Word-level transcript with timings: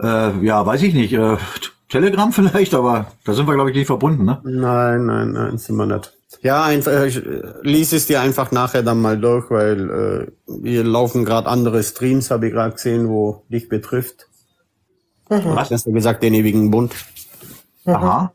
Äh, 0.00 0.44
ja, 0.44 0.64
weiß 0.64 0.82
ich 0.82 0.94
nicht. 0.94 1.12
Äh, 1.12 1.36
Telegram 1.88 2.32
vielleicht, 2.32 2.74
aber 2.74 3.06
da 3.24 3.32
sind 3.32 3.46
wir, 3.46 3.54
glaube 3.54 3.70
ich, 3.70 3.76
nicht 3.76 3.86
verbunden, 3.86 4.24
ne? 4.24 4.40
Nein, 4.44 5.06
nein, 5.06 5.32
nein, 5.32 5.58
sind 5.58 5.76
wir 5.76 5.86
nicht. 5.86 6.12
Ja, 6.42 6.64
einfach, 6.64 6.92
äh, 6.92 7.08
ich 7.08 7.16
äh, 7.24 7.42
lies 7.62 7.92
es 7.92 8.06
dir 8.06 8.20
einfach 8.20 8.50
nachher 8.50 8.82
dann 8.82 9.00
mal 9.00 9.18
durch, 9.18 9.50
weil 9.50 10.28
äh, 10.48 10.58
hier 10.62 10.84
laufen 10.84 11.24
gerade 11.24 11.48
andere 11.48 11.82
Streams, 11.82 12.30
habe 12.30 12.48
ich 12.48 12.52
gerade 12.52 12.74
gesehen, 12.74 13.08
wo 13.08 13.44
dich 13.48 13.68
betrifft. 13.68 14.26
Mhm. 15.30 15.54
Was 15.54 15.70
hast 15.70 15.86
du 15.86 15.92
gesagt, 15.92 16.22
den 16.22 16.34
ewigen 16.34 16.70
Bund? 16.70 16.94
Mhm. 17.84 17.94
Aha. 17.94 18.32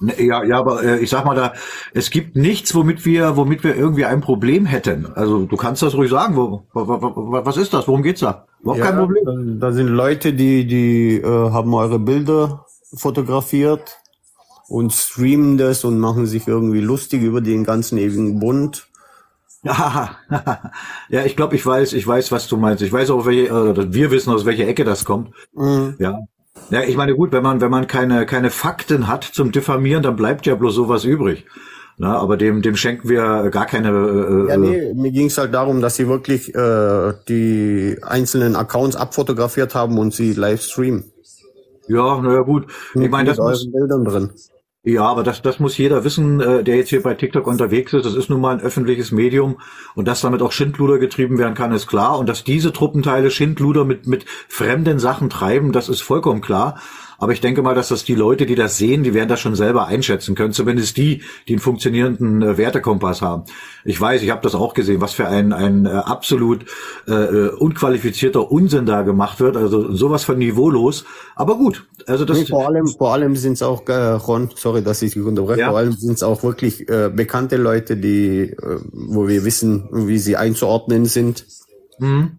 Ne, 0.00 0.20
ja, 0.20 0.42
ja, 0.42 0.58
aber 0.58 0.82
äh, 0.82 0.98
ich 0.98 1.10
sag 1.10 1.24
mal 1.24 1.36
da, 1.36 1.52
es 1.94 2.10
gibt 2.10 2.34
nichts, 2.34 2.74
womit 2.74 3.04
wir, 3.04 3.36
womit 3.36 3.62
wir 3.62 3.76
irgendwie 3.76 4.04
ein 4.04 4.20
Problem 4.20 4.66
hätten. 4.66 5.06
Also 5.14 5.44
du 5.44 5.56
kannst 5.56 5.82
das 5.82 5.94
ruhig 5.94 6.10
sagen. 6.10 6.34
Wo, 6.36 6.64
wo, 6.72 6.88
wo, 6.88 7.44
was 7.44 7.56
ist 7.56 7.72
das? 7.72 7.86
Worum 7.86 8.02
geht's 8.02 8.20
da? 8.20 8.46
Überhaupt 8.62 8.78
ja, 8.78 8.86
kein 8.86 8.96
Problem. 8.96 9.60
Da 9.60 9.72
sind 9.72 9.88
Leute, 9.88 10.32
die, 10.32 10.66
die 10.66 11.16
äh, 11.16 11.26
haben 11.26 11.74
eure 11.74 11.98
Bilder 11.98 12.64
fotografiert 12.94 13.98
und 14.68 14.92
streamen 14.92 15.58
das 15.58 15.84
und 15.84 15.98
machen 15.98 16.26
sich 16.26 16.46
irgendwie 16.46 16.80
lustig 16.80 17.22
über 17.22 17.40
den 17.40 17.64
ganzen 17.64 17.98
ewigen 17.98 18.40
Bund. 18.40 18.88
Ja, 21.08 21.24
ich 21.24 21.36
glaube, 21.36 21.54
ich 21.54 21.64
weiß, 21.64 21.92
ich 21.92 22.06
weiß, 22.06 22.32
was 22.32 22.48
du 22.48 22.56
meinst. 22.56 22.82
Ich 22.82 22.92
weiß 22.92 23.10
auch, 23.10 23.26
welche, 23.26 23.52
oder 23.52 23.92
wir 23.92 24.10
wissen, 24.10 24.32
aus 24.32 24.44
welcher 24.44 24.66
Ecke 24.66 24.84
das 24.84 25.04
kommt. 25.04 25.30
Mhm. 25.52 25.94
Ja. 25.98 26.18
Ja, 26.70 26.82
ich 26.82 26.96
meine, 26.96 27.14
gut, 27.14 27.32
wenn 27.32 27.42
man, 27.42 27.60
wenn 27.60 27.70
man 27.70 27.86
keine, 27.86 28.26
keine 28.26 28.50
Fakten 28.50 29.06
hat 29.06 29.24
zum 29.24 29.52
Diffamieren, 29.52 30.02
dann 30.02 30.16
bleibt 30.16 30.46
ja 30.46 30.54
bloß 30.54 30.74
sowas 30.74 31.04
übrig. 31.04 31.44
Na, 31.98 32.18
aber 32.18 32.36
dem, 32.36 32.62
dem 32.62 32.76
schenken 32.76 33.08
wir 33.08 33.50
gar 33.50 33.66
keine. 33.66 33.88
Äh, 33.90 34.48
ja, 34.50 34.56
nee, 34.56 34.92
mir 34.94 35.10
ging 35.12 35.26
es 35.26 35.38
halt 35.38 35.52
darum, 35.54 35.80
dass 35.80 35.96
sie 35.96 36.08
wirklich 36.08 36.54
äh, 36.54 37.12
die 37.28 37.98
einzelnen 38.02 38.56
Accounts 38.56 38.96
abfotografiert 38.96 39.74
haben 39.74 39.98
und 39.98 40.14
sie 40.14 40.32
live 40.32 40.62
streamen. 40.62 41.04
Ja, 41.88 42.20
naja, 42.20 42.40
gut. 42.40 42.66
ich 42.94 43.10
meine, 43.10 43.28
das 43.28 43.38
muss, 43.38 43.70
Bildern 43.70 44.04
drin. 44.04 44.30
Ja, 44.84 45.04
aber 45.04 45.22
das, 45.22 45.42
das 45.42 45.60
muss 45.60 45.78
jeder 45.78 46.02
wissen, 46.02 46.40
äh, 46.40 46.64
der 46.64 46.76
jetzt 46.76 46.88
hier 46.88 47.02
bei 47.02 47.14
TikTok 47.14 47.46
unterwegs 47.46 47.92
ist. 47.92 48.04
Das 48.04 48.16
ist 48.16 48.30
nun 48.30 48.40
mal 48.40 48.56
ein 48.56 48.60
öffentliches 48.60 49.12
Medium 49.12 49.60
und 49.94 50.08
dass 50.08 50.22
damit 50.22 50.42
auch 50.42 50.50
Schindluder 50.50 50.98
getrieben 50.98 51.38
werden 51.38 51.54
kann, 51.54 51.70
ist 51.70 51.86
klar. 51.86 52.18
Und 52.18 52.28
dass 52.28 52.42
diese 52.42 52.72
Truppenteile 52.72 53.30
Schindluder 53.30 53.84
mit, 53.84 54.08
mit 54.08 54.24
fremden 54.48 54.98
Sachen 54.98 55.30
treiben, 55.30 55.70
das 55.70 55.88
ist 55.88 56.00
vollkommen 56.00 56.40
klar. 56.40 56.80
Aber 57.22 57.32
ich 57.32 57.40
denke 57.40 57.62
mal, 57.62 57.76
dass 57.76 57.86
das 57.86 58.02
die 58.02 58.16
Leute, 58.16 58.46
die 58.46 58.56
das 58.56 58.78
sehen, 58.78 59.04
die 59.04 59.14
werden 59.14 59.28
das 59.28 59.38
schon 59.38 59.54
selber 59.54 59.86
einschätzen 59.86 60.34
können. 60.34 60.52
Zumindest 60.52 60.96
die, 60.96 61.22
die 61.46 61.52
einen 61.52 61.60
funktionierenden 61.60 62.42
äh, 62.42 62.58
Wertekompass 62.58 63.22
haben. 63.22 63.44
Ich 63.84 64.00
weiß, 64.00 64.22
ich 64.22 64.30
habe 64.30 64.42
das 64.42 64.56
auch 64.56 64.74
gesehen, 64.74 65.00
was 65.00 65.12
für 65.12 65.28
ein, 65.28 65.52
ein 65.52 65.86
äh, 65.86 65.90
absolut 65.90 66.64
äh, 67.06 67.12
äh, 67.12 67.48
unqualifizierter 67.50 68.50
Unsinn 68.50 68.86
da 68.86 69.02
gemacht 69.02 69.38
wird. 69.38 69.56
Also 69.56 69.92
sowas 69.94 70.24
von 70.24 70.36
niveaulos. 70.36 71.04
Aber 71.36 71.54
gut. 71.54 71.86
Also 72.08 72.24
das 72.24 72.38
nee, 72.38 72.46
vor 72.46 72.66
allem, 72.66 72.88
vor 72.88 73.12
allem 73.12 73.36
sind 73.36 73.52
es 73.52 73.62
auch, 73.62 73.88
äh, 73.88 73.92
Ron, 73.92 74.50
sorry, 74.56 74.82
dass 74.82 75.00
ich 75.02 75.12
dich 75.12 75.22
unterbreche, 75.22 75.60
ja. 75.60 75.68
vor 75.68 75.78
allem 75.78 75.92
sind 75.92 76.14
es 76.14 76.24
auch 76.24 76.42
wirklich 76.42 76.88
äh, 76.88 77.08
bekannte 77.08 77.56
Leute, 77.56 77.96
die, 77.96 78.50
äh, 78.50 78.80
wo 78.92 79.28
wir 79.28 79.44
wissen, 79.44 79.88
wie 79.92 80.18
sie 80.18 80.36
einzuordnen 80.36 81.04
sind. 81.04 81.46
Mhm. 82.00 82.38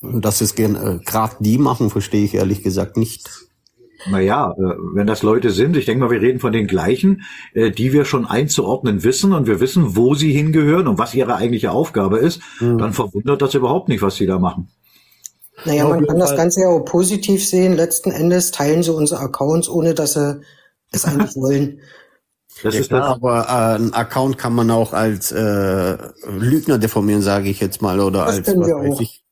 Dass 0.00 0.40
es 0.40 0.58
äh, 0.58 0.98
gerade 1.04 1.36
die 1.38 1.58
machen, 1.58 1.88
verstehe 1.88 2.24
ich 2.24 2.34
ehrlich 2.34 2.64
gesagt 2.64 2.96
nicht. 2.96 3.51
Naja, 4.10 4.54
äh, 4.58 4.74
wenn 4.94 5.06
das 5.06 5.22
Leute 5.22 5.50
sind, 5.50 5.76
ich 5.76 5.86
denke 5.86 6.04
mal, 6.04 6.10
wir 6.10 6.20
reden 6.20 6.40
von 6.40 6.52
den 6.52 6.66
gleichen, 6.66 7.22
äh, 7.54 7.70
die 7.70 7.92
wir 7.92 8.04
schon 8.04 8.26
einzuordnen 8.26 9.04
wissen 9.04 9.32
und 9.32 9.46
wir 9.46 9.60
wissen, 9.60 9.96
wo 9.96 10.14
sie 10.14 10.32
hingehören 10.32 10.88
und 10.88 10.98
was 10.98 11.14
ihre 11.14 11.36
eigentliche 11.36 11.72
Aufgabe 11.72 12.18
ist, 12.18 12.40
mhm. 12.60 12.78
dann 12.78 12.92
verwundert 12.92 13.42
das 13.42 13.54
überhaupt 13.54 13.88
nicht, 13.88 14.02
was 14.02 14.16
sie 14.16 14.26
da 14.26 14.38
machen. 14.38 14.68
Naja, 15.64 15.86
man 15.86 16.06
kann 16.06 16.18
das 16.18 16.34
Ganze 16.34 16.62
ja 16.62 16.68
auch 16.68 16.84
positiv 16.84 17.46
sehen. 17.46 17.74
Letzten 17.74 18.10
Endes 18.10 18.50
teilen 18.50 18.82
sie 18.82 18.92
unsere 18.92 19.20
Accounts, 19.20 19.68
ohne 19.68 19.94
dass 19.94 20.14
sie 20.14 20.40
es 20.90 21.04
eigentlich 21.04 21.36
wollen. 21.36 21.80
Das 22.62 22.74
ja, 22.74 22.80
ist 22.80 22.88
klar, 22.88 23.04
aber 23.04 23.46
äh, 23.48 23.82
ein 23.82 23.94
Account 23.94 24.38
kann 24.38 24.54
man 24.54 24.70
auch 24.70 24.92
als 24.92 25.32
äh, 25.32 25.96
Lügner 26.28 26.78
deformieren, 26.78 27.22
sage 27.22 27.48
ich 27.48 27.60
jetzt 27.60 27.80
mal, 27.80 28.00
oder 28.00 28.26
das 28.26 28.36
als 28.36 28.48
was 28.48 28.56
weiß 28.56 29.00
ich. 29.00 29.22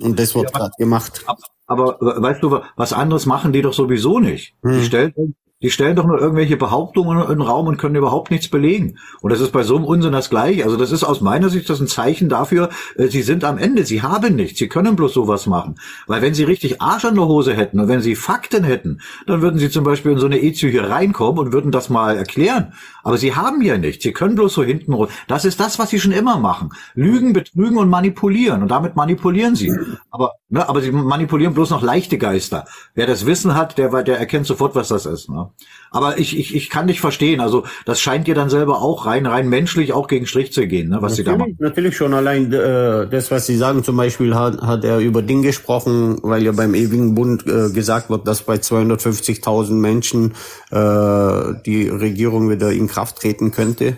Und 0.00 0.18
das 0.18 0.34
wird 0.34 0.50
ja, 0.52 0.58
gerade 0.58 0.72
gemacht. 0.78 1.24
Aber 1.70 1.98
weißt 2.00 2.42
du, 2.42 2.58
was 2.74 2.92
anderes 2.92 3.26
machen 3.26 3.52
die 3.52 3.62
doch 3.62 3.72
sowieso 3.72 4.18
nicht. 4.18 4.56
Hm. 4.64 4.72
Die 4.72 4.84
stellen 4.84 5.36
die 5.62 5.70
stellen 5.70 5.94
doch 5.94 6.06
nur 6.06 6.18
irgendwelche 6.18 6.56
Behauptungen 6.56 7.20
in 7.20 7.28
den 7.28 7.42
Raum 7.42 7.66
und 7.66 7.76
können 7.76 7.94
überhaupt 7.94 8.30
nichts 8.30 8.48
belegen. 8.48 8.98
Und 9.20 9.30
das 9.30 9.42
ist 9.42 9.52
bei 9.52 9.62
so 9.62 9.76
einem 9.76 9.84
Unsinn 9.84 10.12
das 10.12 10.30
Gleiche. 10.30 10.64
Also 10.64 10.78
das 10.78 10.90
ist 10.90 11.04
aus 11.04 11.20
meiner 11.20 11.50
Sicht 11.50 11.68
das 11.68 11.80
ein 11.80 11.86
Zeichen 11.86 12.30
dafür, 12.30 12.70
äh, 12.96 13.08
sie 13.08 13.20
sind 13.20 13.44
am 13.44 13.58
Ende, 13.58 13.84
sie 13.84 14.00
haben 14.00 14.36
nichts, 14.36 14.58
sie 14.58 14.68
können 14.68 14.96
bloß 14.96 15.12
sowas 15.12 15.46
machen. 15.46 15.74
Weil 16.06 16.22
wenn 16.22 16.32
sie 16.32 16.44
richtig 16.44 16.80
Arsch 16.80 17.04
an 17.04 17.14
der 17.14 17.26
Hose 17.26 17.54
hätten 17.54 17.78
und 17.78 17.88
wenn 17.88 18.00
sie 18.00 18.16
Fakten 18.16 18.64
hätten, 18.64 19.02
dann 19.26 19.42
würden 19.42 19.58
sie 19.58 19.68
zum 19.68 19.84
Beispiel 19.84 20.12
in 20.12 20.18
so 20.18 20.26
eine 20.26 20.40
EZU 20.40 20.68
hier 20.68 20.88
reinkommen 20.88 21.44
und 21.44 21.52
würden 21.52 21.72
das 21.72 21.90
mal 21.90 22.16
erklären. 22.16 22.72
Aber 23.02 23.18
sie 23.18 23.34
haben 23.34 23.60
ja 23.60 23.76
nichts, 23.76 24.02
sie 24.02 24.12
können 24.12 24.36
bloß 24.36 24.54
so 24.54 24.62
hinten 24.62 24.94
rum. 24.94 25.08
Das 25.28 25.44
ist 25.44 25.60
das, 25.60 25.78
was 25.78 25.90
sie 25.90 26.00
schon 26.00 26.12
immer 26.12 26.38
machen. 26.38 26.70
Lügen, 26.94 27.34
betrügen 27.34 27.76
und 27.76 27.90
manipulieren. 27.90 28.62
Und 28.62 28.70
damit 28.70 28.96
manipulieren 28.96 29.56
sie. 29.56 29.74
Aber, 30.10 30.32
ne, 30.48 30.66
aber 30.66 30.80
sie 30.80 30.90
manipulieren 30.90 31.52
bloß 31.52 31.68
noch 31.68 31.82
leichte 31.82 32.16
Geister. 32.16 32.66
Wer 32.94 33.06
das 33.06 33.26
Wissen 33.26 33.54
hat, 33.54 33.76
der, 33.76 34.02
der 34.02 34.18
erkennt 34.18 34.46
sofort, 34.46 34.74
was 34.74 34.88
das 34.88 35.04
ist. 35.04 35.28
Ne? 35.28 35.49
Aber 35.92 36.18
ich, 36.18 36.38
ich, 36.38 36.54
ich 36.54 36.70
kann 36.70 36.86
nicht 36.86 37.00
verstehen. 37.00 37.40
Also 37.40 37.64
das 37.84 38.00
scheint 38.00 38.28
dir 38.28 38.34
dann 38.34 38.48
selber 38.48 38.80
auch 38.80 39.06
rein 39.06 39.26
rein 39.26 39.48
menschlich 39.48 39.92
auch 39.92 40.06
gegen 40.06 40.26
Strich 40.26 40.52
zu 40.52 40.66
gehen, 40.66 40.90
ne, 40.90 41.02
was 41.02 41.12
natürlich, 41.12 41.16
sie 41.16 41.24
da 41.24 41.36
machen. 41.36 41.56
Natürlich 41.58 41.96
schon. 41.96 42.14
Allein 42.14 42.52
äh, 42.52 43.08
das, 43.08 43.30
was 43.30 43.46
Sie 43.46 43.56
sagen, 43.56 43.82
zum 43.82 43.96
Beispiel 43.96 44.34
hat, 44.34 44.62
hat 44.62 44.84
er 44.84 44.98
über 44.98 45.22
Ding 45.22 45.42
gesprochen, 45.42 46.18
weil 46.22 46.44
ja 46.44 46.52
beim 46.52 46.74
ewigen 46.74 47.14
Bund 47.14 47.44
äh, 47.46 47.70
gesagt 47.70 48.08
wird, 48.08 48.26
dass 48.28 48.42
bei 48.42 48.54
250.000 48.54 49.72
Menschen 49.72 50.34
äh, 50.70 51.60
die 51.66 51.88
Regierung 51.88 52.50
wieder 52.50 52.70
in 52.70 52.86
Kraft 52.86 53.16
treten 53.16 53.50
könnte. 53.50 53.96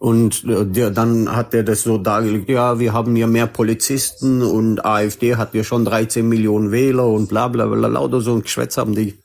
Und 0.00 0.44
äh, 0.44 0.64
der, 0.64 0.90
dann 0.90 1.36
hat 1.36 1.52
er 1.52 1.62
das 1.62 1.82
so 1.82 1.98
dargelegt, 1.98 2.48
ja, 2.48 2.78
wir 2.78 2.94
haben 2.94 3.16
ja 3.16 3.26
mehr 3.26 3.46
Polizisten 3.46 4.42
und 4.42 4.82
AfD 4.82 5.36
hat 5.36 5.54
ja 5.54 5.62
schon 5.62 5.84
13 5.84 6.26
Millionen 6.26 6.70
Wähler 6.72 7.06
und 7.06 7.28
bla 7.28 7.48
bla 7.48 7.66
bla, 7.66 7.86
lauter 7.86 8.22
so 8.22 8.34
ein 8.34 8.42
Geschwätz 8.42 8.78
haben 8.78 8.94
die. 8.94 9.19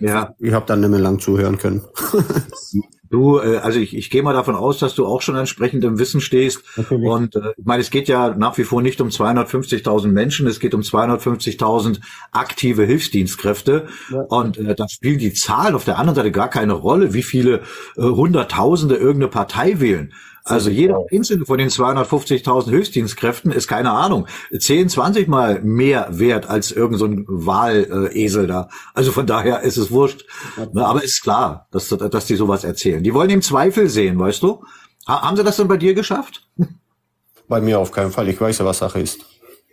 Ja. 0.00 0.34
Ich 0.38 0.52
habe 0.52 0.66
dann 0.66 0.80
nicht 0.80 0.90
mehr 0.90 1.00
lang 1.00 1.18
zuhören 1.18 1.58
können. 1.58 1.82
Du, 3.10 3.38
äh, 3.38 3.56
also 3.58 3.78
ich, 3.80 3.96
ich 3.96 4.10
gehe 4.10 4.22
mal 4.22 4.34
davon 4.34 4.54
aus, 4.54 4.78
dass 4.78 4.94
du 4.94 5.06
auch 5.06 5.22
schon 5.22 5.36
entsprechend 5.36 5.84
im 5.84 5.98
Wissen 5.98 6.20
stehst. 6.20 6.62
Natürlich. 6.76 7.08
Und 7.08 7.36
äh, 7.36 7.52
ich 7.56 7.64
meine, 7.64 7.80
es 7.80 7.90
geht 7.90 8.08
ja 8.08 8.34
nach 8.36 8.58
wie 8.58 8.64
vor 8.64 8.82
nicht 8.82 9.00
um 9.00 9.08
250.000 9.08 10.08
Menschen, 10.08 10.46
es 10.46 10.60
geht 10.60 10.74
um 10.74 10.82
250.000 10.82 12.00
aktive 12.32 12.84
Hilfsdienstkräfte. 12.84 13.86
Ja. 14.12 14.20
Und 14.22 14.58
äh, 14.58 14.74
da 14.74 14.88
spielt 14.88 15.20
die 15.20 15.32
Zahl 15.32 15.74
auf 15.74 15.84
der 15.84 15.98
anderen 15.98 16.16
Seite 16.16 16.32
gar 16.32 16.50
keine 16.50 16.74
Rolle, 16.74 17.14
wie 17.14 17.22
viele 17.22 17.62
äh, 17.96 18.02
Hunderttausende 18.02 18.96
irgendeine 18.96 19.28
Partei 19.28 19.80
wählen. 19.80 20.12
Also 20.48 20.70
jeder 20.70 21.04
einzelne 21.12 21.44
von 21.44 21.58
den 21.58 21.68
250.000 21.68 22.70
Höchstdienstkräften 22.70 23.52
ist 23.52 23.68
keine 23.68 23.90
Ahnung 23.92 24.26
10, 24.56 24.88
20 24.88 25.28
Mal 25.28 25.60
mehr 25.62 26.08
wert 26.10 26.48
als 26.48 26.72
irgendein 26.72 27.24
so 27.26 27.46
Wahlesel 27.46 28.46
da. 28.46 28.68
Also 28.94 29.12
von 29.12 29.26
daher 29.26 29.60
ist 29.62 29.76
es 29.76 29.90
wurscht. 29.90 30.24
Aber 30.74 31.02
ist 31.02 31.22
klar, 31.22 31.66
dass, 31.70 31.88
dass 31.88 32.26
die 32.26 32.36
sowas 32.36 32.64
erzählen. 32.64 33.02
Die 33.02 33.14
wollen 33.14 33.30
im 33.30 33.42
Zweifel 33.42 33.88
sehen, 33.88 34.18
weißt 34.18 34.42
du? 34.42 34.64
Haben 35.06 35.36
sie 35.36 35.44
das 35.44 35.56
denn 35.56 35.68
bei 35.68 35.76
dir 35.76 35.94
geschafft? 35.94 36.46
Bei 37.48 37.60
mir 37.60 37.78
auf 37.78 37.92
keinen 37.92 38.10
Fall. 38.10 38.28
Ich 38.28 38.40
weiß 38.40 38.58
ja, 38.58 38.64
was 38.64 38.78
Sache 38.78 39.00
ist. 39.00 39.24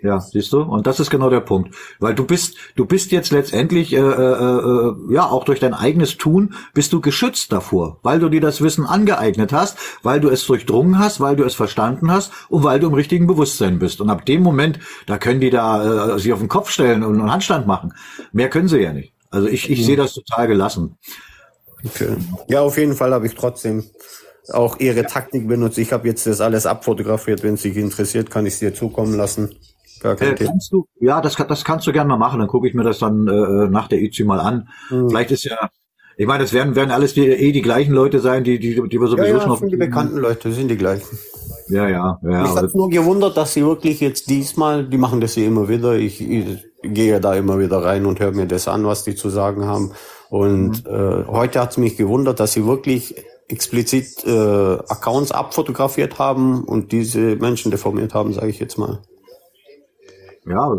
Ja, 0.06 0.20
siehst 0.20 0.54
du? 0.54 0.62
Und 0.62 0.86
das 0.86 1.00
ist 1.00 1.10
genau 1.10 1.32
der 1.32 1.40
Punkt. 1.40 1.74
Weil 2.00 2.14
du 2.14 2.26
bist, 2.26 2.58
du 2.76 2.86
bist 2.86 3.12
jetzt 3.12 3.32
letztendlich, 3.32 3.92
äh, 3.92 3.98
äh, 3.98 4.02
äh, 4.02 4.94
ja, 5.10 5.26
auch 5.26 5.46
durch 5.46 5.60
dein 5.60 5.74
eigenes 5.74 6.18
Tun 6.18 6.54
bist 6.76 6.94
du 6.94 7.02
geschützt 7.02 7.52
davor, 7.52 7.98
weil 8.04 8.20
du 8.20 8.30
dir 8.30 8.40
das 8.40 8.62
Wissen 8.62 8.86
angeeignet 8.86 9.52
hast, 9.52 9.80
weil 10.04 10.20
du 10.20 10.30
es 10.30 10.46
durchdrungen 10.46 11.00
hast, 11.00 11.22
weil 11.22 11.36
du 11.36 11.44
es 11.44 11.56
verstanden 11.56 12.12
hast 12.12 12.32
und 12.50 12.64
weil 12.64 12.80
du 12.80 12.86
im 12.86 12.94
richtigen 12.94 13.26
Bewusstsein 13.26 13.80
bist. 13.80 14.00
Und 14.00 14.12
ab 14.12 14.28
dem 14.28 14.44
Moment, 14.44 14.78
da 15.08 15.18
können 15.18 15.42
die 15.42 15.50
da 15.50 16.14
äh, 16.14 16.20
sich 16.20 16.32
auf 16.34 16.40
den 16.40 16.50
Kopf 16.50 16.70
stellen 16.70 17.04
und 17.04 17.20
einen 17.20 17.32
Handstand 17.32 17.66
machen. 17.66 17.92
Mehr 18.32 18.52
können 18.52 18.68
sie 18.68 18.82
ja 18.82 18.94
nicht. 18.94 19.12
Also 19.32 19.47
ich, 19.47 19.72
ich 19.72 19.79
mhm. 19.79 19.84
sehe 19.85 19.97
das 19.97 20.14
total 20.14 20.47
gelassen. 20.47 21.00
Okay. 21.84 22.16
Ja, 22.47 22.62
auf 22.62 22.78
jeden 22.78 22.94
Fall 22.94 23.12
habe 23.12 23.26
ich 23.26 23.34
trotzdem 23.34 23.85
auch 24.50 24.79
ihre 24.79 25.08
Taktik 25.08 25.47
benutzt. 25.47 25.79
Ich 25.79 25.91
habe 25.91 26.08
jetzt 26.08 26.28
das 26.28 26.41
alles 26.41 26.68
abfotografiert. 26.68 27.41
Wenn 27.41 27.56
es 27.56 27.64
dich 27.64 27.76
interessiert, 27.76 28.29
kann 28.29 28.46
ich 28.46 28.53
es 28.53 28.59
dir 28.59 28.76
zukommen 28.76 29.16
lassen. 29.16 29.56
Gar 30.02 30.16
kein 30.16 30.34
äh, 30.34 30.36
kannst 30.36 30.72
du, 30.72 30.86
ja, 31.00 31.22
das, 31.22 31.36
das 31.36 31.64
kannst 31.64 31.88
du 31.88 31.92
gerne 31.92 32.09
mal 32.09 32.18
machen. 32.18 32.40
Dann 32.40 32.47
gucke 32.47 32.68
ich 32.68 32.74
mir 32.74 32.84
das 32.84 33.00
dann 33.00 33.28
äh, 33.28 33.70
nach 33.70 33.88
der 33.88 34.02
IC 34.02 34.26
mal 34.26 34.40
an. 34.40 34.70
Mhm. 34.90 35.09
Vielleicht 35.09 35.32
ist 35.32 35.44
ja, 35.44 35.70
ich 36.18 36.28
meine, 36.28 36.44
es 36.44 36.53
werden, 36.53 36.76
werden 36.76 36.92
alles 36.92 37.14
die, 37.14 37.28
eh 37.28 37.52
die 37.52 37.62
gleichen 37.62 37.94
Leute 37.94 38.20
sein, 38.20 38.44
die, 38.44 38.59
die, 38.59 38.76
die 38.76 39.00
wir 39.00 39.08
sowieso 39.08 39.24
ja, 39.24 39.34
ja, 39.34 39.42
schon 39.42 39.52
auf 39.52 39.59
sind 39.59 39.72
die 39.72 39.78
bekannten 39.78 40.18
Leute, 40.18 40.52
sind 40.52 40.70
die 40.70 40.78
gleichen. 40.78 41.18
Ja, 41.68 41.90
ja, 41.90 42.20
ja. 42.22 42.42
Mich 42.44 42.56
hat 42.56 42.76
nur 42.76 42.90
gewundert, 42.90 43.38
dass 43.38 43.53
sie 43.53 43.66
wirklich 43.66 44.00
jetzt 44.00 44.30
diesmal, 44.30 44.86
die 44.86 44.97
machen 44.97 45.20
das 45.20 45.36
ja 45.36 45.44
immer 45.44 45.68
wieder. 45.68 45.96
Ich, 45.96 46.22
ich 46.22 46.64
gehe 46.84 47.20
da 47.20 47.34
immer 47.34 47.59
wieder 47.59 47.84
rein 47.84 48.06
und 48.06 48.20
höre 48.20 48.32
mir 48.32 48.46
das 48.46 48.68
an, 48.68 48.86
was 48.86 49.03
die 49.03 49.16
zu 49.16 49.30
sagen 49.30 49.66
haben. 49.66 49.91
Und 50.30 50.86
mhm. 50.86 50.94
äh, 50.94 51.26
heute 51.28 51.59
hat 51.62 51.72
es 51.72 51.78
mich 51.78 51.98
gewundert, 51.98 52.40
dass 52.40 52.53
sie 52.53 52.66
wirklich 52.66 53.16
explizit 53.48 54.26
äh, 54.26 54.32
Accounts 54.88 55.32
abfotografiert 55.32 56.18
haben 56.18 56.64
und 56.64 56.91
diese 56.91 57.36
Menschen 57.36 57.72
deformiert 57.72 58.14
haben, 58.14 58.34
sage 58.34 58.50
ich 58.50 58.59
jetzt 58.59 58.78
mal. 58.78 59.02
Ja, 60.47 60.76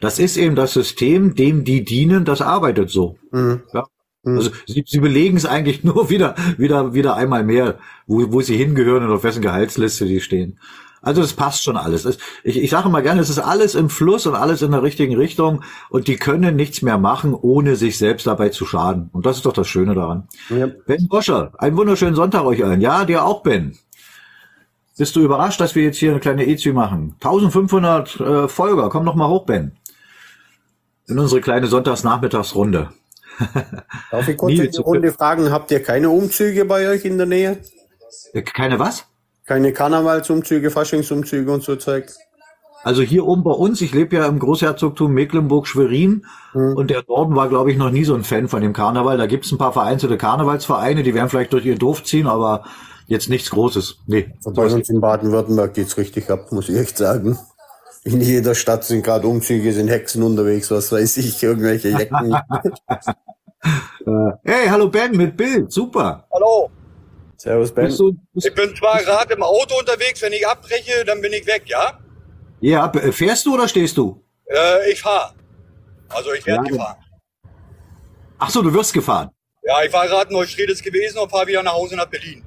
das 0.00 0.18
ist 0.18 0.36
eben 0.36 0.54
das 0.54 0.72
System, 0.72 1.34
dem 1.34 1.64
die 1.64 1.84
dienen, 1.84 2.24
das 2.24 2.42
arbeitet 2.42 2.90
so. 2.90 3.18
Mhm. 3.32 3.62
Ja. 3.72 3.84
Mhm. 4.22 4.36
Also 4.36 4.50
sie, 4.66 4.84
sie 4.86 5.00
belegen 5.00 5.36
es 5.36 5.46
eigentlich 5.46 5.84
nur 5.84 6.10
wieder, 6.10 6.34
wieder, 6.58 6.94
wieder 6.94 7.16
einmal 7.16 7.44
mehr, 7.44 7.78
wo, 8.06 8.32
wo 8.32 8.40
sie 8.40 8.56
hingehören 8.56 9.04
und 9.04 9.12
auf 9.12 9.24
wessen 9.24 9.42
Gehaltsliste 9.42 10.06
die 10.06 10.20
stehen. 10.20 10.58
Also 11.02 11.22
das 11.22 11.32
passt 11.32 11.64
schon 11.64 11.78
alles. 11.78 12.18
Ich, 12.44 12.58
ich 12.58 12.70
sage 12.70 12.90
mal 12.90 13.02
gerne, 13.02 13.22
es 13.22 13.30
ist 13.30 13.38
alles 13.38 13.74
im 13.74 13.88
Fluss 13.88 14.26
und 14.26 14.34
alles 14.34 14.60
in 14.60 14.70
der 14.70 14.82
richtigen 14.82 15.16
Richtung 15.16 15.62
und 15.88 16.08
die 16.08 16.16
können 16.16 16.56
nichts 16.56 16.82
mehr 16.82 16.98
machen, 16.98 17.32
ohne 17.32 17.76
sich 17.76 17.96
selbst 17.96 18.26
dabei 18.26 18.50
zu 18.50 18.66
schaden. 18.66 19.08
Und 19.12 19.24
das 19.24 19.38
ist 19.38 19.46
doch 19.46 19.54
das 19.54 19.66
Schöne 19.66 19.94
daran. 19.94 20.28
Ja. 20.50 20.66
Ben 20.86 21.08
Boscher, 21.08 21.52
einen 21.56 21.78
wunderschönen 21.78 22.14
Sonntag 22.14 22.44
euch 22.44 22.62
allen. 22.64 22.82
Ja, 22.82 23.06
dir 23.06 23.24
auch, 23.24 23.42
Ben. 23.42 23.78
Bist 25.00 25.16
du 25.16 25.20
überrascht, 25.22 25.62
dass 25.62 25.74
wir 25.74 25.82
jetzt 25.82 25.96
hier 25.96 26.10
eine 26.10 26.20
kleine 26.20 26.46
EZÜ 26.46 26.74
machen? 26.74 27.14
1500 27.22 28.20
äh, 28.20 28.48
Folger, 28.48 28.90
komm 28.90 29.06
noch 29.06 29.14
mal 29.14 29.28
hoch, 29.30 29.46
Ben. 29.46 29.72
In 31.08 31.18
unsere 31.18 31.40
kleine 31.40 31.68
Sonntagsnachmittagsrunde. 31.68 32.90
Darf 34.10 34.28
ich 34.28 34.36
kurz 34.36 34.56
die 34.56 34.76
Runde 34.76 35.10
fragen, 35.12 35.50
habt 35.50 35.70
ihr 35.70 35.82
keine 35.82 36.10
Umzüge 36.10 36.66
bei 36.66 36.86
euch 36.86 37.06
in 37.06 37.16
der 37.16 37.26
Nähe? 37.26 37.60
Äh, 38.34 38.42
keine 38.42 38.78
was? 38.78 39.06
Keine 39.46 39.72
Karnevalsumzüge, 39.72 40.70
Faschingsumzüge 40.70 41.50
und 41.50 41.62
so 41.62 41.76
Zeug. 41.76 42.10
Also 42.82 43.00
hier 43.00 43.24
oben 43.24 43.42
bei 43.42 43.52
uns, 43.52 43.80
ich 43.80 43.94
lebe 43.94 44.16
ja 44.16 44.26
im 44.26 44.38
Großherzogtum 44.38 45.14
Mecklenburg-Schwerin 45.14 46.26
hm. 46.52 46.76
und 46.76 46.90
der 46.90 47.04
Norden 47.08 47.34
war, 47.36 47.48
glaube 47.48 47.72
ich, 47.72 47.78
noch 47.78 47.90
nie 47.90 48.04
so 48.04 48.14
ein 48.14 48.22
Fan 48.22 48.48
von 48.48 48.60
dem 48.60 48.74
Karneval. 48.74 49.16
Da 49.16 49.24
gibt's 49.24 49.50
ein 49.50 49.56
paar 49.56 49.72
vereinzelte 49.72 50.18
Karnevalsvereine, 50.18 51.02
die 51.02 51.14
werden 51.14 51.30
vielleicht 51.30 51.54
durch 51.54 51.64
ihr 51.64 51.78
Dorf 51.78 52.04
ziehen, 52.04 52.26
aber 52.26 52.64
jetzt 53.10 53.28
nichts 53.28 53.50
Großes. 53.50 53.98
Nee. 54.06 54.32
Bei 54.44 54.64
uns 54.66 54.88
in 54.88 55.00
Baden-Württemberg 55.00 55.74
geht's 55.74 55.98
richtig 55.98 56.30
ab, 56.30 56.50
muss 56.52 56.68
ich 56.68 56.76
echt 56.76 56.96
sagen. 56.96 57.38
In 58.04 58.20
jeder 58.20 58.54
Stadt 58.54 58.84
sind 58.84 59.02
gerade 59.02 59.26
Umzüge, 59.26 59.72
sind 59.72 59.88
Hexen 59.88 60.22
unterwegs, 60.22 60.70
was 60.70 60.90
weiß 60.90 61.18
ich, 61.18 61.42
irgendwelche 61.42 61.88
Jecken. 61.88 62.34
Äh, 63.62 64.32
hey, 64.44 64.68
hallo 64.68 64.88
Ben 64.88 65.14
mit 65.14 65.36
Bild, 65.36 65.70
super. 65.70 66.26
Hallo. 66.32 66.70
Servus, 67.36 67.70
Ben. 67.70 67.94
Du, 67.94 68.16
ich 68.36 68.54
bin 68.54 68.74
zwar 68.74 69.02
gerade 69.02 69.34
im 69.34 69.42
Auto 69.42 69.78
unterwegs, 69.78 70.22
wenn 70.22 70.32
ich 70.32 70.48
abbreche, 70.48 71.04
dann 71.04 71.20
bin 71.20 71.34
ich 71.34 71.46
weg, 71.46 71.64
ja? 71.66 72.00
Ja, 72.60 72.90
fährst 73.12 73.44
du 73.44 73.52
oder 73.52 73.68
stehst 73.68 73.98
du? 73.98 74.24
Äh, 74.46 74.90
ich 74.90 75.02
fahre. 75.02 75.34
Also 76.08 76.32
ich 76.32 76.46
werde 76.46 76.64
ja. 76.64 76.70
gefahren. 76.70 76.96
Ach 78.38 78.48
so, 78.48 78.62
du 78.62 78.72
wirst 78.72 78.94
gefahren? 78.94 79.28
Ja, 79.62 79.82
ich 79.84 79.92
war 79.92 80.06
gerade 80.06 80.30
in 80.30 80.36
Neustrelitz 80.36 80.80
gewesen 80.80 81.18
und 81.18 81.30
fahre 81.30 81.46
wieder 81.48 81.62
nach 81.62 81.74
Hause 81.74 81.96
nach 81.96 82.06
Berlin. 82.06 82.42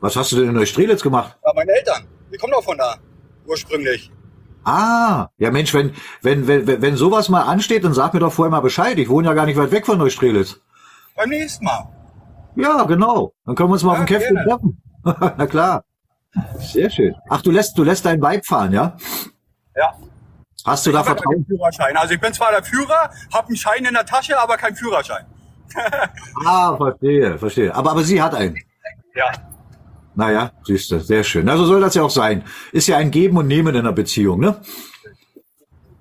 Was 0.00 0.16
hast 0.16 0.32
du 0.32 0.36
denn 0.36 0.48
in 0.48 0.54
Neustrelitz 0.54 1.02
gemacht? 1.02 1.36
Ja, 1.44 1.52
meine 1.54 1.72
Eltern. 1.72 2.06
Die 2.32 2.36
kommen 2.36 2.52
doch 2.52 2.64
von 2.64 2.76
da. 2.76 2.96
Ursprünglich. 3.46 4.10
Ah, 4.64 5.28
ja 5.38 5.52
Mensch, 5.52 5.72
wenn, 5.74 5.94
wenn, 6.22 6.46
wenn, 6.48 6.82
wenn 6.82 6.96
sowas 6.96 7.28
mal 7.28 7.42
ansteht, 7.42 7.84
dann 7.84 7.94
sag 7.94 8.14
mir 8.14 8.20
doch 8.20 8.32
vorher 8.32 8.50
mal 8.50 8.60
Bescheid. 8.60 8.98
Ich 8.98 9.08
wohne 9.08 9.28
ja 9.28 9.34
gar 9.34 9.46
nicht 9.46 9.56
weit 9.56 9.70
weg 9.70 9.86
von 9.86 9.98
Neustrelitz. 9.98 10.60
Beim 11.14 11.28
nächsten 11.28 11.64
Mal. 11.64 11.88
Ja, 12.56 12.82
genau. 12.84 13.32
Dann 13.44 13.54
können 13.54 13.68
wir 13.68 13.74
uns 13.74 13.84
mal 13.84 13.94
ja, 13.94 14.00
auf 14.00 14.06
dem 14.06 14.08
Käfchen 14.08 14.36
treffen. 14.36 14.82
Na 15.04 15.46
klar. 15.46 15.84
Sehr 16.58 16.90
schön. 16.90 17.14
Ach, 17.28 17.40
du 17.42 17.50
lässt, 17.50 17.78
du 17.78 17.84
lässt 17.84 18.04
dein 18.04 18.20
Weib 18.20 18.44
fahren, 18.44 18.72
ja? 18.72 18.96
Ja. 19.76 19.94
Hast 20.64 20.84
du 20.84 20.90
ich 20.90 20.96
da 20.96 21.04
Vertrauen? 21.04 21.46
Führerschein. 21.46 21.96
Also 21.96 22.14
ich 22.14 22.20
bin 22.20 22.32
zwar 22.32 22.50
der 22.50 22.64
Führer, 22.64 23.10
habe 23.32 23.46
einen 23.46 23.56
Schein 23.56 23.84
in 23.84 23.94
der 23.94 24.04
Tasche, 24.04 24.38
aber 24.38 24.56
keinen 24.56 24.74
Führerschein. 24.74 25.24
ah, 26.44 26.76
verstehe, 26.76 27.38
verstehe. 27.38 27.74
Aber, 27.74 27.92
aber 27.92 28.02
sie 28.02 28.20
hat 28.20 28.34
einen. 28.34 28.58
Ja. 29.14 29.30
Naja, 30.16 30.52
siehst 30.64 30.90
du, 30.90 30.98
sehr 30.98 31.22
schön. 31.22 31.48
Also 31.48 31.66
soll 31.66 31.80
das 31.80 31.94
ja 31.94 32.02
auch 32.02 32.10
sein. 32.10 32.42
Ist 32.72 32.88
ja 32.88 32.96
ein 32.96 33.10
Geben 33.10 33.36
und 33.36 33.46
Nehmen 33.46 33.74
in 33.74 33.80
einer 33.80 33.92
Beziehung, 33.92 34.40
ne? 34.40 34.56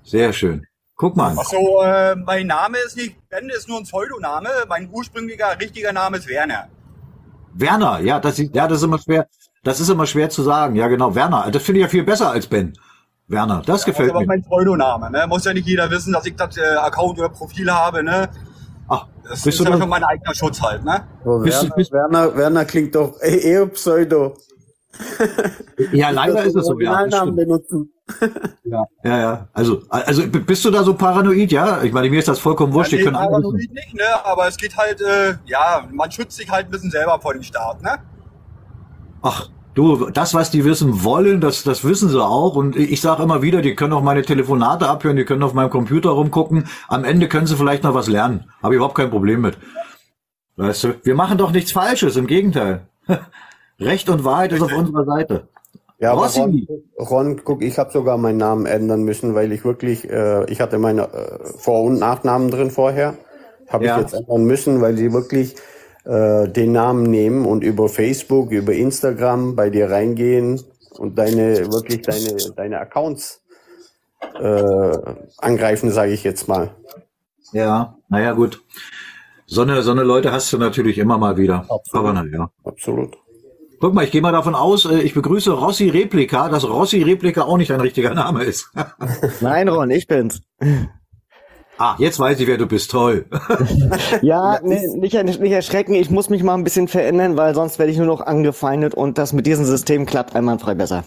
Sehr 0.03 0.31
schön. 0.31 0.65
Guck 0.95 1.17
mal. 1.17 1.35
Ach 1.37 1.43
so, 1.43 1.81
äh, 1.83 2.15
mein 2.15 2.47
Name 2.47 2.77
ist 2.77 2.95
nicht 2.95 3.17
Ben, 3.29 3.49
ist 3.49 3.67
nur 3.67 3.79
ein 3.79 3.83
Pseudoname. 3.83 4.49
Mein 4.69 4.89
ursprünglicher, 4.89 5.59
richtiger 5.59 5.91
Name 5.91 6.17
ist 6.17 6.29
Werner. 6.29 6.69
Werner, 7.53 7.99
ja, 7.99 8.21
das, 8.21 8.37
ja, 8.37 8.67
das 8.67 8.77
ist 8.77 8.83
immer 8.83 8.99
schwer. 8.99 9.27
Das 9.63 9.81
ist 9.81 9.89
immer 9.89 10.05
schwer 10.05 10.29
zu 10.29 10.43
sagen. 10.43 10.75
Ja, 10.75 10.87
genau, 10.87 11.13
Werner. 11.13 11.51
Das 11.51 11.63
finde 11.63 11.79
ich 11.79 11.83
ja 11.83 11.89
viel 11.89 12.03
besser 12.03 12.31
als 12.31 12.47
Ben. 12.47 12.73
Werner, 13.27 13.63
das 13.65 13.81
ja, 13.81 13.87
gefällt 13.87 14.11
das 14.11 14.15
ist 14.15 14.15
aber 14.15 14.25
mein 14.27 14.43
Pseudoname. 14.43 15.11
Ne? 15.11 15.25
Muss 15.27 15.43
ja 15.43 15.53
nicht 15.53 15.67
jeder 15.67 15.89
wissen, 15.89 16.13
dass 16.13 16.25
ich 16.25 16.35
das 16.35 16.55
äh, 16.55 16.75
Account 16.75 17.19
oder 17.19 17.29
Profil 17.29 17.69
habe. 17.69 18.01
Ne? 18.03 18.29
Ach, 18.87 19.07
das 19.23 19.43
bist 19.43 19.59
ist 19.59 19.59
du 19.59 19.71
ja 19.71 19.77
schon 19.77 19.89
mein 19.89 20.03
eigener 20.03 20.33
Schutz 20.33 20.61
halt. 20.61 20.83
Ne? 20.83 21.07
Oh, 21.23 21.43
Werner, 21.43 21.75
bist, 21.75 21.91
Werner, 21.91 22.35
Werner 22.35 22.65
klingt 22.65 22.95
doch 22.95 23.19
eher 23.21 23.65
Pseudo. 23.67 24.37
ja, 25.91 26.09
leider 26.11 26.43
ist 26.43 26.55
es 26.55 26.65
so. 26.65 26.79
Ja, 26.79 27.05
benutzen. 27.25 27.91
ja, 28.63 28.85
ja, 29.03 29.19
ja. 29.19 29.47
Also, 29.51 29.81
also 29.89 30.27
bist 30.27 30.63
du 30.63 30.71
da 30.71 30.83
so 30.83 30.93
paranoid, 30.93 31.51
ja? 31.51 31.81
Ich 31.83 31.91
meine, 31.91 32.09
mir 32.09 32.19
ist 32.19 32.27
das 32.27 32.39
vollkommen 32.39 32.71
wurscht. 32.73 32.91
Ja, 32.91 32.99
nee, 32.99 33.03
können 33.03 33.15
paranoid 33.15 33.71
nicht, 33.71 33.93
ne? 33.95 34.03
Aber 34.23 34.47
es 34.47 34.57
geht 34.57 34.77
halt, 34.77 35.01
äh, 35.01 35.35
ja, 35.45 35.87
man 35.91 36.11
schützt 36.11 36.37
sich 36.37 36.49
halt 36.49 36.67
ein 36.67 36.71
bisschen 36.71 36.91
selber 36.91 37.19
vor 37.19 37.33
dem 37.33 37.43
Staat, 37.43 37.81
ne? 37.81 37.97
Ach, 39.21 39.49
du, 39.75 40.09
das, 40.09 40.33
was 40.33 40.49
die 40.49 40.65
wissen 40.65 41.03
wollen, 41.03 41.41
das, 41.41 41.63
das 41.63 41.83
wissen 41.83 42.09
sie 42.09 42.23
auch. 42.23 42.55
Und 42.55 42.75
ich 42.75 43.01
sage 43.01 43.21
immer 43.21 43.41
wieder, 43.41 43.61
die 43.61 43.75
können 43.75 43.93
auch 43.93 44.01
meine 44.01 44.23
Telefonate 44.23 44.87
abhören, 44.87 45.17
die 45.17 45.25
können 45.25 45.43
auf 45.43 45.53
meinem 45.53 45.69
Computer 45.69 46.09
rumgucken. 46.09 46.67
Am 46.87 47.03
Ende 47.03 47.27
können 47.27 47.45
sie 47.45 47.55
vielleicht 47.55 47.83
noch 47.83 47.93
was 47.93 48.07
lernen. 48.07 48.45
Habe 48.63 48.73
ich 48.73 48.77
überhaupt 48.77 48.95
kein 48.95 49.11
Problem 49.11 49.41
mit. 49.41 49.57
Weißt 50.55 50.85
du, 50.85 50.95
wir 51.03 51.15
machen 51.15 51.37
doch 51.37 51.51
nichts 51.51 51.71
Falsches, 51.71 52.15
im 52.15 52.27
Gegenteil. 52.27 52.87
Recht 53.79 54.09
und 54.09 54.23
Wahrheit 54.23 54.53
ist 54.53 54.61
auf 54.61 54.73
unserer 54.73 55.05
Seite. 55.05 55.47
Ja, 55.99 56.11
aber 56.11 56.27
Ron, 56.27 56.67
Ron, 56.97 57.41
guck, 57.43 57.63
ich 57.63 57.77
habe 57.77 57.91
sogar 57.91 58.17
meinen 58.17 58.37
Namen 58.37 58.65
ändern 58.65 59.03
müssen, 59.03 59.33
weil 59.33 59.51
ich 59.51 59.63
wirklich, 59.63 60.09
äh, 60.09 60.49
ich 60.51 60.59
hatte 60.59 60.77
meine 60.77 61.03
äh, 61.03 61.39
Vor- 61.57 61.83
und 61.83 61.99
Nachnamen 61.99 62.51
drin 62.51 62.71
vorher. 62.71 63.15
Habe 63.69 63.85
ja. 63.85 63.95
ich 63.95 64.01
jetzt 64.01 64.13
ändern 64.13 64.45
müssen, 64.45 64.81
weil 64.81 64.97
sie 64.97 65.13
wirklich 65.13 65.55
äh, 66.05 66.47
den 66.47 66.71
Namen 66.71 67.03
nehmen 67.03 67.45
und 67.45 67.63
über 67.63 67.89
Facebook, 67.89 68.51
über 68.51 68.73
Instagram 68.73 69.55
bei 69.55 69.69
dir 69.69 69.89
reingehen 69.89 70.61
und 70.97 71.17
deine, 71.17 71.71
wirklich 71.71 72.01
deine, 72.01 72.35
deine 72.55 72.79
Accounts 72.79 73.41
äh, 74.39 74.97
angreifen, 75.37 75.91
sage 75.91 76.13
ich 76.13 76.23
jetzt 76.23 76.47
mal. 76.47 76.71
Ja, 77.51 77.97
naja, 78.09 78.33
gut. 78.33 78.63
So 79.47 79.61
eine, 79.61 79.83
so 79.83 79.91
eine 79.91 80.03
Leute 80.03 80.31
hast 80.31 80.51
du 80.51 80.57
natürlich 80.57 80.97
immer 80.97 81.17
mal 81.17 81.37
wieder. 81.37 81.65
Absolut. 81.69 81.93
Aber 81.93 82.13
naja. 82.13 82.49
Absolut. 82.63 83.17
Guck 83.79 83.93
mal, 83.93 84.03
ich 84.03 84.11
gehe 84.11 84.21
mal 84.21 84.31
davon 84.31 84.55
aus, 84.55 84.85
äh, 84.85 85.01
ich 85.01 85.13
begrüße 85.13 85.51
Rossi 85.51 85.89
Replika, 85.89 86.49
dass 86.49 86.67
Rossi 86.67 87.01
Replika 87.03 87.43
auch 87.43 87.57
nicht 87.57 87.71
ein 87.71 87.81
richtiger 87.81 88.13
Name 88.13 88.43
ist. 88.43 88.71
Nein, 89.41 89.69
Ron, 89.69 89.91
ich 89.91 90.07
bin's. 90.07 90.41
Ah, 91.77 91.95
jetzt 91.99 92.19
weiß 92.19 92.39
ich, 92.39 92.47
wer 92.47 92.57
du 92.57 92.67
bist. 92.67 92.91
Toll. 92.91 93.25
ja, 94.21 94.59
nee, 94.63 94.87
nicht, 94.95 95.23
nicht 95.23 95.51
erschrecken. 95.51 95.93
Ich 95.93 96.09
muss 96.09 96.29
mich 96.29 96.41
mal 96.41 96.53
ein 96.53 96.63
bisschen 96.63 96.87
verändern, 96.87 97.35
weil 97.35 97.53
sonst 97.53 97.79
werde 97.79 97.91
ich 97.91 97.97
nur 97.97 98.07
noch 98.07 98.21
angefeindet 98.21 98.93
und 98.93 99.17
das 99.17 99.33
mit 99.33 99.45
diesem 99.45 99.65
System 99.65 100.05
klappt 100.05 100.35
einwandfrei 100.35 100.73
besser. 100.75 101.03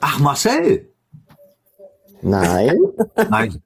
Ach, 0.00 0.18
Marcel. 0.20 0.94
Nein. 2.22 2.78
Nein. 3.30 3.62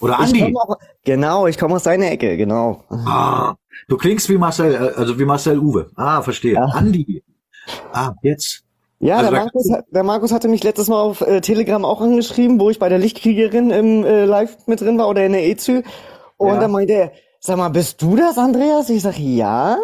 Oder 0.00 0.18
Andi. 0.18 0.48
Ich 0.48 0.56
auch, 0.56 0.76
genau, 1.04 1.46
ich 1.46 1.58
komme 1.58 1.76
aus 1.76 1.84
seiner 1.84 2.10
Ecke, 2.10 2.36
genau. 2.36 2.84
Ah, 2.88 3.54
du 3.88 3.96
klingst 3.96 4.28
wie 4.28 4.38
Marcel, 4.38 4.74
äh, 4.74 4.98
also 4.98 5.18
wie 5.18 5.24
Marcel 5.24 5.58
Uwe. 5.58 5.90
Ah, 5.96 6.22
verstehe. 6.22 6.54
Ja. 6.54 6.64
Andi. 6.66 7.22
Ah, 7.92 8.14
jetzt. 8.22 8.64
Ja, 9.00 9.18
also 9.18 9.30
der, 9.30 9.40
Markus, 9.40 9.68
der 9.90 10.02
Markus 10.02 10.32
hatte 10.32 10.48
mich 10.48 10.64
letztes 10.64 10.88
Mal 10.88 11.00
auf 11.00 11.20
äh, 11.20 11.40
Telegram 11.40 11.84
auch 11.84 12.00
angeschrieben, 12.00 12.58
wo 12.58 12.68
ich 12.68 12.78
bei 12.78 12.88
der 12.88 12.98
Lichtkriegerin 12.98 13.70
im 13.70 14.04
äh, 14.04 14.24
Live 14.24 14.66
mit 14.66 14.80
drin 14.80 14.98
war 14.98 15.08
oder 15.08 15.24
in 15.24 15.32
der 15.32 15.46
EZÜ. 15.46 15.82
Und 16.36 16.54
ja. 16.54 16.60
dann 16.60 16.72
meinte 16.72 16.92
er, 16.94 17.12
sag 17.38 17.58
mal, 17.58 17.68
bist 17.68 18.02
du 18.02 18.16
das, 18.16 18.38
Andreas? 18.38 18.90
Ich 18.90 19.02
sag, 19.02 19.18
ja. 19.18 19.78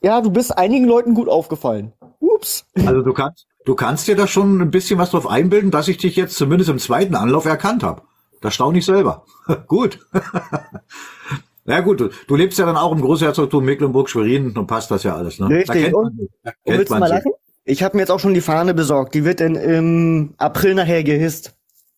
Ja, 0.00 0.20
du 0.20 0.30
bist 0.30 0.56
einigen 0.56 0.86
Leuten 0.86 1.14
gut 1.14 1.28
aufgefallen. 1.28 1.92
Ups. 2.20 2.64
Also 2.76 3.02
du 3.02 3.12
kannst, 3.12 3.46
du 3.64 3.74
kannst 3.74 4.08
dir 4.08 4.16
da 4.16 4.26
schon 4.26 4.60
ein 4.60 4.70
bisschen 4.70 4.98
was 4.98 5.10
drauf 5.10 5.26
einbilden, 5.26 5.70
dass 5.70 5.88
ich 5.88 5.98
dich 5.98 6.16
jetzt 6.16 6.36
zumindest 6.36 6.70
im 6.70 6.78
zweiten 6.78 7.14
Anlauf 7.14 7.44
erkannt 7.44 7.82
habe. 7.82 8.02
Das 8.40 8.54
staune 8.54 8.78
ich 8.78 8.86
selber. 8.86 9.24
gut. 9.66 9.98
Na 11.64 11.80
gut, 11.82 12.00
du, 12.00 12.08
du, 12.26 12.36
lebst 12.36 12.58
ja 12.58 12.64
dann 12.64 12.78
auch 12.78 12.92
im 12.92 13.02
Großherzogtum 13.02 13.62
Mecklenburg-Schwerin 13.62 14.56
und 14.56 14.66
passt 14.66 14.90
das 14.90 15.02
ja 15.02 15.14
alles. 15.14 15.38
Ne? 15.38 15.48
Richtig. 15.50 15.90
Da 15.90 15.98
und, 15.98 16.18
und 16.18 16.30
willst 16.64 16.90
du 16.90 16.98
mal 16.98 17.08
lachen? 17.08 17.32
Ich 17.68 17.82
habe 17.82 17.96
mir 17.96 18.02
jetzt 18.02 18.10
auch 18.10 18.18
schon 18.18 18.32
die 18.32 18.40
Fahne 18.40 18.72
besorgt. 18.72 19.14
Die 19.14 19.26
wird 19.26 19.40
dann 19.40 19.54
im 19.54 20.32
April 20.38 20.74
nachher 20.74 21.04
gehisst. 21.04 21.52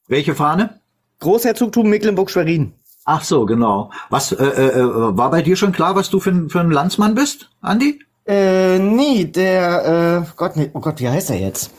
Welche 0.08 0.34
Fahne? 0.34 0.80
Großherzogtum 1.20 1.88
Mecklenburg-Schwerin. 1.88 2.72
Ach 3.04 3.22
so, 3.22 3.46
genau. 3.46 3.92
Was 4.08 4.32
äh, 4.32 4.44
äh, 4.44 4.82
war 5.16 5.30
bei 5.30 5.42
dir 5.42 5.54
schon 5.54 5.70
klar, 5.70 5.94
was 5.94 6.10
du 6.10 6.18
für, 6.18 6.48
für 6.48 6.58
ein 6.58 6.72
Landsmann 6.72 7.14
bist, 7.14 7.50
Andi? 7.60 8.00
Äh, 8.26 8.80
nee, 8.80 9.26
der 9.26 10.24
äh, 10.26 10.32
Gott, 10.36 10.56
nee, 10.56 10.70
oh 10.74 10.80
Gott, 10.80 10.98
wie 10.98 11.08
heißt 11.08 11.30
er 11.30 11.38
jetzt? 11.38 11.70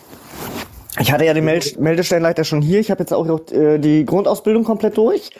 Ich 0.97 1.11
hatte 1.11 1.25
ja 1.25 1.33
den 1.33 1.43
Meld 1.43 1.77
Meldestellenleiter 1.77 2.45
schon 2.45 2.61
hier. 2.61 2.79
Ich 2.79 2.91
habe 2.91 3.01
jetzt 3.01 3.13
auch 3.13 3.51
äh, 3.51 3.77
die 3.77 4.05
Grundausbildung 4.05 4.63
komplett 4.63 4.95
durch. 4.95 5.31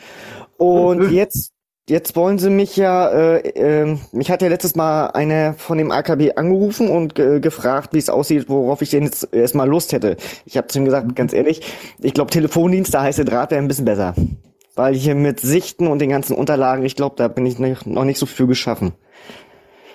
Und 0.58 1.10
jetzt 1.10 1.52
jetzt 1.92 2.16
wollen 2.16 2.38
sie 2.38 2.50
mich 2.50 2.76
ja, 2.76 3.08
äh, 3.10 3.82
äh, 3.82 3.98
mich 4.12 4.30
hat 4.30 4.42
ja 4.42 4.48
letztes 4.48 4.74
Mal 4.74 5.08
einer 5.08 5.52
von 5.54 5.76
dem 5.78 5.92
AKB 5.92 6.36
angerufen 6.36 6.88
und 6.88 7.14
ge 7.14 7.38
gefragt, 7.38 7.90
wie 7.92 7.98
es 7.98 8.08
aussieht, 8.08 8.48
worauf 8.48 8.82
ich 8.82 8.90
denn 8.90 9.04
jetzt 9.04 9.32
erstmal 9.32 9.68
Lust 9.68 9.92
hätte. 9.92 10.16
Ich 10.46 10.56
habe 10.56 10.68
zu 10.68 10.78
ihm 10.78 10.86
gesagt, 10.86 11.14
ganz 11.14 11.32
ehrlich, 11.32 11.60
ich 12.00 12.14
glaube 12.14 12.30
Telefondienst, 12.30 12.94
da 12.94 13.02
heiße 13.02 13.24
Draht 13.24 13.50
wäre 13.50 13.60
ein 13.60 13.68
bisschen 13.68 13.84
besser. 13.84 14.14
Weil 14.74 14.94
hier 14.94 15.14
mit 15.14 15.40
Sichten 15.40 15.86
und 15.86 15.98
den 15.98 16.08
ganzen 16.08 16.34
Unterlagen, 16.34 16.84
ich 16.84 16.96
glaube, 16.96 17.14
da 17.16 17.28
bin 17.28 17.44
ich 17.44 17.58
noch 17.58 18.04
nicht 18.04 18.18
so 18.18 18.24
für 18.24 18.46
geschaffen. 18.46 18.92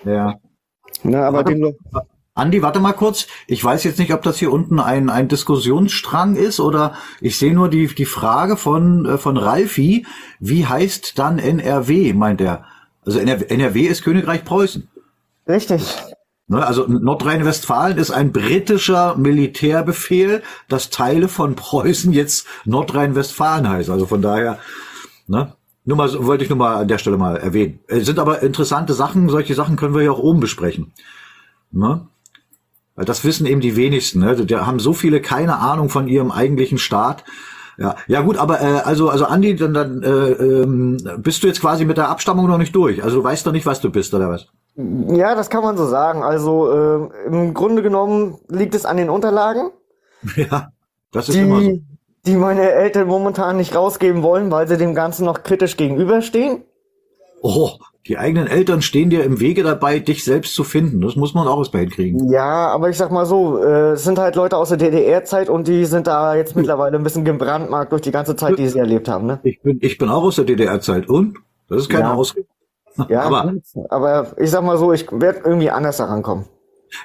Ja. 0.06 0.36
Ne, 1.04 1.26
aber 1.26 1.44
dem, 1.44 1.76
Andi, 2.38 2.62
warte 2.62 2.80
mal 2.80 2.94
kurz. 2.94 3.26
Ich 3.48 3.64
weiß 3.64 3.84
jetzt 3.84 3.98
nicht, 3.98 4.14
ob 4.14 4.22
das 4.22 4.38
hier 4.38 4.52
unten 4.52 4.80
ein, 4.80 5.10
ein 5.10 5.28
Diskussionsstrang 5.28 6.36
ist 6.36 6.60
oder 6.60 6.94
ich 7.20 7.38
sehe 7.38 7.54
nur 7.54 7.68
die, 7.68 7.88
die 7.88 8.06
Frage 8.06 8.58
von, 8.58 9.06
äh, 9.06 9.18
von 9.18 9.38
Ralfi. 9.38 10.06
Wie 10.40 10.68
heißt 10.68 11.18
dann 11.18 11.40
NRW, 11.40 12.14
meint 12.14 12.40
er? 12.42 12.66
Also 13.04 13.20
NRW 13.20 13.82
ist 13.82 14.04
Königreich 14.04 14.46
Preußen. 14.46 14.88
Richtig. 15.48 15.82
Ne, 16.48 16.66
also 16.66 16.86
Nordrhein-Westfalen 16.88 17.98
ist 17.98 18.12
ein 18.12 18.32
britischer 18.32 19.16
Militärbefehl, 19.18 20.44
dass 20.68 20.92
Teile 20.92 21.30
von 21.30 21.56
Preußen 21.56 22.14
jetzt 22.14 22.46
Nordrhein-Westfalen 22.66 23.68
heißen. 23.68 23.92
Also 23.92 24.06
von 24.06 24.22
daher, 24.22 24.60
ne? 25.26 25.54
Nur 25.86 25.98
mal, 25.98 26.26
wollte 26.26 26.44
ich 26.44 26.50
nur 26.50 26.60
mal 26.60 26.76
an 26.76 26.88
der 26.88 26.98
Stelle 26.98 27.18
mal 27.18 27.38
erwähnen. 27.38 27.80
Es 27.88 28.06
sind 28.06 28.20
aber 28.20 28.44
interessante 28.44 28.94
Sachen, 28.94 29.30
solche 29.30 29.56
Sachen 29.56 29.78
können 29.78 29.96
wir 29.96 30.04
ja 30.04 30.12
auch 30.12 30.20
oben 30.20 30.42
besprechen. 30.42 30.92
Ne? 31.72 32.08
Weil 32.98 33.06
das 33.06 33.24
wissen 33.24 33.46
eben 33.46 33.62
die 33.62 33.78
wenigsten. 33.78 34.20
Ne? 34.20 34.36
Da 34.36 34.66
haben 34.66 34.80
so 34.80 34.92
viele 34.92 35.22
keine 35.22 35.60
Ahnung 35.60 35.90
von 35.90 36.08
ihrem 36.08 36.32
eigentlichen 36.32 36.80
Staat. 36.80 37.24
Ja, 37.78 37.96
ja 38.08 38.22
gut, 38.22 38.38
aber 38.38 38.60
äh, 38.60 38.82
also 38.84 39.10
also 39.10 39.26
Andi, 39.26 39.56
dann, 39.56 39.76
dann 39.76 40.02
äh, 40.02 40.08
ähm, 40.08 40.98
bist 41.20 41.44
du 41.44 41.48
jetzt 41.48 41.62
quasi 41.62 41.86
mit 41.86 41.98
der 41.98 42.10
Abstammung 42.10 42.48
noch 42.48 42.58
nicht 42.58 42.76
durch. 42.76 43.04
Also 43.04 43.18
du 43.18 43.24
weißt 43.24 43.46
doch 43.46 43.52
nicht, 43.52 43.68
was 43.68 43.82
du 43.82 43.92
bist 43.92 44.16
oder 44.16 44.30
was? 44.30 44.48
Ja, 44.76 45.36
das 45.36 45.52
kann 45.52 45.64
man 45.64 45.78
so 45.78 45.86
sagen. 45.86 46.24
Also 46.24 46.72
äh, 46.72 47.28
im 47.28 47.54
Grunde 47.54 47.84
genommen 47.84 48.40
liegt 48.50 48.74
es 48.74 48.86
an 48.86 48.98
den 48.98 49.10
Unterlagen. 49.10 49.70
Ja, 50.36 50.70
das 51.12 51.30
ist 51.30 51.36
die, 51.36 51.42
immer 51.42 51.62
so 51.62 51.80
die 52.26 52.36
meine 52.36 52.72
Eltern 52.72 53.08
momentan 53.08 53.58
nicht 53.58 53.76
rausgeben 53.76 54.24
wollen, 54.24 54.50
weil 54.52 54.68
sie 54.68 54.78
dem 54.78 54.96
Ganzen 54.96 55.26
noch 55.26 55.44
kritisch 55.44 55.78
gegenüberstehen. 55.78 56.64
Oh, 57.42 57.70
die 58.08 58.18
eigenen 58.18 58.48
Eltern 58.48 58.82
stehen 58.82 59.10
dir 59.10 59.24
im 59.24 59.40
Wege 59.40 59.64
dabei, 59.64 60.00
dich 60.00 60.24
selbst 60.24 60.56
zu 60.56 60.64
finden. 60.64 61.02
Das 61.02 61.16
muss 61.16 61.34
man 61.34 61.48
auch 61.48 61.60
erstmal 61.60 61.82
hinkriegen. 61.84 62.30
Ja, 62.32 62.68
aber 62.70 62.90
ich 62.90 62.98
sag 62.98 63.12
mal 63.12 63.26
so, 63.26 63.62
äh, 63.62 63.92
es 63.92 64.04
sind 64.04 64.18
halt 64.18 64.36
Leute 64.36 64.58
aus 64.58 64.70
der 64.70 64.78
DDR-Zeit 64.78 65.50
und 65.50 65.68
die 65.68 65.86
sind 65.86 66.08
da 66.08 66.36
jetzt 66.36 66.56
mittlerweile 66.56 66.98
ein 66.98 67.04
bisschen 67.04 67.26
gebrandmarkt 67.26 67.92
durch 67.92 68.02
die 68.02 68.12
ganze 68.12 68.36
Zeit, 68.36 68.58
die 68.58 68.68
sie 68.68 68.80
erlebt 68.80 69.08
haben. 69.10 69.28
Ne? 69.28 69.40
Ich 69.44 69.62
bin, 69.62 69.80
ich 69.82 69.98
bin 69.98 70.10
auch 70.10 70.24
aus 70.24 70.38
der 70.38 70.46
DDR-Zeit 70.46 71.10
und? 71.10 71.38
Das 71.70 71.82
ist 71.82 71.90
keine 71.90 72.04
Ja. 72.06 72.14
Ausrede. 72.14 72.48
Ja, 73.10 73.22
aber 73.22 73.54
aber 73.90 74.28
ich 74.38 74.50
sag 74.50 74.64
mal 74.64 74.78
so, 74.78 74.92
ich 74.92 75.06
werde 75.12 75.42
irgendwie 75.46 75.70
anders 75.70 75.98
daran 75.98 76.24
kommen. 76.24 76.46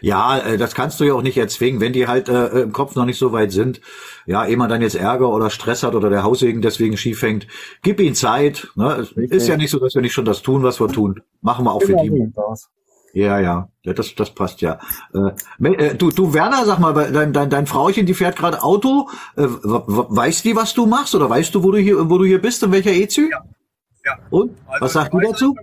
Ja, 0.01 0.39
äh, 0.39 0.59
das 0.59 0.75
kannst 0.75 1.01
du 1.01 1.05
ja 1.05 1.15
auch 1.15 1.23
nicht 1.23 1.37
erzwingen, 1.37 1.81
wenn 1.81 1.93
die 1.93 2.07
halt 2.09 2.29
äh, 2.29 2.61
im 2.63 2.73
Kopf 2.73 2.95
noch 2.95 3.05
nicht 3.05 3.19
so 3.19 3.33
weit 3.33 3.53
sind. 3.53 3.81
Ja, 4.27 4.47
ehe 4.47 4.57
man 4.57 4.69
dann 4.71 4.83
jetzt 4.83 4.95
Ärger 4.95 5.29
oder 5.31 5.51
Stress 5.51 5.83
hat 5.83 5.95
oder 5.95 6.11
der 6.11 6.23
Haussegen 6.23 6.63
deswegen 6.63 6.97
schief 6.97 7.23
hängt, 7.23 7.47
gib 7.83 8.01
ihnen 8.01 8.15
Zeit. 8.15 8.69
Ne? 8.77 8.95
Es 9.01 9.13
ist 9.13 9.49
ja 9.49 9.57
nicht 9.57 9.71
so, 9.71 9.79
dass 9.79 9.95
wir 9.95 10.03
nicht 10.03 10.13
schon 10.13 10.25
das 10.25 10.43
tun, 10.43 10.63
was 10.63 10.81
wir 10.81 10.89
tun. 10.89 11.21
Machen 11.41 11.65
wir 11.65 11.73
auch 11.73 11.83
für 11.83 11.95
die. 12.05 12.11
Ja, 13.15 13.39
ja, 13.41 13.69
ja, 13.83 13.93
das, 13.93 14.15
das 14.15 14.31
passt 14.31 14.63
ja. 14.63 14.79
Äh, 15.13 15.69
äh, 15.69 15.95
du, 15.95 16.11
du 16.11 16.33
Werner, 16.33 16.65
sag 16.65 16.79
mal, 16.79 16.95
dein, 17.13 17.35
dein, 17.35 17.51
dein 17.51 17.67
Frauchen, 17.67 18.07
die 18.07 18.15
fährt 18.15 18.37
gerade 18.37 18.63
Auto. 18.63 19.11
Äh, 19.37 19.43
w- 19.43 19.83
w- 19.87 20.07
weiß 20.09 20.43
die, 20.43 20.57
was 20.57 20.73
du 20.73 20.87
machst, 20.87 21.15
oder 21.15 21.29
weißt 21.29 21.55
du, 21.55 21.63
wo 21.63 21.73
du 21.73 21.79
hier, 21.79 22.09
wo 22.09 22.17
du 22.17 22.25
hier 22.25 22.41
bist, 22.41 22.63
in 22.63 22.73
welcher 22.73 22.93
EZÜ? 22.93 23.29
Ja. 23.31 23.43
Ja. 24.05 24.19
Und 24.31 24.57
Also 24.67 24.99
was 24.99 25.05
ich 25.05 25.11
du 25.11 25.21
dazu? 25.21 25.57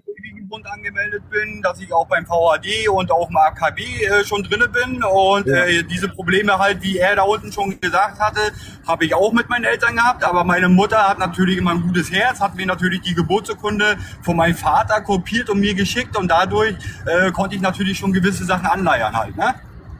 Bund 0.49 0.65
angemeldet 0.65 1.21
bin, 1.29 1.61
dass 1.61 1.79
ich 1.79 1.93
auch 1.93 2.07
beim 2.07 2.25
VHD 2.25 2.89
und 2.89 3.11
auch 3.11 3.29
im 3.29 3.37
AKB 3.37 3.79
äh, 4.03 4.25
schon 4.25 4.43
drinne 4.43 4.67
bin 4.67 5.03
und 5.03 5.45
Ja. 5.45 5.65
äh, 5.65 5.83
diese 5.83 6.09
Probleme 6.09 6.57
halt, 6.57 6.81
wie 6.81 6.97
er 6.97 7.15
da 7.15 7.21
unten 7.21 7.51
schon 7.51 7.79
gesagt 7.79 8.19
hatte, 8.19 8.39
habe 8.87 9.05
ich 9.05 9.13
auch 9.13 9.31
mit 9.31 9.47
meinen 9.47 9.65
Eltern 9.65 9.95
gehabt. 9.95 10.23
Aber 10.23 10.43
meine 10.43 10.67
Mutter 10.67 11.07
hat 11.07 11.19
natürlich 11.19 11.57
immer 11.57 11.71
ein 11.71 11.81
gutes 11.81 12.11
Herz, 12.11 12.41
hat 12.41 12.55
mir 12.55 12.65
natürlich 12.65 13.01
die 13.01 13.13
Geburtsurkunde 13.13 13.97
von 14.23 14.35
meinem 14.37 14.55
Vater 14.55 15.01
kopiert 15.01 15.49
und 15.51 15.59
mir 15.59 15.75
geschickt 15.75 16.17
und 16.17 16.27
dadurch 16.29 16.75
äh, 17.05 17.31
konnte 17.31 17.55
ich 17.55 17.61
natürlich 17.61 17.99
schon 17.99 18.11
gewisse 18.11 18.43
Sachen 18.43 18.65
anleiern 18.65 19.15
halt. 19.15 19.37
Ne? 19.37 19.53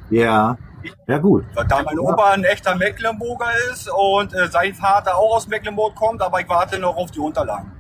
Ja, 0.10 0.58
ja 1.06 1.18
gut. 1.20 1.46
Da 1.54 1.84
mein 1.84 2.00
Opa 2.00 2.32
ein 2.32 2.44
echter 2.44 2.74
Mecklenburger 2.76 3.52
ist 3.72 3.88
und 3.88 4.34
äh, 4.34 4.48
sein 4.48 4.74
Vater 4.74 5.16
auch 5.16 5.36
aus 5.36 5.48
Mecklenburg 5.48 5.94
kommt, 5.96 6.24
aber 6.24 6.42
ich 6.42 6.50
warte 6.50 6.80
noch 6.80 6.98
auf 6.98 7.12
die 7.12 7.20
Unterlagen. 7.20 7.72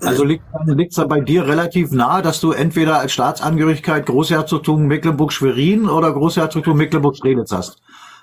Also 0.00 0.24
liegt 0.24 0.44
liegt's 0.66 0.96
da 0.96 1.06
bei 1.06 1.20
dir 1.20 1.46
relativ 1.46 1.90
nahe, 1.90 2.22
dass 2.22 2.40
du 2.40 2.52
entweder 2.52 2.98
als 2.98 3.12
Staatsangehörigkeit 3.12 4.06
Großherzogtum 4.06 4.86
Mecklenburg-Schwerin 4.86 5.88
oder 5.88 6.12
Großherzogtum 6.12 6.76
Mecklenburg-Strelitz 6.76 7.52
hast. 7.52 7.80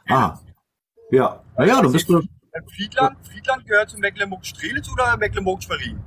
Ah, 0.07 0.37
ja. 1.11 1.41
Naja, 1.57 1.81
dann 1.81 1.91
bist 1.91 2.09
du, 2.09 2.21
Friedland, 2.75 3.17
Friedland 3.27 3.65
gehört 3.65 3.89
zu 3.89 3.97
Mecklenburg-Strelitz 3.97 4.91
oder 4.91 5.17
Mecklenburg-Schwerin? 5.17 5.99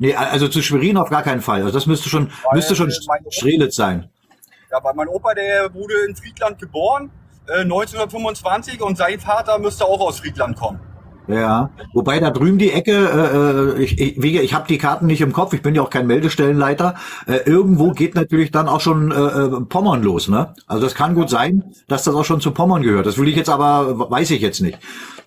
nee, 0.00 0.14
also 0.14 0.48
zu 0.48 0.62
Schwerin 0.62 0.96
auf 0.96 1.10
gar 1.10 1.22
keinen 1.22 1.42
Fall. 1.42 1.62
Also 1.62 1.72
das 1.72 1.86
müsste 1.86 2.08
schon, 2.08 2.28
Weil, 2.28 2.56
müsste 2.56 2.74
schon 2.74 2.90
Strelitz 3.30 3.76
sein. 3.76 4.08
Ja, 4.70 4.82
weil 4.82 4.94
mein 4.94 5.08
Opa, 5.08 5.34
der 5.34 5.72
wurde 5.74 5.94
in 6.08 6.16
Friedland 6.16 6.58
geboren, 6.58 7.10
äh, 7.46 7.60
1925 7.60 8.80
und 8.80 8.96
sein 8.96 9.20
Vater 9.20 9.58
müsste 9.58 9.84
auch 9.84 10.00
aus 10.00 10.20
Friedland 10.20 10.56
kommen. 10.56 10.80
Ja, 11.28 11.70
wobei 11.92 12.18
da 12.18 12.30
drüben 12.30 12.58
die 12.58 12.72
Ecke, 12.72 12.92
äh, 12.92 13.78
äh, 13.78 13.82
ich, 13.82 14.00
ich, 14.00 14.18
ich 14.18 14.54
habe 14.54 14.66
die 14.66 14.78
Karten 14.78 15.06
nicht 15.06 15.20
im 15.20 15.32
Kopf, 15.32 15.52
ich 15.52 15.62
bin 15.62 15.74
ja 15.74 15.82
auch 15.82 15.90
kein 15.90 16.06
Meldestellenleiter. 16.06 16.96
Äh, 17.26 17.38
irgendwo 17.46 17.92
geht 17.92 18.14
natürlich 18.14 18.50
dann 18.50 18.68
auch 18.68 18.80
schon 18.80 19.12
äh, 19.12 19.14
äh, 19.14 19.60
Pommern 19.62 20.02
los, 20.02 20.28
ne? 20.28 20.54
Also 20.66 20.82
das 20.82 20.94
kann 20.94 21.14
gut 21.14 21.30
sein, 21.30 21.72
dass 21.88 22.04
das 22.04 22.14
auch 22.14 22.24
schon 22.24 22.40
zu 22.40 22.50
Pommern 22.50 22.82
gehört. 22.82 23.06
Das 23.06 23.18
will 23.18 23.28
ich 23.28 23.36
jetzt 23.36 23.50
aber, 23.50 24.10
weiß 24.10 24.30
ich 24.30 24.40
jetzt 24.40 24.60
nicht. 24.60 24.78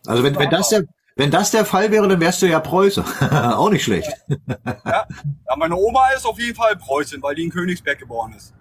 Also 0.06 0.24
wenn, 0.24 0.38
wenn 0.38 0.50
das 0.50 0.70
der, 0.70 0.84
wenn 1.16 1.32
das 1.32 1.52
der 1.52 1.64
Fall 1.64 1.92
wäre, 1.92 2.08
dann 2.08 2.20
wärst 2.20 2.42
du 2.42 2.48
ja 2.48 2.60
Preuße. 2.60 3.04
auch 3.56 3.70
nicht 3.70 3.84
schlecht. 3.84 4.12
Ja? 4.28 5.06
ja, 5.06 5.56
meine 5.58 5.76
Oma 5.76 6.10
ist 6.16 6.26
auf 6.26 6.40
jeden 6.40 6.56
Fall 6.56 6.76
Preußin, 6.76 7.22
weil 7.22 7.36
die 7.36 7.44
in 7.44 7.52
Königsberg 7.52 8.00
geboren 8.00 8.34
ist. 8.36 8.54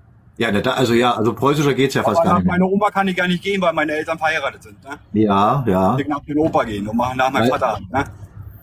Ja, 0.51 0.73
also 0.73 0.95
ja, 0.95 1.13
also 1.13 1.33
preußischer 1.35 1.75
geht's 1.75 1.95
ja 1.95 2.03
fast 2.03 2.21
Aber 2.21 2.29
gar 2.29 2.35
nicht 2.37 2.45
mehr. 2.47 2.55
meiner 2.55 2.67
Oma 2.71 2.91
kann 2.91 3.07
ich 3.09 3.17
gar 3.17 3.29
nicht 3.29 3.43
gehen, 3.43 3.61
weil 3.63 3.73
meine 3.73 3.93
Eltern 3.93 4.19
verheiratet 4.19 4.63
sind. 4.63 4.83
Ne? 4.83 4.91
Ja, 5.13 5.65
ja. 5.67 5.97
Ich 5.99 6.09
nach 6.09 6.21
dem 6.21 6.39
Opa 6.39 6.65
gehen 6.65 6.89
und 6.89 6.97
machen 6.97 7.17
nach 7.17 7.31
meinem 7.31 7.51
Weil- 7.51 7.59
Vater. 7.59 7.79
Ne? 7.91 8.05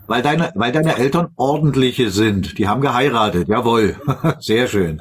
Weil 0.07 0.23
deine, 0.23 0.51
weil 0.55 0.71
deine 0.71 0.97
Eltern 0.97 1.27
ordentliche 1.35 2.09
sind. 2.09 2.57
Die 2.57 2.67
haben 2.67 2.81
geheiratet. 2.81 3.47
Jawohl. 3.47 3.95
Sehr 4.39 4.65
schön. 4.67 4.99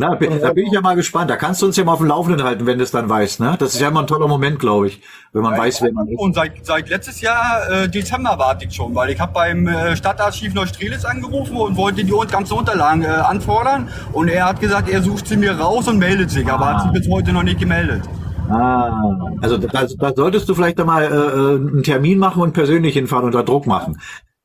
Na, 0.00 0.14
da 0.14 0.52
bin 0.54 0.66
ich 0.66 0.72
ja 0.72 0.80
mal 0.80 0.96
gespannt. 0.96 1.28
Da 1.28 1.36
kannst 1.36 1.60
du 1.60 1.66
uns 1.66 1.76
ja 1.76 1.84
mal 1.84 1.92
auf 1.92 1.98
dem 1.98 2.06
Laufenden 2.06 2.42
halten, 2.42 2.64
wenn 2.64 2.78
du 2.78 2.84
es 2.84 2.90
dann 2.90 3.10
weißt. 3.10 3.38
Ne? 3.40 3.56
Das 3.58 3.74
ist 3.74 3.82
ja 3.82 3.88
immer 3.88 4.00
ein 4.00 4.06
toller 4.06 4.28
Moment, 4.28 4.58
glaube 4.58 4.86
ich, 4.86 5.02
wenn 5.34 5.42
man 5.42 5.58
weiß, 5.58 5.82
wer 5.82 5.92
man 5.92 6.08
ist. 6.08 6.18
Und 6.18 6.34
seit, 6.34 6.64
seit 6.64 6.88
letztes 6.88 7.20
Jahr 7.20 7.70
äh, 7.70 7.86
Dezember 7.86 8.38
warte 8.38 8.64
ich 8.64 8.74
schon, 8.74 8.94
weil 8.94 9.10
ich 9.10 9.20
habe 9.20 9.34
beim 9.34 9.68
äh, 9.68 9.94
Stadtarchiv 9.94 10.54
Neustrelitz 10.54 11.04
angerufen 11.04 11.54
und 11.54 11.76
wollte 11.76 12.02
die 12.02 12.14
ganzen 12.30 12.54
Unterlagen 12.54 13.02
äh, 13.02 13.08
anfordern. 13.08 13.90
Und 14.14 14.28
er 14.28 14.46
hat 14.46 14.58
gesagt, 14.58 14.88
er 14.88 15.02
sucht 15.02 15.26
sie 15.26 15.36
mir 15.36 15.52
raus 15.52 15.86
und 15.86 15.98
meldet 15.98 16.30
sich, 16.30 16.50
aber 16.50 16.76
hat 16.76 16.82
sie 16.82 16.98
bis 16.98 17.06
heute 17.10 17.34
noch 17.34 17.42
nicht 17.42 17.60
gemeldet. 17.60 18.02
Ah, 18.48 19.04
also 19.42 19.58
da, 19.58 19.84
da 19.84 20.12
solltest 20.14 20.48
du 20.48 20.54
vielleicht 20.54 20.80
einmal 20.80 21.04
äh, 21.04 21.08
äh, 21.08 21.56
einen 21.56 21.82
Termin 21.82 22.18
machen 22.18 22.40
und 22.40 22.54
persönlich 22.54 22.94
hinfahren 22.94 23.26
und 23.26 23.34
da 23.34 23.42
Druck 23.42 23.66
machen. 23.66 24.00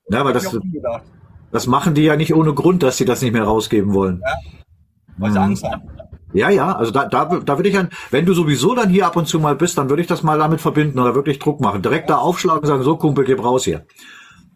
Ja, 0.09 0.25
weil 0.25 0.33
Hab 0.35 0.43
ich 0.43 0.51
das, 0.51 1.01
das 1.53 1.65
machen 1.65 1.93
die 1.93 2.03
ja 2.03 2.17
nicht 2.17 2.35
ohne 2.35 2.53
Grund, 2.53 2.83
dass 2.83 2.97
sie 2.97 3.05
das 3.05 3.21
nicht 3.21 3.31
mehr 3.31 3.45
rausgeben 3.45 3.93
wollen. 3.93 4.21
Weil 5.17 5.31
sie 5.31 5.39
Angst 5.39 5.63
haben. 5.63 5.83
Ja, 6.33 6.49
ja, 6.49 6.75
also 6.75 6.91
da, 6.91 7.05
da, 7.05 7.25
da 7.25 7.57
würde 7.57 7.69
ich 7.69 7.77
an, 7.77 7.89
wenn 8.11 8.25
du 8.25 8.33
sowieso 8.33 8.75
dann 8.75 8.89
hier 8.89 9.05
ab 9.05 9.15
und 9.15 9.25
zu 9.25 9.39
mal 9.39 9.55
bist, 9.55 9.77
dann 9.77 9.89
würde 9.89 10.01
ich 10.01 10.07
das 10.07 10.21
mal 10.21 10.37
damit 10.37 10.59
verbinden 10.59 10.99
oder 10.99 11.15
wirklich 11.15 11.39
Druck 11.39 11.61
machen. 11.61 11.81
Direkt 11.81 12.09
da 12.09 12.17
aufschlagen 12.17 12.61
und 12.61 12.67
sagen, 12.67 12.83
so 12.83 12.97
Kumpel, 12.97 13.23
gib 13.23 13.41
raus 13.41 13.63
hier. 13.63 13.85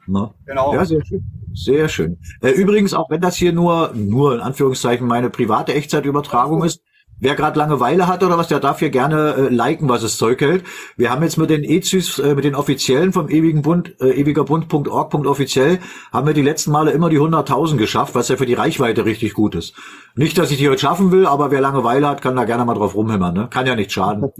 Ne? 0.05 0.31
Genau. 0.45 0.73
Ja, 0.73 0.83
sehr 0.83 1.05
schön. 1.05 1.23
Sehr 1.53 1.87
schön. 1.87 2.17
Äh, 2.41 2.49
übrigens, 2.49 2.93
auch 2.93 3.09
wenn 3.09 3.21
das 3.21 3.35
hier 3.35 3.53
nur, 3.53 3.93
nur 3.95 4.35
in 4.35 4.41
Anführungszeichen 4.41 5.07
meine 5.07 5.29
private 5.29 5.73
Echtzeitübertragung 5.73 6.63
ist, 6.63 6.81
wer 7.19 7.35
gerade 7.35 7.57
Langeweile 7.57 8.07
hat 8.07 8.23
oder 8.23 8.37
was, 8.37 8.47
der 8.47 8.59
darf 8.59 8.79
hier 8.79 8.89
gerne 8.89 9.35
äh, 9.35 9.53
liken, 9.53 9.89
was 9.89 10.03
es 10.03 10.17
Zeug 10.17 10.41
hält. 10.41 10.63
Wir 10.97 11.09
haben 11.09 11.23
jetzt 11.23 11.37
mit 11.37 11.49
den 11.49 11.63
EZÜs, 11.63 12.19
äh, 12.19 12.35
mit 12.35 12.43
den 12.43 12.55
offiziellen 12.55 13.13
vom 13.13 13.29
ewigen 13.29 13.61
Bund, 13.61 13.95
äh, 14.01 14.09
ewigerbund.org.offiziell, 14.11 15.79
haben 16.11 16.27
wir 16.27 16.33
die 16.33 16.41
letzten 16.41 16.71
Male 16.71 16.91
immer 16.91 17.09
die 17.09 17.19
100.000 17.19 17.77
geschafft, 17.77 18.15
was 18.15 18.27
ja 18.29 18.37
für 18.37 18.45
die 18.45 18.53
Reichweite 18.53 19.05
richtig 19.05 19.33
gut 19.33 19.55
ist. 19.55 19.75
Nicht, 20.15 20.37
dass 20.37 20.51
ich 20.51 20.57
die 20.57 20.69
heute 20.69 20.79
schaffen 20.79 21.11
will, 21.11 21.25
aber 21.25 21.51
wer 21.51 21.61
Langeweile 21.61 22.07
hat, 22.07 22.21
kann 22.21 22.35
da 22.35 22.45
gerne 22.45 22.65
mal 22.65 22.73
drauf 22.75 22.95
rumhämmern. 22.95 23.33
Ne? 23.33 23.47
Kann 23.49 23.67
ja 23.67 23.75
nicht 23.75 23.91
schaden. 23.91 24.31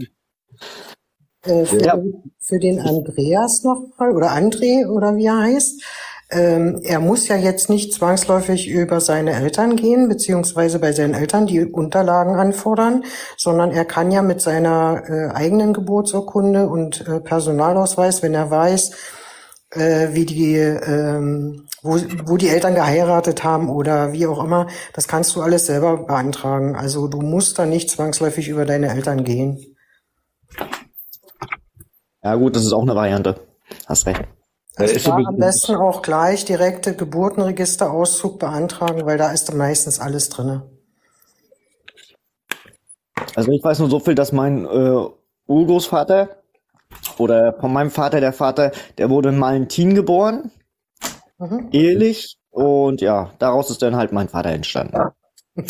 Äh, 1.42 1.64
für, 1.64 1.78
Ja. 1.78 1.96
den, 1.96 2.32
für 2.38 2.58
den 2.58 2.80
Andreas 2.80 3.62
noch 3.64 3.82
mal, 3.98 4.10
oder 4.14 4.32
André, 4.32 4.86
oder 4.86 5.16
wie 5.16 5.26
er 5.26 5.38
heißt. 5.38 5.82
Ähm, 6.32 6.80
er 6.84 7.00
muss 7.00 7.26
ja 7.26 7.36
jetzt 7.36 7.68
nicht 7.68 7.92
zwangsläufig 7.92 8.68
über 8.68 9.00
seine 9.00 9.34
Eltern 9.34 9.74
gehen, 9.74 10.08
beziehungsweise 10.08 10.78
bei 10.78 10.92
seinen 10.92 11.14
Eltern 11.14 11.46
die 11.46 11.64
Unterlagen 11.64 12.36
anfordern, 12.36 13.04
sondern 13.36 13.72
er 13.72 13.84
kann 13.84 14.12
ja 14.12 14.22
mit 14.22 14.40
seiner 14.40 15.02
äh, 15.08 15.34
eigenen 15.34 15.72
Geburtsurkunde 15.72 16.68
und 16.68 17.06
äh, 17.08 17.20
Personalausweis, 17.20 18.22
wenn 18.22 18.34
er 18.34 18.48
weiß, 18.48 18.92
äh, 19.70 20.08
wie 20.12 20.24
die, 20.24 20.54
ähm, 20.54 21.66
wo, 21.82 21.98
wo 22.26 22.36
die 22.36 22.48
Eltern 22.48 22.76
geheiratet 22.76 23.42
haben 23.42 23.68
oder 23.68 24.12
wie 24.12 24.26
auch 24.28 24.42
immer, 24.42 24.68
das 24.92 25.08
kannst 25.08 25.34
du 25.34 25.42
alles 25.42 25.66
selber 25.66 26.06
beantragen. 26.06 26.76
Also 26.76 27.08
du 27.08 27.20
musst 27.20 27.58
da 27.58 27.66
nicht 27.66 27.90
zwangsläufig 27.90 28.48
über 28.48 28.64
deine 28.64 28.90
Eltern 28.90 29.24
gehen. 29.24 29.76
Ja 32.22 32.36
gut, 32.36 32.54
das 32.54 32.64
ist 32.64 32.72
auch 32.72 32.82
eine 32.82 32.94
Variante. 32.94 33.40
Hast 33.86 34.06
recht. 34.06 34.22
Also 34.76 35.10
da 35.10 35.16
am 35.16 35.36
besten 35.36 35.74
auch 35.74 36.02
gleich 36.02 36.44
direkte 36.44 36.94
Geburtenregisterauszug 36.94 38.38
beantragen, 38.38 39.04
weil 39.04 39.18
da 39.18 39.32
ist 39.32 39.48
dann 39.48 39.56
meistens 39.56 40.00
alles 40.00 40.28
drinne. 40.28 40.70
Also 43.34 43.50
ich 43.52 43.62
weiß 43.62 43.80
nur 43.80 43.90
so 43.90 44.00
viel, 44.00 44.14
dass 44.14 44.32
mein 44.32 44.64
äh, 44.64 45.06
Urgroßvater 45.46 46.42
oder 47.18 47.54
von 47.60 47.72
meinem 47.72 47.90
Vater, 47.90 48.20
der 48.20 48.32
Vater, 48.32 48.72
der 48.98 49.10
wurde 49.10 49.30
in 49.30 49.38
Malentin 49.38 49.94
geboren, 49.94 50.50
mhm. 51.38 51.68
ehelich 51.72 52.38
und 52.50 53.00
ja, 53.00 53.32
daraus 53.38 53.70
ist 53.70 53.82
dann 53.82 53.96
halt 53.96 54.12
mein 54.12 54.28
Vater 54.28 54.50
entstanden. 54.50 54.96
Ja, 54.96 55.14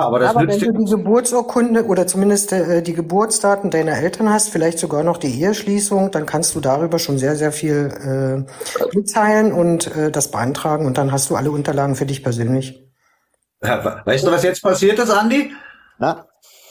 aber 0.00 0.20
das 0.20 0.30
aber 0.30 0.48
wenn 0.48 0.58
du 0.58 0.72
die 0.72 0.90
Geburtsurkunde 0.90 1.84
oder 1.84 2.06
zumindest 2.06 2.52
äh, 2.52 2.82
die 2.82 2.94
Geburtsdaten 2.94 3.70
deiner 3.70 3.98
Eltern 3.98 4.30
hast, 4.30 4.48
vielleicht 4.48 4.78
sogar 4.78 5.02
noch 5.02 5.18
die 5.18 5.40
Eheschließung, 5.40 6.10
dann 6.10 6.24
kannst 6.24 6.54
du 6.54 6.60
darüber 6.60 6.98
schon 6.98 7.18
sehr, 7.18 7.36
sehr 7.36 7.52
viel 7.52 8.46
äh, 8.46 8.96
mitteilen 8.96 9.52
und 9.52 9.94
äh, 9.94 10.10
das 10.10 10.30
beantragen 10.30 10.86
und 10.86 10.96
dann 10.96 11.12
hast 11.12 11.28
du 11.28 11.36
alle 11.36 11.50
Unterlagen 11.50 11.94
für 11.94 12.06
dich 12.06 12.22
persönlich. 12.22 12.90
Weißt 13.60 14.26
du, 14.26 14.30
was 14.30 14.44
jetzt 14.44 14.62
passiert 14.62 14.98
ist, 14.98 15.10
Andi? 15.10 15.52
Na? 15.98 16.26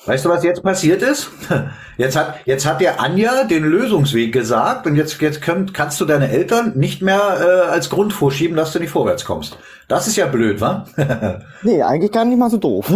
Weißt 0.05 0.23
du, 0.23 0.29
was 0.29 0.43
jetzt 0.43 0.61
passiert 0.61 1.01
ist? 1.01 1.29
Jetzt 1.97 2.17
hat, 2.17 2.35
jetzt 2.43 2.65
hat 2.65 2.81
der 2.81 2.99
Anja 2.99 3.45
den 3.45 3.63
Lösungsweg 3.63 4.33
gesagt 4.33 4.85
und 4.85 4.97
jetzt, 4.97 5.21
jetzt 5.21 5.41
könnt, 5.41 5.73
kannst 5.73 6.01
du 6.01 6.03
deine 6.03 6.29
Eltern 6.29 6.73
nicht 6.75 7.01
mehr 7.01 7.21
äh, 7.39 7.69
als 7.71 7.89
Grund 7.89 8.11
vorschieben, 8.11 8.57
dass 8.57 8.73
du 8.73 8.79
nicht 8.79 8.89
vorwärts 8.89 9.23
kommst. 9.23 9.57
Das 9.87 10.05
ist 10.05 10.17
ja 10.17 10.27
blöd, 10.27 10.59
wa? 10.59 10.85
nee, 11.63 11.81
eigentlich 11.81 12.11
gar 12.11 12.25
nicht 12.25 12.37
mal 12.37 12.49
so 12.49 12.57
doof. 12.57 12.91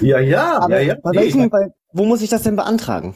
Ja, 0.00 0.18
ja, 0.18 0.62
Aber 0.62 0.80
ja, 0.80 0.94
ja. 0.94 0.96
Bei 1.00 1.12
welchen, 1.14 1.48
bei, 1.48 1.68
wo 1.92 2.06
muss 2.06 2.22
ich 2.22 2.28
das 2.28 2.42
denn 2.42 2.56
beantragen? 2.56 3.14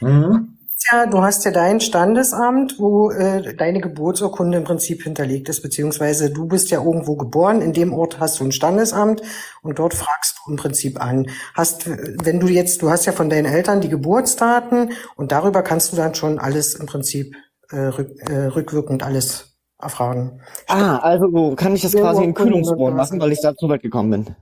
Mhm 0.00 0.55
ja, 0.84 1.06
du 1.06 1.22
hast 1.22 1.44
ja 1.44 1.50
dein 1.50 1.80
Standesamt, 1.80 2.78
wo 2.78 3.10
äh, 3.10 3.54
deine 3.54 3.80
Geburtsurkunde 3.80 4.58
im 4.58 4.64
Prinzip 4.64 5.02
hinterlegt 5.02 5.48
ist, 5.48 5.62
beziehungsweise 5.62 6.30
du 6.30 6.46
bist 6.46 6.70
ja 6.70 6.82
irgendwo 6.82 7.16
geboren, 7.16 7.62
in 7.62 7.72
dem 7.72 7.92
Ort 7.92 8.20
hast 8.20 8.40
du 8.40 8.44
ein 8.44 8.52
Standesamt 8.52 9.22
und 9.62 9.78
dort 9.78 9.94
fragst 9.94 10.38
du 10.44 10.50
im 10.50 10.56
Prinzip 10.56 11.00
an. 11.00 11.30
Hast, 11.54 11.88
wenn 11.88 12.40
du 12.40 12.48
jetzt, 12.48 12.82
du 12.82 12.90
hast 12.90 13.06
ja 13.06 13.12
von 13.12 13.30
deinen 13.30 13.46
Eltern 13.46 13.80
die 13.80 13.88
Geburtsdaten 13.88 14.92
und 15.16 15.32
darüber 15.32 15.62
kannst 15.62 15.92
du 15.92 15.96
dann 15.96 16.14
schon 16.14 16.38
alles 16.38 16.74
im 16.74 16.86
Prinzip 16.86 17.34
äh, 17.70 17.78
rück, 17.78 18.30
äh, 18.30 18.46
rückwirkend 18.46 19.02
alles 19.02 19.55
erfragen. 19.78 20.40
Ah, 20.68 20.96
also 20.98 21.54
kann 21.54 21.74
ich 21.74 21.82
das 21.82 21.92
ja, 21.92 22.00
quasi 22.00 22.24
in 22.24 22.32
Kühlungsborn 22.32 22.94
machen, 22.94 23.20
weil 23.20 23.32
ich 23.32 23.40
da 23.42 23.54
zu 23.54 23.68
weit 23.68 23.82
gekommen 23.82 24.10
bin. 24.10 24.36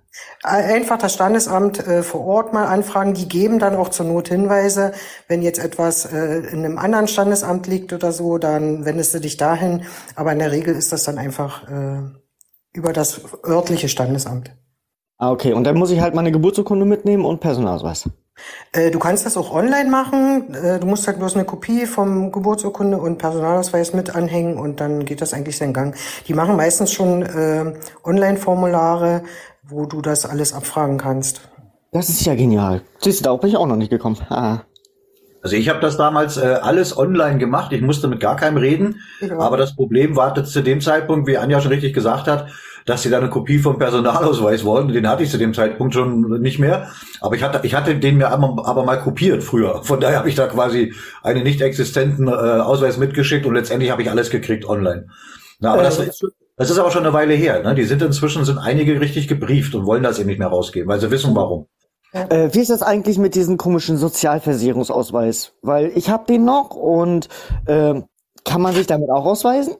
Einfach 0.44 0.98
das 0.98 1.14
Standesamt 1.14 1.84
äh, 1.86 2.02
vor 2.02 2.24
Ort 2.24 2.52
mal 2.52 2.66
anfragen. 2.66 3.14
Die 3.14 3.28
geben 3.28 3.58
dann 3.58 3.74
auch 3.74 3.88
zur 3.88 4.06
Not 4.06 4.28
Hinweise. 4.28 4.92
Wenn 5.26 5.42
jetzt 5.42 5.58
etwas 5.58 6.04
äh, 6.04 6.38
in 6.52 6.64
einem 6.64 6.78
anderen 6.78 7.08
Standesamt 7.08 7.66
liegt 7.66 7.92
oder 7.92 8.12
so, 8.12 8.38
dann 8.38 8.84
wendest 8.84 9.12
du 9.14 9.20
dich 9.20 9.36
dahin. 9.36 9.82
Aber 10.14 10.32
in 10.32 10.38
der 10.38 10.52
Regel 10.52 10.74
ist 10.74 10.92
das 10.92 11.02
dann 11.02 11.18
einfach 11.18 11.68
äh, 11.68 12.02
über 12.72 12.92
das 12.92 13.22
örtliche 13.44 13.88
Standesamt. 13.88 14.52
Ah, 15.18 15.32
okay. 15.32 15.52
Und 15.52 15.64
dann 15.64 15.76
muss 15.76 15.90
ich 15.90 16.00
halt 16.00 16.14
meine 16.14 16.30
Geburtsurkunde 16.30 16.84
mitnehmen 16.84 17.24
und 17.24 17.40
Personalausweis. 17.40 18.08
Äh, 18.72 18.90
du 18.90 18.98
kannst 18.98 19.24
das 19.26 19.36
auch 19.36 19.52
online 19.52 19.90
machen. 19.90 20.54
Äh, 20.54 20.80
du 20.80 20.86
musst 20.86 21.06
halt 21.06 21.18
bloß 21.18 21.34
eine 21.34 21.44
Kopie 21.44 21.86
vom 21.86 22.32
Geburtsurkunde 22.32 22.98
und 22.98 23.18
Personalausweis 23.18 23.92
mit 23.94 24.14
anhängen 24.14 24.58
und 24.58 24.80
dann 24.80 25.04
geht 25.04 25.20
das 25.20 25.32
eigentlich 25.32 25.56
seinen 25.56 25.72
Gang. 25.72 25.96
Die 26.26 26.34
machen 26.34 26.56
meistens 26.56 26.92
schon 26.92 27.22
äh, 27.22 27.74
Online-Formulare, 28.04 29.22
wo 29.62 29.86
du 29.86 30.02
das 30.02 30.26
alles 30.26 30.52
abfragen 30.52 30.98
kannst. 30.98 31.48
Das 31.92 32.08
ist 32.08 32.24
ja 32.26 32.34
genial. 32.34 32.82
Siehst 33.00 33.20
du, 33.20 33.24
da 33.24 33.36
bin 33.36 33.50
ich 33.50 33.56
auch 33.56 33.66
noch 33.66 33.76
nicht 33.76 33.90
gekommen. 33.90 34.18
Ah. 34.28 34.60
Also 35.42 35.56
ich 35.56 35.68
habe 35.68 35.78
das 35.78 35.96
damals 35.96 36.38
äh, 36.38 36.58
alles 36.62 36.96
online 36.96 37.38
gemacht. 37.38 37.70
Ich 37.72 37.82
musste 37.82 38.08
mit 38.08 38.18
gar 38.18 38.34
keinem 38.34 38.56
reden. 38.56 39.00
Ja. 39.20 39.38
Aber 39.38 39.58
das 39.58 39.76
Problem 39.76 40.16
war 40.16 40.34
zu 40.44 40.62
dem 40.62 40.80
Zeitpunkt, 40.80 41.28
wie 41.28 41.36
Anja 41.36 41.60
schon 41.60 41.70
richtig 41.70 41.92
gesagt 41.92 42.26
hat, 42.26 42.48
dass 42.86 43.02
sie 43.02 43.10
da 43.10 43.18
eine 43.18 43.30
Kopie 43.30 43.58
vom 43.58 43.78
Personalausweis 43.78 44.64
wollten. 44.64 44.92
Den 44.92 45.08
hatte 45.08 45.22
ich 45.22 45.30
zu 45.30 45.38
dem 45.38 45.54
Zeitpunkt 45.54 45.94
schon 45.94 46.40
nicht 46.40 46.58
mehr. 46.58 46.90
Aber 47.20 47.34
ich 47.34 47.42
hatte, 47.42 47.60
ich 47.62 47.74
hatte 47.74 47.96
den 47.96 48.18
mir 48.18 48.28
aber, 48.28 48.66
aber 48.66 48.84
mal 48.84 49.00
kopiert 49.00 49.42
früher. 49.42 49.82
Von 49.82 50.00
daher 50.00 50.18
habe 50.18 50.28
ich 50.28 50.34
da 50.34 50.46
quasi 50.46 50.94
einen 51.22 51.44
nicht 51.44 51.60
existenten 51.60 52.28
äh, 52.28 52.30
Ausweis 52.30 52.98
mitgeschickt 52.98 53.46
und 53.46 53.54
letztendlich 53.54 53.90
habe 53.90 54.02
ich 54.02 54.10
alles 54.10 54.30
gekriegt 54.30 54.66
online. 54.66 55.06
Na, 55.60 55.72
aber 55.72 55.82
äh, 55.82 55.84
das, 55.84 55.98
ist, 55.98 56.24
das 56.56 56.70
ist 56.70 56.78
aber 56.78 56.90
schon 56.90 57.04
eine 57.04 57.14
Weile 57.14 57.34
her. 57.34 57.62
Ne? 57.62 57.74
Die 57.74 57.84
sind 57.84 58.02
inzwischen 58.02 58.44
sind 58.44 58.58
einige 58.58 59.00
richtig 59.00 59.28
gebrieft 59.28 59.74
und 59.74 59.86
wollen 59.86 60.02
das 60.02 60.18
eben 60.18 60.28
nicht 60.28 60.38
mehr 60.38 60.48
rausgeben, 60.48 60.88
weil 60.88 61.00
sie 61.00 61.10
wissen 61.10 61.34
warum. 61.34 61.66
Äh, 62.12 62.50
wie 62.52 62.60
ist 62.60 62.70
das 62.70 62.82
eigentlich 62.82 63.18
mit 63.18 63.34
diesem 63.34 63.56
komischen 63.56 63.96
Sozialversicherungsausweis? 63.96 65.54
Weil 65.62 65.90
ich 65.96 66.10
habe 66.10 66.26
den 66.26 66.44
noch 66.44 66.70
und 66.70 67.28
äh, 67.66 68.02
kann 68.44 68.60
man 68.60 68.74
sich 68.74 68.86
damit 68.86 69.10
auch 69.10 69.24
ausweisen? 69.24 69.74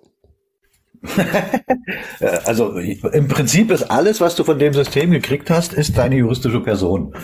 also 2.47 2.77
im 2.77 3.29
Prinzip 3.29 3.71
ist 3.71 3.85
alles, 3.85 4.21
was 4.21 4.37
du 4.37 4.45
von 4.45 4.59
dem 4.59 4.73
System 4.73 5.11
gekriegt 5.11 5.51
hast, 5.51 5.73
ist 5.73 5.99
deine 5.99 6.17
juristische 6.17 6.61
Person. 6.61 7.14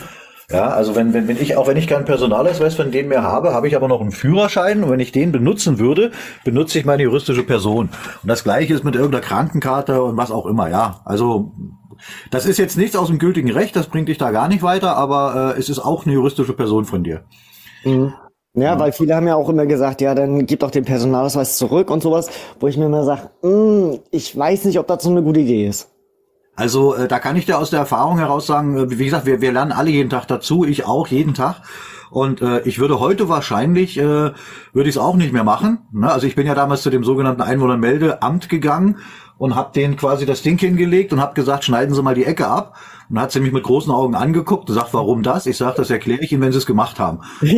Ja, 0.50 0.68
also 0.70 0.96
wenn, 0.96 1.14
wenn, 1.14 1.28
wenn 1.28 1.40
ich, 1.40 1.56
auch 1.56 1.68
wenn 1.68 1.76
ich 1.76 1.86
keinen 1.86 2.04
Personalausweis 2.04 2.74
von 2.74 2.90
denen 2.90 3.08
mehr 3.08 3.22
habe, 3.22 3.54
habe 3.54 3.68
ich 3.68 3.76
aber 3.76 3.86
noch 3.86 4.00
einen 4.00 4.10
Führerschein 4.10 4.82
und 4.82 4.90
wenn 4.90 4.98
ich 4.98 5.12
den 5.12 5.30
benutzen 5.30 5.78
würde, 5.78 6.10
benutze 6.44 6.78
ich 6.78 6.84
meine 6.84 7.04
juristische 7.04 7.44
Person. 7.44 7.90
Und 8.22 8.28
das 8.28 8.42
gleiche 8.42 8.74
ist 8.74 8.82
mit 8.82 8.96
irgendeiner 8.96 9.22
Krankenkarte 9.22 10.02
und 10.02 10.16
was 10.16 10.32
auch 10.32 10.46
immer, 10.46 10.68
ja. 10.68 11.02
Also 11.04 11.52
das 12.32 12.46
ist 12.46 12.58
jetzt 12.58 12.76
nichts 12.76 12.96
aus 12.96 13.08
dem 13.08 13.20
gültigen 13.20 13.52
Recht, 13.52 13.76
das 13.76 13.86
bringt 13.86 14.08
dich 14.08 14.18
da 14.18 14.32
gar 14.32 14.48
nicht 14.48 14.62
weiter, 14.62 14.96
aber 14.96 15.54
äh, 15.54 15.58
es 15.58 15.68
ist 15.68 15.78
auch 15.78 16.04
eine 16.04 16.14
juristische 16.14 16.54
Person 16.54 16.84
von 16.84 17.04
dir. 17.04 17.22
Mhm. 17.84 18.12
Ja, 18.54 18.78
weil 18.78 18.92
viele 18.92 19.14
haben 19.14 19.28
ja 19.28 19.36
auch 19.36 19.48
immer 19.48 19.66
gesagt, 19.66 20.00
ja, 20.00 20.14
dann 20.14 20.44
gib 20.44 20.60
doch 20.60 20.72
den 20.72 20.84
Personalausweis 20.84 21.56
zurück 21.56 21.90
und 21.90 22.02
sowas, 22.02 22.28
wo 22.58 22.66
ich 22.66 22.76
mir 22.76 22.86
immer 22.86 23.04
sage, 23.04 23.30
hm, 23.42 24.00
ich 24.10 24.36
weiß 24.36 24.64
nicht, 24.64 24.78
ob 24.78 24.88
das 24.88 25.04
so 25.04 25.10
eine 25.10 25.22
gute 25.22 25.40
Idee 25.40 25.68
ist. 25.68 25.88
Also 26.56 26.94
äh, 26.94 27.06
da 27.06 27.20
kann 27.20 27.36
ich 27.36 27.46
dir 27.46 27.58
aus 27.58 27.70
der 27.70 27.78
Erfahrung 27.78 28.18
heraus 28.18 28.46
sagen, 28.46 28.76
äh, 28.76 28.98
wie 28.98 29.04
gesagt, 29.04 29.24
wir, 29.24 29.40
wir 29.40 29.52
lernen 29.52 29.72
alle 29.72 29.90
jeden 29.90 30.10
Tag 30.10 30.26
dazu, 30.26 30.64
ich 30.64 30.84
auch 30.84 31.06
jeden 31.06 31.32
Tag. 31.32 31.62
Und 32.10 32.42
äh, 32.42 32.60
ich 32.62 32.80
würde 32.80 32.98
heute 32.98 33.28
wahrscheinlich, 33.28 33.96
äh, 33.96 34.02
würde 34.02 34.34
ich 34.74 34.96
es 34.96 34.98
auch 34.98 35.14
nicht 35.14 35.32
mehr 35.32 35.44
machen. 35.44 35.86
Ne? 35.92 36.10
Also 36.10 36.26
ich 36.26 36.34
bin 36.34 36.46
ja 36.46 36.56
damals 36.56 36.82
zu 36.82 36.90
dem 36.90 37.04
sogenannten 37.04 37.40
Einwohnermeldeamt 37.40 38.48
gegangen 38.48 38.98
und 39.40 39.54
habe 39.54 39.72
denen 39.72 39.96
quasi 39.96 40.26
das 40.26 40.42
Ding 40.42 40.58
hingelegt 40.58 41.14
und 41.14 41.20
habe 41.20 41.32
gesagt, 41.32 41.64
schneiden 41.64 41.94
Sie 41.94 42.02
mal 42.02 42.14
die 42.14 42.26
Ecke 42.26 42.46
ab. 42.46 42.76
Und 43.08 43.18
hat 43.18 43.32
sie 43.32 43.40
mich 43.40 43.50
mit 43.50 43.64
großen 43.64 43.90
Augen 43.90 44.14
angeguckt 44.14 44.68
und 44.68 44.74
sagt, 44.76 44.94
warum 44.94 45.24
das? 45.24 45.46
Ich 45.46 45.56
sage, 45.56 45.74
das 45.78 45.90
erkläre 45.90 46.20
ich 46.22 46.30
Ihnen, 46.30 46.42
wenn 46.42 46.52
Sie 46.52 46.58
es 46.58 46.66
gemacht 46.66 47.00
haben. 47.00 47.22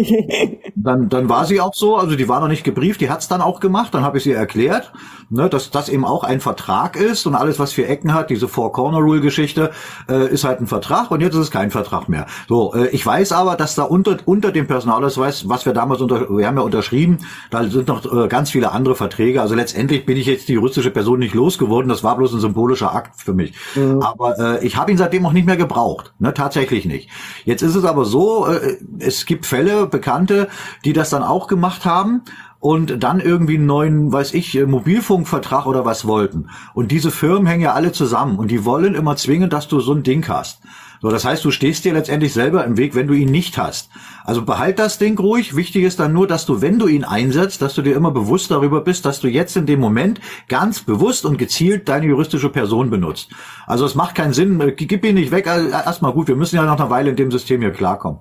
dann, 0.75 1.09
dann 1.09 1.29
war 1.29 1.45
sie 1.45 1.61
auch 1.61 1.75
so, 1.75 1.97
also 1.97 2.17
die 2.17 2.29
war 2.29 2.41
noch 2.41 2.49
nicht 2.49 2.65
gebrieft, 2.65 3.01
die 3.01 3.11
hat's 3.11 3.29
dann 3.29 3.41
auch 3.41 3.61
gemacht, 3.61 3.95
dann 3.95 4.03
habe 4.03 4.19
ich 4.19 4.25
sie 4.25 4.33
erklärt, 4.33 4.93
ne, 5.31 5.49
dass 5.49 5.71
das 5.71 5.89
eben 5.89 6.05
auch 6.05 6.25
ein 6.25 6.41
Vertrag 6.41 6.97
ist 6.97 7.27
und 7.27 7.35
alles, 7.35 7.59
was 7.59 7.73
vier 7.73 7.89
Ecken 7.89 8.15
hat, 8.15 8.31
diese 8.31 8.49
Four-Corner-Rule-Geschichte, 8.49 9.71
äh, 10.09 10.29
ist 10.29 10.45
halt 10.45 10.61
ein 10.61 10.67
Vertrag 10.67 11.11
und 11.11 11.21
jetzt 11.21 11.35
ist 11.35 11.41
es 11.41 11.51
kein 11.51 11.71
Vertrag 11.71 12.09
mehr. 12.09 12.27
So, 12.49 12.75
äh, 12.75 12.89
ich 12.89 13.05
weiß 13.05 13.33
aber, 13.33 13.57
dass 13.57 13.75
da 13.75 13.83
unter, 13.83 14.17
unter 14.25 14.53
dem 14.53 14.67
Personalausweis, 14.67 15.49
was 15.49 15.67
wir 15.67 15.73
damals 15.73 16.01
unter, 16.01 16.29
wir 16.31 16.47
haben 16.47 16.57
ja 16.57 16.63
unterschrieben, 16.63 17.19
da 17.51 17.65
sind 17.65 17.89
noch 17.89 18.05
äh, 18.11 18.29
ganz 18.29 18.51
viele 18.51 18.73
andere 18.73 18.95
Verträge, 18.95 19.41
also 19.41 19.55
letztendlich 19.55 20.07
bin 20.07 20.17
ich 20.17 20.27
jetzt 20.27 20.49
die 20.49 20.55
juristische 20.55 20.91
Person 20.91 21.19
nicht 21.19 21.35
losgeworden, 21.35 21.72
das 21.81 22.03
war 22.03 22.17
bloß 22.17 22.33
ein 22.35 22.41
symbolischer 22.41 22.95
Akt 22.95 23.21
für 23.21 23.35
mich. 23.35 23.55
Mhm. 23.75 24.01
Aber 24.01 24.39
äh, 24.39 24.67
ich 24.67 24.77
habe 24.77 24.91
ihn 24.91 24.99
seitdem 24.99 25.27
auch 25.27 25.33
nicht 25.33 25.43
nicht 25.43 25.47
mehr 25.47 25.57
gebraucht. 25.57 26.15
Ne, 26.21 26.33
tatsächlich 26.33 26.85
nicht. 26.85 27.11
Jetzt 27.45 27.63
ist 27.63 27.75
es 27.75 27.85
aber 27.85 28.05
so, 28.05 28.47
äh, 28.47 28.77
es 29.01 29.27
gibt 29.27 29.45
Fälle, 29.45 29.87
Bekannte, 29.87 30.49
die 30.85 30.93
das 30.93 31.11
dann 31.11 31.25
auch 31.25 31.49
gemacht 31.49 31.85
haben 31.85 32.23
und 32.61 33.03
dann 33.03 33.19
irgendwie 33.19 33.57
einen 33.57 33.67
neuen, 33.67 34.13
weiß 34.13 34.35
ich, 34.35 34.57
äh, 34.57 34.67
Mobilfunkvertrag 34.67 35.67
oder 35.67 35.85
was 35.85 36.07
wollten. 36.07 36.49
Und 36.75 36.93
diese 36.93 37.11
Firmen 37.11 37.47
hängen 37.47 37.63
ja 37.63 37.73
alle 37.73 37.91
zusammen 37.91 38.39
und 38.39 38.53
die 38.53 38.65
wollen 38.65 38.95
immer 38.95 39.17
zwingen, 39.17 39.51
dass 39.51 39.67
du 39.67 39.81
so 39.81 39.93
ein 39.93 40.05
Ding 40.05 40.27
hast. 40.29 40.63
So, 41.03 41.11
das 41.11 41.25
heißt, 41.25 41.45
du 41.45 41.51
stehst 41.51 41.85
dir 41.85 41.95
letztendlich 41.95 42.33
selber 42.33 42.65
im 42.65 42.77
Weg, 42.77 42.95
wenn 42.95 43.09
du 43.09 43.15
ihn 43.15 43.29
nicht 43.29 43.59
hast. 43.59 43.91
Also 44.25 44.45
behalt 44.45 44.79
das 44.79 44.99
Ding 44.99 45.19
ruhig. 45.19 45.57
Wichtig 45.57 45.83
ist 45.83 45.99
dann 45.99 46.13
nur, 46.13 46.29
dass 46.29 46.47
du, 46.47 46.63
wenn 46.63 46.79
du 46.79 46.87
ihn 46.87 47.03
einsetzt, 47.03 47.61
dass 47.61 47.75
du 47.75 47.83
dir 47.83 47.97
immer 47.97 48.13
bewusst 48.13 48.53
darüber 48.53 48.83
bist, 48.83 49.05
dass 49.05 49.19
du 49.19 49.27
jetzt 49.27 49.57
in 49.57 49.67
dem 49.67 49.81
Moment 49.81 50.21
ganz 50.47 50.79
bewusst 50.79 51.25
und 51.25 51.39
gezielt 51.39 51.89
deine 51.89 52.07
juristische 52.07 52.51
Person 52.51 52.89
benutzt. 52.89 53.31
Also 53.67 53.85
es 53.85 53.97
macht 53.97 54.15
keinen 54.15 54.33
Sinn, 54.33 54.61
äh, 54.61 54.71
gib 54.71 55.05
ihn 55.05 55.17
nicht 55.17 55.33
weg. 55.33 55.49
Also, 55.49 55.71
erstmal 55.71 56.13
gut, 56.13 56.29
wir 56.29 56.37
müssen 56.37 56.55
ja 56.55 56.65
noch 56.65 56.79
eine 56.79 56.89
Weile 56.89 57.11
in 57.11 57.17
dem 57.17 57.33
System 57.33 57.63
hier 57.63 57.73
klarkommen. 57.73 58.21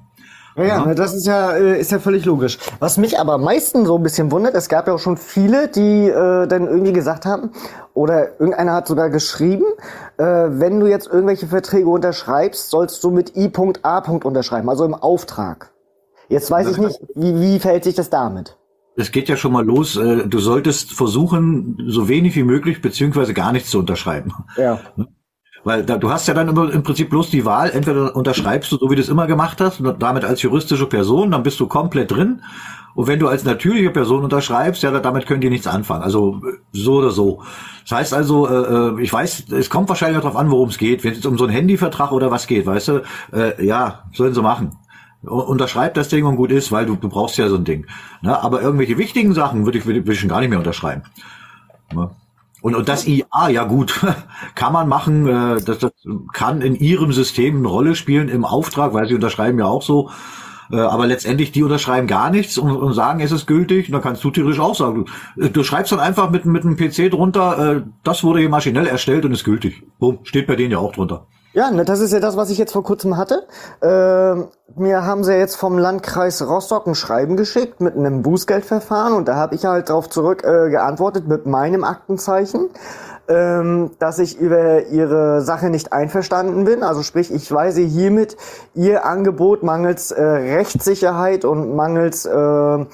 Ja, 0.56 0.64
ja, 0.64 0.86
ne, 0.86 0.96
das 0.96 1.14
ist 1.14 1.26
ja, 1.26 1.52
äh, 1.52 1.80
ist 1.80 1.92
ja 1.92 2.00
völlig 2.00 2.26
logisch. 2.26 2.58
Was 2.80 2.98
mich 2.98 3.20
aber 3.20 3.34
am 3.34 3.44
meisten 3.44 3.86
so 3.86 3.98
ein 3.98 4.04
bisschen 4.04 4.32
wundert, 4.32 4.56
es 4.56 4.70
gab 4.70 4.88
ja 4.88 4.94
auch 4.94 5.00
schon 5.00 5.18
viele, 5.18 5.68
die 5.68 6.08
äh, 6.10 6.48
dann 6.48 6.68
irgendwie 6.68 6.94
gesagt 6.94 7.26
haben, 7.26 7.52
oder 7.94 8.40
irgendeiner 8.40 8.74
hat 8.74 8.88
sogar 8.88 9.10
geschrieben, 9.10 9.66
äh, 10.18 10.24
wenn 10.24 10.80
du 10.80 10.88
jetzt 10.88 11.08
irgendwelche 11.08 11.48
Verträge 11.48 11.88
unterschreibst, 11.88 12.70
sollst 12.70 13.04
du 13.04 13.12
mit 13.12 13.36
I.A. 13.36 14.00
unterschreiben, 14.00 14.70
also 14.70 14.86
im 14.86 14.94
Auftrag. 14.94 15.72
Jetzt 16.30 16.50
weiß 16.50 16.72
ich 16.72 16.78
nicht, 16.78 17.00
wie, 17.16 17.40
wie 17.42 17.60
verhält 17.60 17.84
sich 17.84 17.96
das 17.96 18.10
damit? 18.10 18.58
es 18.96 19.12
geht 19.12 19.30
ja 19.30 19.38
schon 19.38 19.52
mal 19.52 19.66
los. 19.66 19.96
Äh, 19.96 20.28
du 20.28 20.40
solltest 20.40 20.92
versuchen, 20.94 21.78
so 21.88 22.08
wenig 22.08 22.36
wie 22.36 22.44
möglich 22.44 22.82
beziehungsweise 22.82 23.34
gar 23.34 23.52
nichts 23.52 23.70
zu 23.70 23.80
unterschreiben. 23.80 24.34
Ja. 24.58 24.80
Weil 25.64 25.84
da, 25.84 25.98
du 25.98 26.10
hast 26.10 26.28
ja 26.28 26.34
dann 26.34 26.50
im 26.50 26.84
Prinzip 26.84 27.10
bloß 27.10 27.30
die 27.30 27.46
Wahl, 27.46 27.70
entweder 27.70 28.16
unterschreibst 28.16 28.72
du 28.72 28.78
so, 28.78 28.90
wie 28.90 28.96
du 28.96 29.02
es 29.02 29.10
immer 29.10 29.28
gemacht 29.28 29.62
hast, 29.62 29.80
und 29.80 30.02
damit 30.02 30.26
als 30.26 30.42
juristische 30.42 30.88
Person, 30.88 31.32
dann 31.32 31.44
bist 31.44 31.60
du 31.60 31.68
komplett 31.68 32.12
drin. 32.12 32.42
Und 32.94 33.08
wenn 33.08 33.20
du 33.20 33.28
als 33.28 33.44
natürliche 33.46 33.90
Person 33.90 34.24
unterschreibst, 34.24 34.84
ja, 34.84 34.92
damit 35.00 35.26
können 35.26 35.42
die 35.42 35.50
nichts 35.50 35.68
anfangen. 35.68 36.04
Also 36.04 36.42
so 36.74 36.96
oder 36.96 37.12
so. 37.12 37.42
Das 37.88 37.98
heißt 37.98 38.14
also, 38.14 38.48
äh, 38.48 38.98
äh 38.98 39.02
ich 39.02 39.14
weiß, 39.14 39.50
es 39.52 39.70
kommt 39.70 39.88
wahrscheinlich 39.88 40.22
darauf 40.22 40.36
an, 40.36 40.52
worum 40.52 40.70
es 40.70 40.78
geht. 40.78 41.04
Wenn 41.04 41.14
es 41.14 41.26
um 41.26 41.38
so 41.38 41.46
einen 41.46 41.54
Handyvertrag 41.54 42.12
oder 42.12 42.32
was 42.32 42.48
geht, 42.48 42.66
weißt 42.66 42.88
du, 42.90 43.02
äh, 43.32 43.66
ja, 43.66 44.04
sollen 44.14 44.34
sie 44.34 44.42
machen. 44.42 44.78
Unterschreib 45.24 45.94
das 45.94 46.10
Ding 46.10 46.26
und 46.26 46.36
gut 46.36 46.52
ist, 46.52 46.72
weil 46.72 46.88
du, 46.88 46.96
du 46.96 47.08
brauchst 47.08 47.38
ja 47.38 47.48
so 47.48 47.56
ein 47.56 47.64
Ding. 47.64 47.86
Ne? 48.22 48.42
Aber 48.42 48.62
irgendwelche 48.62 48.98
wichtigen 48.98 49.34
Sachen 49.34 49.66
würde 49.66 49.78
ich, 49.78 49.86
würde 49.86 50.12
ich 50.12 50.20
schon 50.20 50.30
gar 50.30 50.40
nicht 50.40 50.50
mehr 50.50 50.58
unterschreiben. 50.58 51.04
Ne? 51.94 52.10
Und, 52.62 52.76
und 52.76 52.88
das 52.88 53.08
IA, 53.08 53.50
ja 53.50 53.64
gut, 53.64 54.00
kann 54.56 54.74
man 54.74 54.88
machen, 54.88 55.28
äh, 55.28 55.62
das, 55.62 55.80
das 55.80 55.92
kann 56.32 56.62
in 56.62 56.76
ihrem 56.76 57.12
System 57.12 57.58
eine 57.58 57.68
Rolle 57.68 57.96
spielen 57.96 58.30
im 58.30 58.46
Auftrag, 58.46 58.94
weil 58.94 59.08
sie 59.08 59.16
unterschreiben 59.16 59.58
ja 59.60 59.66
auch 59.66 59.82
so. 59.82 60.12
Äh, 60.72 60.78
aber 60.78 61.08
letztendlich, 61.08 61.52
die 61.52 61.64
unterschreiben 61.64 62.08
gar 62.08 62.30
nichts 62.30 62.58
und, 62.58 62.72
und 62.72 62.94
sagen, 62.94 63.20
es 63.20 63.32
ist 63.32 63.48
gültig. 63.48 63.88
Und 63.88 63.94
dann 63.94 64.02
kannst 64.02 64.24
du 64.24 64.32
theoretisch 64.32 64.60
auch 64.60 64.76
sagen, 64.76 65.06
du, 65.36 65.50
du 65.50 65.64
schreibst 65.64 65.92
dann 65.92 66.00
einfach 66.00 66.30
mit, 66.30 66.46
mit 66.46 66.64
einem 66.64 66.78
PC 66.78 67.12
drunter, 67.12 67.78
äh, 67.78 67.82
das 68.04 68.24
wurde 68.24 68.40
hier 68.40 68.50
maschinell 68.50 68.88
erstellt 68.88 69.26
und 69.26 69.32
ist 69.32 69.44
gültig. 69.44 69.84
Boom, 70.00 70.20
steht 70.24 70.48
bei 70.48 70.56
denen 70.56 70.72
ja 70.72 70.78
auch 70.78 70.94
drunter. 70.94 71.26
Ja, 71.54 71.70
ne, 71.70 71.84
das 71.84 72.00
ist 72.00 72.14
ja 72.14 72.22
das, 72.22 72.38
was 72.38 72.50
ich 72.50 72.58
jetzt 72.58 72.72
vor 72.72 72.84
kurzem 72.84 73.18
hatte. 73.18 73.46
Äh, 73.82 74.80
mir 74.80 75.06
haben 75.06 75.26
sie 75.26 75.34
jetzt 75.34 75.58
vom 75.58 75.78
Landkreis 75.78 76.42
Rostock 76.42 76.88
ein 76.88 76.96
Schreiben 76.96 77.36
geschickt 77.36 77.82
mit 77.82 77.98
einem 77.98 78.22
Bußgeldverfahren 78.22 79.14
und 79.14 79.28
da 79.28 79.36
habe 79.36 79.56
ich 79.56 79.66
halt 79.66 79.90
darauf 79.90 80.10
zurück 80.10 80.46
äh, 80.46 80.70
geantwortet 80.70 81.28
mit 81.28 81.46
meinem 81.46 81.84
Aktenzeichen, 81.84 82.70
ähm, 83.28 83.92
dass 84.00 84.20
ich 84.20 84.40
über 84.40 84.86
ihre 84.88 85.42
Sache 85.42 85.70
nicht 85.70 85.92
einverstanden 85.92 86.64
bin. 86.64 86.84
Also 86.84 87.04
sprich, 87.04 87.34
ich 87.34 87.52
weise 87.52 87.82
hiermit 87.82 88.38
ihr 88.74 89.06
Angebot 89.06 89.62
mangels 89.62 90.12
äh, 90.12 90.24
Rechtssicherheit 90.24 91.44
und 91.44 91.76
mangels 91.76 92.26
äh, 92.26 92.86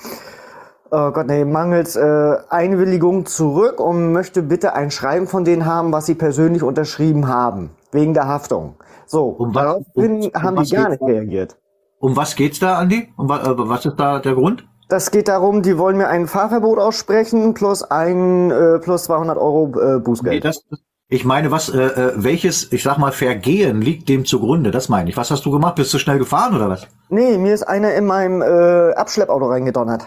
oh 0.92 1.12
Gott, 1.12 1.28
nee, 1.28 1.46
mangels 1.46 1.96
äh, 1.96 2.36
Einwilligung 2.50 3.26
zurück 3.26 3.80
und 3.80 4.12
möchte 4.14 4.42
bitte 4.42 4.74
ein 4.74 4.92
Schreiben 4.92 5.28
von 5.28 5.44
denen 5.44 5.66
haben, 5.66 5.92
was 5.92 6.06
sie 6.06 6.16
persönlich 6.16 6.64
unterschrieben 6.64 7.28
haben, 7.28 7.72
wegen 7.92 8.14
der 8.14 8.28
Haftung. 8.28 8.76
So, 9.06 9.26
um 9.26 9.56
was, 9.56 9.64
daraufhin 9.64 10.24
um, 10.24 10.42
haben 10.42 10.58
um 10.58 10.64
die 10.64 10.76
gar 10.76 10.90
nicht 10.90 11.02
reagiert. 11.02 11.58
Um 12.00 12.16
was 12.16 12.36
geht's 12.36 12.60
da, 12.60 12.78
Andi? 12.78 13.14
Um 13.18 13.30
was, 13.30 13.48
äh, 13.48 13.54
was 13.58 13.86
ist 13.86 13.96
da 13.98 14.20
der 14.20 14.36
Grund? 14.36 14.68
Das 14.90 15.12
geht 15.12 15.28
darum, 15.28 15.64
die 15.64 15.78
wollen 15.78 15.98
mir 15.98 16.08
ein 16.08 16.28
Fahrverbot 16.28 16.80
aussprechen 16.80 17.54
plus 17.54 17.84
ein 17.84 18.52
äh, 18.52 18.80
plus 18.80 19.06
200 19.06 19.38
Euro 19.38 19.74
äh, 19.80 20.00
Bußgeld. 20.00 20.36
Nee, 20.36 20.40
das, 20.40 20.64
ich 21.10 21.26
meine, 21.26 21.52
was, 21.52 21.70
äh, 21.70 21.82
äh, 21.82 22.14
welches, 22.16 22.72
ich 22.72 22.84
sag 22.84 22.98
mal, 22.98 23.12
Vergehen 23.12 23.82
liegt 23.82 24.10
dem 24.10 24.26
zugrunde? 24.26 24.72
Das 24.72 24.90
meine 24.90 25.10
ich. 25.10 25.18
Was 25.18 25.32
hast 25.32 25.46
du 25.46 25.52
gemacht? 25.52 25.76
Bist 25.76 25.94
du 25.94 26.00
schnell 26.00 26.20
gefahren 26.20 26.56
oder 26.56 26.70
was? 26.70 26.88
Nee, 27.10 27.38
mir 27.38 27.54
ist 27.54 27.64
einer 27.64 27.94
in 27.96 28.06
meinem 28.06 28.42
äh, 28.42 28.94
Abschleppauto 28.94 29.48
reingedonnert. 29.48 30.06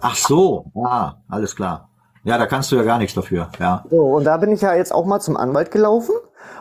Ach 0.00 0.16
so, 0.16 0.66
ah, 0.84 1.14
alles 1.28 1.54
klar. 1.54 1.90
Ja, 2.22 2.38
da 2.38 2.46
kannst 2.46 2.70
du 2.70 2.76
ja 2.76 2.82
gar 2.82 2.98
nichts 2.98 3.14
dafür, 3.14 3.48
ja. 3.58 3.84
So, 3.90 4.02
und 4.02 4.24
da 4.24 4.36
bin 4.36 4.52
ich 4.52 4.60
ja 4.60 4.74
jetzt 4.74 4.94
auch 4.94 5.06
mal 5.06 5.20
zum 5.20 5.36
Anwalt 5.36 5.70
gelaufen 5.70 6.14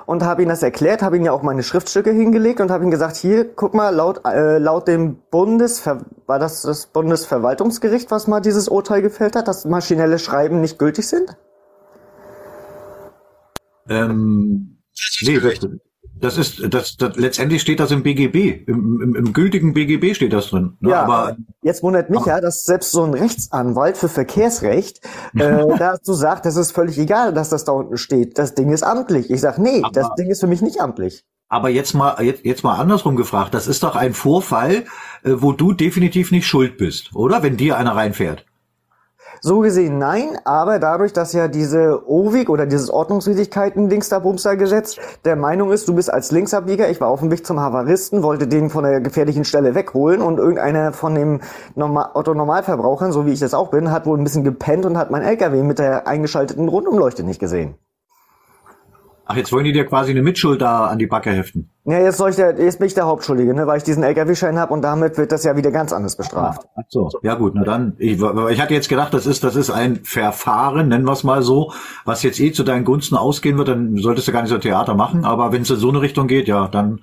und 0.06 0.24
habe 0.24 0.44
ihm 0.44 0.50
das 0.50 0.64
erklärt, 0.64 1.02
habe 1.02 1.18
ihm 1.18 1.26
ja 1.26 1.32
auch 1.32 1.44
meine 1.44 1.64
Schriftstücke 1.64 2.12
hingelegt 2.12 2.62
und 2.62 2.72
habe 2.72 2.84
ihm 2.84 2.92
gesagt, 2.92 3.16
hier, 3.16 3.54
guck 3.54 3.74
mal, 3.74 3.90
laut, 3.90 4.26
äh, 4.26 4.58
laut 4.58 4.88
dem 4.88 5.18
Bundesver 5.30 6.06
war 6.26 6.40
das 6.40 6.64
das 6.64 6.88
Bundesverwaltungsgericht, 6.88 8.12
was 8.12 8.28
mal 8.28 8.40
dieses 8.40 8.68
Urteil 8.68 9.02
gefällt 9.02 9.36
hat, 9.36 9.48
dass 9.48 9.66
maschinelle 9.66 10.20
Schreiben 10.20 10.62
nicht 10.62 10.80
gültig 10.80 11.08
sind? 11.08 11.38
Ähm, 13.88 14.78
nee, 15.22 15.38
richtig. 15.38 15.82
Das 16.22 16.38
ist, 16.38 16.74
das, 16.74 16.98
das, 16.98 17.16
letztendlich 17.16 17.62
steht 17.62 17.80
das 17.80 17.92
im 17.92 18.04
BGB, 18.04 18.68
im, 18.68 19.02
im, 19.02 19.16
im 19.16 19.34
gültigen 19.34 19.74
BGB 19.74 20.14
steht 20.16 20.34
das 20.34 20.50
drin. 20.50 20.78
Ne? 20.80 20.92
Ja, 20.92 21.04
aber 21.04 21.38
jetzt 21.62 21.82
wundert 21.84 22.10
mich 22.10 22.26
ja, 22.26 22.42
dass 22.42 22.64
selbst 22.64 22.92
so 22.92 23.04
ein 23.04 23.14
Rechtsanwalt 23.14 23.98
für 23.98 24.10
Verkehrsrecht 24.10 25.02
äh, 25.36 25.66
dazu 25.78 26.14
sagt, 26.14 26.46
das 26.46 26.58
ist 26.58 26.72
völlig 26.72 26.98
egal, 26.98 27.34
dass 27.34 27.50
das 27.50 27.64
da 27.64 27.72
unten 27.72 27.98
steht. 27.98 28.38
Das 28.38 28.54
Ding 28.54 28.72
ist 28.72 28.84
amtlich. 28.84 29.30
Ich 29.32 29.42
sag, 29.42 29.58
nee, 29.58 29.82
aber, 29.82 29.92
das 29.94 30.10
Ding 30.18 30.30
ist 30.30 30.42
für 30.42 30.48
mich 30.48 30.62
nicht 30.62 30.82
amtlich. 30.82 31.26
Aber 31.48 31.70
jetzt 31.70 31.94
mal, 31.94 32.22
jetzt, 32.24 32.46
jetzt 32.46 32.64
mal 32.64 32.76
andersrum 32.76 33.16
gefragt. 33.16 33.54
Das 33.54 33.68
ist 33.68 33.82
doch 33.82 33.96
ein 33.96 34.14
Vorfall, 34.14 34.86
äh, 35.24 35.32
wo 35.36 35.52
du 35.52 35.74
definitiv 35.74 36.32
nicht 36.32 36.48
schuld 36.48 36.78
bist, 36.78 37.16
oder? 37.16 37.42
Wenn 37.42 37.58
dir 37.58 37.78
einer 37.78 37.96
reinfährt. 37.96 38.46
So 39.42 39.60
gesehen 39.60 39.98
nein, 39.98 40.38
aber 40.44 40.80
dadurch, 40.80 41.14
dass 41.14 41.32
ja 41.32 41.48
diese 41.48 42.04
OWIG 42.10 42.50
oder 42.50 42.66
dieses 42.66 42.90
Ordnungswidrigkeiten-Dings 42.90 44.10
da 44.10 44.20
Bumster-Gesetz 44.20 44.98
der 45.24 45.38
Meinung 45.38 45.72
ist, 45.72 45.88
du 45.88 45.96
bist 45.96 46.12
als 46.12 46.32
Linksabbieger, 46.32 46.90
ich 46.90 47.00
war 47.00 47.08
auf 47.08 47.22
dem 47.22 47.32
Weg 47.32 47.46
zum 47.46 47.58
Havaristen, 47.58 48.22
wollte 48.22 48.48
den 48.48 48.70
von 48.70 48.84
der 48.84 49.00
gefährlichen 49.00 49.46
Stelle 49.46 49.76
wegholen 49.76 50.22
und 50.22 50.40
irgendeiner 50.40 50.92
von 50.92 51.16
dem 51.16 51.40
Normal 51.76 52.10
Otto-Normalverbrauchern, 52.16 53.14
so 53.14 53.26
wie 53.26 53.32
ich 53.32 53.40
das 53.40 53.54
auch 53.54 53.70
bin, 53.70 53.92
hat 53.92 54.06
wohl 54.06 54.18
ein 54.18 54.26
bisschen 54.26 54.44
gepennt 54.44 54.86
und 54.86 54.98
hat 54.98 55.10
mein 55.10 55.22
LKW 55.22 55.64
mit 55.64 55.80
der 55.80 56.06
eingeschalteten 56.06 56.68
Rundumleuchte 56.68 57.24
nicht 57.24 57.40
gesehen. 57.40 57.76
Ach, 59.32 59.36
jetzt 59.36 59.52
wollen 59.52 59.64
die 59.64 59.74
dir 59.74 59.86
quasi 59.86 60.10
eine 60.10 60.24
Mitschuld 60.24 60.60
da 60.60 60.88
an 60.88 60.98
die 60.98 61.06
Backe 61.06 61.30
heften. 61.30 61.70
Ja, 61.86 62.00
jetzt, 62.00 62.18
soll 62.18 62.32
ich 62.32 62.36
der, 62.36 62.60
jetzt 62.60 62.80
bin 62.80 62.88
ich 62.88 62.96
der 62.96 63.06
Hauptschuldige, 63.06 63.54
ne, 63.54 63.68
weil 63.68 63.78
ich 63.78 63.84
diesen 63.84 64.02
LKW-Schein 64.02 64.58
habe 64.58 64.74
und 64.74 64.82
damit 64.82 65.20
wird 65.20 65.32
das 65.32 65.44
ja 65.44 65.56
wieder 65.56 65.70
ganz 65.70 65.94
anders 65.94 66.18
bestraft. 66.18 66.68
Ach 66.76 66.82
so, 66.88 67.12
ja 67.22 67.36
gut, 67.36 67.54
na 67.54 67.64
dann. 67.64 67.94
Ich, 68.00 68.20
ich 68.20 68.60
hatte 68.60 68.74
jetzt 68.74 68.90
gedacht, 68.90 69.14
das 69.14 69.28
ist, 69.28 69.44
das 69.44 69.56
ist 69.56 69.70
ein 69.70 69.98
Verfahren, 70.04 70.88
nennen 70.88 71.06
wir 71.06 71.12
es 71.12 71.24
mal 71.24 71.44
so, 71.44 71.74
was 72.06 72.24
jetzt 72.24 72.40
eh 72.40 72.52
zu 72.52 72.64
deinen 72.64 72.86
Gunsten 72.86 73.16
ausgehen 73.16 73.60
wird, 73.60 73.68
dann 73.68 73.98
solltest 73.98 74.28
du 74.28 74.32
gar 74.32 74.42
nicht 74.42 74.50
so 74.50 74.58
Theater 74.58 74.96
machen. 74.96 75.24
Aber 75.26 75.52
wenn 75.52 75.62
es 75.62 75.70
in 75.70 75.78
so 75.78 75.90
eine 75.90 76.02
Richtung 76.02 76.26
geht, 76.28 76.48
ja, 76.48 76.68
dann 76.68 77.02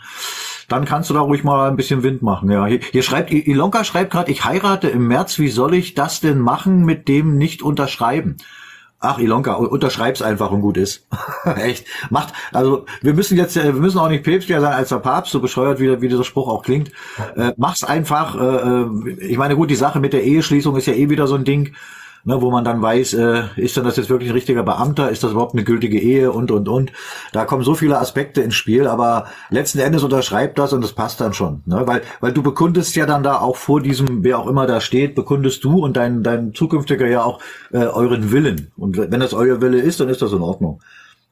dann 0.68 0.84
kannst 0.84 1.10
du 1.10 1.14
da 1.14 1.20
ruhig 1.20 1.44
mal 1.44 1.68
ein 1.70 1.76
bisschen 1.76 2.02
Wind 2.02 2.22
machen. 2.22 2.50
Ja, 2.50 2.66
hier, 2.66 2.80
hier 2.80 3.04
schreibt 3.04 3.30
Ilonka 3.30 3.84
schreibt 3.84 4.10
gerade, 4.10 4.32
ich 4.32 4.44
heirate 4.44 4.88
im 4.88 5.06
März. 5.06 5.38
Wie 5.38 5.48
soll 5.48 5.74
ich 5.74 5.94
das 5.94 6.20
denn 6.20 6.40
machen 6.40 6.84
mit 6.84 7.06
dem 7.06 7.38
nicht 7.38 7.62
unterschreiben? 7.62 8.36
Ach, 9.06 9.18
Ilonka, 9.20 9.54
unterschreib's 9.54 10.20
einfach 10.20 10.50
und 10.50 10.62
gut 10.62 10.76
ist. 10.76 11.06
Echt. 11.44 11.86
Macht, 12.10 12.34
also 12.52 12.86
wir 13.02 13.14
müssen 13.14 13.36
jetzt, 13.36 13.56
äh, 13.56 13.72
wir 13.72 13.80
müssen 13.80 13.98
auch 13.98 14.08
nicht 14.08 14.24
päpstlicher 14.24 14.60
sein 14.60 14.72
als 14.72 14.88
der 14.88 14.96
Papst, 14.96 15.30
so 15.30 15.38
bescheuert 15.38 15.78
wie, 15.78 16.00
wie 16.00 16.08
dieser 16.08 16.24
Spruch 16.24 16.48
auch 16.48 16.62
klingt. 16.62 16.90
Äh, 17.36 17.52
mach's 17.56 17.84
einfach. 17.84 18.34
Äh, 18.34 18.44
äh, 18.44 19.26
ich 19.28 19.38
meine, 19.38 19.54
gut, 19.54 19.70
die 19.70 19.76
Sache 19.76 20.00
mit 20.00 20.12
der 20.12 20.24
Eheschließung 20.24 20.76
ist 20.76 20.86
ja 20.86 20.94
eh 20.94 21.08
wieder 21.08 21.28
so 21.28 21.36
ein 21.36 21.44
Ding 21.44 21.74
ne, 22.26 22.42
wo 22.42 22.50
man 22.50 22.64
dann 22.64 22.82
weiß, 22.82 23.14
äh, 23.14 23.42
ist 23.56 23.76
dann 23.76 23.84
das 23.84 23.96
jetzt 23.96 24.10
wirklich 24.10 24.28
ein 24.30 24.34
richtiger 24.34 24.62
Beamter, 24.62 25.10
ist 25.10 25.22
das 25.22 25.30
überhaupt 25.30 25.54
eine 25.54 25.64
gültige 25.64 25.98
Ehe 25.98 26.32
und 26.32 26.50
und 26.50 26.68
und. 26.68 26.92
Da 27.32 27.46
kommen 27.46 27.62
so 27.62 27.74
viele 27.74 27.98
Aspekte 27.98 28.42
ins 28.42 28.54
Spiel, 28.54 28.86
aber 28.86 29.26
letzten 29.48 29.78
Endes 29.78 30.02
unterschreibt 30.02 30.58
das 30.58 30.72
und 30.72 30.82
das 30.82 30.92
passt 30.92 31.20
dann 31.20 31.32
schon, 31.32 31.62
ne? 31.64 31.86
weil 31.86 32.02
weil 32.20 32.32
du 32.32 32.42
bekundest 32.42 32.94
ja 32.96 33.06
dann 33.06 33.22
da 33.22 33.38
auch 33.38 33.56
vor 33.56 33.80
diesem, 33.80 34.24
wer 34.24 34.38
auch 34.38 34.48
immer 34.48 34.66
da 34.66 34.80
steht, 34.80 35.14
bekundest 35.14 35.64
du 35.64 35.82
und 35.82 35.96
dein 35.96 36.22
dein 36.22 36.52
zukünftiger 36.52 37.06
ja 37.06 37.22
auch 37.22 37.40
äh, 37.72 37.78
euren 37.78 38.32
Willen 38.32 38.72
und 38.76 38.98
wenn 38.98 39.20
das 39.20 39.32
euer 39.32 39.62
Wille 39.62 39.80
ist, 39.80 40.00
dann 40.00 40.08
ist 40.08 40.20
das 40.20 40.32
in 40.32 40.42
Ordnung. 40.42 40.82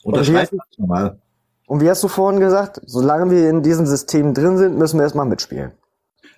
Unterschreibt 0.04 0.52
das 0.52 0.78
normal. 0.78 1.18
Und 1.66 1.80
wie 1.80 1.88
hast 1.88 2.04
du 2.04 2.08
vorhin 2.08 2.40
gesagt, 2.40 2.80
solange 2.86 3.30
wir 3.30 3.48
in 3.48 3.62
diesem 3.62 3.86
System 3.86 4.34
drin 4.34 4.58
sind, 4.58 4.78
müssen 4.78 4.98
wir 4.98 5.04
erstmal 5.04 5.26
mitspielen. 5.26 5.72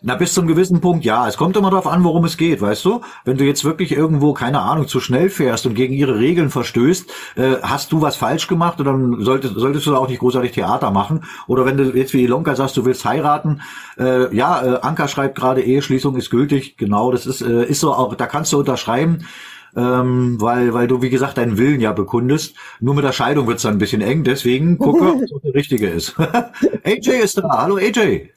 Na, 0.02 0.14
bis 0.14 0.34
zum 0.34 0.46
gewissen 0.46 0.80
Punkt, 0.80 1.04
ja. 1.04 1.26
Es 1.26 1.36
kommt 1.36 1.56
immer 1.56 1.70
darauf 1.70 1.86
an, 1.86 2.04
worum 2.04 2.24
es 2.26 2.36
geht, 2.36 2.60
weißt 2.60 2.84
du? 2.84 3.00
Wenn 3.24 3.38
du 3.38 3.44
jetzt 3.44 3.64
wirklich 3.64 3.92
irgendwo, 3.92 4.34
keine 4.34 4.60
Ahnung, 4.60 4.86
zu 4.88 5.00
schnell 5.00 5.30
fährst 5.30 5.64
und 5.66 5.74
gegen 5.74 5.94
ihre 5.94 6.18
Regeln 6.18 6.50
verstößt, 6.50 7.10
äh, 7.36 7.56
hast 7.62 7.92
du 7.92 8.02
was 8.02 8.16
falsch 8.16 8.46
gemacht 8.46 8.78
und 8.78 8.84
dann 8.84 9.20
solltest, 9.22 9.54
solltest 9.54 9.86
du 9.86 9.92
da 9.92 9.98
auch 9.98 10.08
nicht 10.08 10.20
großartig 10.20 10.52
Theater 10.52 10.90
machen. 10.90 11.24
Oder 11.46 11.64
wenn 11.64 11.78
du 11.78 11.84
jetzt 11.96 12.12
wie 12.12 12.22
Ilonka 12.24 12.54
sagst, 12.54 12.76
du 12.76 12.84
willst 12.84 13.04
heiraten, 13.06 13.62
äh, 13.98 14.34
ja, 14.36 14.62
äh, 14.62 14.80
Anker 14.80 15.08
schreibt 15.08 15.36
gerade, 15.36 15.62
Eheschließung 15.62 16.14
ist 16.16 16.30
gültig, 16.30 16.76
genau, 16.76 17.10
das 17.10 17.26
ist, 17.26 17.40
äh, 17.40 17.64
ist 17.64 17.80
so 17.80 17.94
auch, 17.94 18.14
da 18.14 18.26
kannst 18.26 18.52
du 18.52 18.58
unterschreiben. 18.58 19.26
Ähm, 19.74 20.40
weil, 20.40 20.72
weil 20.72 20.88
du, 20.88 21.02
wie 21.02 21.10
gesagt, 21.10 21.36
deinen 21.36 21.58
Willen 21.58 21.82
ja 21.82 21.92
bekundest. 21.92 22.54
Nur 22.80 22.94
mit 22.94 23.04
der 23.04 23.12
Scheidung 23.12 23.46
wird's 23.46 23.60
dann 23.62 23.74
ein 23.74 23.78
bisschen 23.78 24.00
eng, 24.00 24.24
deswegen 24.24 24.78
gucke, 24.78 25.12
ob 25.12 25.22
es 25.22 25.30
der 25.44 25.54
richtige 25.54 25.88
ist. 25.88 26.14
AJ 26.84 27.10
ist 27.22 27.36
da. 27.36 27.48
Hallo 27.50 27.76
AJ. 27.76 28.30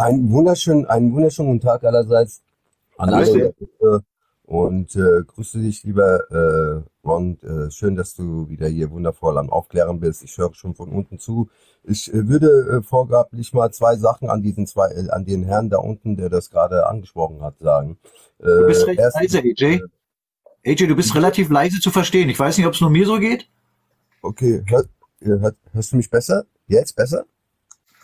Einen 0.00 0.32
wunderschönen, 0.32 0.86
einen 0.86 1.12
wunderschönen 1.12 1.50
guten 1.52 1.66
Tag 1.66 1.84
allerseits 1.84 2.40
an 2.96 3.10
alle. 3.10 3.52
Und 4.44 4.96
äh, 4.96 5.22
grüße 5.26 5.58
dich, 5.60 5.84
lieber 5.84 6.20
äh, 6.30 6.82
Ron. 7.06 7.38
Äh, 7.42 7.70
schön, 7.70 7.96
dass 7.96 8.14
du 8.14 8.48
wieder 8.48 8.66
hier 8.66 8.90
wundervoll 8.90 9.36
am 9.36 9.50
Aufklären 9.50 10.00
bist. 10.00 10.24
Ich 10.24 10.38
höre 10.38 10.54
schon 10.54 10.74
von 10.74 10.88
unten 10.88 11.18
zu. 11.18 11.50
Ich 11.84 12.12
äh, 12.12 12.26
würde 12.26 12.78
äh, 12.78 12.82
vorgablich 12.82 13.52
mal 13.52 13.70
zwei 13.72 13.96
Sachen 13.96 14.30
an 14.30 14.42
diesen 14.42 14.66
zwei, 14.66 14.88
äh, 14.88 15.10
an 15.10 15.26
den 15.26 15.44
Herrn 15.44 15.68
da 15.68 15.78
unten, 15.78 16.16
der 16.16 16.30
das 16.30 16.50
gerade 16.50 16.86
angesprochen 16.86 17.42
hat, 17.42 17.58
sagen. 17.58 17.98
Äh, 18.40 18.46
du 18.46 18.66
bist 18.66 18.86
recht 18.86 18.98
erstens, 18.98 19.34
leise, 19.34 19.48
AJ. 19.48 19.80
Äh, 20.64 20.72
AJ, 20.72 20.86
du 20.86 20.96
bist 20.96 21.14
relativ 21.14 21.50
leise 21.50 21.78
zu 21.78 21.90
verstehen. 21.90 22.30
Ich 22.30 22.40
weiß 22.40 22.56
nicht, 22.56 22.66
ob 22.66 22.72
es 22.72 22.80
nur 22.80 22.90
mir 22.90 23.06
so 23.06 23.18
geht. 23.18 23.48
Okay, 24.22 24.64
hör, 24.66 24.84
hör, 25.20 25.52
hörst 25.72 25.92
du 25.92 25.96
mich 25.96 26.10
besser? 26.10 26.44
Jetzt 26.66 26.96
besser? 26.96 27.24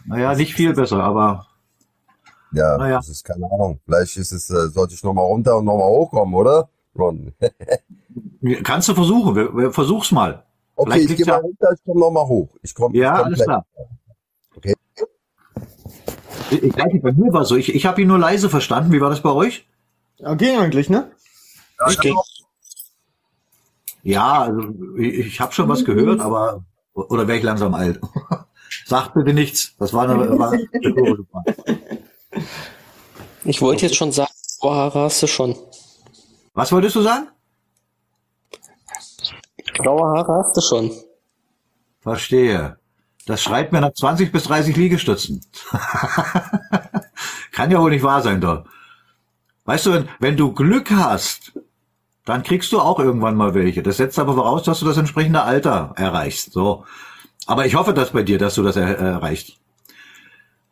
Naja, 0.04 0.34
nicht 0.34 0.54
viel 0.54 0.74
besser, 0.74 1.02
aber 1.02 1.46
Ja, 2.52 2.76
naja. 2.78 2.96
das 2.96 3.08
ist 3.08 3.24
keine 3.24 3.46
Ahnung. 3.46 3.80
Vielleicht 3.84 4.16
ist 4.16 4.32
es, 4.32 4.50
äh, 4.50 4.68
sollte 4.68 4.94
ich 4.94 5.02
nochmal 5.02 5.24
runter 5.24 5.56
und 5.56 5.64
nochmal 5.64 5.88
hochkommen, 5.88 6.34
oder? 6.34 6.68
Ron. 6.98 7.32
Kannst 8.62 8.88
du 8.88 8.94
versuchen, 8.94 9.72
versuch's 9.72 10.12
mal. 10.12 10.44
Okay, 10.76 10.92
Vielleicht 10.92 11.10
ich 11.10 11.16
gehe 11.16 11.26
mal 11.26 11.40
runter, 11.40 11.68
ich 11.74 11.84
komme 11.84 12.00
nochmal 12.00 12.26
hoch. 12.26 12.48
Ich 12.62 12.74
komme. 12.74 12.96
Ja, 12.96 13.14
alles 13.22 13.42
klar. 13.42 13.64
Okay. 14.56 14.74
Ich, 16.50 16.62
ich 16.62 16.76
nicht, 16.76 17.02
bei 17.02 17.12
mir 17.12 17.32
war 17.32 17.44
so. 17.44 17.56
Ich, 17.56 17.74
ich 17.74 17.86
habe 17.86 18.02
ihn 18.02 18.08
nur 18.08 18.18
leise 18.18 18.48
verstanden. 18.48 18.92
Wie 18.92 19.00
war 19.00 19.10
das 19.10 19.22
bei 19.22 19.32
euch? 19.32 19.66
Ja, 20.18 20.34
ging 20.34 20.58
eigentlich, 20.58 20.88
ne? 20.88 21.10
Ja, 21.80 21.90
ich 21.90 22.00
ging. 22.00 22.16
Ja, 24.02 24.42
also 24.42 24.60
ich, 24.96 25.18
ich 25.18 25.40
habe 25.40 25.52
schon 25.52 25.68
was 25.68 25.84
gehört, 25.84 26.20
aber 26.20 26.64
oder 26.94 27.26
wäre 27.26 27.38
ich 27.38 27.44
langsam 27.44 27.74
alt? 27.74 28.00
Sagt 28.86 29.14
bitte 29.14 29.32
nichts. 29.32 29.74
Das 29.78 29.92
war 29.92 30.08
eine, 30.08 30.38
war 30.38 30.52
eine 30.52 30.68
Ich 33.44 33.60
wollte 33.60 33.86
jetzt 33.86 33.96
schon 33.96 34.12
sagen, 34.12 34.30
Haare 34.62 35.00
hast 35.00 35.22
du 35.22 35.26
schon. 35.26 35.56
Was 36.54 36.72
wolltest 36.72 36.96
du 36.96 37.02
sagen? 37.02 37.28
Graue 39.74 40.16
Haare 40.16 40.44
hast 40.44 40.56
du 40.56 40.60
schon. 40.60 40.90
Verstehe. 42.00 42.78
Das 43.26 43.42
schreibt 43.42 43.72
mir 43.72 43.80
nach 43.80 43.92
20 43.92 44.32
bis 44.32 44.44
30 44.44 44.76
Liegestützen. 44.76 45.44
Kann 47.52 47.70
ja 47.70 47.80
wohl 47.80 47.90
nicht 47.90 48.04
wahr 48.04 48.22
sein, 48.22 48.40
doch. 48.40 48.64
Weißt 49.64 49.86
du, 49.86 49.92
wenn, 49.92 50.08
wenn 50.20 50.36
du 50.36 50.52
Glück 50.52 50.90
hast, 50.92 51.52
dann 52.24 52.42
kriegst 52.44 52.72
du 52.72 52.80
auch 52.80 53.00
irgendwann 53.00 53.34
mal 53.34 53.54
welche. 53.54 53.82
Das 53.82 53.96
setzt 53.96 54.18
aber 54.18 54.34
voraus, 54.34 54.62
dass 54.62 54.80
du 54.80 54.86
das 54.86 54.96
entsprechende 54.96 55.42
Alter 55.42 55.92
erreichst. 55.96 56.52
So. 56.52 56.84
Aber 57.46 57.66
ich 57.66 57.74
hoffe, 57.74 57.94
dass 57.94 58.12
bei 58.12 58.22
dir, 58.22 58.38
dass 58.38 58.54
du 58.54 58.62
das 58.62 58.76
er 58.76 58.96
erreichst. 58.96 59.56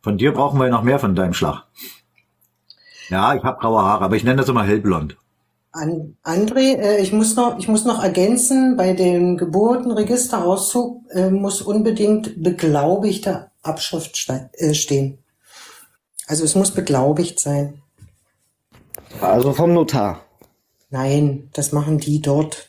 Von 0.04 0.18
dir 0.18 0.34
brauchen 0.34 0.60
wir 0.60 0.68
noch 0.68 0.82
mehr 0.82 0.98
von 0.98 1.14
deinem 1.14 1.32
Schlag. 1.32 1.64
Ja, 3.08 3.34
ich 3.34 3.42
habe 3.42 3.58
graue 3.58 3.80
Haare, 3.80 4.04
aber 4.04 4.16
ich 4.16 4.22
nenne 4.22 4.36
das 4.36 4.50
immer 4.50 4.62
hellblond. 4.62 5.16
An, 5.72 6.18
André, 6.22 6.76
äh, 6.76 6.98
ich 7.00 7.10
muss 7.10 7.36
noch, 7.36 7.58
ich 7.58 7.68
muss 7.68 7.86
noch 7.86 8.02
ergänzen, 8.02 8.76
bei 8.76 8.92
dem 8.92 9.38
Geburtenregisterauszug 9.38 11.10
äh, 11.10 11.30
muss 11.30 11.62
unbedingt 11.62 12.42
beglaubigte 12.42 13.50
Abschrift 13.62 14.28
äh, 14.28 14.74
stehen. 14.74 15.24
Also 16.26 16.44
es 16.44 16.54
muss 16.54 16.70
beglaubigt 16.70 17.40
sein. 17.40 17.80
Also 19.22 19.54
vom 19.54 19.72
Notar. 19.72 20.20
Nein, 20.90 21.48
das 21.54 21.72
machen 21.72 21.96
die 21.96 22.20
dort. 22.20 22.68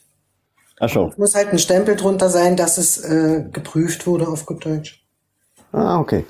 Ach 0.80 0.90
so. 0.90 1.10
Es 1.10 1.18
muss 1.18 1.36
halt 1.36 1.50
ein 1.50 1.60
Stempel 1.60 1.98
drunter 1.98 2.30
sein, 2.30 2.56
dass 2.56 2.78
es 2.78 2.98
äh, 3.04 3.44
geprüft 3.52 4.08
wurde 4.08 4.30
auf 4.30 4.46
gut 4.46 4.64
Deutsch. 4.66 5.06
Ah, 5.74 6.00
okay. 6.00 6.24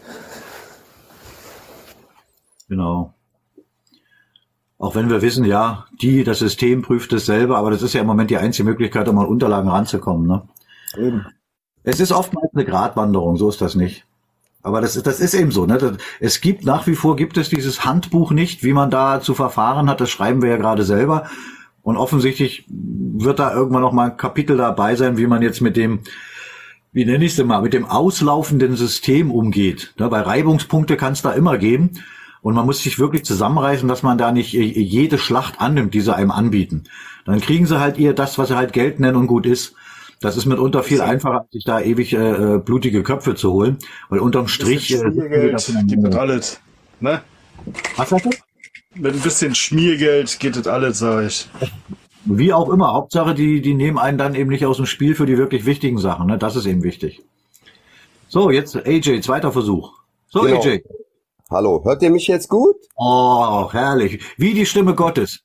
Genau. 2.67 3.13
Auch 4.77 4.95
wenn 4.95 5.09
wir 5.09 5.21
wissen, 5.21 5.45
ja, 5.45 5.85
die, 6.01 6.23
das 6.23 6.39
System 6.39 6.81
prüft 6.81 7.13
es 7.13 7.25
selber, 7.25 7.57
aber 7.57 7.71
das 7.71 7.81
ist 7.81 7.93
ja 7.93 8.01
im 8.01 8.07
Moment 8.07 8.29
die 8.29 8.37
einzige 8.37 8.67
Möglichkeit, 8.67 9.07
um 9.07 9.17
an 9.17 9.27
Unterlagen 9.27 9.69
ranzukommen. 9.69 10.27
Ne? 10.27 10.41
Eben. 10.97 11.25
Es 11.83 11.99
ist 11.99 12.11
oftmals 12.11 12.53
eine 12.53 12.65
Gratwanderung, 12.65 13.37
so 13.37 13.47
ist 13.47 13.61
das 13.61 13.75
nicht. 13.75 14.05
Aber 14.63 14.81
das 14.81 14.95
ist, 14.95 15.05
das 15.05 15.19
ist 15.19 15.35
eben 15.35 15.51
so. 15.51 15.67
Ne? 15.67 15.97
Es 16.19 16.41
gibt 16.41 16.65
nach 16.65 16.87
wie 16.87 16.95
vor 16.95 17.15
gibt 17.15 17.37
es 17.37 17.49
dieses 17.49 17.85
Handbuch 17.85 18.31
nicht, 18.31 18.63
wie 18.63 18.73
man 18.73 18.89
da 18.89 19.21
zu 19.21 19.35
verfahren 19.35 19.87
hat. 19.87 20.01
Das 20.01 20.09
schreiben 20.09 20.41
wir 20.41 20.49
ja 20.49 20.57
gerade 20.57 20.83
selber. 20.83 21.29
Und 21.83 21.97
offensichtlich 21.97 22.65
wird 22.67 23.37
da 23.37 23.53
irgendwann 23.53 23.83
noch 23.83 23.91
mal 23.91 24.09
ein 24.09 24.17
Kapitel 24.17 24.57
dabei 24.57 24.95
sein, 24.95 25.17
wie 25.17 25.27
man 25.27 25.43
jetzt 25.43 25.61
mit 25.61 25.77
dem, 25.77 25.99
wie 26.91 27.05
nenne 27.05 27.23
ich 27.25 27.31
es 27.31 27.37
denn 27.37 27.45
mal, 27.45 27.61
mit 27.61 27.73
dem 27.73 27.85
auslaufenden 27.85 28.75
System 28.75 29.29
umgeht. 29.29 29.93
Ne? 29.99 30.09
Bei 30.09 30.21
Reibungspunkte 30.21 30.97
kann 30.97 31.13
es 31.13 31.21
da 31.21 31.31
immer 31.33 31.59
geben. 31.59 31.91
Und 32.45 32.53
man 32.53 32.67
muss 32.67 32.83
sich 32.83 32.99
wirklich 32.99 33.25
zusammenreißen, 33.25 33.87
dass 33.87 34.03
man 34.03 34.19
da 34.19 34.31
nicht 34.31 34.53
jede 34.53 35.17
Schlacht 35.17 35.59
annimmt, 35.59 35.95
die 35.95 36.01
sie 36.01 36.15
einem 36.15 36.29
anbieten. 36.29 36.83
Dann 37.25 37.41
kriegen 37.41 37.65
sie 37.65 37.79
halt 37.79 37.97
ihr 37.97 38.13
das, 38.13 38.37
was 38.37 38.49
sie 38.49 38.55
halt 38.55 38.71
Geld 38.71 38.99
nennen 38.99 39.15
und 39.15 39.25
gut 39.25 39.47
ist. 39.47 39.73
Das 40.21 40.37
ist 40.37 40.45
mitunter 40.45 40.83
viel 40.83 41.01
einfacher, 41.01 41.39
als 41.39 41.51
sich 41.51 41.63
da 41.63 41.81
ewig 41.81 42.13
äh, 42.13 42.17
äh 42.17 42.59
blutige 42.59 43.01
Köpfe 43.01 43.33
zu 43.33 43.51
holen. 43.51 43.79
Weil 44.09 44.19
unterm 44.19 44.47
Strich. 44.47 44.93
Äh, 44.93 44.99
gibt 45.87 46.03
das 46.03 46.15
alles. 46.15 46.59
Ne? 46.99 47.23
Was 47.95 48.09
sagst 48.11 48.25
du? 48.27 48.29
Mit 48.93 49.15
ein 49.15 49.21
bisschen 49.21 49.55
Schmiergeld 49.55 50.39
geht 50.39 50.55
das 50.55 50.67
alles, 50.67 50.99
sag 50.99 51.25
ich. 51.25 51.49
Wie 52.25 52.53
auch 52.53 52.69
immer. 52.69 52.93
Hauptsache, 52.93 53.33
die, 53.33 53.59
die 53.63 53.73
nehmen 53.73 53.97
einen 53.97 54.19
dann 54.19 54.35
eben 54.35 54.51
nicht 54.51 54.67
aus 54.67 54.77
dem 54.77 54.85
Spiel 54.85 55.15
für 55.15 55.25
die 55.25 55.39
wirklich 55.39 55.65
wichtigen 55.65 55.97
Sachen. 55.97 56.27
Ne? 56.27 56.37
Das 56.37 56.55
ist 56.55 56.67
eben 56.67 56.83
wichtig. 56.83 57.23
So, 58.27 58.51
jetzt 58.51 58.75
AJ, 58.75 59.21
zweiter 59.21 59.51
Versuch. 59.51 59.93
So, 60.29 60.41
genau. 60.41 60.61
AJ. 60.61 60.83
Hallo, 61.51 61.79
hört 61.83 62.01
ihr 62.01 62.09
mich 62.09 62.25
jetzt 62.25 62.49
gut? 62.49 62.75
Oh, 62.95 63.71
herrlich. 63.71 64.19
Wie 64.35 64.55
die 64.55 64.65
Stimme 64.65 64.95
Gottes. 64.95 65.41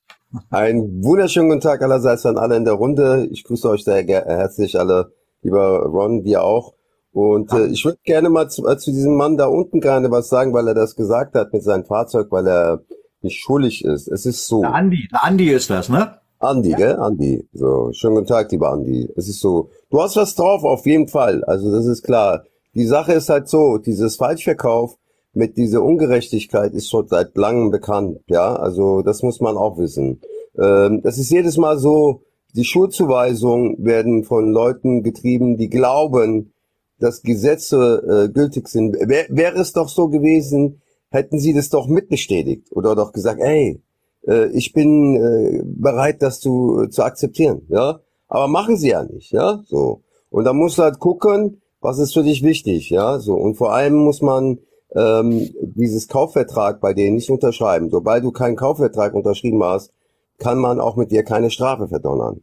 Einen 0.49 1.05
wunderschönen 1.05 1.51
guten 1.51 1.61
Tag 1.61 1.83
allerseits 1.83 2.25
an 2.25 2.39
alle 2.39 2.57
in 2.57 2.65
der 2.65 2.73
Runde. 2.73 3.29
Ich 3.31 3.45
grüße 3.45 3.69
euch 3.69 3.85
sehr 3.85 4.03
herzlich 4.07 4.79
alle, 4.79 5.13
lieber 5.43 5.85
Ron, 5.85 6.23
dir 6.23 6.43
auch. 6.43 6.73
Und 7.13 7.53
äh, 7.53 7.67
ich 7.67 7.85
würde 7.85 7.99
gerne 8.03 8.31
mal 8.31 8.49
zu, 8.49 8.67
äh, 8.67 8.79
zu 8.79 8.93
diesem 8.93 9.15
Mann 9.15 9.37
da 9.37 9.49
unten 9.49 9.81
gerne 9.81 10.11
was 10.11 10.31
sagen, 10.31 10.55
weil 10.55 10.69
er 10.69 10.75
das 10.75 10.97
gesagt 10.97 11.35
hat 11.35 11.53
mit 11.53 11.63
seinem 11.65 11.85
Fahrzeug, 11.85 12.29
weil 12.31 12.49
er 12.49 12.81
nicht 13.21 13.39
schuldig 13.39 13.85
ist. 13.85 14.09
Es 14.09 14.25
ist 14.25 14.47
so. 14.47 14.63
Der 14.63 14.73
Andi, 14.73 15.07
der 15.13 15.23
Andi 15.23 15.51
ist 15.51 15.69
das, 15.69 15.91
ne? 15.91 16.17
Andi, 16.39 16.71
ja. 16.71 16.77
gell? 16.79 16.97
Andi. 16.97 17.47
So, 17.53 17.93
schönen 17.93 18.15
guten 18.15 18.27
Tag, 18.27 18.51
lieber 18.53 18.71
Andi. 18.71 19.07
Es 19.17 19.29
ist 19.29 19.41
so. 19.41 19.69
Du 19.91 20.01
hast 20.01 20.17
was 20.17 20.35
drauf, 20.35 20.65
auf 20.65 20.87
jeden 20.87 21.09
Fall. 21.09 21.45
Also 21.45 21.71
das 21.71 21.85
ist 21.85 22.05
klar. 22.05 22.45
Die 22.75 22.87
Sache 22.87 23.13
ist 23.13 23.29
halt 23.29 23.51
so, 23.51 23.77
dieses 23.77 24.17
Falschverkauf 24.17 24.97
mit 25.33 25.57
dieser 25.57 25.83
Ungerechtigkeit 25.83 26.73
ist 26.73 26.91
schon 26.91 27.09
seit 27.09 27.37
langem 27.37 27.71
bekannt, 27.71 28.21
ja, 28.27 28.55
also 28.55 29.03
das 29.03 29.23
muss 29.23 29.41
man 29.41 29.57
auch 29.57 29.79
wissen. 29.79 30.21
Ähm, 30.59 31.03
das 31.03 31.19
ist 31.19 31.31
jedes 31.31 31.57
Mal 31.57 31.79
so, 31.79 32.23
die 32.55 32.65
Schuldzuweisungen 32.65 33.77
werden 33.85 34.25
von 34.25 34.51
Leuten 34.51 35.03
getrieben, 35.03 35.57
die 35.57 35.69
glauben, 35.69 36.53
dass 36.99 37.23
Gesetze 37.23 38.27
äh, 38.29 38.33
gültig 38.33 38.69
sind. 38.69 38.95
Wär, 38.95 39.27
wäre 39.29 39.59
es 39.59 39.73
doch 39.73 39.89
so 39.89 40.09
gewesen, 40.09 40.83
hätten 41.11 41.39
sie 41.39 41.55
das 41.55 41.71
doch 41.71 41.87
mitbestätigt 41.87 42.73
oder 42.73 42.95
doch 42.95 43.13
gesagt, 43.13 43.41
ey, 43.41 43.81
äh, 44.27 44.49
ich 44.51 44.73
bin 44.73 45.17
äh, 45.17 45.63
bereit, 45.65 46.23
das 46.23 46.41
zu, 46.41 46.87
zu 46.91 47.03
akzeptieren, 47.03 47.63
ja. 47.69 48.01
Aber 48.29 48.47
machen 48.47 48.77
sie 48.77 48.91
ja 48.91 49.03
nicht, 49.05 49.33
ja, 49.33 49.63
so. 49.67 50.03
Und 50.29 50.45
da 50.45 50.53
musst 50.53 50.79
du 50.79 50.83
halt 50.83 50.99
gucken, 51.01 51.63
was 51.81 51.99
ist 51.99 52.15
für 52.15 52.23
dich 52.23 52.43
wichtig, 52.43 52.91
ja, 52.91 53.19
so. 53.19 53.35
Und 53.35 53.57
vor 53.57 53.73
allem 53.73 53.95
muss 53.95 54.23
man 54.23 54.59
ähm, 54.95 55.51
dieses 55.61 56.09
Kaufvertrag 56.09 56.81
bei 56.81 56.95
denen 56.95 57.17
nicht 57.17 57.31
unterschreiben. 57.31 57.91
Sobald 57.91 58.25
du 58.25 58.33
keinen 58.33 58.57
Kaufvertrag 58.57 59.15
unterschrieben 59.15 59.63
hast, 59.63 59.93
kann 60.39 60.59
man 60.59 60.81
auch 60.81 60.97
mit 60.97 61.11
dir 61.11 61.23
keine 61.23 61.51
Strafe 61.51 61.89
verdonnern. 61.89 62.43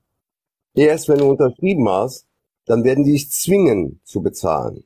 Erst 0.75 1.09
wenn 1.09 1.17
du 1.19 1.29
unterschrieben 1.29 1.89
hast, 1.89 2.25
dann 2.65 2.83
werden 2.83 3.03
die 3.03 3.13
dich 3.13 3.31
zwingen 3.31 3.99
zu 4.03 4.21
bezahlen. 4.21 4.83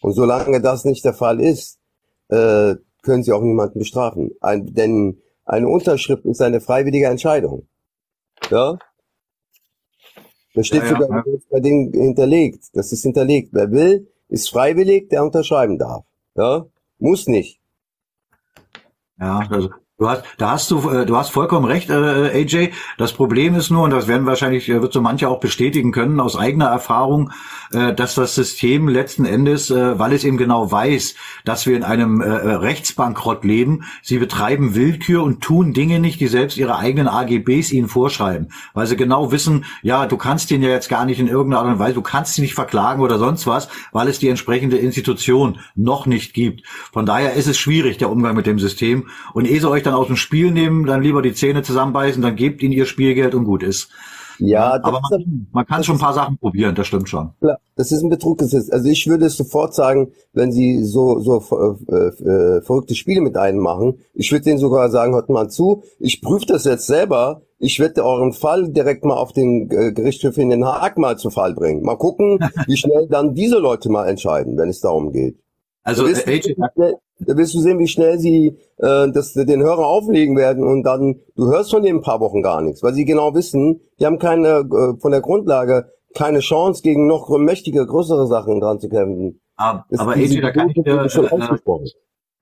Und 0.00 0.12
solange 0.12 0.60
das 0.60 0.84
nicht 0.84 1.04
der 1.04 1.14
Fall 1.14 1.40
ist, 1.40 1.78
äh, 2.28 2.74
können 3.02 3.22
sie 3.22 3.32
auch 3.32 3.42
niemanden 3.42 3.78
bestrafen. 3.78 4.32
Ein, 4.40 4.74
denn 4.74 5.22
eine 5.44 5.68
Unterschrift 5.68 6.24
ist 6.24 6.42
eine 6.42 6.60
freiwillige 6.60 7.06
Entscheidung. 7.06 7.68
Ja? 8.50 8.78
Das 10.54 10.66
steht 10.66 10.82
ja, 10.82 10.88
sogar 10.88 11.08
ja. 11.10 11.22
bei 11.50 11.60
denen 11.60 11.92
hinterlegt. 11.92 12.64
Das 12.72 12.92
ist 12.92 13.02
hinterlegt. 13.02 13.50
Wer 13.52 13.70
will, 13.70 14.08
ist 14.28 14.50
freiwillig, 14.50 15.08
der 15.10 15.24
unterschreiben 15.24 15.78
darf. 15.78 16.04
Ja? 16.36 16.66
Muss 17.04 17.26
nicht. 17.26 17.60
Ja, 19.18 19.40
also 19.50 19.74
Du 19.96 20.08
hast, 20.08 20.24
da 20.38 20.50
hast 20.50 20.72
du, 20.72 20.90
äh, 20.90 21.06
du 21.06 21.16
hast 21.16 21.30
vollkommen 21.30 21.66
recht, 21.66 21.88
äh, 21.88 21.94
AJ. 21.94 22.72
Das 22.98 23.12
Problem 23.12 23.54
ist 23.54 23.70
nur, 23.70 23.84
und 23.84 23.90
das 23.90 24.08
werden 24.08 24.26
wahrscheinlich, 24.26 24.68
äh, 24.68 24.82
wird 24.82 24.92
so 24.92 25.00
manche 25.00 25.28
auch 25.28 25.38
bestätigen 25.38 25.92
können 25.92 26.18
aus 26.18 26.36
eigener 26.36 26.66
Erfahrung, 26.66 27.30
äh, 27.72 27.94
dass 27.94 28.16
das 28.16 28.34
System 28.34 28.88
letzten 28.88 29.24
Endes, 29.24 29.70
äh, 29.70 29.96
weil 29.96 30.12
es 30.12 30.24
eben 30.24 30.36
genau 30.36 30.72
weiß, 30.72 31.14
dass 31.44 31.64
wir 31.66 31.76
in 31.76 31.84
einem 31.84 32.20
äh, 32.20 32.24
äh 32.24 32.54
Rechtsbankrott 32.56 33.44
leben, 33.44 33.84
sie 34.02 34.18
betreiben 34.18 34.74
Willkür 34.74 35.22
und 35.22 35.42
tun 35.42 35.72
Dinge 35.72 36.00
nicht, 36.00 36.18
die 36.18 36.26
selbst 36.26 36.56
ihre 36.56 36.76
eigenen 36.76 37.06
AGBs 37.06 37.70
ihnen 37.70 37.86
vorschreiben, 37.86 38.48
weil 38.72 38.88
sie 38.88 38.96
genau 38.96 39.30
wissen, 39.30 39.64
ja, 39.82 40.06
du 40.06 40.16
kannst 40.16 40.50
ihn 40.50 40.64
ja 40.64 40.70
jetzt 40.70 40.88
gar 40.88 41.04
nicht 41.04 41.20
in 41.20 41.28
irgendeiner 41.28 41.62
Art 41.62 41.72
und 41.72 41.78
Weise, 41.78 41.94
du 41.94 42.02
kannst 42.02 42.36
ihn 42.36 42.42
nicht 42.42 42.54
verklagen 42.54 43.00
oder 43.00 43.20
sonst 43.20 43.46
was, 43.46 43.68
weil 43.92 44.08
es 44.08 44.18
die 44.18 44.28
entsprechende 44.28 44.76
Institution 44.76 45.60
noch 45.76 46.06
nicht 46.06 46.34
gibt. 46.34 46.66
Von 46.92 47.06
daher 47.06 47.34
ist 47.34 47.46
es 47.46 47.58
schwierig 47.58 47.98
der 47.98 48.10
Umgang 48.10 48.34
mit 48.34 48.46
dem 48.46 48.58
System. 48.58 49.06
Und 49.34 49.46
ehe 49.46 49.60
sie 49.60 49.70
euch 49.70 49.83
dann 49.86 49.94
aus 49.94 50.08
dem 50.08 50.16
Spiel 50.16 50.50
nehmen, 50.50 50.86
dann 50.86 51.02
lieber 51.02 51.22
die 51.22 51.34
Zähne 51.34 51.62
zusammenbeißen, 51.62 52.22
dann 52.22 52.36
gebt 52.36 52.62
ihnen 52.62 52.72
ihr 52.72 52.86
Spielgeld 52.86 53.34
und 53.34 53.44
gut 53.44 53.62
ist. 53.62 53.90
Ja, 54.38 54.80
aber 54.82 55.00
man, 55.00 55.46
man 55.52 55.66
kann 55.66 55.84
schon 55.84 55.96
ein 55.96 56.00
paar 56.00 56.14
Sachen 56.14 56.38
probieren, 56.38 56.74
das 56.74 56.86
stimmt 56.86 57.08
schon. 57.08 57.30
Klar, 57.40 57.58
das 57.76 57.92
ist 57.92 58.02
ein 58.02 58.10
Betrug. 58.10 58.42
Also 58.42 58.88
ich 58.88 59.06
würde 59.06 59.26
es 59.26 59.36
sofort 59.36 59.74
sagen, 59.74 60.12
wenn 60.32 60.50
sie 60.50 60.82
so 60.82 61.20
so 61.20 61.42
äh, 61.88 61.94
äh, 61.94 62.62
verrückte 62.62 62.94
Spiele 62.94 63.20
mit 63.20 63.36
einem 63.36 63.60
machen, 63.60 63.98
ich 64.12 64.32
würde 64.32 64.44
denen 64.44 64.58
sogar 64.58 64.90
sagen, 64.90 65.14
hört 65.14 65.28
mal 65.28 65.48
zu, 65.48 65.84
ich 65.98 66.20
prüfe 66.20 66.46
das 66.46 66.64
jetzt 66.64 66.86
selber, 66.86 67.42
ich 67.58 67.78
werde 67.78 68.04
euren 68.04 68.32
Fall 68.32 68.68
direkt 68.68 69.04
mal 69.04 69.16
auf 69.16 69.32
den 69.32 69.70
äh, 69.70 69.92
Gerichtshof 69.92 70.36
in 70.38 70.50
Den 70.50 70.64
Haag 70.64 70.98
mal 70.98 71.16
zu 71.16 71.30
Fall 71.30 71.54
bringen. 71.54 71.82
Mal 71.82 71.96
gucken, 71.96 72.38
wie 72.66 72.76
schnell 72.76 73.06
dann 73.08 73.34
diese 73.34 73.58
Leute 73.58 73.88
mal 73.88 74.06
entscheiden, 74.06 74.56
wenn 74.58 74.68
es 74.68 74.80
darum 74.80 75.12
geht. 75.12 75.38
Also, 75.84 76.02
da 76.02 76.08
wirst, 76.08 76.26
äh, 76.26 76.40
du, 76.40 76.42
sehen, 76.48 76.64
schnell, 76.74 76.94
da 77.20 77.36
wirst 77.36 77.54
du 77.54 77.60
sehen, 77.60 77.78
wie 77.78 77.86
schnell 77.88 78.18
sie 78.18 78.56
äh, 78.78 79.10
das, 79.12 79.34
den 79.34 79.62
Hörer 79.62 79.86
auflegen 79.86 80.36
werden 80.36 80.64
und 80.66 80.82
dann, 80.82 81.20
du 81.36 81.46
hörst 81.46 81.70
von 81.70 81.82
denen 81.82 81.98
ein 81.98 82.02
paar 82.02 82.20
Wochen 82.20 82.42
gar 82.42 82.60
nichts, 82.62 82.82
weil 82.82 82.94
sie 82.94 83.04
genau 83.04 83.34
wissen, 83.34 83.80
die 84.00 84.06
haben 84.06 84.18
keine, 84.18 84.48
äh, 84.60 84.98
von 85.00 85.12
der 85.12 85.20
Grundlage 85.20 85.92
keine 86.16 86.40
Chance, 86.40 86.82
gegen 86.82 87.06
noch 87.06 87.28
mächtige, 87.38 87.86
größere 87.86 88.26
Sachen 88.26 88.60
dran 88.60 88.80
zu 88.80 88.88
kämpfen. 88.88 89.40
Aber, 89.56 89.84
Das- 89.90 90.00
aber 90.00 90.12
AJ, 90.12 90.40
da 90.40 90.50
kann 90.52 90.70
ich 90.70 90.74
dir, 90.82 90.86
äh, 90.86 91.28
ausgesprochen. 91.28 91.86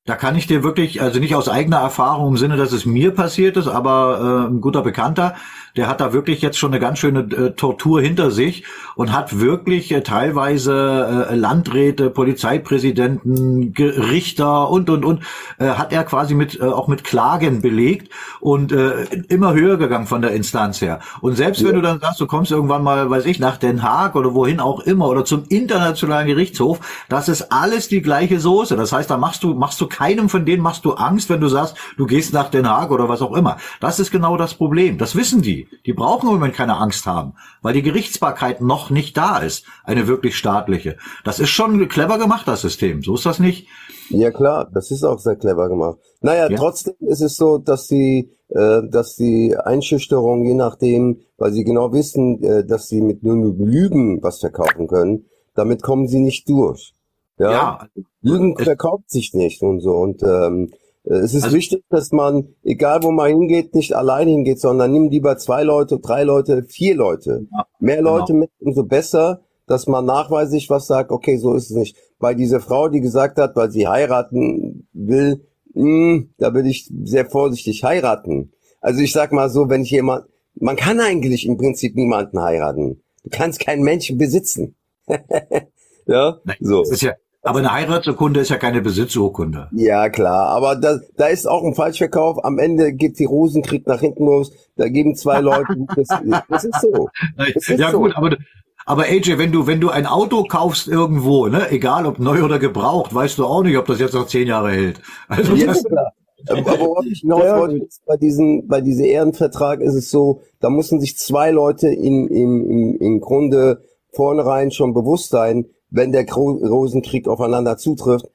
Da 0.05 0.17
kann 0.17 0.35
ich 0.37 0.47
dir 0.49 0.65
wirklich, 0.65 1.01
also 1.01 1.21
nicht 1.21 1.35
aus 1.37 1.49
eigener 1.49 1.79
Erfahrung 1.79 2.31
im 2.31 2.37
Sinne, 2.37 2.57
dass 2.57 2.73
es 2.73 2.87
mir 2.87 3.13
passiert 3.13 3.57
ist, 3.57 3.69
aber 3.69 4.47
äh, 4.49 4.53
ein 4.53 4.61
guter 4.61 4.83
Bekannter, 4.83 5.35
der 5.77 5.89
hat 5.89 6.01
da 6.01 6.13
wirklich 6.13 6.43
jetzt 6.43 6.59
schon 6.59 6.73
eine 6.73 6.81
ganz 6.81 6.99
schöne 6.99 7.21
äh, 7.21 7.51
Tortur 7.53 8.01
hinter 8.01 8.31
sich 8.31 8.65
und 8.95 9.13
hat 9.13 9.41
wirklich 9.41 9.93
äh, 9.93 10.03
teilweise 10.03 11.29
äh, 11.31 11.35
Landräte, 11.35 12.11
Polizeipräsidenten, 12.11 13.75
Richter 13.79 14.69
und 14.71 14.91
und 14.91 15.05
und 15.05 15.23
äh, 15.59 15.67
hat 15.67 15.93
er 15.93 16.05
quasi 16.05 16.35
mit 16.35 16.61
äh, 16.61 16.65
auch 16.65 16.89
mit 16.89 17.05
Klagen 17.05 17.63
belegt 17.63 18.13
und 18.41 18.73
äh, 18.73 19.05
immer 19.29 19.55
höher 19.55 19.77
gegangen 19.77 20.07
von 20.07 20.23
der 20.23 20.33
Instanz 20.33 20.81
her. 20.81 21.01
Und 21.21 21.37
selbst 21.37 21.65
wenn 21.65 21.75
du 21.75 21.81
dann 21.81 22.01
sagst, 22.01 22.21
du 22.21 22.27
kommst 22.27 22.51
irgendwann 22.51 22.83
mal, 22.83 23.09
weiß 23.09 23.27
ich, 23.27 23.39
nach 23.39 23.57
Den 23.57 23.83
Haag 23.83 24.15
oder 24.15 24.35
wohin 24.35 24.61
auch 24.61 24.81
immer 24.81 25.09
oder 25.09 25.25
zum 25.25 25.45
internationalen 25.49 26.27
Gerichtshof, 26.27 26.81
das 27.09 27.29
ist 27.29 27.53
alles 27.53 27.89
die 27.89 28.03
gleiche 28.03 28.41
Soße. 28.41 28.77
Das 28.77 28.93
heißt, 28.93 29.11
da 29.11 29.17
machst 29.17 29.43
du 29.43 29.55
machst 29.55 29.81
du 29.81 29.87
keinem 29.87 30.29
von 30.29 30.45
denen 30.45 30.63
machst 30.63 30.85
du 30.85 30.93
Angst, 30.95 31.31
wenn 31.31 31.41
du 31.41 31.49
sagst, 31.49 31.77
du 31.97 32.07
gehst 32.07 32.33
nach 32.33 32.51
Den 32.51 32.69
Haag 32.69 32.91
oder 32.91 33.09
was 33.09 33.23
auch 33.23 33.35
immer. 33.35 33.57
Das 33.81 33.99
ist 34.01 34.11
genau 34.11 34.37
das 34.37 34.55
Problem. 34.55 34.99
Das 34.99 35.17
wissen 35.17 35.43
die. 35.43 35.62
Die 35.87 35.93
brauchen 35.93 36.29
im 36.29 36.35
Moment 36.35 36.55
keine 36.55 36.77
Angst 36.77 37.07
haben, 37.07 37.35
weil 37.63 37.75
die 37.75 37.83
Gerichtsbarkeit 37.83 38.61
noch 38.61 38.91
nicht 38.91 39.17
da 39.17 39.39
ist, 39.39 39.65
eine 39.85 40.07
wirklich 40.07 40.37
staatliche. 40.37 40.97
Das 41.25 41.41
ist 41.41 41.51
schon 41.51 41.89
clever 41.89 42.19
gemacht, 42.19 42.47
das 42.49 42.61
System. 42.63 43.03
So 43.03 43.15
ist 43.15 43.27
das 43.27 43.39
nicht. 43.39 43.69
Ja 44.11 44.31
klar, 44.31 44.69
das 44.73 44.91
ist 44.91 45.05
auch 45.05 45.19
sehr 45.19 45.37
clever 45.37 45.69
gemacht. 45.69 45.99
Naja, 46.21 46.51
Ja. 46.51 46.57
trotzdem 46.57 46.95
ist 47.01 47.21
es 47.23 47.37
so, 47.37 47.59
dass 47.59 47.87
die, 47.87 48.31
äh, 48.49 48.83
dass 48.89 49.17
die 49.17 49.57
Einschüchterung, 49.57 50.45
je 50.45 50.55
nachdem, 50.55 51.21
weil 51.39 51.53
sie 51.53 51.65
genau 51.65 51.93
wissen, 51.93 52.43
äh, 52.43 52.65
dass 52.65 52.89
sie 52.89 53.01
mit 53.01 53.23
nur 53.23 53.55
Lügen 53.57 54.23
was 54.23 54.41
verkaufen 54.41 54.87
können, 54.87 55.27
damit 55.55 55.83
kommen 55.83 56.09
sie 56.09 56.21
nicht 56.21 56.49
durch. 56.49 56.95
Ja, 57.39 57.51
Ja, 57.51 57.87
Lügen 58.21 58.57
verkauft 58.57 59.11
sich 59.11 59.33
nicht 59.35 59.63
und 59.63 59.81
so. 59.81 59.93
Und 59.97 60.23
ähm, 60.23 60.71
äh, 60.71 60.77
es 61.05 61.35
ist 61.35 61.45
Also- 61.45 61.57
wichtig, 61.57 61.85
dass 61.91 62.13
man, 62.13 62.55
egal 62.63 63.03
wo 63.03 63.11
man 63.11 63.29
hingeht, 63.29 63.75
nicht 63.75 63.95
alleine 63.95 64.31
hingeht, 64.31 64.61
sondern 64.61 64.93
nimm 64.93 65.09
lieber 65.11 65.37
zwei 65.39 65.63
Leute, 65.63 65.99
drei 65.99 66.23
Leute, 66.25 66.63
vier 66.65 66.95
Leute. 66.95 67.47
Ja, 67.51 67.67
Mehr 67.81 67.97
genau. 67.99 68.19
Leute 68.19 68.35
mit, 68.35 68.51
umso 68.61 68.85
besser, 68.85 69.43
dass 69.67 69.87
man 69.87 70.05
nachweislich 70.05 70.71
was 70.71 70.87
sagt, 70.87 71.11
okay, 71.11 71.37
so 71.39 71.55
ist 71.55 71.71
es 71.71 71.77
nicht. 71.77 71.97
Bei 72.19 72.35
dieser 72.35 72.61
Frau, 72.61 72.89
die 72.89 73.01
gesagt 73.01 73.39
hat, 73.39 73.57
weil 73.57 73.71
sie 73.71 73.89
heiraten 73.89 74.87
will, 74.93 75.45
mh, 75.75 76.25
da 76.39 76.53
will 76.55 76.67
ich 76.67 76.91
sehr 77.05 77.27
vorsichtig 77.29 77.83
heiraten. 77.85 78.53
Also 78.81 79.01
ich 79.01 79.13
sag 79.13 79.33
mal 79.33 79.49
so, 79.51 79.69
wenn 79.69 79.83
ich 79.83 79.91
jemand, 79.91 80.27
man 80.55 80.77
kann 80.77 81.01
eigentlich 81.01 81.47
im 81.47 81.57
Prinzip 81.57 81.97
niemanden 81.97 82.41
heiraten. 82.41 83.03
Du 83.25 83.31
kannst 83.31 83.61
keinen 83.61 83.83
Menschen 83.83 84.19
besitzen. 84.19 84.75
ja, 86.07 86.39
Nein, 86.45 86.57
so. 86.61 86.81
das 86.81 86.91
ist 86.91 87.03
ja, 87.03 87.15
aber 87.43 87.59
eine 87.61 87.73
Heiratsurkunde 87.73 88.41
ist 88.41 88.51
ja 88.51 88.57
keine 88.57 88.81
Besitzurkunde. 88.83 89.69
Ja, 89.73 90.09
klar, 90.11 90.49
aber 90.49 90.77
da, 90.77 91.01
da 91.17 91.27
ist 91.27 91.47
auch 91.49 91.65
ein 91.65 91.75
Falschverkauf. 91.75 92.45
Am 92.45 92.59
Ende 92.59 92.93
geht 92.93 93.19
die 93.19 93.25
Rosenkrieg 93.25 93.87
nach 93.87 94.01
hinten 94.01 94.27
los. 94.27 94.53
Da 94.77 94.89
geben 94.89 95.15
zwei 95.17 95.41
Leute, 95.41 95.75
das, 95.97 96.09
das 96.49 96.65
ist 96.65 96.81
so. 96.81 97.09
Das 97.37 97.69
ist 97.69 97.69
Ja 97.79 97.91
so. 97.91 97.99
gut, 97.99 98.17
aber 98.17 98.37
aber 98.85 99.05
AJ, 99.05 99.39
wenn 99.39 99.53
du 99.53 99.67
wenn 99.67 99.81
du 99.81 99.91
ein 99.91 100.07
Auto 100.07 100.45
kaufst 100.45 100.89
irgendwo, 100.89 101.47
ne, 101.47 101.71
egal 101.71 102.07
ob 102.07 102.19
neu 102.19 102.43
oder 102.45 102.59
gebraucht, 102.59 103.15
weißt 103.15 103.39
du 103.39 103.47
auch 103.47 103.63
nicht, 103.63 103.77
ob 103.77 103.87
das 103.87 104.01
jetzt 104.01 104.15
noch 104.15 104.27
zehn 104.27 104.49
Jahre 104.49 104.73
hält. 104.73 105.01
Also 105.29 105.55
Ja, 105.55 105.67
das, 105.67 105.85
klar. 105.85 106.13
Aber 106.49 106.79
worauf 106.81 107.05
ich 107.07 107.21
hinaus 107.21 107.45
Ja, 107.45 107.59
wollte, 107.61 107.85
ist, 107.85 108.05
bei 108.05 108.17
diesem, 108.17 108.67
bei 108.67 108.81
diesem 108.81 109.05
Ehrenvertrag 109.05 109.81
ist 109.81 109.95
es 109.95 110.11
so, 110.11 110.43
da 110.61 110.71
müssen 110.71 111.01
sich 111.01 111.17
zwei 111.17 111.53
Leute 111.53 111.89
im, 111.89 112.27
im, 112.29 112.69
im, 112.69 112.97
im 112.99 113.21
Grunde 113.21 113.85
vornherein 114.13 114.73
schon 114.73 114.93
bewusst 114.95 115.31
sein, 115.31 115.67
wenn 115.93 116.11
der 116.13 116.27
Rosenkrieg 116.29 117.29
aufeinander 117.29 117.77
zutrifft, 117.77 118.27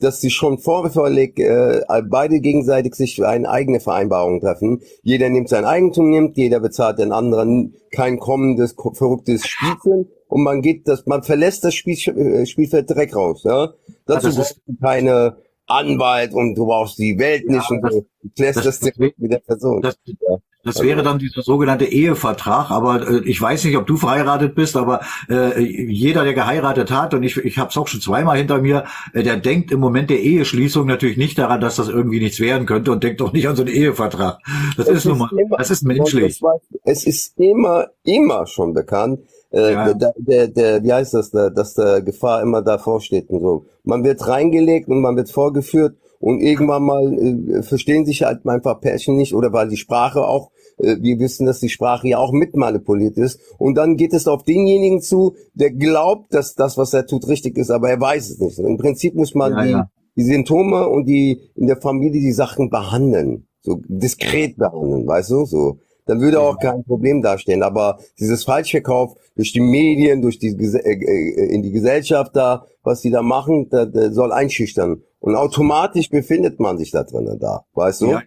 dass 0.00 0.20
sie 0.20 0.30
schon 0.30 0.58
vorverlegt, 0.58 1.38
äh, 1.38 1.80
beide 2.10 2.40
gegenseitig 2.40 2.94
sich 2.96 3.24
eine 3.24 3.48
eigene 3.48 3.80
Vereinbarung 3.80 4.40
treffen. 4.40 4.80
Jeder 5.02 5.30
nimmt 5.30 5.48
sein 5.48 5.64
Eigentum, 5.64 6.10
nimmt, 6.10 6.36
jeder 6.36 6.60
bezahlt 6.60 6.98
den 6.98 7.12
anderen 7.12 7.74
kein 7.92 8.18
kommendes, 8.18 8.74
ko- 8.76 8.92
verrücktes 8.92 9.46
Spielchen 9.46 10.08
und 10.26 10.42
man 10.42 10.60
geht 10.62 10.88
das, 10.88 11.06
man 11.06 11.22
verlässt 11.22 11.62
das 11.64 11.74
Spiel, 11.74 11.96
äh, 12.18 12.44
Spielfeld 12.44 12.90
direkt 12.90 13.14
raus, 13.14 13.44
ja. 13.44 13.72
Dazu 14.04 14.26
das 14.26 14.36
ist- 14.36 14.36
brauchst 14.36 14.60
du 14.66 14.74
keine 14.82 15.36
Anwalt 15.74 16.32
und 16.34 16.54
du 16.54 16.66
brauchst 16.66 16.98
die 16.98 17.18
Welt 17.18 17.46
nicht 17.48 17.68
Ja, 17.70 17.76
und 17.76 17.82
das-. 17.82 17.94
Du 17.94 18.04
klärst 18.36 18.58
das- 18.58 18.80
das, 18.80 18.92
direkt 18.92 19.18
mit 19.18 19.32
der 19.32 19.38
Person. 19.40 19.82
das, 19.82 19.96
Ja. 20.06 20.36
das 20.64 20.82
wäre 20.82 21.02
dann 21.02 21.18
dieser 21.18 21.42
sogenannte 21.42 21.84
Ehevertrag, 21.84 22.70
aber 22.70 23.06
äh, 23.06 23.20
ich 23.26 23.40
weiß 23.40 23.64
nicht, 23.64 23.76
ob 23.76 23.86
du 23.86 23.96
verheiratet 23.98 24.54
bist, 24.54 24.76
aber 24.76 25.00
äh, 25.28 25.60
jeder, 25.60 26.24
der 26.24 26.32
geheiratet 26.32 26.90
hat, 26.90 27.12
und 27.12 27.22
ich, 27.22 27.36
ich 27.36 27.58
habe 27.58 27.68
es 27.70 27.76
auch 27.76 27.86
schon 27.86 28.00
zweimal 28.00 28.38
hinter 28.38 28.58
mir, 28.62 28.84
äh, 29.12 29.22
der 29.22 29.36
denkt 29.36 29.72
im 29.72 29.80
Moment 29.80 30.08
der 30.08 30.20
Eheschließung 30.22 30.86
natürlich 30.86 31.18
nicht 31.18 31.36
daran, 31.38 31.60
dass 31.60 31.76
das 31.76 31.88
irgendwie 31.88 32.20
nichts 32.20 32.40
werden 32.40 32.66
könnte 32.66 32.92
und 32.92 33.04
denkt 33.04 33.20
auch 33.20 33.32
nicht 33.34 33.46
an 33.46 33.56
so 33.56 33.62
einen 33.62 33.74
Ehevertrag. 33.74 34.38
Das 34.78 34.88
ist 34.88 35.04
nun 35.04 35.18
mal, 35.18 35.30
immer- 35.38 35.58
das 35.58 35.70
ist 35.70 35.82
menschlich. 35.82 36.40
Es 36.84 37.04
ist 37.04 37.38
immer, 37.38 37.88
immer 38.04 38.46
schon 38.46 38.72
bekannt, 38.72 39.20
äh, 39.52 39.72
Ja. 39.72 39.92
der, 39.92 40.14
der, 40.16 40.48
der, 40.48 40.82
wie 40.82 40.92
heißt 40.94 41.12
das, 41.12 41.30
der, 41.30 41.50
dass 41.50 41.74
der 41.74 42.00
Gefahr 42.00 42.40
immer 42.40 42.62
davor 42.62 43.00
steht 43.02 43.28
und 43.28 43.40
so. 43.40 43.66
Man 43.84 44.02
wird 44.04 44.26
reingelegt 44.26 44.88
und 44.88 45.00
man 45.00 45.16
wird 45.16 45.30
vorgeführt 45.30 45.96
und 46.18 46.40
irgendwann 46.40 46.82
mal 46.84 47.12
äh, 47.12 47.62
verstehen 47.62 48.06
sich 48.06 48.22
halt 48.22 48.46
einfach 48.46 48.80
Pärchen 48.80 49.16
nicht 49.16 49.34
oder 49.34 49.52
weil 49.52 49.68
die 49.68 49.76
Sprache 49.76 50.26
auch, 50.26 50.50
äh, 50.78 50.96
wir 51.00 51.18
wissen, 51.18 51.44
dass 51.46 51.60
die 51.60 51.68
Sprache 51.68 52.08
ja 52.08 52.18
auch 52.18 52.32
mit 52.32 52.56
manipuliert 52.56 53.18
ist 53.18 53.40
und 53.58 53.74
dann 53.74 53.96
geht 53.96 54.14
es 54.14 54.26
auf 54.26 54.42
denjenigen 54.42 55.02
zu, 55.02 55.36
der 55.52 55.70
glaubt, 55.70 56.32
dass 56.32 56.54
das, 56.54 56.78
was 56.78 56.94
er 56.94 57.06
tut, 57.06 57.28
richtig 57.28 57.58
ist, 57.58 57.70
aber 57.70 57.90
er 57.90 58.00
weiß 58.00 58.30
es 58.30 58.38
nicht. 58.38 58.58
Im 58.58 58.78
Prinzip 58.78 59.14
muss 59.14 59.34
man 59.34 59.52
Ja, 59.52 59.62
die, 59.64 59.70
ja. 59.70 59.90
die 60.16 60.24
Symptome 60.24 60.88
und 60.88 61.04
die 61.06 61.40
in 61.54 61.66
der 61.66 61.76
Familie 61.76 62.20
die 62.20 62.32
Sachen 62.32 62.70
behandeln, 62.70 63.46
so 63.60 63.80
diskret 63.86 64.56
behandeln, 64.56 65.06
weißt 65.06 65.30
du, 65.30 65.44
so. 65.44 65.78
Dann 66.06 66.20
würde 66.20 66.40
auch 66.40 66.58
kein 66.58 66.84
Problem 66.84 67.22
dastehen. 67.22 67.62
Aber 67.62 67.98
dieses 68.18 68.44
Falschverkauf 68.44 69.14
durch 69.36 69.52
die 69.52 69.60
Medien, 69.60 70.20
durch 70.20 70.38
die 70.38 70.48
äh, 70.48 70.92
äh, 70.92 71.54
in 71.54 71.62
die 71.62 71.72
Gesellschaft 71.72 72.36
da, 72.36 72.66
was 72.82 73.00
die 73.00 73.10
da 73.10 73.22
machen, 73.22 73.68
da, 73.70 73.86
da 73.86 74.12
soll 74.12 74.32
einschüchtern. 74.32 75.02
Und 75.20 75.34
automatisch 75.36 76.10
befindet 76.10 76.60
man 76.60 76.76
sich 76.76 76.90
da 76.90 77.02
drinnen 77.04 77.38
da, 77.38 77.64
weißt 77.72 78.02
du? 78.02 78.10
Ja. 78.10 78.22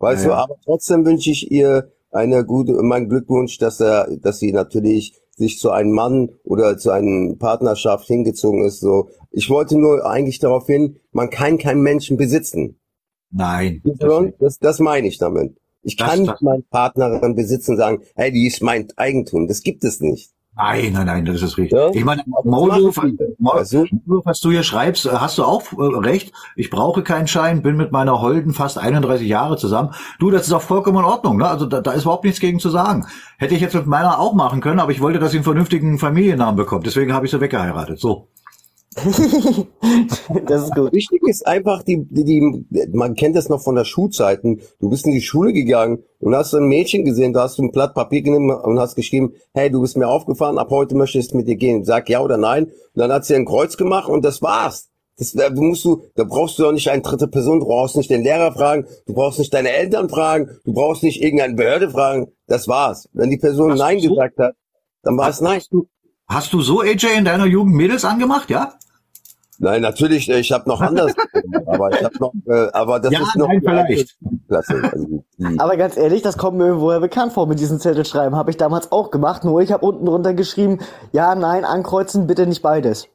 Weißt 0.00 0.24
Ja, 0.24 0.28
du, 0.28 0.34
ja. 0.34 0.42
aber 0.42 0.56
trotzdem 0.64 1.04
wünsche 1.04 1.30
ich 1.30 1.50
ihr 1.50 1.92
eine 2.10 2.44
gute, 2.44 2.72
mein 2.82 3.08
Glückwunsch, 3.08 3.58
dass 3.58 3.80
er, 3.80 4.08
dass 4.20 4.38
sie 4.38 4.52
natürlich 4.52 5.14
sich 5.36 5.58
zu 5.58 5.70
einem 5.70 5.92
Mann 5.92 6.30
oder 6.42 6.76
zu 6.78 6.90
einer 6.90 7.34
Partnerschaft 7.36 8.06
hingezogen 8.08 8.64
ist. 8.64 8.80
So, 8.80 9.10
ich 9.30 9.48
wollte 9.50 9.78
nur 9.78 10.04
eigentlich 10.04 10.40
darauf 10.40 10.66
hin, 10.66 10.98
man 11.12 11.30
kann 11.30 11.58
keinen 11.58 11.82
Menschen 11.82 12.16
besitzen. 12.16 12.80
Nein. 13.30 13.82
Das, 13.84 14.24
das, 14.40 14.58
das 14.58 14.78
meine 14.80 15.06
ich 15.06 15.18
damit. 15.18 15.56
Ich 15.82 15.96
kann 15.96 16.22
nicht 16.22 16.42
meine 16.42 16.62
Partnerin 16.70 17.34
besitzen 17.34 17.72
und 17.72 17.76
sagen, 17.78 18.02
hey, 18.14 18.32
die 18.32 18.46
ist 18.46 18.62
mein 18.62 18.88
Eigentum. 18.96 19.48
Das 19.48 19.62
gibt 19.62 19.84
es 19.84 20.00
nicht. 20.00 20.30
Nein, 20.58 20.92
nein, 20.92 21.06
nein, 21.06 21.24
das 21.24 21.40
ist 21.40 21.56
richtig. 21.56 21.78
Ja? 21.78 21.90
Ich 21.92 22.04
meine? 22.04 22.24
Maulwurf, 22.42 22.96
was 24.24 24.40
du 24.40 24.50
hier 24.50 24.64
schreibst, 24.64 25.06
äh, 25.06 25.10
hast 25.10 25.38
du 25.38 25.44
auch 25.44 25.72
äh, 25.72 25.98
recht. 25.98 26.32
Ich 26.56 26.68
brauche 26.68 27.04
keinen 27.04 27.28
Schein, 27.28 27.62
bin 27.62 27.76
mit 27.76 27.92
meiner 27.92 28.20
Holden 28.20 28.52
fast 28.52 28.76
31 28.76 29.28
Jahre 29.28 29.56
zusammen. 29.56 29.94
Du, 30.18 30.32
das 30.32 30.48
ist 30.48 30.52
auch 30.52 30.62
vollkommen 30.62 30.98
in 30.98 31.04
Ordnung. 31.04 31.36
Ne? 31.36 31.48
Also 31.48 31.64
da, 31.64 31.80
da 31.80 31.92
ist 31.92 32.02
überhaupt 32.02 32.24
nichts 32.24 32.40
gegen 32.40 32.58
zu 32.58 32.70
sagen. 32.70 33.06
Hätte 33.38 33.54
ich 33.54 33.60
jetzt 33.60 33.74
mit 33.74 33.86
meiner 33.86 34.18
auch 34.18 34.34
machen 34.34 34.60
können, 34.60 34.80
aber 34.80 34.90
ich 34.90 35.00
wollte, 35.00 35.20
dass 35.20 35.30
sie 35.30 35.36
einen 35.36 35.44
vernünftigen 35.44 35.96
Familiennamen 36.00 36.56
bekommt. 36.56 36.86
Deswegen 36.86 37.12
habe 37.12 37.26
ich 37.26 37.30
sie 37.30 37.40
weggeheiratet. 37.40 38.00
So. 38.00 38.26
das 40.46 40.64
ist 40.64 40.74
gut. 40.74 40.92
Wichtig 40.92 41.22
ist 41.26 41.46
einfach, 41.46 41.82
die, 41.82 42.04
die, 42.10 42.24
die, 42.24 42.88
man 42.92 43.14
kennt 43.14 43.36
das 43.36 43.48
noch 43.48 43.62
von 43.62 43.74
der 43.74 43.84
Schulzeiten. 43.84 44.60
Du 44.80 44.90
bist 44.90 45.06
in 45.06 45.12
die 45.12 45.20
Schule 45.22 45.52
gegangen 45.52 46.02
und 46.20 46.34
hast 46.34 46.54
ein 46.54 46.68
Mädchen 46.68 47.04
gesehen, 47.04 47.32
da 47.32 47.42
hast 47.42 47.58
du 47.58 47.62
ein 47.62 47.72
Blatt 47.72 47.94
Papier 47.94 48.22
genommen 48.22 48.50
und 48.50 48.78
hast 48.78 48.94
geschrieben, 48.96 49.32
hey, 49.54 49.70
du 49.70 49.80
bist 49.80 49.96
mir 49.96 50.08
aufgefahren, 50.08 50.58
ab 50.58 50.70
heute 50.70 50.94
möchte 50.96 51.18
ich 51.18 51.32
mit 51.34 51.48
dir 51.48 51.56
gehen. 51.56 51.84
Sag 51.84 52.08
ja 52.08 52.20
oder 52.20 52.36
nein. 52.36 52.64
Und 52.66 52.72
dann 52.94 53.12
hat 53.12 53.24
sie 53.24 53.34
ein 53.34 53.46
Kreuz 53.46 53.76
gemacht 53.76 54.08
und 54.08 54.24
das 54.24 54.42
war's. 54.42 54.88
Das, 55.16 55.32
da 55.32 55.50
musst 55.50 55.84
du, 55.84 56.02
da 56.14 56.22
brauchst 56.24 56.58
du 56.58 56.62
doch 56.62 56.72
nicht 56.72 56.88
eine 56.88 57.02
dritte 57.02 57.26
Person, 57.26 57.58
du 57.58 57.66
brauchst 57.66 57.96
nicht 57.96 58.08
den 58.08 58.22
Lehrer 58.22 58.52
fragen, 58.52 58.86
du 59.06 59.14
brauchst 59.14 59.40
nicht 59.40 59.52
deine 59.52 59.70
Eltern 59.70 60.08
fragen, 60.08 60.48
du 60.64 60.72
brauchst 60.72 61.02
nicht 61.02 61.20
irgendeine 61.20 61.54
Behörde 61.54 61.90
fragen. 61.90 62.28
Das 62.46 62.68
war's. 62.68 63.08
Wenn 63.12 63.30
die 63.30 63.36
Person 63.36 63.72
Hast 63.72 63.78
Nein 63.80 63.98
so- 64.00 64.10
gesagt 64.10 64.38
hat, 64.38 64.54
dann 65.02 65.18
war 65.18 65.28
es 65.28 65.40
Nein. 65.40 65.58
Hast 65.58 65.72
du, 65.72 65.88
hast 66.28 66.52
du 66.52 66.60
so, 66.60 66.82
AJ, 66.82 67.18
in 67.18 67.24
deiner 67.24 67.46
Jugend 67.46 67.74
Mädels 67.74 68.04
angemacht, 68.04 68.48
ja? 68.48 68.74
Nein, 69.60 69.82
natürlich, 69.82 70.28
äh, 70.28 70.38
ich 70.38 70.52
habe 70.52 70.68
noch 70.68 70.80
anders, 70.80 71.14
aber 71.66 71.90
ich 71.90 72.04
habe 72.04 72.16
noch, 72.20 72.32
äh, 72.46 72.68
aber 72.72 73.00
das 73.00 73.12
Ja, 73.12 73.20
ist 73.20 73.36
noch 73.36 73.48
nein, 73.48 73.60
vielleicht. 73.60 74.16
Klasse. 74.46 74.80
Also 74.92 75.24
Aber 75.58 75.76
ganz 75.76 75.96
ehrlich, 75.96 76.22
das 76.22 76.38
kommt 76.38 76.58
mir 76.58 76.66
irgendwoher 76.66 77.00
bekannt 77.00 77.32
vor 77.32 77.46
mit 77.46 77.58
diesen 77.58 77.80
Zettelschreiben. 77.80 78.36
Habe 78.36 78.50
ich 78.50 78.56
damals 78.56 78.92
auch 78.92 79.10
gemacht, 79.10 79.44
nur 79.44 79.60
ich 79.60 79.72
habe 79.72 79.84
unten 79.84 80.06
drunter 80.06 80.32
geschrieben, 80.34 80.78
ja, 81.12 81.34
nein, 81.34 81.64
ankreuzen, 81.64 82.26
bitte 82.26 82.46
nicht 82.46 82.62
beides. 82.62 83.08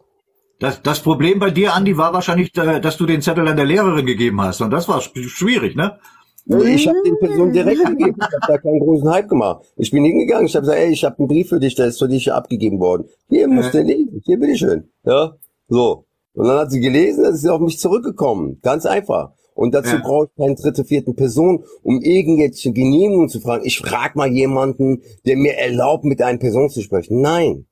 Das, 0.59 0.81
das 0.81 0.99
Problem 0.99 1.39
bei 1.39 1.49
dir, 1.49 1.73
Andi, 1.73 1.97
war 1.97 2.13
wahrscheinlich, 2.13 2.55
äh, 2.57 2.79
dass 2.81 2.97
du 2.97 3.05
den 3.05 3.21
Zettel 3.21 3.47
an 3.47 3.55
der 3.55 3.65
Lehrerin 3.65 4.05
gegeben 4.05 4.41
hast. 4.41 4.61
Und 4.61 4.71
das 4.71 4.87
war 4.89 5.01
schwierig, 5.01 5.75
ne? 5.75 5.97
Ich 6.45 6.87
habe 6.87 7.01
den 7.05 7.17
Person 7.19 7.53
direkt 7.53 7.85
gegeben. 7.85 8.17
Ich 8.17 8.25
habe 8.25 8.47
da 8.47 8.57
keinen 8.57 8.79
großen 8.79 9.09
Hype 9.09 9.29
gemacht. 9.29 9.65
Ich 9.77 9.91
bin 9.91 10.03
hingegangen, 10.03 10.45
ich 10.45 10.55
habe 10.55 10.65
gesagt, 10.65 10.79
ey, 10.81 10.91
ich 10.91 11.03
habe 11.05 11.17
einen 11.19 11.27
Brief 11.29 11.49
für 11.49 11.59
dich, 11.59 11.75
der 11.75 11.87
ist 11.87 11.99
für 11.99 12.07
dich 12.09 12.31
abgegeben 12.31 12.79
worden. 12.79 13.05
Hier 13.29 13.47
musst 13.47 13.73
du 13.73 13.81
lesen. 13.81 14.21
Hier, 14.25 14.39
bitteschön. 14.39 14.89
Ja, 15.05 15.35
so. 15.69 16.05
Und 16.33 16.47
dann 16.47 16.57
hat 16.59 16.71
sie 16.71 16.79
gelesen, 16.79 17.23
dann 17.23 17.33
ist 17.33 17.41
sie 17.41 17.49
auf 17.49 17.61
mich 17.61 17.79
zurückgekommen. 17.79 18.59
Ganz 18.61 18.85
einfach. 18.85 19.31
Und 19.55 19.73
dazu 19.75 19.95
Ja. 19.97 20.01
brauche 20.01 20.25
ich 20.25 20.35
keine 20.35 20.55
dritte, 20.55 20.83
vierte 20.83 21.13
Person, 21.13 21.63
um 21.83 22.01
irgendwelche 22.01 22.71
Genehmigungen 22.71 23.29
zu 23.29 23.39
fragen. 23.39 23.65
Ich 23.65 23.77
frage 23.79 24.17
mal 24.17 24.27
jemanden, 24.31 25.03
der 25.27 25.37
mir 25.37 25.55
erlaubt, 25.57 26.05
mit 26.05 26.21
einer 26.21 26.39
Person 26.39 26.69
zu 26.69 26.81
sprechen. 26.81 27.21
Nein. 27.21 27.67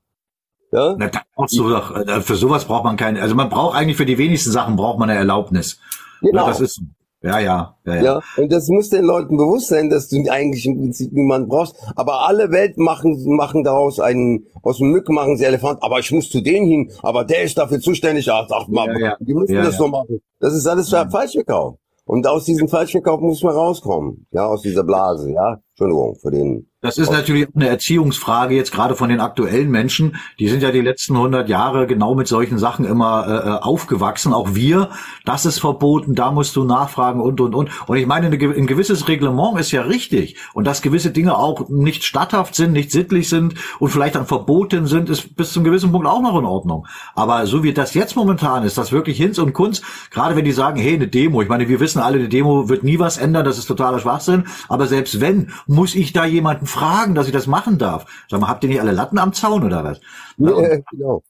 Ja? 0.72 0.96
Na, 0.98 1.08
da 1.08 1.22
brauchst 1.36 1.58
du 1.58 1.68
doch, 1.68 1.96
äh, 1.96 2.22
für 2.22 2.36
sowas 2.36 2.66
braucht 2.66 2.84
man 2.84 2.98
keine, 2.98 3.22
also 3.22 3.36
man 3.36 3.50
braucht 3.50 3.76
eigentlich 3.76 3.98
für 3.98 4.06
die 4.06 4.18
wenigsten 4.18 4.52
Sachen 4.52 4.76
braucht 4.76 5.00
man 5.00 5.10
eine 5.10 5.18
Erlaubnis. 5.20 5.80
Genau. 6.22 6.44
Ja, 6.44 6.48
das 6.48 6.62
ist, 6.62 6.82
ja, 7.24 7.40
ja, 7.40 7.76
ja, 7.86 7.96
ja. 7.96 8.02
Ja, 8.04 8.20
und 8.38 8.52
das 8.52 8.68
muss 8.70 8.90
den 8.90 9.04
Leuten 9.04 9.38
bewusst 9.38 9.68
sein, 9.68 9.90
dass 9.90 10.10
du 10.10 10.18
eigentlich 10.30 10.66
im 10.66 10.78
Prinzip 10.78 11.12
niemanden 11.14 11.50
brauchst. 11.50 11.76
Aber 11.96 12.28
alle 12.28 12.52
Welt 12.52 12.78
machen, 12.78 13.24
machen 13.36 13.64
daraus 13.64 14.00
einen, 14.00 14.48
aus 14.64 14.80
dem 14.80 14.90
Mücken 14.92 15.14
machen 15.14 15.38
sie 15.38 15.46
Elefant. 15.46 15.84
Aber 15.84 16.00
ich 16.00 16.12
muss 16.12 16.30
zu 16.30 16.42
denen 16.42 16.66
hin. 16.66 16.92
Aber 17.04 17.24
der 17.24 17.44
ist 17.44 17.58
dafür 17.58 17.80
zuständig. 17.80 18.28
Ach, 18.32 18.48
ach 18.52 18.68
mal, 18.68 18.88
Ja, 19.00 19.10
ja. 19.10 19.18
die 19.20 19.34
müssen 19.34 19.56
das 19.56 19.78
so 19.78 19.88
machen. 19.88 20.22
Das 20.40 20.54
ist 20.54 20.66
alles 20.66 20.90
Falschverkauf. 20.90 21.76
Und 22.06 22.26
aus 22.28 22.46
diesem 22.46 22.68
Falschverkauf 22.68 23.22
muss 23.22 23.44
man 23.44 23.54
rauskommen. 23.54 24.26
Ja, 24.32 24.48
aus 24.48 24.64
dieser 24.64 24.84
Blase. 24.84 25.32
Ja, 25.32 25.60
Entschuldigung 25.82 26.16
für 26.16 26.32
den. 26.32 26.68
Das 26.84 26.98
ist 26.98 27.12
natürlich 27.12 27.48
eine 27.56 27.68
Erziehungsfrage 27.68 28.56
jetzt 28.56 28.72
gerade 28.72 28.96
von 28.96 29.10
den 29.10 29.20
aktuellen 29.20 29.70
Menschen. 29.70 30.16
Die 30.40 30.50
sind 30.50 30.64
ja 30.64 30.72
die 30.72 30.82
letzten 30.82 31.16
100 31.16 31.48
Jahre 31.48 31.86
genau 31.86 32.16
mit 32.16 32.28
solchen 32.28 32.58
Sachen 32.58 32.86
immer 32.86 33.28
äh, 33.28 33.50
äh, 33.50 33.52
aufgewachsen. 33.62 34.34
Auch 34.34 34.56
wir, 34.56 34.90
das 35.24 35.46
ist 35.46 35.60
verboten, 35.60 36.16
da 36.16 36.32
musst 36.32 36.56
du 36.56 36.64
nachfragen 36.64 37.22
und, 37.22 37.40
und, 37.40 37.54
und. 37.54 37.70
Und 37.88 37.98
ich 37.98 38.08
meine, 38.08 38.28
ein 38.28 38.66
gewisses 38.66 39.08
Reglement 39.08 39.60
ist 39.60 39.72
ja 39.72 39.84
richtig. 39.84 40.38
Und 40.54 40.66
dass 40.66 40.82
gewisse 40.82 41.12
Dinge 41.12 41.38
auch 41.38 41.70
nicht 41.70 42.04
statthaft 42.04 42.56
sind, 42.56 42.72
nicht 42.74 42.92
sittlich 42.92 43.30
sind 43.30 43.54
und 43.78 43.90
vielleicht 43.90 44.16
dann 44.16 44.26
verboten 44.26 44.88
sind, 44.88 45.08
ist 45.12 45.36
bis 45.36 45.54
zum 45.54 45.64
gewissen 45.64 45.92
Punkt 45.92 46.08
auch 46.08 46.24
noch 46.24 46.40
in 46.40 46.46
Ordnung. 46.46 46.88
Aber 47.14 47.46
so 47.46 47.62
wie 47.62 47.74
das 47.74 47.94
jetzt 47.94 48.16
momentan 48.16 48.64
ist, 48.64 48.80
das 48.80 48.92
wirklich 48.92 49.18
Hinz 49.18 49.38
und 49.38 49.54
Kunz, 49.54 49.84
gerade 50.10 50.36
wenn 50.36 50.46
die 50.46 50.52
sagen, 50.52 50.80
hey, 50.80 50.96
eine 50.96 51.08
Demo, 51.08 51.44
ich 51.44 51.50
meine, 51.50 51.70
wir 51.70 51.80
wissen 51.80 52.00
alle, 52.00 52.18
eine 52.18 52.30
Demo 52.30 52.70
wird 52.70 52.84
nie 52.84 52.98
was 52.98 53.20
ändern, 53.20 53.46
das 53.46 53.60
ist 53.60 53.68
totaler 53.68 54.00
Schwachsinn. 54.00 54.46
Aber 54.68 54.88
selbst 54.88 55.22
wenn, 55.22 55.52
muss 55.72 55.96
ich 55.96 56.12
da 56.12 56.26
jemanden 56.26 56.66
fragen, 56.66 57.16
dass 57.16 57.28
ich 57.28 57.34
das 57.34 57.48
machen 57.48 57.78
darf. 57.78 58.06
Sag 58.30 58.42
mal, 58.42 58.50
habt 58.50 58.64
ihr 58.64 58.70
nicht 58.70 58.82
alle 58.82 58.92
Latten 58.92 59.18
am 59.18 59.32
Zaun 59.32 59.64
oder 59.64 59.84
was? 59.84 60.02
Ja, 60.38 60.52
und, 60.52 60.64
Ja, 60.64 60.78
genau. 60.92 61.24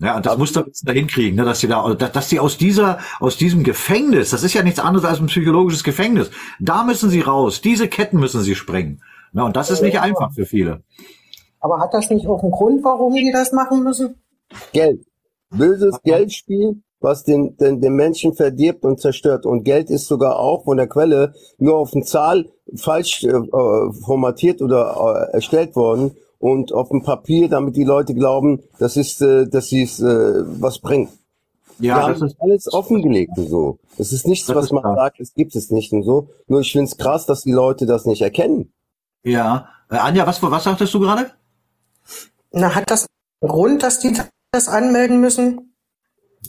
ja, 0.00 0.16
und 0.16 0.26
das 0.26 0.36
muss 0.36 0.52
da 0.52 0.64
da 0.82 0.92
hinkriegen, 0.92 1.36
ne, 1.36 1.44
dass 1.44 1.60
die 1.60 1.68
da, 1.68 1.94
dass, 1.94 2.28
die 2.28 2.40
aus 2.40 2.58
dieser, 2.58 2.98
aus 3.20 3.36
diesem 3.36 3.62
Gefängnis, 3.62 4.30
das 4.30 4.42
ist 4.42 4.54
ja 4.54 4.64
nichts 4.64 4.80
anderes 4.80 5.04
als 5.04 5.20
ein 5.20 5.26
psychologisches 5.26 5.84
Gefängnis, 5.84 6.30
da 6.58 6.82
müssen 6.82 7.08
sie 7.08 7.20
raus, 7.20 7.60
diese 7.60 7.88
Ketten 7.88 8.18
müssen 8.18 8.42
sie 8.42 8.56
sprengen. 8.56 9.00
Ja, 9.32 9.44
und 9.44 9.56
das 9.56 9.70
ist 9.70 9.82
nicht 9.82 10.00
einfach 10.00 10.32
für 10.32 10.44
viele. 10.44 10.82
Aber 11.60 11.78
hat 11.78 11.94
das 11.94 12.10
nicht 12.10 12.26
auch 12.26 12.42
einen 12.42 12.52
Grund, 12.52 12.82
warum 12.82 13.14
die 13.14 13.30
das 13.32 13.52
machen 13.52 13.84
müssen? 13.84 14.16
Geld. 14.72 15.04
Böses 15.50 16.00
Geldspiel, 16.02 16.82
was 17.00 17.22
den, 17.22 17.56
den, 17.56 17.80
den 17.80 17.94
Menschen 17.94 18.34
verdirbt 18.34 18.84
und 18.84 19.00
zerstört. 19.00 19.46
Und 19.46 19.62
Geld 19.64 19.88
ist 19.88 20.06
sogar 20.06 20.38
auch 20.38 20.64
von 20.64 20.76
der 20.76 20.88
Quelle 20.88 21.32
nur 21.58 21.76
auf 21.76 21.94
eine 21.94 22.04
Zahl 22.04 22.48
falsch 22.76 23.24
äh, 23.24 23.28
äh, 23.28 23.92
formatiert 24.04 24.62
oder 24.62 25.28
äh, 25.30 25.34
erstellt 25.34 25.74
worden 25.76 26.16
und 26.38 26.72
auf 26.72 26.88
dem 26.90 27.02
Papier, 27.02 27.48
damit 27.48 27.76
die 27.76 27.84
Leute 27.84 28.14
glauben, 28.14 28.62
das 28.78 28.96
ist, 28.96 29.20
äh, 29.22 29.46
dass 29.48 29.68
sie 29.68 29.82
es 29.82 30.00
äh, 30.00 30.42
was 30.60 30.78
bringt. 30.78 31.10
Ja, 31.80 31.96
Wir 31.96 32.08
das 32.12 32.20
haben 32.20 32.26
ist, 32.28 32.36
alles 32.40 32.72
offengelegt 32.72 33.38
und 33.38 33.48
so. 33.48 33.78
Das 33.96 34.12
ist 34.12 34.26
nichts, 34.26 34.46
Das 34.46 34.56
was 34.56 34.64
ist 34.66 34.72
man 34.72 34.82
klar. 34.82 34.96
sagt, 34.96 35.20
es 35.20 35.32
gibt 35.34 35.54
es 35.54 35.70
nicht 35.70 35.92
und 35.92 36.02
so. 36.02 36.28
Nur 36.48 36.60
ich 36.60 36.72
find's 36.72 36.96
krass, 36.96 37.26
dass 37.26 37.42
die 37.42 37.52
Leute 37.52 37.86
das 37.86 38.04
nicht 38.04 38.22
erkennen. 38.22 38.72
ja. 39.24 39.68
Äh, 39.90 39.96
Anja, 39.96 40.26
was, 40.26 40.42
was 40.42 40.64
sagtest 40.64 40.92
du 40.92 41.00
gerade? 41.00 41.30
Na, 42.52 42.74
hat 42.74 42.90
das 42.90 43.06
einen 43.40 43.50
Grund, 43.50 43.82
dass 43.82 44.00
die 44.00 44.12
das 44.52 44.68
anmelden 44.68 45.20
müssen? 45.20 45.74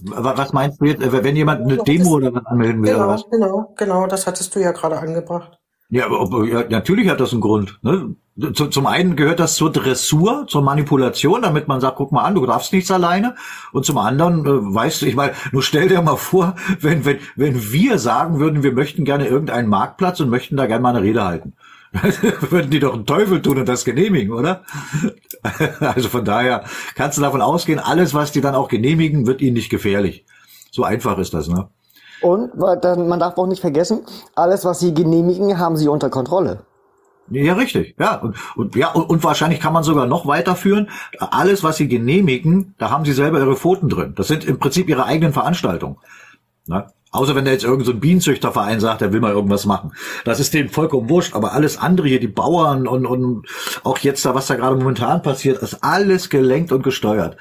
Wa- 0.04 0.34
Was 0.38 0.52
meinst 0.54 0.82
du 0.82 0.86
jetzt, 0.86 1.02
äh, 1.02 1.24
wenn 1.24 1.36
jemand 1.36 1.62
eine 1.62 1.78
Demo 1.78 2.16
oder 2.16 2.34
was 2.34 2.46
anmelden 2.46 2.82
will 2.84 2.90
oder 2.96 3.00
Genau, 3.06 3.14
was? 3.14 3.30
genau, 3.30 3.74
genau, 3.78 4.08
das 4.08 4.28
hattest 4.28 4.56
du 4.56 4.60
ja 4.60 4.72
gerade 4.72 4.98
angebracht. 5.00 5.59
Ja, 5.92 6.06
aber, 6.06 6.46
ja, 6.46 6.66
natürlich 6.70 7.10
hat 7.10 7.20
das 7.20 7.32
einen 7.32 7.42
Grund. 7.42 7.80
Ne? 7.82 8.16
Zu, 8.54 8.68
zum 8.68 8.86
einen 8.86 9.16
gehört 9.16 9.40
das 9.40 9.56
zur 9.56 9.72
Dressur, 9.72 10.46
zur 10.48 10.62
Manipulation, 10.62 11.42
damit 11.42 11.68
man 11.68 11.82
sagt, 11.82 11.98
guck 11.98 12.12
mal 12.12 12.24
an, 12.24 12.36
du 12.36 12.46
darfst 12.46 12.72
nichts 12.72 12.92
alleine. 12.92 13.36
Und 13.74 13.86
zum 13.86 13.98
anderen, 13.98 14.46
äh, 14.46 14.76
weißt 14.76 15.02
du, 15.02 15.08
ich 15.08 15.16
meine, 15.16 15.34
nur 15.52 15.64
stell 15.64 15.90
dir 15.90 16.02
mal 16.02 16.16
vor, 16.16 16.56
wenn, 16.80 17.06
wenn, 17.06 17.18
wenn 17.36 17.72
wir 17.72 17.98
sagen 17.98 18.40
würden, 18.40 18.62
wir 18.62 18.72
möchten 18.72 19.04
gerne 19.04 19.28
irgendeinen 19.28 19.68
Marktplatz 19.68 20.20
und 20.20 20.30
möchten 20.30 20.58
da 20.58 20.68
gerne 20.68 20.84
mal 20.84 20.96
eine 20.96 21.02
Rede 21.02 21.24
halten. 21.24 21.54
würden 22.52 22.70
die 22.70 22.80
doch 22.80 22.94
einen 22.94 23.08
Teufel 23.08 23.42
tun 23.42 23.58
und 23.58 23.68
das 23.68 23.84
genehmigen, 23.84 24.32
oder? 24.32 24.64
also 25.80 26.08
von 26.08 26.24
daher 26.24 26.66
kannst 26.94 27.18
du 27.18 27.22
davon 27.24 27.42
ausgehen, 27.42 27.80
alles, 27.80 28.14
was 28.14 28.32
die 28.32 28.42
dann 28.42 28.54
auch 28.54 28.68
genehmigen, 28.68 29.26
wird 29.26 29.42
ihnen 29.42 29.56
nicht 29.56 29.72
gefährlich. 29.72 30.24
So 30.70 30.84
einfach 30.84 31.18
ist 31.18 31.34
das, 31.34 31.48
ne? 31.48 31.68
Und 32.22 32.52
dann, 32.82 33.08
man 33.08 33.20
darf 33.20 33.38
auch 33.38 33.48
nicht 33.48 33.62
vergessen, 33.62 34.02
alles, 34.36 34.66
was 34.66 34.80
sie 34.80 34.94
genehmigen, 34.94 35.58
haben 35.58 35.78
sie 35.78 35.88
unter 35.88 36.10
Kontrolle. 36.10 36.62
Ja, 37.32 37.54
richtig. 37.54 37.96
Ja, 38.00 38.16
und, 38.16 38.36
und 38.56 38.76
ja, 38.76 38.92
und, 38.92 39.10
und 39.10 39.24
wahrscheinlich 39.24 39.60
kann 39.60 39.74
man 39.74 39.84
sogar 39.84 40.08
noch 40.08 40.26
weiterführen. 40.26 40.90
Alles, 41.20 41.64
was 41.64 41.78
sie 41.78 41.88
genehmigen, 41.88 42.74
da 42.78 42.90
haben 42.90 43.06
sie 43.06 43.14
selber 43.14 43.40
ihre 43.40 43.56
Pfoten 43.56 43.88
drin. 43.88 44.14
Das 44.16 44.28
sind 44.28 44.46
im 44.46 44.58
Prinzip 44.58 44.90
ihre 44.90 45.06
eigenen 45.06 45.34
Veranstaltungen. 45.34 45.98
Ne? 46.66 46.88
Außer 47.12 47.36
wenn 47.36 47.46
da 47.46 47.52
jetzt 47.52 47.64
irgendein 47.64 47.86
so 47.86 47.92
ein 47.94 48.00
Bienenzüchterverein 48.00 48.80
sagt, 48.80 49.02
der 49.02 49.12
will 49.12 49.20
mal 49.20 49.32
irgendwas 49.32 49.66
machen. 49.66 49.94
Das 50.26 50.40
ist 50.40 50.54
denen 50.54 50.70
vollkommen 50.70 51.10
wurscht. 51.10 51.36
Aber 51.36 51.54
alles 51.54 51.78
andere 51.78 52.08
hier, 52.08 52.20
die 52.20 52.28
Bauern 52.28 52.88
und, 52.88 53.06
und 53.06 53.48
auch 53.84 53.98
jetzt 54.00 54.26
da, 54.26 54.36
was 54.36 54.48
da 54.48 54.56
gerade 54.56 54.76
momentan 54.76 55.22
passiert, 55.22 55.62
ist 55.62 55.84
alles 55.84 56.30
gelenkt 56.30 56.72
und 56.72 56.84
gesteuert. 56.84 57.38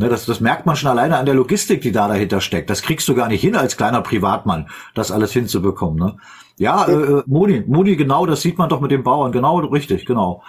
Ne, 0.00 0.08
das, 0.08 0.24
das 0.24 0.40
merkt 0.40 0.64
man 0.64 0.76
schon 0.76 0.88
alleine 0.88 1.18
an 1.18 1.26
der 1.26 1.34
Logistik, 1.34 1.82
die 1.82 1.92
da 1.92 2.08
dahinter 2.08 2.40
steckt. 2.40 2.70
Das 2.70 2.80
kriegst 2.80 3.06
du 3.06 3.14
gar 3.14 3.28
nicht 3.28 3.42
hin 3.42 3.54
als 3.54 3.76
kleiner 3.76 4.00
Privatmann, 4.00 4.70
das 4.94 5.12
alles 5.12 5.30
hinzubekommen. 5.34 5.98
Ne? 5.98 6.16
Ja, 6.56 6.86
äh, 6.86 6.92
äh, 6.92 7.22
Moni, 7.26 7.62
Moni, 7.66 7.96
genau, 7.96 8.24
das 8.24 8.40
sieht 8.40 8.56
man 8.56 8.70
doch 8.70 8.80
mit 8.80 8.92
den 8.92 9.02
Bauern. 9.02 9.30
Genau, 9.30 9.58
richtig, 9.58 10.06
genau. 10.06 10.42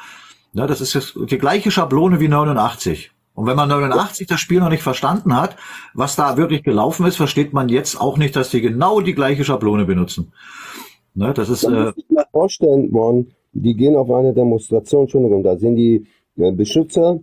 Ne, 0.53 0.67
das 0.67 0.79
ist 0.79 0.93
jetzt 0.93 1.17
die 1.29 1.37
gleiche 1.37 1.69
Schablone 1.69 2.21
wie 2.21 2.29
89. 2.29 3.11
Und 3.33 3.45
wenn 3.45 3.57
man 3.57 3.67
89 3.67 4.25
das 4.25 4.39
Spiel 4.39 4.61
noch 4.61 4.69
nicht 4.69 4.83
verstanden 4.83 5.35
hat, 5.35 5.57
was 5.93 6.15
da 6.15 6.37
wirklich 6.37 6.63
gelaufen 6.63 7.05
ist, 7.05 7.17
versteht 7.17 7.51
man 7.51 7.67
jetzt 7.67 7.99
auch 7.99 8.17
nicht, 8.17 8.37
dass 8.37 8.51
die 8.51 8.61
genau 8.61 9.01
die 9.01 9.15
gleiche 9.15 9.43
Schablone 9.43 9.83
benutzen. 9.83 10.31
Ne, 11.13 11.33
das 11.33 11.49
ist, 11.49 11.65
äh, 11.65 11.91
vorstellen, 12.31 12.89
Ron, 12.93 13.27
die 13.51 13.75
gehen 13.75 13.97
auf 13.97 14.09
eine 14.11 14.33
Demonstration, 14.33 15.01
Entschuldigung, 15.01 15.43
da 15.43 15.57
sind 15.57 15.75
die 15.75 16.07
äh, 16.37 16.53
Beschützer, 16.53 17.19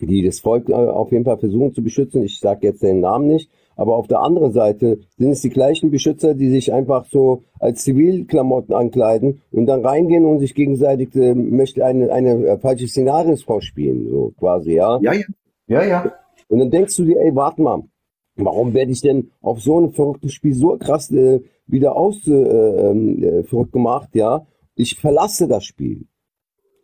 die 0.00 0.22
das 0.22 0.40
Volk 0.40 0.68
äh, 0.68 0.74
auf 0.74 1.12
jeden 1.12 1.24
Fall 1.24 1.38
versuchen 1.38 1.74
zu 1.74 1.82
beschützen. 1.82 2.22
Ich 2.22 2.40
sage 2.40 2.66
jetzt 2.66 2.82
den 2.82 3.00
Namen 3.00 3.26
nicht. 3.26 3.50
Aber 3.76 3.96
auf 3.96 4.06
der 4.06 4.20
anderen 4.20 4.52
Seite 4.52 5.00
sind 5.18 5.30
es 5.30 5.40
die 5.40 5.50
gleichen 5.50 5.90
Beschützer, 5.90 6.34
die 6.34 6.50
sich 6.50 6.72
einfach 6.72 7.06
so 7.06 7.42
als 7.58 7.82
Zivilklamotten 7.82 8.74
ankleiden 8.74 9.42
und 9.50 9.66
dann 9.66 9.84
reingehen 9.84 10.24
und 10.24 10.38
sich 10.38 10.54
gegenseitig 10.54 11.14
äh, 11.16 11.34
möchte 11.34 11.84
eine, 11.84 12.12
eine 12.12 12.46
äh, 12.46 12.58
falsche 12.58 12.86
Szenarios 12.86 13.42
vorspielen, 13.42 14.08
so 14.08 14.32
quasi, 14.38 14.74
ja. 14.74 14.98
ja, 15.00 15.12
ja, 15.12 15.24
ja, 15.66 15.84
ja. 15.84 16.12
Und 16.48 16.58
dann 16.60 16.70
denkst 16.70 16.96
du 16.96 17.04
dir, 17.04 17.20
ey, 17.20 17.34
warte 17.34 17.62
mal, 17.62 17.82
warum 18.36 18.74
werde 18.74 18.92
ich 18.92 19.00
denn 19.00 19.30
auf 19.40 19.60
so 19.60 19.80
ein 19.80 19.90
verrücktes 19.90 20.32
Spiel 20.32 20.54
so 20.54 20.76
krass 20.78 21.10
äh, 21.10 21.40
wieder 21.66 21.96
aus 21.96 22.26
äh, 22.28 22.32
äh, 22.32 23.42
verrückt 23.44 23.72
gemacht, 23.72 24.10
ja? 24.14 24.46
Ich 24.76 25.00
verlasse 25.00 25.48
das 25.48 25.64
Spiel. 25.64 26.06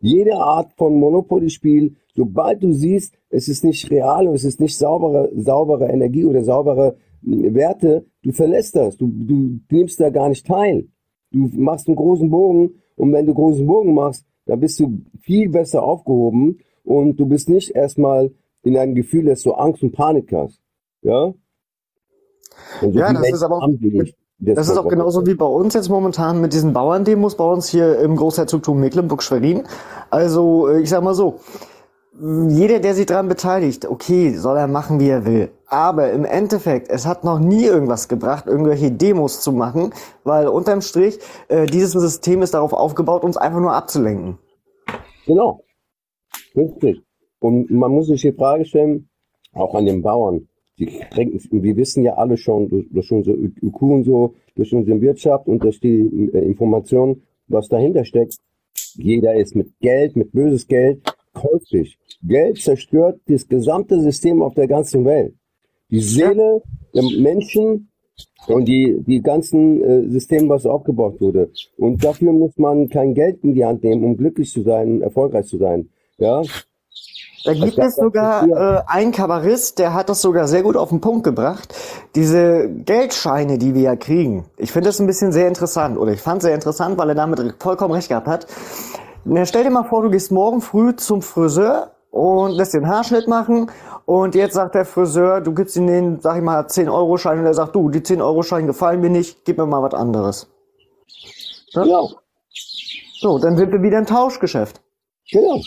Jede 0.01 0.37
Art 0.37 0.73
von 0.77 0.95
Monopoly-Spiel, 0.99 1.97
sobald 2.15 2.63
du 2.63 2.73
siehst, 2.73 3.15
es 3.29 3.49
ist 3.49 3.65
nicht 3.65 3.91
real 3.91 4.27
und 4.29 4.35
es 4.35 4.45
ist 4.45 4.61
nicht 4.61 4.77
saubere, 4.77 5.31
saubere 5.37 5.89
Energie 5.89 6.25
oder 6.25 6.43
saubere 6.43 6.97
äh, 7.27 7.55
Werte, 7.55 8.07
du 8.23 8.33
verlässt 8.33 8.77
das. 8.77 8.97
Du, 8.97 9.07
du 9.09 9.61
nimmst 9.71 10.01
da 10.01 10.11
gar 10.11 10.29
nicht 10.31 10.47
teil. 10.47 10.89
Du 11.31 11.49
machst 11.53 11.87
einen 11.87 11.97
großen 11.97 12.31
Bogen 12.31 12.75
und 12.97 13.13
wenn 13.13 13.27
du 13.27 13.35
großen 13.35 13.67
Bogen 13.67 13.95
machst, 13.95 14.25
dann 14.47 14.59
bist 14.61 14.81
du 14.81 15.03
viel 15.21 15.49
besser 15.51 15.83
aufgehoben 15.83 16.59
und 16.83 17.17
du 17.21 17.27
bist 17.27 17.49
nicht 17.49 17.71
erstmal 17.71 18.33
in 18.63 18.77
einem 18.77 18.95
Gefühl, 18.95 19.27
dass 19.27 19.43
du 19.43 19.53
Angst 19.53 19.83
und 19.83 19.93
Panik 19.93 20.33
hast. 20.33 20.61
Ja? 21.03 21.35
Und 22.83 22.93
so 22.93 22.99
Ja, 22.99 23.13
das 23.13 23.31
ist 23.33 23.43
aber 23.43 23.59
auch- 23.63 23.69
nicht. 23.69 24.17
Das 24.43 24.69
ist 24.69 24.79
auch 24.79 24.89
genauso 24.89 25.27
wie 25.27 25.35
bei 25.35 25.47
uns 25.47 25.75
jetzt 25.75 25.91
momentan 25.91 26.41
mit 26.41 26.55
diesen 26.55 26.73
Bauerndemos 26.73 27.37
bei 27.37 27.45
uns 27.45 27.69
hier 27.69 27.99
im 27.99 28.17
Großherzogtum 28.17 28.81
Mecklenburg-Schwerin. 28.81 29.65
Also, 30.09 30.69
äh, 30.69 30.81
ich 30.81 30.89
sag 30.89 31.03
mal 31.03 31.15
so, 31.15 31.41
jeder, 32.49 32.81
der 32.81 32.95
sich 32.95 33.07
daran 33.07 33.29
beteiligt, 33.29 33.87
okay, 33.87 34.35
soll 34.35 34.57
er 34.57 34.67
machen, 34.67 35.01
wie 35.01 35.09
er 35.09 35.25
will. 35.25 35.51
Aber 35.67 36.11
im 36.11 36.25
Endeffekt, 36.25 36.89
es 36.91 37.07
hat 37.07 37.25
noch 37.25 37.39
nie 37.39 37.65
irgendwas 37.65 38.09
gebracht, 38.09 38.47
irgendwelche 38.47 38.91
Demos 38.91 39.41
zu 39.41 39.53
machen, 39.53 39.93
weil 40.25 40.49
unterm 40.49 40.81
Strich, 40.81 41.19
äh, 41.49 41.67
dieses 41.67 41.93
System 41.93 42.43
ist 42.43 42.55
darauf 42.55 42.73
aufgebaut, 42.73 43.25
uns 43.25 43.37
einfach 43.37 43.61
nur 43.61 43.73
abzulenken. 43.73 44.39
Genau. 45.27 45.65
Richtig. 46.55 47.03
Und 47.41 47.71
man 47.71 47.93
muss 47.93 48.09
sich 48.09 48.21
die 48.21 48.33
Frage 48.33 48.65
stellen, 48.65 49.09
auch 49.53 49.75
an 49.75 49.87
den 49.87 50.03
Bauern, 50.03 50.49
Die 50.81 50.91
denken, 51.15 51.63
wir 51.63 51.77
wissen 51.77 52.03
ja 52.05 52.15
alle 52.15 52.39
schon 52.39 52.69
durch, 52.69 52.87
durch 52.91 53.13
unsere 53.13 53.37
IQ 53.37 53.83
und 53.83 54.05
so, 54.05 54.35
durch 54.57 54.75
unsere 54.75 55.01
Wirtschaft 55.01 55.47
und 55.47 55.63
durch 55.63 55.79
die 55.79 56.01
äh, 56.33 56.45
Information, 56.45 57.23
was 57.49 57.69
dahinter 57.69 58.05
steckt. 58.05 58.39
Jeder 58.95 59.35
ist 59.35 59.55
mit 59.55 59.79
Geld, 59.81 60.17
mit 60.17 60.33
böses 60.33 60.67
Geld 60.67 61.03
käuflich. 61.35 61.99
Geld 62.23 62.59
zerstört 62.59 63.21
das 63.27 63.47
gesamte 63.47 64.01
System 64.01 64.43
auf 64.43 64.55
der 64.55 64.67
ganzen 64.67 65.05
Welt. 65.05 65.35
Die 65.91 66.01
Seele 66.01 66.63
der 66.95 67.05
Menschen 67.19 67.91
und 68.47 68.67
die, 68.67 69.03
die 69.07 69.21
ganzen 69.21 69.83
äh, 69.83 70.09
Systeme, 70.09 70.49
was 70.49 70.67
aufgebaut 70.67 71.21
wurde. 71.21 71.51
Und 71.77 72.03
dafür 72.03 72.33
muss 72.33 72.57
man 72.57 72.89
kein 72.89 73.15
Geld 73.15 73.45
in 73.45 73.55
die 73.55 73.65
Hand 73.65 73.85
nehmen, 73.85 74.05
um 74.05 74.17
glücklich 74.17 74.51
zu 74.51 74.63
sein, 74.63 75.03
erfolgreich 75.03 75.47
zu 75.47 75.59
sein. 75.59 75.91
Ja. 76.19 76.43
Da 77.45 77.55
gibt 77.55 77.79
es 77.79 77.97
sogar 77.97 78.47
äh, 78.47 78.83
einen 78.87 79.13
Kabarist, 79.13 79.79
der 79.79 79.95
hat 79.95 80.09
das 80.09 80.21
sogar 80.21 80.47
sehr 80.47 80.63
gut 80.63 80.77
auf 80.77 80.91
den 80.91 81.01
Punkt 81.01 81.25
gebracht. 81.25 81.75
Diese 82.15 82.69
Geldscheine, 82.69 83.57
die 83.57 83.75
wir 83.75 83.83
ja 83.83 83.97
kriegen. 83.97 84.45
Ich 84.59 84.73
finde 84.73 84.91
das 84.91 85.01
ein 85.01 85.07
bisschen 85.07 85.33
sehr 85.33 85.49
interessant 85.49 85.97
oder 85.97 86.13
ich 86.13 86.21
fand 86.21 86.43
sehr 86.43 86.55
interessant, 86.55 86.99
weil 86.99 87.09
er 87.09 87.15
damit 87.15 87.55
vollkommen 87.59 87.95
recht 87.95 88.09
gehabt 88.09 88.27
hat. 88.27 88.47
Na, 89.25 89.47
stell 89.47 89.65
dir 89.65 89.71
mal 89.71 89.85
vor, 89.85 90.03
du 90.03 90.11
gehst 90.11 90.31
morgen 90.31 90.61
früh 90.61 90.95
zum 90.97 91.23
Friseur 91.23 91.93
und 92.11 92.53
lässt 92.53 92.75
den 92.75 92.89
Haarschnitt 92.89 93.29
machen 93.29 93.71
und 94.05 94.35
jetzt 94.35 94.55
sagt 94.55 94.75
der 94.75 94.85
Friseur, 94.85 95.41
du 95.41 95.55
gibst 95.55 95.77
ihm 95.77 95.87
den, 95.87 96.21
sag 96.21 96.37
ich 96.37 96.43
mal, 96.43 96.63
10-Euro-Schein 96.63 97.39
und 97.39 97.47
er 97.47 97.55
sagt, 97.55 97.75
du, 97.75 97.89
die 97.91 98.01
10-Euro-Scheine 98.01 98.67
gefallen 98.67 99.01
mir 99.01 99.11
nicht, 99.11 99.45
gib 99.45 99.57
mir 99.57 99.67
mal 99.67 99.83
was 99.83 99.95
anderes. 99.95 100.49
Ja? 101.71 101.85
ja. 101.85 102.03
So, 103.21 103.39
dann 103.39 103.57
sind 103.57 103.73
wir 103.73 103.83
wieder 103.83 103.99
ein 103.99 104.07
Tauschgeschäft. 104.07 104.81
Genau. 105.31 105.61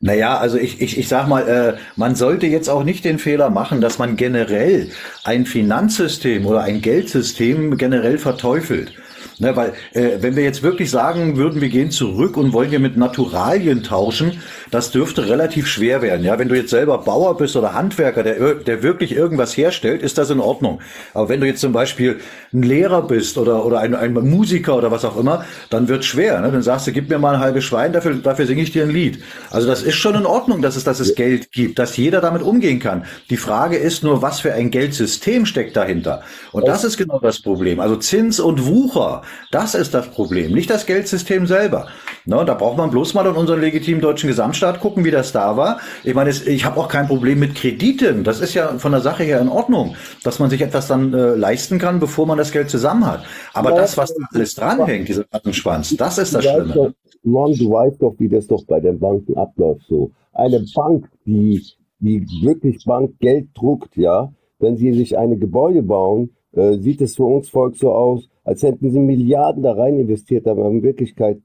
Naja, 0.00 0.38
also 0.38 0.58
ich, 0.58 0.80
ich, 0.80 0.98
ich 0.98 1.08
sag 1.08 1.26
mal, 1.28 1.48
äh, 1.48 1.78
man 1.96 2.14
sollte 2.14 2.46
jetzt 2.46 2.68
auch 2.68 2.84
nicht 2.84 3.04
den 3.04 3.18
Fehler 3.18 3.50
machen, 3.50 3.80
dass 3.80 3.98
man 3.98 4.16
generell 4.16 4.90
ein 5.24 5.46
Finanzsystem 5.46 6.46
oder 6.46 6.62
ein 6.62 6.80
Geldsystem 6.80 7.76
generell 7.76 8.18
verteufelt. 8.18 8.92
Ne, 9.38 9.56
weil 9.56 9.72
äh, 9.92 10.18
wenn 10.20 10.36
wir 10.36 10.44
jetzt 10.44 10.62
wirklich 10.62 10.90
sagen 10.90 11.36
würden, 11.36 11.60
wir 11.60 11.68
gehen 11.68 11.90
zurück 11.90 12.36
und 12.36 12.52
wollen 12.52 12.70
hier 12.70 12.78
mit 12.78 12.96
Naturalien 12.96 13.82
tauschen, 13.82 14.40
das 14.70 14.92
dürfte 14.92 15.28
relativ 15.28 15.66
schwer 15.66 16.02
werden. 16.02 16.24
Ja, 16.24 16.38
wenn 16.38 16.48
du 16.48 16.54
jetzt 16.54 16.70
selber 16.70 16.98
Bauer 16.98 17.36
bist 17.36 17.56
oder 17.56 17.74
Handwerker, 17.74 18.22
der, 18.22 18.54
der 18.54 18.82
wirklich 18.84 19.12
irgendwas 19.12 19.56
herstellt, 19.56 20.02
ist 20.02 20.18
das 20.18 20.30
in 20.30 20.38
Ordnung. 20.38 20.80
Aber 21.14 21.28
wenn 21.28 21.40
du 21.40 21.46
jetzt 21.46 21.60
zum 21.60 21.72
Beispiel 21.72 22.20
ein 22.52 22.62
Lehrer 22.62 23.02
bist 23.02 23.36
oder, 23.36 23.66
oder 23.66 23.80
ein, 23.80 23.94
ein 23.94 24.12
Musiker 24.12 24.76
oder 24.76 24.92
was 24.92 25.04
auch 25.04 25.16
immer, 25.16 25.44
dann 25.68 25.88
wird 25.88 26.04
schwer. 26.04 26.40
Ne? 26.40 26.52
Dann 26.52 26.62
sagst 26.62 26.86
du, 26.86 26.92
gib 26.92 27.08
mir 27.08 27.18
mal 27.18 27.34
ein 27.34 27.40
halbes 27.40 27.64
Schwein, 27.64 27.92
dafür, 27.92 28.14
dafür 28.14 28.46
singe 28.46 28.62
ich 28.62 28.70
dir 28.70 28.84
ein 28.84 28.90
Lied. 28.90 29.22
Also 29.50 29.66
das 29.66 29.82
ist 29.82 29.96
schon 29.96 30.14
in 30.14 30.26
Ordnung, 30.26 30.62
dass 30.62 30.76
es, 30.76 30.84
dass 30.84 31.00
es 31.00 31.16
Geld 31.16 31.50
gibt, 31.50 31.80
dass 31.80 31.96
jeder 31.96 32.20
damit 32.20 32.42
umgehen 32.42 32.78
kann. 32.78 33.04
Die 33.30 33.36
Frage 33.36 33.76
ist 33.76 34.04
nur, 34.04 34.22
was 34.22 34.40
für 34.40 34.52
ein 34.52 34.70
Geldsystem 34.70 35.44
steckt 35.44 35.76
dahinter. 35.76 36.22
Und 36.52 36.68
das 36.68 36.84
ist 36.84 36.96
genau 36.96 37.18
das 37.18 37.40
Problem. 37.40 37.80
Also 37.80 37.96
Zins 37.96 38.38
und 38.38 38.64
Wucher, 38.66 39.22
das 39.50 39.74
ist 39.74 39.94
das 39.94 40.08
Problem, 40.08 40.52
nicht 40.52 40.70
das 40.70 40.86
Geldsystem 40.86 41.46
selber. 41.46 41.86
Ne? 42.24 42.44
Da 42.44 42.54
braucht 42.54 42.76
man 42.76 42.90
bloß 42.90 43.14
mal 43.14 43.26
in 43.26 43.34
unseren 43.34 43.60
legitimen 43.60 44.00
deutschen 44.00 44.28
Gesamtstaat 44.28 44.80
gucken, 44.80 45.04
wie 45.04 45.10
das 45.10 45.32
da 45.32 45.56
war. 45.56 45.78
Ich 46.02 46.14
meine, 46.14 46.30
ich 46.30 46.64
habe 46.64 46.80
auch 46.80 46.88
kein 46.88 47.06
Problem 47.06 47.38
mit 47.38 47.54
Krediten. 47.54 48.24
Das 48.24 48.40
ist 48.40 48.54
ja 48.54 48.78
von 48.78 48.92
der 48.92 49.00
Sache 49.00 49.24
her 49.24 49.40
in 49.40 49.48
Ordnung, 49.48 49.96
dass 50.22 50.38
man 50.38 50.50
sich 50.50 50.62
etwas 50.62 50.88
dann 50.88 51.12
äh, 51.12 51.34
leisten 51.34 51.78
kann, 51.78 52.00
bevor 52.00 52.26
man 52.26 52.38
das 52.38 52.52
Geld 52.52 52.70
zusammen 52.70 53.06
hat. 53.06 53.24
Aber 53.52 53.70
ja, 53.70 53.76
das, 53.76 53.96
was 53.96 54.14
da 54.14 54.24
alles 54.32 54.54
dranhängt, 54.54 55.08
dieser 55.08 55.24
Rattenschwanz, 55.32 55.96
das 55.96 56.18
ist 56.18 56.34
das 56.34 56.44
Schlimme. 56.44 56.72
Doch, 56.74 56.90
Ron, 57.26 57.54
du 57.54 57.70
weißt 57.70 58.02
doch, 58.02 58.14
wie 58.18 58.28
das 58.28 58.46
doch 58.46 58.64
bei 58.66 58.80
den 58.80 58.98
Banken 58.98 59.36
abläuft. 59.36 59.82
So 59.88 60.10
eine 60.32 60.64
Bank, 60.74 61.08
die 61.24 61.62
die 62.04 62.26
wirklich 62.42 62.84
Bankgeld 62.84 63.48
druckt, 63.54 63.96
ja, 63.96 64.32
wenn 64.58 64.76
sie 64.76 64.92
sich 64.92 65.16
eine 65.16 65.36
Gebäude 65.36 65.82
bauen, 65.82 66.30
äh, 66.52 66.76
sieht 66.78 67.00
es 67.00 67.16
für 67.16 67.24
uns 67.24 67.48
Volk 67.48 67.76
so 67.76 67.92
aus, 67.92 68.28
als 68.44 68.62
hätten 68.62 68.90
sie 68.90 68.98
Milliarden 68.98 69.62
da 69.62 69.72
rein 69.72 69.98
investiert, 69.98 70.46
aber 70.46 70.68
in 70.68 70.82
Wirklichkeit 70.82 71.40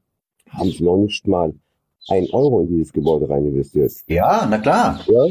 haben 0.49 0.69
sie 0.69 0.83
noch 0.83 0.97
nicht 0.97 1.27
mal 1.27 1.53
ein 2.07 2.27
Euro 2.31 2.61
in 2.61 2.67
dieses 2.67 2.93
Gebäude 2.93 3.29
rein 3.29 3.45
investiert. 3.45 3.91
Ja, 4.07 4.47
na 4.49 4.57
klar. 4.57 4.99
Ja? 5.07 5.27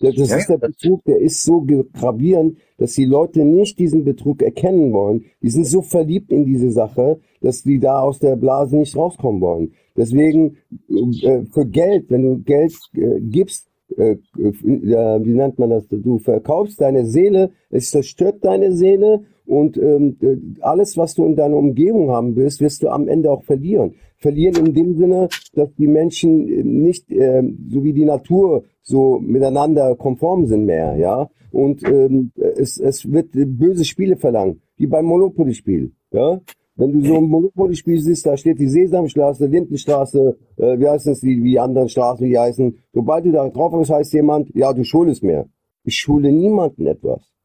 Das 0.00 0.16
ist 0.16 0.48
der 0.48 0.58
Betrug, 0.58 1.02
der 1.04 1.18
ist 1.18 1.42
so 1.42 1.66
gravierend, 1.92 2.58
dass 2.76 2.92
die 2.92 3.04
Leute 3.04 3.44
nicht 3.44 3.80
diesen 3.80 4.04
Betrug 4.04 4.42
erkennen 4.42 4.92
wollen. 4.92 5.24
Die 5.42 5.50
sind 5.50 5.66
so 5.66 5.82
verliebt 5.82 6.30
in 6.30 6.44
diese 6.44 6.70
Sache, 6.70 7.18
dass 7.40 7.62
die 7.64 7.80
da 7.80 8.00
aus 8.00 8.20
der 8.20 8.36
Blase 8.36 8.76
nicht 8.76 8.94
rauskommen 8.96 9.40
wollen. 9.40 9.72
Deswegen 9.96 10.58
äh, 10.88 11.42
für 11.52 11.66
Geld, 11.66 12.10
wenn 12.10 12.22
du 12.22 12.38
Geld 12.44 12.72
äh, 12.94 13.20
gibst, 13.20 13.68
äh, 13.96 14.16
wie 14.36 15.34
nennt 15.34 15.58
man 15.58 15.70
das? 15.70 15.88
Du 15.88 16.18
verkaufst 16.18 16.80
deine 16.80 17.04
Seele, 17.06 17.50
es 17.70 17.90
zerstört 17.90 18.44
deine 18.44 18.72
Seele 18.72 19.24
und 19.48 19.78
ähm, 19.78 20.16
alles, 20.60 20.98
was 20.98 21.14
du 21.14 21.24
in 21.24 21.34
deiner 21.34 21.56
Umgebung 21.56 22.10
haben 22.10 22.36
willst, 22.36 22.60
wirst 22.60 22.82
du 22.82 22.90
am 22.90 23.08
Ende 23.08 23.30
auch 23.30 23.42
verlieren. 23.44 23.94
Verlieren 24.18 24.66
in 24.66 24.74
dem 24.74 24.94
Sinne, 24.94 25.28
dass 25.54 25.74
die 25.76 25.86
Menschen 25.86 26.44
nicht 26.82 27.10
äh, 27.10 27.42
so 27.70 27.82
wie 27.82 27.94
die 27.94 28.04
Natur 28.04 28.64
so 28.82 29.18
miteinander 29.18 29.96
konform 29.96 30.44
sind 30.46 30.66
mehr, 30.66 30.96
ja. 30.96 31.30
Und 31.50 31.82
ähm, 31.88 32.30
es, 32.36 32.78
es 32.78 33.10
wird 33.10 33.28
böse 33.32 33.86
Spiele 33.86 34.16
verlangen, 34.16 34.60
wie 34.76 34.86
beim 34.86 35.06
Monopoly-Spiel, 35.06 35.92
ja. 36.12 36.40
Wenn 36.76 36.92
du 36.92 37.00
so 37.00 37.16
ein 37.16 37.24
Monopoly-Spiel 37.24 38.00
siehst, 38.00 38.26
da 38.26 38.36
steht 38.36 38.58
die 38.58 38.68
Sesamstraße, 38.68 39.46
Lindenstraße, 39.46 40.36
äh, 40.58 40.78
wie 40.78 40.88
heißen 40.88 41.12
es, 41.12 41.20
die, 41.20 41.42
wie 41.42 41.58
anderen 41.58 41.88
Straßen, 41.88 42.24
wie 42.24 42.30
die 42.30 42.38
heißen. 42.38 42.76
Sobald 42.92 43.24
du 43.24 43.32
da 43.32 43.48
drauf 43.48 43.72
bist, 43.72 43.90
heißt 43.90 44.12
jemand, 44.12 44.54
ja, 44.54 44.74
du 44.74 44.84
schuldest 44.84 45.22
mir. 45.22 45.46
Ich 45.84 45.96
schulde 45.96 46.30
niemanden 46.30 46.86
etwas. 46.86 47.37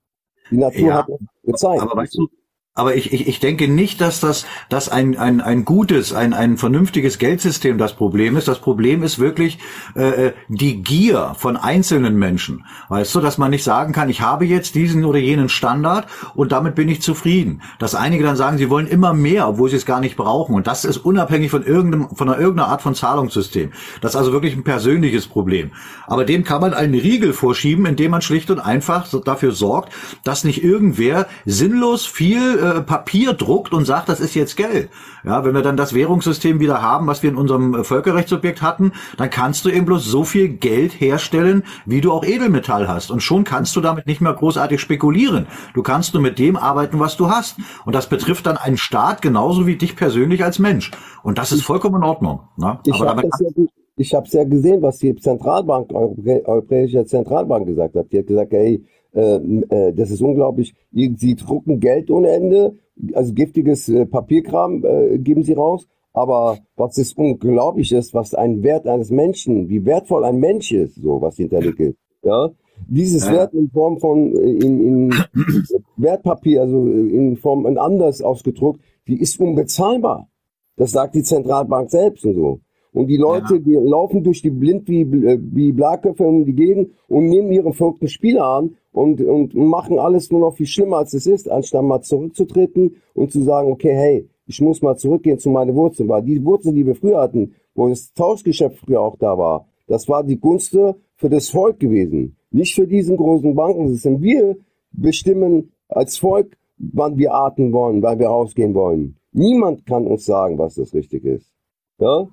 Die 0.51 0.57
Natur 0.57 0.87
ja, 0.87 0.97
hat 0.97 1.07
gezeigt. 1.43 1.81
Aber 1.81 1.95
weißt 1.95 2.15
du, 2.17 2.27
aber 2.75 2.95
ich, 2.95 3.13
ich, 3.13 3.27
ich 3.27 3.39
denke 3.39 3.67
nicht, 3.67 4.01
dass 4.01 4.19
das 4.19 4.47
dass 4.69 4.89
ein, 4.89 5.15
ein, 5.15 5.41
ein 5.41 5.63
gutes, 5.63 6.11
ein, 6.11 6.33
ein 6.33 6.57
vernünftiges 6.57 7.19
Geldsystem 7.19 7.77
das 7.77 7.93
Problem 7.93 8.35
ist. 8.35 8.47
Das 8.47 8.57
Problem 8.57 9.03
ist 9.03 9.19
wirklich 9.19 9.59
äh, 9.95 10.27
äh, 10.27 10.33
die 10.47 10.81
Gier 10.81 11.35
von 11.37 11.55
einzelnen 11.55 12.17
Menschen. 12.17 12.65
Weißt 12.89 13.13
du, 13.13 13.19
dass 13.19 13.37
man 13.37 13.51
nicht 13.51 13.63
sagen 13.63 13.93
kann, 13.93 14.09
ich 14.09 14.21
habe 14.21 14.45
jetzt 14.45 14.73
diesen 14.73 15.05
oder 15.05 15.19
jenen 15.19 15.49
Standard 15.49 16.07
und 16.33 16.51
damit 16.51 16.73
bin 16.73 16.89
ich 16.89 17.03
zufrieden. 17.03 17.61
Dass 17.77 17.93
einige 17.93 18.23
dann 18.23 18.37
sagen, 18.37 18.57
sie 18.57 18.71
wollen 18.71 18.87
immer 18.87 19.13
mehr, 19.13 19.47
obwohl 19.47 19.69
sie 19.69 19.75
es 19.75 19.85
gar 19.85 19.99
nicht 19.99 20.15
brauchen. 20.15 20.55
Und 20.55 20.65
das 20.65 20.83
ist 20.83 20.97
unabhängig 20.97 21.51
von 21.51 21.63
irgendeinem, 21.63 22.09
von 22.15 22.27
einer, 22.27 22.39
irgendeiner 22.39 22.69
Art 22.69 22.81
von 22.81 22.95
Zahlungssystem. 22.95 23.71
Das 24.01 24.13
ist 24.13 24.15
also 24.15 24.33
wirklich 24.33 24.55
ein 24.55 24.63
persönliches 24.63 25.27
Problem. 25.27 25.73
Aber 26.07 26.25
dem 26.25 26.43
kann 26.43 26.61
man 26.61 26.73
einen 26.73 26.95
Riegel 26.95 27.33
vorschieben, 27.33 27.85
indem 27.85 28.09
man 28.09 28.23
schlicht 28.23 28.49
und 28.49 28.59
einfach 28.59 29.07
dafür 29.23 29.51
sorgt, 29.51 29.93
dass 30.23 30.43
nicht 30.43 30.63
irgendwer 30.63 31.27
sinnlos 31.45 32.07
viel 32.07 32.62
äh, 32.63 32.81
Papier 32.81 33.33
druckt 33.33 33.73
und 33.73 33.85
sagt, 33.85 34.09
das 34.09 34.19
ist 34.19 34.35
jetzt 34.35 34.55
Geld. 34.55 34.89
Ja, 35.25 35.43
wenn 35.43 35.53
wir 35.53 35.61
dann 35.61 35.77
das 35.77 35.93
Währungssystem 35.93 36.59
wieder 36.59 36.81
haben, 36.81 37.07
was 37.07 37.21
wir 37.21 37.29
in 37.29 37.35
unserem 37.35 37.75
äh, 37.75 37.83
Völkerrechtsobjekt 37.83 38.61
hatten, 38.61 38.93
dann 39.17 39.29
kannst 39.29 39.65
du 39.65 39.69
eben 39.69 39.85
bloß 39.85 40.05
so 40.05 40.23
viel 40.23 40.49
Geld 40.49 40.99
herstellen, 40.99 41.63
wie 41.85 42.01
du 42.01 42.11
auch 42.11 42.23
Edelmetall 42.23 42.87
hast. 42.87 43.11
Und 43.11 43.21
schon 43.21 43.43
kannst 43.43 43.75
du 43.75 43.81
damit 43.81 44.07
nicht 44.07 44.21
mehr 44.21 44.33
großartig 44.33 44.79
spekulieren. 44.79 45.47
Du 45.73 45.83
kannst 45.83 46.13
nur 46.13 46.23
mit 46.23 46.39
dem 46.39 46.55
arbeiten, 46.55 46.99
was 46.99 47.17
du 47.17 47.29
hast. 47.29 47.57
Und 47.85 47.93
das 47.93 48.07
betrifft 48.07 48.45
dann 48.45 48.57
einen 48.57 48.77
Staat 48.77 49.21
genauso 49.21 49.67
wie 49.67 49.75
dich 49.75 49.95
persönlich 49.95 50.43
als 50.43 50.59
Mensch. 50.59 50.91
Und 51.21 51.37
das 51.37 51.51
ist 51.51 51.63
vollkommen 51.63 51.97
in 51.97 52.03
Ordnung. 52.03 52.41
Ne? 52.57 52.79
Ich 52.85 52.99
habe 52.99 53.21
ja, 53.21 53.65
ich 53.95 54.13
hab's 54.13 54.33
ja 54.33 54.43
gesehen, 54.43 54.81
was 54.81 54.97
die 54.97 55.15
Zentralbank, 55.15 55.91
Europäische 55.93 57.05
Zentralbank 57.05 57.67
gesagt 57.67 57.95
hat. 57.95 58.11
Die 58.11 58.19
hat 58.19 58.27
gesagt, 58.27 58.51
hey, 58.51 58.83
ähm, 59.13 59.63
äh, 59.69 59.93
das 59.93 60.11
ist 60.11 60.21
unglaublich. 60.21 60.73
Sie 60.91 61.35
drucken 61.35 61.79
Geld 61.79 62.09
ohne 62.09 62.29
Ende, 62.29 62.77
also 63.13 63.33
giftiges 63.33 63.89
äh, 63.89 64.05
Papierkram 64.05 64.83
äh, 64.85 65.17
geben 65.19 65.43
sie 65.43 65.53
raus. 65.53 65.87
Aber 66.13 66.59
was 66.75 66.97
ist 66.97 67.17
unglaublich 67.17 67.91
ist, 67.91 68.13
was 68.13 68.35
ein 68.35 68.61
Wert 68.61 68.87
eines 68.87 69.09
Menschen, 69.09 69.69
wie 69.69 69.83
wertvoll 69.85 70.23
ein 70.23 70.39
Mensch 70.39 70.71
ist, 70.71 70.95
so 70.95 71.21
was 71.21 71.37
hinterlegt 71.37 71.79
ist. 71.79 71.97
Ja, 72.21 72.51
dieses 72.87 73.25
ja. 73.25 73.33
Wert 73.33 73.53
in 73.53 73.69
Form 73.71 73.99
von 73.99 74.31
in, 74.33 74.79
in 74.81 75.13
Wertpapier, 75.97 76.61
also 76.61 76.87
in 76.87 77.35
Form 77.37 77.65
in 77.65 77.79
anders 77.79 78.21
ausgedruckt, 78.21 78.79
die 79.07 79.19
ist 79.19 79.39
unbezahlbar. 79.39 80.29
Das 80.75 80.91
sagt 80.91 81.15
die 81.15 81.23
Zentralbank 81.23 81.89
selbst 81.89 82.25
und 82.25 82.35
so. 82.35 82.59
Und 82.93 83.07
die 83.07 83.17
Leute, 83.17 83.55
ja. 83.55 83.59
die 83.59 83.73
laufen 83.73 84.23
durch 84.23 84.41
die 84.41 84.51
blind 84.51 84.87
wie, 84.87 85.11
wie 85.11 85.71
Blarköpfe 85.71 86.23
um 86.23 86.45
die 86.45 86.53
Gegend 86.53 86.91
und 87.07 87.27
nehmen 87.27 87.51
ihre 87.51 87.73
verrückten 87.73 88.07
Spiele 88.07 88.43
an 88.43 88.75
und, 88.91 89.19
und 89.21 89.55
machen 89.55 89.97
alles 89.97 90.29
nur 90.31 90.41
noch 90.41 90.55
viel 90.55 90.67
schlimmer, 90.67 90.97
als 90.97 91.13
es 91.13 91.25
ist, 91.25 91.49
anstatt 91.49 91.83
mal 91.83 92.01
zurückzutreten 92.01 92.95
und 93.15 93.31
zu 93.31 93.41
sagen, 93.41 93.71
okay, 93.71 93.93
hey, 93.93 94.29
ich 94.45 94.61
muss 94.61 94.81
mal 94.81 94.95
zurückgehen 94.95 95.39
zu 95.39 95.49
meinen 95.49 95.75
Wurzeln. 95.75 96.09
Weil 96.09 96.21
die 96.21 96.43
Wurzeln, 96.43 96.75
die 96.75 96.85
wir 96.85 96.95
früher 96.95 97.19
hatten, 97.19 97.55
wo 97.73 97.89
das 97.89 98.13
Tauschgeschäft 98.13 98.77
früher 98.77 99.01
auch 99.01 99.17
da 99.17 99.37
war, 99.37 99.65
das 99.87 100.07
war 100.07 100.23
die 100.23 100.39
Gunst 100.39 100.71
für 100.71 101.29
das 101.29 101.49
Volk 101.49 101.79
gewesen. 101.79 102.35
Nicht 102.51 102.75
für 102.75 102.87
diesen 102.87 103.17
großen 103.17 103.55
Bankensystem. 103.55 104.21
Wir 104.21 104.57
bestimmen 104.91 105.71
als 105.87 106.17
Volk, 106.17 106.57
wann 106.77 107.17
wir 107.17 107.33
atmen 107.33 107.73
wollen, 107.73 108.01
wann 108.01 108.19
wir 108.19 108.27
rausgehen 108.27 108.75
wollen. 108.75 109.17
Niemand 109.31 109.85
kann 109.85 110.05
uns 110.05 110.25
sagen, 110.25 110.59
was 110.59 110.75
das 110.75 110.93
richtig 110.93 111.25
ist. 111.25 111.51
Ja? 111.99 112.27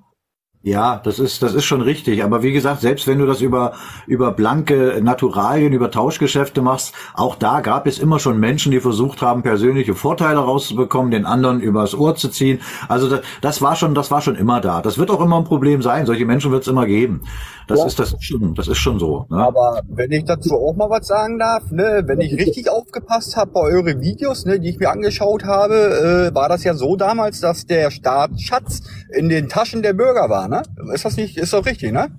Ja, 0.63 1.01
das 1.03 1.17
ist, 1.17 1.41
das 1.41 1.55
ist 1.55 1.65
schon 1.65 1.81
richtig. 1.81 2.23
Aber 2.23 2.43
wie 2.43 2.51
gesagt, 2.51 2.81
selbst 2.81 3.07
wenn 3.07 3.17
du 3.17 3.25
das 3.25 3.41
über, 3.41 3.73
über 4.05 4.31
blanke 4.31 4.99
Naturalien, 5.01 5.73
über 5.73 5.89
Tauschgeschäfte 5.89 6.61
machst, 6.61 6.93
auch 7.15 7.35
da 7.35 7.61
gab 7.61 7.87
es 7.87 7.97
immer 7.97 8.19
schon 8.19 8.39
Menschen, 8.39 8.71
die 8.71 8.79
versucht 8.79 9.23
haben, 9.23 9.41
persönliche 9.41 9.95
Vorteile 9.95 10.37
rauszubekommen, 10.37 11.09
den 11.09 11.25
anderen 11.25 11.61
übers 11.61 11.95
Ohr 11.95 12.15
zu 12.15 12.29
ziehen. 12.29 12.59
Also 12.87 13.09
das, 13.09 13.21
das 13.41 13.61
war 13.63 13.75
schon, 13.75 13.95
das 13.95 14.11
war 14.11 14.21
schon 14.21 14.35
immer 14.35 14.61
da. 14.61 14.83
Das 14.83 14.99
wird 14.99 15.09
auch 15.09 15.21
immer 15.21 15.37
ein 15.37 15.45
Problem 15.45 15.81
sein. 15.81 16.05
Solche 16.05 16.27
Menschen 16.27 16.51
wird 16.51 16.61
es 16.61 16.67
immer 16.67 16.85
geben. 16.85 17.21
Das 17.67 17.79
Ja. 17.79 17.85
ist, 17.87 17.99
das 17.99 18.13
ist 18.13 18.23
schon, 18.23 18.53
das 18.53 18.67
ist 18.67 18.77
schon 18.77 18.99
so. 18.99 19.25
Ne? 19.29 19.37
Aber 19.37 19.81
wenn 19.87 20.11
ich 20.11 20.25
dazu 20.25 20.53
auch 20.55 20.75
mal 20.75 20.89
was 20.89 21.07
sagen 21.07 21.39
darf, 21.39 21.71
ne, 21.71 22.03
wenn 22.05 22.19
ich 22.19 22.33
richtig 22.33 22.69
aufgepasst 22.69 23.35
habe 23.35 23.51
bei 23.51 23.61
euren 23.61 24.01
Videos, 24.01 24.45
ne, 24.45 24.59
die 24.59 24.69
ich 24.69 24.79
mir 24.79 24.91
angeschaut 24.91 25.43
habe, 25.45 26.29
äh, 26.31 26.35
war 26.35 26.49
das 26.49 26.63
ja 26.63 26.75
so 26.75 26.97
damals, 26.97 27.39
dass 27.39 27.65
der 27.65 27.89
Staatsschatz 27.89 28.81
in 29.13 29.29
den 29.29 29.49
Taschen 29.49 29.81
der 29.83 29.93
Bürger 29.93 30.29
war, 30.29 30.47
ne? 30.47 30.61
Ist 30.93 31.05
das 31.05 31.17
nicht, 31.17 31.37
ist 31.37 31.53
doch 31.53 31.65
richtig, 31.65 31.91
ne? 31.91 32.09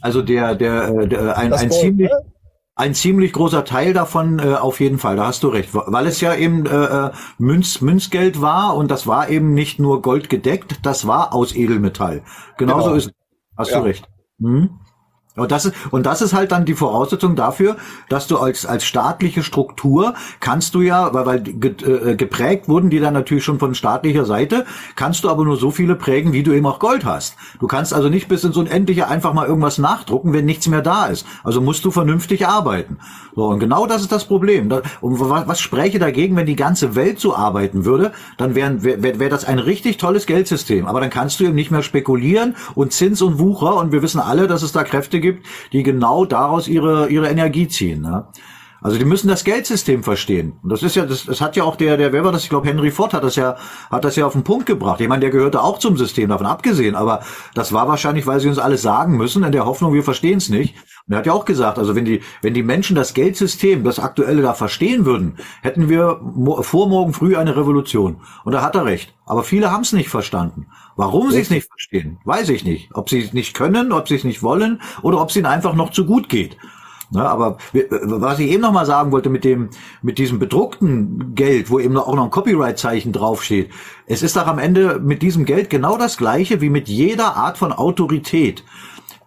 Also 0.00 0.22
der, 0.22 0.54
der, 0.54 0.88
äh, 0.88 1.08
der 1.08 1.36
ein, 1.36 1.50
Das 1.50 1.60
ein 1.62 1.68
Gold, 1.68 1.80
ziemlich, 1.80 2.10
ne? 2.10 2.16
ein 2.74 2.94
ziemlich 2.94 3.32
großer 3.32 3.64
Teil 3.64 3.92
davon 3.92 4.38
äh, 4.38 4.54
auf 4.54 4.80
jeden 4.80 4.98
Fall, 4.98 5.16
da 5.16 5.26
hast 5.26 5.42
du 5.42 5.48
recht, 5.48 5.68
weil 5.72 6.06
es 6.06 6.20
ja 6.20 6.34
eben 6.34 6.64
äh, 6.66 6.70
äh, 7.06 7.10
Münz, 7.38 7.80
Münzgeld 7.80 8.40
war 8.40 8.76
und 8.76 8.90
das 8.90 9.06
war 9.06 9.28
eben 9.28 9.52
nicht 9.52 9.78
nur 9.78 10.00
goldgedeckt, 10.02 10.80
das 10.86 11.06
war 11.06 11.34
aus 11.34 11.54
Edelmetall. 11.54 12.22
Genauso 12.56 12.84
Genau. 12.86 12.96
ist. 12.96 13.10
Hast 13.56 13.70
Ja. 13.72 13.80
du 13.80 13.84
recht. 13.84 14.08
Mhm. 14.38 14.70
Und 15.40 15.52
das 15.52 15.64
ist, 15.64 15.74
und 15.90 16.06
das 16.06 16.22
ist 16.22 16.34
halt 16.34 16.52
dann 16.52 16.64
die 16.64 16.74
Voraussetzung 16.74 17.36
dafür, 17.36 17.76
dass 18.08 18.26
du 18.26 18.38
als, 18.38 18.66
als 18.66 18.84
staatliche 18.84 19.42
Struktur 19.42 20.14
kannst 20.40 20.74
du 20.74 20.82
ja, 20.82 21.12
weil, 21.14 21.26
weil 21.26 21.40
ge, 21.42 21.74
äh, 21.82 22.16
geprägt 22.16 22.68
wurden 22.68 22.90
die 22.90 23.00
dann 23.00 23.14
natürlich 23.14 23.44
schon 23.44 23.58
von 23.58 23.74
staatlicher 23.74 24.24
Seite, 24.24 24.66
kannst 24.96 25.24
du 25.24 25.30
aber 25.30 25.44
nur 25.44 25.56
so 25.56 25.70
viele 25.70 25.94
prägen, 25.94 26.32
wie 26.32 26.42
du 26.42 26.52
eben 26.52 26.66
auch 26.66 26.78
Gold 26.78 27.04
hast. 27.04 27.36
Du 27.58 27.66
kannst 27.66 27.94
also 27.94 28.08
nicht 28.08 28.28
bis 28.28 28.44
ins 28.44 28.56
Unendliche 28.56 29.08
einfach 29.08 29.32
mal 29.32 29.46
irgendwas 29.46 29.78
nachdrucken, 29.78 30.32
wenn 30.32 30.44
nichts 30.44 30.68
mehr 30.68 30.82
da 30.82 31.06
ist. 31.06 31.26
Also 31.42 31.60
musst 31.60 31.84
du 31.84 31.90
vernünftig 31.90 32.46
arbeiten. 32.46 32.98
So, 33.34 33.46
und 33.46 33.60
genau 33.60 33.86
das 33.86 34.02
ist 34.02 34.12
das 34.12 34.24
Problem. 34.24 34.70
Und 35.00 35.20
was, 35.20 35.48
was 35.48 35.60
spräche 35.60 35.98
dagegen, 35.98 36.36
wenn 36.36 36.46
die 36.46 36.56
ganze 36.56 36.94
Welt 36.94 37.20
so 37.20 37.34
arbeiten 37.34 37.84
würde, 37.84 38.12
dann 38.36 38.54
wäre 38.54 38.82
wär, 38.82 39.02
wär, 39.02 39.18
wär 39.18 39.28
das 39.30 39.44
ein 39.44 39.58
richtig 39.58 39.96
tolles 39.96 40.26
Geldsystem. 40.26 40.86
Aber 40.86 41.00
dann 41.00 41.10
kannst 41.10 41.40
du 41.40 41.44
eben 41.44 41.54
nicht 41.54 41.70
mehr 41.70 41.82
spekulieren 41.82 42.56
und 42.74 42.92
Zins 42.92 43.22
und 43.22 43.38
Wucher 43.38 43.76
und 43.76 43.92
wir 43.92 44.02
wissen 44.02 44.20
alle, 44.20 44.46
dass 44.46 44.62
es 44.62 44.72
da 44.72 44.84
Kräfte 44.84 45.20
gibt, 45.20 45.29
die 45.72 45.82
genau 45.82 46.24
daraus 46.24 46.68
ihre, 46.68 47.08
ihre 47.08 47.28
Energie 47.28 47.68
ziehen. 47.68 48.02
Ne? 48.02 48.26
Also 48.82 48.98
die 48.98 49.04
müssen 49.04 49.28
das 49.28 49.44
Geldsystem 49.44 50.02
verstehen. 50.02 50.54
Und 50.62 50.70
das 50.70 50.82
ist 50.82 50.96
ja, 50.96 51.04
das, 51.04 51.24
das 51.24 51.40
hat 51.40 51.56
ja 51.56 51.64
auch 51.64 51.76
der, 51.76 51.96
der, 51.96 52.12
wer 52.12 52.24
war 52.24 52.32
das? 52.32 52.44
Ich 52.44 52.48
glaube, 52.48 52.66
Henry 52.66 52.90
Ford 52.90 53.12
hat 53.12 53.24
das 53.24 53.36
ja, 53.36 53.56
hat 53.90 54.04
das 54.04 54.16
ja 54.16 54.26
auf 54.26 54.32
den 54.32 54.44
Punkt 54.44 54.66
gebracht. 54.66 55.00
Ich 55.00 55.08
meine, 55.08 55.20
der 55.20 55.30
gehörte 55.30 55.62
auch 55.62 55.78
zum 55.78 55.96
System, 55.96 56.30
davon 56.30 56.46
abgesehen. 56.46 56.94
Aber 56.94 57.20
das 57.54 57.72
war 57.72 57.88
wahrscheinlich, 57.88 58.26
weil 58.26 58.40
sie 58.40 58.48
uns 58.48 58.58
alles 58.58 58.82
sagen 58.82 59.16
müssen, 59.16 59.44
in 59.44 59.52
der 59.52 59.66
Hoffnung, 59.66 59.92
wir 59.92 60.02
verstehen 60.02 60.38
es 60.38 60.48
nicht. 60.48 60.74
Und 61.06 61.14
er 61.14 61.18
hat 61.18 61.26
ja 61.26 61.32
auch 61.32 61.44
gesagt, 61.44 61.78
also 61.78 61.94
wenn 61.94 62.04
die, 62.04 62.22
wenn 62.40 62.54
die 62.54 62.62
Menschen 62.62 62.96
das 62.96 63.14
Geldsystem, 63.14 63.84
das 63.84 63.98
aktuelle 63.98 64.42
da 64.42 64.54
verstehen 64.54 65.04
würden, 65.04 65.36
hätten 65.62 65.88
wir 65.88 66.20
vor 66.60 66.88
morgen 66.88 67.12
früh 67.12 67.36
eine 67.36 67.56
Revolution. 67.56 68.20
Und 68.44 68.52
da 68.52 68.62
hat 68.62 68.76
er 68.76 68.84
recht. 68.84 69.14
Aber 69.26 69.42
viele 69.42 69.70
haben 69.70 69.82
es 69.82 69.92
nicht 69.92 70.08
verstanden. 70.08 70.66
Warum 70.96 71.30
sie 71.30 71.40
es 71.40 71.50
nicht 71.50 71.68
verstehen, 71.68 72.18
weiß 72.24 72.48
ich 72.50 72.64
nicht. 72.64 72.90
Ob 72.94 73.08
sie 73.10 73.20
es 73.20 73.32
nicht 73.32 73.54
können, 73.54 73.92
ob 73.92 74.08
sie 74.08 74.16
es 74.16 74.24
nicht 74.24 74.42
wollen 74.42 74.80
oder 75.02 75.20
ob 75.20 75.30
es 75.30 75.36
ihnen 75.36 75.46
einfach 75.46 75.74
noch 75.74 75.90
zu 75.90 76.06
gut 76.06 76.28
geht. 76.28 76.56
Ne, 77.12 77.28
aber 77.28 77.58
was 77.72 78.38
ich 78.38 78.50
eben 78.50 78.62
noch 78.62 78.70
mal 78.70 78.86
sagen 78.86 79.10
wollte 79.10 79.30
mit 79.30 79.42
dem, 79.42 79.70
mit 80.00 80.18
diesem 80.18 80.38
bedruckten 80.38 81.34
Geld, 81.34 81.68
wo 81.68 81.80
eben 81.80 81.96
auch 81.96 82.14
noch 82.14 82.24
ein 82.24 82.30
Copyright-Zeichen 82.30 83.12
draufsteht. 83.12 83.70
Es 84.06 84.22
ist 84.22 84.36
doch 84.36 84.46
am 84.46 84.60
Ende 84.60 85.00
mit 85.00 85.20
diesem 85.20 85.44
Geld 85.44 85.70
genau 85.70 85.96
das 85.96 86.16
Gleiche 86.16 86.60
wie 86.60 86.70
mit 86.70 86.88
jeder 86.88 87.36
Art 87.36 87.58
von 87.58 87.72
Autorität. 87.72 88.62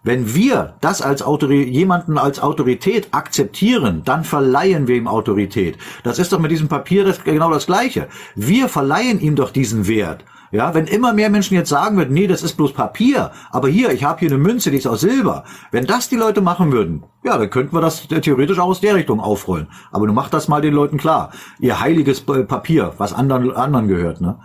Wenn 0.02 0.34
wir 0.34 0.76
das 0.80 1.02
als 1.02 1.22
Autori 1.22 1.62
jemanden 1.62 2.16
als 2.16 2.38
Autorität 2.38 3.08
akzeptieren, 3.12 4.02
dann 4.04 4.24
verleihen 4.24 4.86
wir 4.86 4.96
ihm 4.96 5.08
Autorität. 5.08 5.76
Das 6.04 6.18
ist 6.18 6.32
doch 6.32 6.38
mit 6.38 6.50
diesem 6.50 6.68
Papier 6.68 7.04
das, 7.04 7.22
genau 7.22 7.50
das 7.50 7.66
Gleiche. 7.66 8.08
Wir 8.34 8.68
verleihen 8.68 9.20
ihm 9.20 9.36
doch 9.36 9.50
diesen 9.50 9.86
Wert. 9.86 10.24
Ja, 10.54 10.72
wenn 10.72 10.86
immer 10.86 11.12
mehr 11.12 11.30
Menschen 11.30 11.54
jetzt 11.54 11.68
sagen 11.68 11.96
würden, 11.96 12.14
nee, 12.14 12.28
das 12.28 12.44
ist 12.44 12.56
bloß 12.56 12.74
Papier, 12.74 13.32
aber 13.50 13.66
hier, 13.66 13.90
ich 13.90 14.04
habe 14.04 14.20
hier 14.20 14.28
eine 14.28 14.38
Münze, 14.38 14.70
die 14.70 14.76
ist 14.76 14.86
aus 14.86 15.00
Silber. 15.00 15.42
Wenn 15.72 15.84
das 15.84 16.08
die 16.08 16.14
Leute 16.14 16.42
machen 16.42 16.70
würden, 16.70 17.02
ja, 17.24 17.36
dann 17.36 17.50
könnten 17.50 17.74
wir 17.74 17.80
das 17.80 18.06
theoretisch 18.06 18.60
auch 18.60 18.68
aus 18.68 18.80
der 18.80 18.94
Richtung 18.94 19.18
aufrollen. 19.18 19.66
Aber 19.90 20.06
du 20.06 20.12
mach 20.12 20.30
das 20.30 20.46
mal 20.46 20.60
den 20.60 20.72
Leuten 20.72 20.96
klar. 20.96 21.32
Ihr 21.58 21.80
heiliges 21.80 22.20
äh, 22.28 22.44
Papier, 22.44 22.92
was 22.98 23.12
anderen, 23.12 23.50
anderen 23.50 23.88
gehört, 23.88 24.20
ne? 24.20 24.38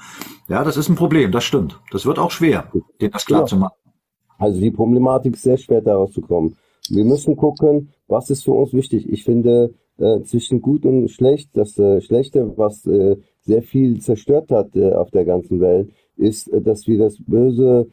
Ja, 0.48 0.64
das 0.64 0.78
ist 0.78 0.90
ein 0.90 0.96
Problem, 0.96 1.32
das 1.32 1.44
stimmt. 1.44 1.80
Das 1.92 2.08
wird 2.08 2.18
auch 2.18 2.32
schwer, 2.32 2.72
denen 3.00 3.12
das 3.12 3.28
klar 3.28 3.42
Ja. 3.42 3.46
zu 3.46 3.58
machen. 3.58 3.76
Also 4.40 4.60
die 4.60 4.72
Problematik 4.72 5.36
ist 5.36 5.44
sehr 5.44 5.58
schwer 5.60 5.82
daraus 5.82 6.12
zu 6.14 6.22
kommen. 6.22 6.56
Wir 6.90 7.06
müssen 7.06 7.36
gucken, 7.36 7.94
was 8.08 8.32
ist 8.32 8.44
für 8.46 8.54
uns 8.54 8.74
wichtig. 8.74 9.08
Ich 9.08 9.26
finde 9.26 9.76
äh, 10.00 10.24
zwischen 10.24 10.60
gut 10.60 10.86
und 10.86 11.10
schlecht, 11.12 11.52
das 11.54 11.78
äh, 11.78 12.02
Schlechte, 12.02 12.52
was 12.58 12.84
äh, 12.88 13.18
sehr 13.50 13.64
viel 13.64 14.00
zerstört 14.00 14.52
hat 14.52 14.76
äh, 14.76 14.94
auf 14.94 15.10
der 15.10 15.26
ganzen 15.26 15.60
Welt, 15.60 15.90
ist, 16.18 16.48
äh, 16.48 16.62
dass 16.62 16.88
wir 16.88 17.00
das 17.00 17.18
böse 17.18 17.88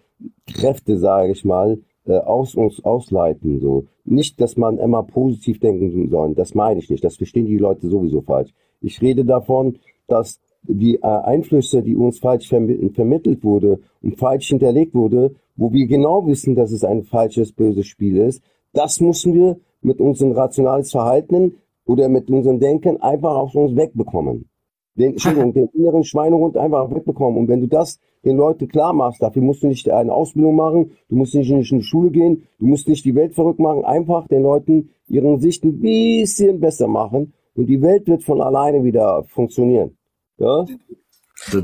Kräfte, 0.46 0.98
sage 0.98 1.32
ich 1.32 1.44
mal, 1.44 1.78
äh, 2.07 2.18
aus 2.18 2.54
uns 2.54 2.84
ausleiten. 2.84 3.61
So 3.61 3.86
nicht, 4.04 4.40
dass 4.40 4.57
man 4.57 4.78
immer 4.78 5.02
positiv 5.02 5.59
denken 5.59 6.09
soll. 6.11 6.34
Das 6.34 6.54
meine 6.54 6.80
ich 6.80 6.90
nicht. 6.90 7.02
Das 7.02 7.16
verstehen 7.16 7.46
die 7.46 7.59
Leute 7.59 7.88
sowieso 7.88 8.20
falsch. 8.20 8.52
Ich 8.80 9.00
rede 9.00 9.24
davon, 9.24 9.78
dass 10.07 10.40
die 10.62 10.96
äh, 10.96 11.07
Einflüsse, 11.32 11.82
die 11.82 11.96
uns 11.96 12.18
falsch 12.18 12.48
vermi 12.48 12.90
vermittelt 12.90 13.42
wurde 13.42 13.80
und 14.02 14.18
falsch 14.18 14.48
hinterlegt 14.48 14.94
wurde, 14.94 15.34
wo 15.57 15.72
wir 15.72 15.86
genau 15.86 16.26
wissen, 16.26 16.54
dass 16.54 16.70
es 16.70 16.84
ein 16.84 17.04
falsches, 17.04 17.52
böses 17.52 17.86
Spiel 17.86 18.18
ist, 18.18 18.42
das 18.74 19.00
müssen 19.00 19.32
wir 19.32 19.57
mit 19.80 20.00
unserem 20.00 20.32
rationales 20.32 20.90
Verhalten 20.90 21.54
oder 21.86 22.09
mit 22.09 22.30
unserem 22.30 22.59
Denken 22.61 23.00
einfach 23.00 23.36
aus 23.36 23.54
uns 23.54 23.74
wegbekommen. 23.74 24.50
Den, 24.97 25.12
Entschuldigung, 25.12 25.53
den 25.53 25.68
inneren 25.68 26.05
Schweinehund 26.05 26.57
einfach 26.57 26.90
wegbekommen. 26.90 27.38
Und 27.38 27.49
wenn 27.49 27.61
du 27.61 27.68
das 27.68 28.01
den 28.24 28.36
Leuten 28.36 28.68
klar 28.68 28.92
machst, 28.92 29.22
dafür 29.22 29.42
musst 29.42 29.62
du 29.62 29.68
nicht 29.68 29.88
eine 29.90 30.12
Ausbildung 30.12 30.57
machen, 30.57 30.92
du 31.09 31.16
musst 31.16 31.34
nicht 31.34 31.51
in 31.51 31.61
die 31.61 31.82
Schule 31.82 32.11
gehen, 32.11 32.44
du 32.59 32.66
musst 32.66 32.88
nicht 32.88 33.05
die 33.05 33.14
Welt 33.14 33.34
verrückt 33.34 33.61
machen, 33.61 33.84
einfach 33.84 34.26
den 34.28 34.42
Leuten 34.42 34.90
ihren 35.07 35.40
Sicht 35.40 35.64
ein 35.64 35.80
bisschen 35.80 36.59
besser 36.61 36.88
machen 36.88 37.32
und 37.55 37.66
die 37.66 37.80
Welt 37.82 38.09
wird 38.09 38.24
von 38.24 38.40
alleine 38.40 38.84
wieder 38.84 39.24
funktionieren. 39.28 39.97
Ja? 40.38 40.64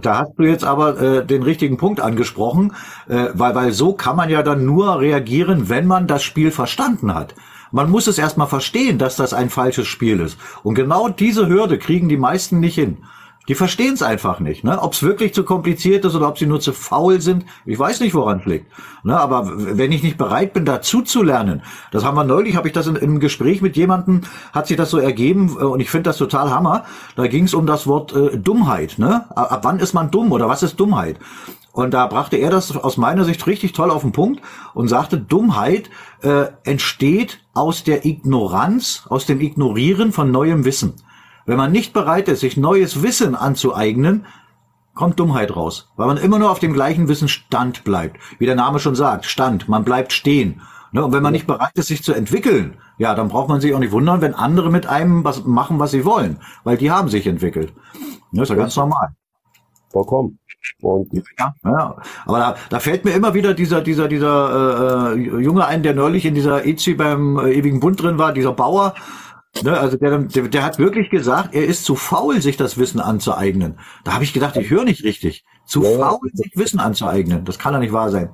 Da 0.02 0.18
hast 0.18 0.34
du 0.36 0.44
jetzt 0.44 0.64
aber 0.64 1.00
äh, 1.00 1.26
den 1.26 1.42
richtigen 1.42 1.78
Punkt 1.78 2.00
angesprochen, 2.00 2.74
äh, 3.08 3.28
weil, 3.32 3.54
weil 3.54 3.72
so 3.72 3.94
kann 3.94 4.16
man 4.16 4.28
ja 4.28 4.42
dann 4.42 4.66
nur 4.66 5.00
reagieren, 5.00 5.68
wenn 5.70 5.86
man 5.86 6.06
das 6.06 6.22
Spiel 6.22 6.50
verstanden 6.50 7.14
hat. 7.14 7.34
Man 7.70 7.90
muss 7.90 8.06
es 8.06 8.18
erstmal 8.18 8.48
verstehen, 8.48 8.98
dass 8.98 9.16
das 9.16 9.32
ein 9.32 9.48
falsches 9.48 9.86
Spiel 9.86 10.20
ist. 10.20 10.38
Und 10.62 10.74
genau 10.74 11.08
diese 11.08 11.48
Hürde 11.48 11.78
kriegen 11.78 12.10
die 12.10 12.18
meisten 12.18 12.60
nicht 12.60 12.74
hin. 12.74 12.98
Die 13.48 13.56
verstehen 13.56 13.94
es 13.94 14.02
einfach 14.02 14.38
nicht. 14.38 14.62
Ne? 14.62 14.80
Ob 14.80 14.92
es 14.92 15.02
wirklich 15.02 15.34
zu 15.34 15.42
kompliziert 15.42 16.04
ist 16.04 16.14
oder 16.14 16.28
ob 16.28 16.38
sie 16.38 16.46
nur 16.46 16.60
zu 16.60 16.72
faul 16.72 17.20
sind, 17.20 17.44
ich 17.66 17.78
weiß 17.78 18.00
nicht, 18.00 18.14
woran 18.14 18.38
es 18.38 18.46
liegt. 18.46 18.66
Ne? 19.02 19.18
Aber 19.18 19.50
wenn 19.56 19.90
ich 19.90 20.02
nicht 20.04 20.16
bereit 20.16 20.52
bin, 20.52 20.64
dazu 20.64 21.02
zu 21.02 21.24
lernen, 21.24 21.62
das 21.90 22.04
haben 22.04 22.16
wir 22.16 22.24
neulich, 22.24 22.54
habe 22.54 22.68
ich 22.68 22.74
das 22.74 22.86
in, 22.86 22.96
einem 22.96 23.18
Gespräch 23.18 23.60
mit 23.60 23.76
jemandem, 23.76 24.20
hat 24.52 24.68
sich 24.68 24.76
das 24.76 24.90
so 24.90 24.98
ergeben 24.98 25.56
äh, 25.58 25.64
und 25.64 25.80
ich 25.80 25.90
finde 25.90 26.10
das 26.10 26.18
total 26.18 26.50
Hammer. 26.50 26.84
Da 27.16 27.26
ging 27.26 27.44
es 27.44 27.54
um 27.54 27.66
das 27.66 27.86
Wort 27.88 28.14
äh, 28.14 28.38
Dummheit. 28.38 28.98
Ne? 28.98 29.24
Ab, 29.34 29.50
ab 29.50 29.60
wann 29.64 29.80
ist 29.80 29.92
man 29.92 30.10
dumm 30.12 30.30
oder 30.30 30.48
was 30.48 30.62
ist 30.62 30.78
Dummheit? 30.78 31.18
Und 31.72 31.94
da 31.94 32.06
brachte 32.06 32.36
er 32.36 32.50
das 32.50 32.76
aus 32.76 32.96
meiner 32.96 33.24
Sicht 33.24 33.46
richtig 33.46 33.72
toll 33.72 33.90
auf 33.90 34.02
den 34.02 34.12
Punkt 34.12 34.42
und 34.74 34.88
sagte, 34.88 35.18
Dummheit 35.18 35.90
äh, 36.20 36.44
entsteht 36.64 37.40
aus 37.54 37.82
der 37.82 38.04
Ignoranz, 38.04 39.04
aus 39.08 39.26
dem 39.26 39.40
Ignorieren 39.40 40.12
von 40.12 40.30
neuem 40.30 40.64
Wissen. 40.64 40.94
Wenn 41.46 41.56
man 41.56 41.72
nicht 41.72 41.92
bereit 41.92 42.28
ist, 42.28 42.40
sich 42.40 42.56
neues 42.56 43.02
Wissen 43.02 43.34
anzueignen, 43.34 44.26
kommt 44.94 45.18
Dummheit 45.18 45.54
raus, 45.56 45.90
weil 45.96 46.06
man 46.06 46.18
immer 46.18 46.38
nur 46.38 46.50
auf 46.50 46.58
dem 46.58 46.72
gleichen 46.72 47.08
Wissensstand 47.08 47.84
bleibt. 47.84 48.18
Wie 48.38 48.46
der 48.46 48.54
Name 48.54 48.78
schon 48.78 48.94
sagt, 48.94 49.24
Stand, 49.24 49.68
man 49.68 49.84
bleibt 49.84 50.12
stehen. 50.12 50.60
Ne? 50.92 51.04
Und 51.04 51.12
wenn 51.12 51.22
man 51.22 51.32
nicht 51.32 51.46
bereit 51.46 51.72
ist, 51.74 51.88
sich 51.88 52.02
zu 52.02 52.12
entwickeln, 52.12 52.76
ja, 52.98 53.14
dann 53.14 53.28
braucht 53.28 53.48
man 53.48 53.60
sich 53.60 53.74
auch 53.74 53.78
nicht 53.78 53.92
wundern, 53.92 54.20
wenn 54.20 54.34
andere 54.34 54.70
mit 54.70 54.86
einem 54.86 55.24
was 55.24 55.44
machen, 55.44 55.78
was 55.78 55.90
sie 55.90 56.04
wollen, 56.04 56.38
weil 56.64 56.76
die 56.76 56.90
haben 56.90 57.08
sich 57.08 57.26
entwickelt. 57.26 57.72
Das 58.32 58.42
ist 58.42 58.48
ja 58.50 58.56
ganz 58.56 58.76
normal. 58.76 59.12
Vollkommen. 59.90 60.38
Und 60.80 61.12
Ja, 61.38 61.54
ja. 61.64 61.96
aber 62.24 62.38
da, 62.38 62.54
da 62.70 62.78
fällt 62.78 63.04
mir 63.04 63.12
immer 63.12 63.34
wieder 63.34 63.52
dieser 63.52 63.80
dieser 63.80 64.06
dieser 64.06 65.14
äh, 65.14 65.18
äh, 65.18 65.40
Junge 65.40 65.66
ein, 65.66 65.82
der 65.82 65.92
neulich 65.92 66.24
in 66.24 66.34
dieser 66.34 66.64
EZI 66.64 66.94
beim 66.94 67.36
äh, 67.38 67.52
ewigen 67.52 67.80
Bund 67.80 68.00
drin 68.00 68.16
war, 68.16 68.32
dieser 68.32 68.52
Bauer. 68.52 68.94
Ne, 69.62 69.78
also 69.78 69.96
der, 69.96 70.18
der, 70.18 70.48
der 70.48 70.64
hat 70.64 70.78
wirklich 70.78 71.10
gesagt, 71.10 71.54
er 71.54 71.66
ist 71.66 71.84
zu 71.84 71.94
faul, 71.94 72.40
sich 72.40 72.56
das 72.56 72.78
Wissen 72.78 73.00
anzueignen. 73.00 73.78
Da 74.04 74.14
habe 74.14 74.24
ich 74.24 74.32
gedacht, 74.32 74.56
ich 74.56 74.70
höre 74.70 74.84
nicht 74.84 75.04
richtig. 75.04 75.44
Zu 75.66 75.82
Ja, 75.82 75.98
faul, 75.98 76.30
sich 76.32 76.56
Wissen 76.56 76.80
anzueignen. 76.80 77.44
Das 77.44 77.58
kann 77.58 77.74
doch 77.74 77.80
nicht 77.80 77.92
wahr 77.92 78.10
sein. 78.10 78.30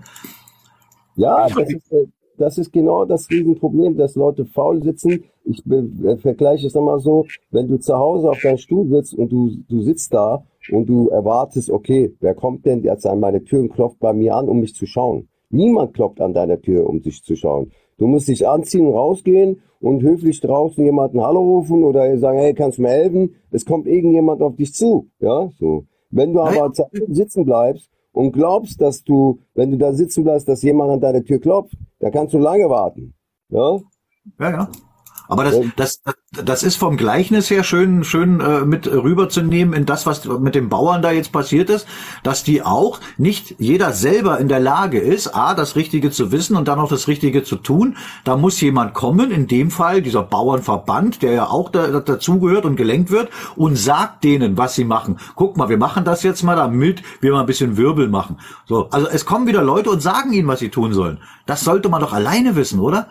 Ja, 1.17 1.49
das 1.49 1.69
ist, 1.69 1.93
äh, 1.93 2.07
das 2.39 2.57
ist 2.57 2.73
genau 2.73 3.05
das 3.05 3.29
Riesenproblem, 3.29 3.97
dass 3.97 4.15
Leute 4.15 4.47
faul 4.47 4.83
sitzen. 4.83 5.25
Ich 5.45 5.67
äh, 5.67 6.17
vergleiche 6.19 6.69
es 6.69 6.75
nochmal 6.75 7.01
so, 7.01 7.27
wenn 7.51 7.67
du 7.67 7.79
zu 7.79 7.97
Hause 7.97 8.31
auf 8.31 8.41
deinem 8.41 8.59
Stuhl 8.59 8.89
sitzt 8.89 9.15
und 9.15 9.31
du, 9.31 9.57
du 9.69 9.83
sitzt 9.83 10.15
da 10.15 10.45
und 10.71 10.87
du 10.87 11.09
erwartest, 11.09 11.69
okay, 11.69 12.15
wer 12.21 12.35
kommt 12.35 12.65
denn 12.65 12.85
jetzt 12.85 13.07
an 13.07 13.19
meine 13.19 13.43
Tür 13.43 13.61
und 13.61 13.73
klopft 13.73 13.99
bei 13.99 14.13
mir 14.13 14.37
an, 14.37 14.49
um 14.49 14.61
mich 14.61 14.75
zu 14.75 14.87
schauen? 14.87 15.29
Niemand 15.51 15.95
klopft 15.95 16.21
an 16.21 16.33
deiner 16.33 16.61
Tür, 16.61 16.89
um 16.89 17.03
sich 17.03 17.23
zu 17.25 17.35
schauen. 17.35 17.73
Du 17.99 18.07
musst 18.07 18.29
dich 18.29 18.49
anziehen, 18.49 18.89
rausgehen 18.89 19.61
und 19.81 20.03
höflich 20.03 20.41
draußen 20.41 20.83
jemanden 20.85 21.21
Hallo 21.21 21.41
rufen 21.41 21.85
oder 21.85 22.17
sagen, 22.19 22.39
hey, 22.39 22.55
kannst 22.55 22.79
du 22.79 22.83
mir 22.83 22.91
helfen? 22.91 23.35
Es 23.51 23.65
kommt 23.65 23.87
irgendjemand 23.87 24.41
auf 24.41 24.57
dich 24.57 24.73
zu, 24.75 25.09
ja, 25.19 25.51
so. 25.59 25.85
Wenn 26.11 26.33
du 26.33 26.41
aber 26.41 26.73
sitzen 27.09 27.45
bleibst 27.45 27.91
und 28.13 28.33
glaubst, 28.33 28.81
dass 28.81 29.05
du, 29.05 29.41
wenn 29.55 29.71
du 29.71 29.77
da 29.77 29.93
sitzen 29.93 30.25
bleibst, 30.25 30.49
dass 30.49 30.63
jemand 30.63 30.91
an 30.91 31.01
deine 31.01 31.23
Tür 31.23 31.39
klopft, 31.39 31.77
dann 31.99 32.13
kannst 32.13 32.35
du 32.35 32.39
lange 32.39 32.69
warten, 32.71 33.15
ja. 33.51 33.81
Ja, 34.39 34.51
ja. 34.51 34.69
Aber 35.29 35.45
das, 35.45 35.61
das, 35.77 36.03
das 36.33 36.63
ist 36.63 36.77
vom 36.77 36.97
Gleichnis 36.97 37.51
her 37.51 37.63
schön, 37.63 38.03
schön 38.03 38.41
äh, 38.41 38.65
mit 38.65 38.87
rüberzunehmen 38.87 39.75
in 39.75 39.85
das, 39.85 40.07
was 40.07 40.25
mit 40.25 40.55
den 40.55 40.71
Bauern 40.71 41.03
da 41.03 41.11
jetzt 41.11 41.33
passiert 41.33 41.69
ist, 41.69 41.87
dass 42.23 42.45
die 42.45 42.63
auch 42.63 42.99
nicht 43.19 43.55
jeder 43.59 43.93
selber 43.93 44.39
in 44.39 44.49
der 44.49 44.59
Lage 44.59 44.99
ist, 44.99 45.35
a, 45.35 45.55
das 45.55 45.77
Richtige 45.77 46.11
zu 46.11 46.33
wissen 46.33 46.57
und 46.57 46.67
dann 46.67 46.79
auch 46.79 46.89
das 46.89 47.09
Richtige 47.09 47.45
zu 47.45 47.57
tun. 47.57 47.97
Da 48.25 48.39
muss 48.39 48.61
jemand 48.61 48.95
kommen, 48.95 49.31
in 49.31 49.47
dem 49.47 49.71
Fall 49.71 50.01
dieser 50.01 50.23
Bauernverband, 50.23 51.23
der 51.23 51.33
ja 51.33 51.47
auch 51.47 51.69
da, 51.69 52.01
dazugehört 52.01 52.65
und 52.65 52.77
gelenkt 52.77 53.11
wird 53.11 53.29
und 53.55 53.77
sagt 53.77 54.25
denen, 54.25 54.57
was 54.57 54.75
sie 54.75 54.85
machen. 54.85 55.19
Guck 55.35 55.59
mal, 55.59 55.69
wir 55.69 55.79
machen 55.79 56.05
das 56.05 56.23
jetzt 56.23 56.43
mal, 56.43 56.57
damit 56.57 57.03
wir 57.21 57.33
mal 57.33 57.41
ein 57.41 57.47
bisschen 57.47 57.77
Wirbel 57.77 58.09
machen. 58.09 58.39
So, 58.67 58.89
also 58.89 59.09
es 59.09 59.27
kommen 59.27 59.47
wieder 59.47 59.63
Leute 59.63 59.91
und 59.91 60.01
sagen 60.01 60.33
ihnen, 60.33 60.49
was 60.49 60.61
sie 60.61 60.71
tun 60.71 60.95
sollen. 60.95 61.19
Das 61.45 61.61
sollte 61.61 61.91
man 61.91 62.01
doch 62.01 62.15
alleine 62.15 62.57
wissen, 62.57 62.81
oder? 62.81 63.09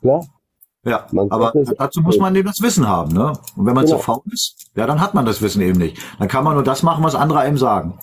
Klar. 0.00 0.20
Ja, 0.20 0.37
man 1.12 1.30
aber 1.30 1.52
dazu 1.76 2.00
muss 2.00 2.18
man 2.18 2.34
eben 2.36 2.48
das 2.48 2.62
Wissen 2.62 2.88
haben, 2.88 3.12
ne? 3.12 3.32
Und 3.56 3.66
wenn 3.66 3.74
man 3.74 3.84
genau. 3.84 3.98
zu 3.98 4.02
faul 4.02 4.22
ist, 4.32 4.70
ja, 4.76 4.86
dann 4.86 5.00
hat 5.00 5.14
man 5.14 5.26
das 5.26 5.42
Wissen 5.42 5.60
eben 5.62 5.78
nicht. 5.78 5.98
Dann 6.18 6.28
kann 6.28 6.44
man 6.44 6.54
nur 6.54 6.62
das 6.62 6.82
machen, 6.82 7.04
was 7.04 7.14
andere 7.14 7.40
einem 7.40 7.58
sagen. 7.58 7.94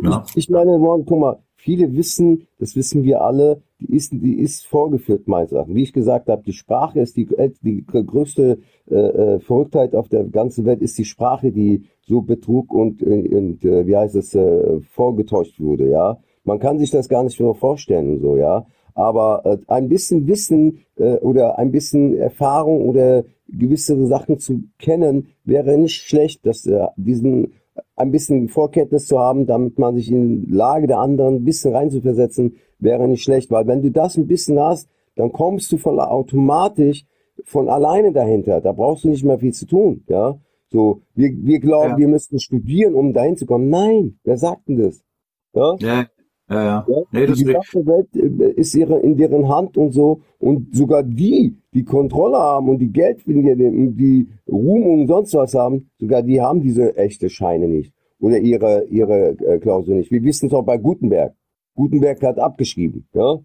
Ja? 0.00 0.24
Ich, 0.30 0.36
ich 0.36 0.50
meine, 0.50 0.78
guck 0.78 1.18
mal, 1.18 1.38
viele 1.56 1.94
wissen, 1.94 2.46
das 2.58 2.76
wissen 2.76 3.02
wir 3.04 3.22
alle, 3.22 3.62
die 3.80 3.94
ist, 3.94 4.12
die 4.12 4.38
ist 4.38 4.66
vorgeführt, 4.66 5.26
meines 5.28 5.52
Erachtens. 5.52 5.74
Wie 5.74 5.82
ich 5.82 5.92
gesagt 5.92 6.28
habe, 6.28 6.42
die 6.42 6.52
Sprache 6.52 7.00
ist 7.00 7.16
die, 7.16 7.26
die 7.62 7.84
größte 7.86 8.58
äh, 8.90 8.94
äh, 8.94 9.40
Verrücktheit 9.40 9.94
auf 9.94 10.08
der 10.08 10.24
ganzen 10.24 10.64
Welt, 10.66 10.82
ist 10.82 10.98
die 10.98 11.04
Sprache, 11.04 11.52
die 11.52 11.88
so 12.06 12.20
Betrug 12.20 12.72
und, 12.72 13.02
und 13.02 13.64
äh, 13.64 13.86
wie 13.86 13.96
heißt 13.96 14.14
es, 14.14 14.34
äh, 14.34 14.80
vorgetäuscht 14.92 15.58
wurde, 15.60 15.88
ja. 15.88 16.18
Man 16.46 16.58
kann 16.58 16.78
sich 16.78 16.90
das 16.90 17.08
gar 17.08 17.24
nicht 17.24 17.40
mehr 17.40 17.54
vorstellen, 17.54 18.20
so, 18.20 18.36
ja. 18.36 18.66
Aber 18.94 19.42
äh, 19.44 19.58
ein 19.66 19.88
bisschen 19.88 20.26
Wissen 20.26 20.84
äh, 20.96 21.16
oder 21.16 21.58
ein 21.58 21.72
bisschen 21.72 22.16
Erfahrung 22.16 22.82
oder 22.88 23.24
gewisse 23.48 24.06
Sachen 24.06 24.38
zu 24.38 24.62
kennen, 24.78 25.28
wäre 25.44 25.76
nicht 25.76 26.02
schlecht, 26.02 26.46
dass 26.46 26.64
äh, 26.66 26.86
diesen 26.96 27.54
ein 27.96 28.12
bisschen 28.12 28.48
Vorkenntnis 28.48 29.06
zu 29.06 29.18
haben, 29.18 29.46
damit 29.46 29.78
man 29.78 29.94
sich 29.96 30.10
in 30.10 30.46
die 30.46 30.52
Lage 30.52 30.86
der 30.86 30.98
anderen 30.98 31.36
ein 31.36 31.44
bisschen 31.44 31.74
reinzuversetzen, 31.74 32.56
wäre 32.78 33.08
nicht 33.08 33.22
schlecht, 33.22 33.50
weil 33.50 33.66
wenn 33.66 33.82
du 33.82 33.90
das 33.90 34.16
ein 34.16 34.26
bisschen 34.26 34.58
hast, 34.60 34.88
dann 35.16 35.32
kommst 35.32 35.70
du 35.72 35.76
von 35.76 35.98
automatisch 35.98 37.04
von 37.44 37.68
alleine 37.68 38.12
dahinter. 38.12 38.60
Da 38.60 38.72
brauchst 38.72 39.04
du 39.04 39.08
nicht 39.08 39.24
mehr 39.24 39.38
viel 39.38 39.52
zu 39.52 39.66
tun, 39.66 40.04
ja. 40.08 40.38
So, 40.70 41.02
wir, 41.14 41.30
wir 41.32 41.60
glauben, 41.60 41.90
ja. 41.90 41.98
wir 41.98 42.08
müssten 42.08 42.40
studieren, 42.40 42.94
um 42.94 43.12
dahin 43.12 43.36
zu 43.36 43.46
kommen. 43.46 43.68
Nein, 43.68 44.18
wer 44.24 44.36
sagt 44.36 44.68
denn 44.68 44.76
das? 44.76 45.04
Ja, 45.52 45.76
ja 45.78 46.06
ja, 46.48 46.62
ja. 46.62 46.86
ja 46.86 47.02
nee, 47.10 47.26
die 47.26 47.44
gesamte 47.44 47.86
Welt 47.86 48.08
äh, 48.14 48.50
ist 48.52 48.74
ihre, 48.74 48.98
in 49.00 49.16
deren 49.16 49.48
Hand 49.48 49.76
und 49.76 49.92
so. 49.92 50.20
Und 50.38 50.74
sogar 50.74 51.02
die, 51.02 51.56
die 51.72 51.84
Kontrolle 51.84 52.38
haben 52.38 52.68
und 52.68 52.78
die 52.78 52.92
Geld 52.92 53.22
finden, 53.22 53.96
die 53.96 54.28
Ruhm 54.46 55.00
und 55.00 55.06
sonst 55.06 55.34
was 55.34 55.54
haben, 55.54 55.90
sogar 55.98 56.22
die 56.22 56.40
haben 56.40 56.60
diese 56.60 56.96
echte 56.96 57.30
Scheine 57.30 57.68
nicht. 57.68 57.92
Oder 58.20 58.38
ihre, 58.38 58.84
ihre 58.84 59.30
äh, 59.38 59.58
Klausel 59.58 59.96
nicht. 59.96 60.10
Wir 60.10 60.22
wissen 60.22 60.46
es 60.46 60.52
auch 60.52 60.64
bei 60.64 60.76
Gutenberg. 60.76 61.34
Gutenberg 61.74 62.22
hat 62.22 62.38
abgeschrieben, 62.38 63.06
ja. 63.12 63.38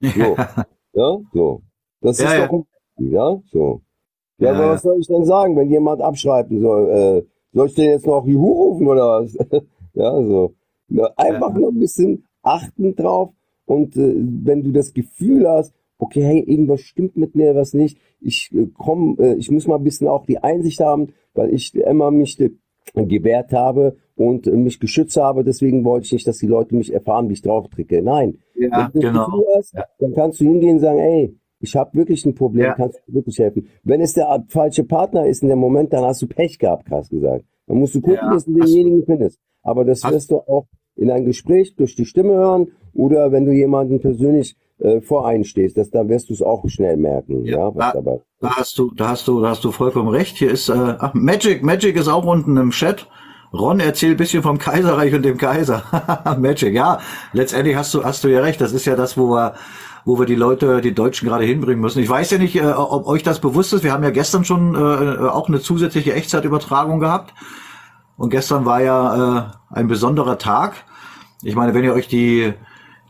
So. 0.00 0.36
ja, 0.94 1.18
so. 1.32 1.62
Das 2.00 2.18
ja, 2.18 2.26
ist 2.26 2.38
ja. 2.38 2.48
doch, 2.48 2.66
ja, 2.98 3.42
so. 3.52 3.80
Ja, 4.38 4.52
ja, 4.52 4.70
was 4.70 4.82
soll 4.82 4.98
ich 4.98 5.06
denn 5.06 5.24
sagen, 5.24 5.56
wenn 5.56 5.70
jemand 5.70 6.02
abschreiben 6.02 6.60
soll? 6.60 6.90
Äh, 6.90 7.22
soll 7.52 7.68
ich 7.68 7.74
denn 7.74 7.90
jetzt 7.90 8.06
noch 8.06 8.26
Juhu 8.26 8.52
rufen 8.52 8.88
oder 8.88 9.22
was? 9.22 9.34
ja, 9.94 10.22
so. 10.22 10.54
Einfach 11.16 11.54
nur 11.54 11.70
ein 11.70 11.78
bisschen 11.78 12.24
achten 12.42 12.94
drauf 12.96 13.30
und 13.64 13.96
äh, 13.96 14.14
wenn 14.16 14.62
du 14.62 14.72
das 14.72 14.92
Gefühl 14.92 15.48
hast, 15.48 15.74
okay, 15.98 16.22
hey, 16.22 16.40
irgendwas 16.40 16.80
stimmt 16.80 17.16
mit 17.16 17.34
mir, 17.34 17.54
was 17.54 17.74
nicht, 17.74 17.98
ich 18.20 18.50
äh, 18.52 18.66
komm, 18.76 19.16
äh, 19.20 19.34
ich 19.34 19.50
muss 19.50 19.66
mal 19.66 19.76
ein 19.76 19.84
bisschen 19.84 20.08
auch 20.08 20.26
die 20.26 20.38
Einsicht 20.38 20.80
haben, 20.80 21.12
weil 21.34 21.54
ich 21.54 21.74
immer 21.74 22.10
mich 22.10 22.38
äh, 22.40 22.50
gewehrt 22.94 23.52
habe 23.52 23.96
und 24.16 24.46
äh, 24.46 24.50
mich 24.50 24.80
geschützt 24.80 25.16
habe, 25.16 25.44
deswegen 25.44 25.84
wollte 25.84 26.06
ich 26.06 26.12
nicht, 26.12 26.26
dass 26.26 26.38
die 26.38 26.46
Leute 26.46 26.74
mich 26.74 26.92
erfahren, 26.92 27.28
wie 27.28 27.34
ich 27.34 27.42
drauf 27.42 27.68
drücke. 27.68 28.02
Nein, 28.02 28.38
ja, 28.54 28.90
wenn 28.92 29.00
du 29.00 29.08
genau. 29.08 29.26
Gefühl 29.26 29.44
hast, 29.56 29.74
ja. 29.74 29.84
dann 29.98 30.12
kannst 30.12 30.40
du 30.40 30.44
hingehen 30.44 30.74
und 30.74 30.80
sagen, 30.80 30.98
ey, 30.98 31.36
ich 31.60 31.76
habe 31.76 31.96
wirklich 31.96 32.26
ein 32.26 32.34
Problem, 32.34 32.64
ja. 32.64 32.74
kannst 32.74 33.00
du 33.06 33.14
wirklich 33.14 33.38
helfen. 33.38 33.68
Wenn 33.84 34.00
es 34.00 34.14
der 34.14 34.44
falsche 34.48 34.82
Partner 34.82 35.26
ist 35.26 35.42
in 35.42 35.48
dem 35.48 35.60
Moment, 35.60 35.92
dann 35.92 36.04
hast 36.04 36.20
du 36.20 36.26
Pech 36.26 36.58
gehabt, 36.58 36.86
krass 36.86 37.08
gesagt. 37.08 37.44
Dann 37.68 37.78
musst 37.78 37.94
du 37.94 38.00
gucken, 38.00 38.18
ja. 38.20 38.32
dass 38.32 38.44
du 38.44 38.54
denjenigen 38.54 39.04
findest. 39.04 39.38
Aber 39.62 39.84
das 39.84 40.02
wirst 40.02 40.32
du 40.32 40.38
auch 40.38 40.66
in 40.96 41.10
ein 41.10 41.24
Gespräch 41.24 41.74
durch 41.76 41.94
die 41.94 42.06
Stimme 42.06 42.34
hören 42.34 42.68
oder 42.94 43.32
wenn 43.32 43.44
du 43.44 43.52
jemanden 43.52 44.00
persönlich 44.00 44.56
äh, 44.78 45.00
voreinstehst, 45.00 45.76
das, 45.76 45.90
da 45.90 46.08
wirst 46.08 46.28
du 46.30 46.34
es 46.34 46.42
auch 46.42 46.68
schnell 46.68 46.96
merken. 46.96 47.44
Ja, 47.44 47.58
ja 47.58 47.74
was 47.74 47.92
da, 47.92 47.92
dabei. 47.92 48.20
da 48.40 48.56
hast 48.56 48.78
du, 48.78 48.90
da 48.94 49.10
hast 49.10 49.28
du, 49.28 49.40
da 49.40 49.50
hast 49.50 49.64
du 49.64 49.70
vollkommen 49.70 50.08
recht. 50.08 50.36
Hier 50.36 50.50
ist 50.50 50.68
äh, 50.68 50.72
ach, 50.72 51.14
Magic, 51.14 51.62
Magic 51.62 51.96
ist 51.96 52.08
auch 52.08 52.24
unten 52.24 52.56
im 52.56 52.70
Chat. 52.70 53.06
Ron 53.52 53.80
erzählt 53.80 54.16
bisschen 54.16 54.42
vom 54.42 54.58
Kaiserreich 54.58 55.14
und 55.14 55.24
dem 55.24 55.36
Kaiser. 55.36 55.84
Magic, 56.38 56.74
ja. 56.74 57.00
Letztendlich 57.32 57.76
hast 57.76 57.92
du, 57.92 58.02
hast 58.02 58.24
du 58.24 58.28
ja 58.28 58.40
recht. 58.40 58.60
Das 58.60 58.72
ist 58.72 58.86
ja 58.86 58.96
das, 58.96 59.18
wo 59.18 59.28
wir, 59.30 59.54
wo 60.04 60.18
wir 60.18 60.26
die 60.26 60.34
Leute, 60.34 60.80
die 60.80 60.94
Deutschen 60.94 61.28
gerade 61.28 61.44
hinbringen 61.44 61.80
müssen. 61.80 62.02
Ich 62.02 62.08
weiß 62.08 62.30
ja 62.30 62.38
nicht, 62.38 62.56
äh, 62.56 62.72
ob 62.72 63.06
euch 63.06 63.22
das 63.22 63.40
bewusst 63.40 63.72
ist. 63.74 63.84
Wir 63.84 63.92
haben 63.92 64.04
ja 64.04 64.10
gestern 64.10 64.44
schon 64.44 64.74
äh, 64.74 65.28
auch 65.28 65.48
eine 65.48 65.60
zusätzliche 65.60 66.14
Echtzeitübertragung 66.14 66.98
gehabt. 66.98 67.34
Und 68.16 68.30
gestern 68.30 68.64
war 68.64 68.82
ja 68.82 69.38
äh, 69.38 69.44
ein 69.70 69.88
besonderer 69.88 70.38
Tag. 70.38 70.84
Ich 71.42 71.56
meine, 71.56 71.74
wenn 71.74 71.84
ihr 71.84 71.94
euch 71.94 72.08
die, 72.08 72.54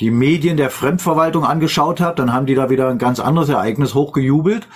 die 0.01 0.11
Medien 0.11 0.57
der 0.57 0.71
Fremdverwaltung 0.71 1.45
angeschaut 1.45 2.01
habt, 2.01 2.19
dann 2.19 2.33
haben 2.33 2.47
die 2.47 2.55
da 2.55 2.71
wieder 2.71 2.89
ein 2.89 2.99
ganz 2.99 3.21
anderes 3.21 3.49
Ereignis 3.49 3.95
hochgejubelt. 3.95 4.69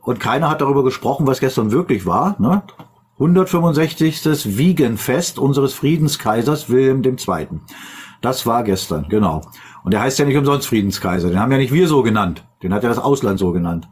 Und 0.00 0.20
keiner 0.20 0.50
hat 0.50 0.60
darüber 0.60 0.82
gesprochen, 0.84 1.26
was 1.26 1.40
gestern 1.40 1.70
wirklich 1.70 2.06
war. 2.06 2.36
Ne? 2.38 2.62
165. 3.18 4.56
Wiegenfest 4.58 5.38
unseres 5.38 5.74
Friedenskaisers 5.74 6.70
Wilhelm 6.70 7.02
II. 7.04 7.60
Das 8.20 8.46
war 8.46 8.62
gestern, 8.62 9.08
genau. 9.08 9.42
Und 9.84 9.92
der 9.92 10.00
heißt 10.00 10.18
ja 10.18 10.24
nicht 10.24 10.36
umsonst 10.36 10.68
Friedenskaiser. 10.68 11.28
Den 11.28 11.40
haben 11.40 11.52
ja 11.52 11.58
nicht 11.58 11.72
wir 11.72 11.88
so 11.88 12.02
genannt. 12.02 12.44
Den 12.62 12.72
hat 12.72 12.82
ja 12.82 12.88
das 12.88 12.98
Ausland 12.98 13.38
so 13.38 13.52
genannt. 13.52 13.88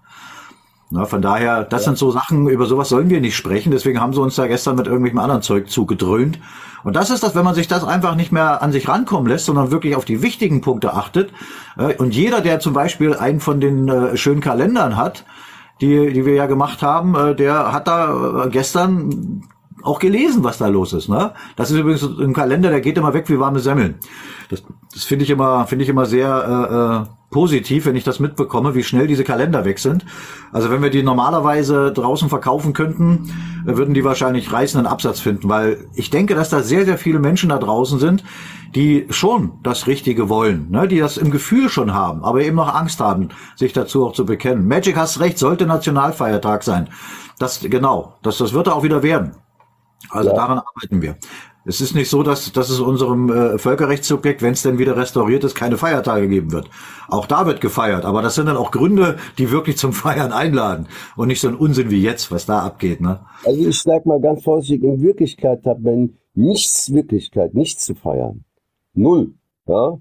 Na, 0.93 1.05
von 1.07 1.23
daher, 1.23 1.63
das 1.63 1.83
ja. 1.83 1.87
sind 1.87 1.99
so 1.99 2.11
Sachen, 2.11 2.49
über 2.49 2.67
sowas 2.67 2.89
sollen 2.89 3.11
wir 3.11 3.21
nicht 3.21 3.37
sprechen. 3.37 3.71
Deswegen 3.71 4.01
haben 4.01 4.13
sie 4.13 4.21
uns 4.21 4.35
da 4.35 4.49
gestern 4.49 4.75
mit 4.75 4.87
irgendwelchem 4.87 5.21
anderen 5.21 5.43
Zeug 5.43 5.71
zugedröhnt. 5.71 6.41
Und 6.83 6.97
das 6.97 7.11
ist 7.11 7.23
das, 7.23 7.37
wenn 7.37 7.45
man 7.45 7.55
sich 7.55 7.69
das 7.69 7.85
einfach 7.85 8.17
nicht 8.17 8.33
mehr 8.33 8.61
an 8.61 8.73
sich 8.73 8.89
rankommen 8.89 9.29
lässt, 9.29 9.47
sondern 9.47 9.71
wirklich 9.71 9.95
auf 9.95 10.05
die 10.05 10.21
wichtigen 10.21 10.63
Punkte 10.63 10.95
achtet. 10.95 11.33
Äh, 11.77 11.95
und 11.97 12.15
jeder, 12.15 12.41
der 12.41 12.59
zum 12.59 12.73
Beispiel 12.73 13.15
einen 13.15 13.39
von 13.39 13.61
den 13.61 13.89
äh, 13.89 14.17
schönen 14.17 14.41
Kalendern 14.41 14.97
hat, 14.97 15.25
die, 15.81 16.13
die 16.13 16.27
wir 16.27 16.35
ja 16.35 16.47
gemacht 16.47 16.83
haben, 16.83 17.15
äh, 17.15 17.35
der 17.37 17.73
hat 17.73 17.87
da 17.87 18.49
gestern 18.51 19.43
auch 19.83 19.99
gelesen, 19.99 20.43
was 20.43 20.59
da 20.59 20.67
los 20.67 20.93
ist. 20.93 21.09
Ne? 21.09 21.33
Das 21.57 21.71
ist 21.71 21.79
übrigens 21.79 22.03
ein 22.03 22.35
Kalender, 22.35 22.71
der 22.71 22.81
geht 22.81 22.99
immer 22.99 23.15
weg 23.15 23.29
wie 23.29 23.39
warme 23.39 23.61
Semmeln. 23.61 23.99
Das, 24.49 24.63
das 24.93 25.05
finde 25.05 25.25
ich 25.25 25.31
immer, 25.31 25.67
finde 25.67 25.85
ich 25.85 25.89
immer 25.89 26.07
sehr 26.07 27.07
äh, 27.07 27.21
positiv, 27.31 27.87
wenn 27.87 27.95
ich 27.95 28.03
das 28.03 28.19
mitbekomme, 28.19 28.75
wie 28.75 28.83
schnell 28.83 29.07
diese 29.07 29.23
Kalender 29.23 29.65
weg 29.65 29.79
sind. 29.79 30.05
Also 30.53 30.69
wenn 30.71 30.83
wir 30.83 30.91
die 30.91 31.05
normalerweise 31.05 31.93
draußen 31.93 32.29
verkaufen 32.29 32.73
könnten, 32.73 33.33
würden 33.65 33.95
die 33.95 34.03
wahrscheinlich 34.03 34.53
reißenden 34.53 34.87
Absatz 34.87 35.21
finden, 35.21 35.49
weil 35.49 35.87
ich 35.95 36.11
denke, 36.11 36.35
dass 36.35 36.51
da 36.51 36.63
sehr, 36.63 36.85
sehr 36.85 36.99
viele 36.99 37.21
Menschen 37.21 37.51
da 37.51 37.59
draußen 37.59 38.01
sind, 38.01 38.25
die 38.75 39.07
schon 39.11 39.53
das 39.63 39.87
Richtige 39.87 40.29
wollen, 40.29 40.71
ne? 40.71 40.89
die 40.89 40.99
das 40.99 41.17
im 41.17 41.31
Gefühl 41.31 41.69
schon 41.69 41.95
haben, 41.95 42.25
aber 42.25 42.43
eben 42.43 42.57
noch 42.57 42.75
Angst 42.75 43.01
haben, 43.01 43.29
sich 43.57 43.73
dazu 43.73 44.07
auch 44.07 44.13
zu 44.13 44.27
bekennen. 44.27 44.67
Magic 44.67 44.97
hast 44.97 45.21
recht, 45.21 45.39
sollte 45.39 45.67
Nationalfeiertag 45.67 46.65
sein. 46.65 46.89
Das 47.39 47.61
genau, 47.61 48.17
das, 48.23 48.39
das 48.39 48.53
wird 48.53 48.67
er 48.67 48.75
auch 48.75 48.83
wieder 48.83 49.03
werden. 49.03 49.37
Also 50.11 50.31
ja. 50.31 50.37
daran 50.37 50.59
arbeiten 50.59 51.03
wir. 51.03 51.17
Es 51.67 51.83
ist 51.83 51.95
nicht 51.95 52.09
so, 52.09 52.23
dass, 52.23 52.53
dass 52.53 52.71
es 52.71 52.81
unserem 52.81 53.31
äh, 53.31 53.59
Völkerrechtssubjekt, 53.59 54.41
wenn 54.41 54.55
es 54.55 54.63
denn 54.63 54.79
wieder 54.79 54.97
restauriert 54.97 55.45
ist, 55.45 55.55
keine 55.55 55.77
Feiertage 55.77 56.27
geben 56.27 56.53
wird. 56.53 56.71
Auch 57.09 57.27
da 57.27 57.47
wird 57.47 57.61
gefeiert, 57.61 58.07
aber 58.07 58.23
das 58.23 58.35
sind 58.35 58.47
dann 58.47 58.57
auch 58.57 58.71
Gründe, 58.71 59.17
die 59.37 59.51
wirklich 59.51 59.77
zum 59.77 59.93
Feiern 59.93 60.33
einladen 60.33 60.89
und 61.17 61.29
nicht 61.29 61.41
so 61.41 61.49
ein 61.49 61.55
Unsinn 61.55 61.91
wie 61.91 62.03
jetzt, 62.03 62.33
was 62.33 62.47
da 62.47 62.61
abgeht. 62.61 63.01
Ne? 63.01 63.21
Also 63.45 63.69
ich 63.69 63.81
sag 63.83 64.07
mal 64.07 64.21
ganz 64.21 64.43
vorsichtig, 64.43 64.83
in 64.83 65.03
Wirklichkeit 65.03 65.67
hat 65.67 65.81
man 65.81 66.15
nichts 66.35 66.93
Wirklichkeit, 66.93 67.55
nichts 67.55 67.85
zu 67.85 67.95
feiern. 67.95 68.45
Null. 68.95 69.35
Ja? 69.67 69.99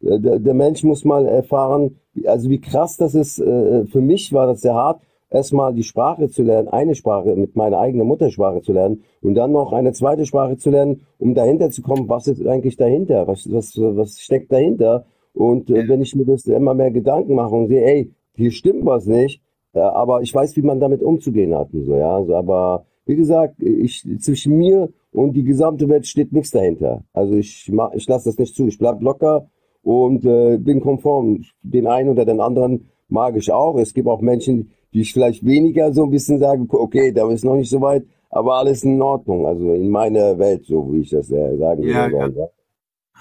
Der, 0.00 0.38
der 0.38 0.54
Mensch 0.54 0.84
muss 0.84 1.04
mal 1.04 1.26
erfahren, 1.26 1.96
also 2.24 2.48
wie 2.48 2.60
krass 2.60 2.96
das 2.96 3.14
ist, 3.14 3.40
äh, 3.40 3.84
für 3.86 4.00
mich 4.00 4.32
war 4.32 4.46
das 4.46 4.60
sehr 4.60 4.74
hart, 4.74 5.02
erstmal 5.30 5.72
die 5.72 5.84
Sprache 5.84 6.28
zu 6.28 6.42
lernen, 6.42 6.68
eine 6.68 6.94
Sprache 6.94 7.36
mit 7.36 7.56
meiner 7.56 7.78
eigenen 7.78 8.06
Muttersprache 8.06 8.62
zu 8.62 8.72
lernen 8.72 9.04
und 9.22 9.34
dann 9.34 9.52
noch 9.52 9.72
eine 9.72 9.92
zweite 9.92 10.26
Sprache 10.26 10.56
zu 10.56 10.70
lernen, 10.70 11.02
um 11.18 11.34
dahinter 11.34 11.70
zu 11.70 11.82
kommen, 11.82 12.08
was 12.08 12.26
ist 12.26 12.44
eigentlich 12.46 12.76
dahinter, 12.76 13.26
was, 13.26 13.50
was, 13.50 13.76
was 13.76 14.18
steckt 14.18 14.52
dahinter 14.52 15.06
Und 15.32 15.70
äh, 15.70 15.88
wenn 15.88 16.00
ich 16.00 16.14
mir 16.14 16.24
das 16.24 16.46
immer 16.46 16.74
mehr 16.74 16.90
Gedanken 16.90 17.34
mache 17.34 17.54
und 17.54 17.68
sehe, 17.68 17.84
ey, 17.84 18.12
hier 18.34 18.50
stimmt 18.50 18.84
was 18.84 19.06
nicht, 19.06 19.42
äh, 19.72 19.80
aber 19.80 20.22
ich 20.22 20.34
weiß, 20.34 20.56
wie 20.56 20.62
man 20.62 20.80
damit 20.80 21.02
umzugehen 21.02 21.54
hat 21.54 21.72
und 21.72 21.84
so, 21.84 21.94
ja. 21.94 22.16
Also, 22.16 22.34
aber 22.34 22.84
wie 23.06 23.16
gesagt, 23.16 23.62
ich 23.62 24.04
zwischen 24.20 24.56
mir 24.56 24.88
und 25.12 25.32
die 25.32 25.42
gesamte 25.42 25.88
Welt 25.88 26.06
steht 26.06 26.32
nichts 26.32 26.50
dahinter. 26.50 27.02
Also 27.12 27.34
ich 27.34 27.68
mach, 27.72 27.92
ich 27.92 28.06
lasse 28.06 28.28
das 28.28 28.38
nicht 28.38 28.54
zu. 28.54 28.66
Ich 28.66 28.78
bleib 28.78 29.02
locker 29.02 29.48
und 29.82 30.24
äh, 30.24 30.58
bin 30.58 30.80
konform. 30.80 31.42
Den 31.62 31.86
einen 31.86 32.10
oder 32.10 32.24
den 32.24 32.40
anderen 32.40 32.90
mag 33.08 33.36
ich 33.36 33.50
auch. 33.50 33.76
Es 33.78 33.94
gibt 33.94 34.06
auch 34.06 34.20
Menschen, 34.20 34.70
die 34.92 35.02
ich 35.02 35.12
vielleicht 35.12 35.44
weniger 35.44 35.92
so 35.92 36.04
ein 36.04 36.10
bisschen 36.10 36.38
sage, 36.38 36.64
okay, 36.70 37.12
da 37.12 37.30
ist 37.30 37.44
noch 37.44 37.56
nicht 37.56 37.70
so 37.70 37.80
weit, 37.80 38.04
aber 38.30 38.56
alles 38.56 38.82
in 38.84 39.00
Ordnung. 39.02 39.46
Also 39.46 39.72
in 39.74 39.90
meiner 39.90 40.38
Welt, 40.38 40.64
so 40.66 40.92
wie 40.92 41.00
ich 41.00 41.10
das 41.10 41.30
äh, 41.30 41.56
sagen 41.58 41.84
Ja, 41.84 42.10
würde. 42.12 42.32
ja. 42.36 42.46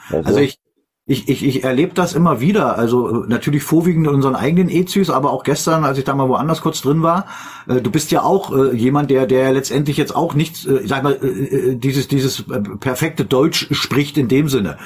Also, 0.09 0.23
Also 0.23 0.39
ich, 0.39 0.59
ich, 1.05 1.27
ich, 1.27 1.43
ich 1.45 1.63
erlebe 1.63 1.93
das 1.93 2.13
immer 2.13 2.39
wieder. 2.41 2.77
Also 2.77 3.23
äh, 3.23 3.27
natürlich 3.27 3.63
vorwiegend 3.63 4.07
in 4.07 4.13
unseren 4.13 4.35
eigenen 4.35 4.69
EZs, 4.69 5.09
aber 5.09 5.31
auch 5.31 5.43
gestern, 5.43 5.83
als 5.83 5.97
ich 5.97 6.03
da 6.03 6.13
mal 6.15 6.29
woanders 6.29 6.61
kurz 6.61 6.81
drin 6.81 7.01
war. 7.03 7.25
Äh, 7.67 7.81
Du 7.81 7.91
bist 7.91 8.11
ja 8.11 8.23
auch 8.23 8.55
äh, 8.55 8.75
jemand, 8.75 9.09
der, 9.11 9.25
der 9.25 9.51
letztendlich 9.53 9.97
jetzt 9.97 10.15
auch 10.15 10.35
nicht, 10.35 10.65
äh, 10.67 10.79
ich 10.81 10.89
sag 10.89 11.03
mal, 11.03 11.17
äh, 11.21 11.27
äh, 11.71 11.75
dieses, 11.75 12.07
dieses 12.07 12.45
perfekte 12.79 13.25
Deutsch 13.25 13.67
spricht 13.71 14.17
in 14.17 14.27
dem 14.27 14.49
Sinne. 14.49 14.77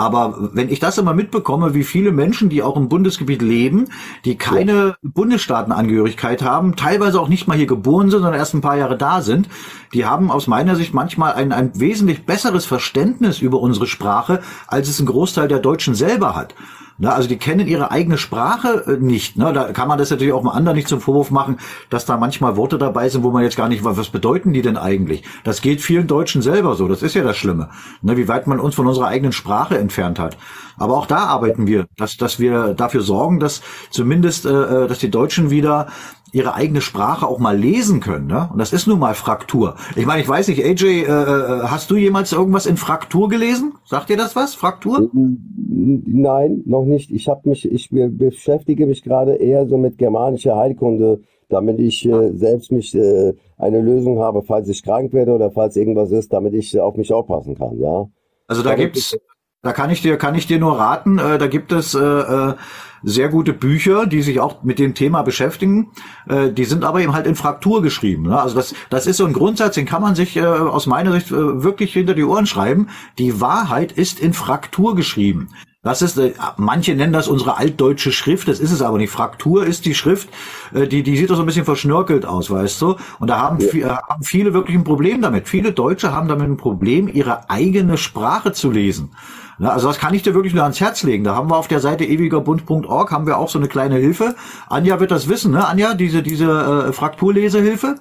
Aber 0.00 0.48
wenn 0.54 0.70
ich 0.70 0.80
das 0.80 0.96
immer 0.96 1.12
mitbekomme, 1.12 1.74
wie 1.74 1.84
viele 1.84 2.10
Menschen, 2.10 2.48
die 2.48 2.62
auch 2.62 2.78
im 2.78 2.88
Bundesgebiet 2.88 3.42
leben, 3.42 3.88
die 4.24 4.38
keine 4.38 4.96
Bundesstaatenangehörigkeit 5.02 6.40
haben, 6.40 6.74
teilweise 6.74 7.20
auch 7.20 7.28
nicht 7.28 7.46
mal 7.46 7.58
hier 7.58 7.66
geboren 7.66 8.08
sind, 8.08 8.22
sondern 8.22 8.40
erst 8.40 8.54
ein 8.54 8.62
paar 8.62 8.78
Jahre 8.78 8.96
da 8.96 9.20
sind, 9.20 9.50
die 9.92 10.06
haben 10.06 10.30
aus 10.30 10.46
meiner 10.46 10.74
Sicht 10.74 10.94
manchmal 10.94 11.34
ein, 11.34 11.52
ein 11.52 11.78
wesentlich 11.78 12.24
besseres 12.24 12.64
Verständnis 12.64 13.42
über 13.42 13.60
unsere 13.60 13.86
Sprache, 13.86 14.40
als 14.66 14.88
es 14.88 15.00
ein 15.00 15.06
Großteil 15.06 15.48
der 15.48 15.58
Deutschen 15.58 15.94
selber 15.94 16.34
hat. 16.34 16.54
Na, 17.02 17.14
also 17.14 17.30
die 17.30 17.38
kennen 17.38 17.66
ihre 17.66 17.90
eigene 17.90 18.18
Sprache 18.18 18.84
äh, 18.86 19.02
nicht. 19.02 19.38
Ne? 19.38 19.54
Da 19.54 19.72
kann 19.72 19.88
man 19.88 19.98
das 19.98 20.10
natürlich 20.10 20.34
auch 20.34 20.42
mal 20.42 20.52
anderen 20.52 20.76
nicht 20.76 20.86
zum 20.86 21.00
Vorwurf 21.00 21.30
machen, 21.30 21.58
dass 21.88 22.04
da 22.04 22.18
manchmal 22.18 22.56
Worte 22.56 22.76
dabei 22.76 23.08
sind, 23.08 23.22
wo 23.22 23.30
man 23.30 23.42
jetzt 23.42 23.56
gar 23.56 23.68
nicht, 23.68 23.82
weiß, 23.82 23.96
was 23.96 24.10
bedeuten 24.10 24.52
die 24.52 24.60
denn 24.60 24.76
eigentlich? 24.76 25.24
Das 25.42 25.62
geht 25.62 25.80
vielen 25.80 26.06
Deutschen 26.06 26.42
selber 26.42 26.74
so. 26.74 26.88
Das 26.88 27.02
ist 27.02 27.14
ja 27.14 27.24
das 27.24 27.38
Schlimme. 27.38 27.70
Ne? 28.02 28.18
Wie 28.18 28.28
weit 28.28 28.46
man 28.46 28.60
uns 28.60 28.74
von 28.74 28.86
unserer 28.86 29.06
eigenen 29.06 29.32
Sprache 29.32 29.78
entfernt 29.78 30.18
hat. 30.18 30.36
Aber 30.76 30.98
auch 30.98 31.06
da 31.06 31.24
arbeiten 31.24 31.66
wir, 31.66 31.86
dass, 31.96 32.18
dass 32.18 32.38
wir 32.38 32.74
dafür 32.74 33.00
sorgen, 33.00 33.40
dass 33.40 33.62
zumindest, 33.90 34.44
äh, 34.44 34.50
äh, 34.50 34.86
dass 34.86 34.98
die 34.98 35.10
Deutschen 35.10 35.48
wieder 35.48 35.86
ihre 36.32 36.54
eigene 36.54 36.80
Sprache 36.80 37.26
auch 37.26 37.38
mal 37.38 37.56
lesen 37.56 38.00
können. 38.00 38.26
Ne? 38.26 38.48
Und 38.52 38.58
das 38.58 38.72
ist 38.72 38.86
nun 38.86 38.98
mal 38.98 39.14
Fraktur. 39.14 39.76
Ich 39.96 40.06
meine, 40.06 40.22
ich 40.22 40.28
weiß 40.28 40.48
nicht, 40.48 40.64
AJ, 40.64 40.84
äh, 40.84 41.02
äh, 41.04 41.62
hast 41.64 41.90
du 41.90 41.96
jemals 41.96 42.32
irgendwas 42.32 42.66
in 42.66 42.76
Fraktur 42.76 43.28
gelesen? 43.28 43.74
Sagt 43.84 44.08
dir 44.08 44.16
das 44.16 44.36
was? 44.36 44.54
Fraktur? 44.54 45.10
Nein, 45.12 46.62
noch 46.66 46.84
nicht. 46.84 47.10
Ich 47.10 47.28
habe 47.28 47.48
mich, 47.48 47.70
ich 47.70 47.90
be- 47.90 48.08
beschäftige 48.08 48.86
mich 48.86 49.02
gerade 49.02 49.34
eher 49.34 49.66
so 49.66 49.76
mit 49.76 49.98
germanischer 49.98 50.56
Heilkunde, 50.56 51.20
damit 51.48 51.80
ich 51.80 52.06
äh, 52.06 52.32
selbst 52.32 52.70
mich 52.70 52.94
äh, 52.94 53.34
eine 53.58 53.80
Lösung 53.80 54.20
habe, 54.20 54.42
falls 54.42 54.68
ich 54.68 54.82
krank 54.82 55.12
werde 55.12 55.32
oder 55.32 55.50
falls 55.50 55.76
irgendwas 55.76 56.10
ist, 56.12 56.32
damit 56.32 56.54
ich 56.54 56.74
äh, 56.74 56.80
auf 56.80 56.96
mich 56.96 57.12
aufpassen 57.12 57.56
kann, 57.56 57.78
ja. 57.78 58.08
Also 58.46 58.62
da 58.62 58.70
Damit 58.70 58.94
gibt's, 58.94 59.16
da 59.62 59.72
kann 59.72 59.90
ich 59.90 60.00
dir, 60.00 60.16
kann 60.16 60.34
ich 60.34 60.46
dir 60.46 60.58
nur 60.58 60.78
raten, 60.78 61.18
äh, 61.18 61.38
da 61.38 61.46
gibt 61.48 61.72
es 61.72 61.94
äh, 61.94 61.98
äh, 62.00 62.54
sehr 63.02 63.28
gute 63.28 63.52
Bücher, 63.52 64.06
die 64.06 64.22
sich 64.22 64.40
auch 64.40 64.62
mit 64.62 64.78
dem 64.78 64.94
Thema 64.94 65.22
beschäftigen. 65.22 65.90
Äh, 66.28 66.52
die 66.52 66.64
sind 66.64 66.84
aber 66.84 67.00
eben 67.00 67.14
halt 67.14 67.26
in 67.26 67.34
Fraktur 67.34 67.82
geschrieben. 67.82 68.24
Ne? 68.24 68.40
Also 68.40 68.54
das, 68.56 68.74
das 68.90 69.06
ist 69.06 69.16
so 69.16 69.26
ein 69.26 69.32
Grundsatz, 69.32 69.74
den 69.74 69.86
kann 69.86 70.02
man 70.02 70.14
sich 70.14 70.36
äh, 70.36 70.40
aus 70.44 70.86
meiner 70.86 71.12
Sicht 71.12 71.30
äh, 71.30 71.62
wirklich 71.62 71.92
hinter 71.92 72.14
die 72.14 72.24
Ohren 72.24 72.46
schreiben. 72.46 72.88
Die 73.18 73.40
Wahrheit 73.40 73.92
ist 73.92 74.20
in 74.20 74.32
Fraktur 74.32 74.94
geschrieben. 74.94 75.48
Das 75.82 76.02
ist, 76.02 76.18
äh, 76.18 76.34
manche 76.58 76.94
nennen 76.94 77.14
das 77.14 77.26
unsere 77.26 77.56
altdeutsche 77.56 78.12
Schrift, 78.12 78.48
das 78.48 78.60
ist 78.60 78.70
es 78.70 78.82
aber 78.82 78.98
nicht. 78.98 79.10
Fraktur 79.10 79.64
ist 79.64 79.86
die 79.86 79.94
Schrift, 79.94 80.28
äh, 80.74 80.86
die, 80.86 81.02
die 81.02 81.16
sieht 81.16 81.30
doch 81.30 81.36
so 81.36 81.42
ein 81.42 81.46
bisschen 81.46 81.64
verschnörkelt 81.64 82.26
aus, 82.26 82.50
weißt 82.50 82.82
du? 82.82 82.96
Und 83.18 83.28
da 83.28 83.38
haben, 83.38 83.56
vi- 83.60 83.82
äh, 83.82 83.88
haben 83.88 84.22
viele 84.22 84.52
wirklich 84.52 84.76
ein 84.76 84.84
Problem 84.84 85.22
damit. 85.22 85.48
Viele 85.48 85.72
Deutsche 85.72 86.12
haben 86.12 86.28
damit 86.28 86.48
ein 86.48 86.58
Problem, 86.58 87.08
ihre 87.08 87.48
eigene 87.48 87.96
Sprache 87.96 88.52
zu 88.52 88.70
lesen. 88.70 89.12
Ja, 89.60 89.72
also 89.72 89.88
das 89.88 89.98
kann 89.98 90.14
ich 90.14 90.22
dir 90.22 90.32
wirklich 90.34 90.54
nur 90.54 90.62
ans 90.62 90.80
Herz 90.80 91.02
legen. 91.02 91.22
Da 91.22 91.34
haben 91.34 91.50
wir 91.50 91.58
auf 91.58 91.68
der 91.68 91.80
Seite 91.80 92.04
ewigerbund.org 92.04 93.12
haben 93.12 93.26
wir 93.26 93.36
auch 93.36 93.50
so 93.50 93.58
eine 93.58 93.68
kleine 93.68 93.96
Hilfe. 93.96 94.34
Anja 94.70 95.00
wird 95.00 95.10
das 95.10 95.28
wissen, 95.28 95.52
ne? 95.52 95.68
Anja, 95.68 95.92
diese, 95.92 96.22
diese 96.22 96.46
äh, 96.88 96.92
Frakturlesehilfe? 96.94 97.96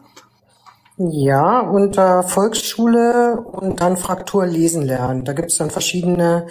Ja, 0.98 1.60
unter 1.60 2.24
Volksschule 2.24 3.42
und 3.42 3.82
dann 3.82 3.98
Fraktur 3.98 4.46
lesen 4.46 4.84
lernen. 4.84 5.26
Da 5.26 5.34
gibt's 5.34 5.58
dann 5.58 5.70
verschiedene, 5.70 6.48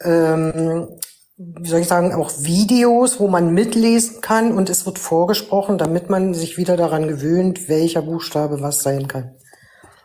ähm, 0.00 0.90
wie 1.36 1.68
soll 1.68 1.80
ich 1.80 1.88
sagen, 1.88 2.14
auch 2.14 2.30
Videos, 2.38 3.18
wo 3.18 3.26
man 3.26 3.52
mitlesen 3.52 4.20
kann 4.20 4.52
und 4.52 4.70
es 4.70 4.86
wird 4.86 5.00
vorgesprochen, 5.00 5.76
damit 5.76 6.08
man 6.08 6.34
sich 6.34 6.56
wieder 6.56 6.76
daran 6.76 7.08
gewöhnt, 7.08 7.68
welcher 7.68 8.02
Buchstabe 8.02 8.60
was 8.60 8.82
sein 8.84 9.08
kann. 9.08 9.32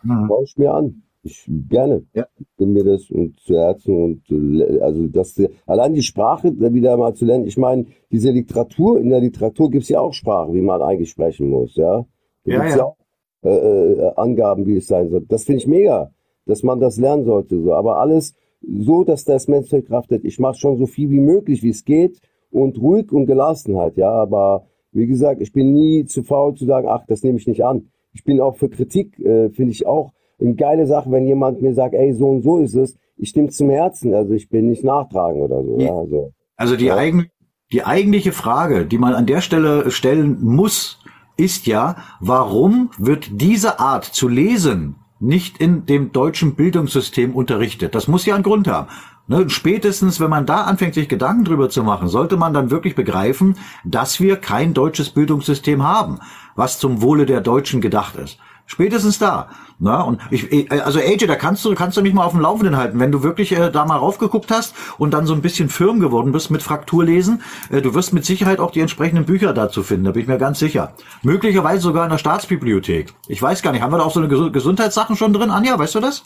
Schau 0.04 0.42
ich 0.44 0.58
mir 0.58 0.74
an. 0.74 1.04
Ich 1.24 1.46
gerne. 1.70 2.04
Ja. 2.14 2.26
Bin 2.58 2.74
mir 2.74 2.84
das 2.84 3.10
und 3.12 3.40
zu 3.42 3.54
Herzen 3.56 3.96
und 3.96 4.32
äh, 4.32 4.80
also 4.80 5.08
das 5.08 5.40
allein 5.68 5.94
die 5.94 6.02
Sprache 6.02 6.52
wieder 6.74 6.98
mal 6.98 7.14
zu 7.14 7.26
lernen. 7.26 7.46
Ich 7.46 7.58
meine, 7.58 7.86
diese 8.12 8.32
Literatur, 8.32 9.00
in 9.00 9.10
der 9.10 9.20
Literatur 9.20 9.70
gibt's 9.70 9.90
ja 9.90 10.00
auch 10.00 10.14
Sprache, 10.14 10.54
wie 10.54 10.62
man 10.62 10.82
eigentlich 10.82 11.12
sprechen 11.12 11.50
muss, 11.50 11.76
ja. 11.76 12.06
Da 12.44 12.52
Ja, 12.52 12.60
gibt's 12.62 12.76
ja. 12.76 12.86
auch 12.86 12.98
äh, 13.44 13.50
äh, 13.50 14.12
Angaben, 14.16 14.66
wie 14.66 14.78
es 14.78 14.88
sein 14.88 15.10
soll. 15.10 15.26
Das 15.28 15.44
finde 15.44 15.60
ich 15.60 15.68
mega, 15.68 16.12
dass 16.46 16.64
man 16.64 16.80
das 16.80 16.98
lernen 16.98 17.26
sollte. 17.26 17.62
So. 17.62 17.74
Aber 17.74 17.98
alles 17.98 18.34
so, 18.62 19.04
dass 19.04 19.24
das 19.24 19.48
Mensch 19.48 19.70
verkraftet. 19.70 20.26
Ich 20.26 20.40
mache 20.40 20.58
schon 20.58 20.78
so 20.78 20.86
viel 20.88 21.10
wie 21.12 21.20
möglich, 21.20 21.62
wie 21.62 21.70
es 21.70 21.86
geht 21.86 22.20
und 22.52 22.80
ruhig 22.80 23.12
und 23.12 23.28
gelassen 23.28 23.78
halt, 23.78 23.98
ja. 23.98 24.12
Aber 24.12 24.66
wie 24.92 25.08
gesagt, 25.08 25.42
ich 25.42 25.54
bin 25.54 25.72
nie 25.74 26.06
zu 26.06 26.24
faul 26.24 26.56
zu 26.56 26.66
sagen, 26.66 26.88
ach, 26.88 27.06
das 27.08 27.24
nehme 27.24 27.38
ich 27.38 27.48
nicht 27.48 27.64
an. 27.64 27.92
Ich 28.14 28.24
bin 28.24 28.42
auch 28.42 28.56
für 28.56 28.70
Kritik, 28.70 29.20
äh, 29.20 29.50
finde 29.50 29.72
ich 29.72 29.86
auch 29.86 30.12
geile 30.58 30.88
Sache, 30.88 31.12
wenn 31.12 31.28
jemand 31.28 31.62
mir 31.62 31.74
sagt, 31.74 31.94
ey, 31.94 32.14
so 32.14 32.30
und 32.30 32.42
so 32.42 32.58
ist 32.58 32.76
es. 32.76 32.98
Ich 33.18 33.36
nehme 33.36 33.50
zum 33.50 33.70
Herzen, 33.70 34.14
also 34.14 34.34
ich 34.34 34.50
bin 34.50 34.68
nicht 34.68 34.84
nachtragen 34.84 35.42
oder 35.42 35.64
so. 35.64 35.78
Ja, 35.80 35.94
also. 35.94 36.32
Also 36.56 36.76
die, 36.76 36.86
Ja. 36.86 36.96
eigen, 36.96 37.28
die 37.72 37.84
eigentliche 37.84 38.32
Frage, 38.32 38.86
die 38.86 38.98
man 38.98 39.14
an 39.14 39.26
der 39.28 39.42
Stelle 39.42 39.92
stellen 39.92 40.38
muss, 40.42 41.00
ist 41.38 41.68
ja, 41.68 41.98
warum 42.20 42.90
wird 42.98 43.30
diese 43.42 43.80
Art 43.80 44.06
zu 44.06 44.28
lesen 44.28 44.96
nicht 45.20 45.60
in 45.60 45.86
dem 45.86 46.12
deutschen 46.12 46.56
Bildungssystem 46.56 47.36
unterrichtet? 47.36 47.94
Das 47.96 48.08
muss 48.08 48.26
ja 48.26 48.36
einen 48.36 48.44
Grund 48.44 48.68
haben. 48.68 48.88
Ne, 49.28 49.50
spätestens, 49.50 50.20
wenn 50.20 50.30
man 50.32 50.46
da 50.46 50.64
anfängt, 50.64 50.96
sich 50.96 51.08
Gedanken 51.08 51.46
drüber 51.46 51.70
zu 51.70 51.84
machen, 51.84 52.08
sollte 52.08 52.38
man 52.38 52.54
dann 52.54 52.72
wirklich 52.72 52.96
begreifen, 52.96 53.56
dass 53.86 54.20
wir 54.20 54.36
kein 54.36 54.74
deutsches 54.74 55.12
Bildungssystem 55.12 55.84
haben, 55.84 56.20
was 56.56 56.80
zum 56.80 57.02
Wohle 57.02 57.26
der 57.26 57.40
Deutschen 57.42 57.82
gedacht 57.82 58.16
ist. 58.18 58.40
Spätestens 58.66 59.20
da. 59.20 59.50
Na, 59.84 60.02
und 60.04 60.22
ich, 60.30 60.72
also 60.72 61.00
AJ, 61.00 61.26
da 61.26 61.36
kannst 61.36 61.66
du, 61.66 61.74
kannst 61.74 61.98
du 61.98 62.02
mich 62.04 62.14
mal 62.14 62.24
auf 62.24 62.34
dem 62.34 62.42
Laufenden 62.42 62.78
halten, 62.78 63.00
wenn 63.00 63.12
du 63.12 63.24
wirklich 63.24 63.52
äh, 63.52 63.72
da 63.72 63.84
mal 63.86 63.98
raufgeguckt 63.98 64.52
hast 64.52 64.76
und 65.00 65.12
dann 65.12 65.26
so 65.26 65.34
ein 65.34 65.42
bisschen 65.42 65.70
firm 65.70 66.00
geworden 66.00 66.32
bist 66.32 66.52
mit 66.52 66.62
Frakturlesen. 66.62 67.42
Äh, 67.72 67.82
du 67.82 67.96
wirst 67.96 68.14
mit 68.14 68.24
Sicherheit 68.24 68.60
auch 68.60 68.70
die 68.72 68.80
entsprechenden 68.80 69.26
Bücher 69.26 69.54
dazu 69.54 69.82
finden, 69.82 70.06
da 70.06 70.12
bin 70.12 70.22
ich 70.22 70.28
mir 70.28 70.38
ganz 70.38 70.60
sicher. 70.60 70.94
Möglicherweise 71.24 71.82
sogar 71.82 72.04
in 72.04 72.12
der 72.12 72.20
Staatsbibliothek. 72.20 73.14
Ich 73.28 73.42
weiß 73.42 73.64
gar 73.64 73.72
nicht, 73.72 73.82
haben 73.82 73.92
wir 73.92 73.98
da 73.98 74.04
auch 74.04 74.14
so 74.14 74.20
eine 74.20 74.30
Gesu- 74.32 74.52
Gesundheitssachen 74.52 75.16
schon 75.16 75.34
drin, 75.34 75.50
Anja, 75.50 75.78
weißt 75.80 75.96
du 75.96 76.00
das? 76.00 76.24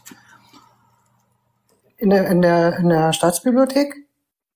In 1.97 2.09
der, 2.09 2.27
in 2.27 2.41
der, 2.41 2.77
in 2.77 2.89
der 2.89 3.13
Staatsbibliothek? 3.13 3.95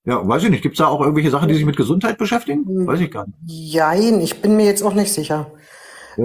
Ja, 0.04 0.28
weiß 0.28 0.44
ich 0.44 0.50
nicht. 0.50 0.62
Gibt's 0.64 0.80
da 0.80 0.88
auch 0.88 1.00
irgendwelche 1.02 1.30
Sachen, 1.30 1.48
die 1.48 1.54
sich 1.54 1.66
mit 1.66 1.78
Gesundheit 1.78 2.18
beschäftigen? 2.18 2.66
Weiß 2.88 3.00
ich 3.00 3.12
gar 3.12 3.26
nicht. 3.28 3.38
Jein, 3.46 4.20
ich 4.20 4.42
bin 4.42 4.56
mir 4.58 4.66
jetzt 4.66 4.82
auch 4.84 4.94
nicht 4.94 5.14
sicher. 5.14 5.52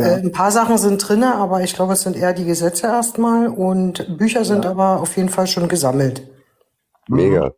Äh, 0.01 0.21
ein 0.21 0.33
paar 0.33 0.51
Sachen 0.51 0.79
sind 0.79 0.99
drinne, 0.99 1.35
aber 1.35 1.63
ich 1.63 1.75
glaube, 1.75 1.93
es 1.93 2.03
sind 2.03 2.17
eher 2.17 2.33
die 2.33 2.45
Gesetze 2.45 2.87
erstmal 2.87 3.49
und 3.49 4.19
Bücher 4.19 4.45
sind 4.45 4.67
aber 4.67 5.01
auf 5.01 5.17
jeden 5.17 5.29
Fall 5.29 5.47
schon 5.47 5.69
gesammelt. 5.69 6.23
Mega. 7.09 7.53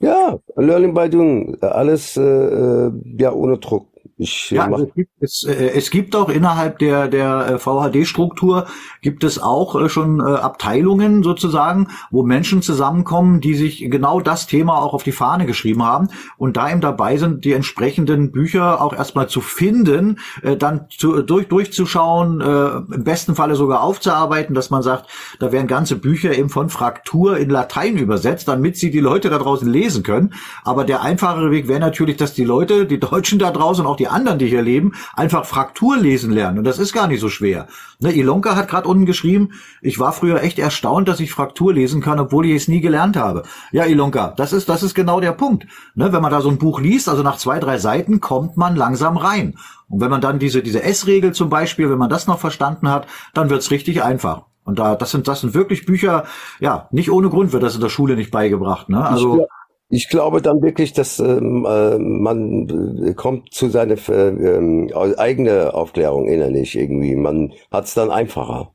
Ja, 0.00 0.38
Learning 0.56 0.94
by 0.94 1.08
Doing, 1.08 1.56
alles 1.60 2.16
äh, 2.16 2.22
äh, 2.22 2.92
ja 3.18 3.32
ohne 3.32 3.58
Druck. 3.58 3.88
Ich 4.16 4.52
äh, 4.52 4.56
Ja, 4.56 4.66
also 4.70 4.86
es, 4.86 4.94
gibt, 4.94 5.10
es, 5.20 5.44
äh, 5.44 5.70
es 5.74 5.90
gibt 5.90 6.14
auch 6.14 6.28
innerhalb 6.28 6.78
der, 6.78 7.08
der 7.08 7.46
äh, 7.46 7.58
VHD-Struktur 7.58 8.66
gibt 9.02 9.24
es 9.24 9.38
auch 9.38 9.88
schon 9.88 10.20
Abteilungen 10.20 11.22
sozusagen, 11.22 11.88
wo 12.10 12.22
Menschen 12.22 12.62
zusammenkommen, 12.62 13.40
die 13.40 13.54
sich 13.54 13.90
genau 13.90 14.20
das 14.20 14.46
Thema 14.46 14.80
auch 14.80 14.94
auf 14.94 15.02
die 15.02 15.12
Fahne 15.12 15.44
geschrieben 15.44 15.82
haben 15.82 16.08
und 16.38 16.56
da 16.56 16.70
eben 16.70 16.80
dabei 16.80 17.16
sind, 17.18 17.44
die 17.44 17.52
entsprechenden 17.52 18.32
Bücher 18.32 18.80
auch 18.80 18.94
erstmal 18.94 19.28
zu 19.28 19.40
finden, 19.40 20.18
dann 20.58 20.86
zu, 20.88 21.22
durch, 21.22 21.48
durchzuschauen, 21.48 22.40
im 22.40 23.04
besten 23.04 23.34
Falle 23.34 23.56
sogar 23.56 23.82
aufzuarbeiten, 23.82 24.54
dass 24.54 24.70
man 24.70 24.82
sagt, 24.82 25.10
da 25.38 25.52
werden 25.52 25.66
ganze 25.66 25.96
Bücher 25.96 26.36
eben 26.36 26.48
von 26.48 26.70
Fraktur 26.70 27.36
in 27.36 27.50
Latein 27.50 27.98
übersetzt, 27.98 28.48
damit 28.48 28.78
sie 28.78 28.90
die 28.90 29.00
Leute 29.00 29.28
da 29.28 29.38
draußen 29.38 29.68
lesen 29.68 30.02
können. 30.02 30.32
Aber 30.64 30.84
der 30.84 31.02
einfachere 31.02 31.50
Weg 31.50 31.68
wäre 31.68 31.80
natürlich, 31.80 32.16
dass 32.16 32.32
die 32.32 32.44
Leute, 32.44 32.86
die 32.86 33.00
Deutschen 33.00 33.38
da 33.38 33.50
draußen 33.50 33.84
auch 33.84 33.96
die 33.96 34.03
die 34.04 34.08
anderen, 34.08 34.38
die 34.38 34.48
hier 34.48 34.60
leben, 34.60 34.92
einfach 35.14 35.46
Fraktur 35.46 35.96
lesen 35.96 36.30
lernen. 36.30 36.58
Und 36.58 36.64
das 36.64 36.78
ist 36.78 36.92
gar 36.92 37.06
nicht 37.06 37.20
so 37.20 37.30
schwer. 37.30 37.68
Ne, 38.00 38.12
Ilonka 38.12 38.54
hat 38.54 38.68
gerade 38.68 38.86
unten 38.86 39.06
geschrieben, 39.06 39.52
ich 39.80 39.98
war 39.98 40.12
früher 40.12 40.42
echt 40.42 40.58
erstaunt, 40.58 41.08
dass 41.08 41.20
ich 41.20 41.32
Fraktur 41.32 41.72
lesen 41.72 42.02
kann, 42.02 42.20
obwohl 42.20 42.44
ich 42.44 42.54
es 42.54 42.68
nie 42.68 42.82
gelernt 42.82 43.16
habe. 43.16 43.44
Ja, 43.72 43.86
Ilonka, 43.86 44.34
das 44.36 44.52
ist, 44.52 44.68
das 44.68 44.82
ist 44.82 44.94
genau 44.94 45.20
der 45.20 45.32
Punkt. 45.32 45.66
Ne, 45.94 46.12
wenn 46.12 46.20
man 46.20 46.30
da 46.30 46.42
so 46.42 46.50
ein 46.50 46.58
Buch 46.58 46.80
liest, 46.80 47.08
also 47.08 47.22
nach 47.22 47.38
zwei, 47.38 47.58
drei 47.60 47.78
Seiten 47.78 48.20
kommt 48.20 48.58
man 48.58 48.76
langsam 48.76 49.16
rein. 49.16 49.56
Und 49.88 50.00
wenn 50.02 50.10
man 50.10 50.20
dann 50.20 50.38
diese, 50.38 50.62
diese 50.62 50.82
S-Regel 50.82 51.32
zum 51.32 51.48
Beispiel, 51.48 51.90
wenn 51.90 51.98
man 51.98 52.10
das 52.10 52.26
noch 52.26 52.38
verstanden 52.38 52.90
hat, 52.90 53.06
dann 53.32 53.48
wird's 53.48 53.70
richtig 53.70 54.02
einfach. 54.02 54.42
Und 54.64 54.78
da, 54.78 54.96
das 54.96 55.12
sind, 55.12 55.28
das 55.28 55.40
sind 55.40 55.54
wirklich 55.54 55.86
Bücher, 55.86 56.24
ja, 56.60 56.88
nicht 56.90 57.10
ohne 57.10 57.30
Grund 57.30 57.52
wird 57.52 57.62
das 57.62 57.74
in 57.74 57.80
der 57.80 57.90
Schule 57.90 58.16
nicht 58.16 58.30
beigebracht, 58.30 58.90
ne? 58.90 59.06
Also. 59.06 59.46
Ich 59.94 60.08
glaube 60.08 60.42
dann 60.42 60.60
wirklich, 60.60 60.92
dass 60.92 61.20
ähm, 61.20 61.64
äh, 61.64 61.98
man 61.98 63.06
äh, 63.06 63.14
kommt 63.14 63.52
zu 63.52 63.68
seiner 63.68 63.94
äh, 64.08 64.28
äh, 64.28 65.16
eigene 65.16 65.72
Aufklärung 65.72 66.26
innerlich 66.26 66.76
irgendwie. 66.76 67.14
Man 67.14 67.52
hat 67.70 67.84
es 67.84 67.94
dann 67.94 68.10
einfacher. 68.10 68.72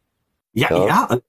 Ja, 0.54 0.70
ja, 0.72 0.88
ja, 0.88 1.20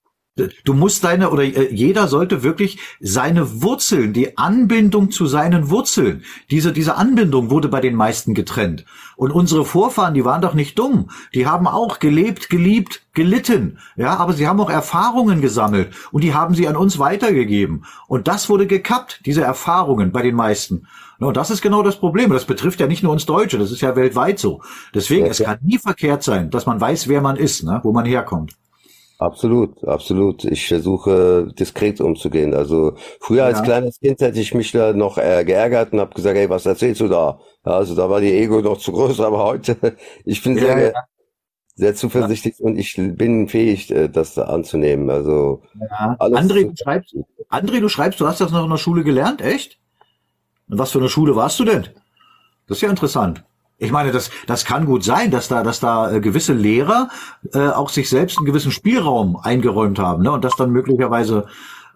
Du 0.64 0.74
musst 0.74 1.05
deine 1.05 1.30
oder 1.30 1.45
äh, 1.45 1.72
jeder 1.72 2.09
sollte 2.09 2.43
wirklich 2.43 2.78
seine 3.01 3.62
Wurzeln, 3.62 4.12
die 4.12 4.36
Anbindung 4.36 5.11
zu 5.11 5.26
seinen 5.26 5.70
Wurzeln. 5.70 6.24
Diese 6.51 6.72
diese 6.72 6.97
Anbindung 6.97 7.51
wurde 7.51 7.68
bei 7.68 7.80
den 7.80 7.95
meisten 7.95 8.34
getrennt. 8.34 8.84
Und 9.16 9.32
unsere 9.32 9.64
Vorfahren, 9.64 10.14
die 10.14 10.24
waren 10.24 10.43
doch 10.43 10.55
nicht 10.55 10.78
dumm. 10.78 11.11
Die 11.34 11.47
haben 11.47 11.66
auch 11.66 11.99
gelebt, 11.99 12.49
geliebt, 12.49 13.03
gelitten. 13.12 13.78
Ja, 13.97 14.16
aber 14.16 14.32
sie 14.32 14.49
haben 14.49 14.61
auch 14.61 14.70
Erfahrungen 14.70 15.41
gesammelt 15.41 15.93
und 16.12 16.24
die 16.24 16.34
haben 16.34 16.55
sie 16.55 16.68
an 16.68 16.76
uns 16.76 16.99
weitergegeben. 16.99 17.84
Und 18.09 18.28
das 18.28 18.49
wurde 18.49 18.66
gekappt, 18.66 19.20
diese 19.26 19.43
Erfahrungen 19.43 20.12
bei 20.12 20.22
den 20.22 20.34
meisten. 20.34 20.86
Und 21.18 21.36
das 21.36 21.51
ist 21.51 21.61
genau 21.61 21.82
das 21.82 21.97
Problem. 21.97 22.30
Das 22.30 22.47
betrifft 22.47 22.80
ja 22.80 22.86
nicht 22.86 23.03
nur 23.03 23.12
uns 23.12 23.26
Deutsche, 23.26 23.59
das 23.59 23.70
ist 23.70 23.82
ja 23.82 23.95
weltweit 23.95 24.38
so. 24.38 24.62
Deswegen, 24.95 25.26
ja, 25.26 25.30
es 25.32 25.43
kann 25.43 25.59
nie 25.62 25.78
verkehrt 25.78 26.22
sein, 26.22 26.51
dass 26.51 26.66
man 26.66 26.80
weiß, 26.80 27.09
wer 27.09 27.20
man 27.20 27.36
ist, 27.36 27.62
ne? 27.62 27.80
wo 27.82 27.93
man 27.93 28.07
herkommt. 28.07 28.55
Absolut, 29.20 29.84
absolut. 29.86 30.44
Ich 30.46 30.66
versuche 30.66 31.52
diskret 31.52 32.00
umzugehen. 32.00 32.54
Also 32.54 32.94
früher 33.20 33.44
als 33.44 33.62
kleines 33.62 34.00
Kind 34.00 34.18
hätte 34.22 34.40
ich 34.40 34.54
mich 34.54 34.72
da 34.72 34.94
noch 34.94 35.18
äh, 35.18 35.44
geärgert 35.44 35.92
und 35.92 36.00
habe 36.00 36.14
gesagt, 36.14 36.38
hey, 36.38 36.48
was 36.48 36.64
erzählst 36.64 37.02
du 37.02 37.08
da? 37.08 37.38
Ja, 37.66 37.72
also 37.72 37.94
da 37.94 38.08
war 38.08 38.22
die 38.22 38.32
Ego 38.32 38.62
noch 38.62 38.78
zu 38.78 38.92
groß, 38.92 39.20
aber 39.28 39.44
heute, 39.44 39.76
ich 40.24 40.42
bin 40.42 40.56
sehr, 40.56 40.92
ja. 40.92 40.92
sehr 41.74 41.94
zuversichtlich 41.94 42.58
und 42.60 42.78
ich 42.78 42.96
bin 42.96 43.46
fähig, 43.46 43.90
äh, 43.90 44.08
das 44.08 44.32
da 44.32 44.44
anzunehmen. 44.44 45.10
Also 45.10 45.64
ja. 45.78 46.16
André, 46.18 46.70
du 46.70 46.74
schreibst, 46.82 47.14
André, 47.50 47.80
du 47.80 47.90
schreibst, 47.90 48.20
du 48.20 48.26
hast 48.26 48.40
das 48.40 48.52
noch 48.52 48.64
in 48.64 48.70
der 48.70 48.78
Schule 48.78 49.04
gelernt, 49.04 49.42
echt? 49.42 49.78
Und 50.66 50.78
was 50.78 50.92
für 50.92 50.98
eine 50.98 51.10
Schule 51.10 51.36
warst 51.36 51.60
du 51.60 51.66
denn? 51.66 51.88
Das 52.68 52.78
ist 52.78 52.80
ja 52.80 52.88
interessant. 52.88 53.44
Ich 53.83 53.91
meine, 53.93 54.12
das, 54.12 54.31
das 54.47 54.66
kann 54.66 54.85
gut 54.85 55.03
sein, 55.03 55.31
dass 55.31 55.49
da, 55.49 55.62
dass 55.62 55.81
da 55.81 56.12
äh, 56.12 56.20
gewisse 56.20 56.53
Lehrer 56.53 57.09
äh, 57.55 57.70
auch 57.70 57.89
sich 57.89 58.11
selbst 58.11 58.37
einen 58.37 58.45
gewissen 58.45 58.72
Spielraum 58.72 59.37
eingeräumt 59.37 59.99
haben 59.99 60.22
ne? 60.22 60.31
und 60.31 60.45
das 60.45 60.55
dann 60.55 60.70
möglicherweise 60.70 61.47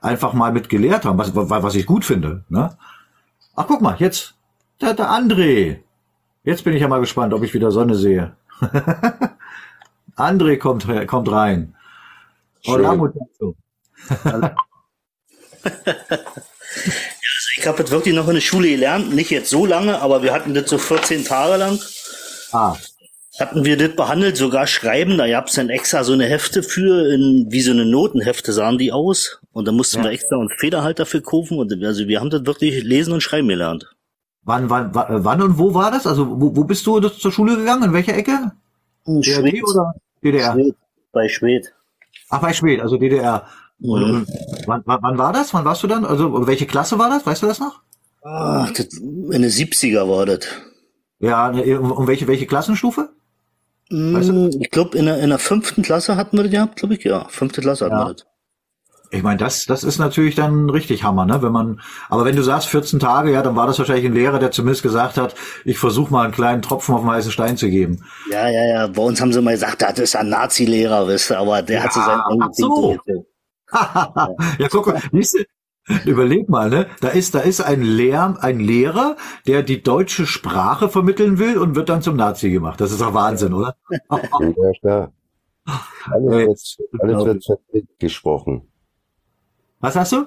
einfach 0.01 0.33
mal 0.33 0.51
mit 0.51 0.71
gelehrt 0.71 1.05
haben, 1.05 1.19
was, 1.19 1.37
was 1.37 1.75
ich 1.75 1.85
gut 1.85 2.07
finde. 2.07 2.43
Ne? 2.49 2.75
Ach, 3.55 3.67
guck 3.69 3.83
mal, 3.83 3.97
jetzt, 3.99 4.35
der, 4.81 4.95
der 4.95 5.11
André. 5.11 5.81
Jetzt 6.43 6.65
bin 6.65 6.73
ich 6.73 6.81
ja 6.81 6.89
mal 6.89 7.01
gespannt, 7.01 7.35
ob 7.35 7.43
ich 7.43 7.53
wieder 7.53 7.71
Sonne 7.71 7.97
sehe. 7.97 8.35
André 10.17 10.57
kommt, 10.57 10.87
kommt 11.07 11.31
rein. 11.31 11.75
Hola, 12.67 12.97
muchacho. 12.97 13.57
Ich 17.65 17.69
habe 17.69 17.83
das 17.83 17.91
wirklich 17.91 18.15
noch 18.15 18.29
in 18.29 18.35
der 18.35 18.43
Schule 18.43 18.69
gelernt, 18.69 19.15
nicht 19.15 19.31
jetzt 19.31 19.49
so 19.49 19.65
lange, 19.65 20.03
aber 20.03 20.23
wir 20.23 20.35
hatten 20.35 20.53
das 20.53 20.69
so 20.69 20.77
14 20.77 21.25
Tage 21.25 21.57
lang. 21.57 21.81
Ah. 22.53 22.77
Hatten 23.41 23.65
wir 23.65 23.79
das 23.79 23.97
behandelt, 23.97 24.37
sogar 24.37 24.67
schreiben, 24.67 25.17
da 25.17 25.27
gab 25.27 25.47
es 25.47 25.55
dann 25.55 25.71
extra 25.71 26.05
so 26.05 26.13
eine 26.13 26.27
Hefte 26.27 26.63
für, 26.63 27.11
in, 27.11 27.47
wie 27.49 27.63
so 27.63 27.71
eine 27.71 27.87
Notenhefte 27.87 28.53
sahen 28.53 28.77
die 28.77 28.93
aus. 28.93 29.41
Und 29.53 29.67
da 29.67 29.73
mussten 29.73 29.97
ja. 29.97 30.05
wir 30.05 30.11
extra 30.11 30.37
uns 30.37 30.53
Federhalter 30.59 31.07
für 31.07 31.23
kaufen. 31.23 31.59
Und 31.59 31.73
also 31.83 32.07
wir 32.07 32.21
haben 32.21 32.29
das 32.29 32.45
wirklich 32.45 32.85
lesen 32.85 33.15
und 33.15 33.23
schreiben 33.23 33.49
gelernt. 33.49 33.91
Wann, 34.43 34.69
wann, 34.69 34.91
wann 34.93 35.41
und 35.41 35.57
wo 35.57 35.73
war 35.73 35.91
das? 35.91 36.07
Also 36.07 36.39
wo, 36.39 36.55
wo 36.55 36.65
bist 36.65 36.87
du 36.87 37.01
zur 37.01 37.33
Schule 37.33 37.57
gegangen? 37.57 37.85
In 37.85 37.93
welcher 37.95 38.15
Ecke? 38.15 38.53
In 39.07 39.23
Schwed 39.23 39.65
oder 39.65 39.95
DDR? 40.23 40.53
Schwed, 40.53 40.75
bei 41.13 41.29
Schwed. 41.29 41.73
Ach, 42.29 42.43
bei 42.43 42.53
Schwed, 42.53 42.83
also 42.83 42.99
DDR. 42.99 43.49
Mhm. 43.79 44.27
Wann, 44.67 44.83
wann, 44.85 45.19
war 45.19 45.33
das? 45.33 45.53
Wann 45.53 45.65
warst 45.65 45.83
du 45.83 45.87
dann? 45.87 46.05
Also 46.05 46.47
welche 46.47 46.67
Klasse 46.67 46.99
war 46.99 47.11
das? 47.11 47.27
Weißt 47.27 47.43
du 47.43 47.47
das 47.47 47.61
noch? 47.61 47.81
Ach, 48.23 48.71
das, 48.71 48.95
in 48.95 49.31
den 49.31 49.45
70er 49.45 50.09
war 50.09 50.27
das. 50.27 50.41
Ja, 51.19 51.51
ne, 51.51 51.79
um 51.79 52.07
welche, 52.07 52.27
welche 52.27 52.47
Klassenstufe? 52.47 53.11
Weißt 53.91 54.31
du? 54.31 54.51
Ich 54.61 54.71
glaube, 54.71 54.97
in 54.97 55.07
der, 55.07 55.19
in 55.21 55.31
der 55.31 55.39
fünften 55.39 55.83
Klasse 55.83 56.17
hatten 56.17 56.37
wir 56.37 56.45
das 56.45 56.53
gehabt, 56.53 56.77
glaube 56.77 56.95
ich, 56.95 57.05
ja. 57.05 57.27
Fünfte 57.29 57.61
Klasse 57.61 57.85
hatten 57.85 57.97
ja. 57.97 58.07
wir 58.07 58.15
das. 58.15 58.27
Ich 59.11 59.23
meine, 59.23 59.37
das, 59.37 59.67
das 59.67 59.85
ist 59.85 59.99
natürlich 59.99 60.35
dann 60.35 60.69
richtig 60.71 61.05
Hammer, 61.05 61.25
ne? 61.25 61.41
Wenn 61.41 61.53
man, 61.53 61.81
aber 62.09 62.25
wenn 62.25 62.35
du 62.35 62.43
sagst 62.43 62.69
14 62.69 62.99
Tage, 62.99 63.31
ja, 63.31 63.43
dann 63.43 63.55
war 63.55 63.67
das 63.67 63.79
wahrscheinlich 63.79 64.07
ein 64.07 64.15
Lehrer, 64.15 64.41
der 64.41 64.51
zumindest 64.51 64.83
gesagt 64.83 65.19
hat, 65.19 65.35
ich 65.65 65.79
versuche 65.79 66.13
mal 66.13 66.25
einen 66.25 66.33
kleinen 66.33 66.63
Tropfen 66.63 66.95
auf 66.95 67.03
den 67.03 67.11
heißen 67.11 67.31
Stein 67.31 67.57
zu 67.57 67.69
geben. 67.69 68.05
Ja, 68.31 68.49
ja, 68.49 68.65
ja. 68.65 68.87
Bei 68.89 69.03
uns 69.03 69.21
haben 69.21 69.33
sie 69.33 69.41
mal 69.41 69.53
gesagt, 69.53 69.83
das 69.83 69.99
ist 69.99 70.17
ein 70.17 70.31
Nazi-Lehrer, 70.31 71.07
wisst 71.07 71.31
ihr, 71.31 71.39
aber 71.39 71.63
der 71.63 71.77
ja, 71.77 71.85
hat 71.85 71.93
so 71.93 72.01
sein 72.01 72.21
eigenes 72.21 72.57
so. 72.57 72.99
Ding 73.07 73.25
ja, 74.59 74.69
guck 74.71 74.87
mal, 74.87 75.01
Überleg 76.07 76.49
mal, 76.49 76.71
ne? 76.71 76.87
Da 77.01 77.09
ist, 77.09 77.35
da 77.35 77.41
ist 77.41 77.61
ein 77.61 77.83
Lehr, 77.83 78.39
ein 78.41 78.59
Lehrer, 78.59 79.17
der 79.47 79.63
die 79.63 79.83
deutsche 79.83 80.27
Sprache 80.27 80.89
vermitteln 80.89 81.39
will 81.39 81.59
und 81.59 81.75
wird 81.75 81.91
dann 81.91 82.01
zum 82.01 82.17
Nazi 82.17 82.51
gemacht. 82.51 82.81
Das 82.81 82.91
ist 82.91 83.03
doch 83.03 83.13
Wahnsinn, 83.13 83.53
oder? 83.53 83.77
ja, 84.11 84.73
klar. 84.81 85.13
Alles 86.11 86.79
wird, 86.79 87.03
alles 87.03 87.25
wird 87.25 87.45
verdreht 87.45 87.99
gesprochen. 87.99 88.69
Was 89.81 89.97
hast 89.97 90.13
du? 90.13 90.27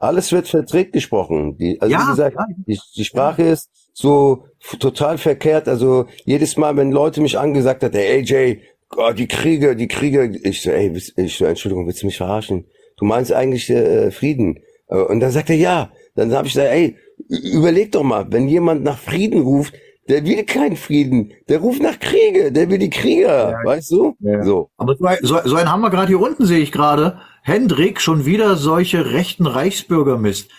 Alles 0.00 0.32
wird 0.32 0.48
verdreht 0.48 0.92
gesprochen. 0.92 1.56
Die, 1.56 1.80
also 1.80 1.92
ja, 1.92 2.02
wie 2.02 2.10
gesagt, 2.10 2.36
die, 2.66 2.80
die 2.96 3.04
Sprache 3.04 3.42
ist 3.42 3.70
so 3.92 4.46
total 4.80 5.18
verkehrt. 5.18 5.68
Also 5.68 6.06
jedes 6.24 6.56
Mal, 6.56 6.76
wenn 6.76 6.90
Leute 6.90 7.20
mich 7.20 7.38
angesagt 7.38 7.84
hat, 7.84 7.94
hey 7.94 8.20
AJ, 8.20 8.62
oh, 8.96 9.12
die 9.12 9.28
Kriege, 9.28 9.76
die 9.76 9.88
Kriege. 9.88 10.38
Ich 10.42 10.62
so, 10.62 10.70
ey, 10.70 10.92
ich 11.16 11.36
so, 11.36 11.44
Entschuldigung, 11.44 11.86
willst 11.86 12.02
du 12.02 12.06
mich 12.06 12.16
verarschen? 12.16 12.66
Du 12.96 13.04
meinst 13.04 13.32
eigentlich 13.32 13.68
äh, 13.70 14.10
Frieden? 14.10 14.60
Äh, 14.88 14.98
und 14.98 15.20
dann 15.20 15.30
sagt 15.30 15.50
er 15.50 15.56
ja. 15.56 15.90
Dann 16.14 16.32
habe 16.32 16.46
ich 16.46 16.54
gesagt, 16.54 16.72
ey, 16.72 16.96
überleg 17.28 17.92
doch 17.92 18.02
mal, 18.02 18.26
wenn 18.30 18.48
jemand 18.48 18.82
nach 18.82 18.98
Frieden 18.98 19.42
ruft, 19.42 19.74
der 20.08 20.24
will 20.24 20.42
keinen 20.44 20.76
Frieden, 20.76 21.32
der 21.48 21.60
ruft 21.60 21.82
nach 21.82 21.98
Kriege, 22.00 22.50
der 22.50 22.68
will 22.68 22.78
die 22.78 22.90
Krieger, 22.90 23.50
ja, 23.52 23.64
weißt 23.64 23.92
du? 23.92 24.16
Ja. 24.18 24.42
So. 24.42 24.70
Aber 24.76 24.96
so, 25.22 25.38
so 25.44 25.54
einen 25.54 25.70
haben 25.70 25.82
wir 25.82 25.90
gerade 25.90 26.08
hier 26.08 26.20
unten, 26.20 26.46
sehe 26.46 26.58
ich 26.58 26.72
gerade. 26.72 27.20
Hendrik, 27.42 28.00
schon 28.00 28.26
wieder 28.26 28.56
solche 28.56 29.12
rechten 29.12 29.46
Reichsbürgermist. 29.46 30.50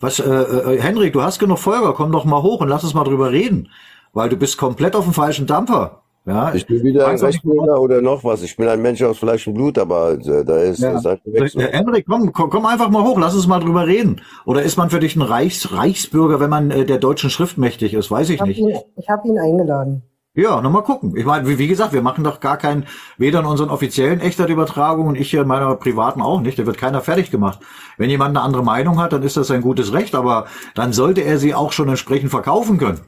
Was, 0.00 0.20
äh, 0.20 0.24
äh, 0.24 0.80
Hendrik, 0.80 1.12
du 1.12 1.22
hast 1.22 1.38
genug 1.38 1.58
Folger, 1.58 1.92
komm 1.92 2.12
doch 2.12 2.24
mal 2.24 2.42
hoch 2.42 2.60
und 2.60 2.68
lass 2.68 2.82
uns 2.82 2.94
mal 2.94 3.04
drüber 3.04 3.30
reden. 3.30 3.68
Weil 4.12 4.30
du 4.30 4.36
bist 4.36 4.56
komplett 4.56 4.96
auf 4.96 5.04
dem 5.04 5.12
falschen 5.12 5.46
Dampfer. 5.46 6.03
Ja, 6.26 6.54
ich 6.54 6.66
bin 6.66 6.82
wieder 6.82 7.06
ein 7.06 7.18
Rechtsbürger 7.18 7.78
oder 7.78 8.00
noch 8.00 8.24
was. 8.24 8.42
Ich 8.42 8.56
bin 8.56 8.66
ein 8.66 8.80
Mensch 8.80 9.02
aus 9.02 9.18
Fleisch 9.18 9.46
und 9.46 9.54
Blut, 9.54 9.76
aber 9.76 10.12
äh, 10.12 10.42
da 10.44 10.56
ist, 10.56 10.80
ja. 10.80 10.96
ist 10.96 11.06
ein 11.06 11.20
Wechsel. 11.26 11.68
Henrik, 11.70 12.06
komm, 12.08 12.32
komm, 12.32 12.48
komm 12.48 12.64
einfach 12.64 12.88
mal 12.88 13.02
hoch, 13.02 13.18
lass 13.18 13.34
uns 13.34 13.46
mal 13.46 13.60
drüber 13.60 13.86
reden. 13.86 14.22
Oder 14.46 14.62
ist 14.62 14.78
man 14.78 14.88
für 14.88 15.00
dich 15.00 15.16
ein 15.16 15.22
Reichs, 15.22 15.72
Reichsbürger, 15.72 16.40
wenn 16.40 16.48
man 16.48 16.70
äh, 16.70 16.86
der 16.86 16.96
deutschen 16.96 17.28
Schrift 17.28 17.58
mächtig 17.58 17.92
ist? 17.92 18.10
Weiß 18.10 18.30
ich, 18.30 18.40
ich 18.40 18.46
nicht. 18.46 18.58
Ihn, 18.58 18.74
ich 18.96 19.08
habe 19.10 19.28
ihn 19.28 19.38
eingeladen. 19.38 20.02
Ja, 20.36 20.62
nochmal 20.62 20.82
gucken. 20.82 21.14
Ich 21.14 21.26
meine, 21.26 21.46
wie, 21.46 21.58
wie, 21.58 21.68
gesagt, 21.68 21.92
wir 21.92 22.02
machen 22.02 22.24
doch 22.24 22.40
gar 22.40 22.56
keinen, 22.56 22.86
weder 23.18 23.40
in 23.40 23.46
unseren 23.46 23.68
offiziellen 23.68 24.18
Echtzeitübertragungen, 24.18 25.14
ich 25.14 25.30
hier 25.30 25.42
in 25.42 25.46
meiner 25.46 25.76
privaten 25.76 26.22
auch 26.22 26.40
nicht, 26.40 26.58
da 26.58 26.66
wird 26.66 26.78
keiner 26.78 27.02
fertig 27.02 27.30
gemacht. 27.30 27.60
Wenn 27.98 28.10
jemand 28.10 28.36
eine 28.36 28.44
andere 28.44 28.64
Meinung 28.64 28.98
hat, 28.98 29.12
dann 29.12 29.22
ist 29.22 29.36
das 29.36 29.52
ein 29.52 29.60
gutes 29.60 29.92
Recht, 29.92 30.14
aber 30.14 30.46
dann 30.74 30.92
sollte 30.92 31.20
er 31.20 31.38
sie 31.38 31.54
auch 31.54 31.70
schon 31.70 31.88
entsprechend 31.88 32.30
verkaufen 32.30 32.78
können. 32.78 33.00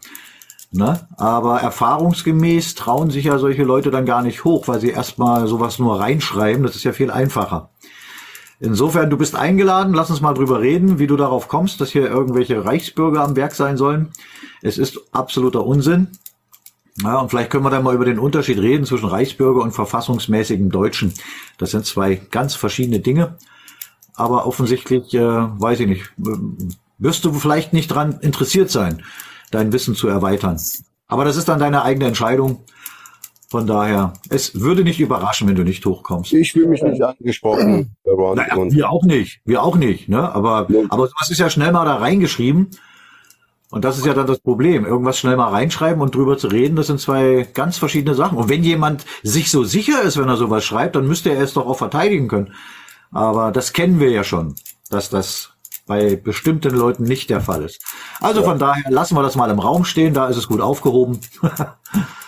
Ne? 0.73 1.07
Aber 1.17 1.61
erfahrungsgemäß 1.61 2.75
trauen 2.75 3.11
sich 3.11 3.25
ja 3.25 3.39
solche 3.39 3.63
Leute 3.63 3.91
dann 3.91 4.05
gar 4.05 4.23
nicht 4.23 4.45
hoch, 4.45 4.69
weil 4.69 4.81
sie 4.81 4.91
erstmal 4.91 5.47
sowas 5.47 5.79
nur 5.79 6.01
reinschreiben. 6.01 6.63
Das 6.63 6.77
ist 6.77 6.85
ja 6.85 6.93
viel 6.93 7.11
einfacher. 7.11 7.71
Insofern, 8.59 9.11
du 9.11 9.19
bist 9.19 9.37
eingeladen, 9.37 9.95
lass 9.95 10.11
uns 10.11 10.23
mal 10.23 10.33
drüber 10.33 10.61
reden, 10.61 10.99
wie 10.99 11.07
du 11.07 11.17
darauf 11.17 11.49
kommst, 11.49 11.81
dass 11.81 11.91
hier 11.91 12.09
irgendwelche 12.09 12.65
Reichsbürger 12.65 13.23
am 13.23 13.37
Werk 13.37 13.55
sein 13.55 13.77
sollen. 13.77 14.09
Es 14.63 14.79
ist 14.79 14.99
absoluter 15.13 15.65
Unsinn. 15.65 16.09
Ja, 17.03 17.19
und 17.19 17.29
vielleicht 17.29 17.51
können 17.51 17.65
wir 17.65 17.71
dann 17.71 17.85
mal 17.85 17.95
über 17.95 18.07
den 18.07 18.19
Unterschied 18.19 18.59
reden 18.59 18.87
zwischen 18.87 19.09
Reichsbürger 19.09 19.61
und 19.61 19.73
verfassungsmäßigen 19.73 20.71
Deutschen. 20.71 21.13
Das 21.59 21.73
sind 21.73 21.85
zwei 21.85 22.15
ganz 22.31 22.55
verschiedene 22.55 23.01
Dinge. 23.01 23.37
Aber 24.15 24.47
offensichtlich, 24.47 25.13
äh, 25.13 25.21
weiß 25.21 25.81
ich 25.81 25.87
nicht, 25.89 26.11
wirst 26.97 27.27
du 27.27 27.35
vielleicht 27.35 27.75
nicht 27.75 27.89
dran 27.89 28.21
interessiert 28.21 28.71
sein 28.71 29.03
dein 29.51 29.73
Wissen 29.73 29.95
zu 29.95 30.09
erweitern. 30.09 30.61
Aber 31.09 31.25
das 31.25 31.37
ist 31.37 31.49
dann 31.49 31.59
deine 31.59 31.83
eigene 31.83 32.07
Entscheidung. 32.07 32.65
Von 33.49 33.67
daher, 33.67 34.15
es 34.29 34.61
würde 34.61 34.83
nicht 34.83 34.99
überraschen, 34.99 35.47
wenn 35.47 35.55
du 35.55 35.63
nicht 35.63 35.87
hochkommst. 35.87 36.33
Ich 36.33 36.53
fühle 36.53 36.67
mich 36.69 36.83
nicht 36.83 37.03
angesprochen. 37.03 37.93
Naja, 38.35 38.57
wir 38.57 38.91
auch 38.91 39.05
nicht, 39.05 39.43
wir 39.45 39.63
auch 39.63 39.77
nicht. 39.77 40.09
Ne? 40.09 40.33
Aber, 40.35 40.67
ja. 40.71 40.85
aber 40.89 41.11
was 41.21 41.31
ist 41.31 41.39
ja 41.39 41.51
schnell 41.51 41.71
mal 41.71 41.85
da 41.85 41.97
reingeschrieben. 41.97 42.71
Und 43.71 43.85
das 43.85 43.99
ist 43.99 44.07
ja 44.07 44.15
dann 44.15 44.27
das 44.27 44.39
Problem. 44.39 44.87
Irgendwas 44.87 45.19
schnell 45.19 45.37
mal 45.37 45.51
reinschreiben 45.51 46.01
und 46.01 46.15
drüber 46.15 46.39
zu 46.39 46.49
reden, 46.49 46.77
das 46.77 46.87
sind 46.87 47.01
zwei 47.01 47.47
ganz 47.53 47.77
verschiedene 47.79 48.15
Sachen. 48.15 48.39
Und 48.39 48.49
wenn 48.49 48.63
jemand 48.63 49.05
sich 49.23 49.51
so 49.51 49.65
sicher 49.65 50.03
ist, 50.03 50.17
wenn 50.17 50.29
er 50.29 50.37
sowas 50.37 50.65
schreibt, 50.65 50.97
dann 50.97 51.07
müsste 51.07 51.31
er 51.31 51.43
es 51.43 51.53
doch 51.53 51.67
auch 51.67 51.77
verteidigen 51.77 52.29
können. 52.29 52.55
Aber 53.11 53.53
das 53.53 53.73
kennen 53.73 54.01
wir 54.01 54.11
ja 54.11 54.25
schon, 54.25 54.55
dass 54.89 55.11
das 55.11 55.56
bei 55.87 56.17
bestimmten 56.17 56.75
Leuten 56.75 57.05
nicht 57.05 57.31
der 57.31 57.41
Fall 57.41 57.63
ist. 57.63 57.83
Also 58.21 58.41
ja. 58.41 58.47
von 58.47 58.59
daher 58.59 58.91
lassen 58.91 59.15
wir 59.15 59.23
das 59.23 59.37
mal 59.37 59.51
im 59.51 59.59
Raum 59.59 59.85
stehen, 59.85 60.15
da 60.15 60.29
ist 60.29 60.37
es 60.37 60.49
gut 60.49 60.61
aufgehoben. 60.61 61.21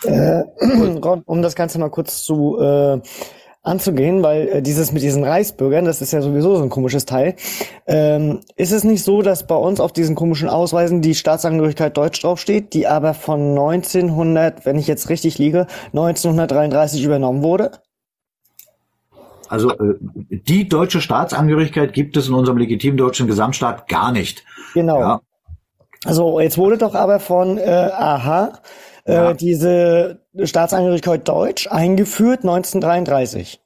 äh, 0.04 0.42
um 1.26 1.42
das 1.42 1.54
Ganze 1.54 1.78
mal 1.78 1.90
kurz 1.90 2.22
zu 2.22 2.58
äh, 2.60 3.00
anzugehen, 3.62 4.22
weil 4.22 4.48
äh, 4.48 4.62
dieses 4.62 4.92
mit 4.92 5.02
diesen 5.02 5.24
Reichsbürgern, 5.24 5.84
das 5.84 6.00
ist 6.00 6.12
ja 6.12 6.22
sowieso 6.22 6.56
so 6.56 6.62
ein 6.62 6.70
komisches 6.70 7.04
Teil. 7.04 7.34
Ähm, 7.86 8.40
ist 8.56 8.72
es 8.72 8.84
nicht 8.84 9.04
so, 9.04 9.22
dass 9.22 9.46
bei 9.46 9.56
uns 9.56 9.80
auf 9.80 9.92
diesen 9.92 10.14
komischen 10.14 10.48
Ausweisen 10.48 11.02
die 11.02 11.14
Staatsangehörigkeit 11.14 11.96
Deutsch 11.96 12.22
draufsteht, 12.22 12.72
die 12.72 12.86
aber 12.86 13.14
von 13.14 13.50
1900, 13.50 14.64
wenn 14.64 14.78
ich 14.78 14.86
jetzt 14.86 15.08
richtig 15.08 15.38
liege, 15.38 15.66
1933 15.92 17.02
übernommen 17.04 17.42
wurde? 17.42 17.72
Also 19.48 19.70
äh, 19.70 19.94
die 20.30 20.68
deutsche 20.68 21.00
Staatsangehörigkeit 21.00 21.92
gibt 21.92 22.16
es 22.16 22.28
in 22.28 22.34
unserem 22.34 22.58
legitimen 22.58 22.96
deutschen 22.96 23.26
Gesamtstaat 23.26 23.88
gar 23.88 24.12
nicht. 24.12 24.44
Genau. 24.74 25.00
Ja. 25.00 25.20
Also 26.04 26.40
jetzt 26.40 26.58
wurde 26.58 26.78
doch 26.78 26.94
aber 26.94 27.18
von 27.20 27.58
äh, 27.58 27.62
AHA 27.62 28.52
äh, 29.04 29.12
ja. 29.12 29.34
diese 29.34 30.20
Staatsangehörigkeit 30.42 31.26
Deutsch 31.26 31.66
eingeführt 31.70 32.40
1933. 32.40 33.60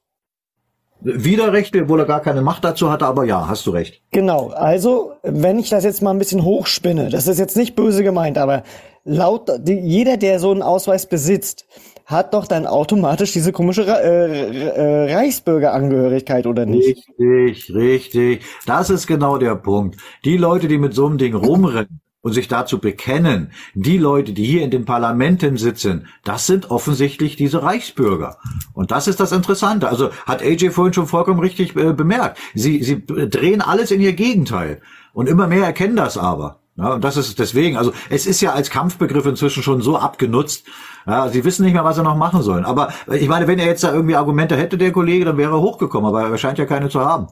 Widerrecht, 1.01 1.75
obwohl 1.75 1.99
er 1.99 2.05
gar 2.05 2.21
keine 2.21 2.41
Macht 2.41 2.63
dazu 2.63 2.89
hatte, 2.89 3.05
aber 3.05 3.25
ja, 3.25 3.47
hast 3.49 3.65
du 3.65 3.71
recht. 3.71 4.01
Genau, 4.11 4.49
also 4.49 5.13
wenn 5.21 5.59
ich 5.59 5.69
das 5.69 5.83
jetzt 5.83 6.01
mal 6.01 6.11
ein 6.11 6.17
bisschen 6.17 6.45
hochspinne, 6.45 7.09
das 7.09 7.27
ist 7.27 7.39
jetzt 7.39 7.57
nicht 7.57 7.75
böse 7.75 8.03
gemeint, 8.03 8.37
aber 8.37 8.63
laut 9.03 9.51
die, 9.59 9.79
jeder, 9.79 10.15
der 10.15 10.39
so 10.39 10.51
einen 10.51 10.61
Ausweis 10.61 11.05
besitzt, 11.05 11.65
hat 12.05 12.33
doch 12.33 12.47
dann 12.47 12.67
automatisch 12.67 13.31
diese 13.31 13.51
komische 13.51 13.83
äh, 13.83 14.67
äh, 14.67 15.13
Reichsbürgerangehörigkeit, 15.15 16.45
oder 16.45 16.65
nicht? 16.65 17.07
Richtig, 17.19 17.73
richtig. 17.73 18.45
Das 18.65 18.89
ist 18.89 19.07
genau 19.07 19.37
der 19.37 19.55
Punkt. 19.55 19.97
Die 20.25 20.37
Leute, 20.37 20.67
die 20.67 20.77
mit 20.77 20.93
so 20.93 21.05
einem 21.05 21.17
Ding 21.17 21.33
rumrennen, 21.33 22.01
und 22.23 22.31
sich 22.31 22.47
dazu 22.47 22.79
bekennen, 22.79 23.51
die 23.75 23.97
Leute, 23.97 24.31
die 24.31 24.45
hier 24.45 24.63
in 24.63 24.71
den 24.71 24.85
Parlamenten 24.85 25.57
sitzen, 25.57 26.07
das 26.23 26.47
sind 26.47 26.71
offensichtlich 26.71 27.35
diese 27.35 27.61
Reichsbürger. 27.61 28.37
Und 28.73 28.91
das 28.91 29.07
ist 29.09 29.19
das 29.19 29.33
Interessante. 29.33 29.89
Also 29.89 30.09
hat 30.25 30.41
AJ 30.41 30.69
vorhin 30.69 30.93
schon 30.93 31.05
vollkommen 31.05 31.41
richtig 31.41 31.75
äh, 31.75 31.91
bemerkt. 31.91 32.39
Sie, 32.55 32.81
sie 32.81 33.05
drehen 33.05 33.61
alles 33.61 33.91
in 33.91 33.99
ihr 33.99 34.13
Gegenteil. 34.13 34.81
Und 35.11 35.27
immer 35.27 35.47
mehr 35.47 35.65
erkennen 35.65 35.97
das 35.97 36.17
aber. 36.17 36.62
Ja, 36.75 36.93
und 36.93 37.03
das 37.03 37.17
ist 37.17 37.37
deswegen, 37.37 37.77
also 37.77 37.93
es 38.09 38.25
ist 38.25 38.41
ja 38.41 38.53
als 38.53 38.71
Kampfbegriff 38.71 39.25
inzwischen 39.25 39.61
schon 39.61 39.81
so 39.81 39.97
abgenutzt. 39.97 40.65
Ja, 41.05 41.27
sie 41.29 41.43
wissen 41.45 41.65
nicht 41.65 41.73
mehr, 41.73 41.83
was 41.83 41.97
sie 41.97 42.03
noch 42.03 42.15
machen 42.15 42.41
sollen. 42.41 42.65
Aber 42.65 42.91
ich 43.11 43.27
meine, 43.27 43.47
wenn 43.47 43.59
er 43.59 43.67
jetzt 43.67 43.83
da 43.83 43.93
irgendwie 43.93 44.15
Argumente 44.15 44.55
hätte, 44.55 44.77
der 44.77 44.91
Kollege, 44.91 45.25
dann 45.25 45.37
wäre 45.37 45.53
er 45.53 45.61
hochgekommen, 45.61 46.07
aber 46.09 46.23
er 46.23 46.37
scheint 46.37 46.57
ja 46.57 46.65
keine 46.65 46.89
zu 46.89 47.01
haben. 47.01 47.27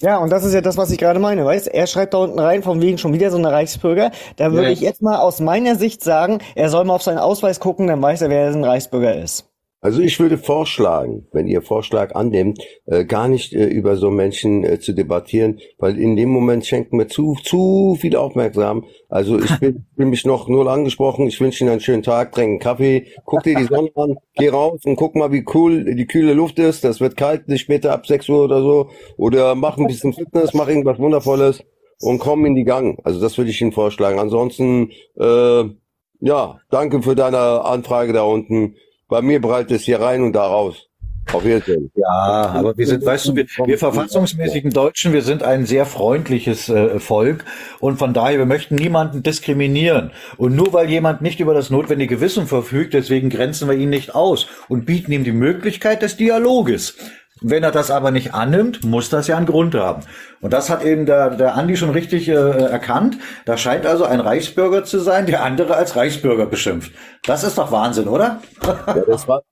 Ja, 0.00 0.16
und 0.16 0.30
das 0.30 0.44
ist 0.44 0.54
ja 0.54 0.62
das, 0.62 0.78
was 0.78 0.90
ich 0.90 0.98
gerade 0.98 1.20
meine, 1.20 1.44
weißt? 1.44 1.68
Er 1.68 1.86
schreibt 1.86 2.14
da 2.14 2.18
unten 2.18 2.38
rein, 2.38 2.62
von 2.62 2.80
wegen 2.80 2.96
schon 2.96 3.12
wieder 3.12 3.30
so 3.30 3.36
eine 3.36 3.52
Reichsbürger. 3.52 4.10
Da 4.36 4.50
würde 4.50 4.68
ja. 4.68 4.72
ich 4.72 4.80
jetzt 4.80 5.02
mal 5.02 5.18
aus 5.18 5.40
meiner 5.40 5.76
Sicht 5.76 6.02
sagen, 6.02 6.38
er 6.54 6.70
soll 6.70 6.84
mal 6.84 6.94
auf 6.94 7.02
seinen 7.02 7.18
Ausweis 7.18 7.60
gucken, 7.60 7.86
dann 7.86 8.00
weiß 8.00 8.22
er, 8.22 8.30
wer 8.30 8.48
ein 8.48 8.64
Reichsbürger 8.64 9.14
ist. 9.22 9.49
Also 9.82 10.02
ich 10.02 10.20
würde 10.20 10.36
vorschlagen, 10.36 11.26
wenn 11.32 11.46
ihr 11.46 11.62
Vorschlag 11.62 12.14
annimmt, 12.14 12.62
äh, 12.84 13.06
gar 13.06 13.28
nicht 13.28 13.54
äh, 13.54 13.66
über 13.66 13.96
so 13.96 14.10
Menschen 14.10 14.62
äh, 14.62 14.78
zu 14.78 14.92
debattieren, 14.92 15.58
weil 15.78 15.98
in 15.98 16.16
dem 16.16 16.28
Moment 16.28 16.66
schenken 16.66 16.98
wir 16.98 17.08
zu 17.08 17.34
zu 17.42 17.96
viel 17.98 18.14
Aufmerksam. 18.14 18.84
Also 19.08 19.38
ich 19.38 19.58
bin, 19.58 19.86
bin 19.96 20.10
mich 20.10 20.26
noch 20.26 20.48
null 20.48 20.68
angesprochen. 20.68 21.26
Ich 21.26 21.40
wünsche 21.40 21.64
Ihnen 21.64 21.72
einen 21.72 21.80
schönen 21.80 22.02
Tag, 22.02 22.32
trink 22.32 22.48
einen 22.48 22.58
Kaffee, 22.58 23.06
guck 23.24 23.42
dir 23.42 23.56
die 23.56 23.64
Sonne 23.64 23.90
an, 23.94 24.16
geh 24.34 24.50
raus 24.50 24.80
und 24.84 24.96
guck 24.96 25.14
mal, 25.14 25.32
wie 25.32 25.46
cool 25.54 25.94
die 25.94 26.06
kühle 26.06 26.34
Luft 26.34 26.58
ist. 26.58 26.84
Das 26.84 27.00
wird 27.00 27.16
kalt, 27.16 27.48
nicht 27.48 27.62
später 27.62 27.92
ab 27.92 28.06
6 28.06 28.28
Uhr 28.28 28.44
oder 28.44 28.60
so. 28.60 28.90
Oder 29.16 29.54
mach 29.54 29.78
ein 29.78 29.86
bisschen 29.86 30.12
Fitness, 30.12 30.52
mach 30.52 30.68
irgendwas 30.68 30.98
Wundervolles 30.98 31.64
und 32.00 32.18
komm 32.18 32.44
in 32.44 32.54
die 32.54 32.64
Gang. 32.64 32.98
Also 33.04 33.18
das 33.18 33.38
würde 33.38 33.50
ich 33.50 33.60
Ihnen 33.62 33.72
vorschlagen. 33.72 34.18
Ansonsten, 34.18 34.90
äh, 35.18 35.64
ja, 36.20 36.60
danke 36.68 37.00
für 37.00 37.14
deine 37.14 37.64
Anfrage 37.64 38.12
da 38.12 38.24
unten. 38.24 38.76
Bei 39.10 39.20
mir 39.20 39.40
breitet 39.40 39.72
es 39.72 39.82
hier 39.82 40.00
rein 40.00 40.22
und 40.22 40.32
da 40.32 40.46
raus. 40.46 40.86
Auf 41.32 41.44
Wiedersehen. 41.44 41.90
Ja, 41.94 42.06
aber 42.54 42.76
wir 42.76 42.86
sind, 42.86 43.04
weißt 43.04 43.28
du, 43.28 43.36
wir, 43.36 43.46
wir 43.64 43.78
verfassungsmäßigen 43.78 44.70
Deutschen, 44.72 45.12
wir 45.12 45.22
sind 45.22 45.42
ein 45.42 45.64
sehr 45.66 45.86
freundliches 45.86 46.68
äh, 46.68 46.98
Volk 46.98 47.44
und 47.78 47.98
von 47.98 48.14
daher, 48.14 48.38
wir 48.38 48.46
möchten 48.46 48.74
niemanden 48.74 49.22
diskriminieren. 49.22 50.10
Und 50.38 50.56
nur 50.56 50.72
weil 50.72 50.90
jemand 50.90 51.22
nicht 51.22 51.38
über 51.38 51.54
das 51.54 51.70
notwendige 51.70 52.20
Wissen 52.20 52.46
verfügt, 52.46 52.94
deswegen 52.94 53.30
grenzen 53.30 53.68
wir 53.68 53.76
ihn 53.76 53.90
nicht 53.90 54.14
aus 54.14 54.48
und 54.68 54.86
bieten 54.86 55.12
ihm 55.12 55.22
die 55.22 55.32
Möglichkeit 55.32 56.02
des 56.02 56.16
Dialoges. 56.16 56.96
Wenn 57.42 57.62
er 57.62 57.70
das 57.70 57.90
aber 57.90 58.10
nicht 58.10 58.34
annimmt, 58.34 58.84
muss 58.84 59.08
das 59.08 59.26
ja 59.26 59.36
einen 59.36 59.46
Grund 59.46 59.74
haben. 59.74 60.02
Und 60.40 60.52
das 60.52 60.68
hat 60.68 60.84
eben 60.84 61.06
der, 61.06 61.30
der 61.30 61.54
Andi 61.54 61.76
schon 61.76 61.90
richtig 61.90 62.28
äh, 62.28 62.32
erkannt. 62.32 63.16
Da 63.46 63.56
scheint 63.56 63.86
also 63.86 64.04
ein 64.04 64.20
Reichsbürger 64.20 64.84
zu 64.84 64.98
sein, 64.98 65.26
der 65.26 65.42
andere 65.42 65.74
als 65.74 65.96
Reichsbürger 65.96 66.46
beschimpft. 66.46 66.92
Das 67.24 67.42
ist 67.42 67.56
doch 67.56 67.72
Wahnsinn, 67.72 68.08
oder? 68.08 68.40
ja, 68.64 68.94
das, 69.06 69.26
war, 69.26 69.42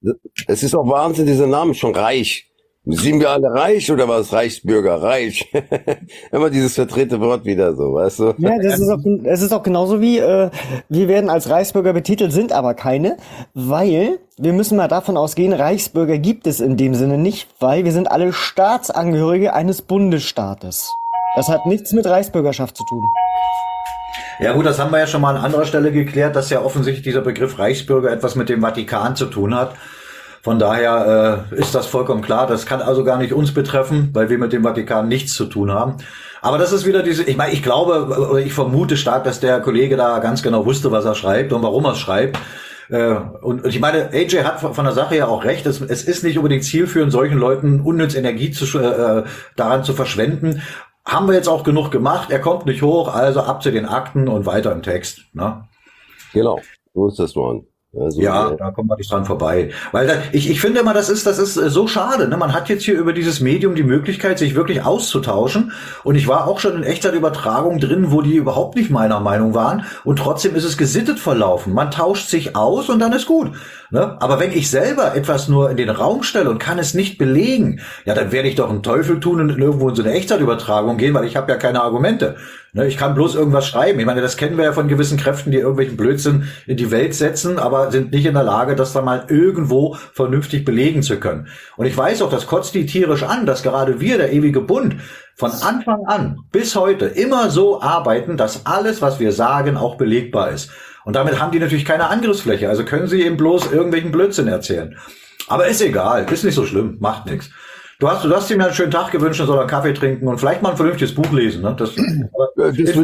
das 0.46 0.62
ist 0.62 0.74
auch 0.74 0.88
Wahnsinn, 0.88 1.26
dieser 1.26 1.46
Name 1.46 1.74
schon 1.74 1.94
reich. 1.94 2.50
Sind 2.90 3.20
wir 3.20 3.28
alle 3.28 3.52
reich 3.52 3.92
oder 3.92 4.08
was? 4.08 4.32
Reichsbürger, 4.32 5.02
reich. 5.02 5.52
Immer 6.32 6.48
dieses 6.48 6.74
verdrehte 6.74 7.20
Wort 7.20 7.44
wieder 7.44 7.74
so, 7.74 7.92
weißt 7.92 8.18
du? 8.20 8.34
Ja, 8.38 8.56
das 8.62 8.80
ist 8.80 8.88
auch, 8.88 9.00
es 9.24 9.42
ist 9.42 9.52
auch 9.52 9.62
genauso 9.62 10.00
wie, 10.00 10.18
äh, 10.18 10.48
wir 10.88 11.08
werden 11.08 11.28
als 11.28 11.50
Reichsbürger 11.50 11.92
betitelt, 11.92 12.32
sind 12.32 12.50
aber 12.52 12.72
keine, 12.72 13.18
weil 13.52 14.18
wir 14.38 14.54
müssen 14.54 14.78
mal 14.78 14.88
davon 14.88 15.18
ausgehen, 15.18 15.52
Reichsbürger 15.52 16.16
gibt 16.16 16.46
es 16.46 16.60
in 16.60 16.78
dem 16.78 16.94
Sinne 16.94 17.18
nicht, 17.18 17.48
weil 17.60 17.84
wir 17.84 17.92
sind 17.92 18.10
alle 18.10 18.32
Staatsangehörige 18.32 19.52
eines 19.52 19.82
Bundesstaates. 19.82 20.90
Das 21.36 21.48
hat 21.48 21.66
nichts 21.66 21.92
mit 21.92 22.06
Reichsbürgerschaft 22.06 22.74
zu 22.74 22.84
tun. 22.84 23.04
Ja 24.40 24.54
gut, 24.54 24.64
das 24.64 24.78
haben 24.78 24.92
wir 24.92 24.98
ja 24.98 25.06
schon 25.06 25.20
mal 25.20 25.36
an 25.36 25.44
anderer 25.44 25.66
Stelle 25.66 25.92
geklärt, 25.92 26.36
dass 26.36 26.48
ja 26.48 26.62
offensichtlich 26.62 27.02
dieser 27.02 27.20
Begriff 27.20 27.58
Reichsbürger 27.58 28.10
etwas 28.10 28.34
mit 28.34 28.48
dem 28.48 28.62
Vatikan 28.62 29.14
zu 29.14 29.26
tun 29.26 29.54
hat. 29.54 29.74
Von 30.48 30.58
daher 30.58 31.44
äh, 31.52 31.60
ist 31.60 31.74
das 31.74 31.84
vollkommen 31.84 32.22
klar. 32.22 32.46
Das 32.46 32.64
kann 32.64 32.80
also 32.80 33.04
gar 33.04 33.18
nicht 33.18 33.34
uns 33.34 33.52
betreffen, 33.52 34.08
weil 34.14 34.30
wir 34.30 34.38
mit 34.38 34.54
dem 34.54 34.62
Vatikan 34.62 35.06
nichts 35.06 35.34
zu 35.34 35.44
tun 35.44 35.70
haben. 35.70 35.98
Aber 36.40 36.56
das 36.56 36.72
ist 36.72 36.86
wieder 36.86 37.02
diese, 37.02 37.22
ich 37.24 37.36
meine, 37.36 37.52
ich 37.52 37.62
glaube 37.62 38.06
oder 38.30 38.40
ich 38.40 38.54
vermute 38.54 38.96
stark, 38.96 39.24
dass 39.24 39.40
der 39.40 39.60
Kollege 39.60 39.98
da 39.98 40.20
ganz 40.20 40.42
genau 40.42 40.64
wusste, 40.64 40.90
was 40.90 41.04
er 41.04 41.14
schreibt 41.14 41.52
und 41.52 41.62
warum 41.62 41.84
er 41.84 41.92
es 41.92 41.98
schreibt. 41.98 42.38
Äh, 42.88 43.16
und, 43.42 43.66
ich 43.66 43.78
meine, 43.78 44.08
AJ 44.10 44.42
hat 44.42 44.60
von 44.60 44.84
der 44.86 44.94
Sache 44.94 45.18
ja 45.18 45.26
auch 45.26 45.44
recht. 45.44 45.66
Es, 45.66 45.82
es 45.82 46.04
ist 46.04 46.24
nicht 46.24 46.38
unbedingt 46.38 46.64
zielführend, 46.64 47.12
solchen 47.12 47.36
Leuten 47.36 47.82
unnütz 47.82 48.14
Energie 48.14 48.50
zu, 48.50 48.78
äh, 48.78 49.24
daran 49.54 49.84
zu 49.84 49.92
verschwenden. 49.92 50.62
Haben 51.04 51.28
wir 51.28 51.34
jetzt 51.34 51.50
auch 51.50 51.62
genug 51.62 51.90
gemacht. 51.90 52.30
Er 52.30 52.40
kommt 52.40 52.64
nicht 52.64 52.80
hoch, 52.80 53.14
also 53.14 53.42
ab 53.42 53.62
zu 53.62 53.70
den 53.70 53.84
Akten 53.84 54.28
und 54.28 54.46
weiter 54.46 54.72
im 54.72 54.80
Text. 54.80 55.24
Ne? 55.34 55.68
Genau, 56.32 56.58
so 56.94 57.08
ist 57.08 57.18
das, 57.18 57.36
Mann. 57.36 57.67
Also, 57.96 58.20
ja, 58.20 58.50
da 58.50 58.70
kommt 58.70 58.88
man 58.88 58.98
nicht 58.98 59.10
dran 59.10 59.24
vorbei. 59.24 59.70
Weil 59.92 60.06
da, 60.06 60.14
ich, 60.32 60.50
ich 60.50 60.60
finde 60.60 60.80
immer, 60.80 60.92
das 60.92 61.08
ist, 61.08 61.26
das 61.26 61.38
ist 61.38 61.56
äh, 61.56 61.70
so 61.70 61.86
schade. 61.86 62.28
Ne? 62.28 62.36
Man 62.36 62.52
hat 62.52 62.68
jetzt 62.68 62.84
hier 62.84 62.98
über 62.98 63.14
dieses 63.14 63.40
Medium 63.40 63.74
die 63.74 63.82
Möglichkeit, 63.82 64.38
sich 64.38 64.54
wirklich 64.54 64.84
auszutauschen. 64.84 65.72
Und 66.04 66.14
ich 66.14 66.28
war 66.28 66.46
auch 66.46 66.58
schon 66.58 66.76
in 66.76 66.82
Echtzeitübertragung 66.82 67.80
drin, 67.80 68.10
wo 68.10 68.20
die 68.20 68.36
überhaupt 68.36 68.76
nicht 68.76 68.90
meiner 68.90 69.20
Meinung 69.20 69.54
waren. 69.54 69.86
Und 70.04 70.18
trotzdem 70.18 70.54
ist 70.54 70.64
es 70.64 70.76
gesittet 70.76 71.18
verlaufen. 71.18 71.72
Man 71.72 71.90
tauscht 71.90 72.28
sich 72.28 72.54
aus 72.54 72.90
und 72.90 72.98
dann 72.98 73.14
ist 73.14 73.24
gut. 73.24 73.52
Ne? 73.90 74.20
Aber 74.20 74.38
wenn 74.38 74.52
ich 74.52 74.70
selber 74.70 75.14
etwas 75.14 75.48
nur 75.48 75.70
in 75.70 75.78
den 75.78 75.88
Raum 75.88 76.22
stelle 76.22 76.50
und 76.50 76.58
kann 76.58 76.78
es 76.78 76.92
nicht 76.92 77.16
belegen, 77.16 77.80
ja, 78.04 78.14
dann 78.14 78.32
werde 78.32 78.48
ich 78.48 78.56
doch 78.56 78.68
einen 78.68 78.82
Teufel 78.82 79.18
tun 79.18 79.40
und 79.40 79.58
irgendwo 79.58 79.88
in 79.88 79.94
so 79.94 80.02
eine 80.02 80.12
Echtzeitübertragung 80.12 80.98
gehen, 80.98 81.14
weil 81.14 81.24
ich 81.24 81.36
habe 81.36 81.50
ja 81.50 81.56
keine 81.56 81.80
Argumente. 81.80 82.36
Ne? 82.72 82.86
Ich 82.86 82.96
kann 82.96 83.14
bloß 83.14 83.34
irgendwas 83.34 83.66
schreiben. 83.66 83.98
Ich 83.98 84.06
meine, 84.06 84.20
das 84.20 84.36
kennen 84.36 84.56
wir 84.56 84.64
ja 84.64 84.72
von 84.72 84.88
gewissen 84.88 85.18
Kräften, 85.18 85.50
die 85.50 85.58
irgendwelchen 85.58 85.96
Blödsinn 85.96 86.48
in 86.66 86.76
die 86.76 86.90
Welt 86.90 87.14
setzen, 87.14 87.58
aber 87.58 87.90
sind 87.90 88.12
nicht 88.12 88.26
in 88.26 88.34
der 88.34 88.42
Lage, 88.42 88.76
das 88.76 88.92
dann 88.92 89.04
mal 89.04 89.24
irgendwo 89.28 89.96
vernünftig 90.12 90.64
belegen 90.64 91.02
zu 91.02 91.18
können. 91.18 91.48
Und 91.76 91.86
ich 91.86 91.96
weiß 91.96 92.22
auch, 92.22 92.30
das 92.30 92.46
kotzt 92.46 92.74
die 92.74 92.86
tierisch 92.86 93.22
an, 93.22 93.46
dass 93.46 93.62
gerade 93.62 94.00
wir, 94.00 94.18
der 94.18 94.32
ewige 94.32 94.60
Bund, 94.60 94.96
von 95.34 95.52
Anfang 95.52 96.04
an 96.06 96.38
bis 96.50 96.74
heute 96.74 97.06
immer 97.06 97.50
so 97.50 97.80
arbeiten, 97.80 98.36
dass 98.36 98.66
alles, 98.66 99.00
was 99.00 99.20
wir 99.20 99.32
sagen, 99.32 99.76
auch 99.76 99.96
belegbar 99.96 100.50
ist. 100.50 100.70
Und 101.04 101.14
damit 101.14 101.40
haben 101.40 101.52
die 101.52 101.60
natürlich 101.60 101.84
keine 101.84 102.08
Angriffsfläche. 102.10 102.68
Also 102.68 102.84
können 102.84 103.06
sie 103.06 103.22
eben 103.22 103.36
bloß 103.36 103.72
irgendwelchen 103.72 104.10
Blödsinn 104.10 104.48
erzählen. 104.48 104.96
Aber 105.46 105.66
ist 105.68 105.80
egal, 105.80 106.26
ist 106.30 106.44
nicht 106.44 106.54
so 106.54 106.66
schlimm, 106.66 106.96
macht 107.00 107.26
nichts. 107.26 107.50
Du 108.00 108.08
hast, 108.08 108.24
du 108.24 108.32
hast 108.32 108.48
ihm 108.52 108.60
ja 108.60 108.66
einen 108.66 108.74
schönen 108.76 108.92
Tag 108.92 109.10
gewünscht, 109.10 109.42
soll 109.44 109.58
einen 109.58 109.68
Kaffee 109.68 109.92
trinken 109.92 110.28
und 110.28 110.38
vielleicht 110.38 110.62
mal 110.62 110.70
ein 110.70 110.76
vernünftiges 110.76 111.12
Buch 111.16 111.32
lesen. 111.32 111.62
Ne? 111.62 111.74
Das, 111.76 111.96
das 111.96 112.76
will 112.76 112.84
ich, 112.84 112.90
ich, 112.90 112.96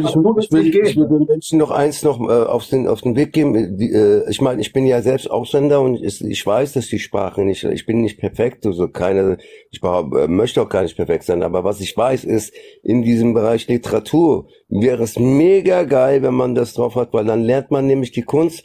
will, 0.51 0.87
ich 0.87 0.95
will 0.95 1.07
den 1.09 1.25
Menschen 1.27 1.59
noch 1.59 1.71
eins 1.71 2.01
noch 2.03 2.17
äh, 2.21 2.31
auf, 2.31 2.65
den, 2.69 2.87
auf 2.87 3.01
den 3.01 3.17
Weg 3.17 3.33
geben. 3.33 3.75
Die, 3.75 3.91
äh, 3.91 4.23
ich 4.29 4.39
meine, 4.39 4.61
ich 4.61 4.71
bin 4.71 4.85
ja 4.85 5.01
selbst 5.01 5.29
Ausländer 5.29 5.81
und 5.81 6.01
ich, 6.01 6.23
ich 6.23 6.45
weiß, 6.45 6.71
dass 6.71 6.87
die 6.87 6.99
Sprache 6.99 7.41
nicht, 7.41 7.65
ich 7.65 7.85
bin 7.85 7.99
nicht 7.99 8.21
perfekt, 8.21 8.65
also 8.65 8.87
keine, 8.87 9.37
ich 9.69 9.83
äh, 9.83 10.27
möchte 10.29 10.61
auch 10.61 10.69
gar 10.69 10.83
nicht 10.83 10.95
perfekt 10.95 11.25
sein, 11.25 11.43
aber 11.43 11.65
was 11.65 11.81
ich 11.81 11.97
weiß 11.97 12.23
ist, 12.23 12.53
in 12.81 13.01
diesem 13.01 13.33
Bereich 13.33 13.67
Literatur 13.67 14.47
wäre 14.69 15.03
es 15.03 15.19
mega 15.19 15.83
geil, 15.83 16.21
wenn 16.21 16.35
man 16.35 16.55
das 16.55 16.73
drauf 16.73 16.95
hat, 16.95 17.11
weil 17.11 17.25
dann 17.25 17.41
lernt 17.43 17.69
man 17.69 17.85
nämlich 17.85 18.13
die 18.13 18.23
Kunst 18.23 18.63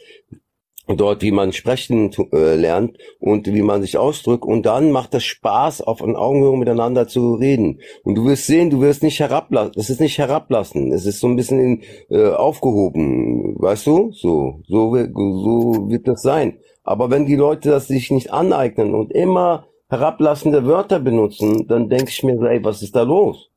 dort, 0.87 1.21
wie 1.21 1.31
man 1.31 1.53
sprechen 1.53 2.11
äh, 2.33 2.55
lernt 2.55 2.97
und 3.19 3.47
wie 3.47 3.61
man 3.61 3.81
sich 3.81 3.97
ausdrückt 3.97 4.43
und 4.43 4.65
dann 4.65 4.91
macht 4.91 5.13
es 5.13 5.23
Spaß, 5.23 5.81
auf 5.81 6.03
einer 6.03 6.19
Augenhöhe 6.19 6.57
miteinander 6.57 7.07
zu 7.07 7.35
reden. 7.35 7.79
Und 8.03 8.15
du 8.15 8.25
wirst 8.25 8.47
sehen, 8.47 8.69
du 8.69 8.81
wirst 8.81 9.03
nicht 9.03 9.19
herablassen, 9.19 9.73
es 9.75 9.89
ist 9.89 10.01
nicht 10.01 10.17
herablassen, 10.17 10.91
es 10.91 11.05
ist 11.05 11.19
so 11.19 11.27
ein 11.27 11.35
bisschen 11.35 11.59
in, 11.59 11.81
äh, 12.09 12.31
aufgehoben, 12.31 13.55
weißt 13.59 13.87
du? 13.87 14.11
So, 14.11 14.61
so, 14.67 14.95
so 14.95 15.89
wird 15.89 16.07
das 16.07 16.21
sein. 16.21 16.57
Aber 16.83 17.11
wenn 17.11 17.25
die 17.25 17.35
Leute 17.35 17.69
das 17.69 17.87
sich 17.87 18.09
nicht 18.11 18.31
aneignen 18.31 18.95
und 18.95 19.11
immer 19.11 19.67
herablassende 19.89 20.65
Wörter 20.65 20.99
benutzen, 20.99 21.67
dann 21.67 21.89
denke 21.89 22.09
ich 22.09 22.23
mir, 22.23 22.41
ey, 22.49 22.63
was 22.63 22.81
ist 22.81 22.95
da 22.95 23.03
los? 23.03 23.49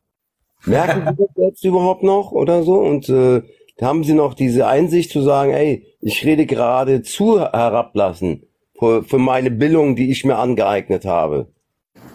Merken 0.66 1.00
sie 1.00 1.16
das 1.16 1.34
selbst 1.36 1.64
überhaupt 1.64 2.02
noch 2.02 2.32
oder 2.32 2.62
so? 2.62 2.74
Und 2.74 3.08
äh, 3.08 3.42
haben 3.80 4.04
sie 4.04 4.14
noch 4.14 4.34
diese 4.34 4.66
Einsicht 4.66 5.10
zu 5.10 5.22
sagen, 5.22 5.52
ey, 5.52 5.86
ich 6.00 6.24
rede 6.24 6.46
gerade 6.46 7.02
zu 7.02 7.40
herablassen 7.40 8.46
für, 8.78 9.02
für 9.02 9.18
meine 9.18 9.50
Bildung, 9.50 9.96
die 9.96 10.10
ich 10.10 10.24
mir 10.24 10.36
angeeignet 10.36 11.04
habe. 11.04 11.52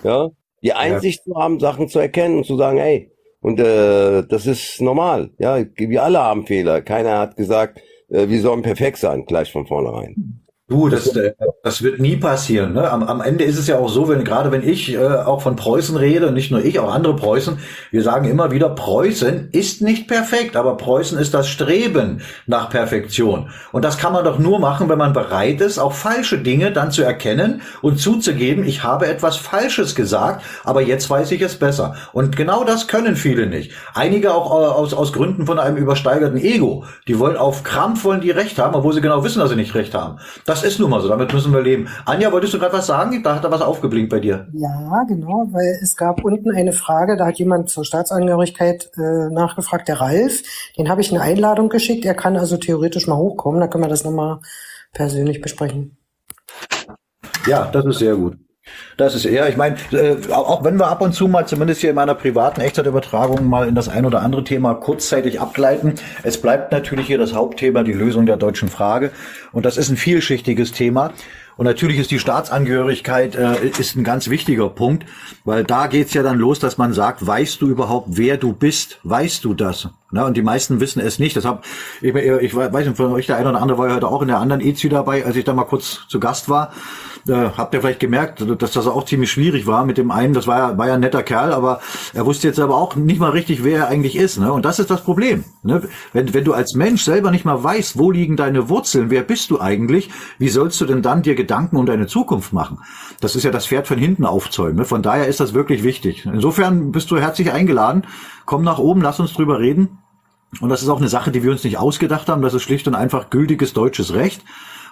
Ja, 0.03 0.29
die 0.63 0.73
Einsicht 0.73 1.21
ja. 1.25 1.33
zu 1.33 1.39
haben, 1.39 1.59
Sachen 1.59 1.87
zu 1.89 1.99
erkennen 1.99 2.37
und 2.37 2.45
zu 2.45 2.57
sagen, 2.57 2.77
ey, 2.77 3.11
und 3.41 3.59
äh, 3.59 4.23
das 4.27 4.45
ist 4.45 4.81
normal. 4.81 5.31
Ja, 5.37 5.63
wir 5.75 6.03
alle 6.03 6.19
haben 6.19 6.45
Fehler. 6.45 6.81
Keiner 6.81 7.19
hat 7.19 7.37
gesagt, 7.37 7.81
äh, 8.09 8.27
wir 8.27 8.41
sollen 8.41 8.61
perfekt 8.61 8.97
sein, 8.97 9.25
gleich 9.25 9.51
von 9.51 9.65
vornherein. 9.65 10.38
Du, 10.69 10.87
das, 10.87 11.07
äh, 11.15 11.33
das 11.63 11.81
wird 11.81 11.99
nie 11.99 12.15
passieren. 12.15 12.73
Ne? 12.73 12.89
Am, 12.89 13.01
am 13.01 13.21
Ende 13.21 13.43
ist 13.43 13.57
es 13.57 13.65
ja 13.65 13.79
auch 13.79 13.89
so, 13.89 14.07
wenn 14.07 14.23
gerade 14.23 14.51
wenn 14.51 14.67
ich 14.67 14.93
äh, 14.93 14.99
auch 14.99 15.41
von 15.41 15.55
Preußen 15.55 15.97
rede, 15.97 16.31
nicht 16.31 16.51
nur 16.51 16.63
ich, 16.63 16.79
auch 16.79 16.93
andere 16.93 17.15
Preußen, 17.15 17.57
wir 17.89 18.03
sagen 18.03 18.29
immer 18.29 18.51
wieder, 18.51 18.69
Preußen 18.69 19.49
ist 19.51 19.81
nicht 19.81 20.07
perfekt, 20.07 20.55
aber 20.55 20.77
Preußen 20.77 21.17
ist 21.17 21.33
das 21.33 21.49
Streben 21.49 22.21
nach 22.45 22.69
Perfektion. 22.69 23.49
Und 23.71 23.83
das 23.83 23.97
kann 23.97 24.13
man 24.13 24.23
doch 24.23 24.37
nur 24.37 24.59
machen, 24.59 24.89
wenn 24.89 24.99
man 24.99 25.11
bereit 25.11 25.59
ist, 25.59 25.79
auch 25.79 25.93
falsche 25.93 26.37
Dinge 26.37 26.71
dann 26.71 26.91
zu 26.91 27.01
erkennen 27.01 27.63
und 27.81 27.99
zuzugeben, 27.99 28.63
ich 28.63 28.83
habe 28.83 29.07
etwas 29.07 29.37
Falsches 29.37 29.95
gesagt, 29.95 30.43
aber 30.63 30.81
jetzt 30.81 31.09
weiß 31.09 31.31
ich 31.31 31.41
es 31.41 31.55
besser. 31.55 31.95
Und 32.13 32.37
genau 32.37 32.63
das 32.63 32.87
können 32.87 33.15
viele 33.15 33.47
nicht. 33.47 33.71
Einige 33.95 34.35
auch 34.35 34.51
äh, 34.51 34.67
aus, 34.67 34.93
aus 34.93 35.13
Gründen 35.13 35.47
von 35.47 35.57
einem 35.57 35.77
übersteigerten 35.77 36.37
Ego. 36.37 36.85
Die 37.07 37.17
wollen 37.17 37.37
auf 37.37 37.63
Krampf 37.63 38.03
wollen 38.03 38.21
die 38.21 38.29
Recht 38.29 38.59
haben, 38.59 38.75
obwohl 38.75 38.93
sie 38.93 39.01
genau 39.01 39.23
wissen, 39.23 39.39
dass 39.39 39.49
sie 39.49 39.55
nicht 39.55 39.73
Recht 39.73 39.95
haben. 39.95 40.19
Das 40.45 40.58
das 40.61 40.73
ist 40.73 40.79
nun 40.79 40.89
mal 40.89 41.01
so, 41.01 41.07
damit 41.07 41.33
müssen 41.33 41.53
wir 41.53 41.61
leben. 41.61 41.87
Anja, 42.05 42.31
wolltest 42.31 42.53
du 42.53 42.59
gerade 42.59 42.73
was 42.73 42.87
sagen? 42.87 43.21
Da 43.23 43.35
hat 43.35 43.43
da 43.43 43.51
was 43.51 43.61
aufgeblinkt 43.61 44.09
bei 44.09 44.19
dir. 44.19 44.47
Ja, 44.53 45.03
genau, 45.07 45.47
weil 45.51 45.79
es 45.81 45.95
gab 45.95 46.23
unten 46.23 46.51
eine 46.51 46.73
Frage, 46.73 47.15
da 47.17 47.27
hat 47.27 47.39
jemand 47.39 47.69
zur 47.69 47.85
Staatsangehörigkeit 47.85 48.91
äh, 48.97 49.29
nachgefragt, 49.29 49.87
der 49.87 50.01
Ralf. 50.01 50.43
Den 50.77 50.89
habe 50.89 51.01
ich 51.01 51.11
eine 51.11 51.21
Einladung 51.21 51.69
geschickt. 51.69 52.05
Er 52.05 52.13
kann 52.13 52.35
also 52.35 52.57
theoretisch 52.57 53.07
mal 53.07 53.17
hochkommen, 53.17 53.61
da 53.61 53.67
können 53.67 53.83
wir 53.83 53.89
das 53.89 54.03
nochmal 54.03 54.39
persönlich 54.91 55.41
besprechen. 55.41 55.97
Ja, 57.47 57.69
das 57.71 57.85
ist 57.85 57.99
sehr 57.99 58.15
gut. 58.15 58.37
Das 58.97 59.15
ist 59.15 59.25
eher, 59.25 59.47
ich 59.47 59.55
meine, 59.55 59.77
äh, 59.91 60.17
auch 60.31 60.63
wenn 60.63 60.77
wir 60.77 60.87
ab 60.87 61.01
und 61.01 61.13
zu 61.13 61.27
mal, 61.27 61.47
zumindest 61.47 61.81
hier 61.81 61.91
in 61.91 61.95
meiner 61.95 62.15
privaten 62.15 62.59
Echtzeitübertragung, 62.59 63.47
mal 63.47 63.67
in 63.67 63.75
das 63.75 63.87
ein 63.87 64.05
oder 64.05 64.21
andere 64.21 64.43
Thema 64.43 64.73
kurzzeitig 64.73 65.39
abgleiten, 65.39 65.95
es 66.23 66.41
bleibt 66.41 66.71
natürlich 66.71 67.07
hier 67.07 67.17
das 67.17 67.33
Hauptthema, 67.33 67.83
die 67.83 67.93
Lösung 67.93 68.25
der 68.25 68.37
deutschen 68.37 68.69
Frage. 68.69 69.11
Und 69.51 69.65
das 69.65 69.77
ist 69.77 69.89
ein 69.89 69.97
vielschichtiges 69.97 70.73
Thema. 70.73 71.13
Und 71.55 71.65
natürlich 71.65 71.99
ist 71.99 72.11
die 72.11 72.19
Staatsangehörigkeit 72.19 73.35
äh, 73.35 73.67
ist 73.67 73.95
ein 73.95 74.03
ganz 74.03 74.29
wichtiger 74.29 74.69
Punkt, 74.69 75.05
weil 75.43 75.63
da 75.63 75.87
geht's 75.87 76.13
ja 76.13 76.23
dann 76.23 76.37
los, 76.37 76.59
dass 76.59 76.77
man 76.77 76.93
sagt, 76.93 77.25
weißt 77.25 77.61
du 77.61 77.67
überhaupt, 77.67 78.07
wer 78.11 78.37
du 78.37 78.53
bist? 78.53 78.99
Weißt 79.03 79.43
du 79.43 79.53
das? 79.53 79.89
Na, 80.11 80.25
und 80.25 80.35
die 80.35 80.41
meisten 80.41 80.79
wissen 80.79 80.99
es 80.99 81.19
nicht. 81.19 81.35
Deshalb, 81.35 81.63
ich, 82.01 82.15
ich 82.15 82.55
weiß 82.55 82.87
nicht, 82.87 82.97
von 82.97 83.11
euch 83.11 83.27
der 83.27 83.37
eine 83.37 83.49
oder 83.49 83.61
andere 83.61 83.77
war 83.77 83.87
ja 83.89 83.95
heute 83.95 84.07
auch 84.07 84.21
in 84.21 84.27
der 84.27 84.39
anderen 84.39 84.61
EZU 84.61 84.89
dabei, 84.89 85.25
als 85.25 85.35
ich 85.35 85.45
da 85.45 85.53
mal 85.53 85.65
kurz 85.65 86.07
zu 86.07 86.19
Gast 86.19 86.49
war 86.49 86.71
äh, 87.27 87.49
habt 87.57 87.73
ihr 87.73 87.81
vielleicht 87.81 87.99
gemerkt, 87.99 88.43
dass 88.61 88.71
das 88.71 88.87
auch 88.87 89.05
ziemlich 89.05 89.31
schwierig 89.31 89.67
war 89.67 89.85
mit 89.85 89.97
dem 89.97 90.11
einen. 90.11 90.33
Das 90.33 90.47
war 90.47 90.57
ja, 90.57 90.77
war 90.77 90.87
ja 90.87 90.93
ein 90.95 90.99
netter 90.99 91.23
Kerl, 91.23 91.53
aber 91.53 91.81
er 92.13 92.25
wusste 92.25 92.47
jetzt 92.47 92.59
aber 92.59 92.77
auch 92.77 92.95
nicht 92.95 93.19
mal 93.19 93.31
richtig, 93.31 93.63
wer 93.63 93.79
er 93.79 93.87
eigentlich 93.87 94.15
ist. 94.15 94.39
Ne? 94.39 94.51
Und 94.51 94.65
das 94.65 94.79
ist 94.79 94.89
das 94.89 95.01
Problem. 95.01 95.43
Ne? 95.63 95.83
Wenn, 96.13 96.33
wenn 96.33 96.43
du 96.43 96.53
als 96.53 96.73
Mensch 96.73 97.03
selber 97.03 97.31
nicht 97.31 97.45
mal 97.45 97.63
weißt, 97.63 97.97
wo 97.97 98.11
liegen 98.11 98.35
deine 98.35 98.69
Wurzeln, 98.69 99.09
wer 99.09 99.23
bist 99.23 99.51
du 99.51 99.59
eigentlich, 99.59 100.09
wie 100.37 100.49
sollst 100.49 100.79
du 100.81 100.85
denn 100.85 101.01
dann 101.01 101.21
dir 101.21 101.35
Gedanken 101.35 101.77
um 101.77 101.85
deine 101.85 102.07
Zukunft 102.07 102.53
machen? 102.53 102.79
Das 103.21 103.35
ist 103.35 103.43
ja 103.43 103.51
das 103.51 103.67
Pferd 103.67 103.87
von 103.87 103.97
hinten 103.97 104.25
aufzäumen. 104.25 104.77
Ne? 104.77 104.85
Von 104.85 105.01
daher 105.01 105.27
ist 105.27 105.39
das 105.39 105.53
wirklich 105.53 105.83
wichtig. 105.83 106.25
Insofern 106.25 106.91
bist 106.91 107.11
du 107.11 107.17
herzlich 107.17 107.51
eingeladen. 107.51 108.03
Komm 108.49 108.63
nach 108.63 108.79
oben, 108.79 109.03
lass 109.03 109.19
uns 109.19 109.33
drüber 109.33 109.59
reden. 109.59 109.99
Und 110.59 110.69
das 110.69 110.81
ist 110.81 110.89
auch 110.89 110.97
eine 110.97 111.07
Sache, 111.07 111.29
die 111.29 111.43
wir 111.43 111.51
uns 111.51 111.63
nicht 111.63 111.77
ausgedacht 111.77 112.27
haben. 112.29 112.41
Das 112.41 112.55
ist 112.55 112.63
schlicht 112.63 112.87
und 112.87 112.95
einfach 112.95 113.29
gültiges 113.29 113.73
deutsches 113.73 114.15
Recht. 114.15 114.43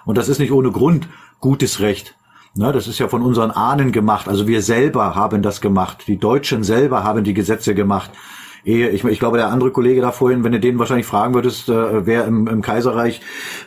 Und 0.04 0.16
das 0.16 0.28
ist 0.28 0.38
nicht 0.38 0.52
ohne 0.52 0.70
Grund 0.70 1.08
gutes 1.40 1.80
Recht. 1.80 2.14
Na, 2.54 2.70
das 2.70 2.86
ist 2.86 3.00
ja 3.00 3.08
von 3.08 3.20
unseren 3.20 3.50
Ahnen 3.50 3.90
gemacht. 3.90 4.28
Also 4.28 4.46
wir 4.46 4.62
selber 4.62 5.16
haben 5.16 5.42
das 5.42 5.60
gemacht. 5.60 6.04
Die 6.06 6.18
Deutschen 6.18 6.62
selber 6.62 7.02
haben 7.02 7.24
die 7.24 7.34
Gesetze 7.34 7.74
gemacht. 7.74 8.12
Ich, 8.62 9.02
ich 9.02 9.18
glaube, 9.18 9.38
der 9.38 9.48
andere 9.48 9.72
Kollege 9.72 10.02
da 10.02 10.12
vorhin, 10.12 10.44
wenn 10.44 10.52
du 10.52 10.60
den 10.60 10.78
wahrscheinlich 10.78 11.06
fragen 11.06 11.34
würdest, 11.34 11.68
äh, 11.68 12.06
wer 12.06 12.26
im, 12.26 12.46
im 12.46 12.62
Kaiserreich 12.62 13.20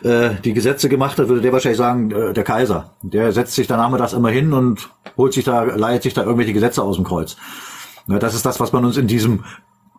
äh, 0.04 0.30
die 0.42 0.54
Gesetze 0.54 0.88
gemacht 0.88 1.18
hat, 1.18 1.28
würde 1.28 1.42
der 1.42 1.52
wahrscheinlich 1.52 1.76
sagen, 1.76 2.10
äh, 2.12 2.32
der 2.32 2.44
Kaiser. 2.44 2.94
Der 3.02 3.30
setzt 3.32 3.56
sich 3.56 3.66
dann 3.66 3.78
nachmittags 3.78 4.14
immer 4.14 4.30
hin 4.30 4.54
und 4.54 4.88
holt 5.18 5.34
sich 5.34 5.44
da, 5.44 5.64
leiht 5.64 6.02
sich 6.02 6.14
da 6.14 6.22
irgendwelche 6.22 6.54
Gesetze 6.54 6.82
aus 6.82 6.96
dem 6.96 7.04
Kreuz. 7.04 7.36
Na, 8.06 8.18
das 8.18 8.34
ist 8.34 8.46
das, 8.46 8.58
was 8.58 8.72
man 8.72 8.86
uns 8.86 8.96
in 8.96 9.06
diesem 9.06 9.44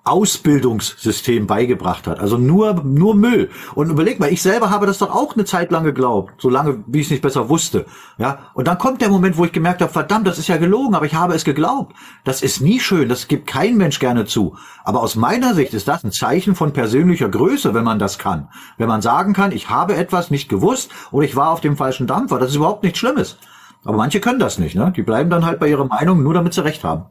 Ausbildungssystem 0.05 1.47
beigebracht 1.47 2.07
hat. 2.07 2.19
Also 2.19 2.37
nur, 2.37 2.73
nur 2.83 3.15
Müll. 3.15 3.49
Und 3.73 3.89
überleg 3.89 4.19
mal, 4.19 4.31
ich 4.31 4.41
selber 4.41 4.69
habe 4.69 4.85
das 4.85 4.97
doch 4.97 5.13
auch 5.13 5.33
eine 5.33 5.45
Zeit 5.45 5.71
lang 5.71 5.85
geglaubt, 5.85 6.33
solange 6.39 6.83
wie 6.87 6.99
ich 6.99 7.05
es 7.05 7.11
nicht 7.11 7.21
besser 7.21 7.47
wusste. 7.47 7.85
Ja. 8.17 8.49
Und 8.53 8.67
dann 8.67 8.77
kommt 8.77 9.01
der 9.01 9.09
Moment, 9.09 9.37
wo 9.37 9.45
ich 9.45 9.53
gemerkt 9.53 9.81
habe, 9.81 9.93
verdammt, 9.93 10.27
das 10.27 10.39
ist 10.39 10.49
ja 10.49 10.57
gelogen, 10.57 10.93
aber 10.93 11.05
ich 11.05 11.13
habe 11.13 11.33
es 11.33 11.45
geglaubt. 11.45 11.95
Das 12.25 12.41
ist 12.41 12.59
nie 12.59 12.81
schön, 12.81 13.07
das 13.07 13.29
gibt 13.29 13.47
kein 13.47 13.77
Mensch 13.77 13.99
gerne 13.99 14.25
zu. 14.25 14.57
Aber 14.83 15.01
aus 15.01 15.15
meiner 15.15 15.53
Sicht 15.53 15.73
ist 15.73 15.87
das 15.87 16.03
ein 16.03 16.11
Zeichen 16.11 16.55
von 16.55 16.73
persönlicher 16.73 17.29
Größe, 17.29 17.73
wenn 17.73 17.85
man 17.85 17.99
das 17.99 18.19
kann. 18.19 18.49
Wenn 18.77 18.89
man 18.89 19.01
sagen 19.01 19.31
kann, 19.31 19.53
ich 19.53 19.69
habe 19.69 19.95
etwas 19.95 20.31
nicht 20.31 20.49
gewusst 20.49 20.91
oder 21.11 21.25
ich 21.25 21.37
war 21.37 21.51
auf 21.51 21.61
dem 21.61 21.77
falschen 21.77 22.07
Dampfer, 22.07 22.39
das 22.39 22.49
ist 22.49 22.57
überhaupt 22.57 22.83
nichts 22.83 22.99
Schlimmes. 22.99 23.37
Aber 23.85 23.97
manche 23.97 24.19
können 24.19 24.39
das 24.39 24.59
nicht, 24.59 24.75
ne? 24.75 24.93
Die 24.95 25.01
bleiben 25.01 25.29
dann 25.29 25.45
halt 25.45 25.59
bei 25.59 25.67
ihrer 25.69 25.85
Meinung, 25.85 26.23
nur 26.23 26.33
damit 26.33 26.53
sie 26.53 26.63
recht 26.63 26.83
haben. 26.83 27.05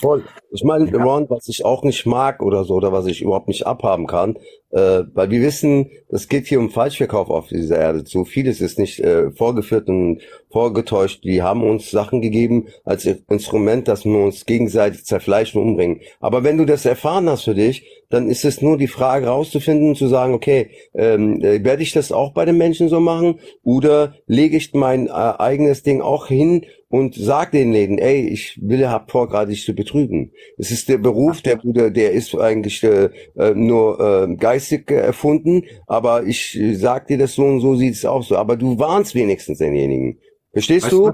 Voll. 0.00 0.24
Ich 0.50 0.64
meine, 0.64 0.90
ja. 0.90 1.02
Ron, 1.02 1.26
was 1.28 1.48
ich 1.48 1.64
auch 1.64 1.82
nicht 1.82 2.06
mag 2.06 2.42
oder 2.42 2.64
so, 2.64 2.74
oder 2.74 2.92
was 2.92 3.06
ich 3.06 3.22
überhaupt 3.22 3.48
nicht 3.48 3.66
abhaben 3.66 4.06
kann, 4.06 4.36
äh, 4.70 5.04
weil 5.14 5.30
wir 5.30 5.42
wissen, 5.42 5.90
es 6.08 6.28
geht 6.28 6.46
hier 6.46 6.58
um 6.58 6.70
Falschverkauf 6.70 7.30
auf 7.30 7.48
dieser 7.48 7.78
Erde. 7.78 8.02
So 8.06 8.24
vieles 8.24 8.60
ist 8.60 8.78
nicht 8.78 9.00
äh, 9.00 9.30
vorgeführt 9.30 9.88
und 9.88 10.20
vorgetäuscht. 10.50 11.24
Die 11.24 11.42
haben 11.42 11.62
uns 11.62 11.90
Sachen 11.90 12.20
gegeben 12.20 12.66
als 12.84 13.04
Instrument, 13.04 13.88
dass 13.88 14.04
wir 14.04 14.18
uns 14.18 14.44
gegenseitig 14.44 15.04
zerfleischen 15.04 15.60
und 15.60 15.68
umbringen. 15.70 16.00
Aber 16.20 16.44
wenn 16.44 16.58
du 16.58 16.64
das 16.64 16.84
erfahren 16.84 17.28
hast 17.28 17.44
für 17.44 17.54
dich, 17.54 17.86
dann 18.08 18.28
ist 18.28 18.44
es 18.44 18.62
nur 18.62 18.76
die 18.78 18.86
Frage 18.86 19.26
rauszufinden, 19.26 19.94
zu 19.94 20.08
sagen, 20.08 20.34
okay, 20.34 20.70
ähm, 20.94 21.42
äh, 21.42 21.64
werde 21.64 21.82
ich 21.82 21.92
das 21.92 22.12
auch 22.12 22.32
bei 22.32 22.44
den 22.44 22.56
Menschen 22.56 22.88
so 22.88 23.00
machen 23.00 23.40
oder 23.62 24.14
lege 24.26 24.56
ich 24.56 24.74
mein 24.74 25.08
äh, 25.08 25.10
eigenes 25.10 25.82
Ding 25.82 26.00
auch 26.00 26.26
hin 26.26 26.66
und 26.88 27.14
sag 27.14 27.50
den 27.50 27.72
Läden, 27.72 27.98
ey, 27.98 28.28
ich 28.28 28.58
will, 28.62 28.88
hab 28.88 29.10
vor, 29.10 29.28
gerade 29.28 29.50
dich 29.50 29.64
zu 29.64 29.74
betrügen. 29.74 30.32
Es 30.58 30.70
ist 30.70 30.88
der 30.88 30.98
Beruf, 30.98 31.42
der 31.42 31.56
Bruder, 31.56 31.90
der 31.90 32.12
ist 32.12 32.34
eigentlich 32.34 32.82
äh, 32.82 33.10
äh 33.36 33.54
nur 33.54 34.00
äh, 34.00 34.34
geistig 34.36 34.90
äh, 34.90 34.96
erfunden, 34.96 35.64
aber 35.86 36.24
ich 36.24 36.56
äh, 36.58 36.74
sag 36.74 37.06
dir 37.06 37.18
das 37.18 37.34
so 37.34 37.44
und 37.44 37.60
so 37.60 37.76
sieht 37.76 37.94
es 37.94 38.04
auch 38.04 38.22
so. 38.22 38.36
Aber 38.36 38.56
du 38.56 38.78
warnst 38.78 39.14
wenigstens 39.14 39.58
denjenigen. 39.58 40.18
Verstehst 40.52 40.86
weißt 40.86 40.92
du? 40.92 41.12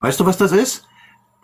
Weißt 0.00 0.20
du, 0.20 0.26
was 0.26 0.38
das 0.38 0.52
ist? 0.52 0.84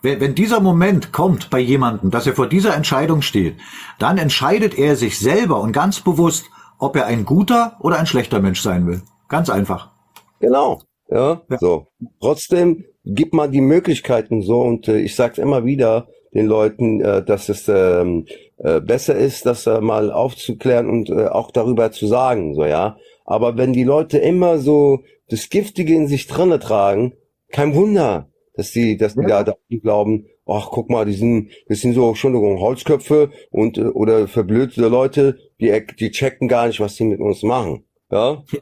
Wenn 0.02 0.34
dieser 0.34 0.60
Moment 0.60 1.12
kommt 1.12 1.50
bei 1.50 1.58
jemandem, 1.58 2.10
dass 2.10 2.26
er 2.26 2.34
vor 2.34 2.48
dieser 2.48 2.76
Entscheidung 2.76 3.22
steht, 3.22 3.56
dann 3.98 4.18
entscheidet 4.18 4.78
er 4.78 4.94
sich 4.94 5.18
selber 5.18 5.60
und 5.60 5.72
ganz 5.72 6.00
bewusst, 6.00 6.44
ob 6.78 6.96
er 6.96 7.06
ein 7.06 7.24
guter 7.24 7.76
oder 7.80 7.98
ein 7.98 8.06
schlechter 8.06 8.40
Mensch 8.40 8.60
sein 8.60 8.86
will. 8.86 9.02
Ganz 9.28 9.50
einfach. 9.50 9.90
Genau. 10.38 10.82
Ja, 11.08 11.42
ja. 11.48 11.58
so. 11.58 11.88
Trotzdem 12.20 12.84
gibt 13.04 13.32
man 13.32 13.50
die 13.50 13.60
Möglichkeiten 13.60 14.42
so 14.42 14.60
und 14.60 14.88
äh, 14.88 14.98
ich 14.98 15.14
sage 15.14 15.40
immer 15.40 15.64
wieder 15.64 16.08
den 16.34 16.46
Leuten, 16.46 17.00
äh, 17.00 17.24
dass 17.24 17.48
es 17.48 17.68
ähm, 17.68 18.26
äh, 18.58 18.80
besser 18.80 19.16
ist, 19.16 19.46
das 19.46 19.66
äh, 19.66 19.80
mal 19.80 20.10
aufzuklären 20.10 20.88
und 20.88 21.10
äh, 21.10 21.26
auch 21.26 21.50
darüber 21.50 21.90
zu 21.92 22.06
sagen, 22.06 22.54
so 22.54 22.64
ja. 22.64 22.96
Aber 23.24 23.56
wenn 23.56 23.72
die 23.72 23.84
Leute 23.84 24.18
immer 24.18 24.58
so 24.58 25.00
das 25.28 25.48
Giftige 25.48 25.94
in 25.94 26.06
sich 26.06 26.26
drinne 26.26 26.58
tragen, 26.58 27.14
kein 27.50 27.74
Wunder, 27.74 28.28
dass 28.54 28.70
die, 28.72 28.96
dass 28.96 29.14
die 29.14 29.22
ja. 29.28 29.44
da 29.44 29.54
glauben, 29.82 30.26
ach 30.46 30.68
guck 30.70 30.90
mal, 30.90 31.04
die 31.04 31.12
sind, 31.12 31.50
das 31.68 31.80
sind 31.80 31.94
so, 31.94 32.08
Entschuldigung, 32.08 32.60
Holzköpfe 32.60 33.30
und 33.50 33.78
äh, 33.78 33.82
oder 33.82 34.28
verblödete 34.28 34.88
Leute, 34.88 35.38
die, 35.60 35.72
die 35.98 36.10
checken 36.10 36.48
gar 36.48 36.66
nicht, 36.66 36.80
was 36.80 36.94
die 36.94 37.04
mit 37.04 37.20
uns 37.20 37.42
machen. 37.42 37.84
Ja? 38.10 38.44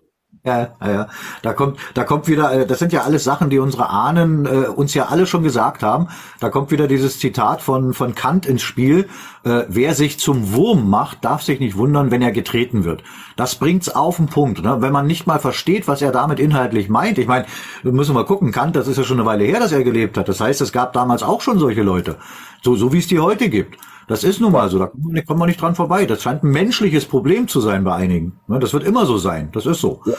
Ja, 0.47 0.77
ja. 0.85 1.09
Da 1.41 1.55
kommt, 1.55 1.79
da 1.95 2.05
kommt 2.05 2.29
wieder, 2.29 2.53
äh, 2.53 2.67
das 2.67 2.79
sind 2.79 2.93
ja 2.93 3.05
alles 3.05 3.25
Sachen, 3.25 3.49
die 3.49 3.59
unsere 3.59 3.89
Ahnen 3.89 4.45
äh, 4.45 4.67
uns 4.69 4.93
ja 4.93 5.07
alle 5.07 5.27
schon 5.27 5.43
gesagt 5.43 5.83
haben. 5.83 6.09
Da 6.39 6.51
kommt 6.51 6.71
wieder 6.71 6.87
dieses 6.87 7.19
Zitat 7.19 7.63
von, 7.63 7.95
von 7.95 8.15
Kant 8.15 8.45
ins 8.45 8.61
Spiel. 8.61 9.09
Äh, 9.45 9.63
wer 9.69 9.95
sich 9.95 10.19
zum 10.19 10.53
Wurm 10.53 10.91
macht, 10.91 11.25
darf 11.25 11.41
sich 11.43 11.61
nicht 11.61 11.79
wundern, 11.79 12.11
wenn 12.11 12.21
er 12.21 12.31
getreten 12.31 12.85
wird. 12.85 13.03
Das 13.37 13.55
bringt's 13.55 13.89
auf 13.89 14.17
den 14.17 14.27
Punkt. 14.27 14.63
Ne? 14.63 14.83
Wenn 14.83 14.93
man 14.93 15.07
nicht 15.07 15.27
mal 15.27 15.39
versteht, 15.39 15.89
was 15.89 16.03
er 16.03 16.13
damit 16.13 16.39
inhaltlich 16.39 16.91
meint. 16.91 17.17
Ich 17.17 17.27
meine, 17.27 17.47
wir 17.83 17.93
müssen 17.93 18.15
mal 18.15 18.27
gucken, 18.27 18.53
Kant, 18.53 18.77
das 18.77 18.87
ist 18.87 18.99
ja 18.99 19.05
schon 19.05 19.19
eine 19.19 19.27
Weile 19.27 19.45
her, 19.45 19.61
dass 19.61 19.73
er 19.73 19.83
gelebt 19.83 20.19
hat. 20.19 20.29
Das 20.29 20.41
heißt, 20.41 20.61
es 20.61 20.73
gab 20.73 20.93
damals 20.93 21.23
auch 21.23 21.41
schon 21.41 21.59
solche 21.59 21.83
Leute. 21.83 22.17
So, 22.61 22.77
so 22.77 22.93
wie 22.93 22.99
es 22.99 23.07
die 23.07 23.19
heute 23.19 23.49
gibt. 23.49 23.79
Das 24.09 24.25
ist 24.25 24.41
nun 24.41 24.53
mal 24.53 24.69
so, 24.69 24.79
da 24.79 24.87
kommt 24.89 25.39
man 25.39 25.49
nicht 25.49 25.61
dran 25.61 25.75
vorbei. 25.75 26.07
Das 26.07 26.23
scheint 26.23 26.43
ein 26.43 26.51
menschliches 26.51 27.07
Problem 27.07 27.49
zu 27.49 27.61
sein 27.61 27.85
bei 27.85 27.95
einigen. 27.95 28.41
Ne, 28.47 28.59
das 28.59 28.73
wird 28.73 28.85
immer 28.85 29.07
so 29.07 29.19
sein, 29.19 29.51
das 29.53 29.67
ist 29.67 29.81
so. 29.81 30.03
Ja. 30.07 30.15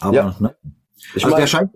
Aber, 0.00 0.14
ja. 0.14 0.36
Ne? 0.38 0.54
Ich 1.14 1.24
also 1.24 1.34
mein, 1.34 1.40
der 1.40 1.46
scheint, 1.46 1.70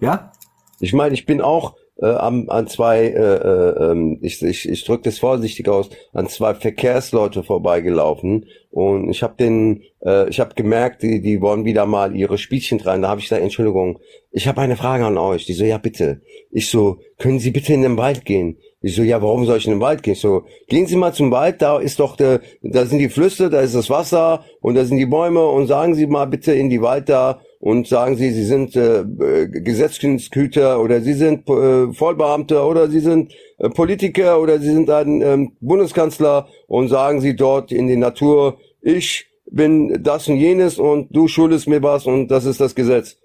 ja? 0.00 0.32
Ich 0.80 0.92
meine, 0.92 1.14
ich 1.14 1.26
bin 1.26 1.40
auch 1.40 1.76
äh, 2.02 2.06
an, 2.06 2.48
an 2.48 2.66
zwei, 2.66 3.04
äh, 3.04 3.12
äh, 3.12 3.90
ähm, 3.90 4.18
ich, 4.22 4.42
ich, 4.42 4.68
ich 4.68 4.84
drücke 4.84 5.04
das 5.04 5.18
vorsichtig 5.18 5.68
aus, 5.68 5.90
an 6.12 6.28
zwei 6.28 6.54
Verkehrsleute 6.54 7.44
vorbeigelaufen 7.44 8.46
und 8.70 9.10
ich 9.10 9.22
habe 9.22 9.34
den, 9.38 9.82
äh, 10.04 10.28
ich 10.28 10.40
habe 10.40 10.54
gemerkt, 10.54 11.02
die, 11.02 11.20
die 11.20 11.40
wollen 11.40 11.64
wieder 11.64 11.86
mal 11.86 12.16
ihre 12.16 12.38
Spielchen 12.38 12.80
rein. 12.80 13.02
Da 13.02 13.08
habe 13.08 13.20
ich 13.20 13.26
gesagt, 13.26 13.42
Entschuldigung, 13.42 14.00
ich 14.30 14.48
habe 14.48 14.60
eine 14.60 14.76
Frage 14.76 15.06
an 15.06 15.18
euch. 15.18 15.44
Die 15.44 15.52
so, 15.52 15.64
ja 15.64 15.78
bitte. 15.78 16.22
Ich 16.50 16.70
so, 16.70 16.98
können 17.18 17.38
Sie 17.38 17.50
bitte 17.50 17.72
in 17.72 17.82
den 17.82 17.96
Wald 17.96 18.24
gehen? 18.24 18.58
Ich 18.82 18.96
so, 18.96 19.02
ja, 19.02 19.22
warum 19.22 19.46
soll 19.46 19.58
ich 19.58 19.66
in 19.66 19.74
den 19.74 19.80
Wald 19.80 20.02
gehen? 20.02 20.14
Ich 20.14 20.20
so, 20.20 20.42
gehen 20.68 20.86
Sie 20.86 20.96
mal 20.96 21.12
zum 21.12 21.30
Wald, 21.30 21.62
da 21.62 21.78
ist 21.78 22.00
doch, 22.00 22.16
der, 22.16 22.40
da 22.62 22.84
sind 22.84 22.98
die 22.98 23.08
Flüsse, 23.08 23.48
da 23.48 23.60
ist 23.60 23.76
das 23.76 23.88
Wasser 23.88 24.44
und 24.60 24.74
da 24.74 24.84
sind 24.84 24.98
die 24.98 25.06
Bäume 25.06 25.46
und 25.46 25.68
sagen 25.68 25.94
Sie 25.94 26.06
mal 26.06 26.26
bitte 26.26 26.52
in 26.52 26.68
die 26.68 26.82
Wald 26.82 27.08
da 27.08 27.40
und 27.60 27.86
sagen 27.86 28.16
Sie, 28.16 28.32
Sie 28.32 28.44
sind 28.44 28.74
äh, 28.74 29.04
Gesetzeshüter 29.48 30.80
oder 30.80 31.00
Sie 31.00 31.12
sind 31.12 31.48
äh, 31.48 31.92
Vollbeamter 31.92 32.66
oder 32.66 32.88
Sie 32.88 32.98
sind 32.98 33.32
äh, 33.58 33.68
Politiker 33.68 34.40
oder 34.40 34.58
Sie 34.58 34.72
sind 34.72 34.90
ein 34.90 35.22
ähm, 35.22 35.52
Bundeskanzler 35.60 36.48
und 36.66 36.88
sagen 36.88 37.20
Sie 37.20 37.36
dort 37.36 37.70
in 37.70 37.86
die 37.86 37.96
Natur, 37.96 38.58
ich 38.80 39.26
bin 39.48 40.02
das 40.02 40.26
und 40.26 40.38
jenes 40.38 40.78
und 40.80 41.14
du 41.14 41.28
schuldest 41.28 41.68
mir 41.68 41.82
was 41.84 42.06
und 42.06 42.28
das 42.28 42.46
ist 42.46 42.60
das 42.60 42.74
Gesetz. 42.74 43.16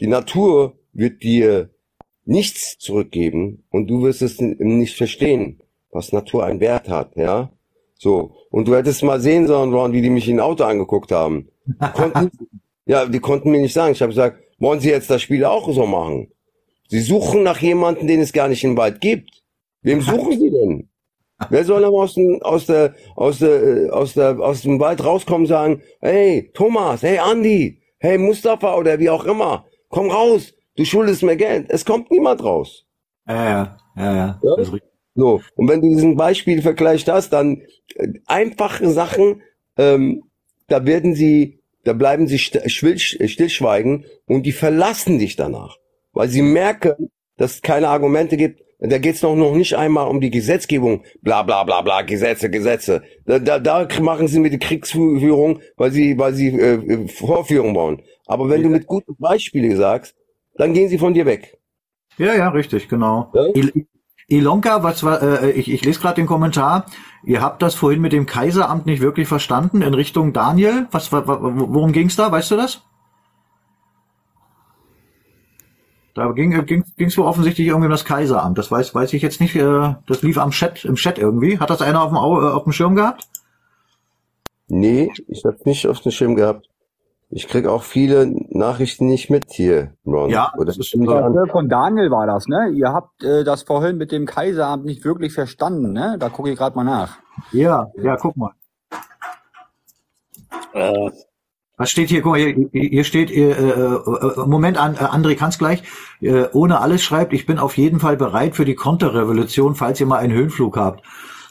Die 0.00 0.08
Natur 0.08 0.72
wird 0.92 1.22
dir 1.22 1.70
nichts 2.24 2.78
zurückgeben 2.78 3.64
und 3.70 3.88
du 3.88 4.02
wirst 4.02 4.22
es 4.22 4.40
nicht 4.40 4.96
verstehen, 4.96 5.60
was 5.90 6.12
Natur 6.12 6.44
einen 6.44 6.60
Wert 6.60 6.88
hat, 6.88 7.16
ja. 7.16 7.50
So. 7.96 8.36
Und 8.50 8.68
du 8.68 8.74
hättest 8.74 9.02
mal 9.02 9.20
sehen 9.20 9.46
sollen, 9.46 9.72
Ron, 9.72 9.92
wie 9.92 10.02
die 10.02 10.10
mich 10.10 10.28
in 10.28 10.40
Auto 10.40 10.64
angeguckt 10.64 11.12
haben. 11.12 11.48
Die 11.66 11.92
konnten, 11.94 12.30
ja, 12.86 13.06
die 13.06 13.20
konnten 13.20 13.50
mir 13.50 13.60
nicht 13.60 13.72
sagen. 13.72 13.92
Ich 13.92 14.02
habe 14.02 14.10
gesagt, 14.10 14.38
wollen 14.58 14.80
Sie 14.80 14.90
jetzt 14.90 15.10
das 15.10 15.22
Spiel 15.22 15.44
auch 15.44 15.72
so 15.72 15.86
machen? 15.86 16.30
Sie 16.88 17.00
suchen 17.00 17.42
nach 17.42 17.60
jemandem, 17.60 18.06
den 18.06 18.20
es 18.20 18.32
gar 18.32 18.48
nicht 18.48 18.64
im 18.64 18.76
Wald 18.76 19.00
gibt. 19.00 19.42
Wem 19.82 20.00
suchen 20.00 20.38
Sie 20.38 20.50
denn? 20.50 20.88
Wer 21.50 21.64
soll 21.64 21.84
aber 21.84 21.98
aus, 21.98 22.14
dem, 22.14 22.40
aus, 22.42 22.66
der, 22.66 22.94
aus, 23.16 23.38
der, 23.38 23.88
aus, 23.92 24.14
der, 24.14 24.38
aus 24.38 24.62
dem 24.62 24.78
Wald 24.80 25.04
rauskommen 25.04 25.42
und 25.42 25.48
sagen, 25.48 25.82
hey, 26.00 26.50
Thomas, 26.54 27.02
hey, 27.02 27.18
Andy, 27.18 27.80
hey, 27.98 28.18
Mustafa 28.18 28.76
oder 28.76 28.98
wie 28.98 29.10
auch 29.10 29.24
immer, 29.24 29.66
komm 29.88 30.10
raus, 30.10 30.54
du 30.76 30.84
schuldest 30.84 31.22
mir 31.22 31.36
Geld. 31.36 31.66
Es 31.68 31.84
kommt 31.84 32.10
niemand 32.10 32.42
raus. 32.42 32.84
Ja, 33.26 33.44
ja, 33.44 33.78
ja, 33.96 34.16
ja. 34.16 34.40
ja? 34.42 34.80
So, 35.16 35.40
und 35.54 35.68
wenn 35.68 35.80
du 35.80 35.88
diesen 35.88 36.16
Beispielvergleich 36.16 37.08
hast, 37.08 37.32
dann 37.32 37.62
äh, 37.94 38.08
einfache 38.26 38.90
Sachen, 38.90 39.42
ähm, 39.76 40.24
da 40.66 40.84
werden 40.86 41.14
sie, 41.14 41.60
da 41.84 41.92
bleiben 41.92 42.26
sie 42.26 42.38
st 42.38 42.60
stillschweigen 42.68 44.06
und 44.26 44.44
die 44.44 44.52
verlassen 44.52 45.18
dich 45.18 45.36
danach, 45.36 45.76
weil 46.12 46.28
sie 46.28 46.42
merken, 46.42 47.10
dass 47.36 47.56
es 47.56 47.62
keine 47.62 47.88
Argumente 47.88 48.36
gibt. 48.36 48.62
Da 48.80 48.98
geht's 48.98 49.22
noch, 49.22 49.36
noch 49.36 49.54
nicht 49.54 49.74
einmal 49.76 50.08
um 50.08 50.20
die 50.20 50.30
Gesetzgebung, 50.30 51.04
bla 51.22 51.42
bla 51.42 51.62
bla 51.62 51.80
bla, 51.80 52.02
Gesetze, 52.02 52.50
Gesetze. 52.50 53.02
Da, 53.24 53.38
da, 53.38 53.58
da 53.58 53.88
machen 54.00 54.28
sie 54.28 54.40
mit 54.40 54.52
der 54.52 54.58
Kriegsführung, 54.58 55.60
weil 55.76 55.92
sie, 55.92 56.18
weil 56.18 56.34
sie 56.34 56.48
äh, 56.48 57.08
Vorführung 57.08 57.74
wollen. 57.74 58.02
Aber 58.26 58.50
wenn 58.50 58.62
ja. 58.62 58.64
du 58.64 58.70
mit 58.70 58.86
guten 58.86 59.16
Beispielen 59.16 59.76
sagst, 59.76 60.14
dann 60.56 60.72
gehen 60.72 60.88
sie 60.88 60.98
von 60.98 61.14
dir 61.14 61.26
weg. 61.26 61.58
Ja, 62.18 62.34
ja, 62.34 62.48
richtig, 62.48 62.88
genau. 62.88 63.32
Ja? 63.34 63.70
Ilonka, 64.26 64.82
was 64.82 65.02
war, 65.04 65.22
äh, 65.22 65.50
ich, 65.50 65.70
ich 65.70 65.84
lese 65.84 66.00
gerade 66.00 66.16
den 66.16 66.26
Kommentar. 66.26 66.86
Ihr 67.24 67.42
habt 67.42 67.60
das 67.62 67.74
vorhin 67.74 68.00
mit 68.00 68.12
dem 68.12 68.26
Kaiseramt 68.26 68.86
nicht 68.86 69.02
wirklich 69.02 69.28
verstanden 69.28 69.82
in 69.82 69.94
Richtung 69.94 70.32
Daniel. 70.32 70.86
Was, 70.92 71.12
worum 71.12 71.92
ging's 71.92 72.16
da? 72.16 72.32
Weißt 72.32 72.50
du 72.50 72.56
das? 72.56 72.82
Da 76.14 76.30
ging 76.30 76.64
ging 76.64 76.84
ging's 76.96 77.18
wohl 77.18 77.26
offensichtlich 77.26 77.66
irgendwie 77.66 77.86
um 77.86 77.90
das 77.90 78.04
Kaiseramt. 78.04 78.56
Das 78.56 78.70
weiß 78.70 78.94
weiß 78.94 79.12
ich 79.14 79.22
jetzt 79.22 79.40
nicht. 79.40 79.56
Äh, 79.56 79.96
das 80.06 80.22
lief 80.22 80.38
am 80.38 80.52
Chat 80.52 80.84
im 80.84 80.94
Chat 80.94 81.18
irgendwie. 81.18 81.58
Hat 81.58 81.70
das 81.70 81.82
einer 81.82 82.02
auf 82.02 82.10
dem, 82.10 82.16
äh, 82.16 82.52
auf 82.52 82.62
dem 82.62 82.72
Schirm 82.72 82.94
gehabt? 82.94 83.28
Nee, 84.68 85.10
ich 85.26 85.44
hab's 85.44 85.64
nicht 85.66 85.86
auf 85.88 86.00
dem 86.00 86.12
Schirm 86.12 86.36
gehabt. 86.36 86.68
Ich 87.30 87.48
krieg 87.48 87.66
auch 87.66 87.82
viele 87.82 88.32
Nachrichten 88.50 89.06
nicht 89.06 89.30
mit 89.30 89.46
hier, 89.50 89.94
Ron. 90.06 90.30
Ja, 90.30 90.52
Oder 90.56 90.66
das 90.66 90.78
ist 90.78 90.94
äh, 90.94 91.50
von 91.50 91.68
Daniel 91.68 92.10
war 92.10 92.26
das, 92.26 92.46
ne? 92.46 92.68
Ihr 92.74 92.92
habt 92.92 93.24
äh, 93.24 93.44
das 93.44 93.62
vorhin 93.62 93.96
mit 93.96 94.12
dem 94.12 94.26
Kaiseramt 94.26 94.84
nicht 94.84 95.04
wirklich 95.04 95.32
verstanden, 95.32 95.92
ne? 95.92 96.16
Da 96.18 96.28
gucke 96.28 96.50
ich 96.50 96.58
gerade 96.58 96.76
mal 96.76 96.84
nach. 96.84 97.18
Ja, 97.52 97.90
ja, 97.96 98.16
guck 98.16 98.36
mal. 98.36 98.52
Äh. 100.74 101.10
Was 101.76 101.90
steht 101.90 102.08
hier? 102.08 102.22
Guck 102.22 102.32
mal, 102.32 102.38
hier, 102.40 102.68
hier 102.72 103.04
steht, 103.04 103.32
äh, 103.32 103.50
äh, 103.50 104.46
Moment, 104.46 104.78
an, 104.78 104.94
äh, 104.94 104.98
André 104.98 105.34
kann's 105.34 105.58
gleich. 105.58 105.82
Äh, 106.20 106.46
ohne 106.52 106.80
alles 106.80 107.02
schreibt, 107.02 107.32
ich 107.32 107.46
bin 107.46 107.58
auf 107.58 107.76
jeden 107.76 107.98
Fall 107.98 108.16
bereit 108.16 108.54
für 108.54 108.64
die 108.64 108.76
Konterrevolution, 108.76 109.74
falls 109.74 109.98
ihr 109.98 110.06
mal 110.06 110.18
einen 110.18 110.32
Höhenflug 110.32 110.76
habt. 110.76 111.02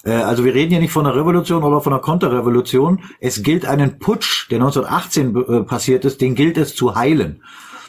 Äh, 0.03 0.11
also 0.11 0.45
wir 0.45 0.53
reden 0.53 0.71
hier 0.71 0.79
nicht 0.79 0.91
von 0.91 1.05
einer 1.05 1.15
Revolution 1.15 1.63
oder 1.63 1.81
von 1.81 1.93
einer 1.93 2.01
Konterrevolution. 2.01 3.01
Es 3.19 3.43
gilt 3.43 3.65
einen 3.65 3.99
Putsch, 3.99 4.49
der 4.49 4.57
1918 4.57 5.35
äh, 5.35 5.63
passiert 5.63 6.05
ist, 6.05 6.21
den 6.21 6.35
gilt 6.35 6.57
es 6.57 6.75
zu 6.75 6.95
heilen. 6.95 7.43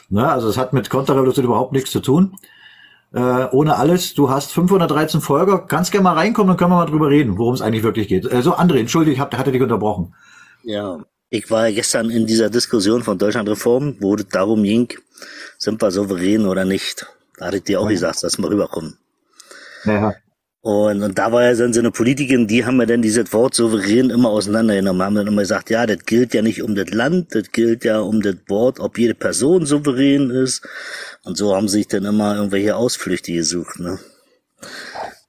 Ne? 0.09 0.27
Also 0.27 0.49
es 0.49 0.57
hat 0.57 0.73
mit 0.73 0.89
Konterrevolution 0.89 1.45
überhaupt 1.45 1.73
nichts 1.73 1.91
zu 1.91 1.99
tun. 1.99 2.37
Äh, 3.13 3.47
ohne 3.51 3.77
alles, 3.77 4.13
du 4.13 4.29
hast 4.29 4.51
513 4.51 5.21
Folger, 5.21 5.59
kannst 5.59 5.91
gerne 5.91 6.03
mal 6.03 6.13
reinkommen, 6.13 6.49
dann 6.49 6.57
können 6.57 6.71
wir 6.71 6.77
mal 6.77 6.85
drüber 6.85 7.09
reden, 7.09 7.37
worum 7.37 7.53
es 7.53 7.61
eigentlich 7.61 7.83
wirklich 7.83 8.07
geht. 8.07 8.31
Äh, 8.31 8.41
so, 8.41 8.55
André, 8.55 8.79
entschuldige, 8.79 9.13
ich 9.13 9.19
hab, 9.19 9.35
hatte 9.37 9.51
dich 9.51 9.61
unterbrochen. 9.61 10.13
Ja, 10.63 10.99
ich 11.29 11.49
war 11.49 11.71
gestern 11.71 12.09
in 12.09 12.25
dieser 12.25 12.49
Diskussion 12.49 13.03
von 13.03 13.17
Deutschlandreform, 13.17 13.97
wo 13.99 14.15
es 14.15 14.27
darum 14.27 14.63
ging, 14.63 14.87
sind 15.57 15.81
wir 15.81 15.91
souverän 15.91 16.45
oder 16.45 16.65
nicht. 16.65 17.07
Da 17.37 17.47
hatte 17.47 17.57
ich 17.57 17.63
dir 17.63 17.81
auch 17.81 17.85
ja. 17.85 17.91
gesagt, 17.91 18.23
dass 18.23 18.37
wir 18.37 18.49
rüberkommen. 18.49 18.97
Ja. 19.85 20.13
Und, 20.65 21.03
und 21.03 21.19
da 21.19 21.31
war 21.31 21.43
ja 21.43 21.53
dann 21.53 21.73
so 21.73 21.79
eine 21.79 21.91
Politikerin, 21.91 22.47
die 22.47 22.65
haben 22.65 22.79
ja 22.79 22.87
dann 22.87 23.03
dieses 23.03 23.31
Wort 23.33 23.53
souverän 23.53 24.09
immer 24.09 24.31
auseinandergenommen, 24.31 25.03
haben 25.03 25.13
dann 25.13 25.27
immer 25.27 25.43
gesagt, 25.43 25.69
ja, 25.69 25.85
das 25.85 25.99
gilt 26.07 26.33
ja 26.33 26.41
nicht 26.41 26.63
um 26.63 26.73
das 26.73 26.89
Land, 26.89 27.35
das 27.35 27.51
gilt 27.51 27.85
ja 27.85 27.99
um 27.99 28.19
das 28.19 28.37
Wort, 28.47 28.79
ob 28.79 28.97
jede 28.97 29.13
Person 29.13 29.67
souverän 29.67 30.31
ist. 30.31 30.67
Und 31.23 31.37
so 31.37 31.55
haben 31.55 31.67
sich 31.67 31.87
dann 31.87 32.05
immer 32.05 32.35
irgendwelche 32.35 32.75
Ausflüchte 32.75 33.31
gesucht, 33.31 33.79
ne? 33.79 33.99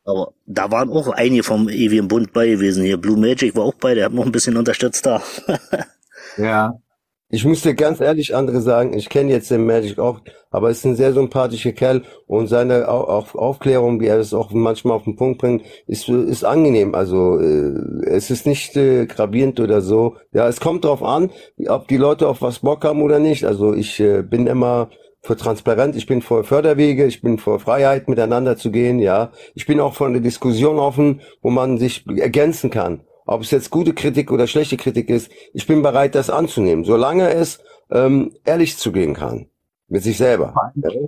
Aber 0.07 0.33
da 0.47 0.71
waren 0.71 0.89
auch 0.89 1.09
einige 1.09 1.43
vom 1.43 1.69
ewigen 1.69 2.09
Bund 2.09 2.33
bei 2.33 2.49
gewesen. 2.49 2.83
Hier 2.83 2.97
Blue 2.97 3.19
Magic 3.19 3.55
war 3.57 3.65
auch 3.65 3.75
bei, 3.75 3.95
der 3.95 4.07
hat 4.07 4.15
noch 4.15 4.25
ein 4.25 4.33
bisschen 4.33 4.57
unterstützt 4.57 5.05
da. 5.05 5.23
ja. 6.39 6.81
Ich 7.29 7.45
muss 7.45 7.63
dir 7.63 7.75
ganz 7.75 8.01
ehrlich, 8.01 8.37
andere 8.37 8.61
sagen, 8.61 8.97
ich 8.97 9.09
kenne 9.09 9.33
jetzt 9.33 9.51
den 9.51 9.67
Magic 9.67 9.99
auch, 9.99 10.21
aber 10.53 10.71
ist 10.71 10.85
ein 10.87 10.95
sehr 10.95 11.13
sympathischer 11.13 11.73
Kerl 11.73 12.03
und 12.29 12.47
seine 12.47 12.89
Auf 12.89 13.35
Aufklärung, 13.35 14.01
wie 14.01 14.07
er 14.07 14.21
es 14.21 14.33
auch 14.33 14.53
manchmal 14.53 14.97
auf 14.97 15.05
den 15.05 15.17
Punkt 15.17 15.41
bringt, 15.41 15.65
ist, 15.89 16.09
ist 16.09 16.45
angenehm. 16.45 16.95
Also 16.95 17.41
äh, 17.41 17.73
es 18.07 18.31
ist 18.31 18.47
nicht 18.47 18.77
äh, 18.77 19.07
gravierend 19.07 19.59
oder 19.59 19.81
so. 19.81 20.15
Ja, 20.33 20.47
es 20.47 20.61
kommt 20.61 20.85
drauf 20.85 21.03
an, 21.03 21.33
ob 21.67 21.89
die 21.89 21.97
Leute 21.97 22.29
auf 22.29 22.43
was 22.43 22.61
Bock 22.61 22.85
haben 22.85 23.03
oder 23.03 23.19
nicht. 23.19 23.45
Also 23.45 23.75
ich 23.75 23.99
äh, 23.99 24.23
bin 24.23 24.47
immer 24.47 24.91
für 25.21 25.37
transparent, 25.37 25.97
ich 25.97 26.07
bin 26.07 26.23
für 26.23 26.45
Förderwege, 26.45 27.07
ich 27.07 27.23
bin 27.23 27.39
für 27.39 27.59
Freiheit, 27.59 28.09
miteinander 28.09 28.57
zu 28.57 28.71
gehen, 28.71 29.01
ja. 29.01 29.33
Ich 29.57 29.67
bin 29.67 29.81
auch 29.81 29.95
für 29.95 30.07
eine 30.07 30.21
Diskussion 30.21 30.79
offen, 30.79 31.21
wo 31.43 31.51
man 31.51 31.79
sich 31.79 32.07
ergänzen 32.07 32.71
kann. 32.71 33.01
Ob 33.27 33.43
es 33.43 33.51
jetzt 33.51 33.71
gute 33.71 33.93
Kritik 33.93 34.31
oder 34.31 34.47
schlechte 34.47 34.77
Kritik 34.77 35.11
ist, 35.11 35.31
ich 35.53 35.67
bin 35.67 35.83
bereit, 35.83 36.15
das 36.15 36.31
anzunehmen, 36.31 36.85
solange 36.85 37.29
es 37.31 37.59
ähm, 37.91 38.33
ehrlich 38.45 38.79
zugehen 38.79 39.15
kann. 39.15 39.49
Mit 39.89 40.03
sich 40.03 40.17
selber. 40.17 40.53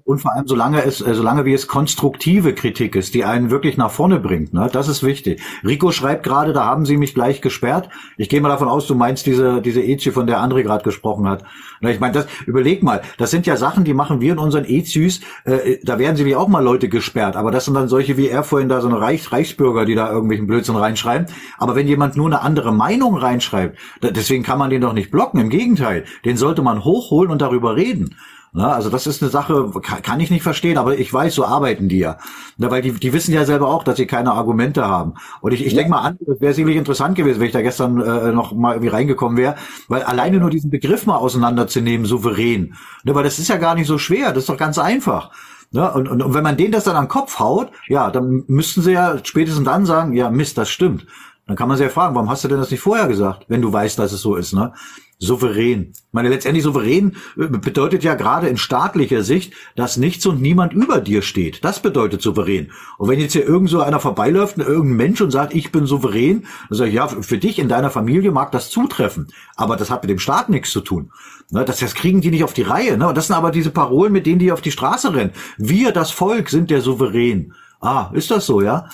Und 0.05 0.21
vor 0.21 0.33
allem, 0.33 0.47
solange 0.47 0.85
es, 0.85 1.01
äh, 1.01 1.13
solange 1.13 1.45
wie 1.45 1.53
es 1.53 1.67
konstruktive 1.67 2.55
Kritik 2.55 2.95
ist, 2.95 3.13
die 3.13 3.25
einen 3.25 3.51
wirklich 3.51 3.77
nach 3.77 3.91
vorne 3.91 4.21
bringt, 4.21 4.55
ne, 4.55 4.71
das 4.73 4.87
ist 4.87 5.03
wichtig. 5.03 5.43
Rico 5.65 5.91
schreibt 5.91 6.23
gerade, 6.23 6.53
da 6.53 6.65
haben 6.65 6.87
sie 6.87 6.97
mich 6.97 7.13
gleich 7.13 7.41
gesperrt. 7.41 7.89
Ich 8.19 8.29
gehe 8.29 8.41
mal 8.41 8.51
davon 8.51 8.69
aus, 8.69 8.87
du 8.87 8.95
meinst 8.95 9.27
diese, 9.27 9.61
diese 9.63 9.83
Ezi, 9.83 10.13
von 10.13 10.29
der 10.29 10.39
André 10.39 10.63
gerade 10.63 10.85
gesprochen 10.85 11.29
hat. 11.29 11.43
Na, 11.81 11.91
ich 11.91 11.99
meine, 11.99 12.13
das, 12.13 12.29
überleg 12.47 12.85
mal, 12.85 13.03
das 13.17 13.33
sind 13.33 13.47
ja 13.47 13.57
Sachen, 13.57 13.83
die 13.83 13.95
machen 13.95 14.21
wir 14.21 14.35
in 14.35 14.39
unseren 14.39 14.65
Ezis, 14.65 15.23
äh, 15.45 15.79
da 15.83 15.99
werden 15.99 16.15
sie 16.15 16.25
wie 16.25 16.37
auch 16.37 16.47
mal 16.47 16.63
Leute 16.63 16.89
gesperrt, 16.89 17.35
aber 17.35 17.51
das 17.51 17.65
sind 17.65 17.75
dann 17.75 17.89
solche 17.89 18.17
wie 18.17 18.29
er 18.29 18.45
vorhin 18.45 18.69
da, 18.69 18.81
so 18.81 18.87
eine 18.87 19.01
Reich, 19.01 19.33
Reichsbürger, 19.33 19.87
die 19.87 19.97
da 19.97 20.09
irgendwelchen 20.09 20.47
Blödsinn 20.47 20.77
reinschreiben. 20.77 21.27
Aber 21.59 21.75
wenn 21.75 21.89
jemand 21.89 22.17
nur 22.17 22.27
eine 22.27 22.43
andere 22.43 22.73
Meinung 22.73 23.17
reinschreibt, 23.17 23.77
da, 24.01 24.13
deswegen 24.13 24.45
kann 24.45 24.61
man 24.61 24.71
den 24.71 24.83
doch 24.83 24.93
nicht 24.93 25.11
blocken, 25.11 25.41
im 25.41 25.49
Gegenteil, 25.49 26.05
den 26.25 26.37
sollte 26.37 26.63
man 26.63 26.85
hochholen 26.85 27.33
und 27.33 27.43
darüber 27.43 27.75
reden. 27.75 28.15
Na, 28.53 28.73
also 28.73 28.89
das 28.89 29.07
ist 29.07 29.23
eine 29.23 29.31
Sache, 29.31 29.71
kann, 29.83 30.03
kann, 30.03 30.21
ich 30.21 30.31
nicht 30.31 30.43
verstehen, 30.43 30.79
aber 30.79 30.99
ich 30.99 31.13
weiß, 31.13 31.35
so 31.35 31.45
arbeiten 31.45 31.89
die 31.89 31.99
ja. 31.99 32.19
Na, 32.57 32.71
weil 32.71 32.83
die, 32.83 32.93
die 32.93 33.13
wissen 33.13 33.33
ja 33.35 33.45
selber 33.45 33.69
auch, 33.69 33.85
dass 33.85 33.97
sie 33.97 34.07
keine 34.07 34.33
Argumente 34.33 34.87
haben. 34.87 35.15
Und 35.41 35.53
ich, 35.53 35.65
ich 35.65 35.73
ja. 35.73 35.79
denke 35.79 35.91
mal 35.91 36.01
an, 36.01 36.19
das 36.21 36.41
wäre 36.41 36.55
sicherlich 36.55 36.77
interessant 36.77 37.15
gewesen, 37.17 37.41
wenn 37.41 37.47
ich 37.47 37.53
da 37.53 37.63
gestern 37.63 38.01
äh, 38.01 38.33
noch 38.33 38.53
mal 38.53 38.73
irgendwie 38.73 38.89
reingekommen 38.89 39.37
wäre, 39.37 39.57
weil 39.89 40.03
alleine 40.03 40.39
nur 40.39 40.51
diesen 40.51 40.71
Begriff 40.71 41.07
mal 41.07 41.17
auseinanderzunehmen, 41.17 42.07
souverän, 42.07 42.75
ne, 43.05 43.15
weil 43.15 43.25
das 43.25 43.39
ist 43.39 43.49
ja 43.49 43.57
gar 43.57 43.75
nicht 43.75 43.87
so 43.87 43.99
schwer, 43.99 44.29
das 44.29 44.45
ist 44.45 44.49
doch 44.49 44.57
ganz 44.57 44.79
einfach. 44.79 45.31
Ne? 45.71 45.93
Und, 45.93 46.09
und, 46.09 46.23
und 46.23 46.35
wenn 46.35 46.43
man 46.43 46.57
denen 46.57 46.73
das 46.73 46.85
dann 46.85 46.97
am 46.97 47.09
Kopf 47.09 47.39
haut, 47.39 47.71
ja, 47.89 48.11
dann 48.11 48.45
müssten 48.47 48.83
sie 48.83 48.93
ja 48.93 49.19
spätestens 49.23 49.65
dann 49.65 49.85
sagen, 49.85 50.15
ja, 50.15 50.31
Mist, 50.31 50.57
das 50.57 50.71
stimmt. 50.71 51.07
Dann 51.47 51.57
kann 51.57 51.69
man 51.69 51.77
sich 51.77 51.87
ja 51.87 51.93
fragen, 51.93 52.15
warum 52.15 52.31
hast 52.31 52.45
du 52.45 52.49
denn 52.49 52.59
das 52.59 52.71
nicht 52.71 52.81
vorher 52.81 53.09
gesagt, 53.09 53.47
wenn 53.49 53.63
du 53.63 53.73
weißt, 53.73 53.99
dass 53.99 54.13
es 54.13 54.21
so 54.21 54.37
ist, 54.37 54.53
ne? 54.53 54.73
Souverän. 55.19 55.93
Ich 55.93 56.13
meine, 56.13 56.29
letztendlich 56.29 56.65
souverän 56.65 57.17
äh, 57.37 57.47
bedeutet 57.49 58.05
ja 58.05 58.15
gerade 58.15 58.49
in 58.49 58.57
staatlicher 58.57 59.23
Sicht, 59.23 59.53
dass 59.75 59.97
nichts 59.97 60.27
und 60.27 60.41
niemand 60.41 60.73
über 60.73 61.01
dir 61.01 61.23
steht. 61.23 61.65
Das 61.65 61.83
bedeutet 61.83 62.23
souverän. 62.23 62.71
Und 62.99 63.09
wenn 63.09 63.21
jetzt 63.21 63.33
hier 63.33 63.47
irgend 63.47 63.71
so 63.71 63.81
einer 63.81 64.01
vorbeiläuft, 64.01 64.59
irgendein 64.59 64.97
Mensch 64.97 65.21
und 65.21 65.31
sagt, 65.31 65.55
ich 65.55 65.73
bin 65.73 65.87
souverän, 65.87 66.47
dann 66.69 66.79
sage 66.79 66.91
ich, 66.91 66.97
ja, 66.97 67.09
für 67.09 67.39
dich 67.39 67.59
in 67.59 67.69
deiner 67.69 67.91
Familie 67.91 68.31
mag 68.31 68.53
das 68.53 68.71
zutreffen. 68.71 69.29
Aber 69.57 69.77
das 69.77 69.91
hat 69.91 70.03
mit 70.03 70.11
dem 70.11 70.19
Staat 70.19 70.49
nichts 70.49 70.71
zu 70.71 70.81
tun. 70.81 71.11
Ne, 71.51 71.65
das, 71.65 71.81
das 71.81 71.95
kriegen 71.95 72.21
die 72.21 72.31
nicht 72.31 72.45
auf 72.45 72.53
die 72.53 72.63
Reihe. 72.63 72.97
Ne? 72.97 73.09
Und 73.09 73.17
das 73.17 73.27
sind 73.27 73.37
aber 73.37 73.51
diese 73.51 73.71
Parolen, 73.71 74.13
mit 74.13 74.27
denen 74.27 74.39
die 74.39 74.53
auf 74.53 74.61
die 74.61 74.71
Straße 74.71 75.15
rennen. 75.15 75.33
Wir, 75.57 75.93
das 75.93 76.11
Volk, 76.11 76.51
sind 76.51 76.71
der 76.71 76.81
Souverän. 76.81 77.55
Ah, 77.81 78.11
ist 78.13 78.31
das 78.31 78.47
so, 78.47 78.61
ja? 78.61 78.89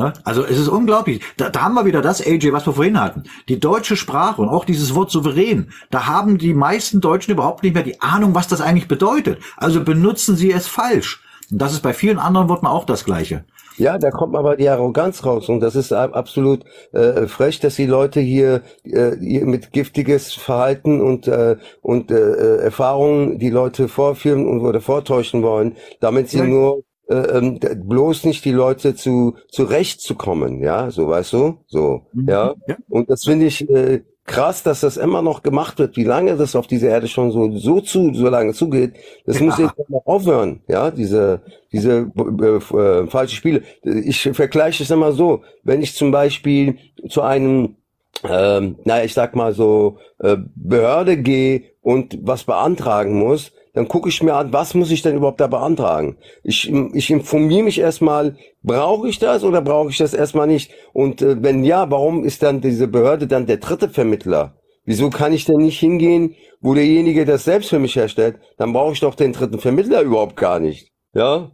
Ne? 0.00 0.14
Also 0.24 0.44
es 0.44 0.58
ist 0.58 0.68
unglaublich. 0.68 1.22
Da, 1.36 1.50
da 1.50 1.60
haben 1.60 1.74
wir 1.74 1.84
wieder 1.84 2.00
das, 2.00 2.26
AJ, 2.26 2.52
was 2.52 2.66
wir 2.66 2.72
vorhin 2.72 2.98
hatten. 2.98 3.24
Die 3.50 3.60
deutsche 3.60 3.96
Sprache 3.96 4.40
und 4.40 4.48
auch 4.48 4.64
dieses 4.64 4.94
Wort 4.94 5.10
souverän, 5.10 5.72
da 5.90 6.06
haben 6.06 6.38
die 6.38 6.54
meisten 6.54 7.02
Deutschen 7.02 7.32
überhaupt 7.32 7.62
nicht 7.62 7.74
mehr 7.74 7.82
die 7.82 8.00
Ahnung, 8.00 8.34
was 8.34 8.48
das 8.48 8.62
eigentlich 8.62 8.88
bedeutet. 8.88 9.40
Also 9.58 9.84
benutzen 9.84 10.36
sie 10.36 10.52
es 10.52 10.66
falsch. 10.66 11.22
Und 11.50 11.60
das 11.60 11.74
ist 11.74 11.82
bei 11.82 11.92
vielen 11.92 12.18
anderen 12.18 12.48
Worten 12.48 12.66
auch 12.66 12.86
das 12.86 13.04
Gleiche. 13.04 13.44
Ja, 13.76 13.98
da 13.98 14.10
kommt 14.10 14.36
aber 14.36 14.56
die 14.56 14.68
Arroganz 14.68 15.24
raus 15.24 15.48
und 15.48 15.60
das 15.60 15.74
ist 15.74 15.92
absolut 15.92 16.64
äh, 16.92 17.26
frech, 17.26 17.60
dass 17.60 17.76
die 17.76 17.86
Leute 17.86 18.20
hier, 18.20 18.62
äh, 18.84 19.16
hier 19.18 19.46
mit 19.46 19.72
giftiges 19.72 20.32
Verhalten 20.34 21.00
und 21.00 21.28
äh, 21.28 21.56
und 21.80 22.10
äh, 22.10 22.56
Erfahrungen 22.56 23.38
die 23.38 23.50
Leute 23.50 23.88
vorführen 23.88 24.46
und 24.46 24.60
oder 24.60 24.80
vortäuschen 24.80 25.42
wollen, 25.42 25.76
damit 26.00 26.28
sie 26.28 26.38
ja. 26.38 26.44
nur 26.44 26.84
äh, 27.10 27.38
ähm, 27.38 27.58
bloß 27.60 28.24
nicht 28.24 28.44
die 28.44 28.52
Leute 28.52 28.94
zu 28.94 29.36
zurecht 29.48 30.00
zu 30.00 30.14
kommen, 30.14 30.62
ja, 30.62 30.90
so 30.90 31.08
weißt 31.08 31.32
du, 31.32 31.58
so, 31.66 32.02
mhm. 32.12 32.28
ja. 32.28 32.54
ja. 32.68 32.76
Und 32.88 33.10
das 33.10 33.24
finde 33.24 33.46
ich 33.46 33.68
äh, 33.68 34.02
krass, 34.24 34.62
dass 34.62 34.80
das 34.80 34.96
immer 34.96 35.20
noch 35.20 35.42
gemacht 35.42 35.78
wird. 35.80 35.96
Wie 35.96 36.04
lange 36.04 36.36
das 36.36 36.54
auf 36.54 36.68
dieser 36.68 36.88
Erde 36.88 37.08
schon 37.08 37.32
so 37.32 37.50
so 37.56 37.80
zu 37.80 38.14
so 38.14 38.28
lange 38.28 38.52
zugeht, 38.52 38.94
das 39.26 39.40
ja. 39.40 39.46
muss 39.46 39.58
jetzt 39.58 39.74
mal 39.88 40.02
aufhören, 40.04 40.60
ja, 40.68 40.90
diese 40.92 41.42
diese 41.72 42.12
äh, 42.16 42.76
äh, 42.76 43.06
falsche 43.08 43.34
Spiele. 43.34 43.62
Ich 43.82 44.22
vergleiche 44.32 44.84
es 44.84 44.90
immer 44.90 45.12
so, 45.12 45.42
wenn 45.64 45.82
ich 45.82 45.96
zum 45.96 46.12
Beispiel 46.12 46.78
zu 47.08 47.22
einem 47.22 47.74
ähm, 48.22 48.76
naja, 48.84 49.04
ich 49.04 49.14
sag 49.14 49.34
mal 49.34 49.52
so, 49.52 49.98
äh, 50.18 50.36
Behörde 50.54 51.16
gehe 51.16 51.62
und 51.82 52.18
was 52.22 52.44
beantragen 52.44 53.18
muss, 53.18 53.52
dann 53.72 53.88
gucke 53.88 54.08
ich 54.08 54.22
mir 54.22 54.34
an, 54.34 54.52
was 54.52 54.74
muss 54.74 54.90
ich 54.90 55.02
denn 55.02 55.16
überhaupt 55.16 55.40
da 55.40 55.46
beantragen? 55.46 56.16
Ich, 56.42 56.70
ich 56.70 57.10
informiere 57.10 57.62
mich 57.62 57.78
erstmal, 57.78 58.36
brauche 58.62 59.08
ich 59.08 59.18
das 59.18 59.44
oder 59.44 59.60
brauche 59.60 59.90
ich 59.90 59.98
das 59.98 60.14
erstmal 60.14 60.46
nicht? 60.46 60.72
Und 60.92 61.22
äh, 61.22 61.42
wenn 61.42 61.64
ja, 61.64 61.90
warum 61.90 62.24
ist 62.24 62.42
dann 62.42 62.60
diese 62.60 62.88
Behörde 62.88 63.26
dann 63.26 63.46
der 63.46 63.58
dritte 63.58 63.88
Vermittler? 63.88 64.56
Wieso 64.84 65.10
kann 65.10 65.32
ich 65.32 65.44
denn 65.44 65.58
nicht 65.58 65.78
hingehen, 65.78 66.34
wo 66.60 66.74
derjenige 66.74 67.24
das 67.24 67.44
selbst 67.44 67.70
für 67.70 67.78
mich 67.78 67.94
herstellt? 67.94 68.38
Dann 68.56 68.72
brauche 68.72 68.92
ich 68.92 69.00
doch 69.00 69.14
den 69.14 69.32
dritten 69.32 69.60
Vermittler 69.60 70.02
überhaupt 70.02 70.36
gar 70.36 70.58
nicht. 70.58 70.90
Ja? 71.14 71.52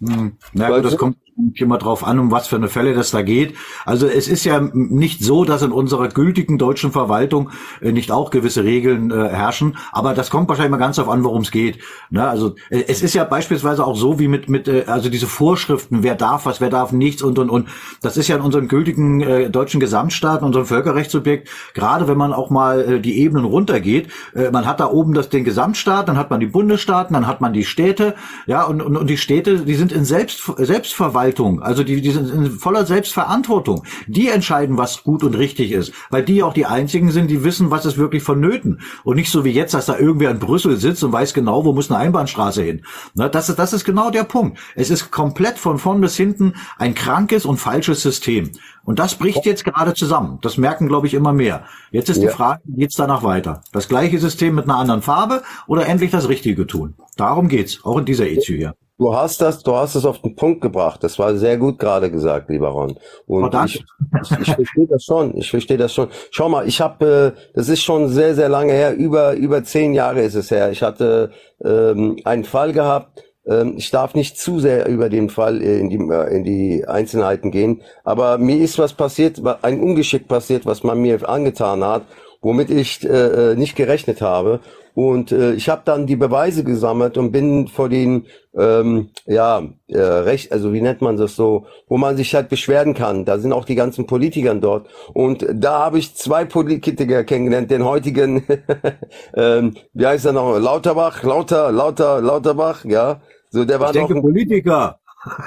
Hm. 0.00 0.36
Na 0.52 0.68
gut, 0.68 0.84
das 0.84 0.96
kommt 0.96 1.16
immer 1.54 1.78
drauf 1.78 2.04
an, 2.04 2.18
um 2.18 2.30
was 2.30 2.48
für 2.48 2.56
eine 2.56 2.68
Fälle 2.68 2.94
das 2.94 3.10
da 3.10 3.22
geht. 3.22 3.54
Also 3.84 4.06
es 4.06 4.28
ist 4.28 4.44
ja 4.44 4.60
nicht 4.72 5.22
so, 5.22 5.44
dass 5.44 5.62
in 5.62 5.72
unserer 5.72 6.08
gültigen 6.08 6.58
deutschen 6.58 6.92
Verwaltung 6.92 7.50
äh, 7.80 7.92
nicht 7.92 8.10
auch 8.10 8.30
gewisse 8.30 8.64
Regeln 8.64 9.10
äh, 9.10 9.28
herrschen, 9.28 9.76
aber 9.92 10.14
das 10.14 10.30
kommt 10.30 10.48
wahrscheinlich 10.48 10.72
mal 10.72 10.78
ganz 10.78 10.96
darauf 10.96 11.12
an, 11.12 11.24
worum 11.24 11.42
es 11.42 11.50
geht. 11.50 11.78
Ne? 12.10 12.28
Also 12.28 12.56
äh, 12.70 12.84
es 12.88 13.02
ist 13.02 13.14
ja 13.14 13.24
beispielsweise 13.24 13.86
auch 13.86 13.96
so 13.96 14.18
wie 14.18 14.28
mit 14.28 14.48
mit 14.48 14.66
äh, 14.68 14.84
also 14.86 15.08
diese 15.08 15.26
Vorschriften, 15.26 16.02
wer 16.02 16.16
darf 16.16 16.46
was, 16.46 16.60
wer 16.60 16.70
darf 16.70 16.92
nichts 16.92 17.22
und 17.22 17.38
und 17.38 17.50
und. 17.50 17.68
Das 18.02 18.16
ist 18.16 18.28
ja 18.28 18.36
in 18.36 18.42
unserem 18.42 18.68
gültigen 18.68 19.20
äh, 19.20 19.50
deutschen 19.50 19.80
Gesamtstaat, 19.80 20.40
in 20.40 20.46
unserem 20.46 20.66
Völkerrechtssubjekt, 20.66 21.48
gerade 21.74 22.08
wenn 22.08 22.18
man 22.18 22.32
auch 22.32 22.50
mal 22.50 22.80
äh, 22.80 23.00
die 23.00 23.18
Ebenen 23.18 23.44
runtergeht, 23.44 24.08
man 24.52 24.66
hat 24.66 24.80
da 24.80 24.90
oben 24.90 25.14
das 25.14 25.28
den 25.28 25.44
Gesamtstaat, 25.44 26.08
dann 26.08 26.16
hat 26.16 26.30
man 26.30 26.40
die 26.40 26.46
Bundesstaaten, 26.46 27.14
dann 27.14 27.26
hat 27.26 27.40
man 27.40 27.52
die 27.52 27.64
Städte, 27.64 28.14
ja 28.46 28.64
und 28.64 28.82
und, 28.82 28.96
und 28.96 29.08
die 29.08 29.16
Städte, 29.16 29.60
die 29.60 29.74
sind 29.74 29.92
in 29.92 30.04
Selbst 30.04 30.42
Selbstverwaltung 30.56 31.27
Selbstverwaltung, 31.28 31.62
also 31.62 31.84
die, 31.84 32.00
die 32.00 32.10
sind 32.10 32.30
in 32.30 32.50
voller 32.50 32.86
Selbstverantwortung. 32.86 33.84
Die 34.06 34.28
entscheiden, 34.28 34.78
was 34.78 35.02
gut 35.02 35.22
und 35.22 35.34
richtig 35.36 35.72
ist, 35.72 35.92
weil 36.10 36.24
die 36.24 36.42
auch 36.42 36.52
die 36.52 36.66
einzigen 36.66 37.10
sind, 37.10 37.28
die 37.28 37.44
wissen, 37.44 37.70
was 37.70 37.86
ist 37.86 37.98
wirklich 37.98 38.22
vonnöten. 38.22 38.80
Und 39.04 39.16
nicht 39.16 39.30
so 39.30 39.44
wie 39.44 39.50
jetzt, 39.50 39.74
dass 39.74 39.86
da 39.86 39.98
irgendwer 39.98 40.30
in 40.30 40.38
Brüssel 40.38 40.76
sitzt 40.76 41.04
und 41.04 41.12
weiß 41.12 41.34
genau, 41.34 41.64
wo 41.64 41.72
muss 41.72 41.90
eine 41.90 42.00
Einbahnstraße 42.00 42.62
hin. 42.62 42.82
Na, 43.14 43.28
das, 43.28 43.48
ist, 43.48 43.58
das 43.58 43.72
ist 43.72 43.84
genau 43.84 44.10
der 44.10 44.24
Punkt. 44.24 44.58
Es 44.74 44.90
ist 44.90 45.10
komplett 45.10 45.58
von 45.58 45.78
vorn 45.78 46.00
bis 46.00 46.16
hinten 46.16 46.54
ein 46.78 46.94
krankes 46.94 47.44
und 47.44 47.58
falsches 47.58 48.02
System. 48.02 48.50
Und 48.84 48.98
das 48.98 49.16
bricht 49.16 49.44
jetzt 49.44 49.64
gerade 49.64 49.94
zusammen. 49.94 50.38
Das 50.40 50.56
merken, 50.56 50.88
glaube 50.88 51.06
ich, 51.06 51.14
immer 51.14 51.32
mehr. 51.32 51.64
Jetzt 51.90 52.08
ist 52.08 52.22
ja. 52.22 52.28
die 52.28 52.34
Frage, 52.34 52.62
geht's 52.66 52.96
danach 52.96 53.22
weiter? 53.22 53.62
Das 53.72 53.88
gleiche 53.88 54.18
System 54.18 54.54
mit 54.54 54.64
einer 54.64 54.78
anderen 54.78 55.02
Farbe 55.02 55.42
oder 55.66 55.86
endlich 55.86 56.10
das 56.10 56.28
Richtige 56.28 56.66
tun? 56.66 56.94
Darum 57.16 57.48
geht's, 57.48 57.84
auch 57.84 57.98
in 57.98 58.06
dieser 58.06 58.26
EZU 58.28 58.54
hier. 58.54 58.74
Du 58.98 59.14
hast 59.14 59.40
das, 59.40 59.62
du 59.62 59.76
hast 59.76 59.94
es 59.94 60.04
auf 60.04 60.20
den 60.22 60.34
Punkt 60.34 60.60
gebracht. 60.60 61.04
Das 61.04 61.20
war 61.20 61.36
sehr 61.36 61.56
gut 61.56 61.78
gerade 61.78 62.10
gesagt, 62.10 62.50
lieber 62.50 62.70
Ron. 62.70 62.98
Und 63.26 63.54
oh, 63.54 63.64
ich, 63.64 63.76
ich, 63.76 64.38
ich 64.40 64.54
verstehe 64.54 64.86
das 64.88 65.04
schon. 65.04 65.36
Ich 65.36 65.50
verstehe 65.50 65.76
das 65.76 65.94
schon. 65.94 66.08
Schau 66.32 66.48
mal, 66.48 66.66
ich 66.66 66.80
habe, 66.80 67.34
äh, 67.36 67.40
das 67.54 67.68
ist 67.68 67.82
schon 67.82 68.08
sehr, 68.08 68.34
sehr 68.34 68.48
lange 68.48 68.72
her. 68.72 68.96
Über 68.96 69.34
über 69.34 69.62
zehn 69.62 69.94
Jahre 69.94 70.22
ist 70.22 70.34
es 70.34 70.50
her. 70.50 70.72
Ich 70.72 70.82
hatte 70.82 71.30
ähm, 71.64 72.16
einen 72.24 72.42
Fall 72.42 72.72
gehabt. 72.72 73.22
Ähm, 73.46 73.74
ich 73.76 73.92
darf 73.92 74.16
nicht 74.16 74.36
zu 74.36 74.58
sehr 74.58 74.88
über 74.88 75.08
den 75.08 75.30
Fall 75.30 75.62
äh, 75.62 75.78
in 75.78 75.90
die 75.90 75.98
äh, 75.98 76.34
in 76.34 76.42
die 76.42 76.84
Einzelheiten 76.88 77.52
gehen. 77.52 77.82
Aber 78.02 78.36
mir 78.36 78.58
ist 78.58 78.80
was 78.80 78.94
passiert, 78.94 79.40
ein 79.62 79.80
Ungeschick 79.80 80.26
passiert, 80.26 80.66
was 80.66 80.82
man 80.82 81.00
mir 81.00 81.28
angetan 81.28 81.84
hat, 81.84 82.02
womit 82.42 82.68
ich 82.68 83.04
äh, 83.04 83.52
äh 83.52 83.54
nicht 83.54 83.76
gerechnet 83.76 84.22
habe. 84.22 84.58
Und 84.98 85.30
äh, 85.30 85.52
ich 85.52 85.68
habe 85.68 85.82
dann 85.84 86.08
die 86.08 86.16
Beweise 86.16 86.64
gesammelt 86.64 87.16
und 87.18 87.30
bin 87.30 87.68
vor 87.68 87.88
den, 87.88 88.26
ähm, 88.58 89.10
ja, 89.26 89.62
äh, 89.86 89.96
recht, 89.96 90.50
also 90.50 90.72
wie 90.72 90.80
nennt 90.80 91.02
man 91.02 91.16
das 91.16 91.36
so, 91.36 91.66
wo 91.86 91.98
man 91.98 92.16
sich 92.16 92.34
halt 92.34 92.48
beschweren 92.48 92.94
kann. 92.94 93.24
Da 93.24 93.38
sind 93.38 93.52
auch 93.52 93.64
die 93.64 93.76
ganzen 93.76 94.08
Politikern 94.08 94.60
dort. 94.60 94.88
Und 95.14 95.46
da 95.54 95.78
habe 95.78 96.00
ich 96.00 96.16
zwei 96.16 96.44
Politiker 96.44 97.22
kennengelernt, 97.22 97.70
den 97.70 97.84
heutigen, 97.84 98.42
ähm, 99.36 99.76
wie 99.94 100.04
heißt 100.04 100.26
er 100.26 100.32
noch, 100.32 100.58
Lauterbach, 100.58 101.22
Lauter, 101.22 101.70
Lauter, 101.70 102.20
Lauterbach, 102.20 102.84
ja. 102.84 103.20
So, 103.50 103.64
der 103.64 103.78
war 103.78 103.90
ich 103.90 103.92
denke, 103.92 104.14
noch 104.14 104.18
ein, 104.18 104.22
Politiker. 104.22 104.98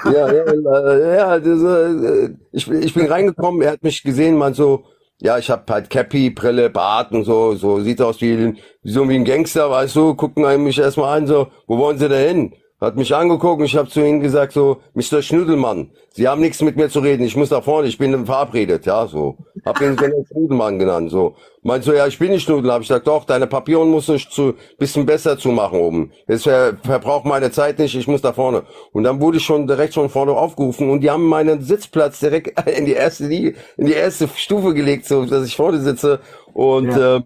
Ja, 0.06 0.32
ja, 0.32 1.14
ja 1.14 1.38
das, 1.38 1.62
äh, 1.62 2.30
ich, 2.52 2.70
ich 2.70 2.94
bin 2.94 3.04
reingekommen, 3.04 3.60
er 3.60 3.72
hat 3.72 3.82
mich 3.82 4.02
gesehen, 4.02 4.38
man 4.38 4.54
so, 4.54 4.84
ja, 5.22 5.38
ich 5.38 5.48
habe 5.50 5.72
halt 5.72 5.88
Cappy, 5.88 6.30
Brille, 6.30 6.68
Bart 6.68 7.12
und 7.12 7.24
so, 7.24 7.54
so 7.54 7.80
sieht 7.80 8.00
aus 8.00 8.20
wie, 8.20 8.54
so 8.82 9.08
wie 9.08 9.14
ein 9.14 9.24
Gangster, 9.24 9.70
weißt 9.70 9.94
du, 9.94 10.14
gucken 10.14 10.44
einen 10.44 10.64
mich 10.64 10.78
erstmal 10.78 11.18
an, 11.18 11.26
so, 11.28 11.46
wo 11.68 11.78
wollen 11.78 11.96
sie 11.98 12.08
denn 12.08 12.28
hin? 12.28 12.54
Hat 12.82 12.96
mich 12.96 13.14
angeguckt 13.14 13.60
und 13.60 13.66
ich 13.66 13.76
habe 13.76 13.88
zu 13.88 14.00
ihnen 14.00 14.20
gesagt 14.20 14.52
so, 14.52 14.78
Mr. 14.94 15.22
Schnudelmann, 15.22 15.92
Sie 16.14 16.26
haben 16.26 16.40
nichts 16.40 16.60
mit 16.62 16.74
mir 16.74 16.88
zu 16.88 16.98
reden, 16.98 17.22
ich 17.22 17.36
muss 17.36 17.48
da 17.48 17.60
vorne, 17.60 17.86
ich 17.86 17.96
bin 17.96 18.26
verabredet, 18.26 18.86
ja, 18.86 19.06
so. 19.06 19.36
Hab 19.64 19.80
ihn 19.80 19.94
dann 19.94 20.12
Schnudelmann 20.32 20.80
genannt, 20.80 21.12
so. 21.12 21.36
Meinst 21.62 21.86
du, 21.86 21.92
ja, 21.92 22.08
ich 22.08 22.18
bin 22.18 22.32
nicht 22.32 22.42
Schnudel, 22.42 22.72
hab 22.72 22.82
ich 22.82 22.88
gesagt, 22.88 23.06
doch, 23.06 23.24
deine 23.24 23.46
Papillon 23.46 23.88
musst 23.88 24.08
du 24.08 24.16
zu, 24.16 24.54
bisschen 24.78 25.06
besser 25.06 25.38
zu 25.38 25.50
machen 25.50 25.78
oben. 25.78 26.10
Jetzt 26.26 26.42
ver, 26.42 26.76
verbraucht 26.82 27.24
meine 27.24 27.52
Zeit 27.52 27.78
nicht, 27.78 27.94
ich 27.94 28.08
muss 28.08 28.20
da 28.20 28.32
vorne. 28.32 28.64
Und 28.90 29.04
dann 29.04 29.20
wurde 29.20 29.36
ich 29.36 29.44
schon 29.44 29.68
direkt 29.68 29.94
schon 29.94 30.08
vorne 30.08 30.32
aufgerufen 30.32 30.90
und 30.90 31.02
die 31.02 31.10
haben 31.10 31.24
meinen 31.24 31.62
Sitzplatz 31.62 32.18
direkt 32.18 32.68
in 32.76 32.84
die 32.84 32.94
erste 32.94 33.32
in 33.32 33.86
die 33.86 33.92
erste 33.92 34.26
Stufe 34.26 34.74
gelegt, 34.74 35.06
so, 35.06 35.24
dass 35.24 35.46
ich 35.46 35.54
vorne 35.54 35.78
sitze 35.80 36.18
und, 36.52 36.90
ja. 36.90 37.18
äh, 37.18 37.22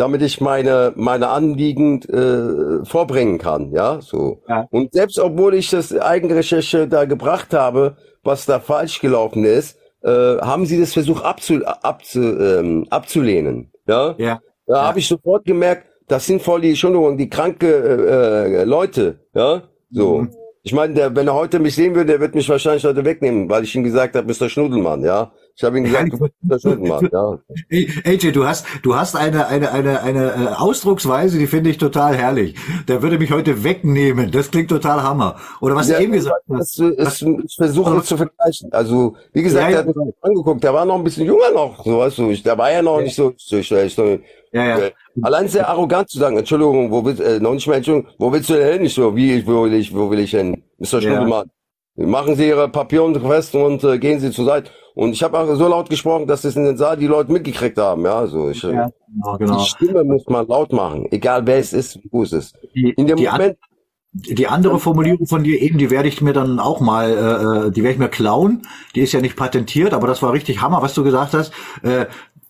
damit 0.00 0.22
ich 0.22 0.40
meine 0.40 0.92
meine 0.96 1.28
Anliegen 1.28 2.00
äh, 2.04 2.84
vorbringen 2.86 3.38
kann, 3.38 3.72
ja, 3.72 4.00
so. 4.00 4.42
Ja. 4.48 4.66
Und 4.70 4.92
selbst 4.94 5.18
obwohl 5.18 5.54
ich 5.54 5.68
das 5.70 5.94
Eigenrecherche 5.96 6.88
da 6.88 7.04
gebracht 7.04 7.52
habe, 7.52 7.96
was 8.22 8.46
da 8.46 8.60
falsch 8.60 9.00
gelaufen 9.00 9.44
ist, 9.44 9.76
äh, 10.02 10.10
haben 10.40 10.64
sie 10.66 10.80
das 10.80 10.94
versucht 10.94 11.24
abzu, 11.24 11.54
abzu, 11.64 12.20
ähm, 12.20 12.86
abzulehnen, 12.90 13.70
ja. 13.86 14.14
Ja. 14.18 14.40
Da 14.66 14.74
Ja. 14.74 14.82
habe 14.88 14.98
ich 15.00 15.08
sofort 15.08 15.44
gemerkt, 15.44 15.86
das 16.08 16.26
sind 16.26 16.40
voll 16.42 16.62
die, 16.62 16.70
Entschuldigung, 16.70 17.18
die 17.18 17.28
kranke 17.28 17.68
äh, 17.68 18.60
äh, 18.62 18.64
Leute, 18.64 19.20
ja, 19.34 19.62
so. 19.90 20.18
Mhm. 20.22 20.30
Ich 20.62 20.72
meine, 20.74 20.92
der, 20.94 21.16
wenn 21.16 21.26
er 21.26 21.34
heute 21.34 21.58
mich 21.58 21.74
sehen 21.74 21.94
würde, 21.94 22.12
der 22.12 22.20
wird 22.20 22.34
mich 22.34 22.48
wahrscheinlich 22.48 22.84
heute 22.84 23.04
wegnehmen, 23.04 23.48
weil 23.48 23.64
ich 23.64 23.74
ihm 23.74 23.82
gesagt 23.82 24.14
habe, 24.14 24.26
Mr. 24.30 24.48
Schnudelmann, 24.48 25.02
ja. 25.02 25.32
Ich 25.56 25.64
habe 25.64 25.78
ihm 25.78 25.84
gesagt, 25.84 26.12
du 26.12 26.18
bist 26.18 26.32
Mr. 26.42 26.58
Schnudelmann, 26.58 27.08
ja. 27.12 27.38
AJ, 28.04 28.32
du 28.32 28.46
hast, 28.46 28.66
du 28.82 28.94
hast 28.94 29.14
eine, 29.14 29.46
eine, 29.48 29.70
eine, 29.72 30.00
eine 30.02 30.26
äh, 30.32 30.46
Ausdrucksweise, 30.56 31.38
die 31.38 31.46
finde 31.46 31.70
ich 31.70 31.78
total 31.78 32.16
herrlich. 32.16 32.54
Der 32.88 33.02
würde 33.02 33.18
mich 33.18 33.30
heute 33.30 33.62
wegnehmen. 33.62 34.30
Das 34.30 34.50
klingt 34.50 34.70
total 34.70 35.02
Hammer. 35.02 35.36
Oder 35.60 35.74
was 35.76 35.88
Ja, 35.88 35.98
du 35.98 36.04
eben 36.04 36.12
gesagt 36.12 36.42
hast. 36.50 36.78
Das 36.78 37.20
ist, 37.20 37.22
ich 37.22 37.54
versuche 37.56 37.96
es 37.98 38.06
zu 38.06 38.16
vergleichen. 38.16 38.72
Also, 38.72 39.16
wie 39.32 39.42
gesagt, 39.42 39.70
Ja, 39.70 39.82
der 39.82 39.92
ja. 39.92 39.96
hat 39.96 39.96
mich 39.96 40.14
angeguckt, 40.22 40.64
der 40.64 40.72
war 40.74 40.84
noch 40.86 40.96
ein 40.96 41.04
bisschen 41.04 41.26
jünger 41.26 41.50
noch, 41.52 41.84
so 41.84 41.98
weißt 41.98 42.18
du, 42.18 42.30
ich, 42.30 42.42
der 42.42 42.56
war 42.56 42.70
ja 42.72 42.80
noch 42.82 43.00
nicht 43.00 43.14
so, 43.14 43.34
so 43.36 43.62
schlecht. 43.62 43.96
So, 43.96 44.18
Ja, 44.52 44.64
ja. 44.64 44.78
äh, 44.78 44.92
allein 45.22 45.48
sehr 45.48 45.68
arrogant 45.68 46.08
zu 46.08 46.18
sagen, 46.18 46.38
Entschuldigung, 46.38 46.90
wo 46.90 47.04
willst, 47.04 47.20
äh, 47.20 47.38
noch 47.40 47.52
nicht 47.54 47.66
mal 47.66 47.74
Entschuldigung, 47.76 48.10
wo 48.18 48.32
willst 48.32 48.48
du 48.50 48.54
denn 48.54 48.72
hin? 48.74 48.84
Ich 48.84 48.94
so, 48.94 49.14
wie, 49.14 49.46
wo 49.46 49.64
will 49.64 49.74
ich, 49.74 49.94
wo 49.94 50.10
will 50.10 50.20
ich 50.20 50.30
hin? 50.30 50.62
Mr. 50.78 51.00
Schnudelmann. 51.00 51.50
Machen 51.96 52.34
Sie 52.36 52.48
Ihre 52.48 52.68
Papiere 52.68 53.20
fest 53.20 53.54
und 53.54 53.84
äh, 53.84 53.98
gehen 53.98 54.20
Sie 54.20 54.30
zur 54.30 54.46
Seite. 54.46 54.70
Und 55.00 55.14
ich 55.14 55.22
habe 55.22 55.38
auch 55.38 55.54
so 55.54 55.66
laut 55.66 55.88
gesprochen, 55.88 56.26
dass 56.26 56.42
das 56.42 56.56
in 56.56 56.64
den 56.64 56.76
Saal 56.76 56.98
die 56.98 57.06
Leute 57.06 57.32
mitgekriegt 57.32 57.78
haben. 57.78 58.04
Ja, 58.04 58.18
also 58.18 58.50
ich, 58.50 58.62
äh, 58.62 58.74
Ja, 58.74 58.90
genau, 59.08 59.38
genau. 59.38 59.58
die 59.58 59.64
Stimme 59.64 60.04
muss 60.04 60.26
man 60.26 60.46
laut 60.46 60.74
machen, 60.74 61.06
egal 61.10 61.46
wer 61.46 61.56
es 61.56 61.72
ist, 61.72 61.98
wo 62.10 62.22
es 62.22 62.34
ist. 62.34 62.54
Die, 62.74 62.90
In 62.90 63.06
dem 63.06 63.16
die, 63.16 63.26
an, 63.30 63.40
Moment, 63.40 63.58
die 64.12 64.46
andere 64.46 64.78
Formulierung 64.78 65.26
von 65.26 65.42
dir 65.42 65.58
eben, 65.58 65.78
die 65.78 65.88
werde 65.88 66.08
ich 66.08 66.20
mir 66.20 66.34
dann 66.34 66.58
auch 66.58 66.80
mal, 66.80 67.08
äh, 67.08 67.68
äh, 67.68 67.70
die 67.70 67.82
werde 67.82 67.94
ich 67.94 67.98
mir 67.98 68.10
klauen. 68.10 68.60
Die 68.94 69.00
ist 69.00 69.12
ja 69.12 69.22
nicht 69.22 69.36
patentiert, 69.36 69.94
aber 69.94 70.06
das 70.06 70.20
war 70.20 70.34
richtig 70.34 70.60
Hammer, 70.60 70.82
was 70.82 70.92
du 70.92 71.02
gesagt 71.02 71.32
hast. 71.32 71.54
Äh, 71.82 72.04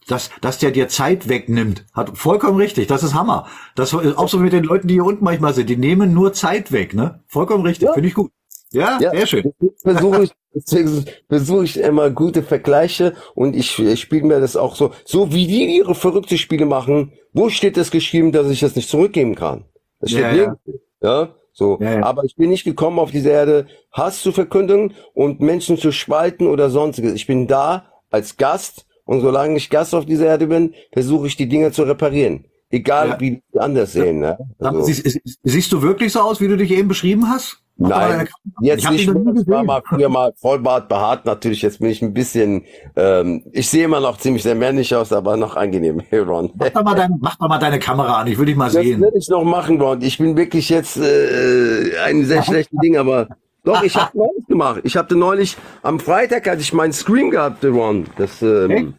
dass, 0.09 0.33
dass 0.41 0.59
der 0.59 0.73
dir 0.73 0.89
Zeit 0.89 1.29
wegnimmt. 1.29 1.85
Hat 1.93 2.19
vollkommen 2.19 2.57
richtig. 2.57 2.89
Das 2.89 3.05
ist 3.05 3.15
Hammer. 3.15 3.47
Das 3.77 3.93
ist 3.93 4.19
auch 4.19 4.29
so 4.29 4.39
mit 4.39 4.53
den 4.53 4.65
Leuten, 4.65 4.89
die 4.89 4.95
hier 4.95 5.05
unten 5.05 5.23
manchmal 5.23 5.55
sind. 5.55 5.71
Die 5.71 5.77
nehmen 5.77 6.13
nur 6.15 6.33
Zeit 6.33 6.73
weg, 6.73 6.95
ne? 6.95 7.23
Vollkommen 7.29 7.65
richtig. 7.65 7.87
Ja. 7.87 7.93
Finde 7.93 8.09
ich 8.09 8.15
gut. 8.15 8.33
Ja, 8.73 8.99
Ja, 9.01 9.11
sehr 9.11 9.27
schön. 9.27 9.53
deswegen 9.61 9.77
versuche 9.83 10.23
ich, 10.25 10.31
deswegen 10.55 11.05
versuche 11.29 11.65
ich 11.65 11.77
immer 11.81 12.11
gute 12.11 12.43
Vergleiche 12.43 13.15
und 13.35 13.57
ich, 13.57 13.79
ich 13.79 14.01
spiele 14.01 14.25
mir 14.25 14.41
das 14.41 14.57
auch 14.57 14.77
so, 14.77 14.93
so 15.05 15.33
wie 15.33 15.47
die 15.47 15.77
ihre 15.77 15.95
verrückte 15.95 16.39
Spiele 16.39 16.67
machen. 16.67 17.13
Wo 17.33 17.49
steht 17.49 17.77
das 17.77 17.91
geschrieben, 17.91 18.33
dass 18.33 18.49
ich 18.49 18.61
das 18.61 18.77
nicht 18.77 18.89
zurückgeben 18.89 19.35
kann? 19.35 19.65
Das 20.01 20.11
steht 20.11 20.23
Ja, 20.23 20.33
ja. 20.35 20.57
Ja, 21.03 21.35
so. 21.53 21.79
Ja. 21.81 22.03
Aber 22.05 22.25
ich 22.25 22.37
bin 22.37 22.51
nicht 22.51 22.65
gekommen 22.65 22.99
auf 22.99 23.11
diese 23.11 23.31
Erde, 23.31 23.67
Hass 23.93 24.21
zu 24.23 24.33
verkünden 24.33 24.95
und 25.15 25.41
Menschen 25.41 25.77
zu 25.77 25.93
spalten 25.93 26.47
oder 26.47 26.71
sonstiges. 26.71 27.15
Ich 27.15 27.27
bin 27.27 27.47
da 27.47 27.87
als 28.11 28.37
Gast 28.37 28.87
und 29.05 29.21
solange 29.21 29.57
ich 29.57 29.71
Gast 29.71 29.95
auf 29.95 30.07
dieser 30.07 30.27
Erde 30.27 30.47
bin, 30.47 30.75
versuche 30.93 31.27
ich 31.27 31.37
die 31.37 31.49
Dinge 31.49 31.73
zu 31.73 31.83
reparieren. 31.85 32.45
Egal 32.71 33.17
wie 33.19 33.43
die 33.53 33.59
anders 33.59 33.93
sehen. 33.95 34.21
Ne? 34.21 34.39
Also- 34.61 34.83
siehst, 34.83 35.21
siehst 35.43 35.73
du 35.73 35.83
wirklich 35.83 36.13
so 36.13 36.21
aus, 36.21 36.41
wie 36.41 36.47
du 36.49 36.57
dich 36.57 36.71
eben 36.71 36.87
beschrieben 36.89 37.29
hast? 37.29 37.60
Mach 37.81 37.89
mal 37.89 38.17
Nein, 38.19 38.29
jetzt 38.61 38.85
ich 38.85 38.91
nicht 38.91 39.09
Ich 39.09 39.49
war 39.49 39.65
mal 39.65 39.83
früher 39.89 40.11
mal 40.11 40.33
Vollbart 40.37 40.89
behaart, 40.89 41.25
natürlich. 41.25 41.63
Jetzt 41.63 41.81
bin 41.81 41.89
ich 41.89 42.03
ein 42.03 42.13
bisschen, 42.13 42.65
ähm, 42.95 43.43
ich 43.53 43.71
sehe 43.71 43.87
immer 43.87 44.01
noch 44.01 44.19
ziemlich 44.19 44.43
sehr 44.43 44.55
männlich 44.55 44.95
aus, 44.95 45.13
aber 45.15 45.39
noch 45.39 45.57
angenehm, 45.57 46.01
hey 46.11 46.19
Ron. 46.31 46.53
Mach 46.57 46.69
doch 46.69 46.85
mal, 46.85 46.95
dein, 46.95 47.17
mach 47.21 47.37
doch 47.37 47.49
mal 47.49 47.59
deine 47.59 47.79
Kamera 47.79 48.21
an, 48.21 48.27
ich 48.27 48.39
will 48.39 48.45
dich 48.45 48.57
mal 48.57 48.67
Das 48.67 48.75
sehen. 48.75 49.01
werde 49.01 49.17
ich 49.17 49.29
noch 49.31 49.45
machen, 49.45 49.81
Ron. 49.81 50.03
Ich 50.03 50.19
bin 50.19 50.37
wirklich 50.37 50.69
jetzt 50.69 50.99
äh, 50.99 51.97
ein 52.05 52.25
sehr 52.27 52.43
schlechtes 52.43 52.79
Ding, 52.81 52.99
aber 52.99 53.29
doch, 53.65 53.83
ich 53.83 53.97
habe 53.97 54.11
neulich 54.17 54.47
gemacht. 54.47 54.83
Ich 54.85 54.97
hatte 54.99 55.17
neulich, 55.17 55.57
am 55.83 55.99
Freitag 56.01 56.49
hatte 56.51 56.61
ich 56.61 56.75
meinen 56.75 56.93
Scream 56.93 57.31
gehabt, 57.31 57.65
Ron. 57.65 58.05
Das, 58.19 58.43
Echt? 58.43 58.71
ähm, 58.71 58.95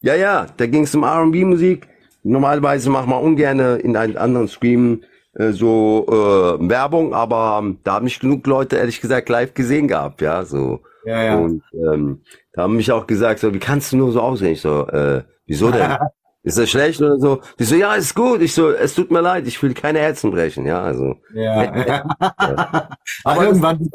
ja, 0.00 0.14
ja, 0.14 0.46
da 0.56 0.66
ging 0.66 0.84
es 0.84 0.94
um 0.94 1.02
R&B-Musik. 1.02 1.86
Normalerweise 2.22 2.88
macht 2.88 3.08
man 3.08 3.22
ungern 3.22 3.58
in 3.80 3.94
einen 3.94 4.16
anderen 4.16 4.48
Scream 4.48 5.02
so 5.34 6.06
äh, 6.08 6.68
Werbung, 6.68 7.14
aber 7.14 7.58
ähm, 7.62 7.78
da 7.84 7.94
haben 7.94 8.04
mich 8.04 8.20
genug 8.20 8.46
Leute, 8.46 8.76
ehrlich 8.76 9.00
gesagt, 9.00 9.28
live 9.28 9.54
gesehen 9.54 9.88
gehabt, 9.88 10.20
ja, 10.20 10.44
so. 10.44 10.80
Ja, 11.04 11.22
ja. 11.22 11.36
Und 11.36 11.62
ähm, 11.72 12.20
da 12.52 12.62
haben 12.62 12.76
mich 12.76 12.92
auch 12.92 13.06
gesagt, 13.06 13.40
so, 13.40 13.52
wie 13.52 13.58
kannst 13.58 13.92
du 13.92 13.96
nur 13.96 14.12
so 14.12 14.20
aussehen? 14.20 14.52
Ich 14.52 14.60
so, 14.60 14.86
äh, 14.88 15.22
wieso 15.46 15.70
denn? 15.70 15.96
Ist 16.44 16.58
das 16.58 16.70
schlecht 16.70 17.00
oder 17.00 17.18
so? 17.18 17.40
Die 17.60 17.62
so, 17.62 17.76
ja, 17.76 17.94
ist 17.94 18.16
gut. 18.16 18.42
Ich 18.42 18.52
so, 18.52 18.72
es 18.72 18.96
tut 18.96 19.12
mir 19.12 19.20
leid, 19.20 19.46
ich 19.46 19.62
will 19.62 19.74
keine 19.74 20.00
Herzen 20.00 20.32
brechen, 20.32 20.66
ja, 20.66 20.82
also. 20.82 21.14
Ja. 21.32 22.04
Aber 22.18 22.88
Aber 23.24 23.44
irgendwann, 23.44 23.88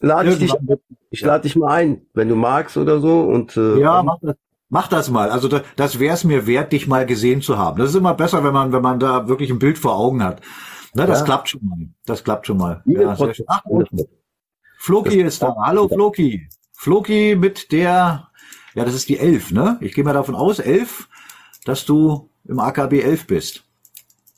Lade 0.00 0.30
ich 0.30 0.38
dich, 0.38 0.54
ich 1.10 1.20
lade 1.22 1.42
dich 1.42 1.56
mal 1.56 1.72
ein, 1.72 2.02
wenn 2.12 2.28
du 2.28 2.34
magst 2.34 2.76
oder 2.76 3.00
so 3.00 3.20
und 3.20 3.56
äh, 3.56 3.78
ja, 3.78 4.02
mach 4.02 4.18
das, 4.20 4.36
mach 4.68 4.88
das 4.88 5.10
mal. 5.10 5.30
Also 5.30 5.48
das, 5.48 5.62
das 5.76 5.98
wäre 5.98 6.14
es 6.14 6.24
mir 6.24 6.46
wert, 6.46 6.72
dich 6.72 6.86
mal 6.86 7.06
gesehen 7.06 7.42
zu 7.42 7.58
haben. 7.58 7.78
Das 7.78 7.90
ist 7.90 7.96
immer 7.96 8.14
besser, 8.14 8.42
wenn 8.44 8.52
man, 8.52 8.72
wenn 8.72 8.82
man 8.82 8.98
da 9.00 9.28
wirklich 9.28 9.50
ein 9.50 9.58
Bild 9.58 9.78
vor 9.78 9.96
Augen 9.96 10.22
hat. 10.22 10.40
Ne, 10.94 11.06
das 11.06 11.20
Ja. 11.20 11.24
klappt 11.26 11.48
schon 11.50 11.60
mal. 11.64 11.78
Das 12.06 12.24
klappt 12.24 12.46
schon 12.46 12.56
mal. 12.58 12.82
Ja, 12.86 13.16
schön. 13.16 13.32
Ach, 13.46 13.62
Floki 14.78 15.22
Das- 15.22 15.34
ist 15.34 15.42
da. 15.42 15.54
Hallo 15.62 15.88
Floki. 15.88 16.48
Floki 16.72 17.36
mit 17.36 17.72
der, 17.72 18.28
ja, 18.74 18.84
das 18.84 18.94
ist 18.94 19.08
die 19.08 19.18
Elf, 19.18 19.50
ne? 19.50 19.78
Ich 19.80 19.94
gehe 19.94 20.04
mal 20.04 20.12
davon 20.12 20.34
aus, 20.34 20.58
Elf, 20.58 21.08
dass 21.64 21.84
du 21.86 22.30
im 22.44 22.60
AKB 22.60 23.00
11 23.00 23.26
bist. 23.26 23.64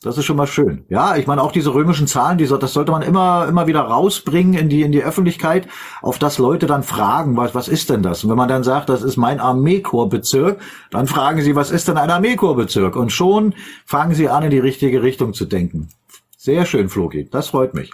Das 0.01 0.17
ist 0.17 0.23
schon 0.23 0.37
mal 0.37 0.47
schön. 0.47 0.85
Ja, 0.87 1.17
ich 1.17 1.27
meine 1.27 1.41
auch 1.43 1.51
diese 1.51 1.73
römischen 1.73 2.07
Zahlen, 2.07 2.37
die, 2.37 2.45
so- 2.45 2.55
das 2.55 2.71
sollte 2.71 2.91
man 2.93 3.01
immer, 3.01 3.47
immer 3.49 3.67
wieder 3.67 3.81
rausbringen 3.81 4.53
in 4.53 4.69
die, 4.69 4.81
in 4.81 4.93
die 4.93 5.03
Öffentlichkeit, 5.03 5.67
auf 6.01 6.17
das 6.19 6.37
Leute 6.37 6.67
dann 6.67 6.83
fragen, 6.83 7.35
was, 7.35 7.53
was 7.53 7.67
ist 7.67 7.89
denn 7.89 8.01
das? 8.01 8.23
Und 8.23 8.29
wenn 8.29 8.37
man 8.37 8.47
dann 8.47 8.63
sagt, 8.63 8.87
das 8.87 9.03
ist 9.03 9.17
mein 9.17 9.41
Armeekorpsbezirk, 9.41 10.61
dann 10.89 11.07
fragen 11.07 11.41
sie, 11.41 11.53
was 11.55 11.69
ist 11.69 11.89
denn 11.89 11.97
ein 11.97 12.09
Armeekorpsbezirk? 12.09 12.95
Und 12.95 13.11
schon 13.11 13.53
fangen 13.85 14.15
sie 14.15 14.29
an, 14.29 14.43
in 14.43 14.51
die 14.51 14.59
richtige 14.59 15.03
Richtung 15.03 15.33
zu 15.33 15.45
denken. 15.45 15.89
Sehr 16.37 16.65
schön, 16.65 16.87
Floki. 16.87 17.27
Das 17.29 17.49
freut 17.49 17.73
mich. 17.73 17.91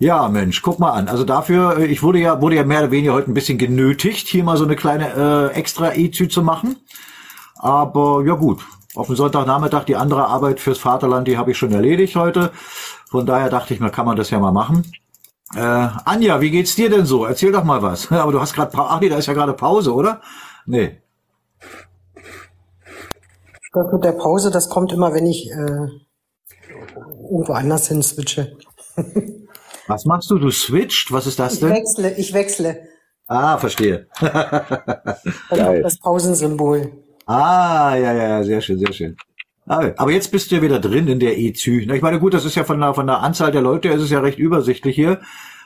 Ja, 0.00 0.28
Mensch, 0.28 0.62
guck 0.62 0.80
mal 0.80 0.90
an. 0.90 1.06
Also 1.06 1.22
dafür, 1.22 1.78
äh, 1.78 1.86
ich 1.86 2.02
wurde 2.02 2.18
ja, 2.18 2.40
wurde 2.42 2.56
ja 2.56 2.64
mehr 2.64 2.80
oder 2.80 2.90
weniger 2.90 3.12
heute 3.12 3.30
ein 3.30 3.34
bisschen 3.34 3.58
genötigt, 3.58 4.26
hier 4.26 4.42
mal 4.42 4.56
so 4.56 4.64
eine 4.64 4.74
kleine 4.74 5.14
äh, 5.52 5.54
extra 5.54 5.94
E-Zü 5.94 6.26
zu 6.26 6.42
machen. 6.42 6.74
Aber 7.54 8.24
ja 8.26 8.34
gut, 8.34 8.66
auf 8.94 9.06
dem 9.06 9.16
Sonntagnachmittag 9.16 9.84
die 9.84 9.96
andere 9.96 10.26
Arbeit 10.26 10.60
fürs 10.60 10.78
Vaterland, 10.78 11.26
die 11.28 11.36
habe 11.38 11.50
ich 11.50 11.58
schon 11.58 11.72
erledigt 11.72 12.16
heute. 12.16 12.50
Von 13.10 13.26
daher 13.26 13.50
dachte 13.50 13.74
ich 13.74 13.80
mir, 13.80 13.90
kann 13.90 14.06
man 14.06 14.16
das 14.16 14.30
ja 14.30 14.38
mal 14.38 14.52
machen. 14.52 14.90
Äh, 15.54 15.60
Anja, 15.60 16.40
wie 16.40 16.50
geht's 16.50 16.74
dir 16.74 16.90
denn 16.90 17.06
so? 17.06 17.24
Erzähl 17.24 17.52
doch 17.52 17.64
mal 17.64 17.82
was. 17.82 18.10
Aber 18.12 18.32
du 18.32 18.40
hast 18.40 18.54
gerade, 18.54 18.76
ach 18.76 19.00
nee, 19.00 19.08
da 19.08 19.16
ist 19.16 19.26
ja 19.26 19.34
gerade 19.34 19.52
Pause, 19.52 19.94
oder? 19.94 20.20
Nee. 20.66 21.00
Das 23.72 23.92
mit 23.92 24.04
der 24.04 24.12
Pause, 24.12 24.50
das 24.52 24.68
kommt 24.68 24.92
immer, 24.92 25.12
wenn 25.14 25.26
ich 25.26 25.50
äh, 25.50 25.88
irgendwo 27.28 27.54
anders 27.54 27.88
hin 27.88 28.02
switche. 28.02 28.56
Was 29.86 30.06
machst 30.06 30.30
du? 30.30 30.38
Du 30.38 30.50
switcht? 30.50 31.12
Was 31.12 31.26
ist 31.26 31.38
das 31.38 31.54
Ich 31.54 31.60
denn? 31.60 31.70
wechsle, 31.70 32.14
ich 32.16 32.32
wechsle. 32.32 32.88
Ah, 33.26 33.58
verstehe. 33.58 34.06
Kommt 34.18 35.84
das 35.84 35.98
Pausensymbol. 35.98 37.03
Ah, 37.26 37.96
ja, 37.96 38.12
ja, 38.12 38.28
ja, 38.28 38.42
sehr 38.42 38.60
schön, 38.60 38.78
sehr 38.78 38.92
schön. 38.92 39.16
Ah, 39.66 39.90
Aber 39.96 40.12
jetzt 40.12 40.30
bist 40.30 40.50
du 40.50 40.56
ja 40.56 40.62
wieder 40.62 40.78
drin 40.78 41.08
in 41.08 41.20
der 41.20 41.38
E-Zü. 41.38 41.80
Ich 41.90 42.02
meine, 42.02 42.20
gut, 42.20 42.34
das 42.34 42.44
ist 42.44 42.54
ja 42.54 42.64
von 42.64 42.80
der, 42.80 42.92
von 42.92 43.06
der 43.06 43.20
Anzahl 43.20 43.50
der 43.50 43.62
Leute, 43.62 43.88
ist 43.88 44.02
es 44.02 44.10
ja 44.10 44.20
recht 44.20 44.38
übersichtlich 44.38 44.94
hier. 44.94 45.20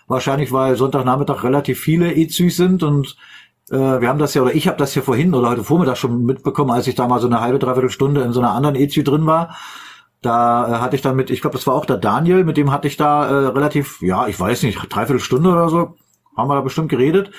Wahrscheinlich, 0.06 0.52
weil 0.52 0.76
Sonntagnachmittag 0.76 1.42
relativ 1.42 1.80
viele 1.80 2.14
E-Züs 2.14 2.56
sind 2.56 2.82
und 2.82 3.16
äh, 3.70 3.76
wir 3.76 4.08
haben 4.08 4.18
das 4.18 4.34
ja, 4.34 4.42
oder 4.42 4.54
ich 4.54 4.68
habe 4.68 4.78
das 4.78 4.94
ja 4.94 5.02
vorhin 5.02 5.34
oder 5.34 5.50
heute 5.50 5.64
Vormittag 5.64 5.96
schon 5.98 6.24
mitbekommen, 6.24 6.70
als 6.70 6.86
ich 6.86 6.94
da 6.94 7.08
mal 7.08 7.20
so 7.20 7.26
eine 7.26 7.40
halbe, 7.40 7.58
dreiviertel 7.58 7.90
Stunde 7.90 8.22
in 8.22 8.32
so 8.32 8.40
einer 8.40 8.52
anderen 8.52 8.76
E-Zü 8.76 9.02
drin 9.02 9.26
war. 9.26 9.56
Da 10.22 10.68
äh, 10.68 10.80
hatte 10.80 10.96
ich 10.96 11.02
dann 11.02 11.16
mit, 11.16 11.30
ich 11.30 11.40
glaube, 11.40 11.56
das 11.56 11.66
war 11.66 11.74
auch 11.74 11.84
der 11.84 11.96
Daniel, 11.98 12.44
mit 12.44 12.56
dem 12.56 12.70
hatte 12.72 12.88
ich 12.88 12.96
da 12.96 13.28
äh, 13.28 13.46
relativ, 13.48 14.00
ja, 14.00 14.28
ich 14.28 14.38
weiß 14.38 14.62
nicht, 14.62 14.78
dreiviertel 14.88 15.20
Stunde 15.20 15.50
oder 15.50 15.68
so, 15.68 15.96
haben 16.36 16.48
wir 16.48 16.54
da 16.54 16.60
bestimmt 16.60 16.88
geredet. 16.88 17.32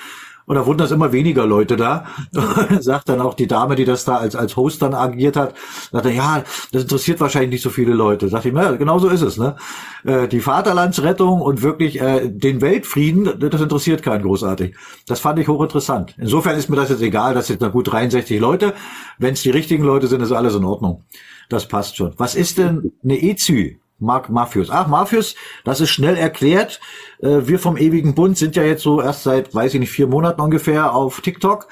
Und 0.49 0.55
da 0.55 0.65
wurden 0.65 0.79
das 0.79 0.89
immer 0.89 1.11
weniger 1.11 1.45
Leute 1.45 1.75
da. 1.75 2.05
Sagt 2.79 3.07
dann 3.07 3.21
auch 3.21 3.35
die 3.35 3.45
Dame, 3.45 3.75
die 3.75 3.85
das 3.85 4.03
da 4.03 4.17
als, 4.17 4.35
als 4.35 4.57
Host 4.57 4.81
dann 4.81 4.95
agiert 4.95 5.37
hat, 5.37 5.53
sagte, 5.91 6.09
ja, 6.09 6.43
das 6.71 6.81
interessiert 6.81 7.19
wahrscheinlich 7.19 7.51
nicht 7.51 7.61
so 7.61 7.69
viele 7.69 7.93
Leute. 7.93 8.29
Sagt 8.29 8.45
ich, 8.45 8.51
na, 8.51 8.71
genau 8.71 8.97
so 8.97 9.09
ist 9.09 9.21
es, 9.21 9.37
ne? 9.37 9.57
Äh, 10.03 10.27
die 10.27 10.39
Vaterlandsrettung 10.39 11.41
und 11.41 11.61
wirklich 11.61 12.01
äh, 12.01 12.27
den 12.27 12.61
Weltfrieden, 12.61 13.39
das 13.39 13.61
interessiert 13.61 14.01
keinen 14.01 14.23
großartig. 14.23 14.75
Das 15.05 15.19
fand 15.19 15.37
ich 15.37 15.47
hochinteressant. 15.47 16.15
Insofern 16.17 16.57
ist 16.57 16.67
mir 16.67 16.77
das 16.77 16.89
jetzt 16.89 17.03
egal, 17.03 17.35
das 17.35 17.45
sind 17.45 17.61
na 17.61 17.67
gut 17.67 17.91
63 17.91 18.39
Leute. 18.39 18.73
Wenn 19.19 19.33
es 19.33 19.43
die 19.43 19.51
richtigen 19.51 19.83
Leute 19.83 20.07
sind, 20.07 20.21
ist 20.21 20.31
alles 20.31 20.55
in 20.55 20.65
Ordnung. 20.65 21.03
Das 21.49 21.67
passt 21.67 21.95
schon. 21.95 22.15
Was 22.17 22.33
ist 22.33 22.57
denn 22.57 22.91
eine 23.03 23.21
EZÜ? 23.21 23.75
Mark 23.99 24.29
Mafius. 24.29 24.69
Ach, 24.69 24.87
Mafius, 24.87 25.35
das 25.63 25.81
ist 25.81 25.89
schnell 25.89 26.15
erklärt. 26.17 26.79
Äh, 27.21 27.41
Wir 27.47 27.59
vom 27.59 27.77
Ewigen 27.77 28.15
Bund 28.15 28.37
sind 28.37 28.55
ja 28.55 28.63
jetzt 28.63 28.83
so 28.83 29.01
erst 29.01 29.23
seit, 29.23 29.53
weiß 29.53 29.73
ich 29.73 29.79
nicht, 29.79 29.91
vier 29.91 30.07
Monaten 30.07 30.41
ungefähr 30.41 30.93
auf 30.93 31.21
TikTok. 31.21 31.67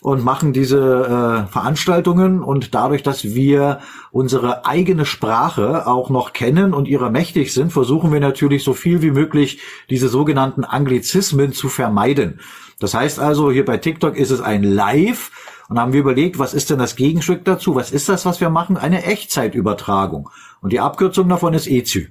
und 0.00 0.24
machen 0.24 0.52
diese 0.52 0.78
äh, 0.78 1.52
Veranstaltungen 1.52 2.42
und 2.42 2.74
dadurch, 2.74 3.02
dass 3.02 3.24
wir 3.24 3.80
unsere 4.10 4.64
eigene 4.64 5.04
Sprache 5.04 5.86
auch 5.86 6.08
noch 6.08 6.32
kennen 6.32 6.72
und 6.72 6.88
ihrer 6.88 7.10
mächtig 7.10 7.52
sind, 7.52 7.70
versuchen 7.72 8.10
wir 8.12 8.20
natürlich 8.20 8.64
so 8.64 8.72
viel 8.72 9.02
wie 9.02 9.10
möglich 9.10 9.60
diese 9.90 10.08
sogenannten 10.08 10.64
Anglizismen 10.64 11.52
zu 11.52 11.68
vermeiden. 11.68 12.40
Das 12.78 12.94
heißt 12.94 13.20
also, 13.20 13.50
hier 13.50 13.66
bei 13.66 13.76
TikTok 13.76 14.16
ist 14.16 14.30
es 14.30 14.40
ein 14.40 14.62
Live 14.62 15.30
und 15.70 15.78
haben 15.78 15.92
wir 15.92 16.00
überlegt, 16.00 16.40
was 16.40 16.52
ist 16.52 16.68
denn 16.68 16.80
das 16.80 16.96
Gegenstück 16.96 17.44
dazu? 17.44 17.76
Was 17.76 17.92
ist 17.92 18.08
das, 18.08 18.26
was 18.26 18.40
wir 18.40 18.50
machen? 18.50 18.76
Eine 18.76 19.04
Echtzeitübertragung. 19.04 20.28
Und 20.60 20.72
die 20.72 20.80
Abkürzung 20.80 21.28
davon 21.28 21.54
ist 21.54 21.68
EZÜ. 21.68 22.08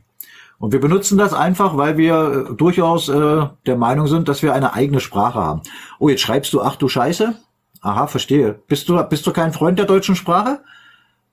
Und 0.59 0.71
wir 0.71 0.79
benutzen 0.79 1.17
das 1.17 1.33
einfach, 1.33 1.75
weil 1.75 1.97
wir 1.97 2.47
äh, 2.51 2.55
durchaus 2.55 3.09
äh, 3.09 3.47
der 3.65 3.75
Meinung 3.75 4.07
sind, 4.07 4.29
dass 4.29 4.41
wir 4.43 4.53
eine 4.53 4.73
eigene 4.73 5.01
Sprache 5.01 5.39
haben. 5.39 5.61
Oh, 5.99 6.07
jetzt 6.07 6.21
schreibst 6.21 6.53
du, 6.53 6.61
ach 6.61 6.77
du 6.77 6.87
Scheiße? 6.87 7.35
Aha, 7.81 8.07
verstehe. 8.07 8.61
Bist 8.67 8.87
du, 8.87 9.03
bist 9.03 9.27
du 9.27 9.33
kein 9.33 9.51
Freund 9.51 9.77
der 9.77 9.85
deutschen 9.85 10.15
Sprache? 10.15 10.61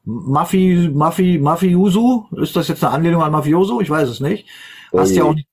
Mafi, 0.04 0.90
Mafi, 0.92 1.38
Mafioso? 1.38 2.26
Ist 2.32 2.56
das 2.56 2.66
jetzt 2.66 2.82
eine 2.82 2.92
Anlehnung 2.92 3.22
an 3.22 3.30
Mafioso? 3.30 3.80
Ich 3.80 3.90
weiß 3.90 4.08
es 4.08 4.18
nicht. 4.18 4.48
Hast 4.92 5.14
ja 5.14 5.22
auch 5.22 5.34
nicht, 5.34 5.46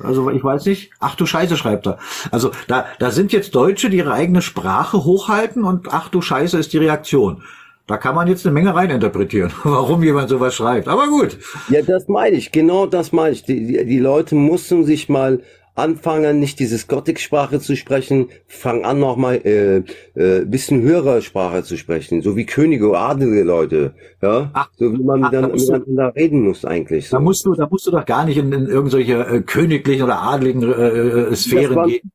also 0.00 0.30
ich 0.30 0.42
weiß 0.42 0.66
nicht. 0.66 0.90
Ach 1.00 1.14
du 1.14 1.26
Scheiße, 1.26 1.56
schreibt 1.56 1.86
er. 1.86 1.98
Also 2.30 2.50
da, 2.68 2.86
da 2.98 3.10
sind 3.10 3.32
jetzt 3.32 3.54
Deutsche, 3.54 3.90
die 3.90 3.98
ihre 3.98 4.12
eigene 4.12 4.42
Sprache 4.42 5.04
hochhalten 5.04 5.64
und 5.64 5.88
ach 5.92 6.08
du 6.08 6.20
Scheiße 6.20 6.58
ist 6.58 6.72
die 6.72 6.78
Reaktion. 6.78 7.42
Da 7.86 7.98
kann 7.98 8.16
man 8.16 8.26
jetzt 8.26 8.44
eine 8.44 8.52
Menge 8.52 8.74
reininterpretieren, 8.74 9.52
warum 9.62 10.02
jemand 10.02 10.28
sowas 10.28 10.54
schreibt. 10.54 10.88
Aber 10.88 11.06
gut. 11.06 11.38
Ja, 11.68 11.82
das 11.82 12.08
meine 12.08 12.36
ich. 12.36 12.50
Genau 12.50 12.86
das 12.86 13.12
meine 13.12 13.32
ich. 13.32 13.44
Die, 13.44 13.66
die, 13.66 13.84
die 13.84 13.98
Leute 14.00 14.34
mussten 14.34 14.84
sich 14.84 15.08
mal 15.08 15.40
anfangen, 15.76 16.40
nicht 16.40 16.58
dieses 16.58 16.88
Gothic-Sprache 16.88 17.60
zu 17.60 17.76
sprechen, 17.76 18.30
fang 18.46 18.84
an 18.84 18.98
nochmal 18.98 19.36
äh, 19.44 19.82
äh, 20.14 20.44
bisschen 20.44 20.82
höhere 20.82 21.22
Sprache 21.22 21.62
zu 21.62 21.76
sprechen, 21.76 22.22
so 22.22 22.34
wie 22.34 22.46
Könige 22.46 22.88
oder 22.88 23.00
adelige 23.00 23.44
Leute, 23.44 23.94
ja, 24.22 24.50
ach, 24.54 24.70
so 24.76 24.92
wie 24.92 25.02
man 25.02 25.24
ach, 25.24 25.30
dann 25.30 25.52
miteinander 25.52 26.14
reden 26.16 26.42
muss 26.42 26.64
eigentlich. 26.64 27.08
So. 27.08 27.18
Da 27.18 27.22
musst 27.22 27.44
du, 27.44 27.54
da 27.54 27.68
musst 27.70 27.86
du 27.86 27.90
doch 27.90 28.06
gar 28.06 28.24
nicht 28.24 28.38
in, 28.38 28.52
in 28.52 28.66
irgendwelche 28.66 29.26
äh, 29.26 29.42
königlichen 29.42 30.02
oder 30.02 30.22
adligen 30.22 30.62
äh, 30.62 30.66
äh 30.66 31.36
Sphären 31.36 31.76
war, 31.76 31.86
gehen. 31.86 32.10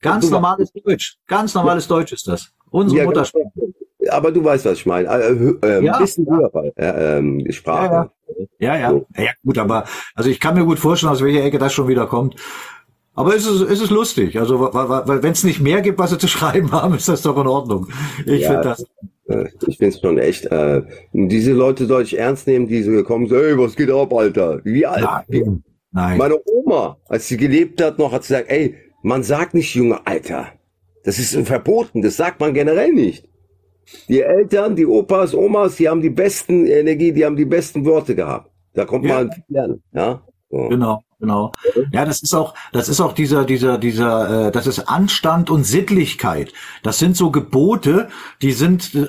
Ganz 0.00 0.30
normales 0.30 0.72
Deutsch, 0.72 1.18
ganz 1.26 1.54
normales 1.54 1.88
ja. 1.88 1.96
Deutsch 1.96 2.12
ist 2.12 2.26
das. 2.28 2.52
Unsere 2.70 3.00
ja, 3.00 3.06
Muttersprache. 3.06 3.50
Aber 4.08 4.32
du 4.32 4.42
weißt, 4.42 4.64
was 4.64 4.78
ich 4.78 4.86
meine. 4.86 5.08
Äh, 5.08 5.32
äh, 5.62 5.84
ja, 5.84 5.94
ein 5.94 6.00
bisschen 6.00 6.26
ja. 6.26 6.36
höhere 6.36 6.72
äh, 6.76 7.18
ähm, 7.18 7.44
Sprache. 7.50 8.10
Ja, 8.58 8.76
ja. 8.76 8.76
Ja, 8.76 8.76
ja. 8.76 9.00
ja, 9.16 9.30
gut, 9.44 9.58
aber 9.58 9.84
also 10.14 10.30
ich 10.30 10.40
kann 10.40 10.54
mir 10.54 10.64
gut 10.64 10.78
vorstellen, 10.78 11.12
aus 11.12 11.22
welcher 11.22 11.44
Ecke 11.44 11.58
das 11.58 11.72
schon 11.72 11.88
wieder 11.88 12.06
kommt. 12.06 12.36
Aber 13.20 13.36
es 13.36 13.46
ist, 13.46 13.60
es 13.60 13.82
ist 13.82 13.90
lustig. 13.90 14.38
Also, 14.38 14.58
weil 14.60 15.22
wenn 15.22 15.32
es 15.32 15.44
nicht 15.44 15.60
mehr 15.60 15.82
gibt, 15.82 15.98
was 15.98 16.10
sie 16.10 16.18
zu 16.18 16.26
schreiben 16.26 16.72
haben, 16.72 16.94
ist 16.94 17.08
das 17.08 17.20
doch 17.20 17.38
in 17.38 17.46
Ordnung. 17.46 17.86
Ich 18.24 18.40
ja, 18.40 18.52
finde 18.52 18.62
das. 18.62 18.84
Äh, 19.28 19.48
ich 19.66 19.76
finde 19.76 19.94
es 19.94 20.00
schon 20.00 20.18
echt. 20.18 20.46
Äh, 20.46 20.82
diese 21.12 21.52
Leute 21.52 21.84
soll 21.84 22.02
ich 22.02 22.18
ernst 22.18 22.46
nehmen, 22.46 22.66
die 22.66 22.82
so 22.82 22.92
gekommen 22.92 23.26
sind, 23.28 23.38
ey, 23.38 23.58
was 23.58 23.76
geht 23.76 23.90
ab, 23.90 24.12
Alter? 24.14 24.60
Wie 24.64 24.86
alt? 24.86 25.06
Nein, 25.28 25.62
nein. 25.92 26.18
Meine 26.18 26.38
Oma, 26.46 26.96
als 27.08 27.28
sie 27.28 27.36
gelebt 27.36 27.82
hat 27.82 27.98
noch, 27.98 28.12
hat 28.12 28.24
sie 28.24 28.34
gesagt, 28.34 28.50
ey, 28.50 28.74
man 29.02 29.22
sagt 29.22 29.52
nicht 29.52 29.74
junge 29.74 30.06
Alter. 30.06 30.48
Das 31.04 31.18
ist 31.18 31.36
verboten, 31.46 32.00
das 32.02 32.16
sagt 32.16 32.40
man 32.40 32.54
generell 32.54 32.92
nicht. 32.92 33.28
Die 34.08 34.20
Eltern, 34.20 34.76
die 34.76 34.86
Opas, 34.86 35.34
Omas, 35.34 35.76
die 35.76 35.88
haben 35.88 36.00
die 36.00 36.10
besten 36.10 36.66
Energie, 36.66 37.12
die 37.12 37.24
haben 37.24 37.36
die 37.36 37.44
besten 37.44 37.84
Worte 37.84 38.14
gehabt. 38.14 38.50
Da 38.72 38.84
kommt 38.84 39.04
ja. 39.04 39.14
man 39.16 39.30
lernen, 39.48 39.82
ja. 39.92 40.22
So. 40.50 40.68
Genau. 40.68 41.02
Genau. 41.20 41.52
Ja, 41.92 42.06
das 42.06 42.22
ist 42.22 42.34
auch, 42.34 42.54
das 42.72 42.88
ist 42.88 43.00
auch 43.00 43.12
dieser, 43.12 43.44
dieser, 43.44 43.76
dieser, 43.76 44.48
äh, 44.48 44.50
das 44.50 44.66
ist 44.66 44.88
Anstand 44.88 45.50
und 45.50 45.64
Sittlichkeit. 45.64 46.52
Das 46.82 46.98
sind 46.98 47.14
so 47.14 47.30
Gebote, 47.30 48.08
die 48.40 48.52
sind 48.52 48.94
äh, 48.94 49.06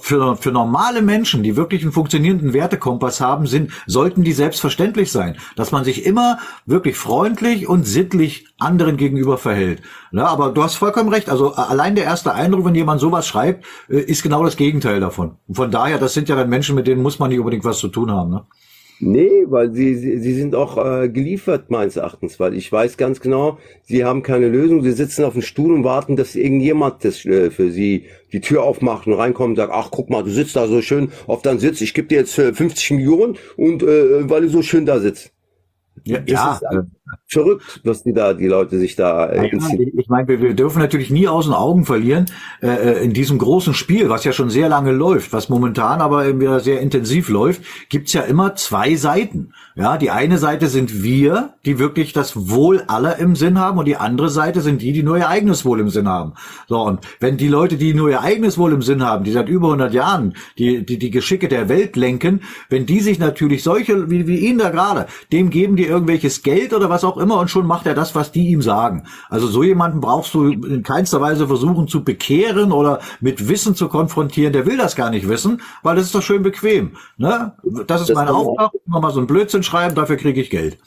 für, 0.00 0.36
für 0.36 0.52
normale 0.52 1.02
Menschen, 1.02 1.42
die 1.42 1.56
wirklich 1.56 1.82
einen 1.82 1.92
funktionierenden 1.92 2.54
Wertekompass 2.54 3.20
haben, 3.20 3.46
sind, 3.46 3.72
sollten 3.86 4.24
die 4.24 4.32
selbstverständlich 4.32 5.12
sein. 5.12 5.36
Dass 5.54 5.70
man 5.70 5.84
sich 5.84 6.06
immer 6.06 6.38
wirklich 6.64 6.96
freundlich 6.96 7.68
und 7.68 7.86
sittlich 7.86 8.46
anderen 8.58 8.96
gegenüber 8.96 9.36
verhält. 9.36 9.82
Ja, 10.12 10.26
aber 10.26 10.52
du 10.52 10.62
hast 10.62 10.76
vollkommen 10.76 11.10
recht. 11.10 11.28
Also 11.28 11.52
allein 11.52 11.94
der 11.94 12.04
erste 12.04 12.32
Eindruck, 12.32 12.64
wenn 12.64 12.74
jemand 12.74 13.02
sowas 13.02 13.26
schreibt, 13.26 13.66
äh, 13.90 14.00
ist 14.00 14.22
genau 14.22 14.42
das 14.44 14.56
Gegenteil 14.56 14.98
davon. 14.98 15.36
Und 15.46 15.56
von 15.56 15.70
daher, 15.70 15.98
das 15.98 16.14
sind 16.14 16.30
ja 16.30 16.36
dann 16.36 16.48
Menschen, 16.48 16.74
mit 16.74 16.86
denen 16.86 17.02
muss 17.02 17.18
man 17.18 17.28
nicht 17.28 17.38
unbedingt 17.38 17.64
was 17.64 17.78
zu 17.78 17.88
tun 17.88 18.10
haben. 18.10 18.30
Ne? 18.30 18.46
Nee, 19.02 19.46
weil 19.46 19.72
sie, 19.72 19.94
sie, 19.94 20.18
sie 20.18 20.34
sind 20.34 20.54
auch 20.54 20.76
äh, 20.76 21.08
geliefert, 21.08 21.70
meines 21.70 21.96
Erachtens, 21.96 22.38
weil 22.38 22.52
ich 22.54 22.70
weiß 22.70 22.98
ganz 22.98 23.20
genau, 23.20 23.58
sie 23.82 24.04
haben 24.04 24.22
keine 24.22 24.48
Lösung, 24.48 24.82
sie 24.82 24.92
sitzen 24.92 25.24
auf 25.24 25.32
dem 25.32 25.40
Stuhl 25.40 25.72
und 25.72 25.84
warten, 25.84 26.16
dass 26.16 26.36
irgendjemand 26.36 27.02
das 27.02 27.24
äh, 27.24 27.50
für 27.50 27.70
sie 27.70 28.04
die 28.32 28.42
Tür 28.42 28.62
aufmacht 28.62 29.06
und 29.06 29.14
reinkommt 29.14 29.50
und 29.50 29.56
sagt, 29.56 29.72
ach 29.72 29.90
guck 29.90 30.10
mal, 30.10 30.22
du 30.22 30.30
sitzt 30.30 30.54
da 30.54 30.66
so 30.66 30.82
schön 30.82 31.10
auf 31.26 31.40
deinem 31.40 31.58
Sitz, 31.60 31.80
ich 31.80 31.94
gebe 31.94 32.08
dir 32.08 32.18
jetzt 32.18 32.38
äh, 32.38 32.52
50 32.52 32.90
Millionen 32.90 33.38
und 33.56 33.82
äh, 33.82 34.28
weil 34.28 34.42
du 34.42 34.48
so 34.50 34.60
schön 34.60 34.84
da 34.84 35.00
sitzt. 35.00 35.32
Ja, 36.04 36.20
ja. 36.26 36.54
Ist, 36.54 36.62
verrückt, 37.26 37.80
was 37.84 38.02
die 38.02 38.12
da, 38.12 38.34
die 38.34 38.46
Leute 38.46 38.78
sich 38.78 38.96
da. 38.96 39.26
Äh, 39.26 39.48
ja, 39.48 39.58
ich 39.96 40.08
meine, 40.08 40.28
wir, 40.28 40.40
wir 40.40 40.54
dürfen 40.54 40.80
natürlich 40.80 41.10
nie 41.10 41.28
aus 41.28 41.46
den 41.46 41.54
Augen 41.54 41.84
verlieren 41.84 42.26
äh, 42.62 42.68
äh, 42.68 43.04
in 43.04 43.12
diesem 43.12 43.38
großen 43.38 43.74
Spiel, 43.74 44.08
was 44.08 44.24
ja 44.24 44.32
schon 44.32 44.50
sehr 44.50 44.68
lange 44.68 44.92
läuft, 44.92 45.32
was 45.32 45.48
momentan 45.48 46.00
aber 46.00 46.26
eben 46.26 46.40
wieder 46.40 46.60
sehr 46.60 46.80
intensiv 46.80 47.28
läuft, 47.28 47.62
gibt's 47.88 48.12
ja 48.12 48.22
immer 48.22 48.54
zwei 48.54 48.96
Seiten. 48.96 49.52
Ja, 49.80 49.96
die 49.96 50.10
eine 50.10 50.36
Seite 50.36 50.66
sind 50.66 51.02
wir, 51.02 51.54
die 51.64 51.78
wirklich 51.78 52.12
das 52.12 52.50
Wohl 52.50 52.84
aller 52.86 53.16
im 53.16 53.34
Sinn 53.34 53.58
haben, 53.58 53.78
und 53.78 53.86
die 53.86 53.96
andere 53.96 54.28
Seite 54.28 54.60
sind 54.60 54.82
die, 54.82 54.92
die 54.92 55.02
nur 55.02 55.16
ihr 55.16 55.28
eigenes 55.28 55.64
Wohl 55.64 55.80
im 55.80 55.88
Sinn 55.88 56.06
haben. 56.06 56.34
So 56.68 56.82
und 56.82 57.00
wenn 57.18 57.38
die 57.38 57.48
Leute, 57.48 57.78
die 57.78 57.94
nur 57.94 58.10
ihr 58.10 58.20
eigenes 58.20 58.58
Wohl 58.58 58.74
im 58.74 58.82
Sinn 58.82 59.02
haben, 59.02 59.24
die 59.24 59.32
seit 59.32 59.48
über 59.48 59.68
100 59.68 59.94
Jahren 59.94 60.34
die 60.58 60.84
die, 60.84 60.98
die 60.98 61.10
Geschicke 61.10 61.48
der 61.48 61.70
Welt 61.70 61.96
lenken, 61.96 62.42
wenn 62.68 62.84
die 62.84 63.00
sich 63.00 63.18
natürlich 63.18 63.62
solche 63.62 64.10
wie, 64.10 64.26
wie 64.26 64.40
ihn 64.40 64.58
da 64.58 64.68
gerade, 64.68 65.06
dem 65.32 65.48
geben 65.48 65.76
die 65.76 65.86
irgendwelches 65.86 66.42
Geld 66.42 66.74
oder 66.74 66.90
was 66.90 67.02
auch 67.02 67.16
immer 67.16 67.38
und 67.38 67.48
schon 67.48 67.66
macht 67.66 67.86
er 67.86 67.94
das, 67.94 68.14
was 68.14 68.32
die 68.32 68.48
ihm 68.48 68.60
sagen. 68.60 69.04
Also 69.30 69.46
so 69.46 69.62
jemanden 69.62 70.02
brauchst 70.02 70.34
du 70.34 70.48
in 70.48 70.82
keinster 70.82 71.22
Weise 71.22 71.46
versuchen 71.46 71.88
zu 71.88 72.04
bekehren 72.04 72.72
oder 72.72 73.00
mit 73.20 73.48
Wissen 73.48 73.74
zu 73.74 73.88
konfrontieren. 73.88 74.52
Der 74.52 74.66
will 74.66 74.76
das 74.76 74.94
gar 74.94 75.08
nicht 75.08 75.26
wissen, 75.26 75.62
weil 75.82 75.96
das 75.96 76.04
ist 76.04 76.14
doch 76.14 76.22
schön 76.22 76.42
bequem. 76.42 76.96
Ne? 77.16 77.54
Das 77.86 78.02
ist 78.02 78.10
das 78.10 78.14
meine 78.14 78.34
Aufgabe. 78.34 78.78
Immer 78.86 79.00
mal 79.00 79.10
so 79.10 79.20
ein 79.20 79.26
Blödsinn 79.26 79.62
schreiben, 79.70 79.94
dafür 79.94 80.16
kriege 80.16 80.40
ich 80.40 80.50
Geld. 80.50 80.78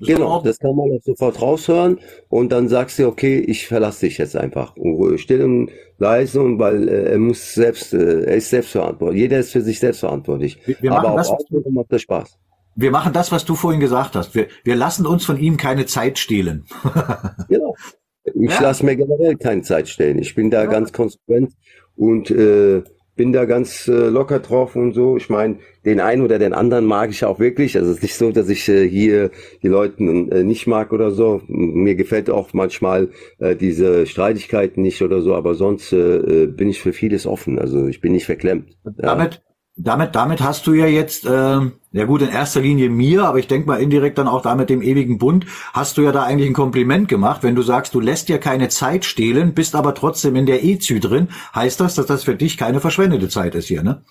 Das 0.00 0.08
genau, 0.08 0.40
das 0.42 0.58
kann 0.60 0.76
man 0.76 0.92
auch 0.92 1.02
sofort 1.02 1.42
raushören 1.42 1.98
und 2.28 2.52
dann 2.52 2.68
sagst 2.68 3.00
du, 3.00 3.08
okay, 3.08 3.40
ich 3.40 3.66
verlasse 3.66 4.06
dich 4.06 4.18
jetzt 4.18 4.36
einfach. 4.36 4.74
Still 5.16 5.42
und 5.42 5.70
leise, 5.98 6.40
und 6.40 6.60
weil 6.60 6.88
äh, 6.88 7.10
er 7.10 7.18
muss 7.18 7.54
selbst, 7.54 7.92
äh, 7.94 8.22
er 8.22 8.36
ist 8.36 8.50
selbst 8.50 8.70
verantwortlich. 8.70 9.20
Jeder 9.22 9.40
ist 9.40 9.50
für 9.50 9.60
sich 9.60 9.80
selbst 9.80 10.00
verantwortlich. 10.00 10.58
Wir, 10.66 10.76
wir 10.80 10.92
Aber 10.92 11.12
auch 11.12 11.16
das, 11.16 11.32
macht 11.70 11.92
das 11.92 12.02
Spaß 12.02 12.38
wir 12.80 12.92
machen 12.92 13.12
das, 13.12 13.32
was 13.32 13.44
du 13.44 13.56
vorhin 13.56 13.80
gesagt 13.80 14.14
hast. 14.14 14.36
Wir, 14.36 14.46
wir 14.62 14.76
lassen 14.76 15.04
uns 15.04 15.24
von 15.24 15.36
ihm 15.36 15.56
keine 15.56 15.86
Zeit 15.86 16.16
stehlen. 16.16 16.64
genau. 17.48 17.74
Ich 18.22 18.50
ja. 18.50 18.60
lasse 18.60 18.84
mir 18.84 18.94
generell 18.94 19.34
keine 19.36 19.62
Zeit 19.62 19.88
stehlen. 19.88 20.18
Ich 20.20 20.36
bin 20.36 20.48
da 20.48 20.62
ja. 20.62 20.70
ganz 20.70 20.92
konsequent 20.92 21.54
und 21.96 22.30
äh, 22.30 22.84
bin 23.18 23.32
da 23.32 23.44
ganz 23.44 23.88
äh, 23.88 24.08
locker 24.08 24.38
drauf 24.38 24.76
und 24.76 24.94
so. 24.94 25.18
Ich 25.18 25.28
meine, 25.28 25.58
den 25.84 26.00
einen 26.00 26.22
oder 26.22 26.38
den 26.38 26.54
anderen 26.54 26.86
mag 26.86 27.10
ich 27.10 27.24
auch 27.24 27.38
wirklich. 27.38 27.76
Also 27.76 27.90
es 27.90 27.96
ist 27.96 28.02
nicht 28.02 28.14
so, 28.14 28.30
dass 28.30 28.48
ich 28.48 28.66
äh, 28.68 28.88
hier 28.88 29.30
die 29.62 29.68
Leute 29.68 30.02
äh, 30.02 30.44
nicht 30.44 30.66
mag 30.66 30.92
oder 30.92 31.10
so. 31.10 31.42
Mir 31.48 31.96
gefällt 31.96 32.30
auch 32.30 32.54
manchmal 32.54 33.08
äh, 33.40 33.56
diese 33.56 34.06
Streitigkeiten 34.06 34.82
nicht 34.82 35.02
oder 35.02 35.20
so, 35.20 35.34
aber 35.34 35.54
sonst 35.54 35.92
äh, 35.92 36.44
äh 36.44 36.46
bin 36.46 36.70
ich 36.70 36.80
für 36.80 36.94
vieles 36.94 37.26
offen. 37.26 37.58
Also 37.58 37.88
ich 37.88 38.00
bin 38.00 38.12
nicht 38.12 38.24
verklemmt. 38.24 38.70
Damit, 38.96 39.42
damit, 39.78 40.14
damit 40.14 40.40
hast 40.40 40.66
du 40.66 40.74
ja 40.74 40.86
jetzt, 40.86 41.24
äh, 41.24 41.60
ja 41.92 42.04
gut, 42.04 42.22
in 42.22 42.28
erster 42.28 42.60
Linie 42.60 42.90
mir, 42.90 43.24
aber 43.24 43.38
ich 43.38 43.46
denke 43.46 43.68
mal 43.68 43.80
indirekt 43.80 44.18
dann 44.18 44.28
auch 44.28 44.42
damit 44.42 44.70
dem 44.70 44.82
ewigen 44.82 45.18
Bund, 45.18 45.46
hast 45.72 45.96
du 45.96 46.02
ja 46.02 46.12
da 46.12 46.24
eigentlich 46.24 46.48
ein 46.48 46.54
Kompliment 46.54 47.08
gemacht, 47.08 47.42
wenn 47.42 47.54
du 47.54 47.62
sagst, 47.62 47.94
du 47.94 48.00
lässt 48.00 48.28
dir 48.28 48.38
keine 48.38 48.68
Zeit 48.68 49.04
stehlen, 49.04 49.54
bist 49.54 49.74
aber 49.74 49.94
trotzdem 49.94 50.36
in 50.36 50.46
der 50.46 50.64
EZÜ 50.64 51.00
drin, 51.00 51.28
heißt 51.54 51.80
das, 51.80 51.94
dass 51.94 52.06
das 52.06 52.24
für 52.24 52.34
dich 52.34 52.56
keine 52.56 52.80
verschwendete 52.80 53.28
Zeit 53.28 53.54
ist 53.54 53.68
hier, 53.68 53.82
ne? 53.82 54.02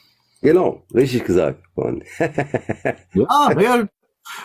Genau, 0.42 0.84
richtig 0.94 1.26
gesagt. 1.26 1.64
ja, 3.14 3.60
ja, 3.60 3.88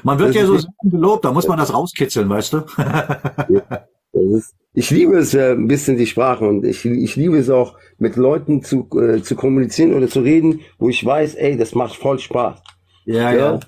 man 0.02 0.18
wird 0.18 0.30
das 0.30 0.36
ja 0.36 0.46
so 0.46 0.58
gelobt, 0.82 1.24
da 1.24 1.32
muss 1.32 1.46
man 1.46 1.58
das 1.58 1.72
rauskitzeln, 1.72 2.28
weißt 2.28 2.52
du? 2.54 2.62
ja. 2.78 3.86
Ist, 4.12 4.54
ich 4.74 4.90
liebe 4.90 5.16
es 5.16 5.32
ja 5.32 5.52
ein 5.52 5.68
bisschen 5.68 5.96
die 5.96 6.06
Sprache 6.06 6.46
und 6.46 6.64
ich, 6.64 6.84
ich 6.84 7.16
liebe 7.16 7.38
es 7.38 7.48
auch 7.48 7.78
mit 8.02 8.16
Leuten 8.16 8.62
zu, 8.62 8.88
äh, 8.98 9.22
zu 9.22 9.36
kommunizieren 9.36 9.94
oder 9.94 10.08
zu 10.08 10.20
reden, 10.20 10.60
wo 10.78 10.88
ich 10.88 11.04
weiß, 11.06 11.36
ey, 11.36 11.56
das 11.56 11.74
macht 11.74 11.94
voll 11.94 12.18
Spaß. 12.18 12.60
Ja, 13.04 13.32
ja. 13.32 13.36
ja. 13.52 13.60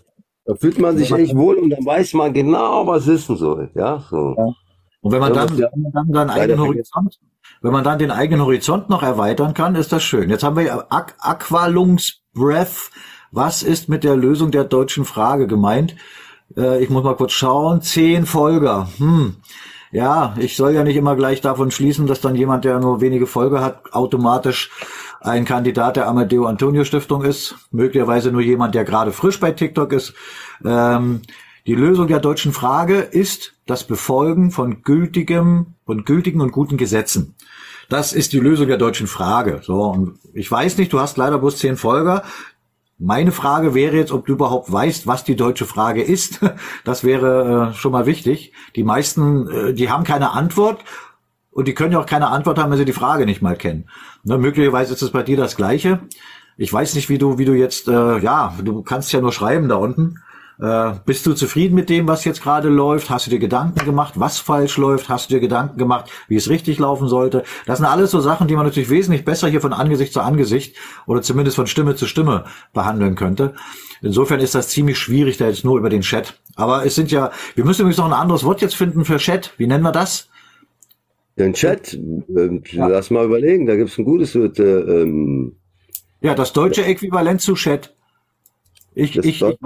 Da 0.44 0.55
fühlt 0.56 0.78
man 0.78 0.98
sich 0.98 1.11
echt 1.11 1.35
wohl 1.35 1.56
und 1.56 1.70
dann 1.70 1.86
weiß 1.86 2.12
man 2.15 2.35
genau, 2.35 2.86
was 2.86 3.06
wissen 3.06 3.36
soll. 3.36 3.70
Ja, 3.74 4.05
so. 4.11 4.35
Ja. 4.36 4.52
Und 5.01 5.12
wenn 5.12 5.20
man 5.20 5.32
dann, 5.32 5.56
wenn 5.56 5.82
man 5.82 5.93
dann 5.93 6.12
seinen 6.12 6.31
eigenen 6.31 6.61
Horizont, 6.61 7.19
wenn 7.62 7.73
man 7.73 7.85
dann 7.85 7.98
den 7.98 8.11
eigenen 8.11 8.44
Horizont 8.44 8.90
noch 8.90 9.02
erweitern 9.02 9.55
kann, 9.55 9.74
ist 9.77 9.93
das 9.93 10.02
schön. 10.02 10.28
Jetzt 10.28 10.43
haben 10.43 10.56
wir 10.56 10.93
Aqu 10.93 11.15
Aqualungsbreath. 11.19 12.90
Was 13.31 13.62
ist 13.62 13.89
mit 13.89 14.05
der 14.05 14.16
Lösung 14.16 14.51
der 14.51 14.65
deutschen 14.65 15.05
Frage 15.05 15.47
gemeint? 15.47 15.97
Äh, 16.56 16.82
ich 16.82 16.90
muss 16.90 17.05
mal 17.05 17.16
kurz 17.16 17.32
schauen. 17.32 17.81
Zehn 17.82 18.27
Folger. 18.27 18.89
Hm. 18.98 19.36
Ja, 19.95 20.35
ich 20.41 20.57
soll 20.57 20.73
ja 20.73 20.83
nicht 20.83 20.97
immer 20.97 21.15
gleich 21.15 21.41
davon 21.41 21.71
schließen, 21.71 22.09
dass 22.09 22.21
dann 22.21 22.35
jemand, 22.35 22.65
der 22.65 22.81
nur 22.81 23.01
wenige 23.01 23.29
Folge 23.29 23.61
hat, 23.61 23.95
automatisch 23.95 24.73
ein 25.21 25.45
Kandidat 25.45 25.95
der 25.95 26.09
Amadeo 26.09 26.47
Antonio 26.47 26.83
Stiftung 26.83 27.23
ist. 27.23 27.55
Möglicherweise 27.71 28.33
nur 28.33 28.41
jemand, 28.41 28.75
der 28.75 28.83
gerade 28.83 29.12
frisch 29.12 29.39
bei 29.39 29.53
TikTok 29.53 29.93
ist. 29.93 30.12
Ähm, 30.65 31.23
die 31.65 31.77
Lösung 31.77 32.09
der 32.09 32.19
deutschen 32.19 32.53
Frage 32.53 32.99
ist 32.99 33.55
das 33.66 33.85
Befolgen 33.85 34.51
von 34.51 34.83
gültigem, 34.83 35.75
von 35.87 36.05
gültigen 36.05 36.41
und 36.41 36.51
guten 36.51 36.77
Gesetzen. 36.77 37.37
Das 37.89 38.12
ist 38.12 38.33
die 38.33 38.41
Lösung 38.41 38.66
der 38.66 38.79
deutschen 38.79 39.07
Frage. 39.07 39.61
So, 39.62 39.81
und 39.81 40.19
ich 40.33 40.51
weiß 40.51 40.77
nicht, 40.77 40.93
du 40.93 40.99
hast 40.99 41.19
leider 41.19 41.39
bloß 41.39 41.59
zehn 41.59 41.77
Folger. 41.77 42.25
Meine 42.99 43.33
Frage 43.33 43.75
wäre 43.75 43.97
jetzt, 43.97 44.12
ob 44.12 44.27
du 44.27 44.35
überhaupt 44.35 44.71
weißt, 44.71 45.07
was 45.07 45.25
die 45.25 45.37
deutsche 45.37 45.66
Frage 45.66 46.03
ist. 46.03 46.41
Das 46.85 47.03
wäre 47.03 47.71
äh, 47.71 47.75
schon 47.75 47.93
mal 47.93 48.07
wichtig. 48.07 48.53
Die 48.77 48.85
meisten, 48.85 49.49
äh, 49.49 49.75
die 49.75 49.91
haben 49.91 50.05
keine 50.05 50.33
Antwort 50.33 50.85
und 51.51 51.66
die 51.66 51.75
können 51.75 51.93
ja 51.93 52.01
auch 52.01 52.07
keine 52.07 52.29
Antwort 52.29 52.59
haben, 52.59 52.71
wenn 52.71 52.79
sie 52.79 52.85
die 52.85 52.93
Frage 52.93 53.27
nicht 53.27 53.43
mal 53.43 53.57
kennen. 53.57 53.89
Ne, 54.23 54.39
möglicherweise 54.39 54.93
ist 54.93 55.03
es 55.03 55.11
bei 55.11 55.23
dir 55.23 55.37
das 55.37 55.57
Gleiche. 55.57 56.01
Ich 56.57 56.73
weiß 56.73 56.95
nicht, 56.95 57.09
wie 57.09 57.19
du, 57.19 57.39
wie 57.39 57.45
du 57.45 57.55
jetzt, 57.55 57.89
äh, 57.89 58.19
ja, 58.19 58.55
du 58.62 58.83
kannst 58.83 59.12
ja 59.12 59.21
nur 59.21 59.33
schreiben 59.33 59.69
da 59.69 59.77
unten. 59.77 60.21
Äh, 60.60 60.93
bist 61.05 61.26
du 61.26 61.35
zufrieden 61.35 61.74
mit 61.74 61.89
dem, 61.90 62.06
was 62.06 62.24
jetzt 62.24 62.43
gerade 62.43 62.68
läuft? 62.68 63.10
Hast 63.10 63.26
du 63.26 63.31
dir 63.31 63.40
Gedanken 63.40 63.85
gemacht, 63.85 64.14
was 64.16 64.39
falsch 64.39 64.76
läuft? 64.76 65.09
Hast 65.09 65.31
du 65.31 65.35
dir 65.35 65.40
Gedanken 65.40 65.78
gemacht, 65.78 66.10
wie 66.28 66.36
es 66.36 66.48
richtig 66.48 66.78
laufen 66.78 67.09
sollte? 67.09 67.43
Das 67.66 67.78
sind 67.78 67.86
alles 67.86 68.12
so 68.12 68.20
Sachen, 68.20 68.47
die 68.47 68.55
man 68.55 68.64
natürlich 68.64 68.90
wesentlich 68.90 69.24
besser 69.24 69.48
hier 69.48 69.60
von 69.60 69.72
Angesicht 69.72 70.12
zu 70.12 70.20
Angesicht 70.20 70.76
oder 71.06 71.22
zumindest 71.22 71.56
von 71.56 71.66
Stimme 71.66 71.97
zu 71.97 72.06
Stimme 72.06 72.44
behandeln 72.72 73.16
könnte. 73.16 73.55
Insofern 74.01 74.40
ist 74.40 74.55
das 74.55 74.68
ziemlich 74.68 74.98
schwierig, 74.98 75.39
da 75.39 75.48
jetzt 75.48 75.64
nur 75.64 75.78
über 75.78 75.90
den 75.90 76.02
Chat. 76.02 76.40
Aber 76.55 76.86
es 76.86 76.94
sind 76.94 77.10
ja, 77.10 77.32
wir 77.56 77.64
müssen 77.64 77.82
übrigens 77.82 77.98
noch 77.98 78.06
ein 78.06 78.12
anderes 78.12 78.44
Wort 78.44 78.60
jetzt 78.60 78.76
finden 78.76 79.05
für 79.05 79.16
Chat. 79.16 79.55
Wie 79.56 79.66
nennen 79.66 79.82
wir 79.82 79.93
das? 79.93 80.28
Den 81.36 81.52
Chat, 81.52 81.94
äh, 81.94 82.60
ja. 82.70 82.86
lass 82.86 83.10
mal 83.10 83.24
überlegen, 83.24 83.66
da 83.66 83.74
gibt's 83.74 83.98
ein 83.98 84.05
gutes 84.05 84.36
Wort. 84.36 84.60
Äh, 84.60 85.02
ähm, 85.02 85.56
ja, 86.20 86.35
das 86.35 86.52
deutsche 86.52 86.85
Äquivalent 86.85 87.40
zu 87.40 87.55
Chat. 87.55 87.94
Ich, 88.94 89.16
ich, 89.18 89.43
ich, 89.43 89.59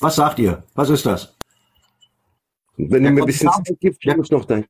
was 0.00 0.16
sagt 0.16 0.38
ihr? 0.38 0.62
Was 0.74 0.90
ist 0.90 1.06
das? 1.06 1.34
Wenn 2.76 3.04
ihr 3.04 3.10
mir 3.10 3.22
ein 3.22 3.26
bisschen 3.26 3.50
Zeit 3.50 3.78
gibt, 3.80 4.04
ja. 4.04 4.14
ich 4.18 4.30
noch 4.30 4.44
dahin. 4.44 4.66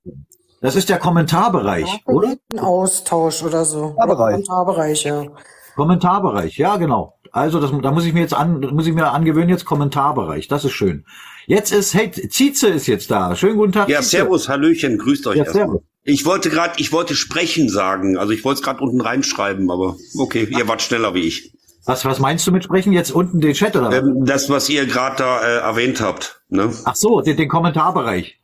Das 0.60 0.76
ist 0.76 0.88
der 0.88 0.98
Kommentarbereich, 0.98 1.88
ja, 1.88 2.12
oder? 2.12 2.36
Ein 2.52 2.58
Austausch 2.60 3.42
oder 3.42 3.64
so. 3.64 3.94
Kommentarbereich. 3.94 4.32
Kommentarbereich, 4.32 5.04
ja. 5.04 5.26
Kommentarbereich, 5.74 6.56
ja, 6.58 6.76
genau. 6.76 7.18
Also 7.32 7.60
das, 7.60 7.72
da 7.82 7.90
muss 7.90 8.04
ich 8.04 8.12
mir 8.12 8.20
jetzt 8.20 8.34
an, 8.34 8.60
muss 8.60 8.86
ich 8.86 8.94
mir 8.94 9.10
angewöhnen 9.10 9.48
jetzt 9.48 9.64
Kommentarbereich. 9.64 10.48
Das 10.48 10.64
ist 10.64 10.72
schön. 10.72 11.04
Jetzt 11.46 11.72
ist, 11.72 11.94
hey, 11.94 12.10
Zize 12.10 12.68
ist 12.68 12.86
jetzt 12.86 13.10
da. 13.10 13.34
Schönen 13.34 13.56
guten 13.56 13.72
Tag. 13.72 13.88
Ja, 13.88 14.00
Zize. 14.00 14.10
servus, 14.10 14.48
Hallöchen, 14.48 14.98
grüßt 14.98 15.26
euch 15.26 15.38
ja, 15.38 15.44
erstmal. 15.44 15.80
Ich 16.04 16.26
wollte 16.26 16.50
gerade, 16.50 16.74
ich 16.76 16.92
wollte 16.92 17.14
sprechen 17.14 17.68
sagen. 17.68 18.18
Also 18.18 18.32
ich 18.32 18.44
wollte 18.44 18.60
es 18.60 18.64
gerade 18.64 18.80
unten 18.80 19.00
reinschreiben, 19.00 19.70
aber 19.70 19.96
okay, 20.18 20.46
ihr 20.50 20.68
wart 20.68 20.82
schneller 20.82 21.14
wie 21.14 21.20
ich. 21.20 21.54
Was, 21.84 22.04
was 22.04 22.20
meinst 22.20 22.46
du 22.46 22.52
mit 22.52 22.64
sprechen? 22.64 22.92
Jetzt 22.92 23.10
unten 23.10 23.40
den 23.40 23.54
Chat 23.54 23.76
oder 23.76 23.88
was? 23.88 23.94
Ähm, 23.96 24.24
das, 24.24 24.48
was 24.48 24.68
ihr 24.68 24.86
gerade 24.86 25.16
da 25.16 25.40
äh, 25.40 25.58
erwähnt 25.58 26.00
habt. 26.00 26.42
Ne? 26.48 26.72
Ach 26.84 26.94
so, 26.94 27.20
den, 27.20 27.36
den 27.36 27.48
Kommentarbereich. 27.48 28.38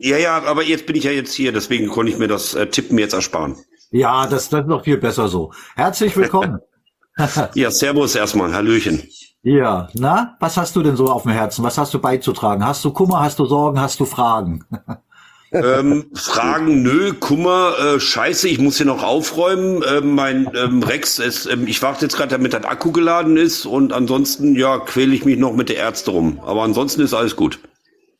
Ja, 0.00 0.18
ja, 0.18 0.42
aber 0.44 0.62
jetzt 0.62 0.86
bin 0.86 0.96
ich 0.96 1.04
ja 1.04 1.10
jetzt 1.10 1.34
hier, 1.34 1.52
deswegen 1.52 1.88
konnte 1.88 2.12
ich 2.12 2.18
mir 2.18 2.28
das 2.28 2.54
äh, 2.54 2.66
Tippen 2.66 2.98
jetzt 2.98 3.14
ersparen. 3.14 3.56
Ja, 3.90 4.26
das, 4.26 4.48
das 4.50 4.62
ist 4.62 4.68
noch 4.68 4.84
viel 4.84 4.98
besser 4.98 5.28
so. 5.28 5.52
Herzlich 5.74 6.16
willkommen. 6.16 6.58
ja, 7.54 7.70
Servus 7.70 8.14
erstmal, 8.14 8.54
Hallöchen. 8.54 9.02
Ja, 9.42 9.88
na, 9.94 10.36
was 10.38 10.56
hast 10.56 10.76
du 10.76 10.82
denn 10.82 10.96
so 10.96 11.06
auf 11.06 11.22
dem 11.22 11.32
Herzen? 11.32 11.64
Was 11.64 11.78
hast 11.78 11.94
du 11.94 11.98
beizutragen? 11.98 12.64
Hast 12.64 12.84
du 12.84 12.92
Kummer, 12.92 13.20
hast 13.20 13.38
du 13.38 13.46
Sorgen, 13.46 13.80
hast 13.80 13.98
du 14.00 14.04
Fragen? 14.04 14.64
ähm, 15.52 16.06
Fragen, 16.14 16.82
nö, 16.82 17.12
Kummer, 17.12 17.74
äh, 17.78 18.00
scheiße, 18.00 18.48
ich 18.48 18.58
muss 18.58 18.76
hier 18.76 18.86
noch 18.86 19.02
aufräumen. 19.02 19.82
Ähm, 19.86 20.14
mein 20.14 20.50
ähm, 20.54 20.82
Rex 20.82 21.18
ist, 21.18 21.46
ähm, 21.46 21.66
ich 21.66 21.82
warte 21.82 22.04
jetzt 22.04 22.16
gerade, 22.16 22.30
damit 22.30 22.52
der 22.52 22.68
Akku 22.70 22.92
geladen 22.92 23.36
ist 23.36 23.66
und 23.66 23.92
ansonsten, 23.92 24.54
ja, 24.54 24.78
quäle 24.78 25.14
ich 25.14 25.24
mich 25.24 25.38
noch 25.38 25.54
mit 25.54 25.68
der 25.68 25.76
Ärzte 25.76 26.12
rum. 26.12 26.40
Aber 26.44 26.62
ansonsten 26.62 27.00
ist 27.00 27.14
alles 27.14 27.36
gut. 27.36 27.58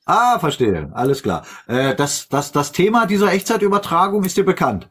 Ah, 0.06 0.38
verstehe, 0.40 0.90
alles 0.92 1.22
klar. 1.22 1.44
Äh, 1.68 1.94
das, 1.94 2.28
das, 2.28 2.50
das 2.50 2.72
Thema 2.72 3.06
dieser 3.06 3.32
Echtzeitübertragung 3.32 4.24
ist 4.24 4.36
dir 4.36 4.44
bekannt? 4.44 4.88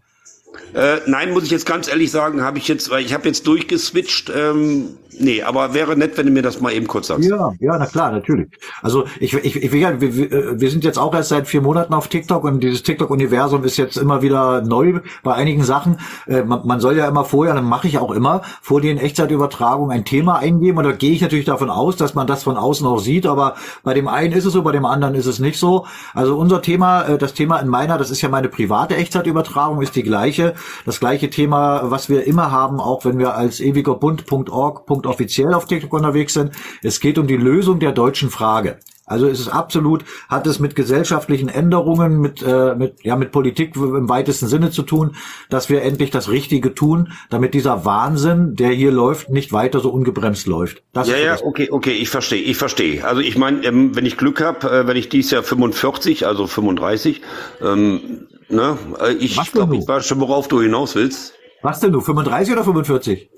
Äh, 0.74 0.98
nein, 1.08 1.32
muss 1.34 1.44
ich 1.44 1.52
jetzt 1.52 1.66
ganz 1.66 1.88
ehrlich 1.88 2.12
sagen, 2.12 2.44
habe 2.44 2.58
ich 2.58 2.68
jetzt, 2.68 2.90
weil 2.90 3.04
ich 3.04 3.14
habe 3.14 3.28
jetzt 3.28 3.48
durchgeswitcht. 3.48 4.32
Ähm, 4.36 4.98
nee, 5.18 5.42
aber 5.42 5.74
wäre 5.74 5.98
nett, 5.98 6.18
wenn 6.18 6.28
du 6.28 6.32
mir 6.32 6.44
das 6.44 6.62
mal 6.62 6.72
eben 6.72 6.88
kurz 6.88 7.08
sagst. 7.08 7.28
Ja, 7.28 7.52
ja, 7.60 7.78
na 7.78 7.86
klar, 7.88 8.12
natürlich. 8.12 8.50
Also 8.82 9.06
ich, 9.20 9.34
ich, 9.34 9.56
ich 9.56 9.72
wir, 9.72 10.00
wir, 10.00 10.60
wir 10.60 10.70
sind 10.70 10.84
jetzt 10.84 11.00
auch 11.00 11.14
erst 11.14 11.30
seit 11.30 11.48
vier 11.48 11.62
Monaten 11.62 11.94
auf 11.94 12.08
TikTok 12.08 12.44
und 12.44 12.62
dieses 12.62 12.84
TikTok-Universum 12.84 13.64
ist 13.64 13.78
jetzt 13.78 13.98
immer 13.98 14.22
wieder 14.22 14.62
neu 14.62 15.00
bei 15.24 15.34
einigen 15.34 15.64
Sachen. 15.64 15.98
Äh, 16.28 16.44
man, 16.44 16.66
man 16.68 16.80
soll 16.80 16.98
ja 16.98 17.08
immer 17.08 17.26
vorher, 17.26 17.56
dann 17.56 17.66
mache 17.66 17.88
ich 17.88 17.98
auch 17.98 18.12
immer, 18.12 18.44
vor 18.62 18.80
den 18.80 19.00
Echtzeitübertragungen 19.00 19.96
ein 19.96 20.06
Thema 20.06 20.38
eingeben 20.38 20.78
und 20.78 20.84
da 20.84 20.92
gehe 20.92 21.12
ich 21.12 21.22
natürlich 21.22 21.46
davon 21.46 21.72
aus, 21.72 21.96
dass 21.96 22.14
man 22.14 22.28
das 22.28 22.44
von 22.44 22.58
außen 22.58 22.86
auch 22.86 23.00
sieht, 23.00 23.26
aber 23.26 23.56
bei 23.84 23.96
dem 23.96 24.08
einen 24.08 24.34
ist 24.34 24.46
es 24.46 24.54
so, 24.54 24.62
bei 24.62 24.72
dem 24.72 24.86
anderen 24.86 25.16
ist 25.16 25.26
es 25.26 25.40
nicht 25.40 25.60
so. 25.60 25.88
Also 26.14 26.38
unser 26.38 26.62
Thema, 26.62 27.04
äh, 27.04 27.18
das 27.18 27.34
Thema 27.34 27.58
in 27.58 27.68
meiner, 27.68 27.98
das 27.98 28.12
ist 28.12 28.22
ja 28.22 28.30
meine 28.30 28.50
private 28.50 28.96
Echtzeitübertragung, 28.96 29.82
ist 29.82 29.96
die 29.96 30.04
gleiche. 30.04 30.39
Das 30.86 31.00
gleiche 31.00 31.30
Thema, 31.30 31.92
was 31.92 32.10
wir 32.10 32.26
immer 32.26 32.52
haben, 32.52 32.80
auch 32.80 33.06
wenn 33.06 33.20
wir 33.20 33.36
als 33.36 33.60
ewigerbund.org.offiziell 33.60 35.54
auf 35.54 35.66
TikTok 35.66 35.94
unterwegs 35.94 36.34
sind. 36.34 36.54
Es 36.82 37.00
geht 37.00 37.18
um 37.18 37.28
die 37.28 37.38
Lösung 37.38 37.80
der 37.80 37.92
deutschen 37.92 38.30
Frage. 38.30 38.80
Also 39.10 39.28
es 39.28 39.40
ist 39.40 39.50
absolut, 39.50 40.06
hat 40.30 40.48
es 40.48 40.60
mit 40.60 40.76
gesellschaftlichen 40.76 41.50
Änderungen, 41.50 42.20
mit, 42.20 42.42
äh, 42.42 42.76
mit, 42.76 43.04
ja, 43.04 43.16
mit 43.16 43.32
Politik 43.32 43.76
im 43.76 44.08
weitesten 44.10 44.48
Sinne 44.48 44.72
zu 44.72 44.84
tun, 44.84 45.16
dass 45.50 45.70
wir 45.70 45.82
endlich 45.82 46.12
das 46.12 46.30
Richtige 46.30 46.74
tun, 46.74 47.12
damit 47.30 47.54
dieser 47.54 47.86
Wahnsinn, 47.86 48.56
der 48.56 48.70
hier 48.70 48.92
läuft, 48.92 49.30
nicht 49.30 49.52
weiter 49.52 49.80
so 49.80 49.90
ungebremst 49.90 50.48
läuft. 50.48 50.84
Das 50.94 51.10
ja, 51.10 51.18
ja, 51.18 51.38
okay, 51.44 51.70
okay, 51.72 51.92
ich 51.92 52.10
verstehe, 52.10 52.42
ich 52.42 52.58
verstehe. 52.58 53.06
Also 53.06 53.22
ich 53.22 53.38
meine, 53.38 53.64
ähm, 53.66 53.96
wenn 53.96 54.06
ich 54.06 54.18
Glück 54.18 54.42
habe, 54.42 54.70
äh, 54.70 54.88
wenn 54.88 54.98
ich 54.98 55.10
dies 55.10 55.32
Jahr 55.32 55.44
45, 55.44 56.26
also 56.26 56.48
35, 56.48 57.22
ähm, 57.62 58.28
Ne? 58.50 58.78
Äh, 59.00 59.14
ich 59.14 59.36
glaube, 59.52 59.78
ich 59.78 59.88
weiß 59.88 60.06
schon, 60.08 60.20
worauf 60.20 60.48
du 60.48 60.62
hinaus 60.62 60.96
willst. 60.96 61.34
Was 61.62 61.80
denn 61.80 61.92
du, 61.92 62.02
35 62.02 62.54
oder 62.54 62.64
45? 62.64 63.30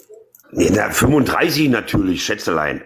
Nee, 0.54 0.72
na, 0.74 0.90
35 0.90 1.70
natürlich, 1.70 2.24
Schätzelein. 2.24 2.84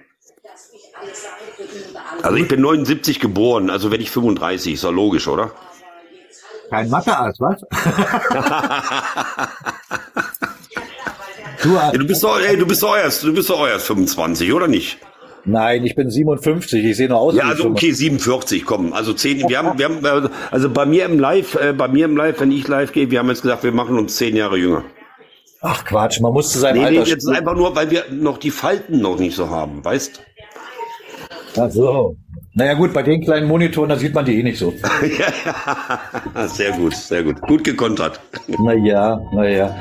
Also 2.25 2.37
ich 2.37 2.47
bin 2.47 2.59
79 2.59 3.19
geboren, 3.19 3.69
also 3.69 3.91
werde 3.91 4.01
ich 4.03 4.09
35, 4.09 4.73
ist 4.73 4.83
doch 4.83 4.91
logisch, 4.91 5.27
oder? 5.27 5.51
Kein 6.71 6.89
Mathe-Arzt, 6.89 7.39
was? 7.39 7.61
du, 11.61 11.75
ja, 11.75 11.91
du 11.91 12.07
bist 12.07 12.23
doch, 12.23 12.39
ey, 12.39 12.57
du 12.57 12.65
bist 12.65 12.81
doch 12.81 12.97
erst, 12.97 13.21
du 13.21 13.31
bist 13.31 13.47
doch 13.51 13.67
erst 13.67 13.85
25, 13.85 14.51
oder 14.53 14.67
nicht? 14.67 14.97
Nein, 15.43 15.85
ich 15.85 15.93
bin 15.93 16.09
57. 16.09 16.83
Ich 16.83 16.97
sehe 16.97 17.09
nur 17.09 17.19
aus. 17.19 17.35
Ja, 17.35 17.43
also 17.43 17.69
okay, 17.69 17.91
47, 17.91 18.65
komm. 18.65 18.93
Also 18.93 19.13
10, 19.13 19.47
wir 19.47 19.59
haben, 19.59 19.77
wir 19.77 19.85
haben, 19.85 20.03
äh, 20.03 20.29
also 20.49 20.71
bei 20.71 20.87
mir 20.87 21.05
im 21.05 21.19
Live, 21.19 21.53
äh, 21.53 21.73
bei 21.73 21.87
mir 21.87 22.05
im 22.05 22.17
Live, 22.17 22.39
wenn 22.39 22.51
ich 22.51 22.67
live 22.67 22.91
gehe, 22.91 23.11
wir 23.11 23.19
haben 23.19 23.29
jetzt 23.29 23.43
gesagt, 23.43 23.63
wir 23.63 23.71
machen 23.71 23.99
uns 23.99 24.15
zehn 24.15 24.35
Jahre 24.35 24.57
jünger. 24.57 24.83
Ach 25.61 25.85
Quatsch, 25.85 26.19
man 26.21 26.33
muss 26.33 26.49
zu 26.49 26.57
seinem 26.57 26.79
nee, 26.79 26.85
Alter. 26.85 27.03
Nee, 27.03 27.09
jetzt 27.09 27.27
einfach 27.27 27.55
nur, 27.55 27.75
weil 27.75 27.91
wir 27.91 28.05
noch 28.09 28.39
die 28.39 28.49
Falten 28.49 28.99
noch 28.99 29.19
nicht 29.19 29.35
so 29.35 29.51
haben, 29.51 29.85
weißt? 29.85 30.21
Ach 31.57 31.71
so. 31.71 32.15
Naja 32.53 32.73
gut, 32.73 32.93
bei 32.93 33.03
den 33.03 33.21
kleinen 33.21 33.47
Monitoren, 33.47 33.89
da 33.89 33.97
sieht 33.97 34.13
man 34.13 34.23
die 34.23 34.39
eh 34.39 34.43
nicht 34.43 34.57
so. 34.57 34.73
ja, 36.35 36.47
sehr 36.47 36.71
gut, 36.71 36.95
sehr 36.95 37.23
gut. 37.23 37.41
Gut 37.41 37.63
gekontert. 37.63 38.19
Naja, 38.47 39.21
naja. 39.33 39.75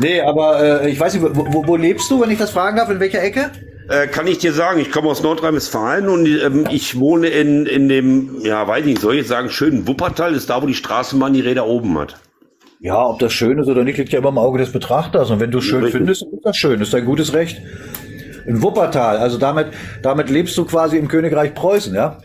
Nee, 0.00 0.20
aber 0.22 0.82
äh, 0.82 0.90
ich 0.90 0.98
weiß 0.98 1.14
nicht, 1.14 1.26
wo, 1.34 1.66
wo 1.66 1.76
lebst 1.76 2.10
du, 2.10 2.20
wenn 2.20 2.30
ich 2.30 2.38
das 2.38 2.50
fragen 2.50 2.78
darf? 2.78 2.88
In 2.88 2.98
welcher 2.98 3.22
Ecke? 3.22 3.50
Äh, 3.88 4.06
kann 4.06 4.26
ich 4.26 4.38
dir 4.38 4.54
sagen, 4.54 4.80
ich 4.80 4.90
komme 4.90 5.08
aus 5.08 5.22
Nordrhein-Westfalen 5.22 6.08
und 6.08 6.26
ähm, 6.26 6.66
ich 6.70 6.98
wohne 6.98 7.28
in, 7.28 7.66
in 7.66 7.90
dem, 7.90 8.40
ja, 8.42 8.66
weiß 8.66 8.86
nicht, 8.86 9.02
soll 9.02 9.14
ich 9.14 9.20
jetzt 9.20 9.28
sagen, 9.28 9.50
schönen 9.50 9.86
Wuppertal, 9.86 10.34
ist 10.34 10.48
da, 10.48 10.62
wo 10.62 10.66
die 10.66 10.74
Straßenbahn 10.74 11.34
die 11.34 11.42
Räder 11.42 11.66
oben 11.66 11.98
hat. 11.98 12.16
Ja, 12.80 13.06
ob 13.06 13.18
das 13.18 13.32
schön 13.34 13.58
ist 13.58 13.68
oder 13.68 13.84
nicht, 13.84 13.98
liegt 13.98 14.12
ja 14.12 14.20
immer 14.20 14.30
im 14.30 14.38
Auge 14.38 14.58
des 14.58 14.72
Betrachters. 14.72 15.30
Und 15.30 15.40
wenn 15.40 15.50
du 15.50 15.58
es 15.58 15.64
schön 15.64 15.82
Richtig. 15.84 15.98
findest, 15.98 16.22
ist 16.22 16.44
das 16.44 16.56
schön, 16.56 16.80
ist 16.80 16.94
dein 16.94 17.04
gutes 17.04 17.34
Recht. 17.34 17.60
In 18.46 18.62
Wuppertal, 18.62 19.18
also 19.18 19.38
damit, 19.38 19.68
damit 20.02 20.30
lebst 20.30 20.56
du 20.56 20.64
quasi 20.64 20.98
im 20.98 21.08
Königreich 21.08 21.54
Preußen, 21.54 21.94
ja? 21.94 22.18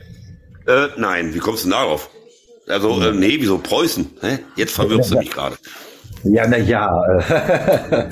Äh, 0.67 0.87
nein, 0.97 1.33
wie 1.33 1.39
kommst 1.39 1.63
du 1.63 1.69
denn 1.69 1.77
darauf? 1.77 2.09
Also, 2.67 3.01
äh, 3.01 3.11
nee, 3.13 3.37
wieso 3.39 3.57
Preußen? 3.57 4.11
Hä? 4.21 4.39
Jetzt 4.55 4.75
verwirrst 4.75 5.11
du 5.11 5.17
mich 5.17 5.31
gerade. 5.31 5.55
Ja, 6.23 6.47
na 6.47 6.57
ja. 6.57 6.89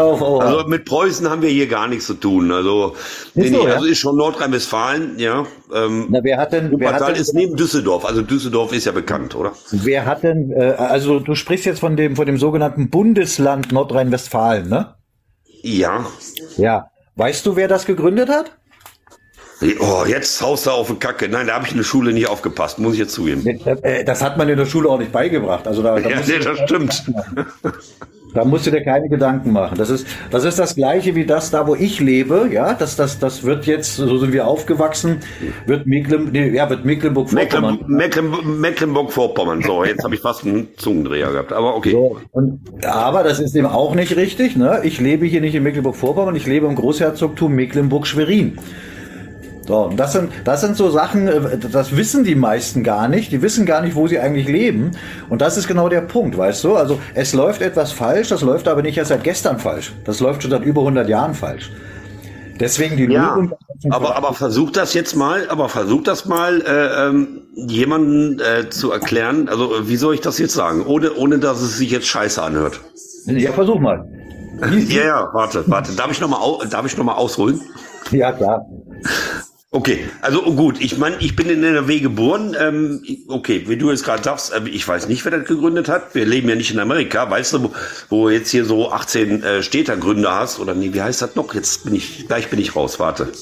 Also 0.00 0.66
mit 0.66 0.84
Preußen 0.84 1.28
haben 1.28 1.42
wir 1.42 1.48
hier 1.48 1.66
gar 1.66 1.88
nichts 1.88 2.06
zu 2.06 2.14
tun. 2.14 2.50
Also, 2.50 2.94
nee, 3.34 3.48
so, 3.48 3.66
ja? 3.66 3.74
also 3.74 3.86
ist 3.86 3.98
schon 3.98 4.16
Nordrhein-Westfalen, 4.16 5.18
ja. 5.18 5.46
Ähm, 5.74 6.08
na, 6.10 6.20
wer 6.22 6.38
hat 6.38 6.52
denn, 6.52 6.78
wer 6.78 6.94
hat 6.94 7.08
denn, 7.08 7.14
ist 7.16 7.34
neben 7.34 7.56
Düsseldorf. 7.56 8.04
Also 8.04 8.22
Düsseldorf 8.22 8.72
ist 8.72 8.86
ja 8.86 8.92
bekannt, 8.92 9.34
oder? 9.34 9.52
Wer 9.70 10.06
hat 10.06 10.22
denn, 10.22 10.50
äh, 10.52 10.74
also 10.76 11.20
du 11.20 11.34
sprichst 11.34 11.66
jetzt 11.66 11.80
von 11.80 11.96
dem, 11.96 12.16
von 12.16 12.26
dem 12.26 12.38
sogenannten 12.38 12.90
Bundesland 12.90 13.72
Nordrhein-Westfalen, 13.72 14.68
ne? 14.68 14.94
Ja. 15.62 16.06
Ja. 16.56 16.90
Weißt 17.16 17.44
du, 17.46 17.56
wer 17.56 17.68
das 17.68 17.86
gegründet 17.86 18.28
hat? 18.28 18.56
Oh, 19.78 20.04
jetzt 20.06 20.40
haust 20.40 20.64
du 20.66 20.70
auf 20.70 20.88
die 20.88 20.94
Kacke. 20.94 21.28
Nein, 21.28 21.46
da 21.46 21.54
habe 21.54 21.66
ich 21.66 21.72
in 21.72 21.76
der 21.76 21.84
Schule 21.84 22.14
nicht 22.14 22.28
aufgepasst, 22.28 22.78
muss 22.78 22.94
ich 22.94 23.00
jetzt 23.00 23.12
zugeben. 23.12 23.46
Äh, 23.46 24.04
Das 24.04 24.22
hat 24.22 24.38
man 24.38 24.48
in 24.48 24.56
der 24.56 24.64
Schule 24.64 24.88
auch 24.88 24.98
nicht 24.98 25.12
beigebracht. 25.12 25.66
Also 25.66 25.82
da, 25.82 26.00
da 26.00 26.08
Ja, 26.08 26.20
nee, 26.26 26.38
das 26.38 26.60
stimmt. 26.60 27.04
Da 28.34 28.44
musst 28.44 28.66
du 28.66 28.70
dir 28.70 28.82
keine 28.82 29.08
Gedanken 29.08 29.52
machen. 29.52 29.76
Das 29.78 29.90
ist, 29.90 30.06
das 30.30 30.44
ist 30.44 30.58
das 30.58 30.74
Gleiche 30.76 31.14
wie 31.14 31.24
das 31.24 31.50
da, 31.50 31.66
wo 31.66 31.74
ich 31.74 32.00
lebe. 32.00 32.48
Ja, 32.52 32.74
das, 32.74 32.96
das, 32.96 33.18
das 33.18 33.44
wird 33.44 33.66
jetzt, 33.66 33.96
so 33.96 34.18
sind 34.18 34.32
wir 34.32 34.46
aufgewachsen, 34.46 35.18
wird 35.66 35.86
Mecklen, 35.86 36.30
nee, 36.32 36.48
ja, 36.50 36.68
wird 36.70 36.84
Mecklenburg-Vorpommern. 36.84 37.78
Mecklenburg- 37.86 38.44
Mecklenburg- 38.44 38.44
Mecklenburg-Vorpommern. 38.44 39.62
So, 39.62 39.84
jetzt 39.84 40.04
habe 40.04 40.14
ich 40.14 40.20
fast 40.20 40.44
einen 40.44 40.68
Zungendreher 40.76 41.30
gehabt. 41.32 41.52
Aber 41.52 41.76
okay. 41.76 41.96
Und, 42.32 42.60
aber 42.84 43.22
das 43.22 43.40
ist 43.40 43.54
eben 43.56 43.66
auch 43.66 43.94
nicht 43.94 44.14
richtig. 44.16 44.56
Ne? 44.56 44.80
Ich 44.84 45.00
lebe 45.00 45.26
hier 45.26 45.40
nicht 45.40 45.54
in 45.54 45.62
Mecklenburg-Vorpommern, 45.62 46.36
ich 46.36 46.46
lebe 46.46 46.66
im 46.66 46.76
Großherzogtum 46.76 47.52
Mecklenburg-Schwerin. 47.54 48.58
So, 49.66 49.76
und 49.86 49.96
das 49.98 50.12
sind, 50.12 50.30
das 50.44 50.62
sind 50.62 50.76
so 50.76 50.90
Sachen, 50.90 51.28
äh, 51.28 51.58
das 51.58 51.96
wissen 51.96 52.24
die 52.24 52.34
meisten 52.34 52.82
gar 52.82 53.08
nicht. 53.08 53.30
Die 53.32 53.42
wissen 53.42 53.66
gar 53.66 53.82
nicht, 53.82 53.94
wo 53.94 54.06
sie 54.08 54.18
eigentlich 54.18 54.48
leben. 54.48 54.92
Und 55.28 55.42
das 55.42 55.56
ist 55.56 55.68
genau 55.68 55.88
der 55.88 56.00
Punkt, 56.00 56.36
weißt 56.36 56.64
du? 56.64 56.76
Also 56.76 56.98
es 57.14 57.32
läuft 57.34 57.62
etwas 57.62 57.92
falsch, 57.92 58.28
das 58.28 58.42
läuft 58.42 58.66
aber 58.68 58.82
nicht 58.82 58.96
erst 58.98 59.10
seit 59.10 59.22
gestern 59.24 59.58
falsch. 59.58 59.92
Das 60.04 60.20
läuft 60.20 60.42
schon 60.42 60.50
seit 60.50 60.62
über 60.64 60.80
100 60.80 61.08
Jahren 61.08 61.34
falsch. 61.34 61.70
Deswegen 62.58 62.96
die 62.96 63.04
Ja, 63.04 63.34
Lösung. 63.34 63.54
aber, 63.90 64.16
aber 64.16 64.34
versuch 64.34 64.70
das 64.70 64.92
jetzt 64.92 65.16
mal, 65.16 65.48
aber 65.48 65.68
versuch 65.70 66.02
das 66.02 66.26
mal, 66.26 66.60
äh, 66.60 67.06
ähm, 67.08 67.42
jemanden 67.54 68.38
äh, 68.40 68.68
zu 68.68 68.90
erklären. 68.92 69.48
Also, 69.48 69.74
äh, 69.74 69.88
wie 69.88 69.96
soll 69.96 70.14
ich 70.14 70.20
das 70.20 70.38
jetzt 70.38 70.52
sagen? 70.54 70.84
Ohne, 70.86 71.14
ohne 71.14 71.38
dass 71.38 71.60
es 71.62 71.78
sich 71.78 71.90
jetzt 71.90 72.06
scheiße 72.06 72.42
anhört. 72.42 72.80
Ja, 73.26 73.52
versuch 73.52 73.78
mal. 73.80 74.04
Ja, 74.88 75.04
ja, 75.04 75.28
warte, 75.32 75.64
warte. 75.68 75.92
Darf 75.92 76.10
ich 76.10 76.20
nochmal 76.20 76.40
darf 76.68 76.84
ich 76.84 76.94
noch 76.98 77.04
mal 77.04 77.14
ausholen? 77.14 77.62
Ja, 78.10 78.30
klar. 78.32 78.66
Okay, 79.72 80.08
also 80.20 80.42
gut, 80.56 80.80
ich 80.80 80.98
meine, 80.98 81.14
ich 81.20 81.36
bin 81.36 81.48
in 81.48 81.62
NRW 81.62 82.00
geboren. 82.00 82.56
Ähm, 82.58 83.04
okay, 83.28 83.62
wie 83.68 83.76
du 83.76 83.92
jetzt 83.92 84.04
gerade 84.04 84.20
sagst, 84.20 84.52
äh, 84.52 84.68
ich 84.68 84.86
weiß 84.86 85.06
nicht, 85.06 85.24
wer 85.24 85.30
das 85.30 85.46
gegründet 85.46 85.88
hat. 85.88 86.12
Wir 86.12 86.26
leben 86.26 86.48
ja 86.48 86.56
nicht 86.56 86.72
in 86.72 86.80
Amerika, 86.80 87.30
weißt 87.30 87.52
du, 87.52 87.62
wo, 87.62 87.72
wo 88.08 88.28
jetzt 88.28 88.50
hier 88.50 88.64
so 88.64 88.90
18 88.90 89.44
äh, 89.44 89.62
Städtergründer 89.62 90.34
hast 90.34 90.58
oder 90.58 90.74
nee, 90.74 90.92
wie 90.92 91.00
heißt 91.00 91.22
das 91.22 91.36
noch? 91.36 91.54
Jetzt 91.54 91.84
bin 91.84 91.94
ich, 91.94 92.26
gleich 92.26 92.50
bin 92.50 92.58
ich 92.58 92.74
raus, 92.74 92.98
warte. 92.98 93.28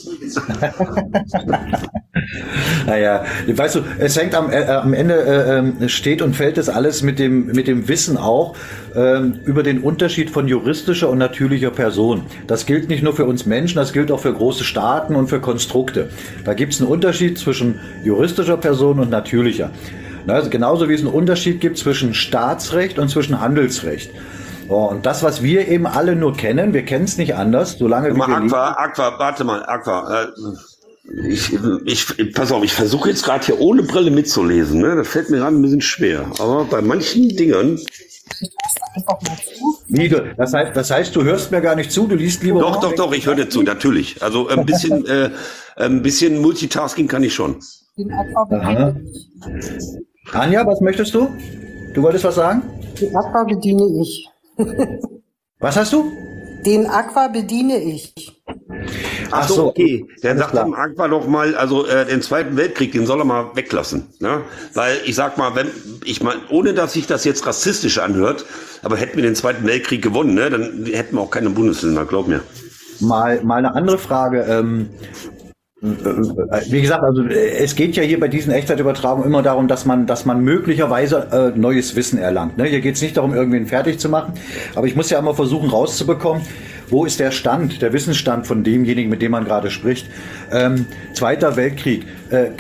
Naja, 2.87 3.25
weißt 3.47 3.77
du, 3.77 3.81
es 3.99 4.17
hängt 4.17 4.35
am, 4.35 4.51
äh, 4.51 4.65
am 4.65 4.93
Ende, 4.93 5.15
äh, 5.15 5.59
ähm, 5.59 5.89
steht 5.89 6.21
und 6.21 6.35
fällt 6.35 6.59
es 6.59 6.69
alles 6.69 7.03
mit 7.03 7.19
dem, 7.19 7.47
mit 7.47 7.69
dem 7.69 7.89
Wissen 7.89 8.17
auch 8.17 8.55
ähm, 8.99 9.39
über 9.45 9.63
den 9.63 9.81
Unterschied 9.81 10.29
von 10.29 10.49
juristischer 10.49 11.09
und 11.09 11.19
natürlicher 11.19 11.71
Person. 11.71 12.23
Das 12.49 12.67
gilt 12.67 12.89
nicht 12.89 13.05
nur 13.05 13.15
für 13.15 13.27
uns 13.27 13.47
Menschen, 13.47 13.77
das 13.77 13.93
gilt 13.93 14.11
auch 14.11 14.19
für 14.19 14.33
große 14.33 14.65
Staaten 14.65 15.15
und 15.15 15.29
für 15.29 15.41
Konstrukte. 15.41 16.11
Da 16.45 16.55
gibt 16.55 16.73
es 16.73 16.81
einen 16.81 16.91
Unterschied 16.91 17.39
zwischen 17.39 17.79
juristischer 18.03 18.57
Person 18.57 18.99
und 18.99 19.09
natürlicher. 19.09 19.71
Na, 20.27 20.35
Also 20.35 20.51
genauso 20.51 20.89
wie 20.89 20.95
es 20.95 21.01
einen 21.01 21.11
Unterschied 21.11 21.61
gibt 21.61 21.79
zwischen 21.79 22.13
Staatsrecht 22.13 22.99
und 22.99 23.09
zwischen 23.09 23.41
Handelsrecht. 23.41 24.11
Oh, 24.69 24.87
und 24.87 25.07
das, 25.07 25.23
was 25.23 25.43
wir 25.45 25.69
eben 25.69 25.87
alle 25.87 26.17
nur 26.17 26.37
kennen, 26.37 26.75
wir 26.75 26.85
kennen 26.85 27.05
es 27.05 27.19
nicht 27.19 27.37
anders, 27.37 27.79
solange 27.79 28.13
Mal 28.13 28.27
wir. 28.29 28.37
Aqua, 28.37 28.73
Aqua, 28.73 29.19
warte 29.19 29.45
mal, 29.45 29.65
Aqua. 29.65 30.25
Äh, 30.25 30.27
ich, 31.29 31.57
ich, 31.87 32.35
pass 32.35 32.53
auf, 32.53 32.65
ich 32.65 32.75
versuche 32.75 33.09
jetzt 33.09 33.25
gerade 33.25 33.47
hier 33.47 33.61
ohne 33.61 33.83
Brille 33.85 34.11
mitzulesen. 34.11 34.81
Ne? 34.83 34.97
Das 34.97 35.09
fällt 35.09 35.31
mir 35.31 35.39
gerade 35.39 35.57
ein 35.57 35.63
bisschen 35.63 35.81
schwer. 35.81 36.31
Aber 36.39 36.65
bei 36.65 36.83
manchen 36.83 37.29
Dingern. 37.29 37.79
Wie, 39.89 40.09
du- 40.09 40.35
das, 40.37 40.53
heißt, 40.53 40.77
das 40.77 40.91
heißt, 40.91 41.17
du 41.17 41.23
hörst 41.25 41.51
mir 41.51 41.61
gar 41.61 41.75
nicht 41.75 41.91
zu, 41.93 42.07
du 42.07 42.15
liest 42.15 42.43
lieber. 42.43 42.61
Doch, 42.61 42.81
doch, 42.81 42.95
doch, 42.95 43.13
ich 43.13 43.27
höre 43.27 43.35
dir 43.37 43.49
zu, 43.49 43.63
natürlich. 43.63 44.23
Also 44.23 44.49
ein 44.49 44.65
bisschen, 44.67 45.07
äh, 45.07 45.31
ein 45.77 46.03
bisschen 46.03 46.41
Multitasking 46.41 47.09
kann 47.09 47.23
ich 47.23 47.35
schon. 47.35 47.57
Aha. 48.51 48.95
Anja, 50.33 50.67
was 50.67 50.81
möchtest 50.81 51.15
du? 51.15 51.29
Du 51.95 52.03
wolltest 52.03 52.25
was 52.25 52.35
sagen? 52.35 52.63
Den 53.01 53.17
Aqua 53.17 53.45
bediene 53.45 53.85
ich. 54.03 54.29
Was 55.59 55.77
hast 55.77 55.93
du? 55.93 56.13
Den 56.67 56.87
Aqua 56.87 57.29
bediene 57.29 57.79
ich. 57.79 58.15
Ach 59.31 59.49
so, 59.49 59.67
okay. 59.67 60.07
Dann 60.23 60.39
sagt 60.39 60.55
dem 60.55 60.75
Aqua 60.75 61.09
doch 61.09 61.27
mal, 61.27 61.55
also 61.55 61.87
äh, 61.87 62.07
den 62.07 62.23
Zweiten 62.23 62.57
Weltkrieg, 62.57 62.93
den 62.93 63.07
soll 63.07 63.21
er 63.21 63.25
mal 63.25 63.51
weglassen. 63.55 64.07
Ne? 64.21 64.43
Weil 64.75 64.97
ich 65.05 65.15
sag 65.15 65.39
mal, 65.39 65.55
wenn 65.55 65.69
ich 66.05 66.23
mal, 66.23 66.37
ohne 66.51 66.75
dass 66.75 66.93
sich 66.95 67.07
das 67.07 67.25
jetzt 67.25 67.47
rassistisch 67.47 67.99
anhört, 67.99 68.45
aber 68.83 68.97
hätten 68.97 69.17
wir 69.17 69.23
den 69.23 69.35
Zweiten 69.35 69.67
Weltkrieg 69.67 70.03
gewonnen, 70.03 70.35
ne, 70.35 70.51
dann 70.51 70.87
hätten 70.87 71.17
wir 71.17 71.23
auch 71.23 71.31
keine 71.31 71.51
Bundesländer, 71.51 72.05
glaub 72.05 72.29
mir. 72.29 72.41
Mal, 73.01 73.43
mal 73.45 73.57
eine 73.57 73.75
andere 73.75 73.99
Frage. 73.99 74.43
Ähm, 74.49 74.89
äh, 75.81 75.87
wie 76.71 76.81
gesagt, 76.83 77.05
also 77.05 77.23
äh, 77.23 77.51
es 77.59 77.77
geht 77.77 77.95
ja 77.95 78.03
hier 78.03 78.19
bei 78.19 78.27
diesen 78.27 78.53
Echtzeitübertragungen 78.53 79.27
immer 79.27 79.43
darum, 79.43 79.69
dass 79.69 79.85
man, 79.85 80.07
dass 80.07 80.25
man 80.25 80.41
möglicherweise 80.41 81.29
äh, 81.55 81.59
neues 81.59 81.95
Wissen 81.95 82.19
erlangt. 82.19 82.59
Ne? 82.59 82.65
Hier 82.65 82.81
geht 82.81 82.97
es 82.97 83.03
nicht 83.03 83.17
darum, 83.17 83.33
irgendwen 83.33 83.67
fertig 83.67 84.01
zu 84.01 84.09
machen, 84.09 84.35
aber 84.75 84.87
ich 84.89 84.97
muss 84.97 85.11
ja 85.11 85.21
immer 85.21 85.35
versuchen 85.35 85.71
rauszubekommen, 85.71 86.43
wo 86.91 87.05
ist 87.05 87.21
der 87.21 87.31
Stand, 87.31 87.83
der 87.83 87.93
Wissensstand 87.93 88.47
von 88.47 88.65
demjenigen, 88.65 89.11
mit 89.11 89.23
dem 89.23 89.33
man 89.33 89.45
gerade 89.45 89.71
spricht. 89.71 90.07
Ähm, 90.53 90.87
Zweiter 91.15 91.57
Weltkrieg. 91.57 92.07
Äh, 92.31 92.51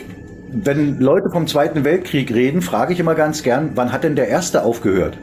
wenn 0.51 0.99
Leute 0.99 1.31
vom 1.31 1.47
Zweiten 1.47 1.85
Weltkrieg 1.85 2.33
reden, 2.33 2.63
frage 2.63 2.93
ich 2.93 3.01
immer 3.01 3.15
ganz 3.15 3.43
gern, 3.43 3.73
wann 3.75 3.93
hat 3.93 4.05
denn 4.05 4.17
der 4.17 4.29
erste 4.29 4.65
aufgehört? 4.65 5.19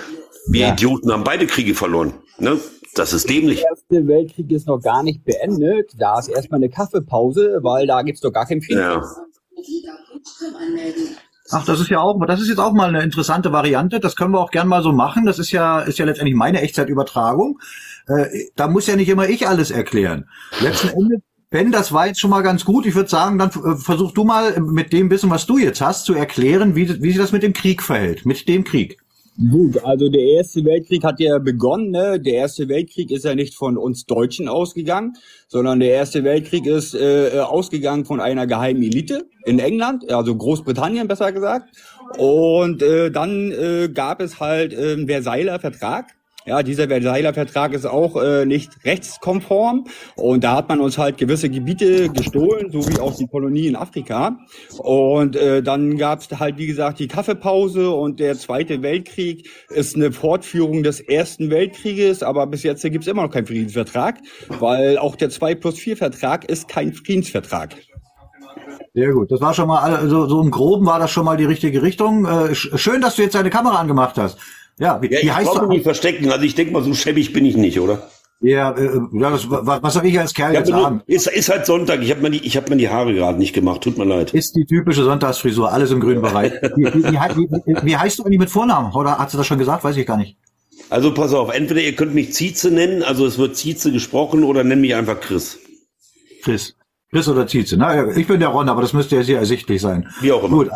Wir 0.51 0.69
Idioten 0.69 1.11
haben 1.11 1.23
beide 1.23 1.45
Kriege 1.45 1.75
verloren. 1.75 2.13
Ne? 2.39 2.59
Das 2.95 3.13
ist 3.13 3.29
dämlich. 3.29 3.59
Der 3.61 3.69
Erste 3.69 4.07
Weltkrieg 4.07 4.51
ist 4.51 4.67
noch 4.67 4.79
gar 4.79 5.03
nicht 5.03 5.23
beendet. 5.23 5.91
Da 5.97 6.17
ist 6.17 6.27
erstmal 6.27 6.57
eine 6.57 6.69
Kaffeepause, 6.69 7.59
weil 7.61 7.85
da 7.85 8.01
gibt's 8.01 8.21
doch 8.21 8.31
gar 8.31 8.47
keinen 8.47 8.61
Frieden. 8.61 8.81
Ja. 8.81 9.03
Ach, 11.51 11.65
das 11.65 11.79
ist 11.79 11.89
ja 11.89 11.99
auch, 11.99 12.19
das 12.25 12.41
ist 12.41 12.49
jetzt 12.49 12.59
auch 12.59 12.73
mal 12.73 12.89
eine 12.89 13.03
interessante 13.03 13.51
Variante. 13.51 13.99
Das 13.99 14.15
können 14.15 14.31
wir 14.31 14.39
auch 14.39 14.51
gern 14.51 14.67
mal 14.67 14.81
so 14.81 14.91
machen. 14.91 15.25
Das 15.25 15.37
ist 15.37 15.51
ja, 15.51 15.81
ist 15.81 15.99
ja 15.99 16.05
letztendlich 16.05 16.35
meine 16.35 16.61
Echtzeitübertragung. 16.61 17.59
Äh, 18.07 18.47
da 18.55 18.67
muss 18.67 18.87
ja 18.87 18.95
nicht 18.95 19.09
immer 19.09 19.29
ich 19.29 19.47
alles 19.47 19.69
erklären. 19.69 20.27
Letzten 20.61 20.89
Endes, 20.89 21.19
Ben, 21.51 21.71
das 21.71 21.91
war 21.91 22.07
jetzt 22.07 22.19
schon 22.19 22.29
mal 22.29 22.41
ganz 22.41 22.65
gut. 22.65 22.85
Ich 22.85 22.95
würde 22.95 23.09
sagen, 23.09 23.37
dann 23.37 23.49
äh, 23.49 23.75
versuch 23.75 24.13
du 24.13 24.23
mal 24.23 24.59
mit 24.59 24.93
dem 24.93 25.09
Wissen, 25.11 25.29
was 25.29 25.45
du 25.45 25.57
jetzt 25.57 25.81
hast, 25.81 26.05
zu 26.05 26.13
erklären, 26.13 26.75
wie, 26.75 27.01
wie 27.01 27.09
sich 27.09 27.17
das 27.17 27.31
mit 27.31 27.43
dem 27.43 27.53
Krieg 27.53 27.83
verhält. 27.83 28.25
Mit 28.25 28.47
dem 28.47 28.63
Krieg. 28.63 28.97
Gut, 29.39 29.81
also 29.85 30.09
der 30.09 30.21
Erste 30.21 30.65
Weltkrieg 30.65 31.01
hat 31.05 31.21
ja 31.21 31.37
begonnen. 31.39 31.91
Ne? 31.91 32.19
Der 32.19 32.33
Erste 32.33 32.67
Weltkrieg 32.67 33.09
ist 33.09 33.23
ja 33.23 33.35
nicht 33.35 33.55
von 33.55 33.77
uns 33.77 34.05
Deutschen 34.05 34.49
ausgegangen, 34.49 35.13
sondern 35.47 35.79
der 35.79 35.91
Erste 35.91 36.25
Weltkrieg 36.25 36.65
ist 36.65 36.93
äh, 36.93 37.39
ausgegangen 37.39 38.03
von 38.03 38.19
einer 38.19 38.47
geheimen 38.47 38.83
Elite 38.83 39.29
in 39.45 39.59
England, 39.59 40.11
also 40.11 40.35
Großbritannien 40.35 41.07
besser 41.07 41.31
gesagt. 41.31 41.69
Und 42.17 42.81
äh, 42.81 43.11
dann 43.11 43.51
äh, 43.53 43.87
gab 43.93 44.21
es 44.21 44.41
halt 44.41 44.73
äh, 44.73 45.05
Versailler 45.05 45.59
Vertrag. 45.59 46.18
Ja, 46.45 46.63
dieser 46.63 46.87
Versailler 46.87 47.33
Vertrag 47.33 47.73
ist 47.73 47.85
auch 47.85 48.15
äh, 48.15 48.45
nicht 48.45 48.71
rechtskonform 48.85 49.85
und 50.15 50.43
da 50.43 50.55
hat 50.55 50.69
man 50.69 50.79
uns 50.79 50.97
halt 50.97 51.17
gewisse 51.17 51.49
Gebiete 51.49 52.09
gestohlen, 52.09 52.71
so 52.71 52.87
wie 52.87 52.99
auch 52.99 53.15
die 53.15 53.27
Kolonie 53.27 53.67
in 53.67 53.75
Afrika. 53.75 54.37
Und 54.77 55.35
äh, 55.35 55.61
dann 55.61 55.97
gab 55.97 56.21
es 56.21 56.39
halt, 56.39 56.57
wie 56.57 56.65
gesagt, 56.65 56.99
die 56.99 57.07
Kaffeepause 57.07 57.91
und 57.91 58.19
der 58.19 58.35
Zweite 58.37 58.81
Weltkrieg 58.81 59.49
ist 59.69 59.95
eine 59.95 60.11
Fortführung 60.11 60.81
des 60.81 61.01
Ersten 61.01 61.49
Weltkrieges, 61.51 62.23
aber 62.23 62.47
bis 62.47 62.63
jetzt 62.63 62.81
gibt 62.83 63.03
es 63.03 63.07
immer 63.07 63.23
noch 63.23 63.31
keinen 63.31 63.45
Friedensvertrag, 63.45 64.17
weil 64.59 64.97
auch 64.97 65.15
der 65.17 65.29
2 65.29 65.55
plus 65.55 65.77
4 65.77 65.97
Vertrag 65.97 66.45
ist 66.49 66.67
kein 66.69 66.93
Friedensvertrag. 66.93 67.75
Sehr 68.95 69.11
gut. 69.11 69.31
Das 69.31 69.39
war 69.41 69.53
schon 69.53 69.67
mal, 69.67 69.81
also 69.81 70.27
so 70.27 70.41
im 70.41 70.49
Groben 70.49 70.85
war 70.85 70.99
das 70.99 71.11
schon 71.11 71.25
mal 71.25 71.37
die 71.37 71.45
richtige 71.45 71.81
Richtung. 71.83 72.25
Äh, 72.25 72.53
sch- 72.53 72.75
schön, 72.77 73.01
dass 73.01 73.17
du 73.17 73.21
jetzt 73.21 73.35
deine 73.35 73.49
Kamera 73.51 73.75
angemacht 73.75 74.17
hast. 74.17 74.39
Ja, 74.79 75.01
wie, 75.01 75.07
Ja, 75.11 75.19
wie 75.21 75.25
ich 75.27 75.35
heißt 75.35 75.53
du? 75.55 75.59
mich 75.61 75.69
nicht 75.69 75.83
verstecken. 75.83 76.31
Also 76.31 76.43
ich 76.45 76.55
denke 76.55 76.73
mal, 76.73 76.83
so 76.83 76.93
schäbig 76.93 77.33
bin 77.33 77.45
ich 77.45 77.55
nicht, 77.57 77.79
oder? 77.79 78.09
Ja, 78.41 78.71
äh, 78.71 78.99
ja 79.13 79.29
das, 79.31 79.49
was, 79.49 79.83
was 79.83 79.93
soll 79.93 80.05
ich 80.05 80.17
als 80.17 80.33
Kerl 80.33 80.53
Ja, 80.53 80.59
jetzt 80.61 80.71
nur- 80.71 81.01
ist, 81.07 81.27
ist 81.27 81.49
halt 81.49 81.65
Sonntag. 81.65 82.01
Ich 82.01 82.09
habe 82.09 82.21
mir 82.21 82.31
die, 82.31 82.45
ich 82.45 82.55
habe 82.55 82.69
mir 82.69 82.77
die 82.77 82.87
Haare 82.89 83.13
gerade 83.13 83.37
nicht 83.37 83.53
gemacht. 83.53 83.81
Tut 83.81 83.97
mir 83.97 84.05
leid. 84.05 84.33
Ist 84.33 84.55
die 84.55 84.65
typische 84.65 85.03
Sonntagsfrisur, 85.03 85.71
alles 85.71 85.91
im 85.91 85.99
grünen 85.99 86.21
Bereich. 86.21 86.53
Wie, 86.77 86.85
wie, 86.85 87.85
wie, 87.85 87.97
heißt 87.97 88.19
du 88.19 88.23
eigentlich 88.23 88.39
mit 88.39 88.49
Vornamen? 88.49 88.93
Oder 88.93 89.17
hat 89.17 89.29
sie 89.29 89.37
das 89.37 89.45
schon 89.45 89.59
gesagt? 89.59 89.83
Weiß 89.83 89.97
ich 89.97 90.05
gar 90.07 90.15
nicht. 90.17 90.37
Also 90.89 91.13
pass 91.13 91.33
auf. 91.33 91.53
Entweder 91.53 91.81
ihr 91.81 91.95
könnt 91.95 92.15
mich 92.15 92.31
Zietze 92.33 92.71
nennen, 92.71 93.03
also 93.03 93.25
es 93.25 93.37
wird 93.37 93.57
Zietze 93.57 93.91
gesprochen, 93.91 94.45
oder 94.45 94.63
nenn 94.63 94.79
mich 94.79 94.95
einfach 94.95 95.19
Chris. 95.19 95.59
Chris. 96.41 96.75
Chris 97.11 97.27
oder 97.27 97.47
Tietze. 97.47 97.75
Na, 97.77 98.07
ich 98.15 98.27
bin 98.27 98.39
der 98.39 98.49
Ron, 98.49 98.69
aber 98.69 98.81
das 98.81 98.93
müsste 98.93 99.15
ja 99.15 99.23
sehr 99.23 99.39
ersichtlich 99.39 99.81
sein. 99.81 100.07
Wie 100.21 100.31
auch 100.31 100.43
immer. 100.43 100.57
Gut, 100.57 100.69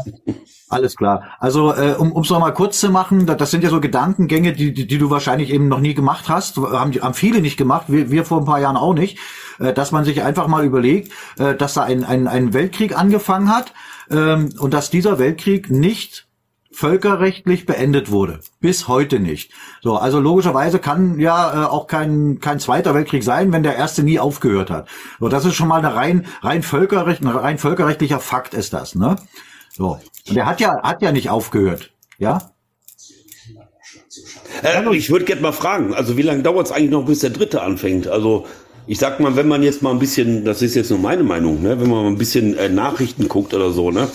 alles 0.69 0.95
klar. 0.95 1.23
Also 1.39 1.73
äh, 1.73 1.95
um 1.97 2.21
es 2.21 2.29
nochmal 2.29 2.53
kurz 2.53 2.79
zu 2.79 2.89
machen, 2.89 3.25
das, 3.25 3.37
das 3.37 3.51
sind 3.51 3.63
ja 3.63 3.69
so 3.69 3.79
Gedankengänge, 3.79 4.53
die, 4.53 4.73
die, 4.73 4.87
die 4.87 4.97
du 4.97 5.09
wahrscheinlich 5.09 5.51
eben 5.51 5.67
noch 5.67 5.79
nie 5.79 5.93
gemacht 5.93 6.29
hast. 6.29 6.57
Haben, 6.57 6.93
haben 6.93 7.13
viele 7.13 7.41
nicht 7.41 7.57
gemacht, 7.57 7.85
wir, 7.87 8.09
wir 8.09 8.25
vor 8.25 8.39
ein 8.39 8.45
paar 8.45 8.59
Jahren 8.59 8.77
auch 8.77 8.93
nicht. 8.93 9.19
Äh, 9.59 9.73
dass 9.73 9.91
man 9.91 10.05
sich 10.05 10.21
einfach 10.23 10.47
mal 10.47 10.65
überlegt, 10.65 11.11
äh, 11.37 11.55
dass 11.55 11.75
da 11.75 11.83
ein, 11.83 12.03
ein, 12.03 12.27
ein 12.27 12.53
Weltkrieg 12.53 12.97
angefangen 12.97 13.49
hat 13.49 13.73
ähm, 14.09 14.49
und 14.57 14.73
dass 14.73 14.89
dieser 14.89 15.19
Weltkrieg 15.19 15.69
nicht 15.69 16.27
völkerrechtlich 16.73 17.65
beendet 17.65 18.11
wurde. 18.11 18.39
Bis 18.59 18.87
heute 18.87 19.19
nicht. 19.19 19.51
So, 19.81 19.95
also 19.95 20.19
logischerweise 20.19 20.79
kann 20.79 21.19
ja 21.19 21.63
äh, 21.63 21.67
auch 21.67 21.87
kein, 21.87 22.39
kein 22.39 22.59
zweiter 22.59 22.93
Weltkrieg 22.93 23.23
sein, 23.23 23.51
wenn 23.51 23.63
der 23.63 23.75
erste 23.75 24.03
nie 24.03 24.19
aufgehört 24.19 24.69
hat. 24.69 24.87
So, 25.19 25.29
das 25.29 25.45
ist 25.45 25.55
schon 25.55 25.67
mal 25.67 25.77
eine 25.77 25.95
rein, 25.95 26.25
rein 26.41 26.63
Völkerrecht, 26.63 27.21
ein 27.21 27.27
rein 27.27 27.57
völkerrechtlicher 27.57 28.19
Fakt 28.19 28.53
ist 28.53 28.73
das, 28.73 28.95
ne? 28.95 29.15
So. 29.71 29.99
Und 30.27 30.35
der 30.35 30.45
hat 30.45 30.59
ja, 30.59 30.81
hat 30.83 31.01
ja 31.01 31.11
nicht 31.11 31.29
aufgehört. 31.29 31.91
Ja? 32.17 32.51
Äh, 34.63 34.95
ich 34.95 35.09
würde 35.09 35.25
gerne 35.25 35.41
mal 35.41 35.51
fragen, 35.51 35.93
also 35.93 36.17
wie 36.17 36.21
lange 36.21 36.43
dauert 36.43 36.67
es 36.67 36.71
eigentlich 36.71 36.91
noch, 36.91 37.05
bis 37.05 37.19
der 37.19 37.29
dritte 37.29 37.61
anfängt? 37.61 38.07
Also 38.07 38.45
ich 38.87 38.99
sag 38.99 39.19
mal, 39.19 39.35
wenn 39.35 39.47
man 39.47 39.63
jetzt 39.63 39.81
mal 39.81 39.91
ein 39.91 39.99
bisschen, 39.99 40.43
das 40.45 40.61
ist 40.61 40.75
jetzt 40.75 40.89
nur 40.89 40.99
meine 40.99 41.23
Meinung, 41.23 41.61
ne, 41.61 41.79
wenn 41.79 41.89
man 41.89 42.03
mal 42.03 42.07
ein 42.07 42.17
bisschen 42.17 42.57
äh, 42.57 42.69
Nachrichten 42.69 43.27
guckt 43.27 43.53
oder 43.53 43.71
so, 43.71 43.91
ne, 43.91 44.09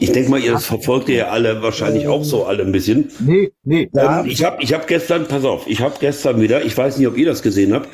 ich 0.00 0.12
denke 0.12 0.30
mal, 0.30 0.40
ihr 0.40 0.52
das 0.52 0.66
verfolgt 0.66 1.08
ihr 1.08 1.16
ja 1.16 1.28
alle 1.28 1.62
wahrscheinlich 1.62 2.08
auch 2.08 2.24
so 2.24 2.44
alle 2.44 2.62
ein 2.64 2.72
bisschen. 2.72 3.10
Nee, 3.20 3.52
nee. 3.64 3.90
Ähm, 3.96 4.26
ich 4.26 4.42
habe 4.44 4.62
ich 4.62 4.72
hab 4.72 4.86
gestern, 4.86 5.26
pass 5.28 5.44
auf, 5.44 5.66
ich 5.66 5.80
habe 5.80 5.94
gestern 6.00 6.40
wieder, 6.40 6.64
ich 6.64 6.76
weiß 6.76 6.98
nicht, 6.98 7.06
ob 7.06 7.16
ihr 7.16 7.26
das 7.26 7.42
gesehen 7.42 7.72
habt, 7.74 7.88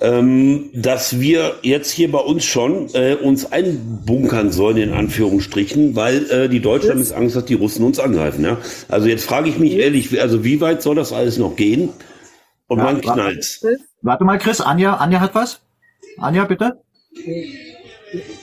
ähm, 0.00 0.70
dass 0.74 1.20
wir 1.20 1.54
jetzt 1.62 1.90
hier 1.90 2.10
bei 2.12 2.18
uns 2.18 2.44
schon 2.44 2.88
äh, 2.94 3.14
uns 3.14 3.50
einbunkern 3.52 4.52
sollen, 4.52 4.76
in 4.76 4.92
Anführungsstrichen, 4.92 5.96
weil 5.96 6.30
äh, 6.30 6.48
die 6.48 6.60
Deutschland 6.60 7.00
ist 7.00 7.12
Angst, 7.12 7.36
dass 7.36 7.44
die 7.46 7.54
Russen 7.54 7.84
uns 7.84 7.98
angreifen. 7.98 8.44
Ja? 8.44 8.58
Also 8.88 9.08
jetzt 9.08 9.24
frage 9.24 9.48
ich 9.48 9.58
mich 9.58 9.74
ehrlich, 9.74 10.20
also 10.20 10.44
wie 10.44 10.60
weit 10.60 10.82
soll 10.82 10.96
das 10.96 11.12
alles 11.12 11.38
noch 11.38 11.56
gehen? 11.56 11.90
Und 12.66 12.78
Ja, 12.78 12.84
wann 12.84 12.96
warte. 13.04 13.12
knallt's? 13.20 13.64
Warte 14.02 14.24
mal, 14.24 14.38
Chris, 14.38 14.60
Anja, 14.60 14.96
Anja 14.96 15.20
hat 15.20 15.34
was? 15.34 15.60
Anja, 16.18 16.44
bitte? 16.44 16.80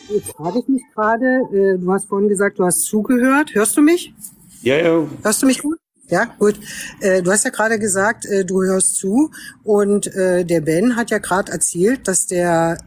Jetzt 0.09 0.31
frage 0.35 0.59
ich 0.59 0.67
mich 0.67 0.83
gerade, 0.93 1.25
äh, 1.53 1.77
du 1.77 1.91
hast 1.91 2.07
vorhin 2.07 2.29
gesagt, 2.29 2.59
du 2.59 2.65
hast 2.65 2.83
zugehört. 2.83 3.53
Hörst 3.53 3.77
du 3.77 3.81
mich? 3.81 4.13
Ja, 4.61 4.77
ja. 4.77 5.07
Hörst 5.23 5.41
du 5.41 5.45
mich 5.45 5.61
gut? 5.61 5.77
Ja, 6.07 6.25
gut. 6.39 6.59
Äh, 6.99 7.21
du 7.21 7.31
hast 7.31 7.45
ja 7.45 7.51
gerade 7.51 7.79
gesagt, 7.79 8.25
äh, 8.25 8.43
du 8.43 8.63
hörst 8.63 8.95
zu 8.95 9.31
und 9.63 10.11
der 10.13 10.61
Ben 10.61 10.95
hat 10.95 11.09
ja 11.09 11.19
gerade 11.19 11.51
erzählt, 11.51 12.07
dass 12.07 12.27
der 12.27 12.77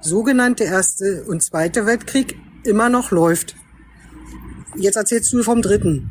sogenannte 0.00 0.64
Erste 0.64 1.24
und 1.26 1.42
Zweite 1.42 1.86
Weltkrieg 1.86 2.36
immer 2.64 2.88
noch 2.88 3.10
läuft. 3.10 3.56
Jetzt 4.76 4.96
erzählst 4.96 5.32
du 5.32 5.42
vom 5.42 5.62
Dritten. 5.62 6.10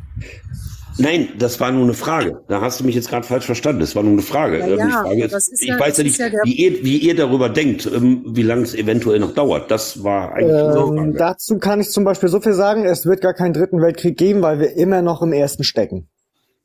Nein, 0.96 1.30
das 1.38 1.58
war 1.60 1.72
nur 1.72 1.82
eine 1.82 1.94
Frage. 1.94 2.42
Da 2.48 2.60
hast 2.60 2.78
du 2.80 2.84
mich 2.84 2.94
jetzt 2.94 3.08
gerade 3.08 3.26
falsch 3.26 3.46
verstanden. 3.46 3.80
Das 3.80 3.96
war 3.96 4.02
nur 4.04 4.12
eine 4.12 4.22
Frage. 4.22 4.58
Ja, 4.60 4.66
Ähm, 4.66 4.78
ja, 4.78 4.86
die 4.86 4.92
Frage 4.92 5.24
ist 5.24 5.62
ich 5.62 5.68
ja- 5.68 5.80
weiß 5.80 5.96
ja 5.98 6.04
nicht, 6.04 6.18
wie, 6.44 6.52
ihr, 6.52 6.84
wie 6.84 6.98
ihr 6.98 7.16
darüber 7.16 7.48
denkt, 7.48 7.86
ähm, 7.92 8.22
wie 8.28 8.42
lange 8.42 8.62
es 8.62 8.74
eventuell 8.74 9.18
noch 9.18 9.34
dauert. 9.34 9.70
Das 9.70 10.04
war 10.04 10.32
eigentlich 10.34 10.52
nur 10.52 10.68
eine 10.70 10.80
Ähm, 10.80 10.96
Frage. 10.96 11.12
dazu 11.18 11.58
kann 11.58 11.80
ich 11.80 11.90
zum 11.90 12.04
Beispiel 12.04 12.28
so 12.28 12.40
viel 12.40 12.52
sagen, 12.54 12.84
es 12.84 13.06
wird 13.06 13.20
gar 13.22 13.34
keinen 13.34 13.54
dritten 13.54 13.80
Weltkrieg 13.82 14.16
geben, 14.16 14.42
weil 14.42 14.60
wir 14.60 14.76
immer 14.76 15.02
noch 15.02 15.20
im 15.22 15.32
ersten 15.32 15.64
stecken. 15.64 16.08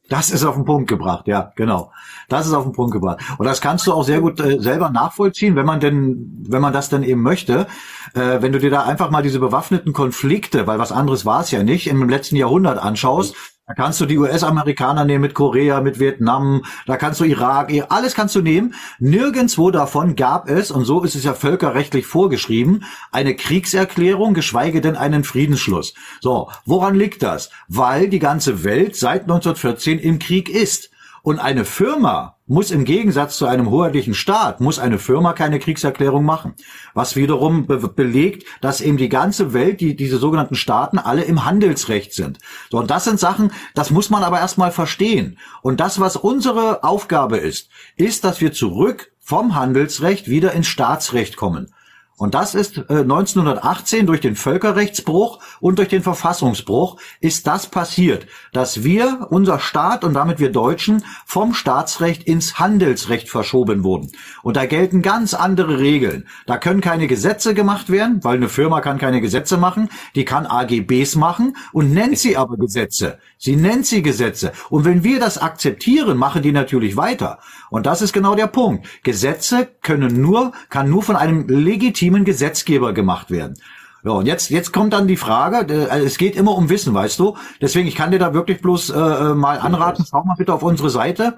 Das 0.09 0.31
ist 0.31 0.43
auf 0.43 0.55
den 0.55 0.65
Punkt 0.65 0.89
gebracht, 0.89 1.27
ja, 1.27 1.51
genau. 1.55 1.91
Das 2.29 2.47
ist 2.47 2.53
auf 2.53 2.63
den 2.63 2.73
Punkt 2.73 2.93
gebracht. 2.93 3.19
Und 3.37 3.45
das 3.45 3.61
kannst 3.61 3.85
du 3.85 3.93
auch 3.93 4.03
sehr 4.03 4.21
gut 4.21 4.39
äh, 4.39 4.59
selber 4.59 4.89
nachvollziehen, 4.89 5.55
wenn 5.55 5.67
man 5.67 5.79
denn, 5.79 6.45
wenn 6.47 6.61
man 6.61 6.73
das 6.73 6.89
dann 6.89 7.03
eben 7.03 7.21
möchte. 7.21 7.67
Äh, 8.15 8.41
wenn 8.41 8.51
du 8.51 8.57
dir 8.59 8.71
da 8.71 8.83
einfach 8.83 9.11
mal 9.11 9.21
diese 9.21 9.39
bewaffneten 9.39 9.93
Konflikte, 9.93 10.65
weil 10.65 10.79
was 10.79 10.91
anderes 10.91 11.27
war 11.27 11.41
es 11.41 11.51
ja 11.51 11.61
nicht, 11.63 11.85
im 11.87 12.09
letzten 12.09 12.37
Jahrhundert 12.37 12.79
anschaust, 12.79 13.35
da 13.69 13.75
kannst 13.75 14.01
du 14.01 14.07
die 14.07 14.17
US-Amerikaner 14.17 15.05
nehmen 15.05 15.21
mit 15.21 15.35
Korea, 15.35 15.79
mit 15.79 15.99
Vietnam, 15.99 16.63
da 16.87 16.97
kannst 16.97 17.19
du 17.19 17.23
Irak, 17.23 17.71
alles 17.89 18.15
kannst 18.15 18.33
du 18.33 18.41
nehmen. 18.41 18.73
Nirgendwo 18.97 19.69
davon 19.69 20.15
gab 20.15 20.49
es, 20.49 20.71
und 20.71 20.85
so 20.85 21.03
ist 21.03 21.13
es 21.13 21.23
ja 21.23 21.35
völkerrechtlich 21.35 22.07
vorgeschrieben, 22.07 22.83
eine 23.11 23.35
Kriegserklärung, 23.35 24.33
geschweige 24.33 24.81
denn 24.81 24.95
einen 24.95 25.23
Friedensschluss. 25.23 25.93
So, 26.19 26.49
woran 26.65 26.95
liegt 26.95 27.21
das? 27.21 27.51
Weil 27.67 28.09
die 28.09 28.17
ganze 28.17 28.63
Welt 28.63 28.95
seit 28.95 29.21
1914 29.21 29.99
im 29.99 30.17
Krieg 30.17 30.49
ist. 30.49 30.89
Und 31.29 31.37
eine 31.37 31.63
Firma 31.63 32.37
muss 32.47 32.71
im 32.71 32.85
Gegensatz 32.85 33.37
zu 33.37 33.45
einem 33.45 33.69
hoheitlichen 33.69 34.15
Staat, 34.15 34.61
muss 34.61 34.79
eine 34.79 34.97
Firma 34.97 35.33
keine 35.33 35.59
Kriegserklärung 35.59 36.25
machen. 36.25 36.55
Was 36.95 37.15
wiederum 37.15 37.67
be 37.67 37.77
belegt, 37.77 38.45
dass 38.61 38.81
eben 38.81 38.97
die 38.97 39.09
ganze 39.09 39.53
Welt, 39.53 39.79
die, 39.79 39.95
diese 39.95 40.17
sogenannten 40.17 40.55
Staaten, 40.55 40.97
alle 40.97 41.21
im 41.21 41.45
Handelsrecht 41.45 42.15
sind. 42.15 42.39
So, 42.71 42.79
und 42.79 42.89
das 42.89 43.03
sind 43.03 43.19
Sachen, 43.19 43.51
das 43.75 43.91
muss 43.91 44.09
man 44.09 44.23
aber 44.23 44.39
erstmal 44.39 44.71
verstehen. 44.71 45.37
Und 45.61 45.79
das, 45.79 45.99
was 45.99 46.15
unsere 46.15 46.83
Aufgabe 46.83 47.37
ist, 47.37 47.69
ist, 47.95 48.23
dass 48.23 48.41
wir 48.41 48.51
zurück 48.51 49.11
vom 49.19 49.53
Handelsrecht 49.53 50.29
wieder 50.29 50.53
ins 50.53 50.65
Staatsrecht 50.65 51.37
kommen. 51.37 51.71
Und 52.19 52.35
das 52.35 52.53
ist 52.53 52.77
äh, 52.89 52.99
1918 52.99 54.05
durch 54.05 54.19
den 54.19 54.35
Völkerrechtsbruch 54.35 55.39
und 55.61 55.79
durch 55.79 55.87
den 55.87 56.03
Verfassungsbruch 56.03 56.97
ist 57.21 57.47
das 57.47 57.67
passiert, 57.67 58.27
dass 58.51 58.83
wir, 58.83 59.27
unser 59.29 59.57
Staat 59.57 60.03
und 60.03 60.15
damit 60.15 60.37
wir 60.37 60.51
Deutschen, 60.51 61.05
vom 61.25 61.53
Staatsrecht 61.53 62.23
ins 62.23 62.59
Handelsrecht 62.59 63.29
verschoben 63.29 63.85
wurden. 63.85 64.11
Und 64.43 64.57
da 64.57 64.65
gelten 64.65 65.01
ganz 65.01 65.33
andere 65.33 65.79
Regeln. 65.79 66.27
Da 66.45 66.57
können 66.57 66.81
keine 66.81 67.07
Gesetze 67.07 67.53
gemacht 67.53 67.89
werden, 67.89 68.21
weil 68.21 68.35
eine 68.35 68.49
Firma 68.49 68.81
kann 68.81 68.97
keine 68.97 69.21
Gesetze 69.21 69.55
machen, 69.55 69.87
die 70.13 70.25
kann 70.25 70.45
AGBs 70.45 71.15
machen 71.15 71.55
und 71.71 71.93
nennt 71.93 72.19
sie 72.19 72.35
aber 72.35 72.57
Gesetze. 72.57 73.19
Sie 73.37 73.55
nennt 73.55 73.85
sie 73.85 74.01
Gesetze. 74.01 74.51
Und 74.69 74.83
wenn 74.83 75.05
wir 75.05 75.21
das 75.21 75.37
akzeptieren, 75.37 76.17
machen 76.17 76.41
die 76.41 76.51
natürlich 76.51 76.97
weiter. 76.97 77.39
Und 77.69 77.85
das 77.85 78.01
ist 78.01 78.11
genau 78.11 78.35
der 78.35 78.47
Punkt. 78.47 78.85
Gesetze 79.03 79.69
können 79.81 80.21
nur, 80.21 80.51
kann 80.69 80.89
nur 80.89 81.03
von 81.03 81.15
einem 81.15 81.47
legitimen 81.47 82.08
Gesetzgeber 82.25 82.93
gemacht 82.93 83.31
werden. 83.31 83.55
Ja, 84.03 84.11
und 84.11 84.25
jetzt, 84.25 84.49
jetzt 84.49 84.71
kommt 84.71 84.93
dann 84.93 85.07
die 85.07 85.17
Frage, 85.17 85.73
äh, 85.73 85.89
also 85.89 86.05
es 86.05 86.17
geht 86.17 86.35
immer 86.35 86.55
um 86.55 86.69
Wissen, 86.69 86.93
weißt 86.93 87.19
du? 87.19 87.35
Deswegen, 87.61 87.87
ich 87.87 87.95
kann 87.95 88.11
dir 88.11 88.19
da 88.19 88.33
wirklich 88.33 88.61
bloß 88.61 88.91
äh, 88.91 88.97
äh, 88.97 89.33
mal 89.35 89.59
anraten, 89.59 90.05
schau 90.09 90.23
mal 90.23 90.35
bitte 90.37 90.53
auf 90.53 90.63
unsere 90.63 90.89
Seite. 90.89 91.37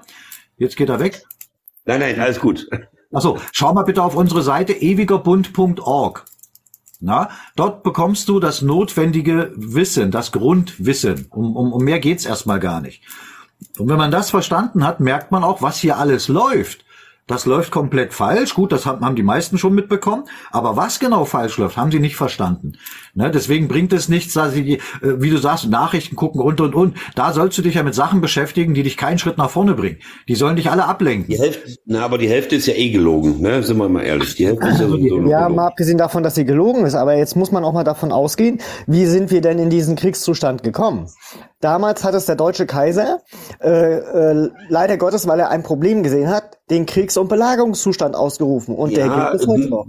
Jetzt 0.56 0.76
geht 0.76 0.88
er 0.88 1.00
weg. 1.00 1.24
Nein, 1.84 2.00
nein, 2.00 2.20
alles 2.20 2.38
gut. 2.38 2.68
Achso, 3.12 3.38
schau 3.52 3.74
mal 3.74 3.82
bitte 3.82 4.02
auf 4.02 4.14
unsere 4.14 4.42
Seite 4.42 4.72
ewigerbund.org. 4.72 6.24
Na, 7.04 7.30
dort 7.56 7.82
bekommst 7.82 8.28
du 8.28 8.38
das 8.38 8.62
notwendige 8.62 9.52
Wissen, 9.56 10.12
das 10.12 10.30
Grundwissen. 10.30 11.26
Um, 11.30 11.56
um, 11.56 11.72
um 11.72 11.82
mehr 11.82 11.98
geht's 11.98 12.24
erstmal 12.24 12.60
gar 12.60 12.80
nicht. 12.80 13.02
Und 13.76 13.88
wenn 13.88 13.96
man 13.96 14.12
das 14.12 14.30
verstanden 14.30 14.86
hat, 14.86 15.00
merkt 15.00 15.32
man 15.32 15.42
auch, 15.42 15.62
was 15.62 15.78
hier 15.78 15.98
alles 15.98 16.28
läuft. 16.28 16.84
Das 17.28 17.46
läuft 17.46 17.70
komplett 17.70 18.12
falsch. 18.12 18.54
Gut, 18.54 18.72
das 18.72 18.84
haben, 18.84 19.14
die 19.14 19.22
meisten 19.22 19.56
schon 19.56 19.74
mitbekommen. 19.74 20.24
Aber 20.50 20.76
was 20.76 20.98
genau 20.98 21.24
falsch 21.24 21.56
läuft, 21.56 21.76
haben 21.76 21.92
sie 21.92 22.00
nicht 22.00 22.16
verstanden. 22.16 22.72
Ne, 23.14 23.30
deswegen 23.30 23.68
bringt 23.68 23.92
es 23.92 24.08
nichts, 24.08 24.34
da 24.34 24.48
sie, 24.48 24.74
äh, 24.74 24.80
wie 25.02 25.30
du 25.30 25.36
sagst, 25.38 25.68
Nachrichten 25.68 26.16
gucken 26.16 26.40
und 26.40 26.60
und 26.60 26.74
und. 26.74 26.96
Da 27.14 27.32
sollst 27.32 27.56
du 27.58 27.62
dich 27.62 27.74
ja 27.76 27.84
mit 27.84 27.94
Sachen 27.94 28.20
beschäftigen, 28.20 28.74
die 28.74 28.82
dich 28.82 28.96
keinen 28.96 29.18
Schritt 29.18 29.38
nach 29.38 29.50
vorne 29.50 29.74
bringen. 29.74 29.98
Die 30.28 30.34
sollen 30.34 30.56
dich 30.56 30.70
alle 30.70 30.84
ablenken. 30.86 31.28
Die 31.28 31.38
Hälfte, 31.38 31.76
na, 31.86 32.04
aber 32.04 32.18
die 32.18 32.28
Hälfte 32.28 32.56
ist 32.56 32.66
ja 32.66 32.74
eh 32.74 32.90
gelogen, 32.90 33.40
ne? 33.40 33.62
Sind 33.62 33.76
wir 33.78 33.88
mal 33.88 34.02
ehrlich. 34.02 34.34
Die 34.34 34.46
Hälfte 34.46 34.66
ist 34.68 34.80
ja 34.80 34.88
sowieso 34.88 35.18
nur 35.18 35.30
Ja, 35.30 35.38
gelogen. 35.42 35.56
mal 35.56 35.66
abgesehen 35.68 35.98
davon, 35.98 36.22
dass 36.24 36.34
sie 36.34 36.44
gelogen 36.44 36.84
ist, 36.84 36.94
aber 36.96 37.16
jetzt 37.16 37.36
muss 37.36 37.52
man 37.52 37.64
auch 37.64 37.72
mal 37.72 37.84
davon 37.84 38.10
ausgehen, 38.10 38.60
wie 38.86 39.06
sind 39.06 39.30
wir 39.30 39.40
denn 39.42 39.58
in 39.60 39.70
diesen 39.70 39.94
Kriegszustand 39.94 40.62
gekommen? 40.64 41.08
Damals 41.62 42.02
hat 42.02 42.14
es 42.14 42.26
der 42.26 42.34
deutsche 42.34 42.66
Kaiser, 42.66 43.20
äh, 43.62 43.68
äh, 43.98 44.48
leider 44.68 44.96
Gottes, 44.96 45.28
weil 45.28 45.38
er 45.38 45.48
ein 45.50 45.62
Problem 45.62 46.02
gesehen 46.02 46.28
hat, 46.28 46.58
den 46.70 46.86
Kriegs- 46.86 47.16
und 47.16 47.28
Belagerungszustand 47.28 48.16
ausgerufen. 48.16 48.74
Und 48.74 48.96
der 48.96 49.06
Ja, 49.06 49.30
gilt 49.30 49.38
bis 49.38 49.46
heute 49.46 49.68
noch. 49.68 49.86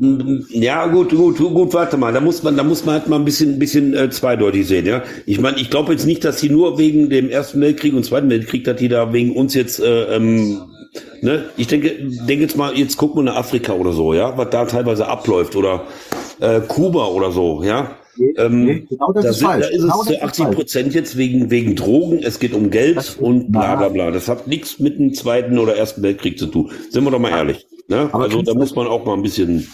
ja, 0.50 0.86
gut, 0.86 1.10
gut, 1.10 1.40
gut, 1.40 1.74
warte 1.74 1.98
mal. 1.98 2.14
Da 2.14 2.22
muss 2.22 2.44
man, 2.44 2.56
da 2.56 2.64
muss 2.64 2.86
man 2.86 3.00
halt 3.00 3.10
mal 3.10 3.16
ein 3.16 3.26
bisschen, 3.26 3.54
ein 3.54 3.60
bisschen 3.60 3.96
äh, 3.96 4.12
zweideutig 4.12 4.68
sehen, 4.68 4.86
ja. 4.86 5.02
Ich 5.26 5.42
meine, 5.42 5.58
ich 5.58 5.72
glaube 5.72 5.94
jetzt 5.94 6.06
nicht, 6.06 6.24
dass 6.24 6.38
die 6.38 6.50
nur 6.50 6.78
wegen 6.78 7.10
dem 7.10 7.28
Ersten 7.32 7.60
Weltkrieg 7.60 7.96
und 7.96 8.06
Zweiten 8.06 8.30
Weltkrieg, 8.30 8.64
dass 8.66 8.76
die 8.76 8.88
da 8.88 9.12
wegen 9.12 9.36
uns 9.36 9.56
jetzt, 9.56 9.80
äh, 9.80 10.16
ähm, 10.16 10.62
ne? 11.22 11.46
Ich 11.58 11.66
denke, 11.66 11.90
denke 12.28 12.44
jetzt 12.44 12.56
mal, 12.56 12.78
jetzt 12.78 12.98
gucken 12.98 13.18
wir 13.18 13.32
nach 13.32 13.38
Afrika 13.38 13.74
oder 13.74 13.94
so, 13.94 14.14
ja, 14.14 14.38
was 14.38 14.52
da 14.52 14.66
teilweise 14.66 15.08
abläuft 15.08 15.56
oder 15.56 15.86
äh, 16.40 16.60
Kuba 16.60 17.08
oder 17.08 17.32
so, 17.32 17.64
ja. 17.64 17.96
Ähm, 18.38 18.88
genau 18.90 19.12
das 19.14 19.24
da, 19.24 19.30
ist 19.30 19.40
sind, 19.40 19.50
da 19.50 19.58
ist 19.58 19.82
Genau 19.82 20.02
es 20.02 20.08
zu 20.08 20.14
ist 20.14 20.22
80 20.22 20.46
falsch. 20.46 20.56
Prozent 20.56 20.94
jetzt 20.94 21.18
wegen, 21.18 21.50
wegen 21.50 21.76
Drogen, 21.76 22.20
es 22.24 22.40
geht 22.40 22.54
um 22.54 22.70
Geld 22.70 23.18
und 23.20 23.52
bla 23.52 23.76
bla 23.76 23.90
bla. 23.90 24.12
Das 24.12 24.28
hat 24.28 24.48
nichts 24.48 24.80
mit 24.80 25.00
dem 25.00 25.14
Zweiten 25.14 25.58
oder 25.58 25.76
Ersten 25.76 26.04
Weltkrieg 26.04 26.38
zu 26.38 26.48
tun. 26.48 26.72
Sind 26.90 27.04
wir 27.04 27.12
doch 27.12 27.20
mal 27.20 27.30
ehrlich. 27.32 27.68
Ne? 27.88 28.10
Also 28.14 28.42
da 28.42 28.54
muss 28.54 28.76
man 28.76 28.88
auch 28.88 29.06
mal 29.06 29.14
ein 29.14 29.22
bisschen. 29.24 29.68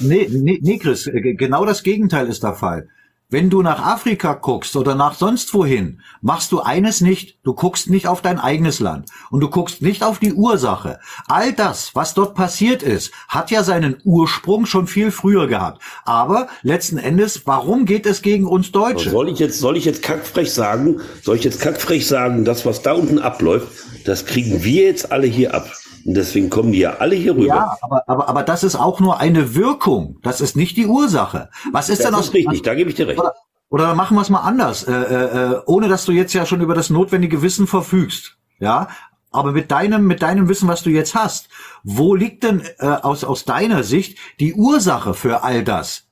Nee, 0.00 0.28
nee, 0.30 0.58
nee, 0.60 0.78
Chris, 0.78 1.06
äh, 1.06 1.34
genau 1.34 1.64
das 1.64 1.82
Gegenteil 1.82 2.28
ist 2.28 2.42
der 2.42 2.54
Fall. 2.54 2.88
Wenn 3.30 3.48
du 3.48 3.62
nach 3.62 3.82
Afrika 3.82 4.34
guckst 4.34 4.76
oder 4.76 4.94
nach 4.94 5.14
sonst 5.14 5.54
wohin, 5.54 6.02
machst 6.20 6.52
du 6.52 6.60
eines 6.60 7.00
nicht, 7.00 7.38
du 7.42 7.54
guckst 7.54 7.88
nicht 7.88 8.06
auf 8.06 8.20
dein 8.20 8.38
eigenes 8.38 8.80
Land 8.80 9.08
und 9.30 9.40
du 9.40 9.48
guckst 9.48 9.80
nicht 9.80 10.04
auf 10.04 10.18
die 10.18 10.34
Ursache. 10.34 11.00
All 11.26 11.54
das, 11.54 11.94
was 11.94 12.12
dort 12.12 12.34
passiert 12.34 12.82
ist, 12.82 13.12
hat 13.26 13.50
ja 13.50 13.64
seinen 13.64 13.96
Ursprung 14.04 14.66
schon 14.66 14.86
viel 14.86 15.10
früher 15.10 15.46
gehabt. 15.46 15.80
Aber 16.04 16.48
letzten 16.62 16.98
Endes, 16.98 17.46
warum 17.46 17.86
geht 17.86 18.04
es 18.04 18.20
gegen 18.20 18.44
uns 18.44 18.72
Deutsche? 18.72 19.08
Soll 19.08 19.30
ich 19.30 19.38
jetzt, 19.38 19.58
soll 19.58 19.78
ich 19.78 19.86
jetzt 19.86 20.02
kackfrech 20.02 20.52
sagen, 20.52 21.00
soll 21.22 21.36
ich 21.36 21.44
jetzt 21.44 21.60
kackfrech 21.60 22.06
sagen, 22.06 22.44
das, 22.44 22.66
was 22.66 22.82
da 22.82 22.92
unten 22.92 23.18
abläuft, 23.18 23.68
das 24.04 24.26
kriegen 24.26 24.64
wir 24.64 24.84
jetzt 24.84 25.12
alle 25.12 25.26
hier 25.26 25.54
ab. 25.54 25.72
Und 26.04 26.14
deswegen 26.14 26.50
kommen 26.50 26.72
die 26.72 26.80
ja 26.80 26.96
alle 26.98 27.14
hier 27.14 27.34
rüber. 27.34 27.46
Ja, 27.46 27.76
aber, 27.80 28.08
aber, 28.08 28.28
aber 28.28 28.42
das 28.42 28.62
ist 28.62 28.76
auch 28.76 29.00
nur 29.00 29.20
eine 29.20 29.54
Wirkung. 29.54 30.18
Das 30.22 30.40
ist 30.40 30.56
nicht 30.56 30.76
die 30.76 30.86
Ursache. 30.86 31.48
Was 31.72 31.88
ist 31.88 32.00
das 32.00 32.06
denn 32.06 32.14
aus 32.14 32.26
ist 32.26 32.34
richtig, 32.34 32.62
da 32.62 32.74
gebe 32.74 32.90
ich 32.90 32.96
dir 32.96 33.08
recht. 33.08 33.18
Oder, 33.18 33.34
oder 33.70 33.94
machen 33.94 34.16
wir 34.16 34.20
es 34.20 34.28
mal 34.28 34.40
anders, 34.40 34.84
äh, 34.84 34.92
äh, 34.92 35.62
ohne 35.66 35.88
dass 35.88 36.04
du 36.04 36.12
jetzt 36.12 36.34
ja 36.34 36.44
schon 36.46 36.60
über 36.60 36.74
das 36.74 36.90
notwendige 36.90 37.42
Wissen 37.42 37.66
verfügst. 37.66 38.36
Ja, 38.60 38.88
aber 39.30 39.52
mit 39.52 39.70
deinem, 39.70 40.06
mit 40.06 40.22
deinem 40.22 40.48
Wissen, 40.48 40.68
was 40.68 40.82
du 40.82 40.90
jetzt 40.90 41.14
hast, 41.14 41.48
wo 41.82 42.14
liegt 42.14 42.44
denn 42.44 42.62
äh, 42.78 42.86
aus, 42.86 43.24
aus 43.24 43.44
deiner 43.44 43.82
Sicht 43.82 44.18
die 44.38 44.54
Ursache 44.54 45.12
für 45.12 45.42
all 45.42 45.64
das? 45.64 46.04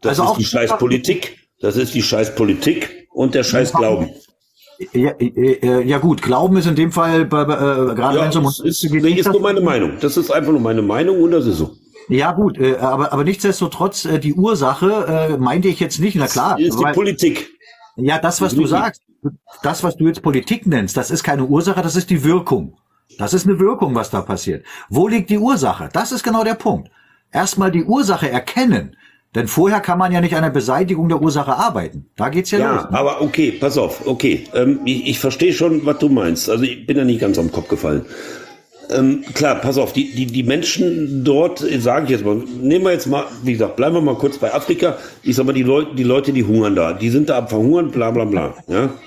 Das 0.00 0.18
also 0.18 0.32
ist 0.32 0.38
die 0.38 0.44
scheiß 0.44 0.76
Politik. 0.78 1.38
Das 1.60 1.76
ist 1.76 1.94
die 1.94 2.02
scheiß 2.02 2.34
Politik 2.34 3.08
und 3.12 3.34
der 3.34 3.44
scheiß 3.44 3.72
Glauben. 3.72 4.10
Ja, 4.92 5.12
äh, 5.18 5.86
ja 5.86 5.98
gut, 5.98 6.22
Glauben 6.22 6.56
ist 6.56 6.66
in 6.66 6.74
dem 6.74 6.92
Fall 6.92 7.22
äh, 7.22 7.26
gerade 7.26 8.16
ja, 8.16 8.22
wenn 8.22 8.28
es 8.30 8.36
um 8.36 8.46
uns 8.46 8.60
ist, 8.60 8.84
nee, 8.90 9.10
ist 9.12 9.30
nur 9.30 9.40
meine 9.40 9.60
Meinung. 9.60 9.92
Das 10.00 10.16
ist 10.16 10.30
einfach 10.30 10.52
nur 10.52 10.60
meine 10.60 10.82
Meinung 10.82 11.20
und 11.22 11.30
das 11.30 11.46
ist 11.46 11.58
so. 11.58 11.76
Ja 12.08 12.32
gut, 12.32 12.58
äh, 12.58 12.76
aber 12.76 13.12
aber 13.12 13.24
nichtsdestotrotz 13.24 14.04
äh, 14.04 14.18
die 14.18 14.34
Ursache 14.34 15.30
äh, 15.32 15.38
meinte 15.38 15.68
ich 15.68 15.80
jetzt 15.80 16.00
nicht. 16.00 16.16
Na 16.16 16.26
klar, 16.26 16.58
ist 16.58 16.78
die 16.78 16.92
Politik. 16.92 17.50
Ja, 17.96 18.18
das 18.18 18.40
was 18.40 18.54
du 18.54 18.66
sagst, 18.66 19.02
das 19.62 19.82
was 19.84 19.96
du 19.96 20.06
jetzt 20.06 20.22
Politik 20.22 20.66
nennst, 20.66 20.96
das 20.96 21.10
ist 21.10 21.22
keine 21.22 21.44
Ursache, 21.44 21.80
das 21.82 21.96
ist 21.96 22.10
die 22.10 22.24
Wirkung. 22.24 22.76
Das 23.18 23.32
ist 23.32 23.46
eine 23.46 23.58
Wirkung, 23.60 23.94
was 23.94 24.10
da 24.10 24.22
passiert. 24.22 24.64
Wo 24.88 25.06
liegt 25.08 25.30
die 25.30 25.38
Ursache? 25.38 25.88
Das 25.92 26.10
ist 26.10 26.24
genau 26.24 26.42
der 26.42 26.54
Punkt. 26.54 26.90
Erstmal 27.30 27.70
die 27.70 27.84
Ursache 27.84 28.28
erkennen. 28.28 28.96
Denn 29.34 29.48
vorher 29.48 29.80
kann 29.80 29.98
man 29.98 30.12
ja 30.12 30.20
nicht 30.20 30.36
an 30.36 30.42
der 30.42 30.50
Beseitigung 30.50 31.08
der 31.08 31.20
Ursache 31.20 31.56
arbeiten. 31.56 32.06
Da 32.16 32.28
geht's 32.28 32.52
ja, 32.52 32.58
ja 32.58 32.74
los. 32.74 32.84
Ja, 32.90 32.98
aber 32.98 33.20
okay, 33.20 33.52
pass 33.52 33.76
auf, 33.76 34.06
okay. 34.06 34.44
Ähm, 34.54 34.80
ich, 34.84 35.08
ich 35.08 35.18
verstehe 35.18 35.52
schon, 35.52 35.84
was 35.84 35.98
du 35.98 36.08
meinst. 36.08 36.48
Also 36.48 36.62
ich 36.64 36.86
bin 36.86 36.96
ja 36.96 37.04
nicht 37.04 37.20
ganz 37.20 37.38
am 37.38 37.50
Kopf 37.50 37.68
gefallen. 37.68 38.06
Ähm, 38.90 39.24
klar, 39.34 39.56
pass 39.56 39.78
auf, 39.78 39.92
die, 39.92 40.14
die, 40.14 40.26
die 40.26 40.42
Menschen 40.42 41.24
dort, 41.24 41.64
sage 41.78 42.04
ich 42.04 42.10
jetzt 42.10 42.24
mal, 42.24 42.36
nehmen 42.60 42.84
wir 42.84 42.92
jetzt 42.92 43.06
mal, 43.06 43.24
wie 43.42 43.52
gesagt, 43.52 43.76
bleiben 43.76 43.94
wir 43.96 44.02
mal 44.02 44.14
kurz 44.14 44.38
bei 44.38 44.52
Afrika. 44.52 44.98
Ich 45.22 45.36
sag 45.36 45.46
mal, 45.46 45.52
die 45.52 45.62
Leute, 45.62 45.94
die 45.94 46.02
Leute, 46.02 46.32
die 46.32 46.44
hungern 46.44 46.76
da, 46.76 46.92
die 46.92 47.10
sind 47.10 47.28
da 47.28 47.38
am 47.38 47.48
Verhungern, 47.48 47.90
bla 47.90 48.10
bla 48.10 48.24
bla. 48.24 48.54
Ja? 48.68 48.90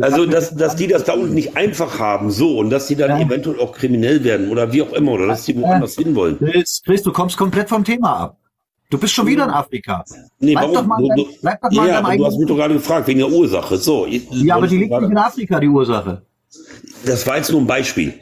Also, 0.00 0.26
dass, 0.26 0.56
dass 0.56 0.74
die 0.74 0.88
das 0.88 1.04
da 1.04 1.12
unten 1.12 1.34
nicht 1.34 1.56
einfach 1.56 2.00
haben, 2.00 2.32
so, 2.32 2.58
und 2.58 2.70
dass 2.70 2.88
die 2.88 2.96
dann 2.96 3.10
ja. 3.10 3.20
eventuell 3.24 3.60
auch 3.60 3.70
kriminell 3.70 4.24
werden 4.24 4.50
oder 4.50 4.72
wie 4.72 4.82
auch 4.82 4.92
immer, 4.92 5.12
oder 5.12 5.28
dass 5.28 5.44
die 5.44 5.56
woanders 5.56 5.94
ja. 5.94 6.02
hinwollen. 6.02 6.36
Chris, 6.38 6.82
Chris, 6.84 7.02
du 7.04 7.12
kommst 7.12 7.36
komplett 7.36 7.68
vom 7.68 7.84
Thema 7.84 8.16
ab. 8.16 8.39
Du 8.90 8.98
bist 8.98 9.14
schon 9.14 9.26
wieder 9.26 9.44
in 9.44 9.50
Afrika. 9.50 10.04
Nee, 10.40 10.52
bleib 10.52 10.64
warum? 10.64 10.74
Doch 10.74 10.86
mal, 10.86 10.98
du, 11.16 11.26
bleib 11.40 11.60
doch 11.62 11.70
mal 11.70 11.88
ja, 11.88 11.98
aber 12.00 12.16
du 12.16 12.26
hast 12.26 12.38
mich 12.38 12.48
doch 12.48 12.56
gerade 12.56 12.74
gefragt, 12.74 13.06
wegen 13.06 13.20
der 13.20 13.30
Ursache. 13.30 13.76
So, 13.76 14.06
ja, 14.06 14.56
aber 14.56 14.66
die 14.66 14.78
liegt 14.78 14.90
nicht 14.90 15.10
in 15.10 15.16
Afrika, 15.16 15.60
die 15.60 15.68
Ursache. 15.68 16.22
Das 17.06 17.26
war 17.26 17.36
jetzt 17.36 17.52
nur 17.52 17.60
ein 17.60 17.66
Beispiel. 17.68 18.14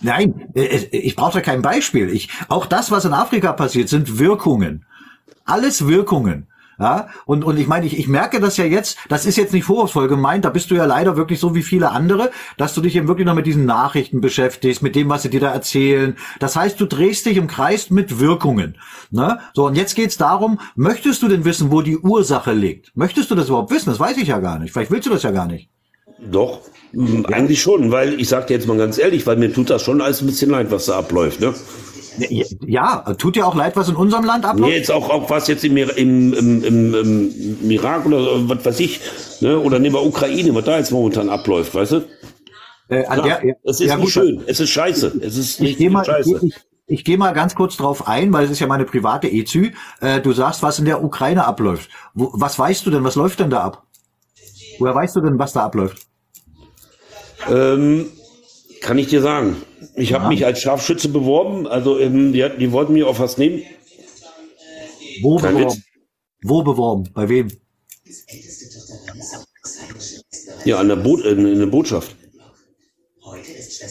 Nein, 0.00 0.50
ich 0.54 1.14
brauche 1.14 1.34
da 1.34 1.40
kein 1.42 1.62
Beispiel. 1.62 2.08
Ich, 2.08 2.30
auch 2.48 2.66
das, 2.66 2.90
was 2.90 3.04
in 3.04 3.12
Afrika 3.12 3.52
passiert, 3.52 3.88
sind 3.88 4.18
Wirkungen. 4.18 4.86
Alles 5.44 5.86
Wirkungen. 5.86 6.46
Ja, 6.82 7.10
und, 7.26 7.44
und 7.44 7.58
ich 7.58 7.68
meine, 7.68 7.86
ich, 7.86 7.96
ich 7.96 8.08
merke 8.08 8.40
das 8.40 8.56
ja 8.56 8.64
jetzt, 8.64 8.98
das 9.08 9.24
ist 9.24 9.36
jetzt 9.36 9.52
nicht 9.52 9.62
vorwurfsvoll 9.62 10.08
gemeint, 10.08 10.44
da 10.44 10.50
bist 10.50 10.68
du 10.68 10.74
ja 10.74 10.84
leider 10.84 11.16
wirklich 11.16 11.38
so 11.38 11.54
wie 11.54 11.62
viele 11.62 11.92
andere, 11.92 12.32
dass 12.56 12.74
du 12.74 12.80
dich 12.80 12.96
eben 12.96 13.06
wirklich 13.06 13.24
noch 13.24 13.36
mit 13.36 13.46
diesen 13.46 13.66
Nachrichten 13.66 14.20
beschäftigst, 14.20 14.82
mit 14.82 14.96
dem, 14.96 15.08
was 15.08 15.22
sie 15.22 15.30
dir 15.30 15.38
da 15.38 15.52
erzählen. 15.52 16.16
Das 16.40 16.56
heißt, 16.56 16.80
du 16.80 16.86
drehst 16.86 17.26
dich 17.26 17.36
im 17.36 17.46
Kreis 17.46 17.90
mit 17.90 18.18
Wirkungen. 18.18 18.78
Ne? 19.12 19.38
So, 19.54 19.66
und 19.66 19.76
jetzt 19.76 19.94
geht's 19.94 20.16
darum, 20.16 20.58
möchtest 20.74 21.22
du 21.22 21.28
denn 21.28 21.44
wissen, 21.44 21.70
wo 21.70 21.82
die 21.82 21.98
Ursache 21.98 22.52
liegt? 22.52 22.90
Möchtest 22.96 23.30
du 23.30 23.36
das 23.36 23.46
überhaupt 23.46 23.70
wissen? 23.70 23.90
Das 23.90 24.00
weiß 24.00 24.16
ich 24.16 24.26
ja 24.26 24.40
gar 24.40 24.58
nicht. 24.58 24.72
Vielleicht 24.72 24.90
willst 24.90 25.06
du 25.06 25.12
das 25.12 25.22
ja 25.22 25.30
gar 25.30 25.46
nicht. 25.46 25.70
Doch, 26.18 26.62
ja. 26.92 27.24
eigentlich 27.26 27.62
schon, 27.62 27.92
weil 27.92 28.20
ich 28.20 28.28
sag 28.28 28.48
dir 28.48 28.54
jetzt 28.54 28.66
mal 28.66 28.76
ganz 28.76 28.98
ehrlich, 28.98 29.24
weil 29.24 29.36
mir 29.36 29.52
tut 29.52 29.70
das 29.70 29.82
schon 29.82 30.00
alles 30.00 30.20
ein 30.20 30.26
bisschen 30.26 30.50
leid, 30.50 30.72
was 30.72 30.86
da 30.86 30.98
abläuft. 30.98 31.40
Ne? 31.40 31.54
Ja, 32.18 33.14
tut 33.16 33.36
dir 33.36 33.46
auch 33.46 33.54
leid, 33.54 33.76
was 33.76 33.88
in 33.88 33.96
unserem 33.96 34.24
Land 34.24 34.44
abläuft? 34.44 34.70
Nee, 34.70 34.76
jetzt 34.76 34.90
auch, 34.90 35.08
auch 35.08 35.30
was 35.30 35.48
jetzt 35.48 35.64
im, 35.64 35.76
im, 35.76 35.88
im, 36.34 36.64
im, 36.64 36.94
im 37.62 37.70
Irak 37.70 38.04
oder 38.04 38.48
was 38.48 38.64
weiß 38.64 38.80
ich, 38.80 39.00
ne? 39.40 39.58
oder 39.58 39.78
nehmen 39.78 39.94
wir 39.94 40.04
Ukraine, 40.04 40.54
was 40.54 40.64
da 40.64 40.78
jetzt 40.78 40.92
momentan 40.92 41.30
abläuft, 41.30 41.74
weißt 41.74 41.92
du? 41.92 41.96
Äh, 42.88 43.04
der, 43.22 43.24
ja, 43.24 43.54
es 43.64 43.80
ist 43.80 43.88
ja, 43.88 43.96
nicht 43.96 44.04
gut, 44.04 44.12
schön, 44.12 44.42
es 44.46 44.60
ist 44.60 44.70
scheiße, 44.70 45.20
es 45.22 45.36
ist 45.38 45.60
ich 45.60 45.78
nicht 45.78 45.90
mal, 45.90 46.04
scheiße. 46.04 46.36
Ich, 46.36 46.42
ich, 46.42 46.54
ich 46.86 47.04
gehe 47.04 47.16
mal 47.16 47.32
ganz 47.32 47.54
kurz 47.54 47.76
drauf 47.76 48.06
ein, 48.06 48.32
weil 48.32 48.44
es 48.44 48.50
ist 48.50 48.60
ja 48.60 48.66
meine 48.66 48.84
private 48.84 49.28
EZÜ. 49.28 49.70
Äh, 50.00 50.20
du 50.20 50.32
sagst, 50.32 50.62
was 50.62 50.78
in 50.78 50.84
der 50.84 51.02
Ukraine 51.02 51.46
abläuft. 51.46 51.88
Wo, 52.12 52.30
was 52.34 52.58
weißt 52.58 52.84
du 52.84 52.90
denn, 52.90 53.04
was 53.04 53.14
läuft 53.14 53.40
denn 53.40 53.48
da 53.48 53.62
ab? 53.62 53.86
Woher 54.78 54.94
weißt 54.94 55.16
du 55.16 55.20
denn, 55.20 55.38
was 55.38 55.52
da 55.54 55.64
abläuft? 55.64 56.06
Ähm, 57.50 58.10
kann 58.82 58.98
ich 58.98 59.06
dir 59.06 59.22
sagen. 59.22 59.56
Ich 59.94 60.12
habe 60.12 60.28
mich 60.28 60.44
als 60.44 60.60
Scharfschütze 60.60 61.08
beworben. 61.08 61.66
Also 61.66 61.98
ähm, 61.98 62.32
die, 62.32 62.48
die 62.58 62.72
wollten 62.72 62.94
mir 62.94 63.08
auch 63.08 63.18
was 63.18 63.38
nehmen. 63.38 63.62
Wo 65.22 65.36
Kein 65.36 65.54
beworben? 65.54 65.76
Witz. 65.76 65.82
Wo 66.42 66.62
beworben? 66.62 67.10
Bei 67.12 67.28
wem? 67.28 67.48
Ja, 70.64 70.78
an 70.78 70.88
der, 70.88 70.96
Bo 70.96 71.16
in, 71.16 71.46
in 71.46 71.58
der 71.58 71.66
Botschaft. 71.66 72.16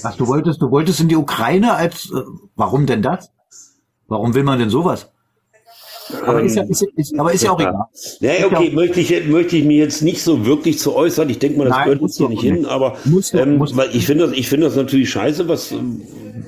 Was 0.04 0.18
du 0.18 0.28
wolltest? 0.28 0.62
Du 0.62 0.72
wolltest 0.72 1.00
in 1.00 1.10
die 1.10 1.16
Ukraine 1.16 1.74
als? 1.74 2.12
Äh, 2.12 2.22
warum 2.56 2.86
denn 2.86 3.02
das? 3.02 3.32
Warum 4.08 4.34
will 4.34 4.44
man 4.44 4.60
denn 4.60 4.70
sowas? 4.70 5.10
Aber 6.26 6.42
ist 6.42 6.56
ja, 6.56 6.64
ist, 6.64 6.86
ist, 6.96 7.20
aber 7.20 7.34
ist 7.34 7.44
ja 7.44 7.52
auch 7.52 7.60
egal. 7.60 7.86
Ja, 8.20 8.46
okay, 8.46 8.68
ja 8.68 8.74
möchte 8.74 9.00
ich, 9.00 9.28
möchte 9.28 9.58
ich 9.58 9.66
mir 9.66 9.78
jetzt 9.78 10.02
nicht 10.02 10.22
so 10.22 10.46
wirklich 10.46 10.80
zu 10.80 10.96
äußern. 10.96 11.30
Ich 11.30 11.40
denke 11.40 11.58
mal, 11.58 11.66
das 11.66 11.78
Nein, 11.78 11.84
gehört 11.86 12.02
uns 12.02 12.18
hier 12.18 12.30
nicht 12.30 12.42
hin, 12.42 12.66
aber 12.66 12.98
ähm, 13.34 13.60
weil 13.60 13.90
ich 13.94 14.06
finde 14.06 14.28
das, 14.28 14.38
ich 14.38 14.48
finde 14.48 14.68
das 14.68 14.76
natürlich 14.76 15.10
scheiße, 15.10 15.48
was 15.48 15.72
ähm, 15.72 16.02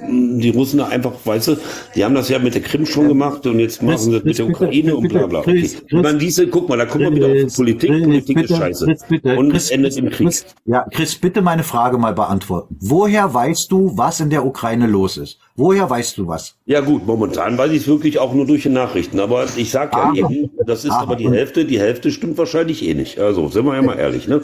die 0.09 0.49
Russen 0.49 0.79
einfach, 0.81 1.13
weißt 1.23 1.47
du, 1.49 1.57
die 1.95 2.03
haben 2.03 2.15
das 2.15 2.29
ja 2.29 2.39
mit 2.39 2.55
der 2.55 2.61
Krim 2.61 2.85
schon 2.85 3.07
gemacht 3.07 3.45
und 3.45 3.59
jetzt 3.59 3.81
machen 3.81 3.97
sie 3.97 4.11
das 4.11 4.23
mit 4.23 4.37
der 4.37 4.47
Ukraine 4.47 4.95
und 4.95 5.07
bla 5.07 5.27
bla. 5.27 5.39
Okay. 5.39 5.69
Man 5.91 6.19
diese, 6.19 6.47
guck 6.47 6.69
mal, 6.69 6.77
da 6.77 6.85
kommen 6.85 7.05
wir 7.05 7.15
wieder 7.15 7.45
auf 7.45 7.55
Politik. 7.55 7.89
Politik 7.89 8.41
ist 8.43 8.55
scheiße. 8.55 8.95
Und 9.37 9.55
es 9.55 9.71
endet 9.71 9.97
im 9.97 10.09
Krieg. 10.09 10.43
Ja, 10.65 10.85
Chris, 10.91 11.15
bitte 11.15 11.41
meine 11.41 11.63
Frage 11.63 11.97
mal 11.97 12.13
beantworten. 12.13 12.75
Woher 12.79 13.33
weißt 13.33 13.71
du, 13.71 13.97
was 13.97 14.19
in 14.19 14.29
der 14.29 14.45
Ukraine 14.45 14.87
los 14.87 15.17
ist? 15.17 15.39
Woher 15.55 15.89
weißt 15.89 16.17
du 16.17 16.27
was? 16.27 16.55
Ja 16.65 16.81
gut, 16.81 17.05
momentan 17.05 17.57
weiß 17.57 17.71
ich 17.71 17.81
es 17.81 17.87
wirklich 17.87 18.19
auch 18.19 18.33
nur 18.33 18.47
durch 18.47 18.63
die 18.63 18.69
Nachrichten. 18.69 19.19
Aber 19.19 19.45
ich 19.55 19.69
sage 19.69 19.91
ja 19.95 20.09
ah, 20.09 20.13
eben, 20.15 20.49
das 20.65 20.83
ist 20.83 20.91
ah, 20.91 21.01
aber 21.01 21.15
die 21.15 21.29
Hälfte. 21.29 21.65
Die 21.65 21.79
Hälfte 21.79 22.11
stimmt 22.11 22.37
wahrscheinlich 22.37 22.83
eh 22.87 22.93
nicht. 22.93 23.19
Also 23.19 23.47
sind 23.49 23.65
wir 23.65 23.75
ja 23.75 23.81
mal 23.81 23.99
ehrlich, 23.99 24.27
ne? 24.27 24.41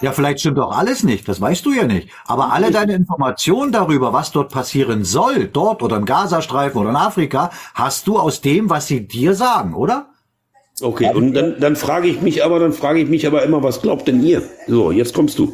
Ja, 0.00 0.12
vielleicht 0.12 0.40
stimmt 0.40 0.58
auch 0.58 0.76
alles 0.76 1.04
nicht, 1.04 1.28
das 1.28 1.40
weißt 1.40 1.64
du 1.64 1.72
ja 1.72 1.86
nicht. 1.86 2.08
Aber 2.26 2.52
alle 2.52 2.70
deine 2.70 2.94
Informationen 2.94 3.72
darüber, 3.72 4.12
was 4.12 4.32
dort 4.32 4.52
passieren 4.52 5.04
soll, 5.04 5.46
dort 5.46 5.82
oder 5.82 5.96
im 5.96 6.04
Gazastreifen 6.04 6.80
oder 6.80 6.90
in 6.90 6.96
Afrika, 6.96 7.50
hast 7.74 8.06
du 8.06 8.18
aus 8.18 8.40
dem, 8.40 8.70
was 8.70 8.88
sie 8.88 9.06
dir 9.06 9.34
sagen, 9.34 9.74
oder? 9.74 10.08
Okay, 10.80 11.12
und 11.14 11.34
dann, 11.34 11.60
dann 11.60 11.76
frage 11.76 12.08
ich 12.08 12.20
mich 12.20 12.44
aber, 12.44 12.58
dann 12.58 12.72
frage 12.72 12.98
ich 13.00 13.08
mich 13.08 13.26
aber 13.26 13.44
immer, 13.44 13.62
was 13.62 13.80
glaubt 13.80 14.08
denn 14.08 14.22
ihr? 14.24 14.42
So, 14.66 14.90
jetzt 14.90 15.14
kommst 15.14 15.38
du. 15.38 15.52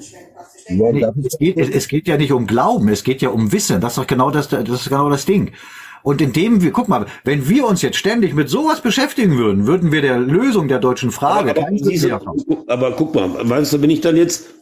Nee, 0.70 1.04
es, 1.24 1.38
geht, 1.38 1.58
es 1.58 1.88
geht 1.88 2.08
ja 2.08 2.16
nicht 2.16 2.32
um 2.32 2.46
Glauben, 2.46 2.88
es 2.88 3.02
geht 3.02 3.20
ja 3.22 3.28
um 3.30 3.52
Wissen. 3.52 3.80
Das 3.80 3.92
ist 3.92 3.98
doch 3.98 4.06
genau 4.06 4.30
das, 4.30 4.48
das 4.48 4.68
ist 4.68 4.88
genau 4.88 5.10
das 5.10 5.26
Ding. 5.26 5.52
Und 6.02 6.20
indem 6.20 6.62
wir, 6.62 6.70
guck 6.72 6.88
mal, 6.88 7.06
wenn 7.24 7.48
wir 7.48 7.66
uns 7.66 7.82
jetzt 7.82 7.96
ständig 7.96 8.34
mit 8.34 8.48
sowas 8.48 8.80
beschäftigen 8.80 9.36
würden, 9.36 9.66
würden 9.66 9.92
wir 9.92 10.02
der 10.02 10.18
Lösung 10.18 10.68
der 10.68 10.78
deutschen 10.78 11.10
Frage. 11.10 11.50
Aber, 11.50 11.62
aber, 11.62 11.70
diese, 11.70 12.20
aber 12.66 12.92
guck 12.92 13.14
mal, 13.14 13.30
weißt 13.48 13.74
du, 13.74 13.82
wenn 13.82 13.90
ich 13.90 14.00
dann 14.00 14.16
jetzt 14.16 14.59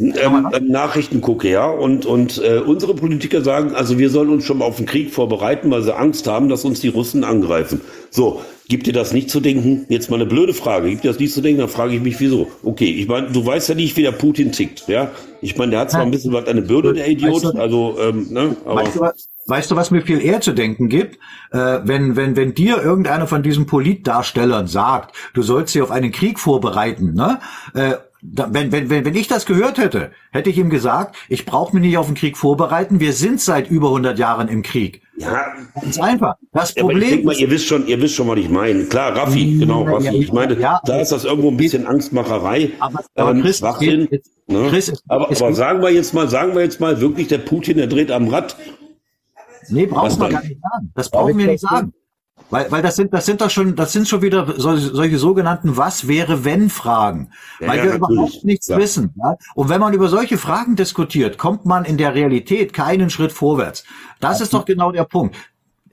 ähm, 0.00 0.48
ähm, 0.52 0.68
Nachrichten 0.68 1.20
gucke, 1.20 1.50
ja, 1.50 1.68
und, 1.68 2.06
und 2.06 2.42
äh, 2.42 2.58
unsere 2.58 2.94
Politiker 2.94 3.42
sagen, 3.42 3.74
also 3.74 3.98
wir 3.98 4.08
sollen 4.08 4.30
uns 4.30 4.44
schon 4.44 4.58
mal 4.58 4.64
auf 4.64 4.76
den 4.76 4.86
Krieg 4.86 5.12
vorbereiten, 5.12 5.70
weil 5.70 5.82
sie 5.82 5.94
Angst 5.94 6.26
haben, 6.26 6.48
dass 6.48 6.64
uns 6.64 6.80
die 6.80 6.88
Russen 6.88 7.22
angreifen. 7.22 7.82
So, 8.10 8.40
gibt 8.68 8.86
dir 8.86 8.94
das 8.94 9.12
nicht 9.12 9.28
zu 9.28 9.40
denken? 9.40 9.84
Jetzt 9.88 10.10
mal 10.10 10.16
eine 10.16 10.26
blöde 10.26 10.54
Frage, 10.54 10.88
gibt 10.88 11.04
dir 11.04 11.08
das 11.08 11.18
nicht 11.18 11.34
zu 11.34 11.42
denken? 11.42 11.60
Dann 11.60 11.68
frage 11.68 11.94
ich 11.94 12.00
mich, 12.00 12.18
wieso? 12.18 12.48
Okay, 12.62 12.90
ich 12.90 13.08
meine, 13.08 13.28
du 13.28 13.44
weißt 13.44 13.68
ja 13.68 13.74
nicht, 13.74 13.96
wie 13.98 14.02
der 14.02 14.12
Putin 14.12 14.52
tickt, 14.52 14.88
ja? 14.88 15.10
Ich 15.42 15.56
meine, 15.58 15.72
der 15.72 15.80
hat 15.80 15.90
zwar 15.90 16.02
ein 16.02 16.10
bisschen 16.10 16.32
was 16.32 16.46
eine 16.46 16.62
Bürde, 16.62 16.94
der 16.94 17.08
Idiot, 17.08 17.54
also, 17.56 17.96
ähm, 18.00 18.28
ne, 18.30 18.56
aber... 18.64 18.82
Weißt 18.82 18.96
du, 18.96 19.00
was, 19.00 19.28
weißt 19.46 19.70
du, 19.70 19.76
was 19.76 19.90
mir 19.90 20.02
viel 20.02 20.24
eher 20.24 20.40
zu 20.40 20.52
denken 20.52 20.88
gibt? 20.88 21.18
Äh, 21.52 21.80
wenn, 21.84 22.16
wenn, 22.16 22.36
wenn 22.36 22.54
dir 22.54 22.82
irgendeiner 22.82 23.26
von 23.26 23.42
diesen 23.42 23.66
Politdarstellern 23.66 24.66
sagt, 24.66 25.14
du 25.34 25.42
sollst 25.42 25.72
sie 25.72 25.82
auf 25.82 25.90
einen 25.90 26.12
Krieg 26.12 26.38
vorbereiten, 26.38 27.12
ne? 27.14 27.40
Äh, 27.74 27.94
wenn, 28.22 28.70
wenn, 28.72 28.90
wenn, 28.90 29.04
wenn 29.04 29.14
ich 29.14 29.28
das 29.28 29.46
gehört 29.46 29.78
hätte, 29.78 30.10
hätte 30.32 30.50
ich 30.50 30.58
ihm 30.58 30.70
gesagt, 30.70 31.16
ich 31.28 31.46
brauche 31.46 31.74
mich 31.74 31.82
nicht 31.86 31.96
auf 31.98 32.06
den 32.06 32.14
Krieg 32.14 32.36
vorbereiten. 32.36 33.00
Wir 33.00 33.12
sind 33.12 33.40
seit 33.40 33.70
über 33.70 33.88
100 33.88 34.18
Jahren 34.18 34.48
im 34.48 34.62
Krieg. 34.62 35.02
Ja, 35.16 35.44
ganz 35.80 35.98
einfach. 35.98 36.34
Das 36.52 36.74
Ja, 36.74 36.82
aber 36.82 36.92
ich 36.92 36.98
Problem 36.98 37.10
denk 37.10 37.24
mal, 37.24 37.34
ihr 37.36 37.50
wisst 37.50 37.66
schon, 37.66 37.86
ihr 37.86 38.00
wisst 38.00 38.14
schon, 38.14 38.28
was 38.28 38.38
ich 38.38 38.48
meine. 38.48 38.84
Klar, 38.84 39.14
Raffi, 39.16 39.58
genau, 39.58 39.84
Ja, 39.84 39.92
Raffi. 39.92 40.04
ja, 40.06 40.12
Ich 40.12 40.32
meine, 40.32 40.58
ja. 40.58 40.80
da 40.84 40.98
ist 41.00 41.12
das 41.12 41.24
irgendwo 41.24 41.50
ein 41.50 41.56
bisschen 41.56 41.86
Angstmacherei. 41.86 42.70
Aber, 42.78 43.00
aber 43.14 43.30
ähm, 43.32 43.42
Chris, 43.42 43.50
es 43.52 43.58
Schwachsinn. 43.58 44.08
geht- 44.10 44.24
ne? 44.46 44.68
Chris, 44.70 45.02
aber, 45.08 45.30
aber 45.30 45.52
sagen 45.54 45.82
wir 45.82 45.90
jetzt 45.90 46.14
mal, 46.14 46.28
sagen 46.28 46.54
wir 46.54 46.62
jetzt 46.62 46.80
mal 46.80 47.00
wirklich, 47.00 47.28
der 47.28 47.38
Putin, 47.38 47.76
der 47.76 47.86
dreht 47.86 48.10
am 48.10 48.28
Rad. 48.28 48.56
Nee, 49.68 49.86
brauchen 49.86 50.18
wir 50.20 50.28
gar 50.30 50.42
nicht 50.42 50.58
sagen. 50.60 50.90
Das 50.94 51.10
brauchen 51.10 51.36
wir 51.38 51.46
nicht 51.46 51.60
sagen. 51.60 51.92
Weil, 52.48 52.70
weil 52.72 52.82
das 52.82 52.96
sind, 52.96 53.12
das 53.12 53.26
sind 53.26 53.40
doch 53.40 53.50
schon, 53.50 53.76
das 53.76 53.92
sind 53.92 54.08
schon 54.08 54.22
wieder 54.22 54.54
solche, 54.56 54.88
solche 54.94 55.18
sogenannten 55.18 55.76
Was 55.76 56.08
wäre 56.08 56.44
wenn 56.44 56.70
Fragen. 56.70 57.30
Ja, 57.60 57.68
weil 57.68 57.78
ja, 57.78 57.84
wir 57.84 57.90
natürlich. 57.98 58.18
überhaupt 58.18 58.44
nichts 58.44 58.68
Ja. 58.68 58.78
wissen. 58.78 59.14
Und 59.54 59.68
wenn 59.68 59.80
man 59.80 59.92
über 59.92 60.08
solche 60.08 60.38
Fragen 60.38 60.76
diskutiert, 60.76 61.38
kommt 61.38 61.66
man 61.66 61.84
in 61.84 61.96
der 61.98 62.14
Realität 62.14 62.72
keinen 62.72 63.10
Schritt 63.10 63.32
vorwärts. 63.32 63.84
Das 64.20 64.40
ist 64.40 64.54
doch 64.54 64.64
genau 64.64 64.90
der 64.92 65.04
Punkt. 65.04 65.36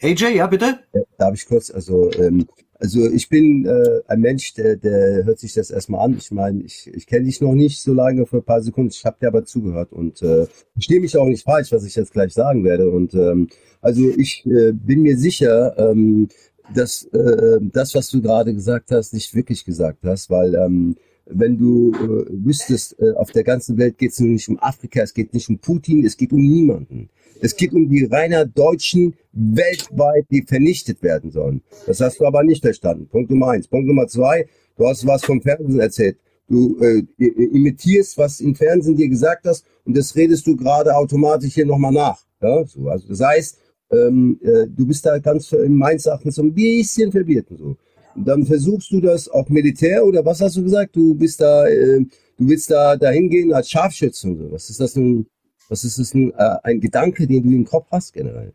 AJ, 0.02 0.36
ja, 0.36 0.48
bitte? 0.48 0.80
Darf 1.18 1.34
ich 1.34 1.46
kurz, 1.48 1.72
also, 1.72 2.12
ähm, 2.14 2.48
also 2.80 3.10
ich 3.10 3.30
bin 3.30 3.66
äh, 3.66 4.02
ein 4.08 4.20
Mensch, 4.22 4.54
der, 4.54 4.76
der 4.76 5.26
hört 5.26 5.40
sich 5.40 5.54
das 5.54 5.72
erstmal 5.72 6.06
an. 6.06 6.18
Ich 6.18 6.32
meine, 6.32 6.64
ich, 6.64 6.90
ich 6.94 7.08
kenne 7.08 7.26
dich 7.26 7.42
noch 7.42 7.54
nicht 7.54 7.82
so 7.82 7.94
lange 7.94 8.26
für 8.26 8.38
ein 8.38 8.44
paar 8.44 8.62
Sekunden. 8.62 8.92
Ich 8.92 9.06
habe 9.06 9.18
dir 9.20 9.28
aber 9.28 9.46
zugehört 9.46 9.94
und 9.94 10.22
äh, 10.22 10.48
verstehe 10.74 11.00
mich 11.00 11.18
auch 11.18 11.28
nicht 11.28 11.44
falsch, 11.44 11.72
was 11.72 11.86
ich 11.86 11.96
jetzt 11.96 12.14
gleich 12.14 12.34
sagen 12.34 12.64
werde. 12.64 12.90
Und 12.90 13.14
ähm, 13.16 13.48
also 13.82 14.08
ich 14.10 14.46
äh, 14.46 14.74
bin 14.74 15.02
mir 15.02 15.18
sicher, 15.18 15.76
ähm, 15.78 16.28
dass 16.74 17.04
äh, 17.06 17.60
das, 17.62 17.96
was 17.96 18.10
du 18.10 18.22
gerade 18.22 18.54
gesagt 18.54 18.92
hast, 18.92 19.14
nicht 19.14 19.34
wirklich 19.34 19.66
gesagt 19.66 20.00
hast, 20.04 20.30
weil 20.30 20.54
ähm, 20.56 20.98
wenn 21.30 21.58
du 21.58 21.92
äh, 21.94 22.26
wüsstest, 22.46 23.00
äh, 23.00 23.14
auf 23.16 23.32
der 23.32 23.44
ganzen 23.44 23.78
Welt 23.78 23.98
geht 23.98 24.12
es 24.12 24.20
nicht 24.20 24.50
um 24.50 24.60
Afrika, 24.60 25.02
es 25.02 25.14
geht 25.14 25.34
nicht 25.34 25.50
um 25.50 25.60
Putin, 25.60 26.06
es 26.06 26.18
geht 26.18 26.32
um 26.32 26.42
niemanden. 26.42 27.10
Es 27.40 27.56
geht 27.56 27.74
um 27.74 27.88
die 27.90 28.06
reiner 28.06 28.46
Deutschen 28.46 29.16
weltweit, 29.32 30.26
die 30.32 30.42
vernichtet 30.42 31.04
werden 31.04 31.32
sollen. 31.32 31.62
Das 31.86 32.02
hast 32.02 32.20
du 32.20 32.26
aber 32.26 32.44
nicht 32.44 32.62
verstanden. 32.62 33.08
Punkt 33.08 33.30
Nummer 33.30 33.50
eins. 33.50 33.68
Punkt 33.68 33.88
Nummer 33.88 34.08
zwei, 34.08 34.48
du 34.78 34.88
hast 34.88 35.06
was 35.06 35.24
vom 35.24 35.42
Fernsehen 35.42 35.80
erzählt. 35.80 36.18
Du 36.50 36.80
äh, 36.80 37.04
imitierst, 37.24 38.18
was 38.18 38.40
im 38.40 38.56
Fernsehen 38.56 38.96
dir 38.96 39.10
gesagt 39.10 39.46
hast 39.46 39.66
und 39.86 39.98
das 39.98 40.16
redest 40.16 40.48
du 40.48 40.56
gerade 40.56 40.96
automatisch 40.96 41.54
hier 41.54 41.66
nochmal 41.66 41.92
nach. 41.92 42.20
Ja, 42.42 42.66
so, 42.66 42.88
also 42.88 43.08
das 43.08 43.20
heißt, 43.20 43.58
ähm, 43.92 44.40
äh, 44.42 44.68
du 44.68 44.86
bist 44.88 45.06
da 45.06 45.18
ganz 45.20 45.52
in 45.52 45.76
meines 45.76 46.06
Erachtens 46.06 46.36
so 46.36 46.44
ein 46.44 46.54
bisschen 46.54 47.12
verwirrt 47.12 47.48
so. 47.50 47.76
Dann 48.18 48.46
versuchst 48.46 48.92
du 48.92 49.00
das 49.00 49.30
auch 49.30 49.48
Militär 49.50 50.06
oder 50.06 50.26
was 50.26 50.42
hast 50.42 50.58
du 50.58 50.64
gesagt? 50.64 50.96
Du 50.96 51.16
bist 51.16 51.40
da, 51.40 51.68
äh, 51.68 52.00
du 52.38 52.48
willst 52.48 52.72
da 52.72 52.96
dahin 52.96 53.30
gehen 53.30 53.54
als 53.54 53.70
Scharfschütze 53.70 54.28
und 54.28 54.38
so. 54.38 54.52
Was 54.52 54.70
ist 54.70 54.80
das 54.80 54.94
denn? 54.94 55.28
Was 55.70 55.84
ist 55.84 56.00
das 56.00 56.12
denn, 56.12 56.32
äh, 56.32 56.56
ein 56.64 56.80
Gedanke, 56.80 57.28
den 57.28 57.44
du 57.44 57.50
im 57.50 57.66
Kopf 57.66 57.88
hast 57.92 58.14
generell? 58.14 58.54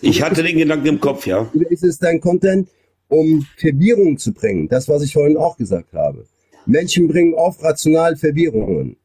Ich 0.00 0.22
hatte 0.22 0.42
den 0.42 0.58
Gedanken 0.58 0.86
im 0.86 1.00
Kopf, 1.00 1.26
ja. 1.26 1.48
Oder 1.54 1.70
ist 1.70 1.84
es 1.84 1.98
dein 1.98 2.20
Content, 2.20 2.68
um 3.08 3.46
Verwirrung 3.56 4.18
zu 4.18 4.32
bringen? 4.32 4.68
Das, 4.68 4.88
was 4.88 5.02
ich 5.02 5.12
vorhin 5.12 5.36
auch 5.36 5.56
gesagt 5.56 5.92
habe. 5.92 6.26
Menschen 6.66 7.08
bringen 7.08 7.34
oft 7.34 7.62
rational 7.62 8.16
Verwirrungen. 8.16 8.96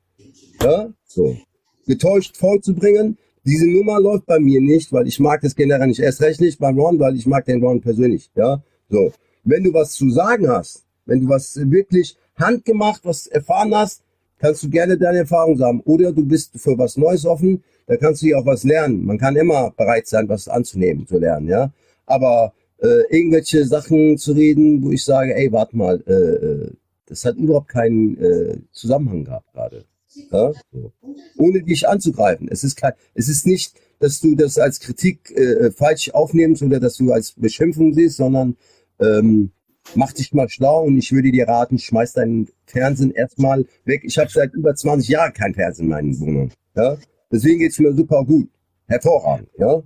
Ja, 0.62 0.92
so. 1.06 1.38
Getäuscht 1.86 2.38
vorzubringen, 2.38 3.18
diese 3.46 3.68
Nummer 3.68 4.00
läuft 4.00 4.26
bei 4.26 4.40
mir 4.40 4.62
nicht, 4.62 4.94
weil 4.94 5.08
ich 5.08 5.20
mag 5.20 5.42
das 5.42 5.56
generell 5.56 5.88
nicht. 5.88 6.00
Erst 6.00 6.22
recht 6.22 6.40
nicht 6.40 6.60
bei 6.60 6.70
Ron, 6.70 7.00
weil 7.00 7.16
ich 7.16 7.26
mag 7.26 7.46
den 7.46 7.62
Ron 7.62 7.82
persönlich. 7.82 8.32
Ja, 8.36 8.64
so. 8.90 9.12
Wenn 9.44 9.64
du 9.64 9.74
was 9.74 9.94
zu 9.94 10.10
sagen 10.10 10.48
hast, 10.48 10.84
wenn 11.06 11.22
du 11.22 11.30
was 11.30 11.56
wirklich 11.56 12.18
handgemacht, 12.36 13.06
was 13.06 13.28
erfahren 13.28 13.76
hast, 13.76 14.02
kannst 14.40 14.64
du 14.64 14.70
gerne 14.70 14.98
deine 14.98 15.20
Erfahrung 15.20 15.58
sagen. 15.58 15.82
Oder 15.86 16.12
du 16.12 16.26
bist 16.26 16.60
für 16.60 16.78
was 16.78 16.98
Neues 16.98 17.26
offen, 17.26 17.64
da 17.88 17.98
kannst 17.98 18.22
du 18.22 18.28
ja 18.28 18.38
auch 18.38 18.46
was 18.46 18.64
lernen. 18.64 19.06
Man 19.06 19.18
kann 19.18 19.36
immer 19.36 19.72
bereit 19.72 20.08
sein, 20.08 20.30
was 20.30 20.48
anzunehmen, 20.48 21.08
zu 21.08 21.18
lernen, 21.18 21.48
ja. 21.48 21.72
Aber 22.06 22.54
äh, 22.80 23.04
irgendwelche 23.10 23.66
Sachen 23.66 24.18
zu 24.18 24.34
reden, 24.34 24.84
wo 24.84 24.92
ich 24.92 25.04
sage, 25.04 25.36
ey, 25.36 25.52
warte 25.52 25.78
mal, 25.78 26.04
äh, 26.08 26.12
äh, 26.14 26.72
das 27.06 27.26
hat 27.26 27.36
überhaupt 27.36 27.70
keinen 27.70 28.18
äh, 28.18 28.58
Zusammenhang 28.72 29.26
gehabt 29.26 29.52
gerade. 29.54 29.86
Ja? 30.32 30.52
So. 30.72 30.92
Ohne 31.38 31.64
dich 31.64 31.88
anzugreifen. 31.88 32.48
Es 32.50 32.64
ist 32.64 32.76
kein, 32.76 32.94
es 33.14 33.30
ist 33.30 33.46
nicht, 33.46 33.74
dass 34.00 34.20
du 34.20 34.36
das 34.36 34.58
als 34.58 34.80
Kritik 34.80 35.32
äh, 35.32 35.72
falsch 35.72 36.10
aufnimmst 36.12 36.62
oder 36.62 36.80
dass 36.80 36.98
du 36.98 37.12
als 37.12 37.32
Beschimpfung 37.34 37.94
siehst, 37.94 38.18
sondern 38.18 38.58
ähm, 39.04 39.52
mach 39.96 40.14
dich 40.14 40.34
mal 40.34 40.48
schlau 40.50 40.84
und 40.84 40.98
ich 40.98 41.12
würde 41.12 41.32
dir 41.32 41.48
raten, 41.48 41.78
schmeiß 41.78 42.14
deinen 42.14 42.48
Fernsehen 42.66 43.12
erstmal 43.12 43.66
weg. 43.86 44.02
Ich 44.06 44.18
habe 44.18 44.30
seit 44.32 44.54
über 44.54 44.74
20 44.74 45.10
Jahren 45.10 45.34
kein 45.34 45.54
Fernsehen 45.54 45.86
in 45.86 45.90
meiner 45.92 46.20
Wohnung. 46.20 46.52
Ja? 46.76 46.96
Deswegen 47.32 47.60
geht's 47.60 47.80
mir 47.80 47.94
super 47.94 48.24
gut. 48.26 48.48
Hervorragend, 48.88 49.50
ja. 49.58 49.82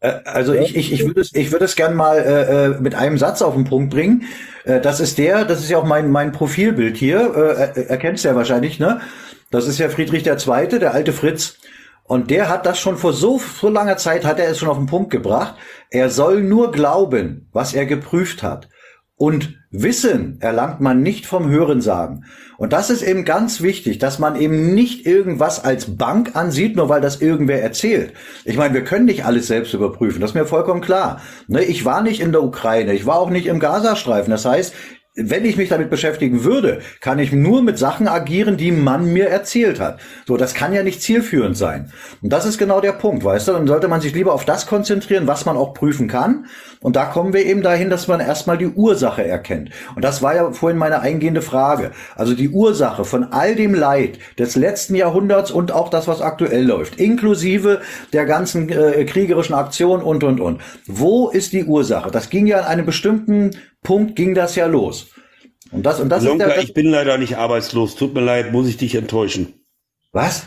Äh, 0.00 0.20
Also 0.24 0.52
ich, 0.54 0.76
ich, 0.76 0.92
ich 0.92 1.06
würde 1.06 1.20
es, 1.20 1.34
ich 1.34 1.50
würde 1.52 1.64
es 1.64 1.76
gern 1.76 1.94
mal 1.94 2.18
äh, 2.18 2.66
äh, 2.66 2.80
mit 2.80 2.94
einem 2.94 3.18
Satz 3.18 3.42
auf 3.42 3.54
den 3.54 3.64
Punkt 3.64 3.90
bringen. 3.90 4.24
Äh, 4.64 4.80
das 4.80 5.00
ist 5.00 5.18
der, 5.18 5.44
das 5.44 5.60
ist 5.60 5.70
ja 5.70 5.78
auch 5.78 5.86
mein, 5.86 6.10
mein 6.10 6.32
Profilbild 6.32 6.96
hier, 6.96 7.20
äh, 7.34 7.80
er- 7.80 7.90
erkennst 7.90 8.24
du 8.24 8.28
ja 8.28 8.34
wahrscheinlich, 8.34 8.78
ne? 8.78 9.00
Das 9.50 9.66
ist 9.66 9.78
ja 9.78 9.88
Friedrich 9.90 10.22
der 10.22 10.38
Zweite, 10.38 10.78
der 10.78 10.94
alte 10.94 11.12
Fritz. 11.12 11.58
Und 12.04 12.30
der 12.30 12.48
hat 12.48 12.66
das 12.66 12.78
schon 12.78 12.96
vor 12.96 13.12
so, 13.12 13.38
so 13.38 13.68
langer 13.68 13.96
Zeit, 13.96 14.24
hat 14.24 14.38
er 14.38 14.50
es 14.50 14.58
schon 14.58 14.68
auf 14.68 14.76
den 14.76 14.86
Punkt 14.86 15.10
gebracht. 15.10 15.54
Er 15.90 16.10
soll 16.10 16.42
nur 16.42 16.72
glauben, 16.72 17.48
was 17.52 17.74
er 17.74 17.86
geprüft 17.86 18.42
hat. 18.42 18.68
Und 19.16 19.54
Wissen 19.70 20.38
erlangt 20.40 20.80
man 20.80 21.00
nicht 21.00 21.26
vom 21.26 21.48
Hörensagen. 21.48 22.24
Und 22.58 22.72
das 22.72 22.90
ist 22.90 23.02
eben 23.02 23.24
ganz 23.24 23.62
wichtig, 23.62 23.98
dass 23.98 24.18
man 24.18 24.36
eben 24.36 24.74
nicht 24.74 25.06
irgendwas 25.06 25.64
als 25.64 25.96
Bank 25.96 26.34
ansieht, 26.34 26.76
nur 26.76 26.88
weil 26.88 27.00
das 27.00 27.22
irgendwer 27.22 27.62
erzählt. 27.62 28.12
Ich 28.44 28.56
meine, 28.56 28.74
wir 28.74 28.84
können 28.84 29.04
nicht 29.04 29.24
alles 29.24 29.46
selbst 29.46 29.74
überprüfen, 29.74 30.20
das 30.20 30.30
ist 30.30 30.34
mir 30.34 30.44
vollkommen 30.44 30.80
klar. 30.80 31.20
Ne, 31.46 31.62
Ich 31.62 31.84
war 31.84 32.02
nicht 32.02 32.20
in 32.20 32.32
der 32.32 32.42
Ukraine, 32.42 32.92
ich 32.94 33.06
war 33.06 33.18
auch 33.18 33.30
nicht 33.30 33.46
im 33.46 33.60
Gazastreifen. 33.60 34.30
Das 34.30 34.44
heißt, 34.44 34.74
wenn 35.14 35.44
ich 35.44 35.58
mich 35.58 35.68
damit 35.68 35.90
beschäftigen 35.90 36.42
würde, 36.42 36.80
kann 37.02 37.18
ich 37.18 37.32
nur 37.32 37.62
mit 37.62 37.78
Sachen 37.78 38.08
agieren, 38.08 38.56
die 38.56 38.72
man 38.72 39.12
mir 39.12 39.28
erzählt 39.28 39.78
hat. 39.78 40.00
So, 40.26 40.38
das 40.38 40.54
kann 40.54 40.72
ja 40.72 40.82
nicht 40.82 41.02
zielführend 41.02 41.54
sein. 41.54 41.92
Und 42.22 42.32
das 42.32 42.46
ist 42.46 42.56
genau 42.56 42.80
der 42.80 42.92
Punkt, 42.92 43.22
weißt 43.22 43.48
du? 43.48 43.52
Dann 43.52 43.66
sollte 43.66 43.88
man 43.88 44.00
sich 44.00 44.14
lieber 44.14 44.32
auf 44.32 44.46
das 44.46 44.66
konzentrieren, 44.66 45.26
was 45.26 45.44
man 45.44 45.58
auch 45.58 45.74
prüfen 45.74 46.08
kann. 46.08 46.46
Und 46.80 46.96
da 46.96 47.04
kommen 47.04 47.34
wir 47.34 47.44
eben 47.44 47.60
dahin, 47.60 47.90
dass 47.90 48.08
man 48.08 48.20
erstmal 48.20 48.56
die 48.56 48.68
Ursache 48.68 49.22
erkennt. 49.22 49.70
Und 49.94 50.02
das 50.02 50.22
war 50.22 50.34
ja 50.34 50.50
vorhin 50.52 50.78
meine 50.78 51.00
eingehende 51.00 51.42
Frage. 51.42 51.90
Also 52.16 52.32
die 52.32 52.48
Ursache 52.48 53.04
von 53.04 53.24
all 53.24 53.54
dem 53.54 53.74
Leid 53.74 54.18
des 54.38 54.56
letzten 54.56 54.94
Jahrhunderts 54.94 55.50
und 55.50 55.72
auch 55.72 55.90
das, 55.90 56.08
was 56.08 56.22
aktuell 56.22 56.64
läuft, 56.64 56.98
inklusive 56.98 57.82
der 58.14 58.24
ganzen 58.24 58.70
äh, 58.70 59.04
kriegerischen 59.04 59.54
Aktionen 59.54 60.02
und, 60.02 60.24
und, 60.24 60.40
und. 60.40 60.62
Wo 60.86 61.28
ist 61.28 61.52
die 61.52 61.64
Ursache? 61.64 62.10
Das 62.10 62.30
ging 62.30 62.46
ja 62.46 62.60
an 62.60 62.64
einem 62.64 62.86
bestimmten 62.86 63.50
Punkt 63.82 64.16
ging 64.16 64.34
das 64.34 64.54
ja 64.56 64.66
los. 64.66 65.10
Und 65.70 65.86
das, 65.86 66.00
und 66.00 66.08
das 66.08 66.24
Lonka, 66.24 66.46
ist 66.46 66.56
der, 66.56 66.62
ich 66.62 66.74
bin 66.74 66.86
leider 66.86 67.18
nicht 67.18 67.36
arbeitslos. 67.36 67.96
Tut 67.96 68.14
mir 68.14 68.20
leid, 68.20 68.52
muss 68.52 68.68
ich 68.68 68.76
dich 68.76 68.94
enttäuschen. 68.94 69.54
Was? 70.12 70.46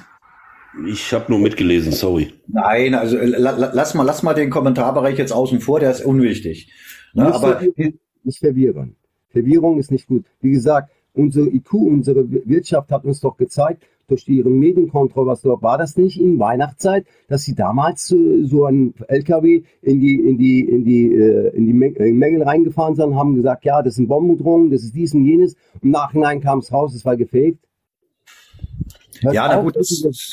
Ich 0.88 1.14
habe 1.14 1.26
nur 1.30 1.40
mitgelesen, 1.40 1.94
sorry. 1.94 2.34
Nein, 2.48 2.96
also 2.96 3.18
äh, 3.18 3.26
la, 3.26 3.52
la, 3.52 3.72
lass 3.74 3.94
mal, 3.94 4.04
lass 4.04 4.24
mal 4.24 4.34
den 4.34 4.50
Kommentarbereich 4.50 5.18
jetzt 5.18 5.32
außen 5.32 5.62
vor, 5.62 5.80
der 5.80 5.92
ist 5.92 6.04
unwichtig. 6.04 6.72
Ne, 7.14 7.26
Nicht 7.26 7.34
aber 7.34 7.62
nicht 8.24 8.40
verwirren. 8.40 8.96
Verwirrung 9.30 9.80
ist 9.80 9.92
nicht 9.92 10.08
gut. 10.08 10.26
Wie 10.42 10.52
gesagt, 10.52 10.92
unsere 11.14 11.48
IQ, 11.48 11.74
unsere 11.74 12.30
Wirtschaft 12.30 12.92
hat 12.92 13.06
uns 13.06 13.22
doch 13.22 13.38
gezeigt, 13.38 13.84
durch 14.08 14.28
ihre 14.28 14.50
dort 14.50 15.62
war 15.62 15.78
das 15.78 15.98
nicht 15.98 16.20
in 16.20 16.40
Weihnachtszeit, 16.40 17.06
dass 17.28 17.44
sie 17.44 17.56
damals 17.56 18.12
äh, 18.12 18.44
so 18.44 18.66
ein 18.66 18.94
LKW 19.08 19.64
in 19.82 20.00
die 20.00 20.16
in 20.16 20.38
die 20.38 20.62
in 20.62 20.84
die 20.84 21.14
äh, 21.14 21.56
in 21.56 21.66
die 21.66 21.86
äh, 21.86 22.12
Mängel 22.14 22.44
reingefahren 22.44 22.96
sind, 22.96 23.16
haben 23.16 23.36
gesagt, 23.36 23.66
ja, 23.66 23.82
das 23.82 23.96
sind 23.96 24.08
Bombendrohungen, 24.08 24.72
das 24.72 24.84
ist 24.84 24.96
dies 24.96 25.14
und 25.14 25.26
jenes. 25.26 25.56
Im 25.82 25.92
Nachhinein 25.92 26.42
kam 26.42 26.60
es 26.60 26.72
raus, 26.72 26.94
es 26.94 27.06
war 27.06 27.18
gefaked. 27.18 27.60
Ja, 29.22 29.48
na 29.48 29.58
auf, 29.58 29.66
gut, 29.66 29.76
das 29.76 29.92
ist. 29.92 30.28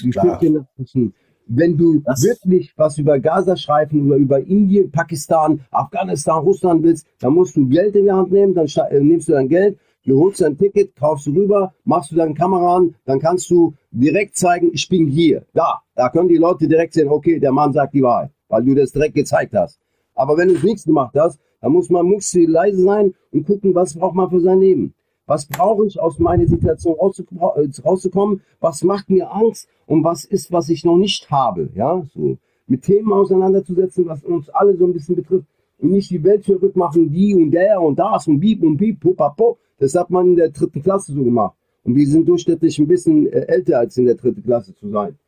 Wenn 1.46 1.76
du 1.76 2.00
wirklich 2.04 2.72
was 2.76 2.98
über 2.98 3.18
Gazastreifen 3.18 4.06
oder 4.06 4.16
über 4.16 4.40
Indien, 4.40 4.90
Pakistan, 4.90 5.60
Afghanistan, 5.70 6.38
Russland 6.38 6.82
willst, 6.82 7.06
dann 7.20 7.34
musst 7.34 7.56
du 7.56 7.68
Geld 7.68 7.96
in 7.96 8.04
die 8.04 8.12
Hand 8.12 8.30
nehmen, 8.30 8.54
dann 8.54 8.66
äh, 8.66 9.00
nimmst 9.00 9.28
du 9.28 9.32
dein 9.32 9.48
Geld, 9.48 9.76
du 10.04 10.20
holst 10.20 10.40
dein 10.40 10.56
Ticket, 10.56 10.96
kaufst 10.96 11.26
rüber, 11.28 11.74
machst 11.84 12.12
du 12.12 12.16
deine 12.16 12.34
Kamera 12.34 12.76
an, 12.76 12.94
dann 13.04 13.20
kannst 13.20 13.50
du 13.50 13.74
direkt 13.90 14.36
zeigen, 14.36 14.70
ich 14.72 14.88
bin 14.88 15.06
hier, 15.06 15.44
da. 15.52 15.82
Da 15.94 16.08
können 16.08 16.28
die 16.28 16.36
Leute 16.36 16.66
direkt 16.66 16.94
sehen, 16.94 17.08
okay, 17.08 17.38
der 17.38 17.52
Mann 17.52 17.72
sagt 17.72 17.94
die 17.94 18.02
Wahrheit, 18.02 18.30
weil 18.48 18.64
du 18.64 18.74
das 18.74 18.92
direkt 18.92 19.14
gezeigt 19.14 19.54
hast. 19.54 19.78
Aber 20.14 20.36
wenn 20.36 20.48
du 20.48 20.54
nichts 20.54 20.84
gemacht 20.84 21.14
hast, 21.16 21.40
dann 21.60 21.72
muss 21.72 21.88
man 21.90 22.06
muss 22.06 22.34
leise 22.34 22.82
sein 22.82 23.14
und 23.30 23.46
gucken, 23.46 23.74
was 23.74 23.94
braucht 23.94 24.14
man 24.14 24.30
für 24.30 24.40
sein 24.40 24.60
Leben. 24.60 24.94
Was 25.26 25.46
brauche 25.46 25.86
ich 25.86 26.00
aus 26.00 26.18
meiner 26.18 26.46
Situation 26.46 26.96
äh, 26.96 27.82
rauszukommen? 27.84 28.42
Was 28.60 28.82
macht 28.82 29.08
mir 29.08 29.32
Angst? 29.32 29.68
Und 29.86 30.04
was 30.04 30.24
ist, 30.24 30.50
was 30.52 30.68
ich 30.68 30.84
noch 30.84 30.96
nicht 30.96 31.30
habe? 31.30 31.70
Ja, 31.74 32.02
so. 32.12 32.36
Mit 32.66 32.82
Themen 32.82 33.12
auseinanderzusetzen, 33.12 34.06
was 34.06 34.22
uns 34.24 34.48
alle 34.50 34.76
so 34.76 34.84
ein 34.84 34.92
bisschen 34.92 35.16
betrifft. 35.16 35.46
Und 35.78 35.92
nicht 35.92 36.10
die 36.10 36.22
Welt 36.22 36.44
verrückt 36.44 36.76
machen, 36.76 37.10
die 37.10 37.34
und 37.34 37.50
der 37.50 37.80
und 37.80 37.98
das 37.98 38.26
und 38.26 38.40
bieb 38.40 38.62
und 38.62 38.76
bieb, 38.76 39.00
pupapo. 39.00 39.58
Das 39.82 39.96
hat 39.96 40.10
man 40.10 40.28
in 40.28 40.36
der 40.36 40.50
dritten 40.50 40.80
Klasse 40.80 41.12
so 41.12 41.24
gemacht. 41.24 41.56
Und 41.82 41.96
wir 41.96 42.06
sind 42.06 42.28
durchschnittlich 42.28 42.78
ein 42.78 42.86
bisschen 42.86 43.26
äh, 43.26 43.46
älter 43.48 43.80
als 43.80 43.96
in 43.96 44.06
der 44.06 44.14
dritten 44.14 44.40
Klasse 44.44 44.72
zu 44.76 44.88
sein. 44.90 45.18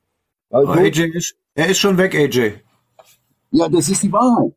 Also, 0.49 0.71
oh, 0.71 0.75
AJ 0.75 1.11
ist, 1.13 1.35
er 1.57 1.71
ist 1.71 1.79
schon 1.79 1.99
weg, 1.99 2.15
AJ. 2.15 2.53
Ja, 3.51 3.69
das 3.69 3.89
ist 3.89 4.05
die 4.05 4.13
Wahrheit. 4.13 4.53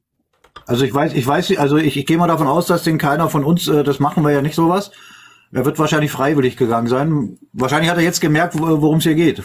Also 0.68 0.86
ich 0.86 0.94
weiß, 0.94 1.16
ich 1.16 1.26
weiß, 1.26 1.58
also 1.58 1.78
ich, 1.78 1.98
ich 1.98 2.06
gehe 2.06 2.18
mal 2.18 2.28
davon 2.28 2.46
aus, 2.46 2.68
dass 2.68 2.84
den 2.84 3.00
keiner 3.00 3.28
von 3.28 3.44
uns, 3.44 3.68
äh, 3.68 3.84
das 3.84 4.00
machen 4.00 4.24
wir 4.24 4.32
ja 4.32 4.44
nicht 4.44 4.54
sowas. 4.54 4.92
Er 5.52 5.66
wird 5.66 5.80
wahrscheinlich 5.80 6.12
freiwillig 6.12 6.58
gegangen 6.58 6.88
sein. 6.88 7.40
Wahrscheinlich 7.54 7.90
hat 7.90 7.98
er 7.98 8.04
jetzt 8.04 8.22
gemerkt, 8.22 8.60
worum 8.60 8.98
es 9.00 9.04
hier 9.04 9.16
geht. 9.16 9.42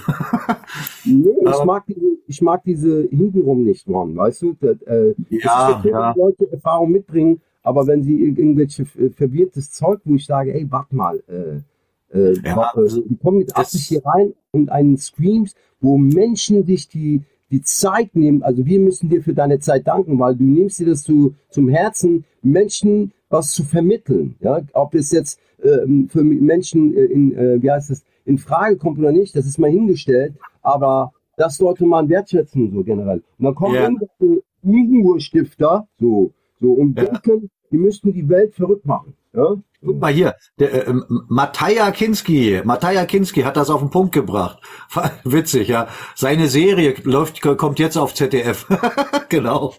nee, 1.05 1.31
ich 1.47 1.65
mag 1.65 1.85
diese, 1.87 2.19
ich 2.27 2.43
mag 2.43 2.62
diese 2.65 3.09
hintenrum 3.09 3.62
nicht, 3.65 3.89
Mann, 3.89 4.15
weißt 4.15 4.43
du? 4.43 4.57
Das, 4.61 4.83
äh, 4.83 5.15
ja, 5.31 5.81
das 5.83 5.85
ja. 5.85 6.12
Leute 6.15 6.53
Erfahrung 6.53 6.91
mitbringen, 6.91 7.41
aber 7.62 7.86
wenn 7.86 8.02
sie 8.02 8.20
irgendwelche 8.20 8.84
verwirrtes 8.84 9.72
Zeug, 9.72 10.01
wo 10.05 10.14
ich 10.14 10.26
sage, 10.26 10.55
ey, 10.55 10.70
warte 10.70 10.94
mal, 10.94 11.22
äh, 11.28 12.16
äh, 12.16 12.34
ja, 12.44 12.72
die 12.76 13.16
kommen 13.16 13.39
mit 13.39 13.56
Absicht 13.56 13.89
hier 13.89 14.02
rein 14.05 14.34
und 14.51 14.70
einen 14.70 14.98
Streams, 14.98 15.55
wo 15.80 15.97
Menschen 15.97 16.64
sich 16.64 16.89
die 16.89 17.22
die 17.52 17.62
Zeit 17.62 18.16
nehmen, 18.16 18.43
also 18.43 18.64
wir 18.64 18.80
müssen 18.80 19.10
dir 19.10 19.22
für 19.22 19.34
deine 19.34 19.59
Zeit 19.59 19.86
danken, 19.86 20.18
weil 20.18 20.34
du 20.34 20.43
nimmst 20.43 20.80
dir 20.80 20.86
das 20.86 21.02
zu, 21.02 21.34
zum 21.51 21.68
Herzen, 21.68 22.24
Menschen 22.40 23.12
was 23.28 23.51
zu 23.51 23.62
vermitteln. 23.62 24.36
Ja, 24.40 24.60
ob 24.72 24.94
es 24.94 25.12
jetzt 25.12 25.39
ähm, 25.62 26.09
für 26.09 26.24
Menschen 26.24 26.97
äh, 26.97 27.05
in, 27.05 27.36
äh, 27.36 27.62
wie 27.62 27.70
heißt 27.70 27.90
es, 27.90 28.05
in 28.24 28.39
Frage 28.39 28.76
kommt 28.76 28.98
oder 28.98 29.12
nicht, 29.12 29.36
das 29.36 29.47
ist 29.47 29.59
mal 29.59 29.70
hingestellt, 29.70 30.34
aber 30.62 31.12
das 31.36 31.56
sollte 31.56 31.84
man 31.84 32.09
wertschätzen, 32.09 32.72
so 32.72 32.82
generell. 32.82 33.22
Und 33.39 33.44
dann 33.44 33.55
kommen 33.55 33.74
yeah. 33.74 33.84
irgendwelche 33.84 34.43
Lügenurstifter, 34.62 35.89
so, 35.98 36.30
so, 36.62 36.72
und 36.72 36.97
ja. 36.97 37.05
denken, 37.05 37.51
die 37.72 37.78
müssten 37.78 38.12
die 38.12 38.28
Welt 38.28 38.55
verrückt 38.55 38.86
machen. 38.86 39.14
Ja? 39.34 39.56
Guck 39.84 40.01
mal 40.01 40.12
hier, 40.12 40.36
der, 40.60 40.86
äh, 40.86 40.94
Mataja 41.09 41.90
Kinski, 41.90 42.60
Mataja 42.64 43.05
Kinski 43.05 43.43
hat 43.43 43.56
das 43.56 43.68
auf 43.68 43.80
den 43.80 43.90
Punkt 43.90 44.12
gebracht. 44.12 44.60
Witzig, 45.24 45.68
ja. 45.68 45.89
Seine 46.14 46.47
Serie 46.47 46.94
läuft, 47.02 47.43
kommt 47.43 47.80
jetzt 47.80 47.97
auf 47.97 48.14
ZDF. 48.14 48.66
genau. 49.28 49.74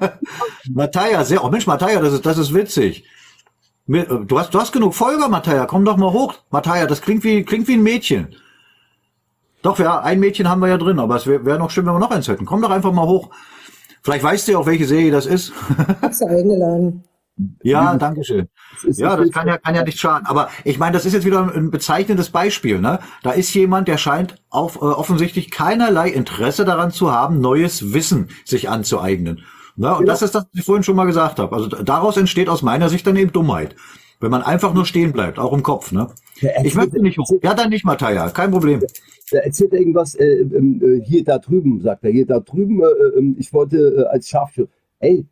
Mataja, 0.70 1.24
sehr, 1.24 1.42
oh 1.42 1.48
Mensch, 1.48 1.66
Mataja, 1.66 2.00
das 2.00 2.12
ist, 2.12 2.26
das 2.26 2.36
ist 2.36 2.52
witzig. 2.52 3.04
Äh, 3.88 4.04
du 4.04 4.38
hast, 4.38 4.52
du 4.52 4.60
hast 4.60 4.72
genug 4.72 4.94
Folger, 4.94 5.28
Mataja, 5.28 5.64
komm 5.64 5.86
doch 5.86 5.96
mal 5.96 6.12
hoch. 6.12 6.34
Mataja, 6.50 6.86
das 6.86 7.00
klingt 7.00 7.24
wie, 7.24 7.42
klingt 7.44 7.68
wie 7.68 7.74
ein 7.74 7.82
Mädchen. 7.82 8.36
Doch, 9.62 9.78
ja, 9.78 10.00
ein 10.00 10.20
Mädchen 10.20 10.48
haben 10.48 10.60
wir 10.60 10.68
ja 10.68 10.76
drin, 10.76 10.98
aber 10.98 11.16
es 11.16 11.26
wäre 11.26 11.46
wär 11.46 11.56
noch 11.56 11.70
schön, 11.70 11.86
wenn 11.86 11.94
wir 11.94 12.00
noch 12.00 12.10
eins 12.10 12.28
hätten. 12.28 12.44
Komm 12.44 12.60
doch 12.60 12.70
einfach 12.70 12.92
mal 12.92 13.06
hoch. 13.06 13.30
Vielleicht 14.02 14.24
weißt 14.24 14.48
du 14.48 14.52
ja 14.52 14.58
auch, 14.58 14.66
welche 14.66 14.86
Serie 14.86 15.10
das 15.10 15.26
ist. 15.26 15.52
Hast 16.02 16.20
du 16.20 16.26
eingeladen. 16.26 17.04
Ja, 17.62 17.96
danke 17.96 18.24
schön. 18.24 18.48
Ja, 18.84 19.16
das 19.16 19.30
kann 19.30 19.48
ja, 19.48 19.56
kann 19.58 19.74
ja 19.74 19.82
nicht 19.82 19.98
schaden. 19.98 20.26
Aber 20.26 20.50
ich 20.64 20.78
meine, 20.78 20.92
das 20.92 21.06
ist 21.06 21.14
jetzt 21.14 21.24
wieder 21.24 21.52
ein 21.52 21.70
bezeichnendes 21.70 22.30
Beispiel. 22.30 22.78
Ne? 22.80 22.98
Da 23.22 23.32
ist 23.32 23.52
jemand, 23.54 23.88
der 23.88 23.96
scheint 23.96 24.36
auf, 24.50 24.76
äh, 24.76 24.80
offensichtlich 24.80 25.50
keinerlei 25.50 26.10
Interesse 26.10 26.64
daran 26.64 26.90
zu 26.90 27.10
haben, 27.10 27.40
neues 27.40 27.94
Wissen 27.94 28.28
sich 28.44 28.68
anzueignen. 28.68 29.44
Ne? 29.76 29.90
Und 29.90 30.00
genau. 30.00 30.12
das 30.12 30.22
ist 30.22 30.34
das, 30.34 30.44
was 30.44 30.58
ich 30.58 30.64
vorhin 30.64 30.82
schon 30.82 30.96
mal 30.96 31.06
gesagt 31.06 31.38
habe. 31.38 31.54
Also 31.56 31.68
daraus 31.68 32.16
entsteht 32.16 32.48
aus 32.48 32.62
meiner 32.62 32.88
Sicht 32.88 33.06
dann 33.06 33.16
eben 33.16 33.32
Dummheit. 33.32 33.76
Wenn 34.20 34.30
man 34.30 34.42
einfach 34.42 34.74
nur 34.74 34.86
stehen 34.86 35.12
bleibt, 35.12 35.38
auch 35.38 35.52
im 35.52 35.62
Kopf. 35.62 35.90
Ne? 35.90 36.08
Ich 36.64 36.74
möchte 36.74 37.00
nicht 37.00 37.18
hoch. 37.18 37.30
Ja, 37.42 37.54
dann 37.54 37.70
nicht, 37.70 37.84
Matthäa, 37.84 38.30
kein 38.30 38.50
Problem. 38.50 38.80
Der 39.32 39.44
erzählt 39.44 39.72
irgendwas, 39.72 40.14
äh, 40.14 40.42
äh, 40.42 41.02
hier 41.04 41.24
da 41.24 41.38
drüben, 41.38 41.80
sagt 41.80 42.04
er, 42.04 42.10
hier 42.10 42.26
da 42.26 42.40
drüben, 42.40 42.82
äh, 42.82 43.18
ähm, 43.18 43.36
ich 43.38 43.52
wollte 43.52 43.76
äh, 43.78 44.04
als 44.04 44.28
Scharfschütze. 44.28 44.70
Ey, 44.98 45.26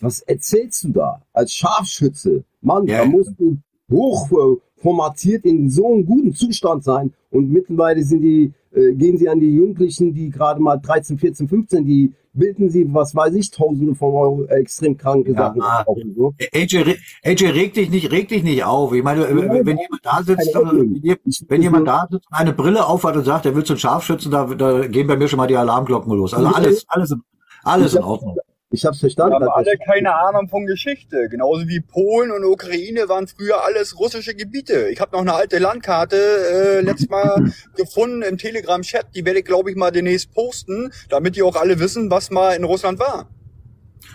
was 0.00 0.20
erzählst 0.20 0.84
du 0.84 0.88
da 0.90 1.22
als 1.32 1.52
Scharfschütze? 1.54 2.44
Mann, 2.60 2.86
ja. 2.86 2.98
da 2.98 3.04
musst 3.04 3.34
du 3.38 3.58
hoch 3.90 4.30
äh, 4.32 4.60
formatiert 4.76 5.44
in 5.44 5.70
so 5.70 5.92
einem 5.92 6.04
guten 6.04 6.34
Zustand 6.34 6.84
sein. 6.84 7.12
Und 7.30 7.50
mittlerweile 7.50 8.02
sind 8.02 8.22
die, 8.22 8.52
äh, 8.74 8.92
gehen 8.94 9.18
sie 9.18 9.28
an 9.28 9.40
die 9.40 9.54
Jugendlichen, 9.54 10.14
die 10.14 10.30
gerade 10.30 10.60
mal 10.60 10.76
13, 10.76 11.18
14, 11.18 11.48
15, 11.48 11.84
die 11.84 12.12
bilden 12.34 12.70
sie, 12.70 12.86
was 12.92 13.14
weiß 13.14 13.34
ich, 13.34 13.50
Tausende 13.50 13.94
von 13.94 14.14
Euro 14.14 14.44
äh, 14.44 14.60
extrem 14.60 14.96
kranke 14.96 15.34
Sachen. 15.34 15.60
Ja, 15.60 15.84
so. 16.16 16.34
AJ, 16.54 16.96
AJ, 17.24 17.46
reg 17.50 17.74
dich 17.74 17.90
nicht, 17.90 18.10
reg 18.10 18.28
dich 18.28 18.42
nicht 18.42 18.64
auf. 18.64 18.92
Ich 18.92 19.02
meine, 19.02 19.22
ja, 19.22 19.36
wenn 19.36 19.78
jemand 19.78 20.04
da 20.04 20.22
sitzt, 20.22 20.54
wenn, 20.54 21.18
wenn 21.48 21.62
jemand 21.62 21.88
da 21.88 22.06
sitzt, 22.10 22.26
eine 22.30 22.52
Brille 22.52 22.86
aufhat 22.86 23.16
und 23.16 23.24
sagt, 23.24 23.46
er 23.46 23.54
will 23.54 23.64
zum 23.64 23.76
Scharfschützen, 23.76 24.30
da, 24.30 24.46
da 24.46 24.86
gehen 24.86 25.06
bei 25.06 25.16
mir 25.16 25.28
schon 25.28 25.36
mal 25.36 25.46
die 25.46 25.56
Alarmglocken 25.56 26.12
los. 26.12 26.32
Also 26.34 26.48
alles, 26.48 26.84
alles, 26.88 27.14
alles 27.64 27.94
in 27.94 28.02
Ordnung. 28.02 28.36
Ich 28.74 28.86
hab's 28.86 29.00
verstanden. 29.00 29.38
Wir 29.38 29.46
haben 29.46 29.48
alle 29.50 29.76
keine 29.84 30.14
Ahnung 30.14 30.48
von 30.48 30.64
Geschichte. 30.64 31.28
Genauso 31.28 31.68
wie 31.68 31.80
Polen 31.80 32.30
und 32.30 32.42
Ukraine 32.42 33.06
waren 33.06 33.26
früher 33.26 33.62
alles 33.64 33.98
russische 33.98 34.34
Gebiete. 34.34 34.88
Ich 34.88 34.98
habe 34.98 35.12
noch 35.12 35.20
eine 35.20 35.34
alte 35.34 35.58
Landkarte 35.58 36.16
äh, 36.16 36.80
letztes 36.80 37.10
Mal 37.10 37.52
gefunden 37.76 38.22
im 38.22 38.38
Telegram-Chat. 38.38 39.14
Die 39.14 39.26
werde 39.26 39.40
ich, 39.40 39.44
glaube 39.44 39.70
ich, 39.70 39.76
mal 39.76 39.90
demnächst 39.90 40.32
posten, 40.32 40.90
damit 41.10 41.36
die 41.36 41.42
auch 41.42 41.56
alle 41.56 41.80
wissen, 41.80 42.10
was 42.10 42.30
mal 42.30 42.52
in 42.56 42.64
Russland 42.64 42.98
war. 42.98 43.28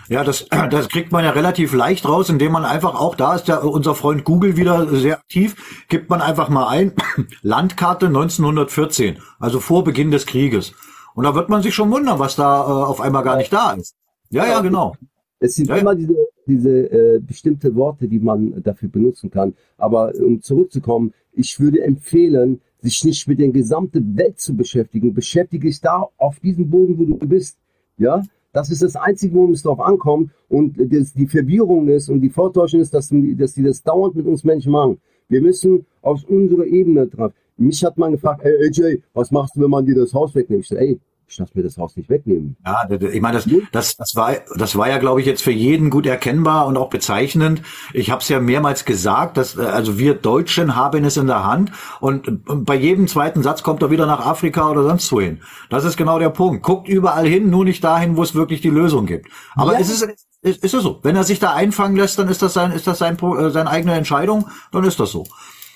Ja, 0.08 0.24
das, 0.24 0.46
das 0.70 0.88
kriegt 0.88 1.12
man 1.12 1.24
ja 1.24 1.30
relativ 1.30 1.72
leicht 1.72 2.08
raus, 2.08 2.28
indem 2.28 2.50
man 2.50 2.64
einfach 2.64 2.98
auch, 2.98 3.14
da 3.14 3.36
ist 3.36 3.46
ja 3.46 3.58
unser 3.58 3.94
Freund 3.94 4.24
Google 4.24 4.56
wieder 4.56 4.88
sehr 4.88 5.18
aktiv, 5.18 5.86
gibt 5.88 6.10
man 6.10 6.20
einfach 6.20 6.48
mal 6.48 6.66
ein, 6.66 6.94
Landkarte 7.42 8.06
1914, 8.06 9.20
also 9.38 9.60
vor 9.60 9.84
Beginn 9.84 10.10
des 10.10 10.26
Krieges. 10.26 10.72
Und 11.14 11.24
da 11.24 11.36
wird 11.36 11.48
man 11.48 11.62
sich 11.62 11.76
schon 11.76 11.92
wundern, 11.92 12.18
was 12.18 12.34
da 12.34 12.60
äh, 12.60 12.64
auf 12.64 13.00
einmal 13.00 13.22
gar 13.22 13.36
nicht 13.36 13.52
da 13.52 13.72
ist. 13.72 13.94
Ja, 14.30 14.46
ja, 14.46 14.60
genau. 14.60 14.94
Es 15.40 15.54
sind 15.54 15.68
ja, 15.68 15.76
immer 15.76 15.94
diese, 15.94 16.14
diese 16.46 16.90
äh, 16.90 17.20
bestimmte 17.20 17.74
Worte, 17.74 18.08
die 18.08 18.18
man 18.18 18.62
dafür 18.62 18.88
benutzen 18.88 19.30
kann. 19.30 19.54
Aber 19.76 20.12
um 20.16 20.40
zurückzukommen, 20.42 21.12
ich 21.32 21.58
würde 21.60 21.82
empfehlen, 21.82 22.60
sich 22.80 23.04
nicht 23.04 23.26
mit 23.28 23.38
der 23.38 23.48
gesamten 23.48 24.16
Welt 24.16 24.40
zu 24.40 24.56
beschäftigen. 24.56 25.14
Beschäftige 25.14 25.66
dich 25.66 25.80
da 25.80 26.06
auf 26.16 26.40
diesem 26.40 26.68
Boden, 26.70 26.98
wo 26.98 27.04
du 27.04 27.26
bist. 27.26 27.58
Ja, 27.96 28.22
das 28.52 28.70
ist 28.70 28.82
das 28.82 28.96
Einzige, 28.96 29.34
worum 29.34 29.52
es 29.52 29.62
darauf 29.62 29.80
ankommt. 29.80 30.30
Und 30.48 30.76
das, 30.78 31.12
die 31.12 31.26
Verwirrung 31.26 31.88
ist 31.88 32.08
und 32.08 32.20
die 32.20 32.30
Vortäuschung 32.30 32.80
ist, 32.80 32.94
dass, 32.94 33.08
dass 33.10 33.54
die 33.54 33.62
das 33.62 33.82
dauernd 33.82 34.16
mit 34.16 34.26
uns 34.26 34.44
Menschen 34.44 34.72
machen. 34.72 35.00
Wir 35.28 35.40
müssen 35.40 35.86
aus 36.02 36.24
unserer 36.24 36.64
Ebene 36.64 37.06
drauf. 37.06 37.32
Mich 37.56 37.84
hat 37.84 37.98
man 37.98 38.12
gefragt, 38.12 38.42
ey 38.44 38.68
AJ, 38.68 39.02
was 39.12 39.30
machst 39.30 39.56
du, 39.56 39.60
wenn 39.60 39.70
man 39.70 39.84
dir 39.84 39.96
das 39.96 40.14
Haus 40.14 40.34
wegnimmt? 40.34 40.62
Ich 40.62 40.68
so, 40.68 40.76
ey, 40.76 40.98
ich 41.28 41.38
lasse 41.38 41.52
mir 41.54 41.62
das 41.62 41.76
Haus 41.76 41.96
nicht 41.96 42.08
wegnehmen. 42.08 42.56
Ja, 42.64 42.88
ich 42.90 43.20
meine, 43.20 43.36
das, 43.36 43.46
das, 43.70 43.96
das 43.96 44.16
war, 44.16 44.36
das 44.56 44.76
war 44.76 44.88
ja, 44.88 44.98
glaube 44.98 45.20
ich, 45.20 45.26
jetzt 45.26 45.42
für 45.42 45.52
jeden 45.52 45.90
gut 45.90 46.06
erkennbar 46.06 46.66
und 46.66 46.76
auch 46.76 46.88
bezeichnend. 46.88 47.62
Ich 47.92 48.10
habe 48.10 48.22
es 48.22 48.28
ja 48.28 48.40
mehrmals 48.40 48.84
gesagt, 48.86 49.36
dass 49.36 49.58
also 49.58 49.98
wir 49.98 50.14
Deutschen 50.14 50.74
haben 50.74 51.04
es 51.04 51.16
in 51.18 51.26
der 51.26 51.44
Hand 51.44 51.70
und 52.00 52.42
bei 52.64 52.74
jedem 52.74 53.08
zweiten 53.08 53.42
Satz 53.42 53.62
kommt 53.62 53.82
er 53.82 53.90
wieder 53.90 54.06
nach 54.06 54.24
Afrika 54.24 54.70
oder 54.70 54.82
sonst 54.84 55.12
wohin. 55.12 55.42
Das 55.68 55.84
ist 55.84 55.96
genau 55.98 56.18
der 56.18 56.30
Punkt. 56.30 56.62
Guckt 56.62 56.88
überall 56.88 57.26
hin, 57.26 57.50
nur 57.50 57.64
nicht 57.64 57.84
dahin, 57.84 58.16
wo 58.16 58.22
es 58.22 58.34
wirklich 58.34 58.62
die 58.62 58.70
Lösung 58.70 59.04
gibt. 59.04 59.28
Aber 59.54 59.74
ja. 59.74 59.80
es 59.80 59.90
ist 59.90 60.08
ist, 60.40 60.62
ist 60.62 60.74
es 60.74 60.82
so. 60.82 61.00
Wenn 61.02 61.16
er 61.16 61.24
sich 61.24 61.40
da 61.40 61.52
einfangen 61.54 61.96
lässt, 61.96 62.18
dann 62.18 62.28
ist 62.28 62.42
das 62.42 62.54
sein, 62.54 62.70
ist 62.70 62.86
das 62.86 62.98
sein, 62.98 63.18
äh, 63.18 63.50
seine 63.50 63.70
eigene 63.70 63.94
Entscheidung, 63.94 64.46
dann 64.70 64.84
ist 64.84 65.00
das 65.00 65.10
so. 65.10 65.24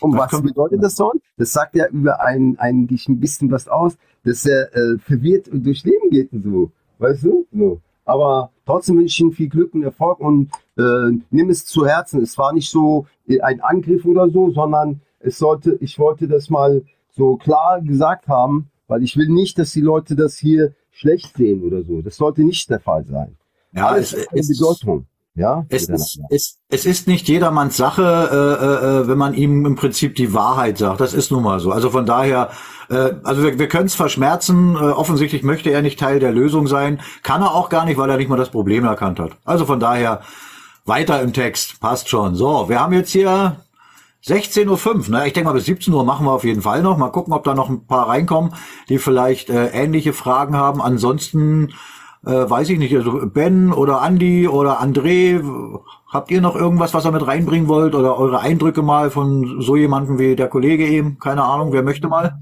Und 0.00 0.16
was 0.16 0.30
bedeutet 0.40 0.82
das 0.82 0.96
so? 0.96 1.12
Das 1.36 1.52
sagt 1.52 1.76
ja 1.76 1.86
über 1.88 2.20
einen 2.20 2.58
eigentlich 2.58 3.08
ein 3.08 3.20
bisschen 3.20 3.50
was 3.50 3.68
aus, 3.68 3.96
dass 4.24 4.46
er 4.46 4.74
äh, 4.74 4.98
verwirrt 4.98 5.48
durchs 5.52 5.84
Leben 5.84 6.10
geht 6.10 6.32
und 6.32 6.42
so. 6.42 6.70
Weißt 6.98 7.24
du? 7.24 7.46
So. 7.52 7.80
Aber 8.04 8.50
trotzdem 8.66 8.98
wünsche 8.98 9.14
ich 9.14 9.20
ihm 9.20 9.32
viel 9.32 9.48
Glück 9.48 9.74
und 9.74 9.82
Erfolg 9.82 10.20
und 10.20 10.50
äh, 10.76 11.10
nimm 11.30 11.50
es 11.50 11.64
zu 11.64 11.86
Herzen. 11.86 12.22
Es 12.22 12.36
war 12.38 12.52
nicht 12.52 12.70
so 12.70 13.06
äh, 13.26 13.40
ein 13.40 13.60
Angriff 13.60 14.04
oder 14.04 14.28
so, 14.28 14.50
sondern 14.50 15.00
es 15.20 15.38
sollte, 15.38 15.76
ich 15.80 15.98
wollte 15.98 16.28
das 16.28 16.50
mal 16.50 16.82
so 17.10 17.36
klar 17.36 17.80
gesagt 17.80 18.28
haben, 18.28 18.70
weil 18.88 19.02
ich 19.02 19.16
will 19.16 19.28
nicht, 19.28 19.58
dass 19.58 19.72
die 19.72 19.80
Leute 19.80 20.16
das 20.16 20.36
hier 20.36 20.74
schlecht 20.90 21.36
sehen 21.36 21.62
oder 21.62 21.82
so. 21.82 22.02
Das 22.02 22.16
sollte 22.16 22.42
nicht 22.42 22.68
der 22.70 22.80
Fall 22.80 23.04
sein. 23.04 23.36
Ja, 23.72 23.88
Alles 23.88 24.12
es, 24.12 24.26
es, 24.32 24.48
Bedeutung. 24.48 25.06
Ja, 25.34 25.64
es 25.70 25.88
ist, 25.88 26.20
es, 26.28 26.58
es 26.68 26.84
ist 26.84 27.08
nicht 27.08 27.26
jedermanns 27.26 27.78
Sache, 27.78 28.02
äh, 28.02 29.04
äh, 29.04 29.08
wenn 29.08 29.16
man 29.16 29.32
ihm 29.32 29.64
im 29.64 29.76
Prinzip 29.76 30.14
die 30.14 30.34
Wahrheit 30.34 30.76
sagt. 30.76 31.00
Das 31.00 31.14
ist 31.14 31.30
nun 31.30 31.42
mal 31.42 31.58
so. 31.58 31.72
Also 31.72 31.88
von 31.88 32.04
daher, 32.04 32.50
äh, 32.90 33.12
also 33.24 33.42
wir, 33.42 33.58
wir 33.58 33.68
können 33.68 33.86
es 33.86 33.94
verschmerzen. 33.94 34.74
Äh, 34.74 34.80
offensichtlich 34.80 35.42
möchte 35.42 35.70
er 35.70 35.80
nicht 35.80 35.98
Teil 35.98 36.20
der 36.20 36.32
Lösung 36.32 36.66
sein. 36.66 37.00
Kann 37.22 37.40
er 37.40 37.54
auch 37.54 37.70
gar 37.70 37.86
nicht, 37.86 37.96
weil 37.96 38.10
er 38.10 38.18
nicht 38.18 38.28
mal 38.28 38.36
das 38.36 38.50
Problem 38.50 38.84
erkannt 38.84 39.18
hat. 39.18 39.38
Also 39.46 39.64
von 39.64 39.80
daher 39.80 40.20
weiter 40.84 41.22
im 41.22 41.32
Text. 41.32 41.80
Passt 41.80 42.10
schon. 42.10 42.34
So, 42.34 42.68
wir 42.68 42.78
haben 42.78 42.92
jetzt 42.92 43.10
hier 43.10 43.56
16.05 44.26 44.86
Uhr. 44.86 45.18
Ne? 45.18 45.26
Ich 45.26 45.32
denke 45.32 45.48
mal, 45.48 45.54
bis 45.54 45.64
17 45.64 45.94
Uhr 45.94 46.04
machen 46.04 46.26
wir 46.26 46.32
auf 46.32 46.44
jeden 46.44 46.60
Fall 46.60 46.82
noch. 46.82 46.98
Mal 46.98 47.08
gucken, 47.08 47.32
ob 47.32 47.44
da 47.44 47.54
noch 47.54 47.70
ein 47.70 47.86
paar 47.86 48.08
reinkommen, 48.08 48.54
die 48.90 48.98
vielleicht 48.98 49.48
äh, 49.48 49.68
ähnliche 49.68 50.12
Fragen 50.12 50.56
haben. 50.56 50.82
Ansonsten 50.82 51.72
äh, 52.24 52.30
weiß 52.30 52.70
ich 52.70 52.78
nicht, 52.78 52.94
also 52.94 53.26
Ben 53.26 53.72
oder 53.72 54.02
Andy 54.06 54.46
oder 54.48 54.80
André, 54.80 55.42
habt 56.08 56.30
ihr 56.30 56.40
noch 56.40 56.56
irgendwas, 56.56 56.94
was 56.94 57.04
ihr 57.04 57.12
mit 57.12 57.26
reinbringen 57.26 57.68
wollt 57.68 57.94
oder 57.94 58.18
eure 58.18 58.40
Eindrücke 58.40 58.82
mal 58.82 59.10
von 59.10 59.60
so 59.60 59.76
jemandem 59.76 60.18
wie 60.18 60.36
der 60.36 60.48
Kollege 60.48 60.86
eben? 60.86 61.18
Keine 61.18 61.44
Ahnung, 61.44 61.72
wer 61.72 61.82
möchte 61.82 62.08
mal? 62.08 62.38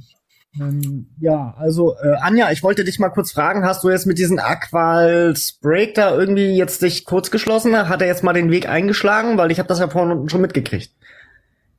Ähm, 0.58 1.06
ja, 1.20 1.54
also 1.58 1.94
äh, 2.02 2.16
Anja, 2.20 2.50
ich 2.50 2.62
wollte 2.62 2.84
dich 2.84 2.98
mal 2.98 3.10
kurz 3.10 3.30
fragen, 3.30 3.64
hast 3.64 3.84
du 3.84 3.90
jetzt 3.90 4.06
mit 4.06 4.18
diesem 4.18 4.38
Aquals 4.38 5.58
Break 5.62 5.94
da 5.94 6.14
irgendwie 6.14 6.56
jetzt 6.56 6.82
dich 6.82 7.04
kurz 7.04 7.30
geschlossen? 7.30 7.76
Hat 7.88 8.02
er 8.02 8.08
jetzt 8.08 8.24
mal 8.24 8.32
den 8.32 8.50
Weg 8.50 8.68
eingeschlagen? 8.68 9.38
Weil 9.38 9.52
ich 9.52 9.58
habe 9.58 9.68
das 9.68 9.78
ja 9.78 9.88
vorhin 9.88 10.28
schon 10.28 10.40
mitgekriegt. 10.40 10.92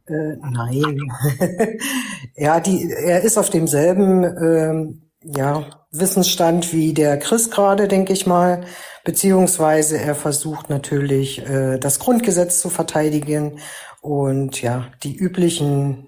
Äh, 0.07 0.38
nein. 0.38 1.11
ja, 2.36 2.60
die, 2.61 2.91
er 2.91 3.22
ist 3.22 3.38
auf 3.38 3.49
demselben 3.49 4.23
ähm, 4.23 5.02
ja, 5.23 5.65
Wissensstand 5.91 6.73
wie 6.73 6.93
der 6.93 7.18
Chris 7.19 7.52
gerade, 7.52 7.88
denke 7.88 8.14
ich 8.14 8.26
mal. 8.26 8.61
Beziehungsweise 9.03 9.99
er 9.99 10.15
versucht 10.15 10.69
natürlich, 10.69 11.48
äh, 11.48 11.77
das 11.77 11.99
Grundgesetz 11.99 12.61
zu 12.61 12.69
verteidigen 12.69 13.60
und 14.02 14.61
ja, 14.61 14.88
die 15.03 15.15
üblichen, 15.15 16.07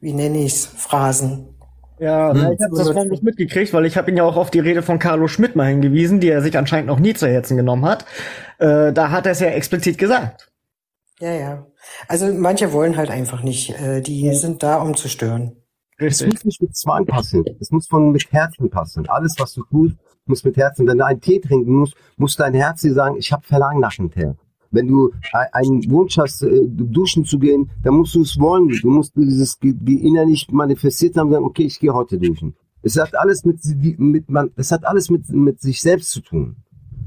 wie 0.00 0.12
nenne 0.12 0.38
ich's, 0.38 0.66
Phrasen. 0.66 1.56
Ja, 1.98 2.32
hm. 2.32 2.52
ich 2.52 2.60
habe 2.60 2.76
das 2.76 2.90
vorhin 2.90 3.08
nicht 3.08 3.22
mitgekriegt, 3.22 3.72
weil 3.72 3.86
ich 3.86 3.96
habe 3.96 4.10
ihn 4.10 4.16
ja 4.16 4.24
auch 4.24 4.36
auf 4.36 4.50
die 4.50 4.60
Rede 4.60 4.82
von 4.82 4.98
Carlo 4.98 5.28
Schmidt 5.28 5.56
mal 5.56 5.68
hingewiesen, 5.68 6.20
die 6.20 6.28
er 6.28 6.42
sich 6.42 6.56
anscheinend 6.58 6.88
noch 6.88 6.98
nie 6.98 7.14
zu 7.14 7.26
Herzen 7.26 7.56
genommen 7.56 7.86
hat. 7.86 8.04
Äh, 8.58 8.92
da 8.92 9.10
hat 9.10 9.26
er 9.26 9.32
es 9.32 9.40
ja 9.40 9.48
explizit 9.48 9.96
gesagt. 9.96 10.50
Ja, 11.20 11.32
ja. 11.32 11.66
Also 12.08 12.26
manche 12.26 12.72
wollen 12.72 12.96
halt 12.96 13.10
einfach 13.10 13.42
nicht. 13.42 13.70
Äh, 13.80 14.02
die 14.02 14.34
sind 14.34 14.62
da, 14.62 14.76
um 14.76 14.94
zu 14.96 15.08
stören. 15.08 15.56
Es 15.98 16.24
muss 16.24 16.44
nicht 16.44 16.60
mit 16.60 16.76
Zwang 16.76 17.06
passen. 17.06 17.44
Es 17.58 17.70
muss 17.70 17.86
von 17.86 18.12
mit 18.12 18.30
Herzen 18.30 18.68
passen. 18.68 19.08
Alles, 19.08 19.34
was 19.38 19.54
du 19.54 19.64
tust, 19.64 19.96
muss 20.26 20.44
mit 20.44 20.56
Herzen. 20.56 20.86
Wenn 20.86 20.98
du 20.98 21.06
einen 21.06 21.20
Tee 21.20 21.40
trinken 21.40 21.74
musst, 21.74 21.94
muss 22.16 22.36
dein 22.36 22.54
Herz 22.54 22.82
dir 22.82 22.92
sagen, 22.92 23.16
ich 23.18 23.32
habe 23.32 23.46
Verlangen 23.46 23.80
nach 23.80 23.94
dem 23.94 24.10
Tee. 24.10 24.32
Wenn 24.70 24.88
du 24.88 25.12
einen 25.52 25.90
Wunsch 25.90 26.18
hast, 26.18 26.42
äh, 26.42 26.60
duschen 26.66 27.24
zu 27.24 27.38
gehen, 27.38 27.70
dann 27.82 27.94
musst 27.94 28.14
du 28.14 28.22
es 28.22 28.38
wollen. 28.38 28.68
Du 28.68 28.90
musst 28.90 29.16
dieses 29.16 29.58
innerlich 29.62 30.48
manifestiert 30.50 31.16
haben, 31.16 31.30
sagen, 31.30 31.44
okay, 31.44 31.62
ich 31.62 31.78
gehe 31.78 31.94
heute 31.94 32.18
duschen. 32.18 32.54
Es 32.82 32.98
hat 32.98 33.14
alles 33.16 33.44
mit, 33.44 33.58
mit 33.98 34.28
man, 34.28 34.50
es 34.56 34.70
hat 34.70 34.84
alles 34.84 35.08
mit, 35.08 35.28
mit 35.30 35.60
sich 35.60 35.80
selbst 35.80 36.10
zu 36.10 36.20
tun. 36.20 36.56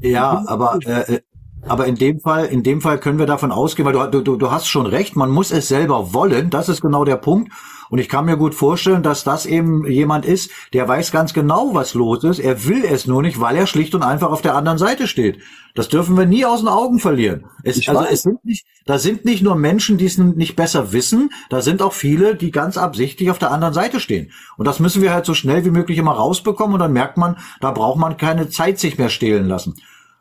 Ja, 0.01 0.43
aber 0.47 0.79
äh, 0.85 1.15
äh 1.15 1.21
aber 1.67 1.85
in 1.85 1.95
dem 1.95 2.19
Fall, 2.19 2.45
in 2.45 2.63
dem 2.63 2.81
Fall 2.81 2.99
können 2.99 3.19
wir 3.19 3.25
davon 3.25 3.51
ausgehen, 3.51 3.85
weil 3.85 4.09
du, 4.11 4.21
du, 4.21 4.35
du 4.37 4.51
hast 4.51 4.67
schon 4.67 4.85
recht, 4.85 5.15
man 5.15 5.29
muss 5.29 5.51
es 5.51 5.67
selber 5.67 6.13
wollen. 6.13 6.49
Das 6.49 6.69
ist 6.69 6.81
genau 6.81 7.05
der 7.05 7.17
Punkt. 7.17 7.51
Und 7.89 7.97
ich 7.97 8.07
kann 8.07 8.25
mir 8.25 8.37
gut 8.37 8.53
vorstellen, 8.53 9.01
dass 9.01 9.23
das 9.23 9.47
eben 9.47 9.85
jemand 9.87 10.23
ist, 10.25 10.51
der 10.73 10.87
weiß 10.87 11.11
ganz 11.11 11.33
genau, 11.33 11.73
was 11.73 11.95
los 11.95 12.23
ist. 12.23 12.39
Er 12.39 12.67
will 12.67 12.83
es 12.85 13.07
nur 13.07 13.23
nicht, 13.23 13.39
weil 13.39 13.55
er 13.55 13.65
schlicht 13.65 13.95
und 13.95 14.03
einfach 14.03 14.29
auf 14.29 14.43
der 14.43 14.55
anderen 14.55 14.77
Seite 14.77 15.07
steht. 15.07 15.39
Das 15.73 15.89
dürfen 15.89 16.15
wir 16.15 16.25
nie 16.25 16.45
aus 16.45 16.59
den 16.59 16.67
Augen 16.67 16.99
verlieren. 16.99 17.45
Es, 17.63 17.87
also 17.87 18.05
es 18.09 18.21
sind 18.21 18.45
nicht, 18.45 18.65
da 18.85 18.99
sind 18.99 19.25
nicht 19.25 19.41
nur 19.41 19.55
Menschen, 19.55 19.97
die 19.97 20.05
es 20.05 20.17
nicht 20.19 20.55
besser 20.55 20.93
wissen, 20.93 21.31
da 21.49 21.61
sind 21.61 21.81
auch 21.81 21.93
viele, 21.93 22.35
die 22.35 22.51
ganz 22.51 22.77
absichtlich 22.77 23.31
auf 23.31 23.39
der 23.39 23.51
anderen 23.51 23.73
Seite 23.73 23.99
stehen. 23.99 24.31
Und 24.57 24.67
das 24.67 24.79
müssen 24.79 25.01
wir 25.01 25.13
halt 25.13 25.25
so 25.25 25.33
schnell 25.33 25.65
wie 25.65 25.71
möglich 25.71 25.97
immer 25.97 26.11
rausbekommen 26.11 26.75
und 26.75 26.79
dann 26.79 26.93
merkt 26.93 27.17
man, 27.17 27.37
da 27.59 27.71
braucht 27.71 27.99
man 27.99 28.17
keine 28.17 28.49
Zeit 28.49 28.77
sich 28.77 28.99
mehr 28.99 29.09
stehlen 29.09 29.47
lassen. 29.47 29.75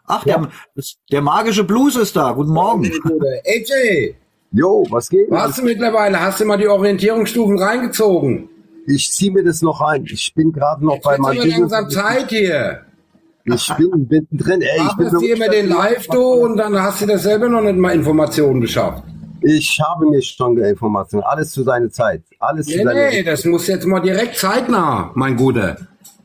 Ach, 0.08 0.26
ja. 0.26 0.38
der, 0.38 0.84
der 1.12 1.22
magische 1.22 1.64
Blues 1.64 1.96
ist 1.96 2.16
da. 2.16 2.32
Guten 2.32 2.52
Morgen. 2.52 2.84
AJ! 2.84 4.14
Jo, 4.50 4.86
was 4.88 5.10
geht? 5.10 5.30
Warst 5.30 5.58
du 5.58 5.62
mittlerweile? 5.62 6.18
Hast 6.18 6.40
du 6.40 6.46
mal 6.46 6.56
die 6.56 6.68
Orientierungsstufen 6.68 7.58
reingezogen? 7.58 8.48
Ich 8.86 9.12
zieh 9.12 9.30
mir 9.30 9.44
das 9.44 9.60
noch 9.60 9.82
ein. 9.82 10.06
Ich 10.06 10.32
bin 10.34 10.52
gerade 10.52 10.82
noch 10.82 10.94
Jetzt 10.94 11.04
bei 11.04 11.18
meinem 11.18 11.46
langsam 11.46 11.90
Zeit 11.90 12.30
hier. 12.30 12.86
Ich 13.44 13.70
bin 13.76 14.06
mittendrin. 14.08 14.62
Ey, 14.62 14.80
ich 14.86 14.96
bin 14.96 15.18
dir 15.18 15.36
immer 15.36 15.48
den 15.48 15.68
Live, 15.68 16.06
du, 16.06 16.22
und 16.22 16.56
dann 16.56 16.80
hast 16.80 17.02
du 17.02 17.06
das 17.06 17.24
selber 17.24 17.50
noch 17.50 17.60
nicht 17.60 17.76
mal 17.76 17.94
Informationen 17.94 18.62
geschafft. 18.62 19.04
Ich 19.42 19.78
habe 19.80 20.06
mir 20.06 20.22
schon 20.22 20.56
Informationen. 20.56 21.24
Alles 21.24 21.50
zu 21.50 21.62
seiner 21.62 21.90
Zeit. 21.90 22.22
Alles 22.38 22.66
nee, 22.66 22.78
zu 22.78 22.84
seiner 22.84 23.10
Nee, 23.10 23.22
das 23.22 23.44
muss 23.44 23.66
jetzt 23.66 23.86
mal 23.86 24.00
direkt 24.00 24.36
zeitnah, 24.36 25.10
mein 25.14 25.36
Guter. 25.36 25.76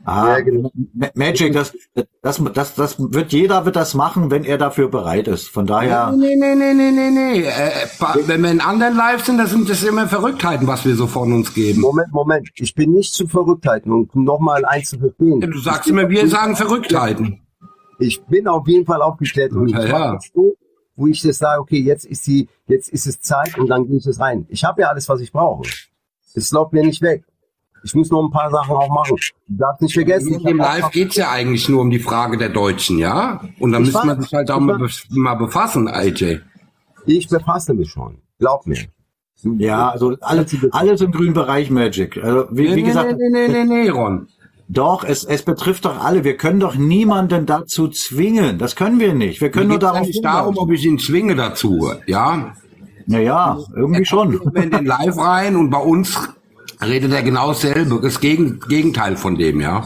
Ah, 0.04 0.40
genau. 0.40 0.70
Magic, 1.14 1.54
das, 1.54 1.74
das, 2.22 2.42
das, 2.52 2.74
das 2.74 2.96
wird 2.98 3.32
jeder 3.32 3.64
wird 3.64 3.76
das 3.76 3.94
machen, 3.94 4.30
wenn 4.30 4.44
er 4.44 4.58
dafür 4.58 4.88
bereit 4.88 5.28
ist. 5.28 5.48
Von 5.48 5.66
daher. 5.66 6.12
Nee, 6.12 6.36
nee, 6.36 6.54
nee, 6.54 6.74
nee, 6.74 6.90
nee, 6.90 7.10
nee. 7.10 7.40
Äh, 7.42 7.72
wenn 8.26 8.42
wir 8.42 8.50
in 8.50 8.60
anderen 8.60 8.96
Live 8.96 9.24
sind, 9.24 9.38
das 9.38 9.50
sind 9.50 9.68
das 9.68 9.82
immer 9.82 10.06
Verrücktheiten, 10.06 10.66
was 10.66 10.84
wir 10.84 10.94
so 10.94 11.06
von 11.06 11.32
uns 11.32 11.54
geben. 11.54 11.80
Moment, 11.80 12.12
Moment. 12.12 12.50
Ich 12.56 12.74
bin 12.74 12.92
nicht 12.92 13.14
zu 13.14 13.26
Verrücktheiten 13.26 13.92
und 13.92 14.14
nochmal 14.14 14.64
eins 14.66 14.90
zu 14.90 14.98
verstehen. 14.98 15.40
Ja, 15.40 15.46
du 15.46 15.58
sagst 15.58 15.88
immer, 15.88 16.08
wir 16.08 16.28
sagen 16.28 16.54
Verrücktheiten. 16.54 17.40
Ich 17.98 18.22
bin 18.24 18.46
auf 18.46 18.68
jeden 18.68 18.84
Fall 18.84 19.00
aufgeklärt 19.00 19.52
und 19.52 19.68
ja, 19.68 19.84
ich 19.84 19.90
ja. 19.90 20.18
so, 20.34 20.54
wo 20.96 21.06
ich 21.06 21.22
das 21.22 21.38
sage, 21.38 21.60
okay, 21.60 21.80
jetzt 21.80 22.04
ist 22.04 22.26
die, 22.26 22.48
jetzt 22.66 22.88
ist 22.88 23.06
es 23.06 23.20
Zeit 23.20 23.58
und 23.58 23.68
dann 23.68 23.86
gehe 23.86 23.96
ich 23.96 24.06
es 24.06 24.20
rein. 24.20 24.46
Ich 24.48 24.64
habe 24.64 24.82
ja 24.82 24.88
alles, 24.88 25.08
was 25.08 25.20
ich 25.20 25.32
brauche. 25.32 25.68
Es 26.34 26.50
läuft 26.50 26.72
mir 26.72 26.84
nicht 26.84 27.00
weg. 27.00 27.24
Ich 27.84 27.94
muss 27.94 28.10
noch 28.10 28.24
ein 28.24 28.30
paar 28.30 28.50
Sachen 28.50 28.74
auch 28.74 28.88
machen. 28.88 29.16
Du 29.46 29.56
darfst 29.58 29.82
nicht 29.82 29.92
vergessen. 29.92 30.32
In 30.32 30.42
dem 30.42 30.56
Live 30.56 30.90
geht's 30.90 31.16
ja 31.16 31.30
eigentlich 31.30 31.68
nur 31.68 31.82
um 31.82 31.90
die 31.90 31.98
Frage 31.98 32.38
der 32.38 32.48
Deutschen, 32.48 32.98
ja? 32.98 33.42
Und 33.60 33.72
da 33.72 33.78
müsste 33.78 34.06
man 34.06 34.20
sich 34.22 34.32
halt 34.32 34.50
auch 34.50 34.60
mal, 34.60 34.88
mal 35.10 35.34
befassen, 35.34 35.86
AJ. 35.86 36.40
Ich 37.04 37.28
befasse 37.28 37.74
mich 37.74 37.90
schon. 37.90 38.16
Glaub 38.38 38.66
mir. 38.66 38.78
Ja, 39.58 39.90
also 39.90 40.16
alle, 40.22 40.46
alles 40.70 41.00
im 41.02 41.12
grünen 41.12 41.34
Bereich 41.34 41.70
Magic. 41.70 42.16
Also, 42.22 42.46
wie, 42.50 42.68
nee, 42.68 42.76
wie 42.76 42.82
gesagt, 42.82 43.18
nee, 43.18 43.28
nee, 43.30 43.48
nee, 43.48 43.64
nee, 43.64 43.88
Ron. 43.90 44.28
Doch, 44.68 45.04
es, 45.04 45.24
es 45.24 45.42
betrifft 45.42 45.84
doch 45.84 46.02
alle. 46.02 46.24
Wir 46.24 46.38
können 46.38 46.60
doch 46.60 46.76
niemanden 46.76 47.44
dazu 47.44 47.88
zwingen. 47.88 48.58
Das 48.58 48.76
können 48.76 48.98
wir 48.98 49.12
nicht. 49.12 49.42
Wir 49.42 49.50
können 49.50 49.68
nur 49.68 49.78
darauf. 49.78 50.00
Es 50.00 50.06
nicht 50.06 50.24
darum, 50.24 50.56
ob 50.56 50.70
ich 50.70 50.86
ihn 50.86 50.98
zwinge 50.98 51.36
dazu, 51.36 51.92
ja? 52.06 52.54
Naja, 53.06 53.58
irgendwie 53.76 54.06
schon. 54.06 54.40
Wir 54.40 54.62
in 54.62 54.70
den 54.70 54.86
Live 54.86 55.18
rein 55.18 55.56
und 55.56 55.68
bei 55.68 55.78
uns 55.78 56.18
redet 56.84 57.12
er 57.12 57.22
genau 57.22 57.48
dasselbe, 57.48 58.00
das 58.00 58.20
Gegenteil 58.20 59.16
von 59.16 59.36
dem, 59.36 59.60
ja. 59.60 59.84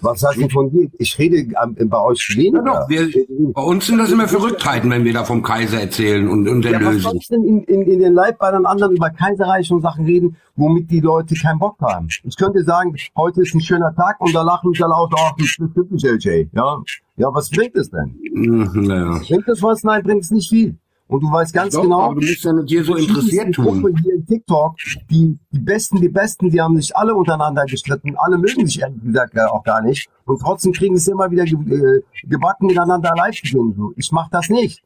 Was 0.00 0.22
heißt 0.22 0.40
denn 0.40 0.50
von 0.50 0.70
dir? 0.70 0.88
Ich 0.98 1.18
rede 1.18 1.46
bei 1.86 2.00
euch 2.00 2.36
weniger. 2.36 2.64
Ja 2.64 2.80
doch, 2.80 2.88
wir, 2.88 3.08
bei 3.52 3.62
uns 3.62 3.86
sind 3.86 3.98
das 3.98 4.10
immer 4.10 4.28
Verrücktheiten, 4.28 4.90
wenn 4.90 5.04
wir 5.04 5.12
da 5.12 5.24
vom 5.24 5.42
Kaiser 5.42 5.80
erzählen 5.80 6.28
und, 6.28 6.48
und 6.48 6.62
der 6.62 6.72
ja, 6.72 6.78
Lösung. 6.78 6.94
Was 6.96 7.02
soll 7.02 7.16
ich 7.16 7.28
denn 7.28 7.44
in, 7.44 7.62
in, 7.64 7.82
in 7.82 7.98
den 7.98 8.14
Live 8.14 8.38
bei 8.38 8.50
den 8.50 8.66
anderen 8.66 8.94
über 8.94 9.10
Kaiserreich 9.10 9.70
und 9.70 9.82
Sachen 9.82 10.04
reden, 10.04 10.36
womit 10.56 10.90
die 10.90 11.00
Leute 11.00 11.34
keinen 11.34 11.58
Bock 11.58 11.76
haben? 11.80 12.08
Ich 12.22 12.36
könnte 12.36 12.62
sagen, 12.62 12.94
heute 13.16 13.42
ist 13.42 13.54
ein 13.54 13.60
schöner 13.60 13.94
Tag 13.94 14.20
und 14.20 14.34
da 14.34 14.42
lachen 14.42 14.72
sie 14.72 14.82
laut, 14.82 15.12
ach, 15.16 15.32
das 15.38 15.48
stimmt 15.48 15.90
nicht, 15.90 16.04
LJ. 16.04 16.46
Ja, 16.52 16.78
ja, 17.16 17.34
was 17.34 17.50
bringt 17.50 17.76
es 17.76 17.90
denn? 17.90 18.16
Mhm, 18.32 18.84
ja. 18.84 19.18
Bringt 19.26 19.48
es 19.48 19.62
was? 19.62 19.82
Nein, 19.82 20.02
bringt 20.02 20.22
es 20.22 20.30
nicht 20.30 20.48
viel. 20.48 20.76
Und 21.08 21.22
du 21.22 21.32
weißt 21.32 21.54
ganz 21.54 21.74
Doch, 21.74 21.82
genau. 21.82 22.00
Aber 22.02 22.14
du 22.16 22.20
bist 22.20 22.44
ja 22.44 22.52
mit 22.52 22.68
dir 22.68 22.84
so 22.84 22.94
interessiert 22.94 23.54
tun. 23.54 23.94
Hier 24.02 24.14
in 24.14 24.26
TikTok, 24.26 24.76
die, 25.10 25.38
die 25.50 25.58
Besten, 25.58 26.00
die 26.02 26.10
Besten, 26.10 26.50
die 26.50 26.60
haben 26.60 26.76
sich 26.76 26.94
alle 26.94 27.14
untereinander 27.14 27.64
gestritten. 27.64 28.14
Alle 28.18 28.36
mögen 28.36 28.66
sich 28.66 28.80
ehrlich 28.80 29.02
gesagt 29.02 29.38
auch 29.38 29.64
gar 29.64 29.80
nicht. 29.80 30.08
Und 30.26 30.40
trotzdem 30.40 30.72
kriegen 30.72 30.98
sie 30.98 31.10
immer 31.10 31.30
wieder 31.30 31.44
ge 31.44 31.56
äh, 31.56 32.02
gebacken 32.24 32.66
miteinander 32.66 33.12
live 33.16 33.36
zu 33.36 33.42
gehen. 33.42 33.94
Ich 33.96 34.12
mach 34.12 34.28
das 34.28 34.50
nicht. 34.50 34.82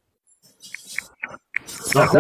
Ach, 1.97 2.15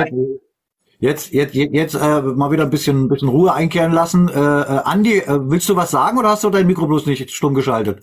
jetzt, 0.98 1.32
jetzt, 1.32 1.54
jetzt 1.54 1.94
äh, 1.94 2.22
mal 2.22 2.50
wieder 2.50 2.64
ein 2.64 2.70
bisschen, 2.70 3.04
ein 3.04 3.08
bisschen 3.08 3.28
Ruhe 3.28 3.52
einkehren 3.52 3.92
lassen. 3.92 4.28
Äh, 4.28 4.32
äh, 4.32 4.80
Andi, 4.84 5.18
äh, 5.18 5.38
willst 5.48 5.68
du 5.68 5.76
was 5.76 5.92
sagen 5.92 6.18
oder 6.18 6.30
hast 6.30 6.42
du 6.42 6.50
dein 6.50 6.66
Mikro 6.66 6.88
bloß 6.88 7.06
nicht 7.06 7.30
stumm 7.30 7.54
geschaltet? 7.54 8.02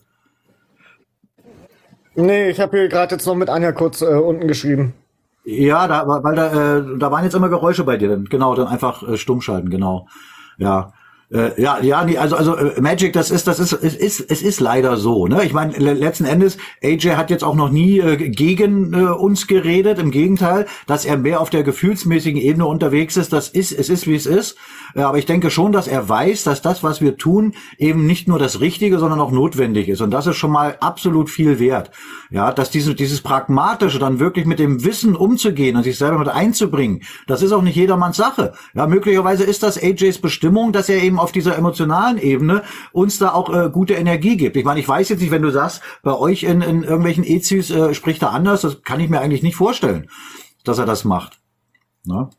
Nee, 2.16 2.50
ich 2.50 2.60
habe 2.60 2.78
hier 2.78 2.88
gerade 2.88 3.16
jetzt 3.16 3.26
noch 3.26 3.36
mit 3.36 3.50
Anja 3.50 3.74
kurz 3.74 4.02
äh, 4.02 4.06
unten 4.06 4.48
geschrieben. 4.48 4.94
Ja, 5.52 5.88
da, 5.88 6.06
weil 6.08 6.36
da, 6.36 6.78
äh, 6.78 6.98
da 7.00 7.12
waren 7.12 7.24
jetzt 7.24 7.34
immer 7.34 7.50
Geräusche 7.50 7.84
bei 7.84 7.98
dir. 7.98 8.18
Genau, 8.30 8.54
dann 8.54 8.68
einfach 8.68 9.02
äh, 9.08 9.18
stumm 9.18 9.42
schalten, 9.42 9.70
genau. 9.72 10.08
Ja. 10.58 10.94
Äh, 11.32 11.62
ja, 11.62 11.80
ja, 11.80 12.04
nee, 12.06 12.18
also 12.18 12.36
also 12.36 12.56
äh, 12.56 12.82
Magic, 12.82 13.14
das 13.14 13.30
ist, 13.30 13.46
das 13.46 13.60
ist, 13.60 13.72
es 13.74 13.96
ist, 13.96 14.32
es 14.32 14.42
ist 14.42 14.60
leider 14.60 14.98
so. 14.98 15.28
Ne, 15.28 15.44
ich 15.44 15.54
meine, 15.54 15.78
letzten 15.78 16.26
Endes, 16.26 16.58
AJ 16.84 17.10
hat 17.18 17.30
jetzt 17.30 17.44
auch 17.44 17.54
noch 17.54 17.70
nie 17.70 18.00
äh, 18.00 18.30
gegen 18.30 18.94
äh, 18.94 19.04
uns 19.12 19.46
geredet. 19.46 20.00
Im 20.00 20.10
Gegenteil, 20.10 20.66
dass 20.88 21.06
er 21.06 21.18
mehr 21.18 21.40
auf 21.40 21.52
der 21.52 21.62
gefühlsmäßigen 21.62 22.42
Ebene 22.42 22.66
unterwegs 22.66 23.16
ist. 23.16 23.32
Das 23.32 23.50
ist, 23.50 23.72
es 23.72 23.90
ist 23.90 24.08
wie 24.08 24.16
es 24.16 24.26
ist. 24.26 24.58
Äh, 24.96 25.02
aber 25.02 25.20
ich 25.20 25.28
denke 25.28 25.52
schon, 25.52 25.72
dass 25.72 25.88
er 25.88 26.10
weiß, 26.10 26.46
dass 26.46 26.64
das, 26.64 26.84
was 26.84 27.00
wir 27.00 27.16
tun, 27.16 27.54
eben 27.78 28.08
nicht 28.08 28.28
nur 28.28 28.40
das 28.40 28.60
Richtige, 28.60 28.98
sondern 28.98 29.20
auch 29.20 29.32
notwendig 29.32 29.88
ist. 29.88 30.02
Und 30.02 30.10
das 30.10 30.26
ist 30.26 30.38
schon 30.38 30.52
mal 30.52 30.78
absolut 30.80 31.30
viel 31.30 31.60
wert. 31.60 31.92
Ja, 32.32 32.52
dass 32.52 32.72
diese, 32.72 32.96
dieses 32.96 33.22
pragmatische, 33.22 34.00
dann 34.00 34.20
wirklich 34.20 34.48
mit 34.48 34.58
dem 34.58 34.84
Wissen 34.84 35.16
umzugehen 35.16 35.76
und 35.76 35.84
sich 35.84 36.00
selber 36.00 36.18
mit 36.18 36.30
einzubringen, 36.30 37.04
das 37.28 37.44
ist 37.44 37.52
auch 37.52 37.62
nicht 37.62 37.76
jedermanns 37.76 38.18
Sache. 38.18 38.54
Ja, 38.74 38.88
möglicherweise 38.88 39.44
ist 39.44 39.62
das 39.62 39.82
AJs 39.82 40.20
Bestimmung, 40.20 40.72
dass 40.72 40.90
er 40.90 41.04
eben 41.04 41.19
auf 41.20 41.32
dieser 41.32 41.58
emotionalen 41.58 42.18
Ebene 42.18 42.64
uns 42.92 43.20
da 43.20 43.34
auch 43.34 43.54
äh, 43.54 43.70
gute 43.70 43.94
Energie 43.94 44.38
gibt. 44.38 44.56
Ich 44.56 44.66
meine, 44.66 44.80
ich 44.80 44.88
weiß 44.88 45.10
jetzt 45.10 45.22
nicht, 45.22 45.32
wenn 45.32 45.42
du 45.42 45.52
sagst, 45.52 45.82
bei 46.04 46.14
euch 46.14 46.44
in, 46.44 46.62
in 46.62 46.84
irgendwelchen 46.84 47.24
EZs 47.24 47.70
äh, 47.72 47.94
spricht 47.94 48.22
er 48.22 48.32
anders, 48.32 48.62
das 48.62 48.82
kann 48.84 49.00
ich 49.00 49.10
mir 49.10 49.20
eigentlich 49.20 49.44
nicht 49.44 49.56
vorstellen, 49.56 50.10
dass 50.64 50.80
er 50.80 50.86
das 50.86 51.06
macht. 51.06 51.40
Ne? 52.06 52.30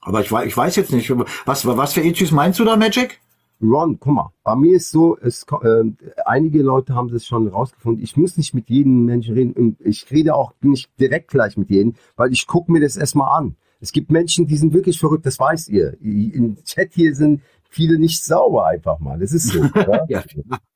Aber 0.00 0.20
ich, 0.20 0.30
ich 0.30 0.56
weiß 0.56 0.76
jetzt 0.76 0.92
nicht, 0.92 1.10
was, 1.46 1.66
was 1.66 1.92
für 1.92 2.02
EZs 2.02 2.30
meinst 2.30 2.58
du 2.58 2.64
da, 2.64 2.76
Magic? 2.76 3.20
Ron, 3.62 3.98
guck 3.98 4.12
mal, 4.12 4.32
bei 4.42 4.56
mir 4.56 4.76
ist 4.76 4.90
so, 4.90 5.16
es, 5.18 5.46
äh, 5.62 5.84
einige 6.26 6.62
Leute 6.62 6.94
haben 6.94 7.08
das 7.08 7.24
schon 7.24 7.48
rausgefunden. 7.48 8.02
Ich 8.02 8.16
muss 8.16 8.36
nicht 8.36 8.52
mit 8.52 8.68
jedem 8.68 9.04
Menschen 9.04 9.34
reden. 9.34 9.76
Ich 9.80 10.10
rede 10.10 10.34
auch 10.34 10.52
nicht 10.60 10.90
direkt 11.00 11.28
gleich 11.28 11.56
mit 11.56 11.70
jedem, 11.70 11.94
weil 12.16 12.32
ich 12.32 12.46
gucke 12.46 12.70
mir 12.70 12.80
das 12.80 12.96
erstmal 12.96 13.38
an. 13.38 13.56
Es 13.80 13.92
gibt 13.92 14.10
Menschen, 14.10 14.46
die 14.46 14.56
sind 14.56 14.72
wirklich 14.72 14.98
verrückt, 14.98 15.26
das 15.26 15.38
weißt 15.38 15.68
ihr. 15.68 15.96
Im 16.00 16.56
Chat 16.64 16.92
hier 16.94 17.14
sind 17.14 17.42
viele 17.74 17.98
nicht 17.98 18.24
sauber 18.24 18.66
einfach 18.66 18.98
mal. 19.00 19.18
Das 19.18 19.32
ist 19.32 19.48
so. 19.48 19.62
ja? 19.74 20.04
ja. 20.08 20.22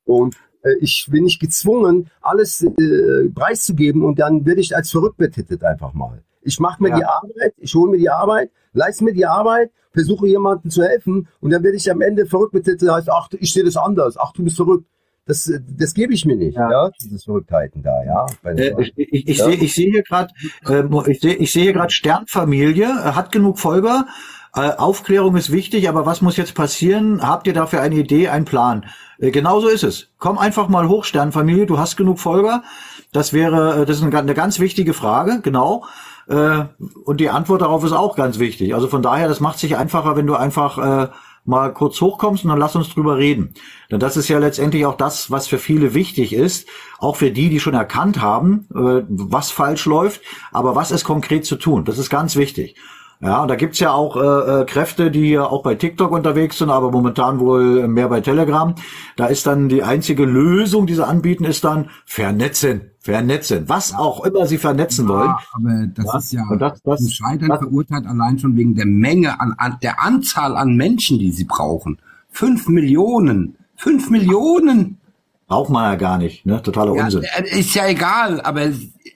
Und 0.05 0.35
äh, 0.63 0.73
ich 0.81 1.07
bin 1.09 1.23
nicht 1.23 1.39
gezwungen, 1.39 2.09
alles 2.21 2.61
äh, 2.63 3.29
preiszugeben 3.33 4.03
und 4.03 4.19
dann 4.19 4.45
werde 4.45 4.61
ich 4.61 4.75
als 4.75 4.91
verrückt 4.91 5.17
betitelt 5.17 5.63
einfach 5.63 5.93
mal. 5.93 6.21
Ich 6.41 6.59
mache 6.59 6.81
mir 6.83 6.89
Ja. 6.89 6.97
die 6.97 7.05
Arbeit, 7.05 7.53
ich 7.57 7.73
hole 7.75 7.91
mir 7.91 7.97
die 7.97 8.09
Arbeit, 8.09 8.51
leiste 8.73 9.03
mir 9.03 9.13
die 9.13 9.25
Arbeit, 9.25 9.71
versuche 9.91 10.27
jemandem 10.27 10.69
zu 10.71 10.83
helfen 10.83 11.27
und 11.41 11.49
dann 11.51 11.63
werde 11.63 11.77
ich 11.77 11.89
am 11.91 12.01
Ende 12.01 12.25
verrückt 12.25 12.55
der 12.81 12.93
heißt, 12.93 13.09
ach, 13.09 13.29
ich 13.39 13.53
sehe 13.53 13.63
das 13.63 13.77
anders, 13.77 14.17
ach, 14.17 14.33
du 14.33 14.43
bist 14.43 14.55
verrückt. 14.57 14.85
Das, 15.25 15.47
äh, 15.47 15.59
das 15.77 15.93
gebe 15.93 16.13
ich 16.13 16.25
mir 16.25 16.35
nicht, 16.35 16.57
ja, 16.57 16.89
diese 17.01 17.19
Verrücktheiten 17.19 17.83
da, 17.83 18.03
ja. 18.03 18.25
Äh, 18.43 18.73
ich 18.81 18.93
ich, 18.97 19.27
ich 19.29 19.37
Ja. 19.37 19.45
sehe 19.45 19.55
ich 19.55 19.75
sehe 19.75 19.91
hier 19.91 20.03
gerade 20.03 20.33
äh, 20.67 20.83
ich 21.11 21.19
sehe 21.21 21.35
ich 21.35 21.51
hier 21.51 21.73
gerade 21.73 21.91
Sternfamilie 21.93 22.85
äh, 22.87 23.11
hat 23.13 23.31
genug 23.31 23.59
Folger. 23.59 24.07
Äh, 24.55 24.71
Aufklärung 24.71 25.35
ist 25.35 25.51
wichtig, 25.51 25.87
aber 25.89 26.05
was 26.05 26.21
muss 26.21 26.37
jetzt 26.37 26.55
passieren? 26.55 27.21
Habt 27.21 27.45
ihr 27.45 27.53
dafür 27.53 27.81
eine 27.81 27.95
Idee, 27.95 28.29
einen 28.29 28.45
Plan? 28.45 28.85
Äh, 29.19 29.31
genau 29.31 29.59
so 29.59 29.67
ist 29.67 29.83
es. 29.83 30.07
Komm 30.17 30.37
einfach 30.37 30.67
mal 30.69 30.87
hoch, 30.87 31.03
Sternfamilie. 31.03 31.67
Du 31.67 31.77
hast 31.77 31.97
genug 31.97 32.19
Folger. 32.19 32.63
Das 33.11 33.31
wäre 33.31 33.81
äh, 33.81 33.85
das 33.85 33.97
ist 33.97 34.03
eine, 34.03 34.33
ganz 34.33 34.59
wichtige 34.59 34.93
Frage. 34.93 35.41
Genau. 35.41 35.85
Äh, 36.27 36.65
und 37.05 37.19
die 37.19 37.29
Antwort 37.29 37.61
darauf 37.61 37.83
ist 37.83 37.91
auch 37.91 38.15
ganz 38.15 38.39
wichtig. 38.39 38.73
Also 38.73 38.87
von 38.87 39.03
daher, 39.03 39.27
das 39.27 39.39
macht 39.39 39.59
sich 39.59 39.77
einfacher, 39.77 40.15
wenn 40.15 40.25
du 40.25 40.35
einfach 40.35 40.77
äh, 40.77 41.09
mal 41.45 41.71
kurz 41.73 42.01
hochkommst 42.01 42.43
und 42.43 42.49
dann 42.49 42.59
lass 42.59 42.75
uns 42.75 42.89
drüber 42.89 43.17
reden. 43.17 43.53
Denn 43.91 43.99
das 43.99 44.17
ist 44.17 44.29
ja 44.29 44.39
letztendlich 44.39 44.85
auch 44.87 44.97
das, 44.97 45.29
was 45.29 45.47
für 45.47 45.59
viele 45.59 45.93
wichtig 45.93 46.33
ist, 46.33 46.67
auch 46.97 47.15
für 47.15 47.31
die, 47.31 47.49
die 47.49 47.59
schon 47.59 47.73
erkannt 47.73 48.21
haben, 48.21 48.67
was 48.69 49.49
falsch 49.49 49.85
läuft, 49.85 50.21
aber 50.51 50.75
was 50.75 50.91
ist 50.91 51.05
konkret 51.05 51.45
zu 51.45 51.55
tun. 51.55 51.85
Das 51.85 51.97
ist 51.97 52.11
ganz 52.11 52.35
wichtig. 52.35 52.75
Ja, 53.21 53.41
und 53.41 53.49
da 53.49 53.55
gibt's 53.55 53.79
ja 53.79 53.91
auch 53.91 54.15
äh, 54.15 54.61
äh, 54.61 54.65
Kräfte, 54.65 55.11
die 55.11 55.31
ja 55.31 55.43
auch 55.43 55.61
bei 55.61 55.75
TikTok 55.75 56.11
unterwegs 56.11 56.57
sind, 56.57 56.69
aber 56.69 56.89
momentan 56.89 57.39
wohl 57.41 57.85
mehr 57.89 58.07
bei 58.07 58.21
Telegram. 58.21 58.73
Da 59.17 59.25
ist 59.25 59.45
dann 59.45 59.67
die 59.67 59.83
einzige 59.83 60.23
Lösung, 60.23 60.87
die 60.87 60.95
sie 60.95 61.05
anbieten, 61.05 61.43
ist 61.43 61.65
dann 61.65 61.89
vernetzen, 62.05 62.91
vernetzen. 62.99 63.65
Was 63.67 63.93
auch 63.93 64.23
immer 64.23 64.45
sie 64.47 64.57
vernetzen 64.57 65.09
wollen. 65.09 65.33
Aber 65.51 65.87
das 65.93 66.23
ist 66.23 66.31
ja 66.31 66.43
Und 66.49 66.59
das- 66.59 66.81
das- 66.81 67.01
zum 67.01 67.09
Scheitern 67.09 67.49
das- 67.49 67.59
verurteilt 67.59 68.05
allein 68.07 68.39
schon 68.39 68.55
wegen 68.55 68.73
der 68.75 68.85
Menge 68.85 69.37
an, 69.41 69.53
an 69.57 69.77
der 69.83 70.01
Anzahl 70.01 70.55
an 70.55 70.75
Menschen, 70.77 71.19
die 71.19 71.33
sie 71.33 71.43
brauchen. 71.43 71.97
Fünf 72.29 72.69
Millionen. 72.69 73.55
Fünf 73.75 74.09
Millionen. 74.09 74.97
Braucht 75.47 75.71
man 75.71 75.91
ja 75.91 75.95
gar 75.97 76.17
nicht, 76.19 76.45
ne? 76.45 76.61
Totaler 76.61 76.95
Ja, 76.95 77.03
Unsinn. 77.05 77.23
äh, 77.23 77.59
ist 77.59 77.73
ja 77.75 77.85
egal, 77.87 78.39
aber 78.39 78.69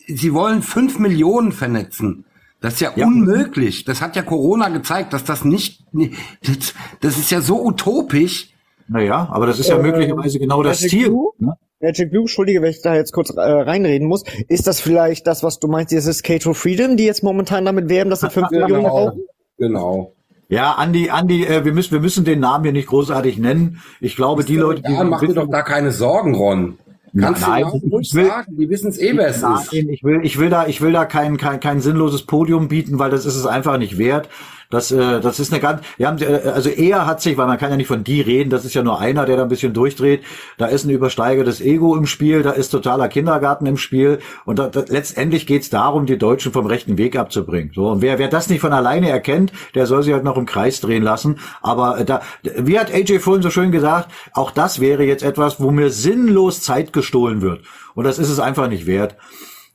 sie 0.08 0.34
wollen 0.34 0.62
fünf 0.62 1.00
Millionen 1.00 1.54
vernetzen. 1.54 2.26
Das 2.64 2.76
ist 2.76 2.80
ja, 2.80 2.92
unmöglich. 2.96 3.84
Das 3.84 4.02
hat 4.02 4.16
ja 4.16 4.22
Corona 4.22 4.70
gezeigt, 4.70 5.12
dass 5.12 5.26
das 5.26 5.44
nicht, 5.44 5.84
das, 5.92 6.74
das 7.02 7.18
ist 7.18 7.30
ja 7.30 7.42
so 7.42 7.62
utopisch. 7.62 8.54
Naja, 8.88 9.28
aber 9.30 9.48
das 9.48 9.60
ist 9.60 9.68
ja 9.68 9.76
Ähm, 9.76 9.82
möglicherweise 9.82 10.40
genau 10.40 10.64
das 10.64 10.78
Magic 10.80 10.90
Ziel. 10.90 11.10
Blue? 11.10 11.32
Ne? 11.40 11.58
Magic 11.82 12.10
Blue, 12.10 12.22
entschuldige, 12.22 12.62
wenn 12.62 12.70
ich 12.70 12.82
da 12.82 12.96
jetzt 12.96 13.12
kurz 13.12 13.32
äh, 13.32 13.42
reinreden 13.42 14.08
muss. 14.08 14.24
Ist 14.48 14.66
das 14.66 14.80
vielleicht 14.80 15.28
das, 15.28 15.44
was 15.44 15.60
du 15.60 15.68
meinst, 15.68 15.92
dieses 15.92 16.24
K2 16.24 16.54
Freedom, 16.54 16.96
die 16.96 17.04
jetzt 17.04 17.22
momentan 17.22 17.66
damit 17.66 17.90
werben, 17.90 18.10
dass 18.10 18.22
sie 18.22 18.30
5 18.30 18.50
Millionen 18.52 18.84
brauchen? 18.84 19.24
Genau. 19.58 20.14
Ja, 20.48 20.72
Andi, 20.72 21.10
Andi, 21.10 21.44
äh, 21.46 21.66
wir 21.66 21.74
müssen, 21.74 21.92
wir 21.92 22.00
müssen 22.00 22.24
den 22.24 22.40
Namen 22.40 22.64
hier 22.64 22.72
nicht 22.72 22.88
großartig 22.88 23.40
nennen. 23.40 23.82
Ich 24.00 24.16
glaube, 24.16 24.46
die 24.46 24.56
Leute, 24.56 24.84
die 24.84 24.94
Ja, 24.94 25.04
mach 25.04 25.20
dir 25.20 25.34
doch 25.34 25.50
da 25.50 25.64
keine 25.64 25.92
Sorgen, 25.92 26.34
Ron. 26.34 26.78
Kannst 27.20 27.48
Nein, 27.48 27.64
du 27.64 27.88
ruhig 27.90 28.08
ich 28.10 28.16
will- 28.16 28.26
sagen, 28.26 28.56
die 28.58 28.70
wissen 28.70 28.90
es 28.90 29.00
eh, 29.00 29.16
wer 29.16 29.28
es 29.28 29.42
Nein, 29.42 29.54
ist. 29.56 29.74
ich 29.74 30.04
will, 30.04 30.22
ich 30.24 30.40
will 30.40 30.50
da, 30.50 30.66
ich 30.68 30.82
will 30.82 30.92
da 30.92 31.06
kein, 31.06 31.38
kein, 31.38 31.60
kein 31.60 31.80
sinnloses 31.80 32.24
Podium 32.24 32.68
bieten, 32.70 32.98
weil 32.98 33.12
das 33.12 33.26
ist 33.26 33.36
es 33.36 33.46
einfach 33.46 33.78
nicht 33.78 33.98
wert. 34.00 34.30
Das, 34.74 34.92
äh, 34.92 35.22
das 35.22 35.40
ist 35.40 35.54
eine 35.54 35.62
ganz, 35.62 35.82
wir 35.98 36.08
haben, 36.08 36.18
äh, 36.20 36.50
also 36.50 36.68
er 36.68 37.06
hat 37.06 37.22
sich, 37.22 37.38
weil 37.38 37.46
man 37.46 37.60
kann 37.60 37.70
ja 37.70 37.78
nicht 37.78 37.86
von 37.86 38.04
die 38.04 38.22
reden, 38.22 38.50
das 38.50 38.66
ist 38.66 38.74
ja 38.74 38.82
nur 38.82 39.00
einer, 39.00 39.26
der 39.26 39.38
da 39.38 39.44
ein 39.44 39.48
bisschen 39.50 39.72
durchdreht. 39.72 40.24
Da 40.58 40.66
ist 40.66 40.84
ein 40.84 40.90
übersteigertes 40.90 41.62
Ego 41.62 41.96
im 41.96 42.08
Spiel, 42.08 42.42
da 42.42 42.50
ist 42.50 42.70
totaler 42.70 43.08
Kindergarten 43.08 43.68
im 43.68 43.78
Spiel 43.78 44.18
und 44.46 44.58
da, 44.58 44.70
da, 44.70 44.84
letztendlich 44.88 45.46
geht's 45.46 45.70
darum, 45.70 46.08
die 46.08 46.18
Deutschen 46.18 46.52
vom 46.52 46.66
rechten 46.66 46.98
Weg 46.98 47.16
abzubringen. 47.16 47.72
So 47.76 47.92
und 47.92 48.02
wer, 48.02 48.18
wer 48.18 48.30
das 48.30 48.50
nicht 48.50 48.62
von 48.62 48.74
alleine 48.74 49.10
erkennt, 49.10 49.54
der 49.76 49.86
soll 49.86 50.02
sich 50.02 50.12
halt 50.12 50.24
noch 50.24 50.38
im 50.38 50.48
Kreis 50.48 50.82
drehen 50.82 51.04
lassen. 51.04 51.38
Aber 51.62 52.00
äh, 52.00 52.06
da, 52.06 52.22
wie 52.42 52.80
hat 52.80 52.92
AJ 52.92 53.20
vorhin 53.20 53.44
so 53.44 53.52
schön 53.52 53.72
gesagt, 53.72 54.10
auch 54.34 54.50
das 54.50 54.80
wäre 54.80 55.04
jetzt 55.04 55.22
etwas, 55.22 55.62
wo 55.62 55.70
mir 55.70 55.92
sinnlos 55.92 56.62
Zeit 56.62 56.94
gestohlen 56.94 57.44
wird 57.44 57.62
und 57.94 58.06
das 58.06 58.18
ist 58.18 58.30
es 58.30 58.40
einfach 58.40 58.68
nicht 58.68 58.88
wert. 58.88 59.18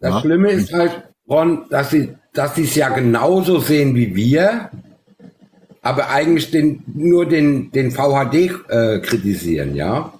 Das 0.01 0.15
Ja. 0.15 0.20
Schlimme 0.23 0.51
ist 0.51 0.73
halt, 0.73 1.05
Ron, 1.29 1.66
dass 1.70 1.91
sie, 1.91 2.16
dass 2.33 2.57
sie 2.57 2.65
es 2.65 2.75
ja 2.75 2.89
genauso 2.89 3.61
sehen 3.61 3.95
wie 3.95 4.16
wir, 4.16 4.70
aber 5.89 6.10
eigentlich 6.10 6.51
den, 6.51 6.82
nur 6.94 7.27
den, 7.27 7.70
den 7.73 7.90
VHD 7.90 8.51
äh, 8.69 8.98
kritisieren, 9.01 9.74
ja? 9.74 10.12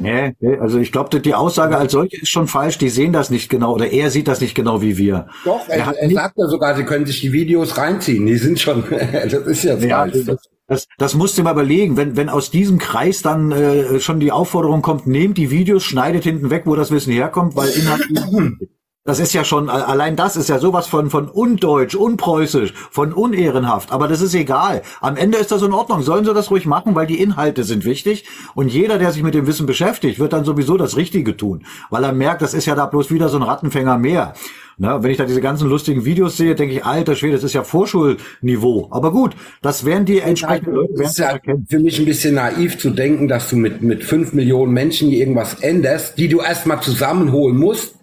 Nee, 0.00 0.34
nee, 0.40 0.56
also 0.58 0.78
ich 0.78 0.90
glaube, 0.90 1.20
die 1.20 1.34
Aussage 1.34 1.76
als 1.78 1.92
solche 1.92 2.20
ist 2.20 2.30
schon 2.30 2.48
falsch. 2.48 2.78
Die 2.78 2.88
sehen 2.88 3.12
das 3.12 3.30
nicht 3.30 3.48
genau 3.48 3.74
oder 3.74 3.90
er 3.92 4.10
sieht 4.10 4.26
das 4.26 4.40
nicht 4.40 4.56
genau 4.56 4.82
wie 4.82 4.98
wir. 4.98 5.28
Doch, 5.44 5.68
Er 5.68 5.78
er, 5.78 5.96
er 5.96 6.10
sagt 6.10 6.36
ja 6.36 6.46
sogar, 6.48 6.76
sie 6.76 6.84
können 6.84 7.06
sich 7.06 7.20
die 7.20 7.32
Videos 7.32 7.78
reinziehen. 7.78 8.26
Die 8.26 8.36
sind 8.36 8.58
schon, 8.58 8.84
das 9.12 9.32
ist 9.32 9.62
Ja, 9.64 10.06
geil. 10.06 10.24
das, 10.26 10.48
das, 10.66 10.86
das 10.98 11.14
musst 11.14 11.38
du 11.38 11.44
mal 11.44 11.52
überlegen. 11.52 11.96
Wenn, 11.96 12.16
wenn 12.16 12.28
aus 12.28 12.50
diesem 12.50 12.78
Kreis 12.78 13.22
dann 13.22 13.52
äh, 13.52 14.00
schon 14.00 14.18
die 14.18 14.32
Aufforderung 14.32 14.82
kommt, 14.82 15.06
nehmt 15.06 15.38
die 15.38 15.50
Videos, 15.50 15.84
schneidet 15.84 16.24
hinten 16.24 16.50
weg, 16.50 16.62
wo 16.66 16.74
das 16.74 16.90
Wissen 16.90 17.12
herkommt, 17.12 17.54
weil 17.54 17.68
Inhalt. 17.70 18.02
Das 19.08 19.20
ist 19.20 19.32
ja 19.32 19.42
schon, 19.42 19.70
allein 19.70 20.16
das 20.16 20.36
ist 20.36 20.50
ja 20.50 20.58
sowas 20.58 20.86
von, 20.86 21.08
von 21.08 21.30
undeutsch, 21.30 21.94
unpreußisch, 21.94 22.74
von 22.90 23.14
unehrenhaft. 23.14 23.90
Aber 23.90 24.06
das 24.06 24.20
ist 24.20 24.34
egal. 24.34 24.82
Am 25.00 25.16
Ende 25.16 25.38
ist 25.38 25.50
das 25.50 25.62
in 25.62 25.72
Ordnung. 25.72 26.02
Sollen 26.02 26.26
sie 26.26 26.34
das 26.34 26.50
ruhig 26.50 26.66
machen, 26.66 26.94
weil 26.94 27.06
die 27.06 27.18
Inhalte 27.18 27.64
sind 27.64 27.86
wichtig. 27.86 28.26
Und 28.54 28.68
jeder, 28.68 28.98
der 28.98 29.10
sich 29.12 29.22
mit 29.22 29.32
dem 29.32 29.46
Wissen 29.46 29.64
beschäftigt, 29.64 30.18
wird 30.18 30.34
dann 30.34 30.44
sowieso 30.44 30.76
das 30.76 30.98
Richtige 30.98 31.38
tun. 31.38 31.64
Weil 31.88 32.04
er 32.04 32.12
merkt, 32.12 32.42
das 32.42 32.52
ist 32.52 32.66
ja 32.66 32.74
da 32.74 32.84
bloß 32.84 33.10
wieder 33.10 33.30
so 33.30 33.38
ein 33.38 33.42
Rattenfänger 33.42 33.96
mehr. 33.96 34.34
Na, 34.76 35.02
wenn 35.02 35.10
ich 35.10 35.16
da 35.16 35.24
diese 35.24 35.40
ganzen 35.40 35.70
lustigen 35.70 36.04
Videos 36.04 36.36
sehe, 36.36 36.54
denke 36.54 36.74
ich, 36.74 36.84
alter 36.84 37.16
Schwede, 37.16 37.36
das 37.36 37.44
ist 37.44 37.54
ja 37.54 37.64
Vorschulniveau. 37.64 38.88
Aber 38.90 39.10
gut, 39.10 39.34
das 39.62 39.86
werden 39.86 40.04
die 40.04 40.18
entsprechenden 40.18 40.74
Leute 40.74 40.92
werden 40.98 41.06
ist 41.06 41.18
ja 41.18 41.38
für 41.66 41.78
mich 41.78 41.98
ein 41.98 42.04
bisschen 42.04 42.34
naiv 42.34 42.78
zu 42.78 42.90
denken, 42.90 43.26
dass 43.26 43.48
du 43.48 43.56
mit, 43.56 43.80
mit 43.80 44.04
fünf 44.04 44.34
Millionen 44.34 44.74
Menschen 44.74 45.10
irgendwas 45.10 45.54
änderst, 45.54 46.18
die 46.18 46.28
du 46.28 46.40
erstmal 46.40 46.82
zusammenholen 46.82 47.56
musst. 47.56 47.97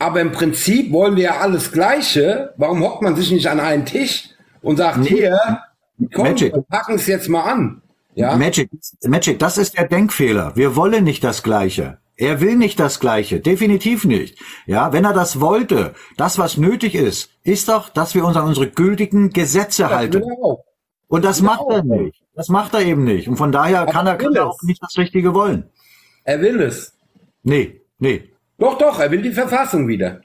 Aber 0.00 0.22
im 0.22 0.32
Prinzip 0.32 0.92
wollen 0.92 1.14
wir 1.16 1.24
ja 1.24 1.40
alles 1.40 1.72
Gleiche. 1.72 2.54
Warum 2.56 2.82
hockt 2.82 3.02
man 3.02 3.16
sich 3.16 3.30
nicht 3.30 3.46
an 3.48 3.60
einen 3.60 3.84
Tisch 3.84 4.30
und 4.62 4.78
sagt, 4.78 5.06
hier, 5.06 5.60
komm, 6.14 6.28
Magic. 6.28 6.54
wir 6.54 6.62
packen 6.62 6.94
es 6.94 7.06
jetzt 7.06 7.28
mal 7.28 7.42
an? 7.42 7.82
Ja? 8.14 8.34
Magic, 8.34 8.70
Magic, 9.06 9.38
das 9.38 9.58
ist 9.58 9.76
der 9.76 9.86
Denkfehler. 9.86 10.56
Wir 10.56 10.74
wollen 10.74 11.04
nicht 11.04 11.22
das 11.22 11.42
Gleiche. 11.42 11.98
Er 12.16 12.40
will 12.40 12.56
nicht 12.56 12.80
das 12.80 12.98
Gleiche, 12.98 13.40
definitiv 13.40 14.04
nicht. 14.06 14.38
Ja, 14.66 14.92
wenn 14.94 15.04
er 15.04 15.12
das 15.12 15.38
wollte, 15.38 15.94
das 16.16 16.38
was 16.38 16.56
nötig 16.56 16.94
ist, 16.94 17.30
ist 17.44 17.68
doch, 17.68 17.90
dass 17.90 18.14
wir 18.14 18.24
uns 18.24 18.38
an 18.38 18.46
unsere 18.46 18.70
gültigen 18.70 19.30
Gesetze 19.30 19.90
halten. 19.90 20.22
Genau. 20.22 20.64
Und 21.08 21.26
das 21.26 21.42
macht 21.42 21.64
er 21.68 21.82
nicht. 21.82 22.22
Das 22.34 22.48
macht 22.48 22.72
er 22.72 22.80
eben 22.80 23.04
nicht. 23.04 23.28
Und 23.28 23.36
von 23.36 23.52
daher 23.52 23.84
kann 23.84 24.06
er, 24.06 24.16
kann 24.16 24.34
er 24.34 24.46
auch 24.46 24.62
nicht 24.62 24.82
das 24.82 24.96
Richtige 24.96 25.34
wollen. 25.34 25.68
Er 26.24 26.40
will 26.40 26.60
es. 26.62 26.94
Nee, 27.42 27.82
nee. 27.98 28.29
Doch, 28.60 28.78
doch, 28.78 29.00
er 29.00 29.10
will 29.10 29.22
die 29.22 29.32
Verfassung 29.32 29.88
wieder. 29.88 30.20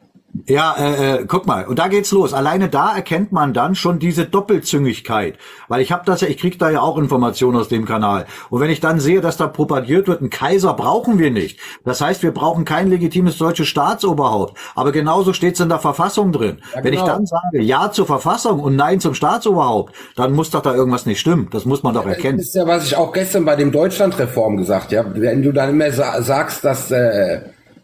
Ja, 0.47 0.75
äh, 0.77 1.13
äh, 1.13 1.25
guck 1.25 1.47
mal, 1.47 1.65
und 1.65 1.79
da 1.79 1.87
geht's 1.87 2.11
los. 2.11 2.33
Alleine 2.33 2.67
da 2.67 2.93
erkennt 2.93 3.31
man 3.31 3.53
dann 3.53 3.73
schon 3.73 3.99
diese 3.99 4.25
Doppelzüngigkeit, 4.25 5.37
weil 5.69 5.81
ich 5.81 5.93
habe 5.93 6.03
das 6.05 6.19
ja, 6.21 6.27
ich 6.27 6.37
krieg 6.37 6.59
da 6.59 6.69
ja 6.69 6.81
auch 6.81 6.97
Informationen 6.97 7.57
aus 7.57 7.69
dem 7.69 7.85
Kanal. 7.85 8.25
Und 8.49 8.59
wenn 8.59 8.69
ich 8.69 8.81
dann 8.81 8.99
sehe, 8.99 9.21
dass 9.21 9.37
da 9.37 9.47
propagiert 9.47 10.07
wird, 10.07 10.19
einen 10.19 10.29
Kaiser 10.29 10.73
brauchen 10.73 11.19
wir 11.19 11.31
nicht. 11.31 11.59
Das 11.85 12.01
heißt, 12.01 12.21
wir 12.21 12.33
brauchen 12.33 12.65
kein 12.65 12.89
legitimes 12.89 13.37
deutsches 13.37 13.69
Staatsoberhaupt. 13.69 14.57
Aber 14.75 14.91
genauso 14.91 15.31
steht's 15.31 15.61
in 15.61 15.69
der 15.69 15.79
Verfassung 15.79 16.33
drin. 16.33 16.57
Ja, 16.75 16.83
Wenn 16.83 16.93
ich 16.93 16.99
genau. 16.99 17.13
dann 17.13 17.25
sage 17.25 17.61
Ja 17.61 17.91
zur 17.91 18.05
Verfassung 18.05 18.59
und 18.59 18.75
Nein 18.75 18.99
zum 18.99 19.13
Staatsoberhaupt, 19.13 19.95
dann 20.17 20.33
muss 20.33 20.49
doch 20.49 20.61
da 20.61 20.75
irgendwas 20.75 21.05
nicht 21.05 21.21
stimmen. 21.21 21.47
Das 21.51 21.63
muss 21.63 21.81
man 21.81 21.93
doch 21.93 22.05
erkennen. 22.05 22.39
Das 22.39 22.47
ist 22.47 22.55
ja, 22.55 22.67
was 22.67 22.85
ich 22.85 22.97
auch 22.97 23.13
gestern 23.13 23.45
bei 23.45 23.55
dem 23.55 23.71
Deutschlandreform 23.71 24.57
gesagt 24.57 24.93
habe. 24.93 25.13
Wenn 25.15 25.41
du 25.41 25.53
dann 25.53 25.69
immer 25.69 25.91
sa 25.91 26.21
sagst, 26.21 26.65
dass 26.65 26.91
äh, 26.91 27.39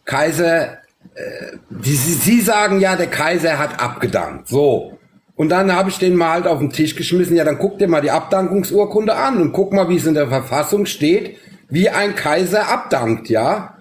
Kaiser, 0.06 0.74
äh, 1.16 1.58
die, 1.70 1.96
sie, 1.96 2.42
sagen 2.42 2.80
ja, 2.80 2.96
der 2.96 3.08
Kaiser 3.08 3.58
hat 3.58 3.82
abgedankt. 3.82 4.48
So. 4.48 4.98
Und 5.36 5.50
dann 5.50 5.74
habe 5.74 5.90
ich 5.90 5.98
den 5.98 6.16
mal 6.16 6.32
halt 6.32 6.48
auf 6.48 6.60
den 6.60 6.72
Tisch 6.72 6.96
geschmissen. 6.96 7.36
Ja, 7.36 7.44
dann 7.44 7.58
guck 7.58 7.80
dir 7.80 7.88
mal 7.88 8.02
die 8.02 8.12
Abdankungsurkunde 8.12 9.16
an 9.16 9.42
und 9.42 9.54
guck 9.54 9.74
mal, 9.74 9.90
wie 9.90 9.96
es 9.96 10.06
in 10.06 10.14
der 10.14 10.28
Verfassung 10.28 10.86
steht, 10.86 11.38
wie 11.70 11.90
ein 11.90 12.16
Kaiser 12.16 12.68
abdankt, 12.70 13.30
ja. 13.30 13.78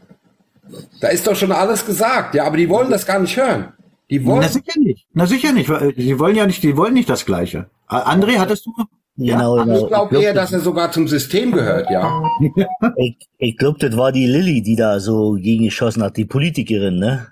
Da 1.00 1.08
ist 1.08 1.26
doch 1.26 1.34
schon 1.34 1.52
alles 1.52 1.84
gesagt, 1.84 2.34
ja, 2.34 2.44
aber 2.44 2.56
die 2.56 2.68
wollen 2.68 2.90
das 2.90 3.04
gar 3.04 3.18
nicht 3.18 3.36
hören. 3.36 3.72
Die 4.08 4.24
wollen. 4.24 4.40
Na 4.40 4.48
sicher 4.48 4.78
nicht. 4.78 5.06
Na 5.12 5.26
sicher 5.26 5.52
nicht. 5.52 5.70
Sie 5.96 6.18
wollen 6.18 6.36
ja 6.36 6.46
nicht, 6.46 6.62
die 6.62 6.76
wollen 6.76 6.94
nicht 6.94 7.08
das 7.08 7.26
Gleiche. 7.26 7.70
André, 7.88 8.38
hattest 8.38 8.66
du? 8.66 8.72
Genau, 9.16 9.58
Aber 9.58 9.64
genau. 9.64 9.80
ich 9.80 9.86
glaube 9.88 10.22
eher, 10.22 10.34
dass 10.34 10.52
er 10.52 10.60
sogar 10.60 10.92
zum 10.92 11.06
System 11.06 11.52
gehört, 11.52 11.90
ja. 11.90 12.22
Ich, 12.96 13.16
ich 13.38 13.56
glaube, 13.56 13.78
das 13.78 13.96
war 13.96 14.12
die 14.12 14.26
Lilly, 14.26 14.62
die 14.62 14.76
da 14.76 14.98
so 15.00 15.32
gegengeschossen 15.32 16.02
hat, 16.02 16.16
die 16.16 16.24
Politikerin, 16.24 16.98
ne? 16.98 17.26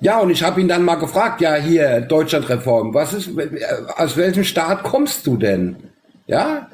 Ja, 0.00 0.20
und 0.20 0.30
ich 0.30 0.42
habe 0.42 0.60
ihn 0.60 0.68
dann 0.68 0.84
mal 0.84 0.94
gefragt, 0.94 1.42
ja, 1.42 1.56
hier, 1.56 2.00
Deutschlandreform, 2.00 2.94
was 2.94 3.12
ist, 3.12 3.30
aus 3.96 4.16
welchem 4.16 4.44
Staat 4.44 4.82
kommst 4.82 5.26
du 5.26 5.36
denn? 5.36 5.76
Ja? 6.26 6.68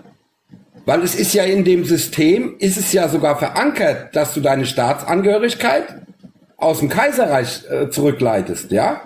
Weil 0.84 1.02
es 1.02 1.16
ist 1.16 1.34
ja 1.34 1.42
in 1.42 1.64
dem 1.64 1.84
System, 1.84 2.54
ist 2.60 2.76
es 2.76 2.92
ja 2.92 3.08
sogar 3.08 3.36
verankert, 3.36 4.14
dass 4.14 4.32
du 4.32 4.40
deine 4.40 4.64
Staatsangehörigkeit 4.64 6.02
aus 6.56 6.78
dem 6.78 6.88
Kaiserreich 6.88 7.64
äh, 7.68 7.90
zurückleitest, 7.90 8.70
ja? 8.70 9.05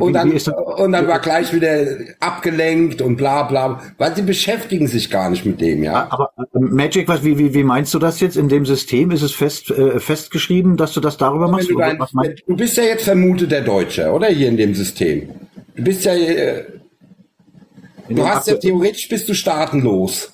Und, 0.00 0.12
dann, 0.12 0.32
und 0.32 0.92
dann 0.92 1.06
war 1.06 1.20
gleich 1.20 1.52
wieder 1.52 1.86
abgelenkt 2.18 3.00
und 3.00 3.16
bla 3.16 3.44
bla, 3.44 3.80
weil 3.96 4.14
sie 4.16 4.22
beschäftigen 4.22 4.88
sich 4.88 5.10
gar 5.10 5.30
nicht 5.30 5.46
mit 5.46 5.60
dem, 5.60 5.84
ja. 5.84 6.08
Aber 6.10 6.32
äh, 6.36 6.58
Magic, 6.58 7.06
was, 7.06 7.22
wie, 7.22 7.38
wie, 7.38 7.54
wie 7.54 7.62
meinst 7.62 7.94
du 7.94 7.98
das 7.98 8.18
jetzt? 8.20 8.36
In 8.36 8.48
dem 8.48 8.66
System 8.66 9.10
ist 9.10 9.22
es 9.22 9.32
fest, 9.32 9.70
äh, 9.70 10.00
festgeschrieben, 10.00 10.76
dass 10.76 10.92
du 10.94 11.00
das 11.00 11.16
darüber 11.16 11.48
machst? 11.48 11.70
Du, 11.70 11.78
dein, 11.78 11.98
du, 12.46 12.56
bist 12.56 12.76
ja 12.76 12.84
jetzt 12.84 13.04
vermutet 13.04 13.52
der 13.52 13.60
Deutsche, 13.60 14.10
oder? 14.10 14.28
Hier 14.28 14.48
in 14.48 14.56
dem 14.56 14.74
System. 14.74 15.28
Du 15.76 15.84
bist 15.84 16.04
ja, 16.04 16.14
äh, 16.14 16.64
du 18.08 18.26
hast 18.26 18.48
ja 18.48 18.56
theoretisch 18.56 19.08
bist 19.08 19.28
du 19.28 19.34
staatenlos. 19.34 20.32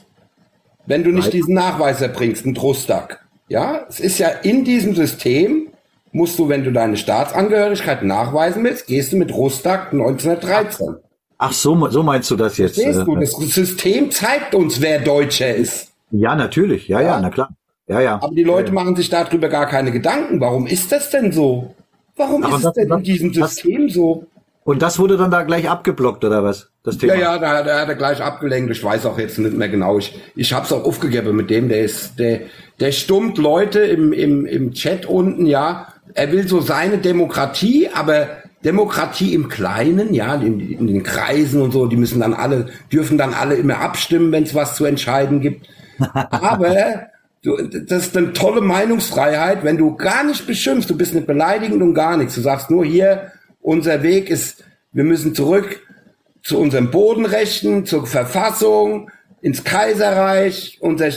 Wenn 0.86 1.04
du 1.04 1.10
nicht 1.10 1.32
diesen 1.32 1.54
Nachweis 1.54 2.00
erbringst, 2.00 2.44
einen 2.44 2.54
Trustag. 2.54 3.24
Ja, 3.48 3.86
es 3.88 4.00
ist 4.00 4.18
ja 4.18 4.28
in 4.28 4.64
diesem 4.64 4.94
System, 4.94 5.68
musst 6.14 6.38
du, 6.38 6.48
wenn 6.48 6.64
du 6.64 6.72
deine 6.72 6.96
Staatsangehörigkeit 6.96 8.02
nachweisen 8.04 8.64
willst, 8.64 8.86
gehst 8.86 9.12
du 9.12 9.16
mit 9.16 9.34
Rustag 9.34 9.92
1913. 9.92 10.96
Ach 11.36 11.52
so, 11.52 11.88
so 11.90 12.02
meinst 12.02 12.30
du 12.30 12.36
das 12.36 12.56
jetzt? 12.56 12.76
Siehst 12.76 13.00
du, 13.04 13.16
äh, 13.16 13.20
das 13.20 13.32
System 13.32 14.10
zeigt 14.10 14.54
uns, 14.54 14.80
wer 14.80 15.00
Deutscher 15.00 15.54
ist. 15.54 15.92
Ja, 16.12 16.36
natürlich. 16.36 16.86
Ja, 16.88 17.00
ja, 17.00 17.08
ja 17.08 17.20
na 17.20 17.30
klar. 17.30 17.50
Ja, 17.88 18.00
ja. 18.00 18.14
Aber 18.22 18.34
die 18.34 18.44
Leute 18.44 18.68
ja, 18.68 18.74
ja. 18.74 18.82
machen 18.82 18.96
sich 18.96 19.10
darüber 19.10 19.48
gar 19.48 19.66
keine 19.66 19.90
Gedanken. 19.90 20.40
Warum 20.40 20.66
ist 20.66 20.92
das 20.92 21.10
denn 21.10 21.32
so? 21.32 21.74
Warum 22.16 22.44
Aber 22.44 22.56
ist 22.56 22.64
es 22.64 22.72
denn 22.72 22.90
in 22.90 23.02
diesem 23.02 23.34
System 23.34 23.88
so? 23.88 24.24
Und 24.62 24.80
das 24.80 24.98
wurde 24.98 25.18
dann 25.18 25.30
da 25.30 25.42
gleich 25.42 25.68
abgeblockt, 25.68 26.24
oder 26.24 26.42
was? 26.42 26.70
Das 26.84 26.96
Thema? 26.96 27.14
Ja, 27.14 27.20
ja, 27.20 27.38
da, 27.38 27.62
da 27.62 27.80
hat 27.80 27.88
er 27.88 27.96
gleich 27.96 28.22
abgelenkt. 28.22 28.70
Ich 28.70 28.82
weiß 28.82 29.04
auch 29.04 29.18
jetzt 29.18 29.38
nicht 29.38 29.54
mehr 29.54 29.68
genau. 29.68 29.98
Ich, 29.98 30.18
ich 30.36 30.54
hab's 30.54 30.72
auch 30.72 30.84
aufgegeben 30.84 31.36
mit 31.36 31.50
dem. 31.50 31.68
Der 31.68 31.82
ist, 31.82 32.18
der, 32.18 32.42
der 32.80 32.92
stummt 32.92 33.36
Leute 33.36 33.80
im, 33.80 34.12
im, 34.12 34.46
im 34.46 34.72
Chat 34.72 35.06
unten, 35.06 35.44
ja. 35.44 35.88
Er 36.12 36.30
will 36.30 36.46
so 36.46 36.60
seine 36.60 36.98
Demokratie, 36.98 37.88
aber 37.92 38.28
Demokratie 38.64 39.34
im 39.34 39.48
Kleinen, 39.48 40.14
ja, 40.14 40.34
in, 40.34 40.60
in 40.60 40.86
den 40.86 41.02
Kreisen 41.02 41.60
und 41.60 41.72
so, 41.72 41.86
die 41.86 41.96
müssen 41.96 42.20
dann 42.20 42.34
alle, 42.34 42.66
dürfen 42.92 43.18
dann 43.18 43.34
alle 43.34 43.56
immer 43.56 43.78
abstimmen, 43.80 44.32
wenn 44.32 44.44
es 44.44 44.54
was 44.54 44.76
zu 44.76 44.84
entscheiden 44.84 45.40
gibt. 45.40 45.68
Aber 46.12 47.08
du, 47.42 47.56
das 47.56 48.06
ist 48.06 48.16
eine 48.16 48.32
tolle 48.32 48.62
Meinungsfreiheit, 48.62 49.64
wenn 49.64 49.76
du 49.76 49.96
gar 49.96 50.24
nicht 50.24 50.46
beschimpfst, 50.46 50.88
du 50.88 50.96
bist 50.96 51.14
nicht 51.14 51.26
beleidigend 51.26 51.82
und 51.82 51.94
gar 51.94 52.16
nichts. 52.16 52.34
Du 52.34 52.40
sagst 52.40 52.70
nur 52.70 52.84
hier, 52.84 53.32
unser 53.60 54.02
Weg 54.02 54.30
ist, 54.30 54.64
wir 54.92 55.04
müssen 55.04 55.34
zurück 55.34 55.80
zu 56.42 56.58
unseren 56.58 56.90
Bodenrechten, 56.90 57.86
zur 57.86 58.06
Verfassung, 58.06 59.10
ins 59.40 59.62
Kaiserreich, 59.62 60.78
unser, 60.80 61.10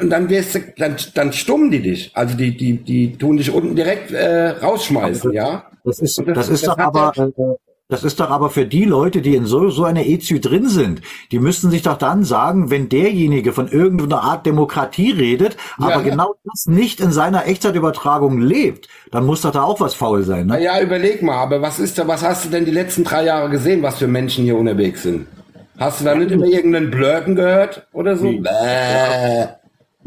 und 0.00 0.10
dann 0.10 0.28
wirst 0.28 0.54
du, 0.54 0.60
dann, 0.76 0.96
dann 1.14 1.32
stummen 1.32 1.70
die 1.70 1.82
dich. 1.82 2.10
Also 2.14 2.36
die, 2.36 2.56
die, 2.56 2.78
die 2.78 3.16
tun 3.16 3.36
dich 3.36 3.50
unten 3.50 3.76
direkt 3.76 4.12
äh, 4.12 4.50
rausschmeißen, 4.50 5.32
ja. 5.32 5.64
Das 5.84 6.00
ist, 6.00 6.18
das, 6.18 6.26
das 6.34 6.48
ist 6.48 6.66
das 6.66 6.76
doch 6.76 6.78
aber, 6.78 7.12
äh, 7.16 7.54
das 7.90 8.04
ist 8.04 8.20
doch 8.20 8.28
aber 8.28 8.50
für 8.50 8.66
die 8.66 8.84
Leute, 8.84 9.22
die 9.22 9.34
in 9.34 9.46
so, 9.46 9.70
so 9.70 9.84
einer 9.84 10.04
EZÜ 10.04 10.40
drin 10.40 10.68
sind, 10.68 11.00
die 11.32 11.38
müssten 11.38 11.70
sich 11.70 11.80
doch 11.80 11.96
dann 11.96 12.22
sagen, 12.22 12.70
wenn 12.70 12.90
derjenige 12.90 13.54
von 13.54 13.66
irgendeiner 13.66 14.22
Art 14.22 14.44
Demokratie 14.44 15.10
redet, 15.10 15.56
aber 15.78 15.92
ja. 15.92 16.00
genau 16.00 16.34
das 16.44 16.66
nicht 16.66 17.00
in 17.00 17.12
seiner 17.12 17.46
Echtzeitübertragung 17.46 18.42
lebt, 18.42 18.88
dann 19.10 19.24
muss 19.24 19.40
doch 19.40 19.52
da 19.52 19.62
auch 19.62 19.80
was 19.80 19.94
faul 19.94 20.22
sein. 20.22 20.48
Ne? 20.48 20.62
Ja, 20.62 20.78
überleg 20.82 21.22
mal, 21.22 21.38
aber 21.38 21.62
was 21.62 21.78
ist 21.78 21.98
da, 21.98 22.06
was 22.06 22.22
hast 22.22 22.44
du 22.44 22.50
denn 22.50 22.66
die 22.66 22.72
letzten 22.72 23.04
drei 23.04 23.24
Jahre 23.24 23.48
gesehen, 23.48 23.82
was 23.82 23.96
für 23.96 24.06
Menschen 24.06 24.44
hier 24.44 24.58
unterwegs 24.58 25.04
sind? 25.04 25.26
Hast 25.78 26.00
du 26.00 26.04
da 26.04 26.14
nicht 26.14 26.32
immer 26.32 26.46
irgendeinen 26.46 26.90
Blurken 26.90 27.36
gehört 27.36 27.86
oder 27.92 28.16
so? 28.16 28.30
Bäh, 28.30 29.46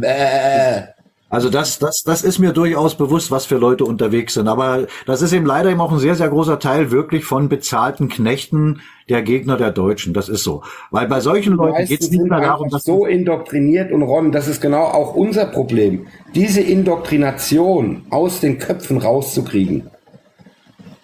bäh. 0.01 0.91
Also 1.31 1.49
das, 1.49 1.79
das, 1.79 2.03
das 2.03 2.23
ist 2.23 2.39
mir 2.39 2.51
durchaus 2.51 2.95
bewusst, 2.95 3.31
was 3.31 3.45
für 3.45 3.55
Leute 3.55 3.85
unterwegs 3.85 4.33
sind. 4.33 4.49
Aber 4.49 4.85
das 5.05 5.21
ist 5.21 5.31
eben 5.31 5.45
leider 5.45 5.69
eben 5.69 5.79
auch 5.79 5.93
ein 5.93 5.97
sehr, 5.97 6.15
sehr 6.15 6.27
großer 6.27 6.59
Teil 6.59 6.91
wirklich 6.91 7.23
von 7.23 7.47
bezahlten 7.47 8.09
Knechten 8.09 8.81
der 9.07 9.21
Gegner 9.21 9.55
der 9.55 9.71
Deutschen. 9.71 10.13
Das 10.13 10.27
ist 10.27 10.43
so. 10.43 10.61
Weil 10.91 11.07
bei 11.07 11.21
solchen 11.21 11.53
Leuten 11.53 11.85
geht 11.85 12.01
es 12.01 12.11
nicht 12.11 12.25
mehr 12.25 12.41
darum, 12.41 12.69
dass 12.69 12.83
so 12.83 13.05
indoktriniert 13.05 13.93
und 13.93 14.03
Ron, 14.03 14.33
das 14.33 14.49
ist 14.49 14.59
genau 14.59 14.83
auch 14.83 15.15
unser 15.15 15.45
Problem. 15.45 16.05
Diese 16.35 16.59
Indoktrination 16.59 18.03
aus 18.09 18.41
den 18.41 18.59
Köpfen 18.59 18.97
rauszukriegen. 18.97 19.89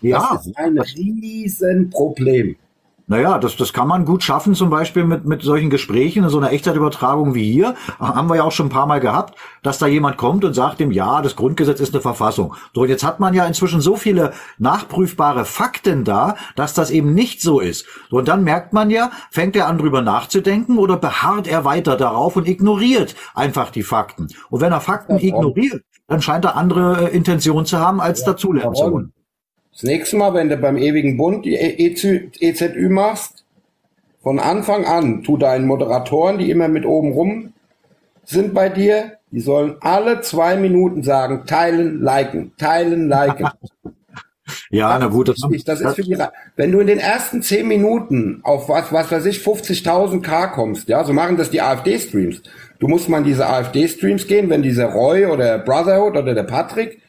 Ja. 0.02 0.32
Das 0.34 0.46
ist 0.46 0.58
ein 0.58 0.78
Riesenproblem. 0.78 2.58
Naja, 3.10 3.38
das, 3.40 3.56
das 3.56 3.72
kann 3.72 3.88
man 3.88 4.04
gut 4.04 4.22
schaffen, 4.22 4.54
zum 4.54 4.70
Beispiel 4.70 5.06
mit, 5.06 5.24
mit 5.24 5.42
solchen 5.42 5.70
Gesprächen, 5.70 6.26
in 6.26 6.30
so 6.30 6.40
einer 6.40 6.52
Echtzeitübertragung 6.52 7.36
wie 7.36 7.50
hier. 7.50 7.76
Haben 8.00 8.28
wir 8.30 8.36
ja 8.36 8.44
auch 8.44 8.52
schon 8.52 8.66
ein 8.66 8.72
paar 8.72 8.86
Mal 8.86 9.00
gehabt, 9.00 9.40
dass 9.64 9.78
da 9.78 9.88
jemand 9.88 10.18
kommt 10.18 10.44
und 10.44 10.54
sagt 10.54 10.82
dem, 10.82 10.92
ja, 10.92 11.22
das 11.22 11.38
Grundgesetz 11.38 11.80
ist 11.80 11.94
eine 11.94 12.02
Verfassung. 12.02 12.54
So, 12.76 12.82
und 12.82 12.90
jetzt 12.90 13.06
hat 13.06 13.22
man 13.22 13.34
ja 13.34 13.46
inzwischen 13.46 13.80
so 13.80 13.96
viele 13.96 14.34
nachprüfbare 14.58 15.46
Fakten 15.46 16.04
da, 16.04 16.36
dass 16.58 16.74
das 16.74 16.92
eben 16.92 17.14
nicht 17.14 17.42
so 17.42 17.62
ist. 17.62 17.86
So, 18.10 18.18
und 18.18 18.28
dann 18.28 18.44
merkt 18.44 18.74
man 18.74 18.90
ja, 18.90 19.10
fängt 19.32 19.56
er 19.56 19.68
an, 19.68 19.78
drüber 19.78 20.02
nachzudenken 20.02 20.78
oder 20.78 20.98
beharrt 20.98 21.48
er 21.48 21.64
weiter 21.64 21.96
darauf 21.96 22.36
und 22.36 22.46
ignoriert 22.46 23.16
einfach 23.34 23.72
die 23.72 23.84
Fakten. 23.84 24.28
Und 24.50 24.60
wenn 24.60 24.74
er 24.74 24.82
Fakten 24.82 25.18
ignoriert, 25.18 25.82
dann 26.08 26.22
scheint 26.22 26.44
er 26.44 26.58
andere 26.58 27.10
äh, 27.10 27.16
Intentionen 27.16 27.66
zu 27.66 27.80
haben, 27.80 28.02
als 28.02 28.22
ja, 28.22 28.28
dazulernen 28.28 28.76
zu 28.76 28.92
wollen. 28.92 29.14
Das 29.78 29.84
nächste 29.84 30.18
Mal, 30.18 30.34
wenn 30.34 30.50
du 30.50 30.58
beim 30.58 30.76
ewigen 30.76 31.18
Bund 31.18 31.46
die 31.46 31.54
EZÜ 31.54 32.32
e 32.40 32.90
machst, 32.90 33.46
von 34.24 34.40
Anfang 34.40 34.86
an 34.86 35.22
tu 35.22 35.38
deinen 35.38 35.68
Moderatoren, 35.68 36.40
die 36.40 36.50
immer 36.50 36.68
mit 36.68 36.84
oben 36.84 37.12
rum 37.12 37.54
sind 38.26 38.56
bei 38.56 38.70
dir, 38.70 39.20
die 39.30 39.40
sollen 39.40 39.76
alle 39.82 40.22
zwei 40.22 40.56
Minuten 40.56 41.04
sagen, 41.04 41.44
teilen, 41.46 42.02
liken, 42.02 42.54
teilen, 42.58 43.08
liken. 43.08 43.50
ja, 44.72 44.98
na 44.98 45.06
gut, 45.10 45.28
das, 45.28 45.38
ist, 45.52 45.68
das 45.68 45.82
ist 45.82 45.96
für 45.96 46.02
die, 46.02 46.18
wenn 46.56 46.72
du 46.72 46.80
in 46.80 46.88
den 46.88 46.98
ersten 46.98 47.44
zehn 47.44 47.68
Minuten 47.68 48.40
auf 48.42 48.70
was, 48.70 48.92
was 48.92 49.12
weiß 49.12 49.26
ich, 49.28 49.38
50.000 49.38 50.24
K 50.24 50.48
kommst, 50.48 50.90
ja, 50.90 51.04
so 51.04 51.14
machen 51.14 51.38
das 51.38 51.52
die 51.52 51.62
AfD-Streams. 51.62 52.42
Du 52.80 52.88
musst 52.88 53.10
mal 53.10 53.20
in 53.20 53.26
diese 53.26 53.48
AfD-Streams 53.48 54.26
gehen, 54.26 54.50
wenn 54.50 54.64
dieser 54.64 54.88
Roy 54.88 55.28
oder 55.28 55.60
Brotherhood 55.60 56.18
oder 56.18 56.34
der 56.34 56.44
Patrick, 56.44 57.00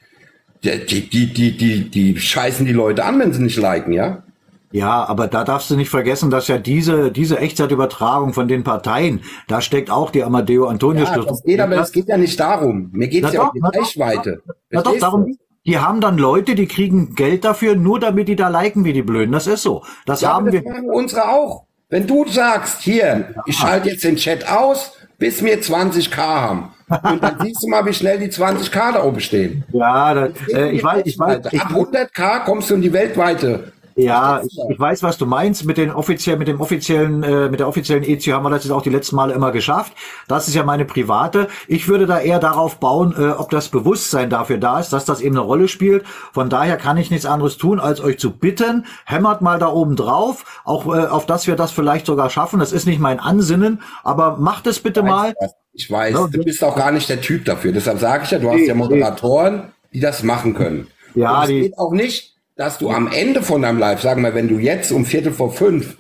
die, 0.63 1.09
die, 1.09 1.33
die, 1.33 1.57
die, 1.57 1.91
die 1.91 2.19
scheißen 2.19 2.67
die 2.67 2.73
Leute 2.73 3.05
an, 3.05 3.19
wenn 3.19 3.33
sie 3.33 3.43
nicht 3.43 3.57
liken, 3.57 3.93
ja? 3.93 4.23
Ja, 4.71 5.05
aber 5.05 5.29
da 5.29 5.45
darfst 5.45 5.71
du 5.71 5.77
nicht 5.77 5.89
vergessen, 5.89 6.31
dass 6.31 6.49
ja 6.49 6.59
diese, 6.59 7.11
diese 7.11 7.39
Echtzeitübertragung 7.39 8.35
von 8.35 8.49
den 8.49 8.65
Parteien, 8.65 9.23
da 9.47 9.63
steckt 9.63 9.91
auch 9.91 10.11
die 10.11 10.23
Amadeo 10.23 10.67
Antonio 10.67 11.05
ja, 11.05 11.17
das 11.17 11.43
geht, 11.43 11.59
aber 11.59 11.77
es 11.77 11.91
geht 11.91 12.09
ja 12.09 12.19
nicht 12.19 12.39
darum. 12.39 12.91
Mir 12.93 13.09
geht 13.09 13.25
es 13.25 13.33
ja 13.33 13.45
doch, 13.45 13.55
um 13.55 13.61
die 13.73 13.79
Reichweite. 13.79 14.43
Na 14.71 14.83
doch, 14.83 14.99
darum, 14.99 15.39
die 15.65 15.79
haben 15.79 16.03
dann 16.03 16.19
Leute, 16.19 16.55
die 16.55 16.67
kriegen 16.67 17.15
Geld 17.15 17.45
dafür, 17.45 17.77
nur 17.77 17.99
damit 17.99 18.29
die 18.29 18.37
da 18.37 18.49
liken 18.49 18.85
wie 18.85 18.93
die 18.93 19.03
Blöden. 19.03 19.33
Das 19.33 19.47
ist 19.47 19.63
so. 19.63 19.85
Das 20.05 20.21
ja, 20.21 20.35
haben 20.35 20.47
das 20.47 20.55
wir. 20.55 20.63
machen 20.63 20.91
unsere 20.91 21.29
auch. 21.29 21.65
Wenn 21.89 22.07
du 22.07 22.27
sagst, 22.29 22.83
hier, 22.83 23.35
ich 23.47 23.57
schalte 23.57 23.89
jetzt 23.89 24.05
den 24.05 24.17
Chat 24.17 24.47
aus, 24.47 24.93
bis 25.19 25.43
wir 25.43 25.63
20k 25.63 26.17
haben. 26.17 26.75
Und 26.89 27.23
dann 27.23 27.37
siehst 27.41 27.63
du 27.63 27.69
mal, 27.69 27.85
wie 27.87 27.93
schnell 27.93 28.19
die 28.19 28.29
20k 28.29 28.93
da 28.93 29.05
oben 29.05 29.21
stehen. 29.21 29.65
Ja, 29.73 30.15
das, 30.15 30.31
äh, 30.53 30.71
ich 30.71 30.83
weiß, 30.83 31.03
ich 31.05 31.19
weiß. 31.19 31.47
Ab 31.47 31.73
100k 31.73 32.45
kommst 32.45 32.71
du 32.71 32.75
in 32.75 32.83
die 32.83 32.93
weltweite 32.93 33.73
ja, 33.99 34.43
ich, 34.45 34.59
ich, 34.69 34.79
weiß, 34.79 35.03
was 35.03 35.19
du 35.19 35.27
meinst. 35.27 35.65
Mit 35.65 35.77
den 35.77 35.91
offiziellen, 35.91 36.39
mit 36.39 36.49
dem 36.49 36.61
offiziellen, 36.61 37.23
äh, 37.23 37.49
mit 37.49 37.61
der 37.61 37.69
offiziellen 37.69 38.05
EZU 38.05 38.33
haben 38.33 38.45
wir 38.45 38.51
das 38.51 38.65
jetzt 38.65 38.73
auch 38.73 38.83
die 38.83 38.91
letzten 38.91 39.17
Male 39.17 39.35
immer 39.35 39.51
geschafft. 39.51 39.93
Das 40.29 40.49
ist 40.49 40.55
ja 40.55 40.63
meine 40.63 40.85
private. 40.85 41.49
Ich 41.67 41.89
würde 41.89 42.07
da 42.07 42.21
eher 42.21 42.39
darauf 42.39 42.79
bauen, 42.79 43.15
äh, 43.19 43.31
ob 43.31 43.51
das 43.51 43.69
Bewusstsein 43.69 44.31
dafür 44.31 44.59
da 44.59 44.79
ist, 44.79 44.93
dass 44.93 45.05
das 45.05 45.21
eben 45.21 45.37
eine 45.37 45.45
Rolle 45.45 45.69
spielt. 45.69 46.07
Von 46.33 46.49
daher 46.49 46.77
kann 46.77 46.97
ich 46.97 47.11
nichts 47.11 47.27
anderes 47.27 47.57
tun, 47.57 47.81
als 47.81 48.01
euch 48.01 48.19
zu 48.19 48.31
bitten, 48.31 48.87
hämmert 49.05 49.43
mal 49.43 49.59
da 49.59 49.69
oben 49.69 49.97
drauf, 49.97 50.63
auch 50.65 50.87
äh, 50.87 51.07
auf 51.07 51.27
dass 51.27 51.47
wir 51.47 51.57
das 51.57 51.73
vielleicht 51.73 52.07
sogar 52.07 52.31
schaffen. 52.31 52.61
Das 52.61 52.73
ist 52.73 52.87
nicht 52.87 53.01
mein 53.01 53.19
Ansinnen, 53.19 53.83
aber 54.05 54.37
macht 54.37 54.67
es 54.67 54.81
bitte 54.81 55.03
mal. 55.03 55.35
Ich 55.79 55.91
weiß, 55.91 56.15
ja, 56.15 56.27
du 56.27 56.45
bist 56.45 56.63
auch 56.63 56.77
gar 56.77 56.93
nicht 56.93 57.09
der 57.09 57.21
Typ 57.21 57.45
dafür. 57.45 57.73
Deshalb 57.73 57.99
sage 57.99 58.25
ich 58.25 58.31
ja, 58.31 58.39
du 58.39 58.51
hast 58.51 58.67
ja 58.67 58.75
Moderatoren, 58.75 59.73
die 59.93 60.01
das 60.01 60.23
machen 60.23 60.55
können. 60.55 60.89
Ja, 61.15 61.39
Und 61.39 61.45
es 61.45 61.49
geht 61.49 61.79
auch 61.79 61.93
nicht 61.93 62.39
dass 62.59 62.77
du 62.77 62.91
am 62.91 63.07
Ende 63.07 63.41
von 63.41 63.63
deinem 63.63 63.79
Live, 63.79 64.03
sagen 64.03 64.23
wir, 64.23 64.35
wenn 64.35 64.49
du 64.49 64.59
jetzt 64.59 64.91
um 64.91 65.07
Viertel 65.07 65.33
vor 65.33 65.53
fünf 65.53 65.97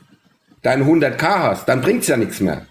deine 0.62 0.84
100k 0.84 1.22
hast, 1.22 1.68
dann 1.68 1.80
bringt's 1.80 2.08
ja 2.08 2.16
nichts 2.16 2.40
mehr. 2.40 2.66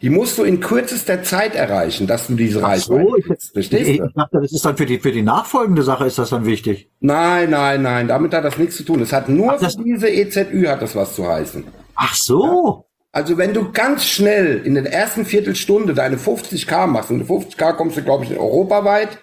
Die 0.00 0.08
musst 0.08 0.38
du 0.38 0.42
in 0.42 0.60
kürzester 0.60 1.22
Zeit 1.22 1.54
erreichen, 1.54 2.06
dass 2.06 2.26
du 2.26 2.34
diese 2.34 2.62
Reichweite 2.62 3.06
so, 3.08 3.16
ich, 3.16 3.26
Verstehst 3.52 3.90
ich, 3.90 4.00
ich 4.00 4.12
dachte, 4.14 4.40
das 4.40 4.52
ist 4.52 4.64
dann 4.64 4.76
für 4.76 4.86
die, 4.86 4.98
für 4.98 5.12
die 5.12 5.22
nachfolgende 5.22 5.82
Sache 5.82 6.06
ist 6.06 6.18
das 6.18 6.30
dann 6.30 6.46
wichtig. 6.46 6.88
Nein, 7.00 7.50
nein, 7.50 7.82
nein, 7.82 8.08
damit 8.08 8.32
hat 8.32 8.44
das 8.44 8.56
nichts 8.56 8.76
zu 8.76 8.84
tun. 8.84 9.00
Es 9.02 9.12
hat 9.12 9.28
nur 9.28 9.52
Ach, 9.52 9.58
für 9.60 9.84
diese 9.84 10.08
EZÜ 10.08 10.66
hat 10.68 10.80
das 10.80 10.96
was 10.96 11.14
zu 11.14 11.26
heißen. 11.26 11.64
Ach 11.94 12.14
so. 12.14 12.86
Also 13.16 13.38
wenn 13.38 13.54
du 13.54 13.72
ganz 13.72 14.04
schnell 14.04 14.60
in 14.62 14.74
der 14.74 14.92
ersten 14.92 15.24
Viertelstunde 15.24 15.94
deine 15.94 16.18
50k 16.18 16.86
machst, 16.86 17.10
und 17.10 17.26
50k 17.26 17.72
kommst 17.72 17.96
du, 17.96 18.02
glaube 18.02 18.24
ich, 18.24 18.38
europaweit, 18.38 19.16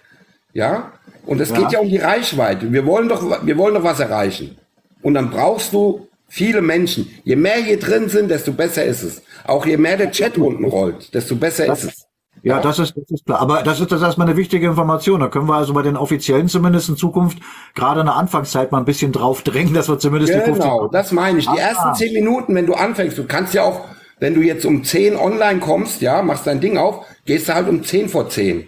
ja, 0.52 0.94
und 1.28 1.40
es 1.40 1.50
ja. 1.50 1.60
geht 1.60 1.74
ja 1.74 1.80
um 1.80 1.88
die 1.88 1.98
Reichweite. 1.98 2.74
Wir 2.74 2.88
wollen 2.88 3.08
doch, 3.08 3.46
wir 3.46 3.56
wollen 3.56 3.76
doch 3.76 3.84
was 3.84 4.00
erreichen. 4.00 4.58
Und 5.04 5.14
dann 5.14 5.30
brauchst 5.30 5.74
du 5.74 6.08
viele 6.28 6.64
Menschen. 6.64 7.08
Je 7.24 7.36
mehr 7.36 7.58
hier 7.58 7.78
drin 7.80 8.10
sind, 8.10 8.32
desto 8.32 8.52
besser 8.52 8.84
ist 8.84 9.04
es. 9.04 9.22
Auch 9.44 9.64
je 9.64 9.78
mehr 9.78 9.96
der 9.96 10.10
Chat 10.10 10.40
unten 10.40 10.66
rollt, 10.66 11.14
desto 11.14 11.36
besser 11.36 11.68
das, 11.68 11.84
ist 11.84 11.94
es. 11.94 12.03
Ja, 12.44 12.60
das 12.60 12.78
ist, 12.78 12.94
das 12.98 13.10
ist 13.10 13.26
klar. 13.26 13.40
Aber 13.40 13.64
das 13.64 13.80
ist 13.80 13.92
das 13.92 14.02
erstmal 14.02 14.28
eine 14.28 14.36
wichtige 14.38 14.68
Information. 14.68 15.22
Da 15.22 15.28
können 15.30 15.48
wir 15.48 15.56
also 15.56 15.74
bei 15.74 15.82
den 15.82 15.96
Offiziellen 15.96 16.50
zumindest 16.50 16.90
in 16.90 16.98
Zukunft 16.98 17.38
gerade 17.74 18.02
in 18.02 18.06
der 18.06 18.16
Anfangszeit 18.16 18.72
mal 18.72 18.80
ein 18.80 18.86
bisschen 18.86 19.14
drauf 19.14 19.44
drängen, 19.44 19.74
dass 19.74 19.88
wir 19.88 19.98
zumindest 19.98 20.34
genau, 20.34 20.44
die 20.46 20.52
50 20.52 20.64
Genau, 20.72 20.88
das 20.90 21.12
meine 21.14 21.40
ich. 21.40 21.46
Die 21.48 21.58
Ah. 21.58 21.70
ersten 21.70 21.96
zehn 21.96 22.14
Minuten, 22.14 22.54
wenn 22.54 22.66
du 22.66 22.74
anfängst, 22.74 23.18
du 23.18 23.24
kannst 23.26 23.54
ja 23.54 23.64
auch, 23.64 23.82
wenn 24.20 24.34
du 24.36 24.42
jetzt 24.42 24.66
um 24.66 24.84
10 24.84 25.16
online 25.16 25.60
kommst, 25.62 26.02
ja, 26.02 26.22
machst 26.22 26.46
dein 26.46 26.60
Ding 26.60 26.78
auf, 26.78 27.06
gehst 27.26 27.48
du 27.48 27.54
halt 27.54 27.70
um 27.70 27.82
10 27.84 28.10
vor 28.10 28.30
10. 28.30 28.68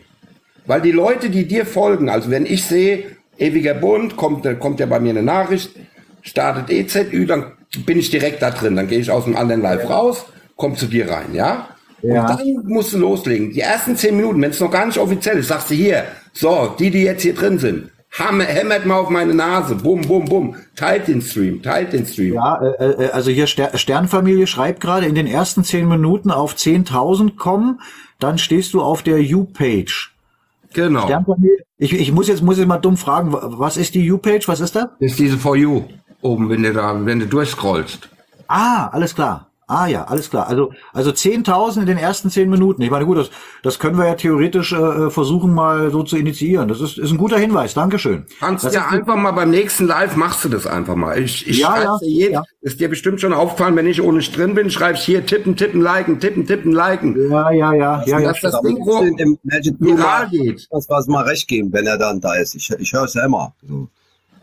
Weil 0.65 0.81
die 0.81 0.91
Leute, 0.93 1.29
die 1.29 1.45
dir 1.47 1.65
folgen, 1.65 2.09
also 2.09 2.31
wenn 2.31 2.45
ich 2.45 2.63
sehe, 2.65 3.03
ewiger 3.37 3.73
Bund, 3.73 4.15
kommt, 4.15 4.47
kommt 4.59 4.79
ja 4.79 4.85
bei 4.85 4.99
mir 5.01 5.09
eine 5.11 5.21
Nachricht, 5.23 5.71
startet 6.21 6.69
EZÜ, 6.71 7.25
dann 7.25 7.51
bin 7.85 7.99
ich 7.99 8.09
direkt 8.09 8.41
da 8.41 8.51
drin. 8.51 8.75
Dann 8.77 8.87
gehe 8.87 8.99
ich 8.99 9.11
aus 9.11 9.25
dem 9.25 9.35
anderen 9.35 9.61
Live 9.61 9.89
raus, 9.89 10.25
komm 10.55 10.75
zu 10.77 10.87
dir 10.87 11.09
rein, 11.11 11.33
ja? 11.33 11.67
Ja. 12.13 12.31
Und 12.31 12.39
dann 12.39 12.63
musst 12.73 12.93
du 12.93 12.97
loslegen. 12.97 13.51
Die 13.51 13.61
ersten 13.61 13.95
zehn 13.95 14.15
Minuten, 14.17 14.41
wenn 14.41 14.51
es 14.51 14.59
noch 14.59 14.71
gar 14.71 14.85
nicht 14.85 14.97
offiziell 14.97 15.37
ist, 15.37 15.47
sagst 15.47 15.69
du 15.71 15.75
hier, 15.75 16.03
so, 16.33 16.73
die, 16.79 16.89
die 16.91 17.03
jetzt 17.03 17.21
hier 17.23 17.33
drin 17.35 17.59
sind, 17.59 17.89
hammer, 18.11 18.43
hämmert 18.45 18.85
mal 18.85 18.97
auf 18.97 19.09
meine 19.09 19.33
Nase, 19.33 19.75
bum, 19.75 20.01
bum, 20.01 20.25
bum, 20.25 20.55
teilt 20.75 21.07
den 21.07 21.21
Stream, 21.21 21.61
teilt 21.61 21.93
den 21.93 22.05
Stream. 22.05 22.33
Ja, 22.35 22.61
äh, 22.61 23.05
äh, 23.05 23.09
also 23.11 23.31
hier 23.31 23.47
Ster 23.47 23.77
Sternfamilie 23.77 24.47
schreibt 24.47 24.79
gerade, 24.81 25.05
in 25.05 25.15
den 25.15 25.27
ersten 25.27 25.63
zehn 25.63 25.87
Minuten 25.87 26.31
auf 26.31 26.55
10.000 26.55 27.35
kommen, 27.35 27.81
dann 28.19 28.37
stehst 28.37 28.73
du 28.73 28.81
auf 28.81 29.03
der 29.03 29.19
U-Page. 29.19 30.13
Genau. 30.73 31.03
Sternfamilie, 31.05 31.57
ich, 31.77 31.93
ich 31.93 32.11
muss 32.11 32.27
jetzt, 32.27 32.41
muss 32.41 32.57
ich 32.57 32.65
mal 32.65 32.77
dumm 32.77 32.97
fragen, 32.97 33.33
wa- 33.33 33.41
was 33.57 33.75
ist 33.77 33.95
die 33.95 34.09
U-Page, 34.11 34.47
was 34.47 34.59
ist 34.61 34.75
das? 34.75 34.87
Das 34.99 35.11
ist 35.11 35.19
diese 35.19 35.37
For 35.37 35.55
You 35.55 35.83
oben, 36.21 36.49
wenn 36.49 36.63
du 36.63 36.73
da, 36.73 37.05
wenn 37.05 37.19
du 37.19 37.27
durchscrollst. 37.27 38.09
Ah, 38.47 38.87
alles 38.87 39.13
klar. 39.15 39.47
Ah 39.67 39.87
ja, 39.87 40.03
alles 40.03 40.29
klar. 40.29 40.47
Also 40.47 40.71
also 40.93 41.09
10.000 41.09 41.81
in 41.81 41.85
den 41.87 41.97
ersten 41.97 42.29
10 42.29 42.49
Minuten. 42.49 42.83
Ich 42.83 42.91
meine, 42.91 43.05
gut, 43.05 43.17
das, 43.17 43.31
das 43.63 43.79
können 43.79 43.97
wir 43.97 44.05
ja 44.05 44.13
theoretisch 44.13 44.71
äh, 44.73 45.09
versuchen 45.09 45.53
mal 45.55 45.89
so 45.89 46.03
zu 46.03 46.17
initiieren. 46.17 46.67
Das 46.67 46.81
ist, 46.81 46.99
ist 46.99 47.09
ein 47.11 47.17
guter 47.17 47.39
Hinweis. 47.39 47.73
Dankeschön. 47.73 48.25
Kannst 48.39 48.63
das 48.65 48.75
ja 48.75 48.87
einfach 48.89 49.15
mal 49.15 49.31
beim 49.31 49.49
nächsten 49.49 49.87
Live 49.87 50.15
machst 50.15 50.45
du 50.45 50.49
das 50.49 50.67
einfach 50.67 50.95
mal. 50.95 51.17
Ich, 51.17 51.47
ich 51.47 51.57
Ja, 51.59 51.67
schreib's 51.67 51.83
ja, 51.85 51.97
dir 51.99 52.09
jeden, 52.09 52.33
ja. 52.33 52.43
ist 52.61 52.79
dir 52.79 52.89
bestimmt 52.89 53.21
schon 53.21 53.33
aufgefallen, 53.33 53.75
wenn 53.75 53.87
ich 53.87 54.01
ohne 54.01 54.19
drin 54.19 54.53
bin, 54.53 54.69
schreibst 54.69 55.03
hier 55.03 55.25
tippen, 55.25 55.55
tippen, 55.55 55.81
liken, 55.81 56.19
tippen, 56.19 56.45
tippen, 56.45 56.71
liken. 56.71 57.31
Ja, 57.31 57.49
ja, 57.51 57.73
ja, 57.73 58.03
ja, 58.05 58.19
ja. 58.19 58.27
Dass 58.29 58.41
das 58.41 58.51
Da 58.51 58.61
Ding 58.61 58.77
wo 58.85 59.03
dem 59.15 59.39
Magic 59.43 59.79
Blue 59.79 59.97
viral 59.97 60.25
mal, 60.25 60.29
geht. 60.29 60.67
das 60.69 60.87
was 60.89 61.07
mal 61.07 61.23
recht 61.23 61.47
geben, 61.47 61.73
wenn 61.73 61.87
er 61.87 61.97
dann 61.97 62.21
da 62.21 62.35
ist. 62.35 62.53
Ich, 62.53 62.69
ich 62.69 62.93
höre 62.93 63.05
es 63.05 63.15
ja 63.15 63.25
immer. 63.25 63.53
So. 63.67 63.89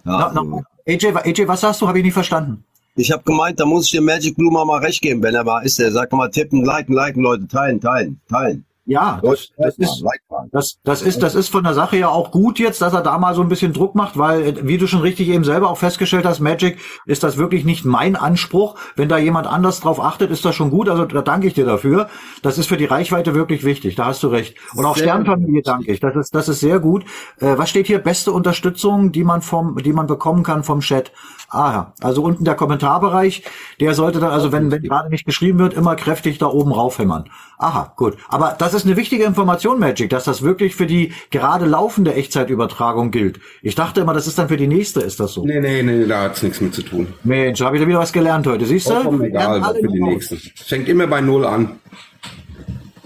Ja, 0.04 0.32
Na, 0.34 0.42
na, 0.42 0.62
AJ, 0.88 1.12
AJ, 1.14 1.46
was 1.46 1.60
sagst 1.60 1.80
du? 1.80 1.86
Habe 1.86 1.98
ich 1.98 2.04
nicht 2.04 2.14
verstanden. 2.14 2.64
Ich 2.94 3.10
habe 3.10 3.22
gemeint, 3.22 3.58
da 3.58 3.64
muss 3.64 3.86
ich 3.86 3.92
dem 3.92 4.04
Magic 4.04 4.36
Blue 4.36 4.52
mal, 4.52 4.78
recht 4.78 5.00
geben, 5.00 5.22
wenn 5.22 5.34
er 5.34 5.44
mal 5.44 5.64
ist. 5.64 5.78
Er 5.80 5.92
sagt 5.92 6.12
mal 6.12 6.30
tippen, 6.30 6.64
liken, 6.64 6.94
liken, 6.94 7.22
Leute, 7.22 7.48
teilen, 7.48 7.80
teilen, 7.80 8.20
teilen. 8.28 8.66
Ja, 8.84 9.20
das, 9.22 9.50
das 9.56 9.78
ist, 9.78 10.04
das, 10.50 10.80
das 10.82 11.02
ist, 11.02 11.22
das 11.22 11.34
ist 11.36 11.50
von 11.50 11.62
der 11.62 11.72
Sache 11.72 11.96
ja 11.98 12.08
auch 12.08 12.32
gut 12.32 12.58
jetzt, 12.58 12.82
dass 12.82 12.92
er 12.92 13.02
da 13.02 13.16
mal 13.16 13.32
so 13.32 13.40
ein 13.40 13.48
bisschen 13.48 13.72
Druck 13.72 13.94
macht, 13.94 14.18
weil, 14.18 14.42
äh, 14.42 14.66
wie 14.66 14.76
du 14.76 14.88
schon 14.88 15.02
richtig 15.02 15.28
eben 15.28 15.44
selber 15.44 15.70
auch 15.70 15.78
festgestellt 15.78 16.24
hast, 16.24 16.40
Magic, 16.40 16.78
ist 17.06 17.22
das 17.22 17.36
wirklich 17.36 17.64
nicht 17.64 17.84
mein 17.84 18.16
Anspruch. 18.16 18.74
Wenn 18.96 19.08
da 19.08 19.18
jemand 19.18 19.46
anders 19.46 19.80
drauf 19.80 20.00
achtet, 20.00 20.32
ist 20.32 20.44
das 20.44 20.56
schon 20.56 20.70
gut. 20.70 20.88
Also 20.88 21.04
da 21.04 21.22
danke 21.22 21.46
ich 21.46 21.54
dir 21.54 21.64
dafür. 21.64 22.08
Das 22.42 22.58
ist 22.58 22.66
für 22.66 22.76
die 22.76 22.86
Reichweite 22.86 23.34
wirklich 23.34 23.62
wichtig. 23.62 23.94
Da 23.94 24.06
hast 24.06 24.24
du 24.24 24.28
recht. 24.28 24.56
Und 24.74 24.84
auch 24.84 24.96
Sternfamilie 24.96 25.62
danke 25.62 25.92
ich. 25.92 26.00
Das 26.00 26.16
ist, 26.16 26.34
das 26.34 26.48
ist 26.48 26.58
sehr 26.58 26.80
gut. 26.80 27.04
Äh, 27.38 27.56
was 27.58 27.70
steht 27.70 27.86
hier? 27.86 28.00
Beste 28.00 28.32
Unterstützung, 28.32 29.12
die 29.12 29.22
man 29.22 29.42
vom, 29.42 29.76
die 29.76 29.92
man 29.92 30.08
bekommen 30.08 30.42
kann 30.42 30.64
vom 30.64 30.80
Chat. 30.80 31.12
Aha, 31.50 31.92
also 32.00 32.22
unten 32.22 32.44
der 32.44 32.54
Kommentarbereich, 32.54 33.44
der 33.78 33.92
sollte 33.92 34.20
dann, 34.20 34.30
also 34.30 34.52
wenn, 34.52 34.70
wenn 34.70 34.82
gerade 34.82 35.10
nicht 35.10 35.26
geschrieben 35.26 35.58
wird, 35.58 35.74
immer 35.74 35.96
kräftig 35.96 36.38
da 36.38 36.46
oben 36.46 36.72
raufhämmern. 36.72 37.28
Aha, 37.58 37.92
gut. 37.96 38.16
Aber 38.28 38.56
das 38.58 38.71
ist 38.74 38.86
eine 38.86 38.96
wichtige 38.96 39.24
Information, 39.24 39.78
Magic, 39.78 40.10
dass 40.10 40.24
das 40.24 40.42
wirklich 40.42 40.74
für 40.74 40.86
die 40.86 41.12
gerade 41.30 41.66
laufende 41.66 42.14
Echtzeitübertragung 42.14 43.10
gilt. 43.10 43.40
Ich 43.62 43.74
dachte 43.74 44.00
immer, 44.00 44.14
das 44.14 44.26
ist 44.26 44.38
dann 44.38 44.48
für 44.48 44.56
die 44.56 44.66
nächste, 44.66 45.00
ist 45.00 45.20
das 45.20 45.32
so. 45.32 45.44
Nee, 45.44 45.60
nee, 45.60 45.82
nee, 45.82 46.06
da 46.06 46.22
hat's 46.22 46.42
nichts 46.42 46.60
mit 46.60 46.74
zu 46.74 46.82
tun. 46.82 47.08
Mensch, 47.24 47.60
habe 47.60 47.76
ich 47.76 47.82
da 47.82 47.88
wieder 47.88 47.98
was 47.98 48.12
gelernt 48.12 48.46
heute. 48.46 48.64
Siehst 48.66 48.88
du? 48.88 48.94
Vollkommen 48.94 49.22
egal, 49.24 49.62
für 49.80 49.88
die 49.88 50.00
noch. 50.00 50.08
nächsten. 50.08 50.36
Fängt 50.56 50.88
immer 50.88 51.06
bei 51.06 51.20
Null 51.20 51.44
an. 51.46 51.78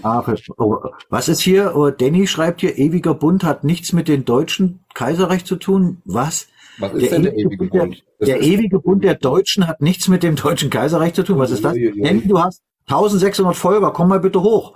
Ah, 0.03 0.23
oh, 0.57 0.77
was 1.09 1.27
ist 1.27 1.41
hier? 1.41 1.73
Oh, 1.75 1.89
Danny 1.89 2.27
schreibt 2.27 2.61
hier, 2.61 2.77
ewiger 2.77 3.13
Bund 3.13 3.43
hat 3.43 3.63
nichts 3.63 3.93
mit 3.93 4.07
dem 4.07 4.25
deutschen 4.25 4.79
Kaiserreich 4.93 5.43
zu 5.45 5.55
tun. 5.55 6.01
Was? 6.05 6.47
Was 6.79 6.93
ist 6.93 7.11
denn 7.11 7.23
der 7.23 7.35
ewige 7.35 7.67
der, 7.67 7.79
Bund? 7.79 8.03
Das 8.19 8.27
der 8.29 8.37
ist- 8.37 8.45
ewige 8.47 8.79
Bund 8.79 9.03
der 9.03 9.15
Deutschen 9.15 9.67
hat 9.67 9.81
nichts 9.81 10.07
mit 10.07 10.21
dem 10.21 10.35
deutschen 10.35 10.69
Kaiserreich 10.69 11.13
zu 11.15 11.23
tun. 11.23 11.39
Was 11.39 11.49
ist 11.51 11.65
das? 11.65 11.73
Danny, 11.73 12.21
du 12.27 12.39
hast 12.39 12.61
1600 12.85 13.55
Folger. 13.55 13.91
Komm 13.91 14.09
mal 14.09 14.19
bitte 14.19 14.41
hoch. 14.41 14.73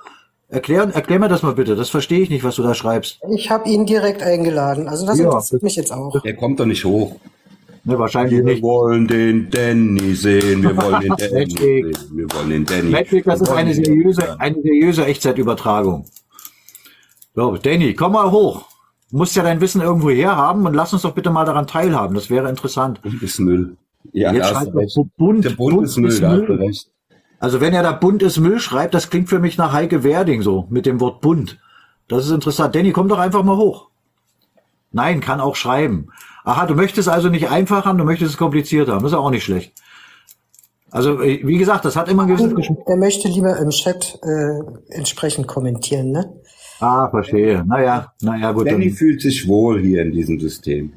Erklär, 0.52 0.84
erklär 0.94 1.18
mir 1.20 1.30
das 1.30 1.44
mal 1.44 1.54
bitte. 1.54 1.76
Das 1.76 1.90
verstehe 1.90 2.20
ich 2.20 2.30
nicht, 2.30 2.44
was 2.44 2.56
du 2.58 2.64
da 2.64 2.74
schreibst. 2.74 3.20
Ich 3.34 3.50
habe 3.50 3.70
ihn 3.70 3.86
direkt 3.86 4.22
eingeladen. 4.22 4.88
Also 4.90 5.06
das 5.06 5.18
Ja, 5.18 5.26
interessiert 5.26 5.64
mich 5.64 5.76
jetzt 5.78 5.92
auch. 5.94 6.22
Der 6.22 6.36
kommt 6.36 6.60
doch 6.60 6.66
nicht 6.66 6.84
hoch. 6.84 7.16
Ne, 7.84 7.98
wahrscheinlich 7.98 8.34
Wir 8.40 8.44
nicht. 8.44 8.62
wollen 8.62 9.08
den 9.08 9.50
Danny 9.50 10.14
sehen, 10.14 10.62
wir 10.62 10.76
wollen 10.78 11.02
den 11.02 11.16
Danny 11.18 11.50
sehen, 11.50 11.98
wir 12.14 12.26
wollen 12.34 12.50
den 12.50 12.66
Danny. 12.66 12.90
Magic, 12.92 13.24
das 13.24 13.42
ist 13.42 13.50
eine 13.50 13.74
seriöse, 13.74 14.40
eine 14.40 14.62
seriöse 14.62 15.06
Echtzeitübertragung. 15.06 16.06
So, 17.34 17.56
Danny, 17.58 17.94
komm 17.94 18.12
mal 18.12 18.30
hoch. 18.30 18.66
Du 19.10 19.18
musst 19.18 19.36
ja 19.36 19.44
dein 19.44 19.62
Wissen 19.62 19.82
irgendwo 19.82 20.10
herhaben 20.10 20.66
und 20.68 20.74
lass 20.74 20.94
uns 20.94 21.02
doch 21.02 21.14
bitte 21.14 21.32
mal 21.32 21.46
daran 21.46 21.66
teilhaben. 21.66 22.14
Das 22.14 22.30
wäre 22.30 22.50
interessant. 22.50 23.02
Bund 23.02 23.24
ist 23.24 23.40
Müll. 23.40 23.76
Ja, 24.14 24.32
Jetzt 24.34 24.42
da 24.52 24.56
hast 24.56 24.64
schreibt 24.64 24.74
du 24.76 24.78
recht. 24.80 25.00
Bund, 25.18 25.46
Der 25.46 25.50
Bund, 25.52 25.84
ist 25.84 25.98
Müll, 25.98 26.20
da 26.20 26.32
hast 26.32 26.48
du 26.48 26.54
recht. 26.54 26.88
Also 27.42 27.60
wenn 27.60 27.74
er 27.74 27.82
da 27.82 27.92
bunt 27.92 28.22
ist 28.22 28.38
Müll 28.38 28.60
schreibt, 28.60 28.94
das 28.94 29.10
klingt 29.10 29.28
für 29.28 29.40
mich 29.40 29.58
nach 29.58 29.74
Heike 29.74 30.04
Werding 30.04 30.44
so, 30.44 30.68
mit 30.70 30.86
dem 30.86 31.00
Wort 31.00 31.22
bunt. 31.22 31.58
Das 32.08 32.26
ist 32.26 32.32
interessant. 32.32 32.76
Danny, 32.76 32.92
komm 32.92 33.10
doch 33.10 33.18
einfach 33.18 33.44
mal 33.44 33.58
hoch. 33.58 33.90
Nein, 34.92 35.22
kann 35.22 35.42
auch 35.42 35.56
schreiben. 35.56 36.10
Aha, 36.44 36.68
du 36.68 36.76
möchtest 36.76 37.10
also 37.10 37.30
nicht 37.30 37.50
einfach 37.50 37.86
haben, 37.86 37.98
du 37.98 38.04
möchtest 38.04 38.34
es 38.34 38.38
kompliziert 38.38 38.90
haben. 38.90 39.02
Das 39.02 39.14
ist 39.14 39.18
auch 39.18 39.32
nicht 39.32 39.44
schlecht. 39.44 39.74
Also, 40.92 41.20
äh, 41.20 41.42
wie 41.44 41.58
gesagt, 41.58 41.84
das 41.84 41.96
hat 41.96 42.10
immer 42.10 42.24
einen 42.24 42.36
gewissen 42.36 42.56
Geschmack. 42.56 42.78
Er 42.86 42.98
möchte 42.98 43.28
lieber 43.28 43.58
im 43.58 43.72
Chat 43.72 44.20
äh, 44.22 44.96
entsprechend 44.96 45.48
kommentieren, 45.48 46.12
ne? 46.12 46.32
Ah, 46.80 47.10
verstehe. 47.10 47.64
Naja, 47.66 48.14
naja, 48.22 48.52
gut. 48.52 48.68
Danny 48.68 48.90
Dann, 48.90 48.96
fühlt 48.96 49.20
sich 49.20 49.48
wohl 49.48 49.82
hier 49.82 50.04
in 50.04 50.12
diesem 50.12 50.40
System. 50.40 50.94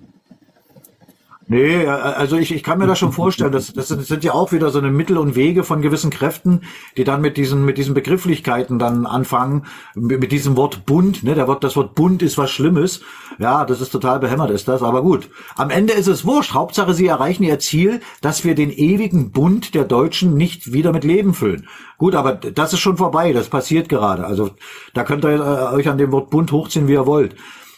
Nee, 1.46 1.84
äh, 1.84 1.88
also 1.88 2.36
ich, 2.36 2.54
ich 2.54 2.62
kann 2.62 2.78
mir 2.78 2.86
das 2.86 2.98
schon 2.98 3.12
vorstellen. 3.12 3.52
Das, 3.52 3.72
das, 3.72 3.88
sind, 3.88 4.24
ja 4.24 4.32
auch 4.32 4.52
wieder 4.52 4.70
so 4.70 4.78
eine 4.78 4.90
Mittel 4.90 5.18
und 5.18 5.36
Wege 5.36 5.64
von 5.64 5.82
gewissen 5.82 6.10
Kräften, 6.10 6.62
die 6.96 7.04
dann 7.04 7.20
mit 7.20 7.36
diesen, 7.36 7.64
mit 7.64 7.78
diesen 7.78 7.94
Begrifflichkeiten 7.94 8.78
dann 8.78 9.06
anfangen, 9.06 9.66
mit, 9.94 10.20
mit 10.20 10.32
diesem 10.32 10.56
Wort 10.56 10.86
bunt, 10.86 11.22
ne? 11.22 11.34
Der 11.34 11.48
Wort, 11.48 11.64
das 11.64 11.76
Wort 11.76 11.94
bunt 11.94 12.22
ist 12.22 12.38
was 12.38 12.50
Schlimmes. 12.50 13.02
Ja, 13.38 13.64
das 13.64 13.80
ist 13.80 13.90
total 13.90 14.20
behämmert, 14.20 14.50
ist 14.50 14.68
das. 14.68 14.82
Aber 14.82 15.02
gut. 15.02 15.28
Am 15.56 15.70
Ende 15.70 15.92
ist 15.92 16.06
es 16.06 16.24
wurscht. 16.24 16.54
Hauptsache, 16.54 16.94
sie 16.94 17.06
erreichen 17.06 17.42
ihr 17.42 17.58
Ziel, 17.58 18.00
dass 18.20 18.44
wir 18.44 18.54
den 18.54 18.70
ewigen 18.70 19.32
Bund 19.32 19.74
der 19.74 19.84
Deutschen 19.84 20.34
nicht 20.34 20.72
wieder 20.72 20.92
mit 20.92 21.04
Leben 21.04 21.34
füllen. 21.34 21.66
Gut, 21.98 22.14
aber 22.14 22.34
das 22.34 22.72
ist 22.72 22.80
schon 22.80 22.96
vorbei. 22.96 23.32
Das 23.32 23.48
passiert 23.48 23.88
gerade. 23.88 24.24
Also, 24.24 24.50
da 24.92 25.04
könnt 25.04 25.24
ihr 25.24 25.34
äh, 25.34 25.74
euch 25.74 25.88
an 25.88 25.98
dem 25.98 26.12
Wort 26.12 26.30
bunt 26.30 26.52
hochziehen, 26.52 26.88
wie 26.88 26.92
ihr 26.92 27.06
wollt. 27.06 27.34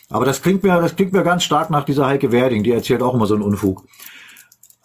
Aber 0.08 0.24
das 0.24 0.42
klingt 0.42 0.62
mir, 0.62 0.80
das 0.80 0.94
klingt 0.94 1.12
mir 1.12 1.22
ganz 1.22 1.42
stark 1.42 1.70
nach 1.70 1.84
dieser 1.84 2.06
Heike 2.06 2.32
Werding, 2.32 2.62
die 2.62 2.72
erzählt 2.72 3.02
auch 3.02 3.14
immer 3.14 3.26
so 3.26 3.34
einen 3.34 3.42
Unfug. 3.42 3.84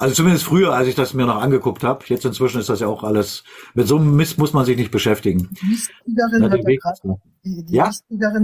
Also 0.02 0.16
zumindest 0.16 0.46
früher, 0.46 0.74
als 0.74 0.88
ich 0.88 0.96
das 0.96 1.14
mir 1.14 1.28
noch 1.28 1.40
angeguckt 1.40 1.84
habe. 1.84 2.04
Jetzt 2.08 2.26
inzwischen 2.26 2.60
ist 2.60 2.70
das 2.70 2.80
ja 2.80 2.88
auch 2.88 3.04
alles. 3.04 3.44
Mit 3.76 3.88
so 3.88 3.98
einem 3.98 4.16
Mist 4.16 4.40
muss 4.40 4.52
man 4.52 4.66
sich 4.66 4.76
nicht 4.76 4.90
beschäftigen. 4.90 5.50
Die 5.62 6.16
Ja, 6.16 6.26
hat 6.50 6.66
grad, 6.82 7.00
die, 7.44 7.64
die 7.64 7.76
Ja? 7.76 7.92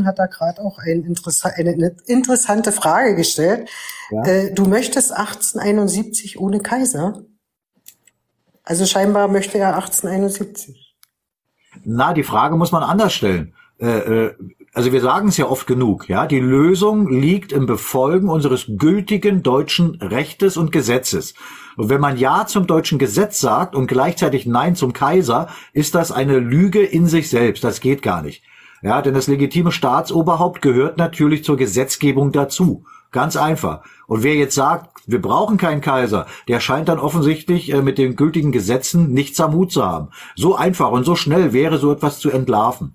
Hat 0.06 0.20
da 0.20 0.28
gerade 0.28 0.62
auch 0.62 0.78
ein 0.78 1.04
interessa 1.04 1.50
eine, 1.50 1.72
eine 1.72 1.96
interessante 2.06 2.72
Frage 2.72 3.16
gestellt. 3.16 3.72
Ja. 4.12 4.24
Äh, 4.26 4.54
du 4.54 4.66
möchtest 4.66 5.12
1871 5.12 6.40
ohne 6.40 6.60
Kaiser? 6.60 7.24
Also 8.62 8.86
scheinbar 8.86 9.28
möchte 9.28 9.58
er 9.58 9.78
1871. 9.78 10.96
Na, 11.86 12.14
die 12.14 12.22
Frage 12.22 12.56
muss 12.56 12.72
man 12.72 12.84
anders 12.84 13.14
stellen. 13.14 13.56
Äh, 13.80 13.88
äh, 13.88 14.36
also 14.78 14.92
wir 14.92 15.02
sagen 15.02 15.30
es 15.30 15.38
ja 15.38 15.48
oft 15.48 15.66
genug, 15.66 16.08
ja. 16.08 16.28
Die 16.28 16.40
Lösung 16.40 17.10
liegt 17.10 17.52
im 17.52 17.66
Befolgen 17.66 18.30
unseres 18.30 18.68
gültigen 18.68 19.42
deutschen 19.42 19.96
Rechtes 19.96 20.56
und 20.56 20.72
Gesetzes. 20.72 21.34
Und 21.78 21.90
wenn 21.90 22.00
man 22.00 22.16
Ja 22.16 22.46
zum 22.46 22.68
deutschen 22.68 23.00
Gesetz 23.00 23.40
sagt 23.40 23.74
und 23.74 23.88
gleichzeitig 23.88 24.46
Nein 24.46 24.76
zum 24.76 24.94
Kaiser, 24.94 25.48
ist 25.74 25.96
das 25.96 26.12
eine 26.12 26.38
Lüge 26.38 26.84
in 26.84 27.08
sich 27.08 27.32
selbst. 27.32 27.64
Das 27.64 27.80
geht 27.80 28.04
gar 28.04 28.22
nicht. 28.22 28.44
Ja, 28.84 29.02
denn 29.02 29.16
das 29.16 29.26
legitime 29.26 29.72
Staatsoberhaupt 29.72 30.62
gehört 30.62 31.00
natürlich 31.00 31.44
zur 31.44 31.58
Gesetzgebung 31.58 32.32
dazu. 32.32 32.86
Ganz 33.10 33.36
einfach. 33.36 33.82
Und 34.06 34.22
wer 34.22 34.36
jetzt 34.36 34.54
sagt, 34.54 34.92
wir 35.08 35.20
brauchen 35.20 35.58
keinen 35.58 35.82
Kaiser, 35.82 36.28
der 36.48 36.60
scheint 36.60 36.88
dann 36.88 37.00
offensichtlich 37.00 37.74
äh, 37.74 37.82
mit 37.82 37.98
den 37.98 38.16
gültigen 38.16 38.52
Gesetzen 38.52 39.12
nichts 39.12 39.40
am 39.40 39.54
Hut 39.54 39.72
zu 39.72 39.84
haben. 39.84 40.10
So 40.36 40.56
einfach 40.56 40.92
und 40.92 41.04
so 41.04 41.16
schnell 41.16 41.52
wäre 41.52 41.80
so 41.80 41.92
etwas 41.92 42.20
zu 42.20 42.30
entlarven. 42.30 42.94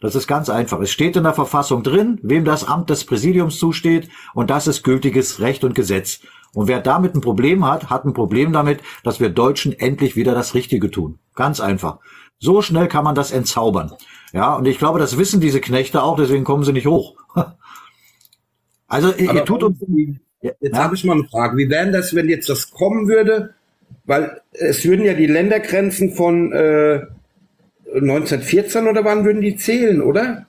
Das 0.00 0.14
ist 0.14 0.28
ganz 0.28 0.48
einfach. 0.48 0.80
Es 0.80 0.90
steht 0.90 1.16
in 1.16 1.24
der 1.24 1.34
Verfassung 1.34 1.82
drin, 1.82 2.20
wem 2.22 2.44
das 2.44 2.66
Amt 2.66 2.90
des 2.90 3.04
Präsidiums 3.04 3.58
zusteht, 3.58 4.08
und 4.34 4.50
das 4.50 4.66
ist 4.66 4.84
gültiges 4.84 5.40
Recht 5.40 5.64
und 5.64 5.74
Gesetz. 5.74 6.20
Und 6.54 6.68
wer 6.68 6.80
damit 6.80 7.14
ein 7.14 7.20
Problem 7.20 7.66
hat, 7.66 7.90
hat 7.90 8.04
ein 8.04 8.14
Problem 8.14 8.52
damit, 8.52 8.80
dass 9.02 9.20
wir 9.20 9.28
Deutschen 9.28 9.72
endlich 9.72 10.16
wieder 10.16 10.34
das 10.34 10.54
Richtige 10.54 10.90
tun. 10.90 11.18
Ganz 11.34 11.60
einfach. 11.60 11.98
So 12.38 12.62
schnell 12.62 12.88
kann 12.88 13.04
man 13.04 13.14
das 13.14 13.32
entzaubern. 13.32 13.92
Ja, 14.32 14.54
und 14.54 14.66
ich 14.66 14.78
glaube, 14.78 14.98
das 14.98 15.18
wissen 15.18 15.40
diese 15.40 15.60
Knechte 15.60 16.02
auch, 16.02 16.16
deswegen 16.16 16.44
kommen 16.44 16.64
sie 16.64 16.72
nicht 16.72 16.86
hoch. 16.86 17.16
Also 18.90 19.12
ihr, 19.12 19.34
ihr 19.34 19.44
tut 19.44 19.62
uns. 19.62 19.78
Jetzt 20.40 20.56
ja? 20.62 20.78
habe 20.78 20.94
ich 20.94 21.04
mal 21.04 21.12
eine 21.12 21.28
Frage. 21.28 21.58
Wie 21.58 21.68
wäre 21.68 21.90
das, 21.90 22.14
wenn 22.14 22.30
jetzt 22.30 22.48
das 22.48 22.70
kommen 22.70 23.06
würde? 23.06 23.54
Weil 24.06 24.40
es 24.52 24.82
würden 24.86 25.04
ja 25.04 25.12
die 25.12 25.26
Ländergrenzen 25.26 26.14
von 26.14 26.52
äh, 26.52 27.02
1914 27.94 28.86
oder 28.86 29.04
wann 29.04 29.24
würden 29.24 29.40
die 29.40 29.56
zählen, 29.56 30.02
oder? 30.02 30.46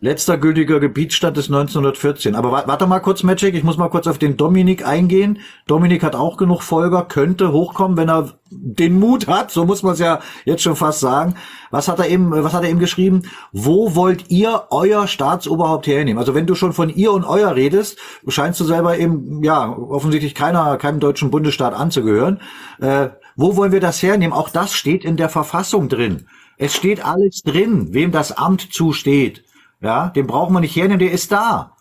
Letzter 0.00 0.38
gültiger 0.38 0.78
Gebietsstadt 0.78 1.36
ist 1.38 1.46
1914. 1.46 2.36
Aber 2.36 2.52
warte 2.52 2.86
mal 2.86 3.00
kurz, 3.00 3.24
Magic, 3.24 3.56
ich 3.56 3.64
muss 3.64 3.78
mal 3.78 3.88
kurz 3.88 4.06
auf 4.06 4.18
den 4.18 4.36
Dominik 4.36 4.86
eingehen. 4.86 5.40
Dominik 5.66 6.04
hat 6.04 6.14
auch 6.14 6.36
genug 6.36 6.62
Folger, 6.62 7.04
könnte 7.04 7.50
hochkommen, 7.50 7.96
wenn 7.96 8.08
er 8.08 8.38
den 8.50 9.00
Mut 9.00 9.26
hat, 9.26 9.50
so 9.50 9.64
muss 9.64 9.82
man 9.82 9.94
es 9.94 9.98
ja 9.98 10.20
jetzt 10.44 10.62
schon 10.62 10.76
fast 10.76 11.00
sagen. 11.00 11.34
Was 11.72 11.88
hat 11.88 11.98
er 11.98 12.08
eben, 12.08 12.30
was 12.30 12.52
hat 12.52 12.62
er 12.62 12.70
eben 12.70 12.78
geschrieben? 12.78 13.22
Wo 13.50 13.96
wollt 13.96 14.30
ihr 14.30 14.68
euer 14.70 15.08
Staatsoberhaupt 15.08 15.88
hernehmen? 15.88 16.18
Also 16.18 16.32
wenn 16.32 16.46
du 16.46 16.54
schon 16.54 16.72
von 16.72 16.90
ihr 16.90 17.12
und 17.12 17.24
euer 17.24 17.56
redest, 17.56 17.98
scheinst 18.28 18.60
du 18.60 18.64
selber 18.64 18.98
eben, 18.98 19.42
ja, 19.42 19.68
offensichtlich 19.68 20.36
keiner, 20.36 20.76
keinem 20.76 21.00
deutschen 21.00 21.32
Bundesstaat 21.32 21.74
anzugehören. 21.74 22.40
Äh, 22.80 23.08
wo 23.34 23.56
wollen 23.56 23.72
wir 23.72 23.80
das 23.80 24.00
hernehmen? 24.00 24.32
Auch 24.32 24.48
das 24.48 24.74
steht 24.74 25.04
in 25.04 25.16
der 25.16 25.28
Verfassung 25.28 25.88
drin. 25.88 26.28
Es 26.58 26.74
steht 26.74 27.04
alles 27.04 27.42
drin, 27.42 27.94
wem 27.94 28.10
das 28.10 28.32
Amt 28.36 28.72
zusteht. 28.72 29.44
Ja, 29.80 30.08
den 30.08 30.26
braucht 30.26 30.50
man 30.50 30.62
nicht 30.62 30.74
hernehmen, 30.74 30.98
der 30.98 31.12
ist 31.12 31.30
da. 31.30 31.76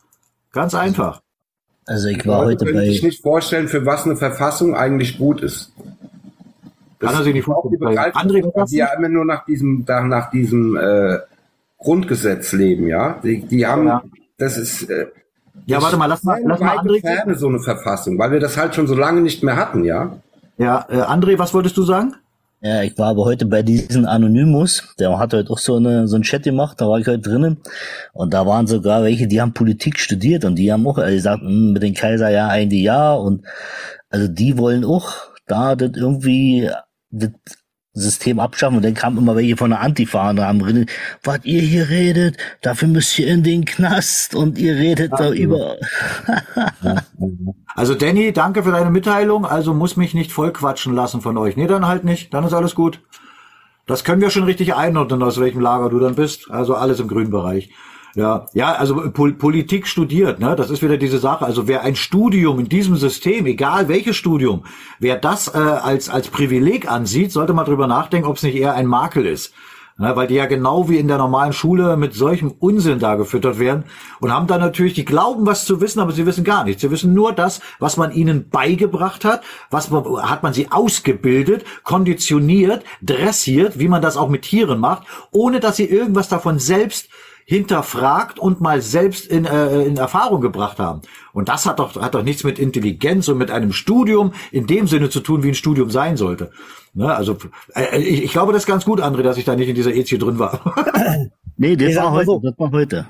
Ganz 0.52 0.76
einfach. 0.76 1.22
Also 1.88 2.10
ich 2.10 2.26
war 2.28 2.46
heute 2.46 2.66
bei. 2.66 2.84
Ich 2.84 3.02
nicht 3.02 3.22
vorstellen, 3.22 3.68
für 3.68 3.86
was 3.86 4.06
eine 4.06 4.18
Verfassung 4.18 4.76
eigentlich 4.76 5.18
gut 5.18 5.42
ist. 5.42 5.72
Das 7.00 7.12
Kann 7.12 7.22
er 7.22 7.24
sich 7.24 7.34
nicht 7.34 7.46
vorstellen. 7.46 7.98
André, 7.98 8.66
die 8.70 8.78
ja 8.78 8.88
immer 8.98 9.10
nur 9.10 9.26
nach 9.26 9.46
diesem, 9.46 9.84
nach 9.88 10.30
diesem 10.30 10.76
äh, 10.76 11.20
Grundgesetz 11.78 12.52
leben, 12.52 12.88
ja. 12.88 13.20
Die, 13.24 13.42
die 13.42 13.66
haben, 13.66 13.88
ja. 13.88 14.04
das 14.38 14.58
ist. 14.58 14.90
Äh, 14.90 15.08
ja, 15.66 15.82
warte 15.82 15.98
mal, 15.98 16.06
lass 16.06 16.24
mal, 16.24 16.40
lass 16.44 16.60
mal 16.60 16.78
André. 16.78 17.02
Ferne, 17.02 17.36
so 17.36 17.48
eine 17.48 17.60
Verfassung, 17.60 18.20
weil 18.20 18.32
wir 18.32 18.40
das 18.40 18.58
halt 18.58 18.76
schon 18.76 18.88
so 18.88 18.96
lange 18.96 19.22
nicht 19.22 19.44
mehr 19.44 19.56
hatten, 19.56 19.84
ja. 19.84 20.18
Ja, 20.58 20.86
äh, 20.90 21.02
André, 21.02 21.38
was 21.40 21.54
wolltest 21.54 21.78
du 21.78 21.84
sagen? 21.84 22.16
Ja, 22.60 22.82
ich 22.82 22.98
war 22.98 23.10
aber 23.10 23.26
heute 23.26 23.46
bei 23.46 23.62
diesem 23.62 24.06
Anonymous, 24.08 24.96
der 24.98 25.18
hat 25.20 25.34
heute 25.34 25.52
auch 25.52 25.60
so 25.60 25.76
eine 25.76 26.08
so 26.08 26.16
ein 26.16 26.24
Chat 26.24 26.44
gemacht, 26.44 26.82
da 26.82 26.88
war 26.90 27.00
ich 27.00 27.06
heute 27.06 27.20
drinnen. 27.20 27.58
Und 28.14 28.34
da 28.34 28.48
waren 28.48 28.66
sogar 28.66 29.04
welche, 29.04 29.28
die 29.28 29.40
haben 29.42 29.54
Politik 29.54 30.00
studiert 30.00 30.44
und 30.44 30.56
die 30.56 30.72
haben 30.72 30.88
auch 30.88 30.98
also 30.98 31.14
gesagt, 31.16 31.42
hm, 31.42 31.74
mit 31.74 31.84
den 31.84 31.94
Kaiser 31.94 32.30
ja 32.30 32.48
eigentlich 32.48 32.82
ja 32.82 33.14
und 33.14 33.46
also 34.10 34.28
die 34.28 34.58
wollen 34.58 34.86
auch 34.86 35.14
da 35.46 35.76
das 35.76 35.92
irgendwie 35.96 36.70
das 37.12 37.32
System 37.98 38.40
abschaffen 38.40 38.78
und 38.78 38.86
dann 38.86 38.94
kam 38.94 39.18
immer 39.18 39.36
welche 39.36 39.58
von 39.58 39.72
der 39.72 39.82
Antifa 39.82 40.30
und 40.30 40.40
haben 40.40 40.60
drin, 40.60 40.86
was 41.24 41.40
ihr 41.44 41.62
hier 41.62 41.90
redet, 41.90 42.38
dafür 42.62 42.88
müsst 42.88 43.18
ihr 43.20 43.28
in 43.28 43.44
den 43.44 43.66
Knast 43.66 44.36
und 44.36 44.58
ihr 44.58 44.76
redet 44.76 45.12
Ach, 45.14 45.20
da 45.20 45.32
über. 45.32 45.76
also 47.76 47.96
Danny, 47.96 48.34
danke 48.34 48.64
für 48.64 48.72
deine 48.72 48.92
Mitteilung, 48.92 49.46
also 49.46 49.74
muss 49.74 49.98
mich 49.98 50.14
nicht 50.14 50.32
voll 50.32 50.52
quatschen 50.52 50.94
lassen 50.94 51.22
von 51.22 51.38
euch. 51.38 51.58
Nee, 51.58 51.68
dann 51.68 51.88
halt 51.88 52.04
nicht, 52.04 52.34
dann 52.34 52.46
ist 52.46 52.54
alles 52.54 52.76
gut. 52.76 53.02
Das 53.88 54.04
können 54.04 54.22
wir 54.22 54.30
schon 54.30 54.44
richtig 54.44 54.76
einordnen, 54.76 55.24
aus 55.24 55.40
welchem 55.40 55.62
Lager 55.62 55.90
du 55.90 56.00
dann 56.00 56.16
bist. 56.16 56.52
Also 56.52 56.76
alles 56.76 57.00
im 57.00 57.08
grünen 57.08 57.32
Bereich. 57.32 57.70
Ja, 58.18 58.48
ja, 58.54 58.74
also 58.74 59.12
Pol 59.12 59.34
Politik 59.34 59.86
studiert, 59.86 60.40
ne? 60.40 60.56
Das 60.56 60.72
ist 60.72 60.82
wieder 60.82 60.98
diese 60.98 61.20
Sache. 61.20 61.46
Also 61.46 61.68
wer 61.68 61.84
ein 61.84 61.96
Studium 61.96 62.58
in 62.58 62.68
diesem 62.68 62.96
System, 62.96 63.46
egal 63.46 63.90
welches 63.90 64.16
Studium, 64.16 64.66
wer 64.98 65.18
das 65.18 65.54
äh, 65.54 65.60
als 65.60 66.10
als 66.10 66.30
Privileg 66.30 66.92
ansieht, 66.92 67.32
sollte 67.32 67.54
mal 67.54 67.64
drüber 67.64 67.86
nachdenken, 67.86 68.28
ob 68.28 68.38
es 68.38 68.42
nicht 68.42 68.56
eher 68.56 68.74
ein 68.74 68.88
Makel 68.88 69.28
ist. 69.28 69.54
Ne, 70.00 70.16
weil 70.16 70.26
die 70.28 70.34
ja 70.34 70.48
genau 70.48 70.90
wie 70.90 70.98
in 70.98 71.08
der 71.08 71.20
normalen 71.20 71.54
Schule 71.54 71.96
mit 71.96 72.16
solchem 72.16 72.52
Unsinn 72.58 72.98
da 72.98 73.16
gefüttert 73.16 73.60
werden 73.60 73.84
und 74.20 74.32
haben 74.32 74.48
dann 74.48 74.62
natürlich, 74.62 74.94
die 74.94 75.06
glauben 75.06 75.46
was 75.46 75.66
zu 75.66 75.80
wissen, 75.80 76.00
aber 76.00 76.12
sie 76.12 76.26
wissen 76.26 76.44
gar 76.44 76.64
nichts. 76.64 76.82
Sie 76.82 76.92
wissen 76.92 77.14
nur 77.14 77.34
das, 77.34 77.62
was 77.80 77.98
man 77.98 78.12
ihnen 78.12 78.50
beigebracht 78.50 79.26
hat, 79.26 79.42
was 79.70 79.92
man, 79.92 80.04
hat 80.24 80.42
man 80.42 80.54
sie 80.54 80.72
ausgebildet, 80.72 81.66
konditioniert, 81.84 82.84
dressiert, 83.02 83.78
wie 83.80 83.88
man 83.88 84.02
das 84.02 84.18
auch 84.18 84.30
mit 84.30 84.44
Tieren 84.44 84.80
macht, 84.80 85.08
ohne 85.32 85.60
dass 85.60 85.78
sie 85.78 85.86
irgendwas 85.86 86.30
davon 86.30 86.58
selbst 86.60 87.10
hinterfragt 87.50 88.40
und 88.40 88.60
mal 88.60 88.82
selbst 88.82 89.26
in, 89.26 89.46
äh, 89.46 89.84
in 89.84 89.96
Erfahrung 89.96 90.42
gebracht 90.42 90.80
haben. 90.80 91.02
Und 91.32 91.48
das 91.48 91.66
hat 91.66 91.80
doch, 91.80 91.96
hat 91.96 92.14
doch 92.14 92.22
nichts 92.22 92.44
mit 92.44 92.60
Intelligenz 92.60 93.30
und 93.30 93.38
mit 93.38 93.52
einem 93.52 93.72
Studium 93.72 94.34
in 94.52 94.68
dem 94.68 94.86
Sinne 94.86 95.10
zu 95.10 95.22
tun, 95.22 95.44
wie 95.44 95.48
ein 95.48 95.56
Studium 95.56 95.90
sein 95.90 96.18
sollte. 96.18 96.52
Ne? 96.94 97.16
Also 97.16 97.38
äh, 97.74 98.00
ich, 98.00 98.26
ich 98.26 98.32
glaube, 98.34 98.52
das 98.52 98.64
ist 98.64 98.68
ganz 98.68 98.84
gut, 98.84 99.02
André, 99.02 99.22
dass 99.22 99.38
ich 99.38 99.46
da 99.46 99.56
nicht 99.56 99.70
in 99.70 99.76
dieser 99.76 99.96
EZ 99.96 100.10
drin 100.20 100.40
war. 100.40 100.76
nee, 101.58 101.78
das 101.78 101.96
war 101.96 102.12
heute, 102.12 102.26
so. 102.26 102.42
das 102.44 102.54
war 102.60 102.70
heute. 102.70 103.08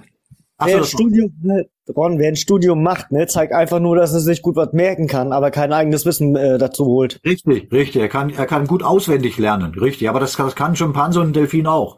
Ach 0.60 0.68
wer, 0.68 0.78
ein 0.78 0.84
Studium, 0.84 1.34
ne, 1.42 1.66
Ron, 1.96 2.20
wer 2.20 2.28
ein 2.28 2.36
Studium 2.36 2.84
macht, 2.84 3.12
ne, 3.12 3.26
zeigt 3.26 3.54
einfach 3.54 3.80
nur, 3.80 3.96
dass 3.96 4.14
er 4.14 4.20
sich 4.20 4.44
gut 4.44 4.56
was 4.56 4.72
merken 4.72 5.08
kann, 5.08 5.32
aber 5.32 5.50
kein 5.50 5.74
eigenes 5.74 6.06
Wissen 6.06 6.36
äh, 6.36 6.60
dazu 6.60 6.86
holt. 6.86 7.20
Richtig, 7.26 7.72
richtig. 7.72 8.04
Er 8.04 8.08
kann, 8.08 8.30
er 8.30 8.46
kann 8.46 8.68
gut 8.68 8.84
auswendig 8.84 9.40
lernen, 9.40 9.74
richtig. 9.74 10.10
Aber 10.10 10.20
das, 10.20 10.36
das 10.36 10.56
kann 10.56 10.76
Schimpanse 10.76 11.22
und 11.22 11.36
Delfin 11.36 11.66
auch. 11.66 11.98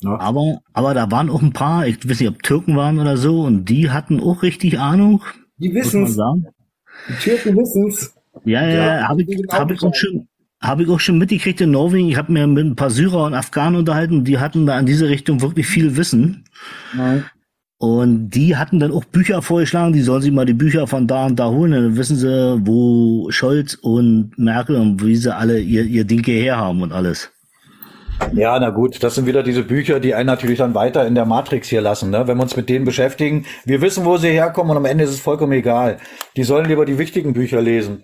Ja. 0.00 0.18
Aber, 0.20 0.60
aber 0.72 0.94
da 0.94 1.10
waren 1.10 1.30
auch 1.30 1.42
ein 1.42 1.52
paar, 1.52 1.86
ich 1.86 2.08
weiß 2.08 2.20
nicht, 2.20 2.28
ob 2.28 2.42
Türken 2.42 2.76
waren 2.76 2.98
oder 2.98 3.16
so, 3.16 3.42
und 3.42 3.64
die 3.64 3.90
hatten 3.90 4.20
auch 4.20 4.42
richtig 4.42 4.78
Ahnung. 4.78 5.22
Die 5.58 5.74
wissen's. 5.74 6.16
Die 7.08 7.14
Türken 7.14 7.56
wissen's. 7.56 8.14
Ja, 8.44 8.62
ja, 8.62 8.98
ja 8.98 9.08
habe 9.08 9.22
ich, 9.22 9.42
hab 9.50 9.70
ich 9.70 9.82
auch 9.82 9.94
schon, 9.94 10.28
habe 10.60 10.84
ich 10.84 10.88
auch 10.88 11.00
schon 11.00 11.18
mitgekriegt 11.18 11.60
in 11.60 11.72
Norwegen. 11.72 12.08
Ich 12.08 12.16
habe 12.16 12.32
mir 12.32 12.46
mit 12.46 12.64
ein 12.64 12.76
paar 12.76 12.90
Syrer 12.90 13.24
und 13.24 13.34
Afghanen 13.34 13.76
unterhalten, 13.76 14.24
die 14.24 14.38
hatten 14.38 14.66
da 14.66 14.78
in 14.78 14.86
diese 14.86 15.08
Richtung 15.08 15.40
wirklich 15.40 15.66
viel 15.66 15.96
Wissen. 15.96 16.44
Nein. 16.96 17.24
Und 17.80 18.30
die 18.30 18.56
hatten 18.56 18.80
dann 18.80 18.90
auch 18.90 19.04
Bücher 19.04 19.40
vorgeschlagen, 19.40 19.92
die 19.92 20.00
sollen 20.00 20.22
sich 20.22 20.32
mal 20.32 20.44
die 20.44 20.52
Bücher 20.52 20.88
von 20.88 21.06
da 21.06 21.26
und 21.26 21.38
da 21.38 21.48
holen. 21.48 21.70
Dann 21.70 21.96
wissen 21.96 22.16
sie, 22.16 22.60
wo 22.66 23.30
Scholz 23.30 23.74
und 23.74 24.36
Merkel 24.36 24.74
und 24.76 25.04
wie 25.04 25.14
sie 25.14 25.34
alle 25.34 25.60
ihr, 25.60 25.84
ihr 25.84 26.04
Ding 26.04 26.24
hierher 26.24 26.56
haben 26.56 26.82
und 26.82 26.92
alles. 26.92 27.30
Ja, 28.32 28.58
na 28.58 28.70
gut, 28.70 29.02
das 29.02 29.14
sind 29.14 29.26
wieder 29.26 29.42
diese 29.42 29.62
Bücher, 29.62 30.00
die 30.00 30.14
einen 30.14 30.26
natürlich 30.26 30.58
dann 30.58 30.74
weiter 30.74 31.06
in 31.06 31.14
der 31.14 31.24
Matrix 31.24 31.68
hier 31.68 31.80
lassen, 31.80 32.10
ne? 32.10 32.26
wenn 32.26 32.36
wir 32.36 32.42
uns 32.42 32.56
mit 32.56 32.68
denen 32.68 32.84
beschäftigen. 32.84 33.46
Wir 33.64 33.80
wissen, 33.80 34.04
wo 34.04 34.16
sie 34.16 34.28
herkommen 34.28 34.72
und 34.72 34.76
am 34.76 34.84
Ende 34.84 35.04
ist 35.04 35.10
es 35.10 35.20
vollkommen 35.20 35.52
egal. 35.52 35.98
Die 36.36 36.44
sollen 36.44 36.66
lieber 36.66 36.84
die 36.84 36.98
wichtigen 36.98 37.32
Bücher 37.32 37.60
lesen. 37.60 38.02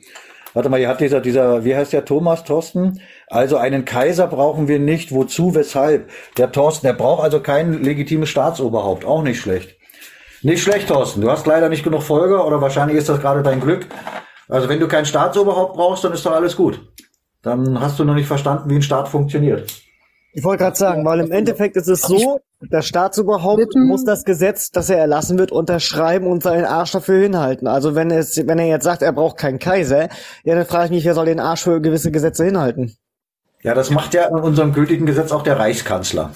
Warte 0.55 0.69
mal, 0.69 0.79
hier 0.79 0.89
hat 0.89 1.01
dieser, 1.01 1.21
dieser, 1.21 1.65
wie 1.65 1.75
heißt 1.75 1.93
der 1.93 2.05
Thomas 2.05 2.45
Thorsten? 2.45 3.01
Also 3.27 3.57
einen 3.57 3.85
Kaiser 3.85 4.29
brauchen 4.29 4.69
wir 4.69 4.79
nicht. 4.79 5.13
Wozu, 5.13 5.55
weshalb? 5.55 6.09
Der 6.39 6.53
Thorsten, 6.53 6.87
der 6.87 6.95
braucht 6.95 7.25
also 7.25 7.41
kein 7.41 7.83
legitimes 7.83 8.29
Staatsoberhaupt. 8.29 9.05
Auch 9.05 9.23
nicht 9.23 9.41
schlecht. 9.41 9.77
Nicht 10.43 10.63
schlecht, 10.63 10.89
Thorsten. 10.89 11.23
Du 11.23 11.31
hast 11.31 11.47
leider 11.47 11.69
nicht 11.69 11.83
genug 11.83 12.03
Folger 12.03 12.47
oder 12.47 12.61
wahrscheinlich 12.61 12.97
ist 12.97 13.09
das 13.09 13.21
gerade 13.21 13.43
dein 13.43 13.61
Glück. 13.61 13.87
Also 14.49 14.69
wenn 14.69 14.79
du 14.79 14.87
kein 14.87 15.07
Staatsoberhaupt 15.07 15.75
brauchst, 15.75 16.05
dann 16.05 16.13
ist 16.13 16.25
doch 16.25 16.33
alles 16.33 16.55
gut. 16.55 16.81
Dann 17.43 17.81
hast 17.81 17.99
du 17.99 18.05
noch 18.05 18.15
nicht 18.15 18.29
verstanden, 18.29 18.71
wie 18.71 18.77
ein 18.77 18.83
Staat 18.83 19.09
funktioniert. 19.09 19.84
Ich 20.37 20.43
wollte 20.43 20.65
gerade 20.65 20.77
sagen, 20.77 21.05
weil 21.05 21.21
im 21.21 21.31
Endeffekt 21.31 21.77
ist 21.77 21.87
es 21.87 22.03
so, 22.03 22.41
der 22.61 22.83
Staatsoberhaupt 22.83 23.73
muss 23.77 24.05
das 24.05 24.25
Gesetz, 24.25 24.73
das 24.73 24.91
er 24.91 24.99
erlassen 24.99 25.39
wird, 25.39 25.53
unterschreiben 25.53 26.27
und 26.27 26.43
seinen 26.43 26.65
Arsch 26.65 26.91
dafür 26.91 27.23
hinhalten. 27.23 27.69
Also 27.69 27.95
wenn 27.95 28.11
es, 28.11 28.37
wenn 28.45 28.59
er 28.59 28.67
jetzt 28.67 28.83
sagt, 28.83 29.03
er 29.03 29.13
braucht 29.13 29.39
keinen 29.39 29.61
Kaiser, 29.61 30.09
ja, 30.43 30.57
dann 30.57 30.67
frage 30.67 30.87
ich 30.87 30.91
mich, 30.91 31.05
wer 31.05 31.15
soll 31.15 31.27
den 31.27 31.39
Arsch 31.39 31.63
für 31.63 31.81
gewisse 31.81 32.11
Gesetze 32.11 32.45
hinhalten? 32.45 32.97
Ja, 33.63 33.75
das 33.75 33.91
macht 33.91 34.13
ja 34.13 34.27
in 34.27 34.35
unserem 34.35 34.73
gültigen 34.73 35.07
Gesetz 35.07 35.31
auch 35.31 35.43
der 35.43 35.59
Reichskanzler. 35.59 36.33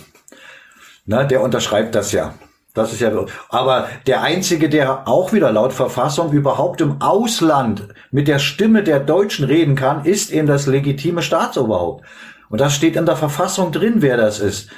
Ne, 1.04 1.26
der 1.26 1.42
unterschreibt 1.42 1.94
das 1.96 2.12
ja. 2.12 2.34
Das 2.74 2.92
ist 2.92 3.00
ja, 3.00 3.10
aber 3.48 3.88
der 4.06 4.22
einzige, 4.22 4.68
der 4.68 5.08
auch 5.08 5.32
wieder 5.32 5.50
laut 5.50 5.72
Verfassung 5.72 6.32
überhaupt 6.32 6.80
im 6.80 7.02
Ausland 7.02 7.88
mit 8.12 8.28
der 8.28 8.38
Stimme 8.38 8.84
der 8.84 9.00
Deutschen 9.00 9.44
reden 9.46 9.74
kann, 9.74 10.04
ist 10.04 10.30
eben 10.30 10.46
das 10.46 10.66
legitime 10.66 11.22
Staatsoberhaupt. 11.22 12.04
Und 12.48 12.60
das 12.60 12.74
steht 12.74 12.96
in 12.96 13.06
der 13.06 13.16
Verfassung 13.16 13.72
drin, 13.72 13.96
wer 13.98 14.16
das 14.16 14.40
ist. 14.40 14.70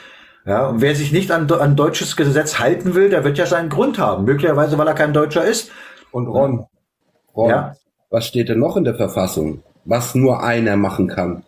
Ja, 0.46 0.68
und 0.68 0.80
wer 0.80 0.94
sich 0.94 1.12
nicht 1.12 1.30
an, 1.30 1.50
an 1.50 1.76
deutsches 1.76 2.16
Gesetz 2.16 2.58
halten 2.58 2.94
will, 2.94 3.10
der 3.10 3.24
wird 3.24 3.36
ja 3.38 3.46
seinen 3.46 3.68
Grund 3.68 3.98
haben. 3.98 4.24
Möglicherweise, 4.24 4.78
weil 4.78 4.88
er 4.88 4.94
kein 4.94 5.12
Deutscher 5.12 5.44
ist. 5.44 5.70
Und 6.12 6.26
Ron, 6.28 6.66
Ron 7.36 7.50
ja? 7.50 7.74
was 8.08 8.26
steht 8.26 8.48
denn 8.48 8.58
noch 8.58 8.76
in 8.76 8.84
der 8.84 8.94
Verfassung, 8.94 9.62
was 9.84 10.14
nur 10.14 10.42
einer 10.42 10.76
machen 10.76 11.08
kann? 11.08 11.42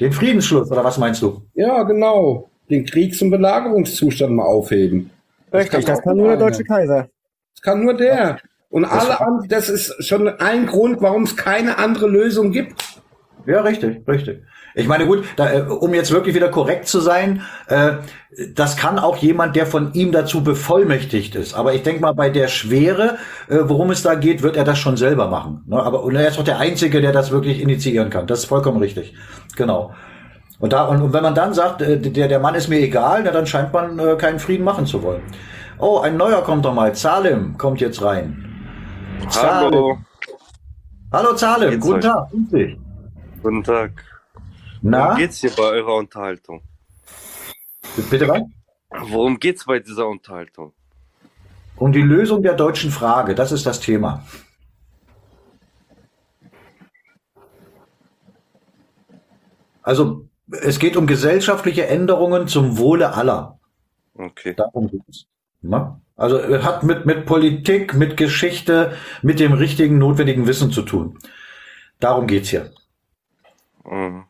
Den 0.00 0.12
Friedensschluss, 0.12 0.70
oder 0.70 0.84
was 0.84 0.98
meinst 0.98 1.22
du? 1.22 1.42
Ja, 1.54 1.82
genau. 1.84 2.50
Den 2.68 2.84
Kriegs- 2.84 3.22
und 3.22 3.30
Belagerungszustand 3.30 4.34
mal 4.34 4.44
aufheben. 4.44 5.10
Richtig, 5.52 5.70
das 5.70 5.84
kann, 5.84 5.94
das 5.94 6.02
kann 6.02 6.16
nur 6.16 6.28
der 6.28 6.36
deutsche 6.36 6.64
Kaiser. 6.64 7.08
Das 7.54 7.62
kann 7.62 7.84
nur 7.84 7.94
der. 7.94 8.38
Und 8.68 8.84
alle 8.84 9.20
anderen, 9.20 9.48
das 9.48 9.68
ist 9.68 10.04
schon 10.04 10.28
ein 10.28 10.66
Grund, 10.66 11.00
warum 11.00 11.22
es 11.22 11.36
keine 11.36 11.78
andere 11.78 12.08
Lösung 12.08 12.52
gibt. 12.52 12.84
Ja, 13.46 13.60
richtig, 13.60 14.06
richtig. 14.08 14.42
Ich 14.78 14.86
meine, 14.86 15.06
gut, 15.06 15.24
da, 15.36 15.50
äh, 15.50 15.60
um 15.62 15.94
jetzt 15.94 16.12
wirklich 16.12 16.34
wieder 16.34 16.50
korrekt 16.50 16.86
zu 16.86 17.00
sein, 17.00 17.40
äh, 17.68 17.92
das 18.54 18.76
kann 18.76 18.98
auch 18.98 19.16
jemand, 19.16 19.56
der 19.56 19.64
von 19.64 19.94
ihm 19.94 20.12
dazu 20.12 20.44
bevollmächtigt 20.44 21.34
ist. 21.34 21.54
Aber 21.54 21.72
ich 21.72 21.82
denke 21.82 22.02
mal, 22.02 22.12
bei 22.12 22.28
der 22.28 22.48
Schwere, 22.48 23.16
äh, 23.48 23.60
worum 23.62 23.90
es 23.90 24.02
da 24.02 24.14
geht, 24.14 24.42
wird 24.42 24.54
er 24.54 24.64
das 24.64 24.78
schon 24.78 24.98
selber 24.98 25.28
machen. 25.28 25.64
Ne? 25.66 25.82
Aber 25.82 26.02
und 26.02 26.14
er 26.14 26.28
ist 26.28 26.38
auch 26.38 26.44
der 26.44 26.58
Einzige, 26.58 27.00
der 27.00 27.12
das 27.12 27.30
wirklich 27.30 27.62
initiieren 27.62 28.10
kann. 28.10 28.26
Das 28.26 28.40
ist 28.40 28.44
vollkommen 28.44 28.76
richtig. 28.76 29.14
Genau. 29.56 29.94
Und, 30.58 30.74
da, 30.74 30.84
und, 30.84 31.00
und 31.00 31.14
wenn 31.14 31.22
man 31.22 31.34
dann 31.34 31.54
sagt, 31.54 31.80
äh, 31.80 31.98
der, 31.98 32.28
der 32.28 32.38
Mann 32.38 32.54
ist 32.54 32.68
mir 32.68 32.80
egal, 32.80 33.22
na, 33.24 33.30
dann 33.30 33.46
scheint 33.46 33.72
man 33.72 33.98
äh, 33.98 34.16
keinen 34.16 34.38
Frieden 34.38 34.64
machen 34.64 34.84
zu 34.84 35.02
wollen. 35.02 35.22
Oh, 35.78 36.00
ein 36.00 36.18
neuer 36.18 36.42
kommt 36.42 36.66
doch 36.66 36.74
mal. 36.74 36.94
Zalim 36.94 37.56
kommt 37.56 37.80
jetzt 37.80 38.02
rein. 38.02 38.44
Hallo. 39.42 39.96
Hallo 41.10 41.32
Zalim, 41.32 41.80
guten? 41.80 42.02
Tag. 42.02 42.28
Guten 43.42 43.64
Tag. 43.64 44.15
Na? 44.82 45.04
Worum 45.04 45.16
geht's 45.16 45.40
hier 45.40 45.50
bei 45.50 45.62
eurer 45.62 45.94
Unterhaltung? 45.96 46.62
Bitte 48.10 48.28
was? 48.28 48.42
Worum 48.90 49.38
geht's 49.38 49.64
bei 49.64 49.78
dieser 49.78 50.06
Unterhaltung? 50.08 50.72
Um 51.76 51.92
die 51.92 52.02
Lösung 52.02 52.42
der 52.42 52.54
deutschen 52.54 52.90
Frage, 52.90 53.34
das 53.34 53.52
ist 53.52 53.66
das 53.66 53.80
Thema. 53.80 54.24
Also 59.82 60.26
es 60.50 60.78
geht 60.78 60.96
um 60.96 61.06
gesellschaftliche 61.06 61.86
Änderungen 61.86 62.48
zum 62.48 62.78
Wohle 62.78 63.14
aller. 63.14 63.60
Okay. 64.14 64.54
Darum 64.54 64.88
geht 64.90 65.02
es. 65.08 65.26
Also 66.16 66.38
es 66.38 66.64
hat 66.64 66.82
mit, 66.82 67.04
mit 67.04 67.26
Politik, 67.26 67.94
mit 67.94 68.16
Geschichte, 68.16 68.96
mit 69.22 69.38
dem 69.38 69.52
richtigen, 69.52 69.98
notwendigen 69.98 70.46
Wissen 70.46 70.70
zu 70.70 70.82
tun. 70.82 71.18
Darum 72.00 72.26
geht's 72.26 72.48
hier. 72.48 72.72
Mhm. 73.84 74.24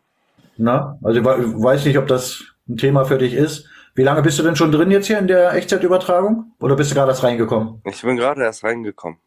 Na? 0.59 0.99
Also 1.03 1.21
ich 1.21 1.25
we- 1.25 1.63
weiß 1.63 1.85
nicht, 1.85 1.99
ob 1.99 2.07
das 2.07 2.43
ein 2.69 2.77
Thema 2.77 3.05
für 3.05 3.19
dich 3.19 3.35
ist. 3.35 3.69
Wie 3.95 4.03
lange 4.03 4.23
bist 4.23 4.39
du 4.39 4.43
denn 4.43 4.57
schon 4.57 4.73
drin 4.73 4.91
jetzt 4.91 5.07
hier 5.07 5.19
in 5.19 5.27
der 5.27 5.55
Echtzeitübertragung? 5.55 6.53
Oder 6.61 6.77
bist 6.77 6.91
du 6.91 6.95
gerade 6.95 7.11
erst 7.11 7.23
reingekommen? 7.23 7.81
Ich 7.85 8.03
bin 8.03 8.17
gerade 8.17 8.43
erst 8.43 8.63
reingekommen. 8.65 9.19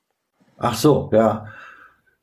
Ach 0.57 0.75
so, 0.75 1.09
ja. 1.13 1.47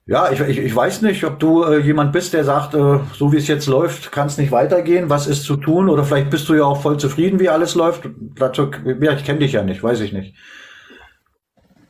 Ja, 0.08 0.30
ich, 0.30 0.38
ich, 0.40 0.58
ich 0.58 0.76
weiß 0.76 1.02
nicht, 1.02 1.24
ob 1.24 1.40
du 1.40 1.64
äh, 1.64 1.78
jemand 1.80 2.12
bist, 2.12 2.32
der 2.32 2.44
sagt, 2.44 2.74
äh, 2.74 3.00
so 3.14 3.32
wie 3.32 3.38
es 3.38 3.48
jetzt 3.48 3.66
läuft, 3.66 4.12
kann 4.12 4.28
es 4.28 4.38
nicht 4.38 4.52
weitergehen. 4.52 5.10
Was 5.10 5.26
ist 5.26 5.42
zu 5.42 5.56
tun? 5.56 5.88
Oder 5.88 6.04
vielleicht 6.04 6.30
bist 6.30 6.48
du 6.48 6.54
ja 6.54 6.62
auch 6.62 6.80
voll 6.80 6.96
zufrieden, 6.98 7.40
wie 7.40 7.48
alles 7.48 7.74
läuft. 7.74 8.08
Dazu, 8.36 8.70
ja, 9.00 9.12
ich 9.14 9.24
kenne 9.24 9.40
dich 9.40 9.52
ja 9.52 9.64
nicht, 9.64 9.82
weiß 9.82 9.98
ich 10.00 10.12
nicht. 10.12 10.36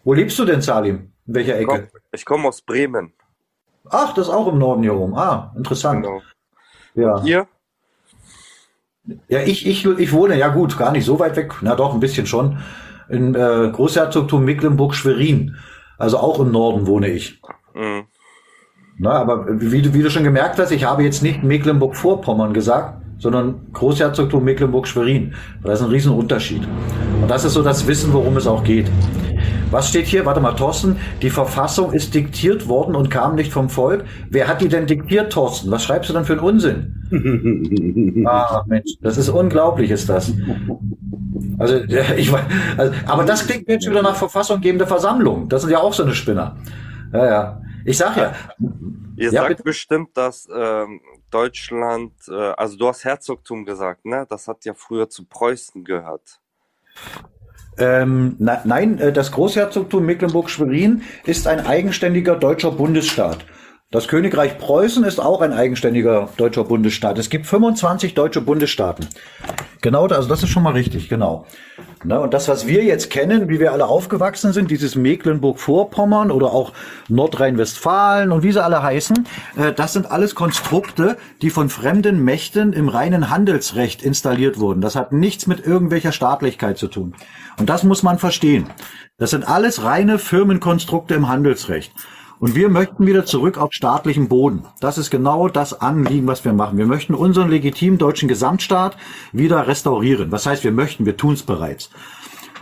Wo 0.04 0.14
lebst 0.14 0.38
du 0.38 0.46
denn, 0.46 0.62
Salim? 0.62 1.12
In 1.26 1.34
welcher 1.34 1.62
komm- 1.64 1.76
Ecke? 1.80 1.90
Ich 2.12 2.24
komme 2.24 2.48
aus 2.48 2.62
Bremen. 2.62 3.12
Ach, 3.90 4.14
das 4.14 4.28
ist 4.28 4.32
auch 4.32 4.48
im 4.50 4.58
Norden 4.58 4.82
hier 4.82 4.94
oben. 4.94 5.14
Ah, 5.14 5.52
interessant. 5.56 6.06
Ja. 6.96 7.22
Ihr? 7.24 7.46
Ja, 9.28 9.40
ich, 9.42 9.66
ich, 9.66 9.86
ich 9.86 10.12
wohne, 10.12 10.36
ja 10.36 10.48
gut, 10.48 10.76
gar 10.76 10.90
nicht 10.90 11.04
so 11.04 11.18
weit 11.20 11.36
weg, 11.36 11.54
na 11.60 11.76
doch, 11.76 11.94
ein 11.94 12.00
bisschen 12.00 12.26
schon, 12.26 12.58
in 13.08 13.34
äh, 13.36 13.70
Großherzogtum 13.72 14.44
Mecklenburg-Schwerin. 14.44 15.56
Also 15.98 16.18
auch 16.18 16.40
im 16.40 16.50
Norden 16.50 16.86
wohne 16.88 17.08
ich. 17.08 17.40
Mhm. 17.74 18.04
Na, 18.98 19.12
aber 19.12 19.46
wie, 19.48 19.80
du- 19.82 19.94
wie 19.94 20.02
du 20.02 20.10
schon 20.10 20.24
gemerkt 20.24 20.58
hast, 20.58 20.72
ich 20.72 20.84
habe 20.84 21.04
jetzt 21.04 21.22
nicht 21.22 21.42
Mecklenburg-Vorpommern 21.44 22.52
gesagt, 22.52 23.00
sondern 23.18 23.66
Großherzogtum 23.72 24.42
Mecklenburg-Schwerin. 24.42 25.34
Da 25.62 25.72
ist 25.72 25.82
ein 25.82 25.90
Riesenunterschied. 25.90 26.66
Und 27.22 27.30
das 27.30 27.44
ist 27.44 27.52
so 27.52 27.62
das 27.62 27.86
Wissen, 27.86 28.12
worum 28.12 28.36
es 28.36 28.46
auch 28.46 28.64
geht. 28.64 28.90
Was 29.70 29.88
steht 29.88 30.06
hier? 30.06 30.24
Warte 30.24 30.40
mal, 30.40 30.52
Thorsten. 30.52 30.96
Die 31.22 31.30
Verfassung 31.30 31.92
ist 31.92 32.14
diktiert 32.14 32.68
worden 32.68 32.94
und 32.94 33.10
kam 33.10 33.34
nicht 33.34 33.52
vom 33.52 33.68
Volk. 33.68 34.04
Wer 34.30 34.46
hat 34.48 34.60
die 34.60 34.68
denn 34.68 34.86
diktiert, 34.86 35.32
Thorsten? 35.32 35.70
Was 35.70 35.84
schreibst 35.84 36.08
du 36.08 36.14
denn 36.14 36.24
für 36.24 36.34
einen 36.34 36.42
Unsinn? 36.42 36.92
Ah, 38.26 38.64
Mensch, 38.66 38.94
das 39.00 39.16
ist 39.16 39.28
unglaublich, 39.28 39.90
ist 39.90 40.08
das. 40.08 40.32
Also, 41.58 41.76
ja, 41.86 42.02
ich 42.16 42.32
weiß, 42.32 42.42
also, 42.76 42.94
aber 43.06 43.24
das 43.24 43.46
klingt 43.46 43.68
jetzt 43.68 43.84
schon 43.84 43.92
wieder 43.92 44.02
nach 44.02 44.16
verfassunggebende 44.16 44.86
Versammlung. 44.86 45.48
Das 45.48 45.62
sind 45.62 45.70
ja 45.70 45.78
auch 45.78 45.92
so 45.92 46.02
eine 46.02 46.14
Spinner. 46.14 46.56
Ja, 47.12 47.26
ja. 47.26 47.62
Ich 47.84 47.98
sag 47.98 48.16
ja. 48.16 48.32
Ihr 49.16 49.26
Ja, 49.30 49.42
sagt 49.42 49.48
bitte. 49.48 49.62
bestimmt, 49.62 50.16
dass 50.16 50.48
ähm, 50.54 51.00
Deutschland, 51.30 52.12
äh, 52.28 52.34
also 52.56 52.76
du 52.76 52.88
hast 52.88 53.04
Herzogtum 53.04 53.64
gesagt, 53.64 54.04
ne? 54.04 54.26
Das 54.28 54.48
hat 54.48 54.64
ja 54.64 54.74
früher 54.74 55.08
zu 55.08 55.24
Preußen 55.24 55.84
gehört. 55.84 56.40
Ähm, 57.78 58.36
na, 58.38 58.62
nein, 58.64 58.98
äh, 58.98 59.12
das 59.12 59.32
Großherzogtum 59.32 60.04
Mecklenburg-Schwerin 60.06 61.02
ist 61.24 61.46
ein 61.46 61.66
eigenständiger 61.66 62.36
deutscher 62.36 62.70
Bundesstaat. 62.70 63.44
Das 63.92 64.08
Königreich 64.08 64.58
Preußen 64.58 65.04
ist 65.04 65.20
auch 65.20 65.40
ein 65.40 65.52
eigenständiger 65.52 66.28
deutscher 66.36 66.64
Bundesstaat. 66.64 67.18
Es 67.18 67.30
gibt 67.30 67.46
25 67.46 68.14
deutsche 68.14 68.40
Bundesstaaten. 68.40 69.06
Genau, 69.80 70.08
also 70.08 70.28
das 70.28 70.42
ist 70.42 70.48
schon 70.48 70.64
mal 70.64 70.72
richtig, 70.72 71.08
genau. 71.08 71.46
Na, 72.02 72.18
und 72.18 72.34
das, 72.34 72.48
was 72.48 72.66
wir 72.66 72.82
jetzt 72.82 73.10
kennen, 73.10 73.48
wie 73.48 73.60
wir 73.60 73.70
alle 73.70 73.86
aufgewachsen 73.86 74.52
sind, 74.52 74.72
dieses 74.72 74.96
Mecklenburg-Vorpommern 74.96 76.32
oder 76.32 76.52
auch 76.52 76.72
Nordrhein-Westfalen 77.08 78.32
und 78.32 78.42
wie 78.42 78.50
sie 78.50 78.62
alle 78.62 78.82
heißen, 78.82 79.24
äh, 79.56 79.72
das 79.72 79.92
sind 79.92 80.10
alles 80.10 80.34
Konstrukte, 80.34 81.16
die 81.40 81.50
von 81.50 81.68
fremden 81.68 82.24
Mächten 82.24 82.72
im 82.72 82.88
reinen 82.88 83.30
Handelsrecht 83.30 84.02
installiert 84.02 84.58
wurden. 84.58 84.80
Das 84.80 84.96
hat 84.96 85.12
nichts 85.12 85.46
mit 85.46 85.64
irgendwelcher 85.64 86.10
Staatlichkeit 86.10 86.76
zu 86.76 86.88
tun. 86.88 87.14
Und 87.56 87.68
das 87.68 87.84
muss 87.84 88.02
man 88.02 88.18
verstehen. 88.18 88.66
Das 89.16 89.30
sind 89.30 89.48
alles 89.48 89.84
reine 89.84 90.18
Firmenkonstrukte 90.18 91.14
im 91.14 91.28
Handelsrecht. 91.28 91.92
Und 92.38 92.54
wir 92.54 92.68
möchten 92.68 93.06
wieder 93.06 93.24
zurück 93.24 93.56
auf 93.56 93.72
staatlichen 93.72 94.28
Boden. 94.28 94.64
Das 94.80 94.98
ist 94.98 95.10
genau 95.10 95.48
das 95.48 95.80
Anliegen, 95.80 96.26
was 96.26 96.44
wir 96.44 96.52
machen. 96.52 96.76
Wir 96.76 96.86
möchten 96.86 97.14
unseren 97.14 97.48
legitimen 97.48 97.96
deutschen 97.96 98.28
Gesamtstaat 98.28 98.96
wieder 99.32 99.66
restaurieren. 99.66 100.30
Was 100.32 100.44
heißt, 100.44 100.62
wir 100.62 100.72
möchten, 100.72 101.06
wir 101.06 101.16
tun 101.16 101.32
es 101.32 101.42
bereits. 101.42 101.90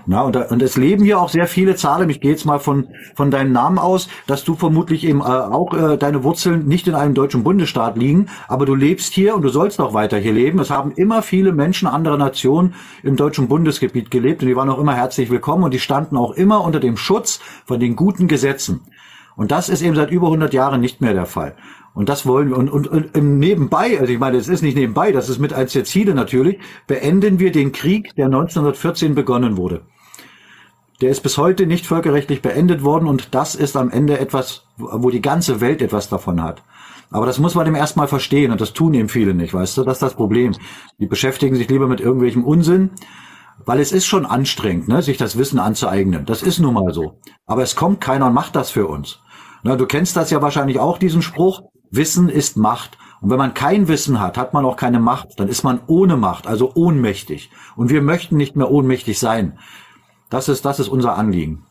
Na, 0.07 0.21
und, 0.21 0.37
da- 0.37 0.49
und 0.49 0.63
es 0.63 0.77
leben 0.77 1.03
hier 1.03 1.19
auch 1.19 1.31
sehr 1.31 1.47
viele 1.47 1.77
Zahlen. 1.77 2.11
Ich 2.11 2.21
gehe 2.21 2.31
jetzt 2.31 2.45
mal 2.45 2.61
von, 2.61 2.89
von 3.17 3.31
deinem 3.31 3.53
Namen 3.53 3.79
aus, 3.79 4.09
dass 4.27 4.45
du 4.45 4.55
vermutlich 4.55 5.05
eben 5.05 5.21
äh, 5.21 5.25
auch 5.25 5.73
äh, 5.73 5.97
deine 5.97 6.23
Wurzeln 6.23 6.69
nicht 6.69 6.87
in 6.87 6.95
einem 6.95 7.15
deutschen 7.15 7.43
Bundesstaat 7.43 7.97
liegen, 7.97 8.29
aber 8.47 8.67
du 8.67 8.75
lebst 8.75 9.15
hier 9.15 9.35
und 9.35 9.43
du 9.43 9.49
sollst 9.49 9.81
auch 9.81 9.95
weiter 9.95 10.19
hier 10.19 10.35
leben. 10.35 10.59
Es 10.59 10.71
haben 10.71 10.93
immer 10.93 11.23
viele 11.23 11.53
Menschen 11.53 11.89
anderer 11.89 12.19
Nationen 12.19 12.75
im 13.03 13.17
deutschen 13.17 13.49
Bundesgebiet 13.49 14.11
gelebt 14.11 14.43
und 14.43 14.49
die 14.49 14.57
waren 14.57 14.69
auch 14.69 14.79
immer 14.79 14.95
herzlich 14.95 15.31
willkommen 15.31 15.65
und 15.65 15.73
die 15.73 15.81
standen 15.81 16.19
auch 16.19 16.33
immer 16.33 16.63
unter 16.63 16.81
dem 16.81 16.99
Schutz 16.99 17.41
von 17.65 17.81
den 17.81 17.97
guten 17.97 18.29
Gesetzen. 18.29 18.83
Und 19.37 19.51
das 19.51 19.69
ist 19.69 19.83
eben 19.83 19.97
seit 19.97 20.11
über 20.11 20.27
100 20.27 20.55
Jahren 20.55 20.81
nicht 20.81 21.01
mehr 21.01 21.15
der 21.15 21.27
Fall. 21.27 21.57
Und 21.95 22.09
das 22.09 22.27
wollen 22.27 22.51
wir. 22.51 22.59
Und, 22.59 22.71
und, 22.71 22.89
und 22.89 23.15
nebenbei, 23.39 23.99
also 23.99 24.13
ich 24.13 24.19
meine, 24.19 24.37
es 24.37 24.49
ist 24.49 24.63
nicht 24.63 24.77
nebenbei, 24.77 25.13
das 25.13 25.29
ist 25.29 25.39
mit 25.39 25.53
eins 25.53 25.73
der 25.73 25.85
Ziele 25.85 26.15
natürlich, 26.15 26.59
beenden 26.87 27.39
wir 27.39 27.53
den 27.53 27.73
Krieg, 27.73 28.15
der 28.17 28.27
1914 28.27 29.15
begonnen 29.15 29.57
wurde. 29.57 29.83
Der 31.01 31.11
ist 31.11 31.23
bis 31.23 31.39
heute 31.39 31.67
nicht 31.67 31.87
völkerrechtlich 31.87 32.43
beendet 32.43 32.83
worden 32.83 33.09
und 33.09 33.35
das 33.35 33.55
ist 33.55 33.77
am 33.77 33.91
Ende 33.91 34.19
etwas, 34.19 34.67
wo 34.77 35.11
die 35.11 35.23
ganze 35.23 35.61
Welt 35.61 35.83
etwas 35.83 36.09
davon 36.09 36.43
hat. 36.43 36.63
Aber 37.11 37.27
das 37.27 37.39
muss 37.39 37.55
man 37.55 37.65
dem 37.65 37.75
erstmal 37.75 38.09
verstehen 38.09 38.51
und 38.51 38.61
das 38.61 38.73
tun 38.73 38.95
eben 38.95 39.09
viele 39.09 39.35
nicht, 39.35 39.55
weißt 39.55 39.77
du? 39.77 39.85
Das 39.85 39.97
ist 39.97 40.03
das 40.03 40.15
Problem. 40.15 40.53
Die 40.99 41.07
beschäftigen 41.07 41.57
sich 41.57 41.69
lieber 41.69 41.87
mit 41.87 42.01
irgendwelchem 42.01 42.45
Unsinn, 42.45 42.91
weil 43.65 43.81
es 43.81 43.93
ist 43.93 44.07
schon 44.07 44.27
anstrengend, 44.27 44.89
ne, 44.89 45.03
sich 45.03 45.17
das 45.17 45.39
Wissen 45.39 45.59
anzueignen. 45.59 46.27
Das 46.27 46.43
ist 46.43 46.59
nun 46.59 46.75
mal 46.75 46.93
so. 46.93 47.21
Aber 47.47 47.63
es 47.63 47.77
kommt 47.77 48.01
keiner 48.01 48.27
und 48.27 48.35
macht 48.35 48.57
das 48.57 48.71
für 48.71 48.87
uns. 48.87 49.21
Na, 49.65 49.77
du 49.77 49.87
kennst 49.87 50.15
das 50.15 50.31
ja 50.31 50.43
wahrscheinlich 50.43 50.79
auch, 50.79 50.99
diesen 50.99 51.23
Spruch. 51.23 51.63
Wissen 51.91 52.29
ist 52.29 52.59
Macht. 52.59 52.99
Und 53.23 53.31
wenn 53.31 53.39
man 53.39 53.55
kein 53.55 53.89
Wissen 53.89 54.21
hat, 54.21 54.37
hat 54.37 54.53
man 54.53 54.67
auch 54.67 54.77
keine 54.77 55.01
Macht. 55.01 55.41
Dann 55.41 55.49
ist 55.49 55.65
man 55.65 55.81
ohne 55.87 56.19
Macht, 56.19 56.47
also 56.47 56.73
ohnmächtig. 56.75 57.51
Und 57.75 57.89
wir 57.89 58.03
möchten 58.03 58.37
nicht 58.37 58.57
mehr 58.57 58.71
ohnmächtig 58.71 59.19
sein. 59.19 59.59
Das 60.29 60.51
ist, 60.51 60.67
das 60.67 60.81
ist 60.81 60.89
unser 60.89 61.17
Anliegen. 61.17 61.65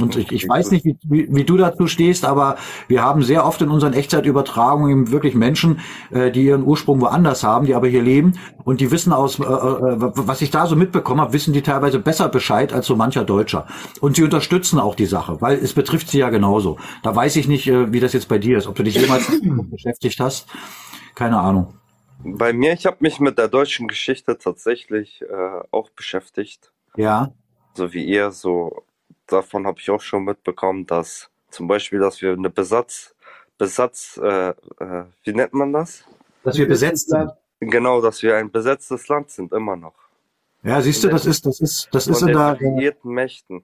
Und 0.00 0.16
ich, 0.16 0.32
ich 0.32 0.48
weiß 0.48 0.70
nicht, 0.70 0.84
wie, 0.84 1.28
wie, 1.30 1.44
du 1.44 1.56
dazu 1.56 1.86
stehst, 1.86 2.24
aber 2.24 2.56
wir 2.88 3.02
haben 3.02 3.22
sehr 3.22 3.46
oft 3.46 3.62
in 3.62 3.70
unseren 3.70 3.92
Echtzeitübertragungen 3.92 4.90
eben 4.90 5.10
wirklich 5.10 5.34
Menschen, 5.34 5.80
äh, 6.10 6.30
die 6.30 6.44
ihren 6.44 6.64
Ursprung 6.64 7.00
woanders 7.00 7.42
haben, 7.42 7.66
die 7.66 7.74
aber 7.74 7.88
hier 7.88 8.02
leben 8.02 8.34
und 8.64 8.80
die 8.80 8.90
wissen 8.90 9.12
aus, 9.12 9.38
äh, 9.38 9.42
äh, 9.42 9.46
was 9.48 10.42
ich 10.42 10.50
da 10.50 10.66
so 10.66 10.76
mitbekommen 10.76 11.20
habe, 11.20 11.32
wissen 11.32 11.52
die 11.52 11.62
teilweise 11.62 11.98
besser 11.98 12.28
Bescheid 12.28 12.72
als 12.72 12.86
so 12.86 12.96
mancher 12.96 13.24
Deutscher. 13.24 13.66
Und 14.00 14.16
sie 14.16 14.22
unterstützen 14.22 14.78
auch 14.78 14.94
die 14.94 15.06
Sache, 15.06 15.40
weil 15.40 15.58
es 15.58 15.72
betrifft 15.72 16.08
sie 16.08 16.18
ja 16.18 16.30
genauso. 16.30 16.78
Da 17.02 17.14
weiß 17.14 17.36
ich 17.36 17.48
nicht, 17.48 17.66
äh, 17.68 17.92
wie 17.92 18.00
das 18.00 18.12
jetzt 18.12 18.28
bei 18.28 18.38
dir 18.38 18.58
ist, 18.58 18.66
ob 18.66 18.74
du 18.74 18.82
dich 18.82 18.96
jemals 18.96 19.30
beschäftigt 19.70 20.20
hast. 20.20 20.48
Keine 21.14 21.38
Ahnung. 21.38 21.74
Bei 22.18 22.52
mir, 22.52 22.72
ich 22.72 22.86
habe 22.86 22.96
mich 23.00 23.20
mit 23.20 23.38
der 23.38 23.48
deutschen 23.48 23.88
Geschichte 23.88 24.38
tatsächlich 24.38 25.22
äh, 25.22 25.62
auch 25.70 25.90
beschäftigt. 25.90 26.72
Ja. 26.96 27.32
So 27.74 27.92
wie 27.92 28.04
ihr, 28.04 28.30
so 28.30 28.85
davon 29.26 29.66
habe 29.66 29.78
ich 29.80 29.90
auch 29.90 30.00
schon 30.00 30.24
mitbekommen, 30.24 30.86
dass 30.86 31.30
zum 31.50 31.68
Beispiel, 31.68 31.98
dass 31.98 32.20
wir 32.20 32.32
eine 32.32 32.50
Besatz, 32.50 33.14
Besatz, 33.58 34.20
äh, 34.22 34.50
äh, 34.50 35.04
wie 35.24 35.32
nennt 35.32 35.54
man 35.54 35.72
das? 35.72 36.04
Dass 36.44 36.58
wir 36.58 36.68
besetzt 36.68 37.08
sind. 37.08 37.30
Genau, 37.60 38.02
dass 38.02 38.22
wir 38.22 38.36
ein 38.36 38.50
besetztes 38.50 39.08
Land 39.08 39.30
sind, 39.30 39.52
immer 39.52 39.76
noch. 39.76 39.94
Ja, 40.62 40.80
siehst 40.80 41.04
du, 41.04 41.08
das 41.08 41.26
ist, 41.26 41.46
das 41.46 41.60
ist, 41.60 41.88
das 41.92 42.06
ist 42.06 42.22
in 42.22 42.28
der, 42.28 42.38
alliierten 42.38 43.12
Mächten. 43.12 43.62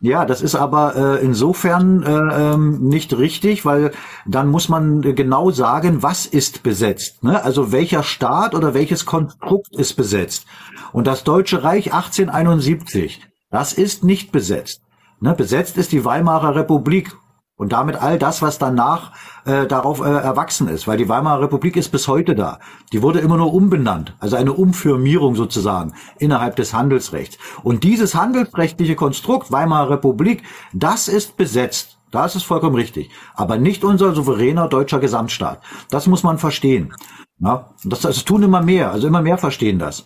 Ja, 0.00 0.24
das 0.24 0.42
ist 0.42 0.56
aber 0.56 0.96
äh, 0.96 1.24
insofern 1.24 2.02
äh, 2.02 2.10
ähm, 2.10 2.88
nicht 2.88 3.16
richtig, 3.16 3.64
weil 3.64 3.92
dann 4.26 4.48
muss 4.48 4.68
man 4.68 5.00
genau 5.00 5.52
sagen, 5.52 6.02
was 6.02 6.26
ist 6.26 6.64
besetzt. 6.64 7.22
Ne? 7.22 7.42
Also 7.42 7.70
welcher 7.70 8.02
Staat 8.02 8.56
oder 8.56 8.74
welches 8.74 9.06
Konstrukt 9.06 9.76
ist 9.76 9.94
besetzt. 9.94 10.46
Und 10.92 11.06
das 11.06 11.22
Deutsche 11.22 11.62
Reich 11.62 11.92
1871, 11.94 13.20
das 13.50 13.72
ist 13.72 14.02
nicht 14.02 14.32
besetzt. 14.32 14.82
Ne? 15.22 15.34
Besetzt 15.34 15.78
ist 15.78 15.92
die 15.92 16.04
Weimarer 16.04 16.54
Republik. 16.54 17.16
Und 17.54 17.72
damit 17.72 17.96
all 18.02 18.18
das, 18.18 18.42
was 18.42 18.58
danach 18.58 19.12
äh, 19.44 19.66
darauf 19.66 20.00
äh, 20.00 20.08
erwachsen 20.08 20.66
ist, 20.66 20.88
weil 20.88 20.96
die 20.96 21.08
Weimarer 21.08 21.42
Republik 21.42 21.76
ist 21.76 21.90
bis 21.90 22.08
heute 22.08 22.34
da. 22.34 22.58
Die 22.92 23.02
wurde 23.02 23.20
immer 23.20 23.36
nur 23.36 23.54
umbenannt, 23.54 24.16
also 24.18 24.34
eine 24.34 24.52
Umfirmierung 24.52 25.36
sozusagen 25.36 25.92
innerhalb 26.18 26.56
des 26.56 26.74
Handelsrechts. 26.74 27.38
Und 27.62 27.84
dieses 27.84 28.16
handelsrechtliche 28.16 28.96
Konstrukt 28.96 29.52
Weimarer 29.52 29.90
Republik, 29.90 30.42
das 30.72 31.06
ist 31.06 31.36
besetzt. 31.36 31.98
Da 32.10 32.26
ist 32.26 32.42
vollkommen 32.42 32.74
richtig. 32.74 33.10
Aber 33.34 33.58
nicht 33.58 33.84
unser 33.84 34.12
souveräner 34.12 34.66
deutscher 34.66 34.98
Gesamtstaat. 34.98 35.60
Das 35.88 36.08
muss 36.08 36.24
man 36.24 36.38
verstehen. 36.38 36.94
Ja, 37.38 37.70
das, 37.84 38.00
das 38.00 38.24
tun 38.24 38.42
immer 38.42 38.62
mehr, 38.62 38.90
also 38.90 39.06
immer 39.06 39.22
mehr 39.22 39.38
verstehen 39.38 39.78
das. 39.78 40.04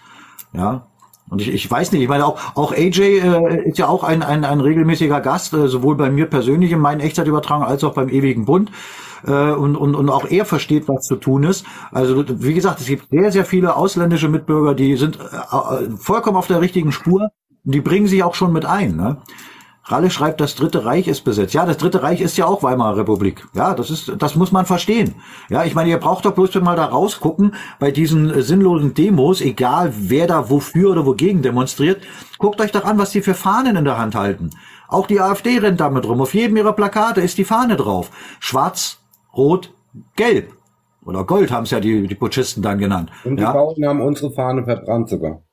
Ja, 0.52 0.88
und 1.28 1.40
ich, 1.40 1.52
ich 1.52 1.70
weiß 1.70 1.92
nicht, 1.92 2.02
ich 2.02 2.08
meine 2.08 2.24
auch, 2.24 2.38
auch 2.54 2.72
AJ 2.72 3.00
äh, 3.00 3.68
ist 3.68 3.78
ja 3.78 3.88
auch 3.88 4.04
ein, 4.04 4.22
ein, 4.22 4.44
ein 4.44 4.60
regelmäßiger 4.60 5.20
Gast, 5.20 5.52
äh, 5.54 5.68
sowohl 5.68 5.96
bei 5.96 6.10
mir 6.10 6.26
persönlich 6.26 6.72
in 6.72 6.78
meinen 6.78 7.00
Echtzeitübertragungen 7.00 7.68
als 7.68 7.82
auch 7.84 7.94
beim 7.94 8.08
Ewigen 8.08 8.44
Bund. 8.44 8.70
Äh, 9.26 9.52
und, 9.52 9.76
und, 9.76 9.94
und 9.94 10.08
auch 10.08 10.26
er 10.26 10.44
versteht, 10.44 10.88
was 10.88 11.04
zu 11.04 11.16
tun 11.16 11.44
ist. 11.44 11.66
Also 11.90 12.24
wie 12.28 12.54
gesagt, 12.54 12.80
es 12.80 12.86
gibt 12.86 13.10
sehr, 13.10 13.32
sehr 13.32 13.44
viele 13.44 13.74
ausländische 13.76 14.28
Mitbürger, 14.28 14.74
die 14.74 14.96
sind 14.96 15.18
äh, 15.18 15.24
äh 15.24 15.90
vollkommen 15.96 16.36
auf 16.36 16.46
der 16.46 16.60
richtigen 16.60 16.92
Spur. 16.92 17.30
Die 17.64 17.80
bringen 17.80 18.06
sich 18.06 18.22
auch 18.22 18.34
schon 18.34 18.52
mit 18.52 18.64
ein. 18.64 18.96
Ne? 18.96 19.16
Ralle 19.88 20.10
schreibt, 20.10 20.40
das 20.40 20.56
Dritte 20.56 20.84
Reich 20.84 21.06
ist 21.06 21.22
besetzt. 21.22 21.54
Ja, 21.54 21.64
das 21.64 21.76
Dritte 21.76 22.02
Reich 22.02 22.20
ist 22.20 22.36
ja 22.36 22.46
auch 22.46 22.64
Weimarer 22.64 22.96
Republik. 22.96 23.46
Ja, 23.54 23.72
das 23.72 23.90
ist, 23.90 24.12
das 24.18 24.34
muss 24.34 24.50
man 24.50 24.66
verstehen. 24.66 25.14
Ja, 25.48 25.64
ich 25.64 25.76
meine, 25.76 25.90
ihr 25.90 25.98
braucht 25.98 26.24
doch 26.24 26.32
bloß 26.32 26.56
mal 26.56 26.74
da 26.74 26.86
rausgucken 26.86 27.54
bei 27.78 27.92
diesen 27.92 28.42
sinnlosen 28.42 28.94
Demos, 28.94 29.40
egal 29.40 29.92
wer 29.96 30.26
da 30.26 30.50
wofür 30.50 30.90
oder 30.90 31.06
wogegen 31.06 31.40
demonstriert. 31.42 32.02
Guckt 32.38 32.60
euch 32.60 32.72
doch 32.72 32.84
an, 32.84 32.98
was 32.98 33.10
die 33.10 33.22
für 33.22 33.34
Fahnen 33.34 33.76
in 33.76 33.84
der 33.84 33.96
Hand 33.96 34.16
halten. 34.16 34.50
Auch 34.88 35.06
die 35.06 35.20
AfD 35.20 35.58
rennt 35.58 35.80
damit 35.80 36.06
rum. 36.06 36.20
Auf 36.20 36.34
jedem 36.34 36.56
ihrer 36.56 36.72
Plakate 36.72 37.20
ist 37.20 37.38
die 37.38 37.44
Fahne 37.44 37.76
drauf. 37.76 38.10
Schwarz, 38.40 38.98
Rot, 39.36 39.72
Gelb. 40.16 40.52
Oder 41.04 41.24
Gold 41.24 41.52
haben 41.52 41.62
es 41.62 41.70
ja 41.70 41.78
die, 41.78 42.08
die 42.08 42.14
Putschisten 42.16 42.62
dann 42.62 42.78
genannt. 42.78 43.10
Und 43.24 43.36
die 43.36 43.42
ja? 43.44 43.52
Bauern 43.52 43.86
haben 43.86 44.00
unsere 44.00 44.32
Fahne 44.32 44.64
verbrannt 44.64 45.08
sogar. 45.08 45.45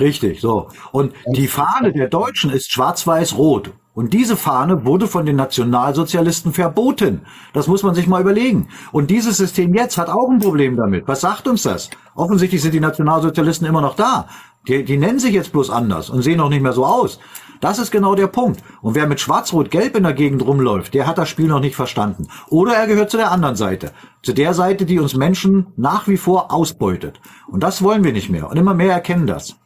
Richtig, 0.00 0.40
so. 0.40 0.68
Und 0.90 1.12
die 1.26 1.48
Fahne 1.48 1.92
der 1.92 2.08
Deutschen 2.08 2.50
ist 2.50 2.72
schwarz-weiß-rot. 2.72 3.72
Und 3.94 4.14
diese 4.14 4.38
Fahne 4.38 4.86
wurde 4.86 5.06
von 5.06 5.26
den 5.26 5.36
Nationalsozialisten 5.36 6.54
verboten. 6.54 7.22
Das 7.52 7.66
muss 7.66 7.82
man 7.82 7.94
sich 7.94 8.06
mal 8.06 8.22
überlegen. 8.22 8.68
Und 8.90 9.10
dieses 9.10 9.36
System 9.36 9.74
jetzt 9.74 9.98
hat 9.98 10.08
auch 10.08 10.30
ein 10.30 10.38
Problem 10.38 10.76
damit. 10.76 11.06
Was 11.06 11.20
sagt 11.20 11.46
uns 11.46 11.62
das? 11.64 11.90
Offensichtlich 12.14 12.62
sind 12.62 12.72
die 12.72 12.80
Nationalsozialisten 12.80 13.66
immer 13.66 13.82
noch 13.82 13.94
da. 13.94 14.28
Die, 14.66 14.82
die 14.84 14.96
nennen 14.96 15.18
sich 15.18 15.34
jetzt 15.34 15.52
bloß 15.52 15.68
anders 15.68 16.08
und 16.08 16.22
sehen 16.22 16.40
auch 16.40 16.48
nicht 16.48 16.62
mehr 16.62 16.72
so 16.72 16.86
aus. 16.86 17.18
Das 17.60 17.78
ist 17.78 17.90
genau 17.90 18.14
der 18.14 18.28
Punkt. 18.28 18.62
Und 18.80 18.94
wer 18.94 19.06
mit 19.06 19.20
Schwarz-Rot-Gelb 19.20 19.96
in 19.96 20.04
der 20.04 20.14
Gegend 20.14 20.44
rumläuft, 20.44 20.94
der 20.94 21.06
hat 21.06 21.18
das 21.18 21.28
Spiel 21.28 21.46
noch 21.46 21.60
nicht 21.60 21.76
verstanden. 21.76 22.28
Oder 22.48 22.74
er 22.74 22.86
gehört 22.86 23.10
zu 23.10 23.18
der 23.18 23.30
anderen 23.30 23.56
Seite. 23.56 23.92
Zu 24.22 24.32
der 24.32 24.54
Seite, 24.54 24.86
die 24.86 24.98
uns 24.98 25.14
Menschen 25.14 25.66
nach 25.76 26.08
wie 26.08 26.16
vor 26.16 26.50
ausbeutet. 26.52 27.20
Und 27.46 27.62
das 27.62 27.82
wollen 27.82 28.04
wir 28.04 28.12
nicht 28.12 28.30
mehr. 28.30 28.48
Und 28.48 28.56
immer 28.56 28.74
mehr 28.74 28.92
erkennen 28.92 29.26
das. 29.26 29.56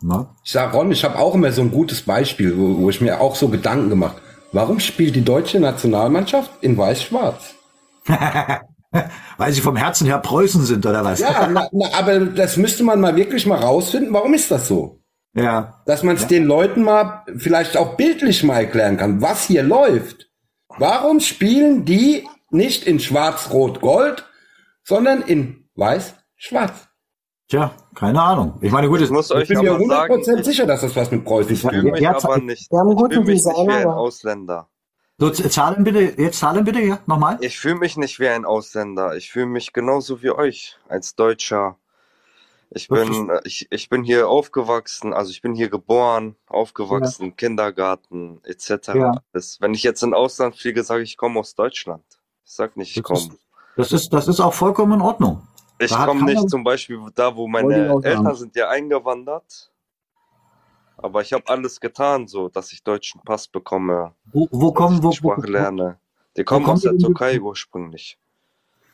Na? 0.00 0.34
Ich 0.44 0.52
sag 0.52 0.72
Ron, 0.74 0.92
ich 0.92 1.04
habe 1.04 1.18
auch 1.18 1.34
immer 1.34 1.50
so 1.52 1.62
ein 1.62 1.70
gutes 1.70 2.02
Beispiel, 2.02 2.56
wo, 2.56 2.78
wo 2.78 2.90
ich 2.90 3.00
mir 3.00 3.20
auch 3.20 3.34
so 3.34 3.48
Gedanken 3.48 3.90
gemacht. 3.90 4.16
Warum 4.52 4.80
spielt 4.80 5.16
die 5.16 5.24
deutsche 5.24 5.60
Nationalmannschaft 5.60 6.50
in 6.62 6.76
Weiß-Schwarz? 6.78 7.54
Weil 9.36 9.52
sie 9.52 9.60
vom 9.60 9.76
Herzen 9.76 10.06
her 10.06 10.18
Preußen 10.18 10.64
sind, 10.64 10.86
oder 10.86 11.04
was? 11.04 11.20
Ja, 11.20 11.46
na, 11.52 11.68
na, 11.72 11.86
aber 11.92 12.20
das 12.20 12.56
müsste 12.56 12.84
man 12.84 13.00
mal 13.00 13.14
wirklich 13.16 13.44
mal 13.44 13.58
rausfinden. 13.58 14.12
Warum 14.14 14.32
ist 14.32 14.50
das 14.50 14.68
so? 14.68 15.00
Ja. 15.34 15.82
Dass 15.84 16.02
man 16.02 16.16
es 16.16 16.22
ja. 16.22 16.28
den 16.28 16.44
Leuten 16.44 16.82
mal 16.82 17.24
vielleicht 17.36 17.76
auch 17.76 17.96
bildlich 17.96 18.42
mal 18.42 18.60
erklären 18.60 18.96
kann, 18.96 19.20
was 19.20 19.44
hier 19.44 19.62
läuft. 19.62 20.30
Warum 20.78 21.20
spielen 21.20 21.84
die 21.84 22.26
nicht 22.50 22.84
in 22.84 22.98
Schwarz-Rot-Gold, 22.98 24.24
sondern 24.84 25.22
in 25.22 25.68
Weiß-Schwarz? 25.74 26.87
Tja, 27.48 27.74
keine 27.94 28.20
Ahnung. 28.20 28.58
Ich 28.60 28.70
meine, 28.70 28.88
gut, 28.88 29.00
ich, 29.00 29.08
muss 29.08 29.30
euch 29.30 29.44
ich 29.44 29.48
bin 29.48 29.60
mir 29.60 29.72
100% 29.72 30.24
sagen, 30.24 30.44
sicher, 30.44 30.66
dass 30.66 30.82
das 30.82 30.94
was 30.94 31.10
mit 31.10 31.24
Preußen 31.24 31.56
zu 31.56 31.68
tun 31.68 31.92
hat. 31.92 32.00
Ich 32.00 32.06
aber 32.06 32.38
nicht. 32.38 32.70
Wir 32.70 32.78
haben 32.78 32.90
ich 32.92 32.98
fühle 32.98 33.24
mich 33.24 33.44
nicht 33.44 33.56
wie 33.56 33.72
ein 33.72 33.86
Ausländer. 33.86 34.68
So, 35.16 35.30
Zahlen 35.30 35.82
bitte, 35.82 36.00
jetzt 36.22 36.38
Zahlen 36.38 36.64
bitte, 36.64 36.80
ja, 36.80 37.00
nochmal. 37.06 37.38
Ich 37.40 37.58
fühle 37.58 37.76
mich 37.76 37.96
nicht 37.96 38.20
wie 38.20 38.28
ein 38.28 38.44
Ausländer. 38.44 39.16
Ich 39.16 39.32
fühle 39.32 39.46
mich 39.46 39.72
genauso 39.72 40.22
wie 40.22 40.30
euch, 40.30 40.76
als 40.88 41.16
Deutscher. 41.16 41.76
Ich 42.70 42.88
bin, 42.88 43.30
ich, 43.44 43.66
ich 43.70 43.88
bin 43.88 44.04
hier 44.04 44.28
aufgewachsen, 44.28 45.14
also 45.14 45.30
ich 45.30 45.40
bin 45.40 45.54
hier 45.54 45.70
geboren, 45.70 46.36
aufgewachsen, 46.46 47.28
ja. 47.28 47.32
Kindergarten, 47.32 48.42
etc. 48.44 48.88
Ja. 48.94 49.12
Das, 49.32 49.58
wenn 49.60 49.72
ich 49.72 49.82
jetzt 49.82 50.02
in 50.02 50.12
Ausland 50.12 50.54
fliege, 50.54 50.84
sage 50.84 51.02
ich, 51.02 51.12
ich 51.12 51.16
komme 51.16 51.40
aus 51.40 51.54
Deutschland. 51.54 52.04
Ich 52.44 52.52
sag 52.52 52.76
nicht, 52.76 52.94
ich 52.94 53.02
komme. 53.02 53.30
Das 53.76 53.92
ist, 53.92 54.12
das 54.12 54.28
ist 54.28 54.38
auch 54.38 54.52
vollkommen 54.52 54.92
in 54.92 55.00
Ordnung. 55.00 55.48
Ich 55.78 55.94
komme 55.94 56.24
nicht 56.24 56.50
zum 56.50 56.64
Beispiel 56.64 56.98
da, 57.14 57.34
wo 57.34 57.46
meine 57.46 58.00
Eltern 58.02 58.34
sind 58.34 58.56
ja 58.56 58.68
eingewandert. 58.68 59.70
Aber 60.96 61.22
ich 61.22 61.32
habe 61.32 61.44
alles 61.46 61.80
getan, 61.80 62.26
so 62.26 62.48
dass 62.48 62.72
ich 62.72 62.82
deutschen 62.82 63.20
Pass 63.22 63.46
bekomme. 63.46 64.14
Wo, 64.32 64.48
wo 64.50 64.72
kommen 64.72 65.00
wo, 65.02 65.12
Sprache 65.12 65.42
wo, 65.42 65.46
lerne. 65.46 65.98
Die 66.36 66.42
kommen 66.44 66.66
aus 66.66 66.82
der 66.82 66.98
Türkei 66.98 67.40
ursprünglich. 67.40 68.18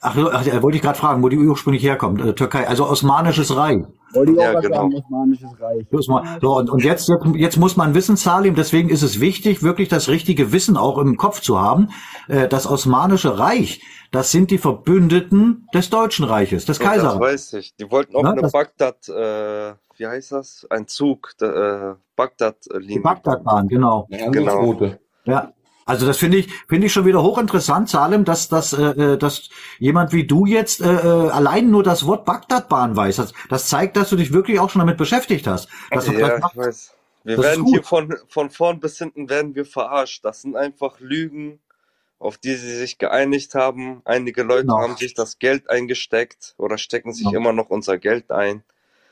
Ach, 0.01 0.15
ach 0.15 0.63
wollte 0.63 0.77
ich 0.77 0.83
gerade 0.83 0.99
fragen, 0.99 1.23
wo 1.23 1.31
die 1.31 1.39
ursprünglich 1.39 1.83
herkommt. 1.83 2.21
Äh, 2.21 2.35
Türkei, 2.35 2.69
also 2.69 2.87
Osmanisches 2.87 3.57
Reich. 3.57 3.85
Ja, 4.15 4.61
genau. 4.61 4.89
Osmanisches 4.89 5.51
Reich. 5.61 5.87
So, 5.91 6.57
und, 6.57 6.71
und 6.71 6.85
jetzt, 6.85 7.11
jetzt, 7.35 7.57
muss 7.57 7.77
man 7.77 7.95
wissen, 7.95 8.17
Salim, 8.17 8.55
deswegen 8.55 8.89
ist 8.89 9.03
es 9.03 9.21
wichtig, 9.21 9.63
wirklich 9.63 9.89
das 9.89 10.09
richtige 10.09 10.53
Wissen 10.53 10.77
auch 10.77 10.99
im 10.99 11.17
Kopf 11.17 11.41
zu 11.41 11.61
haben. 11.61 11.89
Äh, 12.29 12.49
das 12.49 12.67
Osmanische 12.67 13.39
Reich, 13.39 13.83
das 14.13 14.31
sind 14.31 14.51
die 14.51 14.59
Verbündeten 14.59 15.69
des 15.75 15.91
Deutschen 15.91 16.25
Reiches, 16.25 16.65
des 16.65 16.79
Kaiserreichs. 16.79 17.19
Das 17.19 17.21
weiß 17.21 17.53
ich. 17.55 17.77
Die 17.77 17.91
wollten 17.91 18.15
auch 18.17 18.23
Na, 18.23 18.33
eine 18.33 18.49
Bagdad, 18.49 19.09
äh, 19.09 19.75
wie 19.97 20.07
heißt 20.07 20.33
das? 20.33 20.67
Ein 20.71 20.87
Zug, 20.87 21.33
äh, 21.41 21.95
Bagdad-Linie. 22.17 23.03
Bagdadbahn, 23.03 23.69
genau. 23.69 24.07
Ja, 24.11 24.31
genau. 24.31 24.77
Ja. 25.25 25.53
Also 25.87 26.07
das 26.07 26.17
finde 26.19 26.39
ich 26.39 26.53
finde 26.67 26.87
ich 26.87 26.93
schon 26.93 27.05
wieder 27.05 27.23
hochinteressant, 27.23 27.89
Salem, 27.89 28.25
dass 28.25 28.49
dass 28.49 28.73
äh, 28.73 28.83
äh, 28.83 29.19
dass 29.19 29.51
jemand 29.79 30.13
wie 30.13 30.27
du 30.27 30.47
jetzt 30.47 30.81
äh, 30.81 30.87
äh, 30.87 31.31
allein 31.31 31.71
nur 31.71 31.83
das 31.83 32.07
Wort 32.07 32.25
Bagdadbahn 32.25 32.97
weiß. 32.97 33.17
Das, 33.17 33.33
das 33.51 33.69
zeigt, 33.69 33.97
dass 33.97 34.09
du 34.09 34.17
dich 34.17 34.33
wirklich 34.33 34.61
auch 34.61 34.71
schon 34.71 34.81
damit 34.81 34.97
beschäftigt 34.97 35.47
hast. 35.47 35.69
Dass 35.91 36.07
ja, 36.07 36.39
ich 36.39 36.57
weiß. 36.57 36.95
Wir 37.25 37.37
das 37.37 37.45
werden 37.45 37.67
hier 37.67 37.83
von 37.83 38.15
von 38.29 38.51
vorn 38.51 38.81
bis 38.81 38.99
hinten 38.99 39.29
werden 39.29 39.55
wir 39.55 39.67
verarscht. 39.67 40.25
Das 40.25 40.43
sind 40.43 40.57
einfach 40.57 41.01
Lügen, 41.01 41.61
auf 42.19 42.39
die 42.39 42.55
sie 42.55 42.77
sich 42.77 42.99
geeinigt 42.99 43.55
haben. 43.55 44.01
Einige 44.05 44.43
Leute 44.43 44.63
genau. 44.63 44.79
haben 44.79 44.97
sich 44.97 45.15
das 45.15 45.39
Geld 45.39 45.69
eingesteckt 45.69 46.55
oder 46.57 46.79
stecken 46.79 47.13
sich 47.13 47.27
genau. 47.27 47.39
immer 47.39 47.53
noch 47.53 47.69
unser 47.69 47.99
Geld 47.99 48.31
ein. 48.31 48.63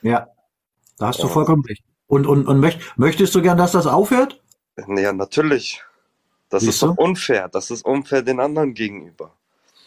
Ja, 0.02 0.28
da 0.98 1.08
hast 1.08 1.22
du 1.22 1.28
vollkommen 1.28 1.64
recht. 1.64 1.84
Und 2.06 2.26
und 2.26 2.46
und 2.46 2.60
möcht, 2.60 2.80
möchtest 2.96 3.34
du 3.34 3.42
gern, 3.42 3.58
dass 3.58 3.72
das 3.72 3.86
aufhört? 3.86 4.42
Ja, 4.88 5.12
natürlich. 5.12 5.82
Das 6.52 6.64
Siehst 6.64 6.74
ist 6.74 6.82
doch 6.82 6.98
unfair. 6.98 7.48
Das 7.48 7.70
ist 7.70 7.82
unfair 7.82 8.20
den 8.20 8.38
anderen 8.38 8.74
gegenüber. 8.74 9.32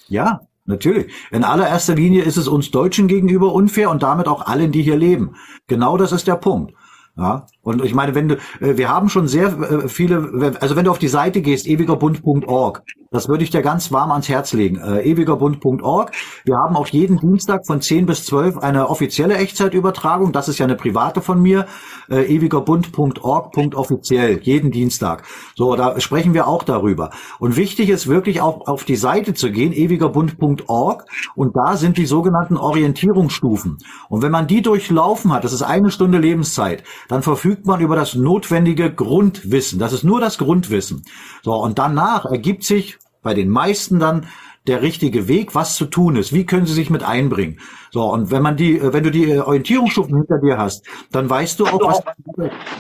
Ja, 0.07 0.41
natürlich. 0.65 1.13
In 1.29 1.43
allererster 1.43 1.93
Linie 1.93 2.23
ist 2.23 2.37
es 2.37 2.47
uns 2.47 2.71
Deutschen 2.71 3.07
gegenüber 3.07 3.53
unfair 3.53 3.91
und 3.91 4.01
damit 4.01 4.27
auch 4.27 4.47
allen, 4.47 4.71
die 4.71 4.81
hier 4.81 4.97
leben. 4.97 5.35
Genau 5.67 5.95
das 5.95 6.11
ist 6.11 6.25
der 6.25 6.37
Punkt. 6.37 6.73
Ja, 7.15 7.45
und 7.65 7.83
ich 7.83 7.93
meine, 7.95 8.15
wenn 8.15 8.29
du, 8.29 8.35
äh, 8.61 8.77
wir 8.77 8.87
haben 8.89 9.09
schon 9.09 9.27
sehr 9.27 9.47
äh, 9.47 9.89
viele, 9.89 10.53
also 10.61 10.75
wenn 10.75 10.85
du 10.85 10.91
auf 10.91 10.99
die 10.99 11.07
Seite 11.07 11.41
gehst, 11.41 11.65
ewigerbund.org, 11.65 12.83
das 13.11 13.27
würde 13.27 13.43
ich 13.43 13.49
dir 13.49 13.63
ganz 13.63 13.91
warm 13.91 14.11
ans 14.11 14.29
Herz 14.29 14.53
legen. 14.53 14.77
Äh, 14.77 15.01
ewigerbund.org. 15.09 16.11
Wir 16.43 16.57
haben 16.57 16.75
auch 16.75 16.85
jeden 16.87 17.17
Dienstag 17.17 17.65
von 17.65 17.81
10 17.81 18.05
bis 18.05 18.23
12 18.25 18.59
eine 18.59 18.87
offizielle 18.89 19.37
Echtzeitübertragung. 19.37 20.31
Das 20.31 20.47
ist 20.47 20.59
ja 20.59 20.65
eine 20.65 20.75
private 20.75 21.21
von 21.21 21.41
mir. 21.41 21.65
Ewigerbund.org.offiziell. 22.09 24.41
Jeden 24.43 24.69
Dienstag. 24.69 25.23
So, 25.55 25.75
da 25.75 25.99
sprechen 25.99 26.35
wir 26.35 26.47
auch 26.47 26.61
darüber. 26.61 27.09
Und 27.39 27.55
wichtig 27.55 27.89
ist 27.89 28.07
wirklich 28.07 28.41
auch 28.41 28.67
auf 28.67 28.83
die 28.83 28.95
Seite 28.95 29.33
zu 29.33 29.51
gehen, 29.51 29.73
ewigerbund.org. 29.73 31.05
Und 31.35 31.55
da 31.55 31.77
sind 31.77 31.97
die 31.97 32.05
sogenannten 32.05 32.57
Orientierungsstufen. 32.57 33.79
Und 34.09 34.21
wenn 34.21 34.31
man 34.31 34.45
die 34.45 34.61
durchlaufen 34.61 35.33
hat, 35.33 35.43
das 35.45 35.53
ist 35.53 35.63
eine 35.63 35.89
Stunde 35.89 36.19
Lebenszeit, 36.19 36.83
dann 37.07 37.23
verfügt 37.23 37.55
man 37.64 37.80
über 37.80 37.95
das 37.95 38.16
notwendige 38.16 38.92
Grundwissen. 38.92 39.80
Das 39.80 39.93
ist 39.93 40.03
nur 40.03 40.19
das 40.19 40.38
Grundwissen. 40.38 41.03
So, 41.43 41.53
und 41.53 41.80
danach 41.80 42.25
ergibt 42.25 42.64
sich 42.64 42.98
bei 43.22 43.34
den 43.34 43.50
meisten 43.50 44.00
dann 44.00 44.27
der 44.67 44.81
richtige 44.81 45.27
Weg, 45.27 45.55
was 45.55 45.75
zu 45.75 45.85
tun 45.85 46.15
ist. 46.15 46.33
Wie 46.33 46.45
können 46.45 46.65
sie 46.65 46.73
sich 46.73 46.89
mit 46.89 47.03
einbringen? 47.03 47.59
So, 47.91 48.11
und 48.11 48.29
wenn 48.29 48.41
man 48.41 48.57
die, 48.57 48.77
äh, 48.77 48.91
wenn 48.91 49.03
du 49.03 49.11
die 49.11 49.31
äh, 49.31 49.39
Orientierungsstufen 49.39 50.17
hinter 50.17 50.39
dir 50.39 50.57
hast, 50.57 50.85
dann 51.11 51.29
weißt 51.29 51.59
du 51.59 51.65
auch, 51.65 51.79
was, 51.81 52.01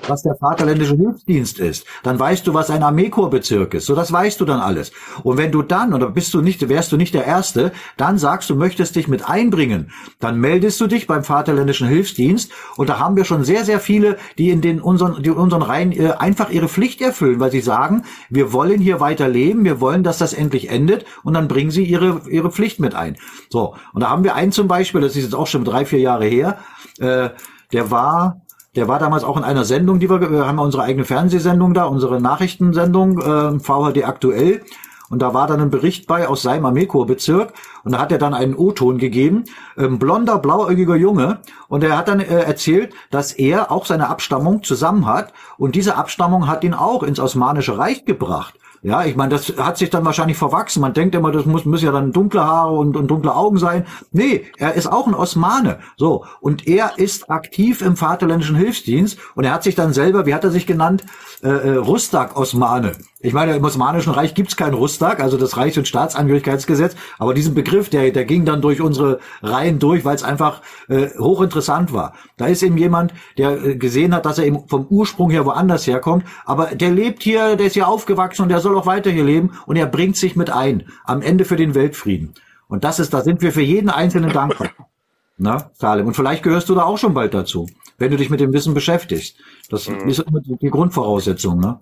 was 0.07 0.23
der 0.23 0.35
Vaterländische 0.35 0.97
Hilfsdienst 0.97 1.59
ist. 1.59 1.85
Dann 2.03 2.19
weißt 2.19 2.45
du, 2.45 2.53
was 2.53 2.69
ein 2.69 2.83
Armeekorpsbezirk 2.83 3.75
ist. 3.75 3.85
So, 3.85 3.95
das 3.95 4.11
weißt 4.11 4.41
du 4.41 4.45
dann 4.45 4.59
alles. 4.59 4.91
Und 5.23 5.37
wenn 5.37 5.53
du 5.53 5.61
dann, 5.61 5.93
oder 5.93 6.09
bist 6.09 6.33
du 6.33 6.41
nicht, 6.41 6.67
wärst 6.67 6.91
du 6.91 6.97
nicht 6.97 7.13
der 7.13 7.25
Erste, 7.25 7.71
dann 7.95 8.17
sagst 8.17 8.49
du, 8.49 8.55
möchtest 8.55 8.95
dich 8.97 9.07
mit 9.07 9.29
einbringen, 9.29 9.91
dann 10.19 10.39
meldest 10.39 10.81
du 10.81 10.87
dich 10.87 11.07
beim 11.07 11.23
Vaterländischen 11.23 11.87
Hilfsdienst. 11.87 12.51
Und 12.75 12.89
da 12.89 12.99
haben 12.99 13.15
wir 13.15 13.23
schon 13.23 13.43
sehr, 13.43 13.63
sehr 13.63 13.79
viele, 13.79 14.17
die 14.37 14.49
in 14.49 14.61
den 14.61 14.81
unseren, 14.81 15.23
die 15.23 15.29
unseren 15.29 15.61
Reihen 15.61 15.91
äh, 15.91 16.11
einfach 16.17 16.49
ihre 16.49 16.67
Pflicht 16.67 16.99
erfüllen, 17.01 17.39
weil 17.39 17.51
sie 17.51 17.61
sagen, 17.61 18.03
wir 18.29 18.51
wollen 18.51 18.81
hier 18.81 18.99
weiter 18.99 19.29
leben, 19.29 19.63
wir 19.63 19.79
wollen, 19.79 20.03
dass 20.03 20.17
das 20.17 20.33
endlich 20.33 20.69
endet, 20.69 21.05
und 21.23 21.35
dann 21.35 21.47
bringen 21.47 21.71
sie 21.71 21.74
ihre, 21.83 22.21
ihre 22.29 22.51
Pflicht 22.51 22.79
mit 22.79 22.95
ein. 22.95 23.17
So. 23.49 23.75
Und 23.93 24.01
da 24.01 24.09
haben 24.09 24.23
wir 24.23 24.35
einen 24.35 24.51
zum 24.51 24.67
Beispiel, 24.67 25.01
das 25.01 25.15
ist 25.15 25.23
jetzt 25.23 25.35
auch 25.35 25.47
schon 25.47 25.65
drei, 25.65 25.85
vier 25.85 25.99
Jahre 25.99 26.25
her, 26.25 26.57
äh, 26.99 27.29
der 27.73 27.91
war, 27.91 28.41
der 28.75 28.87
war 28.87 28.99
damals 28.99 29.23
auch 29.23 29.37
in 29.37 29.43
einer 29.43 29.65
Sendung, 29.65 29.99
die 29.99 30.09
wir, 30.09 30.19
wir 30.19 30.47
haben 30.47 30.59
unsere 30.59 30.83
eigene 30.83 31.05
Fernsehsendung 31.05 31.73
da, 31.73 31.85
unsere 31.85 32.21
Nachrichtensendung, 32.21 33.19
äh, 33.19 33.59
VHD 33.59 34.03
aktuell. 34.05 34.61
Und 35.09 35.21
da 35.21 35.33
war 35.33 35.47
dann 35.47 35.61
ein 35.61 35.69
Bericht 35.69 36.07
bei 36.07 36.27
aus 36.27 36.41
seinem 36.41 36.65
Armeekorpsbezirk 36.65 37.53
und 37.83 37.91
da 37.91 37.99
hat 37.99 38.11
er 38.11 38.17
dann 38.17 38.33
einen 38.33 38.55
O-Ton 38.55 38.97
gegeben, 38.97 39.43
ein 39.77 39.99
blonder, 39.99 40.39
blauäugiger 40.39 40.95
Junge 40.95 41.41
und 41.67 41.83
er 41.83 41.97
hat 41.97 42.07
dann 42.07 42.19
äh, 42.19 42.41
erzählt, 42.41 42.93
dass 43.11 43.31
er 43.31 43.71
auch 43.71 43.85
seine 43.85 44.09
Abstammung 44.09 44.63
zusammen 44.63 45.05
hat 45.05 45.31
und 45.57 45.75
diese 45.75 45.95
Abstammung 45.95 46.47
hat 46.47 46.63
ihn 46.63 46.73
auch 46.73 47.03
ins 47.03 47.19
Osmanische 47.19 47.77
Reich 47.77 48.05
gebracht. 48.05 48.55
Ja, 48.85 49.03
ich 49.03 49.15
meine, 49.15 49.31
das 49.31 49.51
hat 49.57 49.79
sich 49.79 49.89
dann 49.89 50.05
wahrscheinlich 50.05 50.37
verwachsen. 50.37 50.79
Man 50.79 50.93
denkt 50.93 51.15
immer, 51.15 51.31
das 51.31 51.47
muss, 51.47 51.65
muss 51.65 51.81
ja 51.81 51.91
dann 51.91 52.11
dunkle 52.11 52.43
Haare 52.43 52.75
und, 52.75 52.95
und 52.95 53.07
dunkle 53.07 53.33
Augen 53.35 53.57
sein. 53.57 53.87
Nee, 54.11 54.45
er 54.59 54.75
ist 54.75 54.85
auch 54.85 55.07
ein 55.07 55.15
Osmane. 55.15 55.79
So. 55.97 56.25
Und 56.39 56.67
er 56.67 56.99
ist 56.99 57.31
aktiv 57.31 57.81
im 57.81 57.97
Vaterländischen 57.97 58.55
Hilfsdienst 58.55 59.17
und 59.33 59.43
er 59.43 59.53
hat 59.53 59.63
sich 59.63 59.73
dann 59.73 59.91
selber, 59.91 60.27
wie 60.27 60.35
hat 60.35 60.43
er 60.43 60.51
sich 60.51 60.67
genannt? 60.67 61.03
Äh, 61.41 61.47
äh, 61.49 61.75
Rustak-Osmane. 61.77 62.91
Ich 63.21 63.33
meine, 63.33 63.55
im 63.55 63.63
Osmanischen 63.63 64.11
Reich 64.11 64.33
gibt's 64.35 64.57
kein 64.57 64.73
Rustak, 64.73 65.21
also 65.21 65.37
das 65.37 65.55
Reichs- 65.55 65.77
und 65.77 65.87
Staatsangehörigkeitsgesetz, 65.87 66.95
aber 67.17 67.33
diesen 67.33 67.53
Begriff, 67.55 67.89
der, 67.89 68.11
der 68.11 68.25
ging 68.25 68.43
dann 68.45 68.61
durch 68.61 68.81
unsere 68.81 69.19
Reihen 69.41 69.79
durch, 69.79 70.03
weil 70.03 70.15
es 70.15 70.23
einfach 70.23 70.61
äh, 70.89 71.07
hochinteressant 71.17 71.93
war. 71.93 72.13
Da 72.37 72.47
ist 72.47 72.61
eben 72.61 72.77
jemand, 72.77 73.13
der 73.37 73.63
äh, 73.63 73.75
gesehen 73.77 74.13
hat, 74.13 74.25
dass 74.25 74.37
er 74.37 74.45
eben 74.45 74.67
vom 74.67 74.85
Ursprung 74.87 75.29
her 75.31 75.45
woanders 75.45 75.87
herkommt, 75.87 76.25
aber 76.45 76.75
der 76.75 76.91
lebt 76.91 77.23
hier, 77.23 77.55
der 77.55 77.67
ist 77.67 77.73
hier 77.73 77.87
aufgewachsen 77.87 78.43
und 78.43 78.49
der 78.49 78.59
soll 78.59 78.77
auch 78.77 78.85
weiter 78.85 79.09
hier 79.11 79.23
leben 79.23 79.51
und 79.65 79.77
er 79.77 79.87
bringt 79.87 80.17
sich 80.17 80.35
mit 80.35 80.49
ein, 80.49 80.83
am 81.05 81.21
Ende 81.21 81.45
für 81.45 81.55
den 81.55 81.73
Weltfrieden. 81.73 82.33
Und 82.67 82.83
das 82.83 82.99
ist, 82.99 83.13
da 83.13 83.21
sind 83.21 83.41
wir 83.41 83.53
für 83.53 83.61
jeden 83.61 83.89
Einzelnen 83.89 84.33
dankbar. 84.33 84.69
Na, 85.37 85.69
Salim. 85.73 86.05
Und 86.07 86.15
vielleicht 86.15 86.43
gehörst 86.43 86.67
du 86.69 86.75
da 86.75 86.83
auch 86.83 86.97
schon 86.97 87.13
bald 87.13 87.33
dazu, 87.33 87.67
wenn 87.97 88.11
du 88.11 88.17
dich 88.17 88.29
mit 88.29 88.39
dem 88.39 88.53
Wissen 88.53 88.73
beschäftigst. 88.73 89.37
Das 89.69 89.87
Mhm. 89.89 90.07
ist 90.09 90.23
die 90.61 90.69
Grundvoraussetzung, 90.69 91.59
ne? 91.59 91.79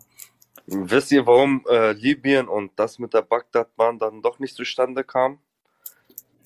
Wisst 0.66 1.11
ihr, 1.11 1.25
warum 1.27 1.66
äh, 1.69 1.92
Libyen 1.92 2.48
und 2.48 2.72
das 2.77 2.98
mit 2.98 3.14
der 3.14 3.22
Bagdad-Bahn 3.22 4.00
dann 4.00 4.22
doch 4.22 4.40
nicht 4.40 4.56
zustande 4.56 5.03
kam? 5.03 5.40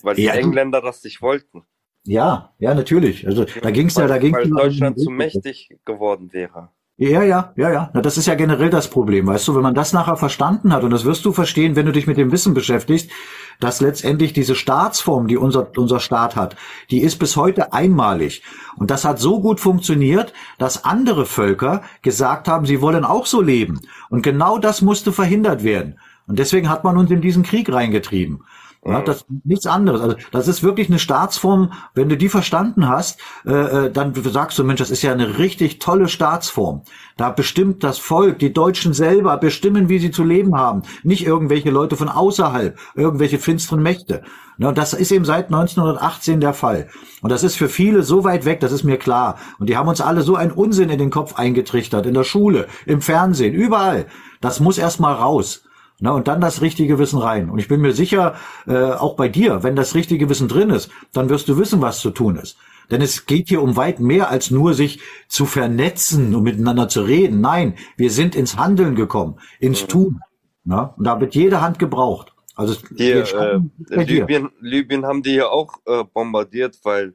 Weil 0.01 0.15
die 0.15 0.23
Ja, 0.23 0.33
Engländer 0.33 0.81
das 0.81 1.03
nicht 1.03 1.21
wollten. 1.21 1.63
Ja, 2.03 2.53
ja, 2.57 2.73
natürlich. 2.73 3.27
Also 3.27 3.45
da 3.45 3.69
ging's 3.69 3.95
ja, 3.95 4.07
da 4.07 4.17
ging's 4.17 4.37
Weil 4.37 4.49
Deutschland 4.49 4.99
zu 4.99 5.09
mächtig 5.09 5.69
geworden 5.85 6.31
wäre. 6.31 6.69
Ja, 6.99 7.21
ja, 7.21 7.53
ja, 7.55 7.71
ja. 7.71 7.91
Na, 7.93 8.01
das 8.01 8.17
ist 8.17 8.25
ja 8.25 8.33
generell 8.33 8.71
das 8.71 8.89
Problem, 8.89 9.27
weißt 9.27 9.47
du, 9.47 9.55
wenn 9.55 9.61
man 9.61 9.75
das 9.75 9.93
nachher 9.93 10.17
verstanden 10.17 10.73
hat, 10.73 10.83
und 10.83 10.89
das 10.89 11.05
wirst 11.05 11.25
du 11.25 11.31
verstehen, 11.31 11.75
wenn 11.75 11.85
du 11.85 11.91
dich 11.91 12.07
mit 12.07 12.17
dem 12.17 12.31
Wissen 12.31 12.55
beschäftigst, 12.55 13.11
dass 13.59 13.81
letztendlich 13.81 14.33
diese 14.33 14.55
Staatsform, 14.55 15.27
die 15.27 15.37
unser, 15.37 15.69
unser 15.77 15.99
Staat 15.99 16.35
hat, 16.35 16.55
die 16.89 17.01
ist 17.01 17.17
bis 17.19 17.35
heute 17.35 17.71
einmalig. 17.71 18.41
Und 18.77 18.89
das 18.89 19.05
hat 19.05 19.19
so 19.19 19.41
gut 19.41 19.59
funktioniert, 19.59 20.33
dass 20.57 20.85
andere 20.85 21.27
Völker 21.27 21.83
gesagt 22.01 22.47
haben, 22.47 22.65
sie 22.65 22.81
wollen 22.81 23.05
auch 23.05 23.27
so 23.27 23.41
leben. 23.41 23.81
Und 24.09 24.23
genau 24.23 24.57
das 24.57 24.81
musste 24.81 25.11
verhindert 25.11 25.63
werden. 25.63 25.99
Und 26.25 26.39
deswegen 26.39 26.67
hat 26.67 26.83
man 26.83 26.97
uns 26.97 27.11
in 27.11 27.21
diesen 27.21 27.43
Krieg 27.43 27.71
reingetrieben. 27.71 28.43
Ja, 28.85 29.01
das 29.01 29.25
nichts 29.43 29.65
anderes. 29.65 30.01
Also 30.01 30.15
das 30.31 30.47
ist 30.47 30.63
wirklich 30.63 30.87
eine 30.87 30.99
Staatsform. 30.99 31.73
Wenn 31.93 32.09
du 32.09 32.15
die 32.15 32.29
verstanden 32.29 32.87
hast, 32.87 33.19
äh, 33.45 33.51
äh, 33.51 33.91
dann 33.91 34.13
sagst 34.15 34.57
du, 34.57 34.63
Mensch, 34.63 34.79
das 34.79 34.91
ist 34.91 35.01
ja 35.01 35.11
eine 35.11 35.39
richtig 35.39 35.79
tolle 35.79 36.07
Staatsform. 36.07 36.83
Da 37.17 37.31
bestimmt 37.31 37.83
das 37.83 37.97
Volk, 37.97 38.39
die 38.39 38.53
Deutschen 38.53 38.93
selber 38.93 39.35
bestimmen, 39.37 39.89
wie 39.89 39.99
sie 39.99 40.11
zu 40.11 40.23
leben 40.23 40.55
haben. 40.55 40.83
Nicht 41.03 41.25
irgendwelche 41.25 41.69
Leute 41.69 41.97
von 41.97 42.07
außerhalb, 42.07 42.77
irgendwelche 42.95 43.39
finsteren 43.39 43.83
Mächte. 43.83 44.23
Und 44.59 44.77
das 44.77 44.93
ist 44.93 45.11
eben 45.11 45.25
seit 45.25 45.47
1918 45.47 46.39
der 46.39 46.53
Fall. 46.53 46.87
Und 47.21 47.31
das 47.31 47.43
ist 47.43 47.57
für 47.57 47.69
viele 47.69 48.03
so 48.03 48.23
weit 48.23 48.45
weg, 48.45 48.59
das 48.59 48.71
ist 48.71 48.83
mir 48.83 48.97
klar. 48.97 49.37
Und 49.59 49.69
die 49.69 49.77
haben 49.77 49.89
uns 49.89 50.01
alle 50.01 50.21
so 50.21 50.35
einen 50.35 50.51
Unsinn 50.51 50.89
in 50.89 50.97
den 50.97 51.11
Kopf 51.11 51.35
eingetrichtert, 51.35 52.05
in 52.05 52.13
der 52.13 52.23
Schule, 52.23 52.67
im 52.85 53.01
Fernsehen, 53.01 53.53
überall. 53.53 54.07
Das 54.39 54.59
muss 54.59 54.77
erst 54.77 54.99
mal 54.99 55.13
raus. 55.13 55.63
Na, 55.99 56.11
und 56.11 56.27
dann 56.27 56.41
das 56.41 56.61
richtige 56.61 56.99
Wissen 56.99 57.17
rein. 57.17 57.49
Und 57.49 57.57
ich 57.57 57.67
bin 57.67 57.81
mir 57.81 57.93
sicher, 57.93 58.35
äh, 58.67 58.75
auch 58.75 59.15
bei 59.15 59.29
dir, 59.29 59.63
wenn 59.63 59.75
das 59.75 59.95
richtige 59.95 60.29
Wissen 60.29 60.47
drin 60.47 60.69
ist, 60.69 60.91
dann 61.11 61.29
wirst 61.29 61.47
du 61.47 61.57
wissen, 61.57 61.81
was 61.81 61.99
zu 62.01 62.11
tun 62.11 62.35
ist. 62.35 62.57
Denn 62.91 63.01
es 63.01 63.25
geht 63.25 63.49
hier 63.49 63.61
um 63.61 63.75
weit 63.75 63.99
mehr 63.99 64.29
als 64.29 64.51
nur 64.51 64.73
sich 64.73 65.01
zu 65.27 65.45
vernetzen 65.45 66.35
und 66.35 66.43
miteinander 66.43 66.87
zu 66.87 67.01
reden. 67.01 67.41
Nein, 67.41 67.75
wir 67.97 68.11
sind 68.11 68.35
ins 68.35 68.57
Handeln 68.57 68.95
gekommen, 68.95 69.39
ins 69.59 69.87
Tun. 69.87 70.21
Na, 70.63 70.93
und 70.97 71.05
da 71.05 71.19
wird 71.19 71.33
jede 71.33 71.61
Hand 71.61 71.79
gebraucht. 71.79 72.33
Also 72.55 72.75
Hier, 72.95 73.23
äh. 73.35 73.59
Libyen, 74.03 74.49
Libyen 74.59 75.05
haben 75.05 75.21
die 75.21 75.35
ja 75.35 75.47
auch 75.47 75.73
äh, 75.85 76.03
bombardiert, 76.03 76.79
weil, 76.83 77.13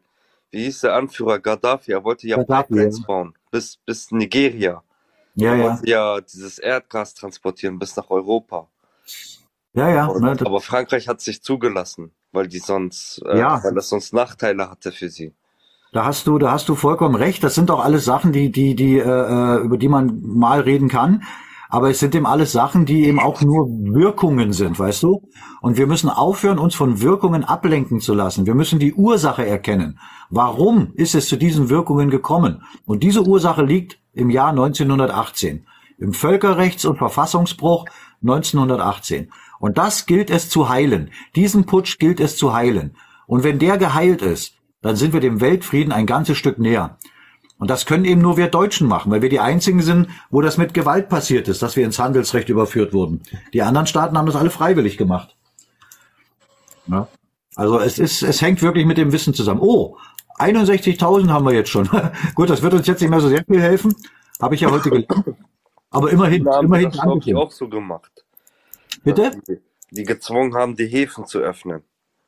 wie 0.51 0.65
hieß 0.65 0.83
der 0.83 0.95
Anführer 0.95 1.39
Gaddafi, 1.39 1.93
er 1.93 2.05
wollte 2.05 2.29
ja 2.29 2.37
Gaddafi, 2.37 2.69
Pipelines 2.69 2.99
ja. 3.01 3.07
bauen, 3.07 3.35
bis, 3.51 3.77
bis 3.85 4.11
Nigeria. 4.13 4.83
Ja, 5.35 5.51
er 5.51 5.57
ja. 5.57 5.65
wollte 5.65 5.91
ja 5.91 6.21
dieses 6.21 6.59
Erdgas 6.59 7.15
transportieren 7.15 7.79
bis 7.79 7.97
nach 7.97 8.09
Europa. 8.11 8.69
Ja, 9.75 9.89
ja. 9.89 10.07
Und, 10.07 10.23
ne, 10.23 10.37
aber 10.45 10.61
Frankreich 10.61 11.09
hat 11.09 11.21
sich 11.21 11.43
zugelassen, 11.43 12.13
weil 12.33 12.47
die 12.49 12.59
sonst, 12.59 13.23
äh, 13.27 13.39
Ja. 13.39 13.63
weil 13.65 13.75
das 13.75 13.89
sonst 13.89 14.13
Nachteile 14.13 14.71
hatte 14.71 14.93
für 14.93 15.09
sie. 15.09 15.35
Da 15.93 16.05
hast 16.05 16.27
du, 16.27 16.39
da 16.39 16.53
hast 16.53 16.69
du 16.69 16.75
vollkommen 16.75 17.15
recht. 17.15 17.45
Das 17.45 17.55
sind 17.55 17.71
auch 17.71 17.85
alles 17.85 18.05
Sachen, 18.05 18.33
die, 18.33 18.51
die, 18.51 18.75
die, 18.75 18.99
äh, 18.99 19.03
äh, 19.03 19.59
über 19.59 19.77
die 19.77 19.89
man 19.89 20.21
mal 20.23 20.61
reden 20.61 20.89
kann. 20.89 21.23
Aber 21.69 21.89
es 21.89 22.01
sind 22.01 22.15
eben 22.15 22.27
alles 22.27 22.53
Sachen, 22.53 22.85
die 22.85 23.07
eben 23.07 23.19
auch 23.19 23.41
nur 23.41 23.67
Wirkungen 23.67 24.53
sind, 24.53 24.79
weißt 24.79 25.03
du? 25.05 25.23
Und 25.63 25.79
wir 25.79 25.87
müssen 25.87 26.11
aufhören, 26.11 26.59
uns 26.59 26.75
von 26.75 27.01
Wirkungen 27.01 27.45
ablenken 27.45 28.01
zu 28.01 28.13
lassen. 28.13 28.45
Wir 28.45 28.55
müssen 28.55 28.79
die 28.79 28.93
Ursache 28.93 29.47
erkennen. 29.47 29.99
Warum 30.29 30.93
ist 30.95 31.15
es 31.15 31.29
zu 31.29 31.37
diesen 31.37 31.71
Wirkungen 31.71 32.11
gekommen? 32.11 32.63
Und 32.85 33.03
diese 33.03 33.23
Ursache 33.23 33.63
liegt 33.63 33.99
im 34.13 34.29
Jahr 34.29 34.51
1918. 34.51 35.67
Im 35.99 36.13
Völkerrechts- 36.13 36.85
und 36.85 36.99
Verfassungsbruch 36.99 37.87
1918. 38.23 39.31
Und 39.59 39.79
das 39.79 40.07
gilt 40.07 40.31
es 40.31 40.49
zu 40.49 40.69
heilen. 40.69 41.11
Diesen 41.37 41.67
Putsch 41.67 41.99
gilt 41.99 42.21
es 42.21 42.37
zu 42.37 42.53
heilen. 42.55 42.97
Und 43.27 43.45
wenn 43.45 43.59
der 43.59 43.79
geheilt 43.79 44.23
ist, 44.23 44.55
dann 44.81 44.97
sind 44.97 45.13
wir 45.13 45.21
dem 45.21 45.41
Weltfrieden 45.41 45.93
ein 45.93 46.07
ganzes 46.07 46.37
Stück 46.37 46.59
näher. 46.59 46.99
Und 47.59 47.71
das 47.71 47.87
können 47.87 48.05
eben 48.05 48.21
nur 48.21 48.37
wir 48.37 48.49
Deutschen 48.49 48.89
machen, 48.89 49.13
weil 49.13 49.23
wir 49.23 49.29
die 49.29 49.39
einzigen 49.39 49.83
sind, 49.83 50.09
wo 50.31 50.41
das 50.41 50.59
mit 50.59 50.75
Gewalt 50.75 51.09
passiert 51.09 51.47
ist, 51.47 51.63
dass 51.63 51.77
wir 51.77 51.85
ins 51.85 52.01
Handelsrecht 52.01 52.49
überführt 52.49 52.93
wurden. 52.93 53.23
Die 53.53 53.63
anderen 53.63 53.87
Staaten 53.87 54.19
haben 54.19 54.27
das 54.27 54.35
alle 54.35 54.51
freiwillig 54.51 54.99
gemacht. 54.99 55.37
Ja. 56.89 57.07
Also 57.55 57.79
es 57.79 57.99
ist, 57.99 58.23
es 58.23 58.43
hängt 58.43 58.63
wirklich 58.63 58.87
mit 58.87 58.99
dem 58.99 59.13
Wissen 59.13 59.35
zusammen. 59.35 59.61
Oh, 59.61 59.97
61.000 60.39 61.31
haben 61.31 61.45
wir 61.47 61.53
jetzt 61.53 61.71
schon. 61.71 61.89
Gut, 62.35 62.51
das 62.51 62.63
wird 62.63 62.75
uns 62.75 62.87
jetzt 62.87 63.01
nicht 63.01 63.11
mehr 63.11 63.21
so 63.21 63.29
sehr 63.29 63.45
viel 63.45 63.61
helfen. 63.61 63.95
Habe 64.41 64.55
ich 64.55 64.63
ja 64.63 64.71
heute 64.71 64.91
gelernt. 64.91 65.37
Aber 65.91 66.11
immerhin, 66.11 66.49
haben 66.49 66.67
immerhin. 66.67 66.91
das, 66.91 67.27
ich, 67.27 67.35
auch 67.35 67.51
so 67.51 67.69
gemacht. 67.69 68.11
Bitte? 69.05 69.31
Die, 69.49 69.61
die 69.91 70.05
gezwungen 70.05 70.55
haben, 70.55 70.77
die 70.77 70.87
Häfen 70.87 71.27
zu 71.27 71.39
öffnen. 71.41 71.83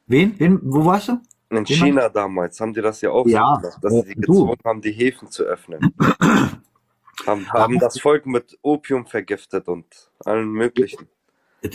Wen? 0.07 0.35
Wen? 0.39 0.61
Wo 0.63 0.85
warst 0.85 1.09
du? 1.09 1.13
In 1.51 1.59
Wen 1.59 1.67
China 1.67 2.09
damals 2.09 2.61
haben 2.61 2.73
die 2.75 2.81
das 2.83 3.01
ja 3.01 3.11
auch 3.11 3.27
Ja, 3.27 3.57
gemacht, 3.57 3.79
dass 3.83 3.93
äh, 3.93 4.03
sie 4.03 4.15
du. 4.15 4.21
gezwungen 4.21 4.59
haben, 4.65 4.81
die 4.81 4.93
Häfen 4.93 5.31
zu 5.31 5.45
öffnen. 5.45 5.81
haben, 7.27 7.49
haben 7.53 7.79
das 7.79 8.01
Volk 8.01 8.27
mit 8.27 8.59
Opium 8.63 9.07
vergiftet 9.07 9.69
und 9.69 9.87
allen 10.25 10.51
möglichen. 10.51 11.09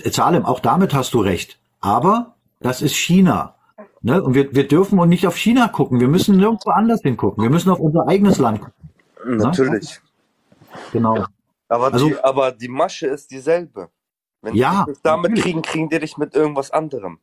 Salem, 0.06 0.46
auch 0.46 0.60
damit 0.60 0.94
hast 0.94 1.14
du 1.14 1.20
recht. 1.22 1.60
Aber 1.80 2.36
das 2.60 2.82
ist 2.82 2.96
China. 2.96 3.56
Ne? 4.02 4.22
Und 4.22 4.34
wir, 4.36 4.54
wir 4.54 4.68
dürfen 4.68 5.00
und 5.00 5.10
nicht 5.10 5.26
auf 5.26 5.36
China 5.38 5.68
gucken. 5.68 6.00
Wir 6.00 6.08
müssen 6.08 6.38
nirgendwo 6.38 6.70
anders 6.72 7.02
hingucken. 7.02 7.42
Wir 7.44 7.50
müssen 7.50 7.70
auf 7.70 7.80
unser 7.80 8.08
eigenes 8.08 8.38
Land 8.38 8.62
gucken. 8.62 9.38
Natürlich. 9.38 10.00
Genau. 10.92 11.26
Aber, 11.68 11.94
Also- 11.94 12.08
die, 12.08 12.20
aber 12.20 12.52
die 12.52 12.68
Masche 12.68 13.08
ist 13.08 13.32
dieselbe. 13.32 13.90
Wenn 14.42 14.56
Ja, 14.56 14.86
die 14.88 14.94
dich 14.94 15.02
damit 15.04 15.32
natürlich. 15.32 15.44
kriegen, 15.44 15.62
kriegen 15.62 15.90
die 15.90 16.00
dich 16.00 16.18
mit 16.18 16.36
irgendwas 16.36 16.72
anderem. 16.72 17.20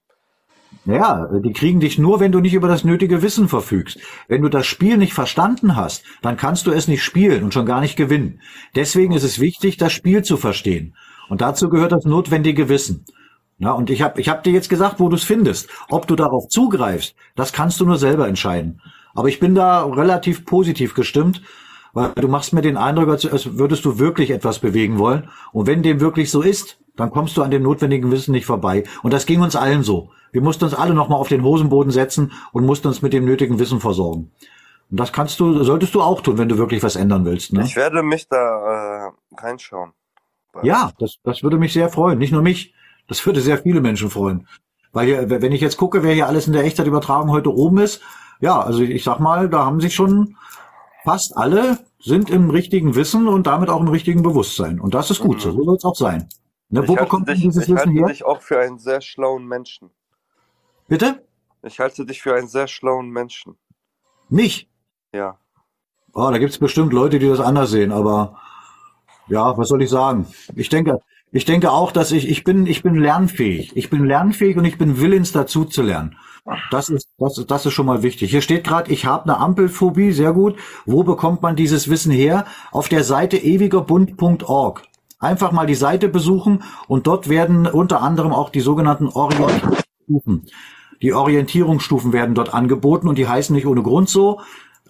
Ja, 0.85 1.29
die 1.41 1.53
kriegen 1.53 1.81
dich 1.81 1.99
nur, 1.99 2.21
wenn 2.21 2.33
du 2.33 2.41
nicht 2.41 2.55
über 2.55 2.69
das 2.69 2.85
nötige 2.85 3.23
Wissen 3.23 3.49
verfügst. 3.49 3.99
Wenn 4.29 4.43
du 4.43 4.49
das 4.49 4.67
Spiel 4.67 4.97
nicht 4.99 5.15
verstanden 5.15 5.75
hast, 5.75 6.05
dann 6.23 6.37
kannst 6.37 6.67
du 6.67 6.71
es 6.71 6.87
nicht 6.87 7.03
spielen 7.03 7.43
und 7.45 7.55
schon 7.55 7.67
gar 7.67 7.81
nicht 7.81 7.97
gewinnen. 7.97 8.41
Deswegen 8.75 9.13
ist 9.13 9.25
es 9.25 9.41
wichtig, 9.41 9.79
das 9.79 9.93
Spiel 9.93 10.23
zu 10.23 10.37
verstehen. 10.37 10.95
Und 11.29 11.41
dazu 11.41 11.69
gehört 11.71 11.93
das 11.93 12.05
notwendige 12.05 12.69
Wissen. 12.69 13.05
Ja, 13.59 13.73
und 13.73 13.91
ich 13.91 14.03
habe 14.03 14.21
ich 14.21 14.29
hab 14.29 14.45
dir 14.45 14.53
jetzt 14.53 14.69
gesagt, 14.69 15.01
wo 15.01 15.09
du 15.09 15.17
es 15.17 15.25
findest. 15.25 15.69
Ob 15.89 16.07
du 16.07 16.15
darauf 16.15 16.49
zugreifst, 16.49 17.15
das 17.35 17.53
kannst 17.53 17.81
du 17.81 17.87
nur 17.87 17.97
selber 17.97 18.29
entscheiden. 18.29 18.81
Aber 19.15 19.29
ich 19.29 19.41
bin 19.41 19.55
da 19.55 19.85
relativ 19.85 20.45
positiv 20.45 20.95
gestimmt, 20.95 21.41
weil 21.95 22.11
du 22.11 22.29
machst 22.29 22.53
mir 22.53 22.61
den 22.61 22.77
Eindruck, 22.77 23.09
als 23.09 23.59
würdest 23.59 23.85
du 23.87 23.99
wirklich 23.99 24.31
etwas 24.31 24.59
bewegen 24.59 24.99
wollen. 24.99 25.31
Und 25.53 25.67
wenn 25.67 25.83
dem 25.83 26.01
wirklich 26.01 26.31
so 26.31 26.43
ist, 26.43 26.79
dann 26.97 27.11
kommst 27.11 27.37
du 27.37 27.43
an 27.43 27.51
dem 27.51 27.63
notwendigen 27.63 28.11
Wissen 28.11 28.33
nicht 28.33 28.47
vorbei. 28.47 28.85
Und 29.03 29.13
das 29.13 29.27
ging 29.27 29.41
uns 29.41 29.57
allen 29.57 29.83
so. 29.83 30.11
Wir 30.33 30.43
mussten 30.43 30.65
uns 30.65 30.75
alle 30.75 30.95
nochmal 30.95 31.21
auf 31.21 31.29
den 31.29 31.43
Hosenboden 31.43 31.93
setzen 31.93 32.33
und 32.53 32.67
mussten 32.67 32.89
uns 32.89 33.03
mit 33.03 33.13
dem 33.13 33.25
nötigen 33.25 33.59
Wissen 33.59 33.81
versorgen. 33.81 34.33
Und 34.91 35.01
das 35.01 35.13
kannst 35.13 35.41
du, 35.41 35.63
solltest 35.65 35.95
du 35.95 36.03
auch 36.03 36.21
tun, 36.21 36.39
wenn 36.39 36.49
du 36.49 36.59
wirklich 36.59 36.83
was 36.83 36.97
ändern 36.97 37.25
willst. 37.25 37.53
Ne? 37.53 37.65
Ich 37.65 37.77
werde 37.77 38.03
mich 38.03 38.29
da 38.29 39.09
äh, 39.09 39.11
reinschauen. 39.37 39.93
Ja, 40.63 40.93
das, 40.99 41.17
das 41.23 41.43
würde 41.43 41.59
mich 41.59 41.73
sehr 41.73 41.89
freuen. 41.89 42.19
Nicht 42.19 42.33
nur 42.33 42.43
mich. 42.43 42.75
Das 43.09 43.25
würde 43.25 43.41
sehr 43.41 43.59
viele 43.59 43.81
Menschen 43.81 44.11
freuen. 44.11 44.49
Weil 44.93 45.07
hier, 45.07 45.29
wenn 45.29 45.53
ich 45.53 45.61
jetzt 45.61 45.77
gucke, 45.77 46.03
wer 46.03 46.15
hier 46.15 46.27
alles 46.27 46.47
in 46.47 46.55
der 46.55 46.65
Echtzeitübertragung 46.65 47.31
heute 47.31 47.55
oben 47.55 47.79
ist, 47.79 48.01
ja, 48.41 48.61
also 48.61 48.83
ich 48.83 49.05
sag 49.05 49.21
mal, 49.21 49.49
da 49.49 49.65
haben 49.65 49.81
sich 49.81 49.95
schon 49.95 50.37
fast 51.05 51.37
alle 51.37 51.79
sind 51.99 52.31
im 52.31 52.51
richtigen 52.51 52.95
Wissen 52.95 53.29
und 53.29 53.47
damit 53.47 53.69
auch 53.69 53.81
im 53.81 53.89
richtigen 53.89 54.23
Bewusstsein. 54.23 54.81
Und 54.81 54.95
das 54.95 55.11
ist 55.11 55.21
gut, 55.21 55.41
so, 55.41 55.53
so 55.53 55.65
soll 55.65 55.77
es 55.77 55.85
auch 55.85 55.97
sein. 55.97 56.29
Ne, 56.69 56.83
Ich 56.83 56.89
wo 56.89 56.93
halte 56.97 57.05
bekommt 57.05 57.27
man 57.27 57.35
dich, 57.37 57.45
dieses 57.45 57.65
ich 57.65 57.75
Wissen 57.75 57.79
halte 57.89 57.93
her? 58.01 58.07
dich 58.09 58.25
auch 58.25 58.43
für 58.43 58.59
einen 58.61 58.79
sehr 58.79 59.01
schlauen 59.01 59.47
Menschen. 59.47 59.91
Bitte? 60.89 61.25
Ich 61.63 61.81
halte 61.81 62.05
dich 62.05 62.23
für 62.23 62.35
einen 62.35 62.49
sehr 62.49 62.69
schlauen 62.69 63.11
Menschen. 63.11 63.57
Mich? 64.29 64.69
Ja. 65.13 65.39
Oh, 66.13 66.31
da 66.31 66.39
gibt's 66.39 66.59
bestimmt 66.59 66.93
Leute, 66.93 67.19
die 67.19 67.29
das 67.29 67.41
anders 67.41 67.71
sehen, 67.71 67.93
aber 67.93 68.39
ja, 69.29 69.57
was 69.59 69.69
soll 69.69 69.83
ich 69.83 69.91
sagen? 69.91 70.27
Ich 70.55 70.69
denke, 70.69 71.01
ich 71.33 71.45
denke 71.45 71.71
auch, 71.71 71.93
dass 71.93 72.13
ich, 72.13 72.29
ich 72.29 72.45
bin, 72.45 72.67
ich 72.67 72.83
bin 72.83 72.95
lernfähig. 72.95 73.77
Ich 73.77 73.91
bin 73.91 74.05
lernfähig 74.05 74.57
und 74.57 74.65
ich 74.65 74.79
bin 74.79 75.01
willens 75.01 75.33
dazu 75.33 75.65
zu 75.65 75.83
lernen. 75.83 76.17
Das 76.71 76.89
ist, 76.89 77.09
das 77.19 77.39
ist, 77.39 77.51
das 77.51 77.67
ist 77.67 77.73
schon 77.73 77.87
mal 77.87 78.03
wichtig. 78.05 78.31
Hier 78.31 78.41
steht 78.41 78.65
gerade, 78.65 78.91
ich 78.93 79.05
habe 79.05 79.25
eine 79.25 79.39
Ampelphobie, 79.39 80.13
sehr 80.13 80.33
gut. 80.33 80.57
Wo 80.85 81.03
bekommt 81.03 81.43
man 81.43 81.57
dieses 81.57 81.91
Wissen 81.91 82.13
her? 82.13 82.47
Auf 82.71 82.89
der 82.89 83.03
Seite 83.03 83.37
ewigerbund.org. 83.37 84.83
Einfach 85.19 85.51
mal 85.51 85.67
die 85.67 85.75
Seite 85.75 86.09
besuchen 86.09 86.63
und 86.89 87.07
dort 87.07 87.29
werden 87.29 87.67
unter 87.67 88.03
anderem 88.03 88.33
auch 88.33 88.51
die 88.51 88.61
sogenannten 88.61 89.09
Orientierungsstufen. 89.09 90.47
Die 91.01 91.13
Orientierungsstufen 91.15 92.13
werden 92.13 92.35
dort 92.35 92.53
angeboten 92.53 93.09
und 93.09 93.17
die 93.17 93.29
heißen 93.29 93.55
nicht 93.55 93.67
ohne 93.67 93.83
Grund 93.83 94.09
so. 94.09 94.41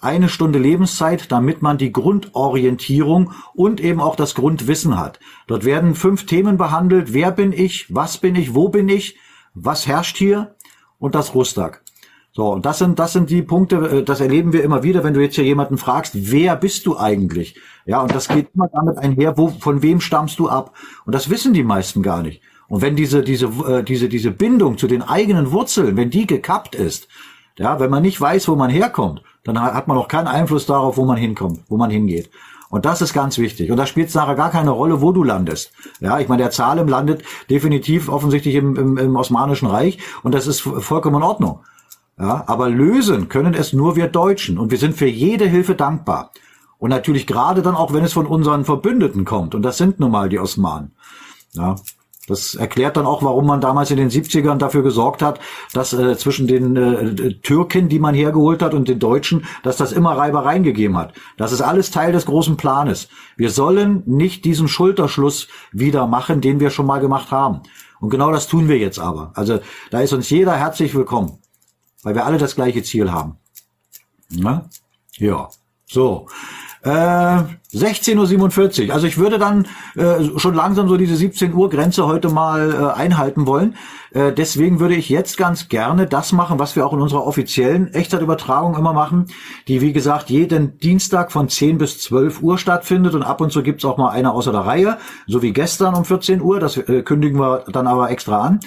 Eine 0.01 0.29
Stunde 0.29 0.59
Lebenszeit, 0.59 1.33
damit 1.33 1.63
man 1.63 1.79
die 1.79 1.93
Grundorientierung 1.93 3.33
und 3.55 3.81
eben 3.81 4.01
auch 4.01 4.17
das 4.17 4.35
Grundwissen 4.35 4.99
hat. 4.99 5.21
Dort 5.47 5.65
werden 5.65 5.95
fünf 5.95 6.27
Themen 6.27 6.59
behandelt. 6.59 7.15
Wer 7.15 7.31
bin 7.31 7.53
ich? 7.53 7.95
Was 7.95 8.19
bin 8.19 8.35
ich? 8.35 8.55
Wo 8.55 8.69
bin 8.69 8.89
ich? 8.89 9.19
Was 9.55 9.87
herrscht 9.87 10.17
hier? 10.17 10.57
Und 10.99 11.15
das 11.15 11.35
Rustag. 11.35 11.83
So, 12.37 12.53
und 12.53 12.67
das 12.67 12.77
sind, 12.79 12.99
das 12.99 13.15
sind 13.15 13.31
die 13.31 13.41
Punkte, 13.41 13.77
äh, 13.77 14.03
das 14.05 14.21
erleben 14.21 14.53
wir 14.53 14.63
immer 14.63 14.83
wieder, 14.83 15.03
wenn 15.03 15.15
du 15.15 15.23
jetzt 15.23 15.37
hier 15.37 15.45
jemanden 15.45 15.79
fragst, 15.79 16.13
wer 16.15 16.55
bist 16.55 16.85
du 16.85 16.99
eigentlich? 16.99 17.59
Ja, 17.87 18.03
und 18.03 18.15
das 18.15 18.29
geht 18.29 18.49
immer 18.55 18.69
damit 18.69 18.99
einher, 18.99 19.39
wo, 19.39 19.49
von 19.49 19.81
wem 19.81 20.03
stammst 20.03 20.39
du 20.39 20.51
ab? 20.51 20.75
Und 21.07 21.15
das 21.15 21.31
wissen 21.31 21.55
die 21.55 21.63
meisten 21.65 22.03
gar 22.03 22.23
nicht. 22.23 22.43
Und 22.69 22.83
wenn 22.83 22.95
diese, 22.95 23.23
diese, 23.23 23.47
äh, 23.47 23.83
diese, 23.83 24.11
diese 24.11 24.33
Bindung 24.33 24.77
zu 24.77 24.87
den 24.87 25.01
eigenen 25.01 25.51
Wurzeln, 25.51 25.97
wenn 25.97 26.11
die 26.11 26.27
gekappt 26.27 26.75
ist, 26.75 27.09
ja, 27.59 27.81
wenn 27.81 27.89
man 27.91 28.03
nicht 28.03 28.21
weiß, 28.21 28.49
wo 28.49 28.55
man 28.55 28.69
herkommt, 28.69 29.23
dann 29.45 29.59
ha- 29.59 29.73
hat 29.73 29.89
man 29.89 29.97
auch 29.97 30.09
keinen 30.09 30.27
Einfluss 30.27 30.67
darauf, 30.67 30.99
wo 30.99 31.07
man 31.07 31.17
hinkommt, 31.17 31.61
wo 31.69 31.79
man 31.79 31.89
hingeht. 31.91 32.29
Und 32.69 32.85
das 32.85 33.01
ist 33.01 33.15
ganz 33.15 33.39
wichtig. 33.39 33.71
Und 33.71 33.79
da 33.79 33.87
spielt 33.87 34.09
es 34.09 34.15
nachher 34.15 34.35
gar 34.35 34.51
keine 34.51 34.73
Rolle, 34.73 35.01
wo 35.01 35.11
du 35.11 35.25
landest. 35.25 35.73
Ja, 36.01 36.19
ich 36.19 36.29
meine, 36.29 36.43
der 36.43 36.51
Zalem 36.51 36.89
landet 36.89 37.23
definitiv 37.49 38.11
offensichtlich 38.11 38.57
im, 38.57 38.77
im, 38.77 38.99
im 38.99 39.17
Osmanischen 39.17 39.69
Reich 39.69 40.01
und 40.23 40.35
das 40.35 40.47
ist 40.47 40.61
vollkommen 40.61 41.17
in 41.17 41.23
Ordnung. 41.23 41.61
Ja, 42.19 42.45
aber 42.47 42.71
lösen 42.71 43.29
können 43.29 43.53
es 43.53 43.73
nur 43.73 43.95
wir 43.95 44.09
Deutschen 44.09 44.59
und 44.59 44.71
wir 44.71 44.79
sind 44.79 44.95
für 44.95 45.07
jede 45.07 45.47
Hilfe 45.47 45.75
dankbar. 45.75 46.33
Und 46.79 46.91
natürlich 46.91 47.27
gerade 47.27 47.63
dann 47.63 47.75
auch, 47.75 47.93
wenn 47.93 48.05
es 48.05 48.15
von 48.15 48.27
unseren 48.27 48.65
Verbündeten 48.65 49.25
kommt. 49.25 49.55
Und 49.55 49.63
das 49.63 49.77
sind 49.79 50.01
nun 50.01 50.11
mal 50.11 50.29
die 50.29 50.39
Osmanen. 50.39 50.95
Ja, 51.53 51.77
das 52.27 52.55
erklärt 52.55 52.97
dann 52.97 53.07
auch, 53.07 53.23
warum 53.23 53.47
man 53.47 53.61
damals 53.61 53.91
in 53.91 53.99
den 53.99 54.11
70ern 54.11 54.57
dafür 54.57 54.83
gesorgt 54.83 55.23
hat, 55.23 55.41
dass 55.73 55.93
äh, 55.93 56.17
zwischen 56.19 56.47
den 56.47 56.77
äh, 56.77 57.35
Türken, 57.41 57.89
die 57.89 57.99
man 57.99 58.15
hergeholt 58.15 58.63
hat, 58.63 58.75
und 58.75 58.89
den 58.89 58.99
Deutschen, 58.99 59.45
dass 59.63 59.77
das 59.77 59.93
immer 59.93 60.17
Reibereien 60.17 60.65
gegeben 60.65 60.97
hat. 60.97 61.15
Das 61.37 61.53
ist 61.53 61.61
alles 61.61 61.91
Teil 61.91 62.13
des 62.13 62.27
großen 62.27 62.57
Planes. 62.57 63.09
Wir 63.37 63.51
sollen 63.51 64.03
nicht 64.07 64.45
diesen 64.45 64.69
Schulterschluss 64.69 65.49
wieder 65.73 66.07
machen, 66.07 66.41
den 66.41 66.61
wir 66.61 66.71
schon 66.71 66.87
mal 66.87 67.01
gemacht 67.01 67.31
haben. 67.31 67.61
Und 68.01 68.11
genau 68.11 68.33
das 68.33 68.49
tun 68.49 68.69
wir 68.69 68.79
jetzt 68.79 68.99
aber. 68.99 69.31
Also 69.35 69.61
da 69.91 70.01
ist 70.01 70.13
uns 70.13 70.29
jeder 70.29 70.55
herzlich 70.55 70.95
willkommen, 70.95 71.39
weil 72.07 72.15
wir 72.15 72.25
alle 72.25 72.39
das 72.39 72.55
gleiche 72.55 72.85
Ziel 72.85 73.11
haben. 73.11 73.35
Ne? 74.31 74.65
Ja, 75.17 75.49
so. 75.87 76.29
Äh, 76.83 76.89
16.47 76.89 78.87
Uhr. 78.87 78.95
Also 78.95 79.09
ich 79.09 79.19
würde 79.19 79.41
dann 79.41 79.67
äh, 79.97 80.39
schon 80.39 80.55
langsam 80.55 80.89
so 80.89 80.97
diese 80.97 81.17
17 81.17 81.53
Uhr 81.53 81.69
Grenze 81.69 82.07
heute 82.07 82.29
mal 82.29 82.73
äh, 82.73 82.97
einhalten 82.97 83.49
wollen. 83.49 83.75
Äh, 84.13 84.33
deswegen 84.33 84.79
würde 84.79 84.95
ich 84.95 85.09
jetzt 85.09 85.37
ganz 85.37 85.67
gerne 85.67 86.07
das 86.07 86.31
machen, 86.31 86.61
was 86.61 86.77
wir 86.77 86.87
auch 86.87 86.93
in 86.93 87.01
unserer 87.01 87.27
offiziellen 87.27 87.93
Echtzeitübertragung 87.93 88.77
immer 88.77 88.93
machen, 88.93 89.27
die 89.67 89.81
wie 89.81 89.93
gesagt 89.93 90.31
jeden 90.31 90.79
Dienstag 90.79 91.33
von 91.33 91.49
10 91.49 91.79
bis 91.79 92.01
12 92.03 92.41
Uhr 92.41 92.57
stattfindet 92.57 93.17
und 93.17 93.25
ab 93.25 93.41
und 93.41 93.51
zu 93.51 93.65
gibt's 93.65 93.85
auch 93.85 93.97
mal 93.97 94.11
eine 94.11 94.33
außer 94.33 94.53
der 94.53 94.61
Reihe, 94.61 94.99
so 95.27 95.43
wie 95.43 95.53
gestern 95.53 95.95
um 95.95 96.05
14 96.05 96.41
Uhr. 96.41 96.61
Das 96.61 96.77
äh, 96.77 97.03
kündigen 97.03 97.41
wir 97.41 97.65
dann 97.73 97.89
aber 97.89 98.11
extra 98.11 98.43
an. 98.43 98.61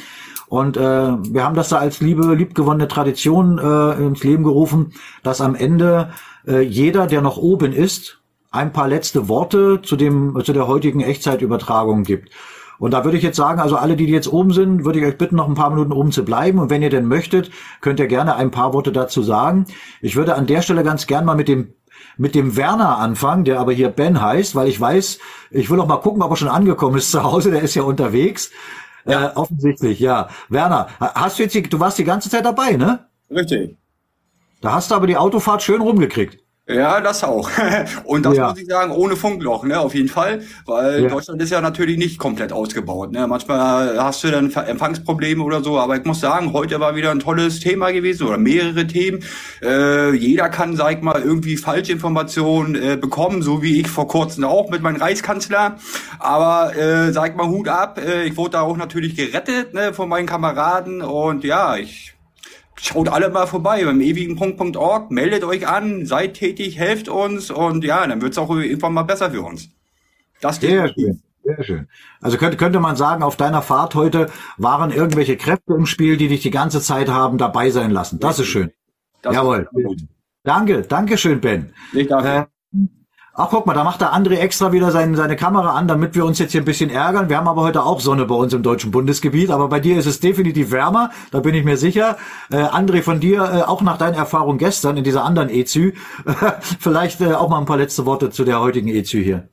Und 0.50 0.78
äh, 0.78 0.82
wir 0.82 1.44
haben 1.44 1.56
das 1.56 1.70
da 1.70 1.78
als 1.78 2.02
liebe, 2.02 2.34
liebgewonnene 2.34 2.88
Tradition 2.88 3.60
äh, 3.60 4.04
ins 4.04 4.24
Leben 4.24 4.44
gerufen, 4.44 4.94
dass 5.22 5.42
am 5.42 5.54
Ende 5.54 6.10
äh, 6.48 6.62
jeder, 6.62 7.06
der 7.06 7.22
noch 7.22 7.38
oben 7.38 7.72
ist, 7.72 8.20
ein 8.50 8.74
paar 8.74 8.88
letzte 8.88 9.30
Worte 9.30 9.82
zu 9.84 9.96
dem 9.96 10.36
zu 10.44 10.52
der 10.52 10.68
heutigen 10.68 11.02
Echtzeitübertragung 11.02 12.04
gibt. 12.04 12.34
Und 12.80 12.92
da 12.92 13.04
würde 13.04 13.18
ich 13.18 13.24
jetzt 13.24 13.36
sagen, 13.36 13.60
also 13.60 13.76
alle, 13.76 13.96
die 13.96 14.06
jetzt 14.06 14.32
oben 14.32 14.52
sind, 14.52 14.86
würde 14.86 15.00
ich 15.00 15.06
euch 15.06 15.18
bitten, 15.18 15.36
noch 15.36 15.48
ein 15.48 15.54
paar 15.54 15.70
Minuten 15.70 15.92
oben 15.92 16.12
zu 16.12 16.26
bleiben. 16.26 16.58
Und 16.58 16.72
wenn 16.72 16.82
ihr 16.82 16.90
denn 16.90 17.06
möchtet, 17.06 17.52
könnt 17.82 18.00
ihr 18.00 18.08
gerne 18.08 18.36
ein 18.36 18.52
paar 18.52 18.74
Worte 18.74 18.92
dazu 18.92 19.22
sagen. 19.22 19.66
Ich 20.02 20.16
würde 20.16 20.34
an 20.34 20.48
der 20.48 20.64
Stelle 20.64 20.84
ganz 20.84 21.06
gern 21.06 21.26
mal 21.26 21.36
mit 21.36 21.48
dem 21.48 21.74
mit 22.18 22.36
dem 22.36 22.56
Werner 22.58 22.98
anfangen, 22.98 23.46
der 23.46 23.60
aber 23.60 23.72
hier 23.72 23.90
Ben 23.90 24.22
heißt, 24.22 24.56
weil 24.56 24.68
ich 24.68 24.80
weiß, 24.80 25.20
ich 25.52 25.70
will 25.70 25.80
auch 25.80 25.88
mal 25.88 25.98
gucken, 25.98 26.22
ob 26.22 26.32
er 26.32 26.38
schon 26.38 26.48
angekommen 26.50 26.98
ist 26.98 27.12
zu 27.12 27.24
Hause, 27.24 27.52
der 27.52 27.62
ist 27.62 27.76
ja 27.76 27.84
unterwegs. 27.84 28.52
Äh, 29.06 29.16
offensichtlich, 29.36 30.00
ja. 30.00 30.30
Werner, 30.50 30.88
ha- 31.00 31.14
hast 31.16 31.40
du 31.40 31.44
jetzt, 31.44 31.56
die, 31.56 31.64
du 31.64 31.80
warst 31.80 31.98
die 31.98 32.04
ganze 32.04 32.30
Zeit 32.30 32.46
dabei, 32.46 32.72
ne? 32.74 33.08
Richtig. 33.32 33.78
Da 34.62 34.74
hast 34.74 34.92
du 34.92 34.96
aber 34.96 35.08
die 35.08 35.18
Autofahrt 35.18 35.64
schön 35.64 35.82
rumgekriegt. 35.82 36.40
Ja, 36.70 37.02
das 37.02 37.24
auch. 37.24 37.50
Und 38.04 38.26
das 38.26 38.38
Ja. 38.38 38.50
muss 38.50 38.60
ich 38.60 38.68
sagen, 38.68 38.92
ohne 38.92 39.16
Funkloch, 39.16 39.64
ne, 39.64 39.80
auf 39.80 39.96
jeden 39.96 40.08
Fall, 40.08 40.42
weil 40.66 41.04
Ja. 41.04 41.10
Deutschland 41.10 41.42
ist 41.42 41.50
ja 41.50 41.62
natürlich 41.62 41.98
nicht 41.98 42.20
komplett 42.20 42.54
ausgebaut. 42.54 43.12
Ne? 43.12 43.26
Manchmal 43.28 43.98
hast 44.02 44.24
du 44.24 44.30
dann 44.30 44.52
Empfangsprobleme 44.54 45.44
oder 45.44 45.64
so, 45.64 45.80
aber 45.80 45.98
ich 45.98 46.06
muss 46.06 46.20
sagen, 46.20 46.54
heute 46.54 46.80
war 46.80 46.96
wieder 46.96 47.10
ein 47.10 47.20
tolles 47.20 47.60
Thema 47.60 47.92
gewesen 47.92 48.28
oder 48.28 48.38
mehrere 48.38 48.86
Themen. 48.86 49.24
Äh, 49.64 50.14
jeder 50.16 50.50
kann, 50.50 50.76
sag 50.76 50.94
ich 50.98 51.02
mal, 51.02 51.20
irgendwie 51.22 51.58
Falschinformationen 51.58 52.76
äh, 52.76 52.98
bekommen, 52.98 53.42
so 53.42 53.64
wie 53.64 53.80
ich 53.82 53.88
vor 53.88 54.08
kurzem 54.08 54.44
auch 54.44 54.70
mit 54.70 54.82
meinem 54.84 54.98
Reichskanzler. 54.98 55.78
Aber 56.20 56.76
äh, 56.76 57.12
sag 57.12 57.36
mal, 57.36 57.48
Hut 57.48 57.68
ab, 57.68 58.00
äh, 58.00 58.26
ich 58.26 58.38
wurde 58.38 58.52
da 58.52 58.62
auch 58.62 58.78
natürlich 58.78 59.16
gerettet 59.16 59.74
ne, 59.74 59.92
von 59.94 60.08
meinen 60.08 60.28
Kameraden 60.28 61.02
und 61.02 61.44
ja, 61.44 61.78
ich 61.78 62.14
Schaut 62.82 63.10
alle 63.10 63.30
mal 63.30 63.46
vorbei 63.46 63.84
beim 63.84 64.00
ewigen.org, 64.02 65.12
meldet 65.12 65.44
euch 65.44 65.68
an, 65.68 66.06
seid 66.06 66.36
tätig, 66.36 66.78
helft 66.78 67.10
uns 67.10 67.52
und 67.52 67.84
ja, 67.84 68.06
dann 68.08 68.22
wird's 68.22 68.38
auch 68.38 68.50
irgendwann 68.50 68.94
mal 68.94 69.04
besser 69.04 69.32
für 69.32 69.42
uns. 69.42 69.70
Das 70.42 70.62
Sehr 70.62 70.88
schön, 70.94 71.22
sehr 71.44 71.64
schön. 71.64 71.88
Also 72.22 72.38
könnte, 72.38 72.56
könnte 72.56 72.80
man 72.80 72.96
sagen, 72.96 73.24
auf 73.24 73.36
deiner 73.36 73.62
Fahrt 73.62 73.96
heute 73.96 74.28
waren 74.58 74.92
irgendwelche 74.92 75.36
Kräfte 75.36 75.74
im 75.74 75.86
Spiel, 75.86 76.16
die 76.16 76.30
dich 76.30 76.42
die 76.42 76.52
ganze 76.52 76.82
Zeit 76.82 77.10
haben 77.10 77.38
dabei 77.38 77.70
sein 77.70 77.92
lassen. 77.92 78.20
Das 78.20 78.40
ist 78.40 78.48
schön. 78.48 78.72
Das 79.22 79.36
Jawohl. 79.36 79.68
ist. 79.74 80.06
Danke, 80.44 80.84
danke 80.84 81.18
schön, 81.18 81.42
Ben. 81.42 81.74
Nicht 81.92 82.10
dafür. 82.10 82.32
Äh, 82.32 82.46
ach, 83.34 83.50
guck 83.50 83.66
mal, 83.66 83.74
da 83.74 83.84
macht 83.84 84.02
der 84.02 84.14
André 84.14 84.38
extra 84.38 84.72
wieder 84.72 84.92
sein, 84.92 85.16
seine 85.16 85.36
Kamera 85.36 85.72
an, 85.72 85.88
damit 85.88 86.16
wir 86.16 86.26
uns 86.26 86.40
jetzt 86.40 86.52
hier 86.52 86.62
ein 86.62 86.66
bisschen 86.66 86.90
ärgern. 86.90 87.30
Wir 87.30 87.38
haben 87.38 87.48
aber 87.48 87.62
heute 87.62 87.84
auch 87.84 88.00
Sonne 88.00 88.26
bei 88.26 88.36
uns 88.36 88.54
im 88.54 88.64
deutschen 88.64 88.92
Bundesgebiet, 88.92 89.52
aber 89.52 89.68
bei 89.68 89.80
dir 89.80 89.98
ist 89.98 90.06
es 90.06 90.20
definitiv 90.20 90.72
wärmer, 90.72 91.12
da 91.32 91.40
bin 91.40 91.56
ich 91.56 91.64
mir 91.64 91.78
sicher. 91.78 92.18
Äh, 92.52 92.58
André, 92.58 93.02
von 93.02 93.20
dir, 93.20 93.44
äh, 93.44 93.62
auch 93.64 93.82
nach 93.82 93.98
deiner 93.98 94.18
Erfahrung 94.18 94.58
gestern 94.58 94.98
in 94.98 95.04
dieser 95.04 95.24
anderen 95.24 95.50
EZÜ, 95.50 95.94
vielleicht 96.80 97.22
äh, 97.22 97.34
auch 97.34 97.50
mal 97.50 97.60
ein 97.60 97.66
paar 97.66 97.78
letzte 97.78 98.06
Worte 98.06 98.30
zu 98.30 98.44
der 98.44 98.60
heutigen 98.60 98.88
EZÜ 98.88 99.24
hier. 99.24 99.50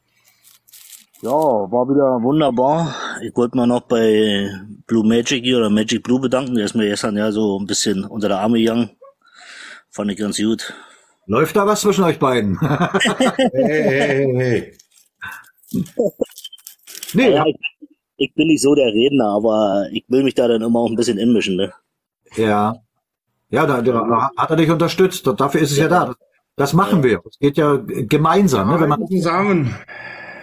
Ja, 1.23 1.31
war 1.31 1.89
wieder 1.89 2.23
wunderbar. 2.23 2.95
Ich 3.23 3.35
wollte 3.35 3.57
mal 3.57 3.67
noch 3.67 3.81
bei 3.81 4.51
Blue 4.87 5.07
Magic 5.07 5.43
hier 5.43 5.57
oder 5.57 5.71
Magic 5.71 6.03
Blue 6.03 6.21
bedanken. 6.21 6.55
Der 6.55 6.67
ist 6.67 6.75
mir 6.75 6.87
gestern 6.89 7.17
ja 7.17 7.33
so 7.33 7.59
ein 7.59 7.67
bisschen 7.67 8.05
unter 8.05 8.29
der 8.29 8.41
Arme 8.41 8.59
gegangen. 8.59 8.91
Fand 9.91 10.11
ich 10.11 10.19
ganz 10.19 10.37
gut. 10.37 10.75
Läuft 11.27 11.57
da 11.57 11.67
was 11.67 11.81
zwischen 11.81 12.05
euch 12.05 12.19
beiden? 12.19 12.59
Hey, 12.61 13.65
hey, 13.65 13.83
hey, 13.83 14.35
hey. 14.37 15.85
nee, 17.15 17.31
Ja, 17.31 17.45
ich, 17.47 17.57
ich 18.17 18.35
bin 18.35 18.49
nicht 18.49 18.63
so 18.63 18.75
der 18.75 18.87
Redner, 18.87 19.29
aber 19.31 19.87
ich 19.93 20.05
will 20.09 20.23
mich 20.23 20.35
da 20.35 20.47
dann 20.47 20.63
immer 20.63 20.79
auch 20.79 20.89
ein 20.89 20.97
bisschen 20.97 21.19
inmischen, 21.19 21.57
ne? 21.57 21.73
Ja. 22.37 22.77
Ja, 23.51 23.67
da, 23.67 23.81
da 23.81 24.31
hat 24.37 24.51
er 24.51 24.57
dich 24.57 24.71
unterstützt. 24.71 25.27
Dafür 25.27 25.61
ist 25.61 25.73
es 25.73 25.79
ja, 25.79 25.85
ja 25.85 25.91
da. 25.91 26.15
Das 26.57 26.73
machen 26.73 27.03
wir. 27.03 27.21
Es 27.29 27.39
geht 27.39 27.57
ja 27.57 27.77
gemeinsam. 27.77 28.71
Ne? 28.71 28.81
Wenn 28.81 28.89
man 28.89 29.07
zusammen. 29.07 29.75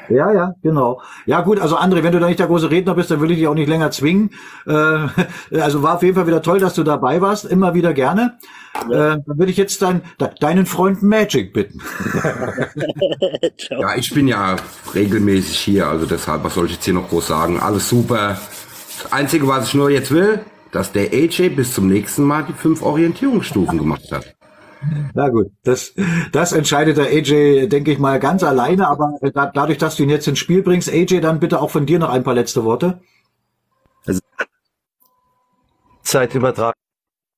Ja, 0.09 0.31
ja, 0.31 0.53
genau. 0.61 1.01
Ja 1.25 1.41
gut, 1.41 1.59
also 1.59 1.77
André, 1.77 2.03
wenn 2.03 2.11
du 2.11 2.19
da 2.19 2.27
nicht 2.27 2.39
der 2.39 2.47
große 2.47 2.69
Redner 2.69 2.93
bist, 2.93 3.09
dann 3.09 3.21
will 3.21 3.31
ich 3.31 3.37
dich 3.37 3.47
auch 3.47 3.55
nicht 3.55 3.69
länger 3.69 3.91
zwingen. 3.91 4.31
Äh, 4.67 5.07
also 5.59 5.81
war 5.81 5.95
auf 5.95 6.03
jeden 6.03 6.15
Fall 6.15 6.27
wieder 6.27 6.41
toll, 6.41 6.59
dass 6.59 6.75
du 6.75 6.83
dabei 6.83 7.21
warst. 7.21 7.45
Immer 7.45 7.73
wieder 7.73 7.93
gerne. 7.93 8.37
Ja. 8.73 9.13
Äh, 9.13 9.21
dann 9.25 9.37
würde 9.37 9.51
ich 9.51 9.57
jetzt 9.57 9.81
dein, 9.81 10.01
deinen 10.39 10.65
Freund 10.65 11.03
Magic 11.03 11.53
bitten. 11.53 11.79
ja, 13.69 13.95
ich 13.95 14.13
bin 14.13 14.27
ja 14.27 14.55
regelmäßig 14.93 15.59
hier, 15.59 15.87
also 15.87 16.05
deshalb, 16.05 16.43
was 16.43 16.55
soll 16.55 16.65
ich 16.65 16.73
jetzt 16.73 16.85
hier 16.85 16.93
noch 16.93 17.09
groß 17.09 17.27
sagen? 17.27 17.59
Alles 17.59 17.87
super. 17.87 18.39
Das 19.03 19.11
Einzige, 19.11 19.47
was 19.47 19.67
ich 19.67 19.73
nur 19.75 19.89
jetzt 19.89 20.11
will, 20.11 20.39
dass 20.71 20.91
der 20.91 21.13
AJ 21.13 21.49
bis 21.49 21.73
zum 21.73 21.87
nächsten 21.87 22.23
Mal 22.23 22.43
die 22.43 22.53
fünf 22.53 22.81
Orientierungsstufen 22.81 23.77
gemacht 23.77 24.11
hat. 24.11 24.35
Na 25.13 25.29
gut, 25.29 25.51
das, 25.63 25.93
das 26.31 26.51
entscheidet 26.51 26.97
der 26.97 27.05
AJ, 27.05 27.67
denke 27.67 27.91
ich 27.91 27.99
mal, 27.99 28.19
ganz 28.19 28.43
alleine. 28.43 28.87
Aber 28.87 29.17
da, 29.33 29.51
dadurch, 29.53 29.77
dass 29.77 29.95
du 29.95 30.03
ihn 30.03 30.09
jetzt 30.09 30.27
ins 30.27 30.39
Spiel 30.39 30.61
bringst, 30.61 30.89
AJ, 30.89 31.21
dann 31.21 31.39
bitte 31.39 31.61
auch 31.61 31.69
von 31.69 31.85
dir 31.85 31.99
noch 31.99 32.09
ein 32.09 32.23
paar 32.23 32.33
letzte 32.33 32.63
Worte. 32.63 33.01
Also, 34.05 34.19
Zeitübertragung, 36.01 36.73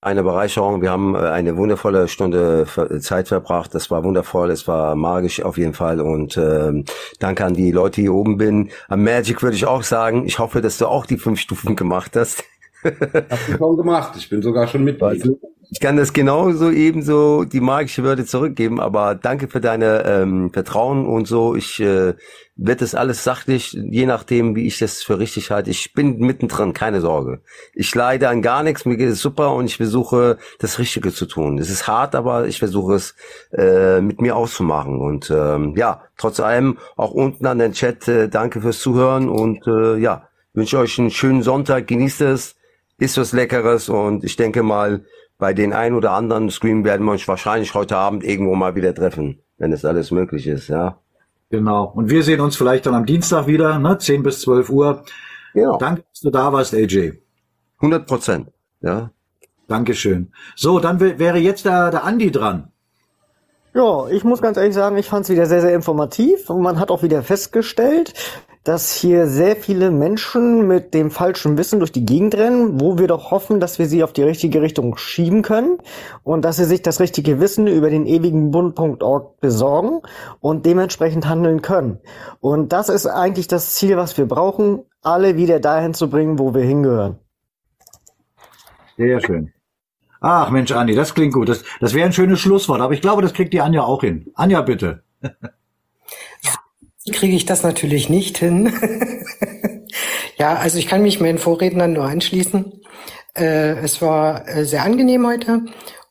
eine 0.01 0.23
Bereicherung. 0.23 0.81
Wir 0.81 0.91
haben 0.91 1.15
äh, 1.15 1.19
eine 1.19 1.57
wundervolle 1.57 2.07
Stunde 2.07 2.65
Zeit 2.99 3.27
verbracht. 3.27 3.73
Das 3.73 3.89
war 3.91 4.03
wundervoll, 4.03 4.51
es 4.51 4.67
war 4.67 4.95
magisch 4.95 5.41
auf 5.41 5.57
jeden 5.57 5.73
Fall. 5.73 5.99
Und 5.99 6.37
ähm, 6.37 6.85
danke 7.19 7.45
an 7.45 7.53
die 7.53 7.71
Leute, 7.71 7.95
die 7.95 8.01
hier 8.03 8.13
oben 8.13 8.37
bin. 8.37 8.69
Am 8.87 9.03
Magic 9.03 9.41
würde 9.41 9.55
ich 9.55 9.65
auch 9.65 9.83
sagen, 9.83 10.25
ich 10.25 10.39
hoffe, 10.39 10.61
dass 10.61 10.77
du 10.77 10.87
auch 10.87 11.05
die 11.05 11.17
fünf 11.17 11.39
Stufen 11.39 11.75
gemacht 11.75 12.15
hast. 12.15 12.43
Hast 12.83 13.49
du 13.49 13.57
schon 13.57 13.77
gemacht. 13.77 14.13
Ich 14.17 14.29
bin 14.29 14.41
sogar 14.41 14.67
schon 14.67 14.83
Mitglied. 14.83 15.23
Ich 15.71 15.79
kann 15.79 15.97
das 15.97 16.13
genauso 16.13 16.69
ebenso 16.69 17.43
die 17.43 17.59
magische 17.59 18.03
Würde 18.03 18.25
zurückgeben, 18.25 18.79
aber 18.79 19.15
danke 19.15 19.47
für 19.47 19.61
deine 19.61 20.03
ähm, 20.05 20.51
Vertrauen 20.51 21.05
und 21.05 21.27
so. 21.27 21.55
Ich 21.55 21.79
äh, 21.79 22.13
werde 22.55 22.79
das 22.79 22.95
alles 22.95 23.23
sachlich, 23.23 23.73
je 23.73 24.05
nachdem, 24.05 24.55
wie 24.55 24.67
ich 24.67 24.77
das 24.79 25.03
für 25.03 25.19
richtig 25.19 25.51
halte. 25.51 25.69
Ich 25.69 25.93
bin 25.93 26.17
mittendrin, 26.19 26.73
keine 26.73 27.01
Sorge. 27.01 27.41
Ich 27.73 27.93
leide 27.95 28.29
an 28.29 28.41
gar 28.41 28.63
nichts, 28.63 28.85
mir 28.85 28.97
geht 28.97 29.09
es 29.09 29.21
super 29.21 29.53
und 29.53 29.65
ich 29.65 29.77
versuche, 29.77 30.37
das 30.59 30.79
Richtige 30.79 31.11
zu 31.11 31.25
tun. 31.25 31.57
Es 31.57 31.69
ist 31.69 31.87
hart, 31.87 32.15
aber 32.15 32.47
ich 32.47 32.59
versuche 32.59 32.95
es 32.95 33.15
äh, 33.51 34.01
mit 34.01 34.21
mir 34.21 34.35
auszumachen. 34.35 34.99
Und 34.99 35.31
ähm, 35.31 35.75
ja, 35.75 36.03
trotz 36.17 36.39
allem 36.39 36.77
auch 36.95 37.11
unten 37.11 37.45
an 37.45 37.59
den 37.59 37.73
Chat, 37.73 38.07
äh, 38.07 38.29
danke 38.29 38.61
fürs 38.61 38.79
Zuhören 38.79 39.29
und 39.29 39.65
äh, 39.67 39.97
ja, 39.97 40.29
wünsche 40.53 40.77
euch 40.77 40.97
einen 40.99 41.11
schönen 41.11 41.43
Sonntag, 41.43 41.87
genießt 41.87 42.21
es, 42.21 42.55
isst 42.97 43.17
was 43.17 43.33
Leckeres 43.33 43.89
und 43.89 44.23
ich 44.23 44.37
denke 44.37 44.63
mal, 44.63 45.03
bei 45.37 45.53
den 45.53 45.73
ein 45.73 45.93
oder 45.93 46.11
anderen 46.11 46.49
Stream 46.49 46.83
werden 46.83 47.05
wir 47.05 47.11
uns 47.11 47.27
wahrscheinlich 47.27 47.73
heute 47.73 47.97
Abend 47.97 48.23
irgendwo 48.23 48.55
mal 48.55 48.75
wieder 48.75 48.93
treffen, 48.93 49.39
wenn 49.57 49.71
es 49.71 49.85
alles 49.85 50.11
möglich 50.11 50.47
ist, 50.47 50.67
ja. 50.67 50.99
Genau. 51.49 51.85
Und 51.85 52.09
wir 52.09 52.23
sehen 52.23 52.41
uns 52.41 52.55
vielleicht 52.55 52.85
dann 52.85 52.95
am 52.95 53.05
Dienstag 53.05 53.47
wieder, 53.47 53.77
ne? 53.79 53.97
10 53.97 54.23
bis 54.23 54.41
12 54.41 54.69
Uhr. 54.69 55.03
Genau. 55.53 55.77
Danke, 55.77 56.03
dass 56.11 56.21
du 56.21 56.29
da 56.31 56.51
warst, 56.51 56.73
AJ. 56.73 57.13
100 57.77 58.07
Prozent, 58.07 58.51
ja. 58.81 59.11
Dankeschön. 59.67 60.31
So, 60.55 60.79
dann 60.79 60.99
wäre 60.99 61.37
jetzt 61.37 61.65
der, 61.65 61.91
der 61.91 62.03
Andi 62.03 62.31
dran. 62.31 62.71
Ja, 63.75 64.07
ich 64.07 64.23
muss 64.23 64.41
ganz 64.41 64.55
ehrlich 64.55 64.73
sagen, 64.73 64.95
ich 64.95 65.09
fand 65.09 65.25
es 65.25 65.29
wieder 65.29 65.47
sehr, 65.47 65.59
sehr 65.59 65.75
informativ 65.75 66.49
und 66.49 66.61
man 66.61 66.79
hat 66.79 66.91
auch 66.91 67.03
wieder 67.03 67.21
festgestellt, 67.23 68.13
dass 68.63 68.93
hier 68.93 69.27
sehr 69.27 69.57
viele 69.57 69.91
Menschen 69.91 70.65
mit 70.65 70.93
dem 70.93 71.11
falschen 71.11 71.57
Wissen 71.57 71.79
durch 71.79 71.91
die 71.91 72.05
Gegend 72.05 72.35
rennen, 72.35 72.79
wo 72.79 72.97
wir 72.97 73.07
doch 73.09 73.31
hoffen, 73.31 73.59
dass 73.59 73.77
wir 73.77 73.85
sie 73.87 74.01
auf 74.05 74.13
die 74.13 74.23
richtige 74.23 74.61
Richtung 74.61 74.95
schieben 74.95 75.41
können 75.41 75.79
und 76.23 76.45
dass 76.45 76.55
sie 76.55 76.63
sich 76.63 76.83
das 76.83 77.01
richtige 77.01 77.41
Wissen 77.41 77.67
über 77.67 77.89
den 77.89 78.05
ewigen 78.05 78.49
Bund.org 78.49 79.41
besorgen 79.41 79.99
und 80.39 80.65
dementsprechend 80.65 81.27
handeln 81.27 81.61
können. 81.61 81.99
Und 82.39 82.71
das 82.71 82.87
ist 82.87 83.07
eigentlich 83.07 83.49
das 83.49 83.75
Ziel, 83.75 83.97
was 83.97 84.17
wir 84.17 84.25
brauchen, 84.25 84.83
alle 85.01 85.35
wieder 85.35 85.59
dahin 85.59 85.93
zu 85.93 86.09
bringen, 86.09 86.39
wo 86.39 86.55
wir 86.55 86.63
hingehören. 86.63 87.19
Sehr 88.95 89.19
schön. 89.19 89.51
Ach 90.27 90.49
Mensch, 90.49 90.71
Andi, 90.71 90.95
das 90.95 91.13
klingt 91.13 91.35
gut. 91.35 91.49
Das, 91.49 91.63
das 91.79 91.93
wäre 91.93 92.07
ein 92.07 92.11
schönes 92.11 92.39
Schlusswort, 92.39 92.81
aber 92.81 92.95
ich 92.95 93.01
glaube, 93.01 93.21
das 93.21 93.31
kriegt 93.31 93.53
die 93.53 93.61
Anja 93.61 93.83
auch 93.83 94.01
hin. 94.01 94.31
Anja, 94.33 94.61
bitte. 94.61 95.03
kriege 97.13 97.35
ich 97.35 97.45
das 97.45 97.61
natürlich 97.61 98.09
nicht 98.09 98.39
hin. 98.39 98.73
ja, 100.39 100.55
also 100.55 100.79
ich 100.79 100.87
kann 100.87 101.03
mich 101.03 101.19
meinen 101.19 101.37
Vorrednern 101.37 101.93
nur 101.93 102.05
anschließen. 102.05 102.81
Äh, 103.35 103.77
es 103.83 104.01
war 104.01 104.47
äh, 104.47 104.65
sehr 104.65 104.81
angenehm 104.81 105.27
heute 105.27 105.61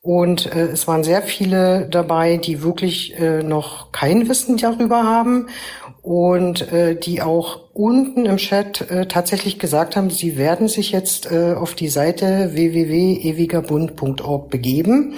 und 0.00 0.46
äh, 0.46 0.66
es 0.66 0.86
waren 0.86 1.02
sehr 1.02 1.22
viele 1.22 1.88
dabei, 1.88 2.36
die 2.36 2.62
wirklich 2.62 3.18
äh, 3.18 3.42
noch 3.42 3.90
kein 3.90 4.28
Wissen 4.28 4.58
darüber 4.58 5.02
haben 5.02 5.48
und 6.04 6.70
äh, 6.70 6.94
die 6.94 7.22
auch 7.22 7.70
unten 7.72 8.26
im 8.26 8.36
Chat 8.36 8.90
äh, 8.90 9.06
tatsächlich 9.06 9.58
gesagt 9.58 9.96
haben, 9.96 10.10
sie 10.10 10.36
werden 10.36 10.68
sich 10.68 10.92
jetzt 10.92 11.32
äh, 11.32 11.54
auf 11.54 11.74
die 11.74 11.88
Seite 11.88 12.50
www.ewigerbund.org 12.52 14.50
begeben 14.50 15.14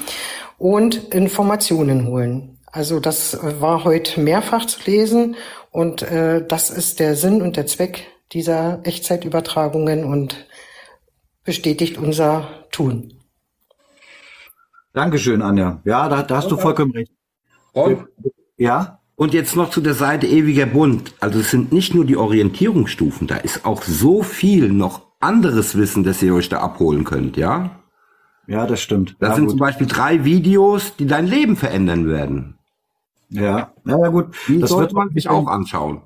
und 0.59 1.13
Informationen 1.13 2.07
holen. 2.07 2.61
Also 2.71 3.01
das 3.01 3.37
war 3.61 3.83
heute 3.83 4.21
mehrfach 4.21 4.65
zu 4.67 4.79
lesen 4.89 5.35
und 5.73 6.03
äh, 6.03 6.47
das 6.47 6.71
ist 6.71 7.01
der 7.01 7.17
Sinn 7.17 7.43
und 7.43 7.57
der 7.57 7.67
Zweck 7.67 8.07
dieser 8.31 8.79
Echtzeitübertragungen 8.85 10.05
und 10.05 10.47
bestätigt 11.43 11.99
unser 11.99 12.65
Tun. 12.71 13.13
Dankeschön, 14.93 15.43
Anja. 15.43 15.81
Ja, 15.85 16.09
da, 16.09 16.23
da 16.23 16.37
hast 16.37 16.53
du 16.53 16.57
vollkommen 16.57 16.93
recht. 16.93 17.11
Und, 17.73 18.07
ja? 18.57 19.01
Und 19.17 19.33
jetzt 19.33 19.57
noch 19.57 19.71
zu 19.71 19.81
der 19.81 19.95
Seite 19.95 20.27
Ewiger 20.27 20.67
Bund. 20.67 21.15
Also 21.21 21.41
es 21.41 21.51
sind 21.51 21.73
nicht 21.73 21.95
nur 21.95 22.05
die 22.05 22.19
Orientierungsstufen, 22.19 23.27
da 23.27 23.37
ist 23.37 23.65
auch 23.65 23.83
so 23.83 24.23
viel 24.23 24.71
noch 24.71 25.07
anderes 25.21 25.77
Wissen, 25.77 26.05
das 26.05 26.23
ihr 26.23 26.35
euch 26.35 26.51
da 26.51 26.61
abholen 26.61 27.05
könnt, 27.05 27.39
ja? 27.39 27.71
Ja, 28.47 28.67
das 28.67 28.81
stimmt. 28.81 29.17
Das 29.19 29.31
ja, 29.31 29.35
sind 29.37 29.45
gut. 29.47 29.53
zum 29.53 29.59
Beispiel 29.59 29.87
drei 29.87 30.25
Videos, 30.25 30.97
die 30.97 31.07
dein 31.07 31.27
Leben 31.27 31.57
verändern 31.57 32.07
werden. 32.07 32.59
Ja, 33.31 33.73
ja, 33.85 34.09
gut. 34.09 34.37
Die 34.47 34.61
das 34.61 34.71
sollte 34.71 34.95
man 34.95 35.11
sich 35.11 35.29
auch 35.29 35.49
anschauen. 35.49 36.03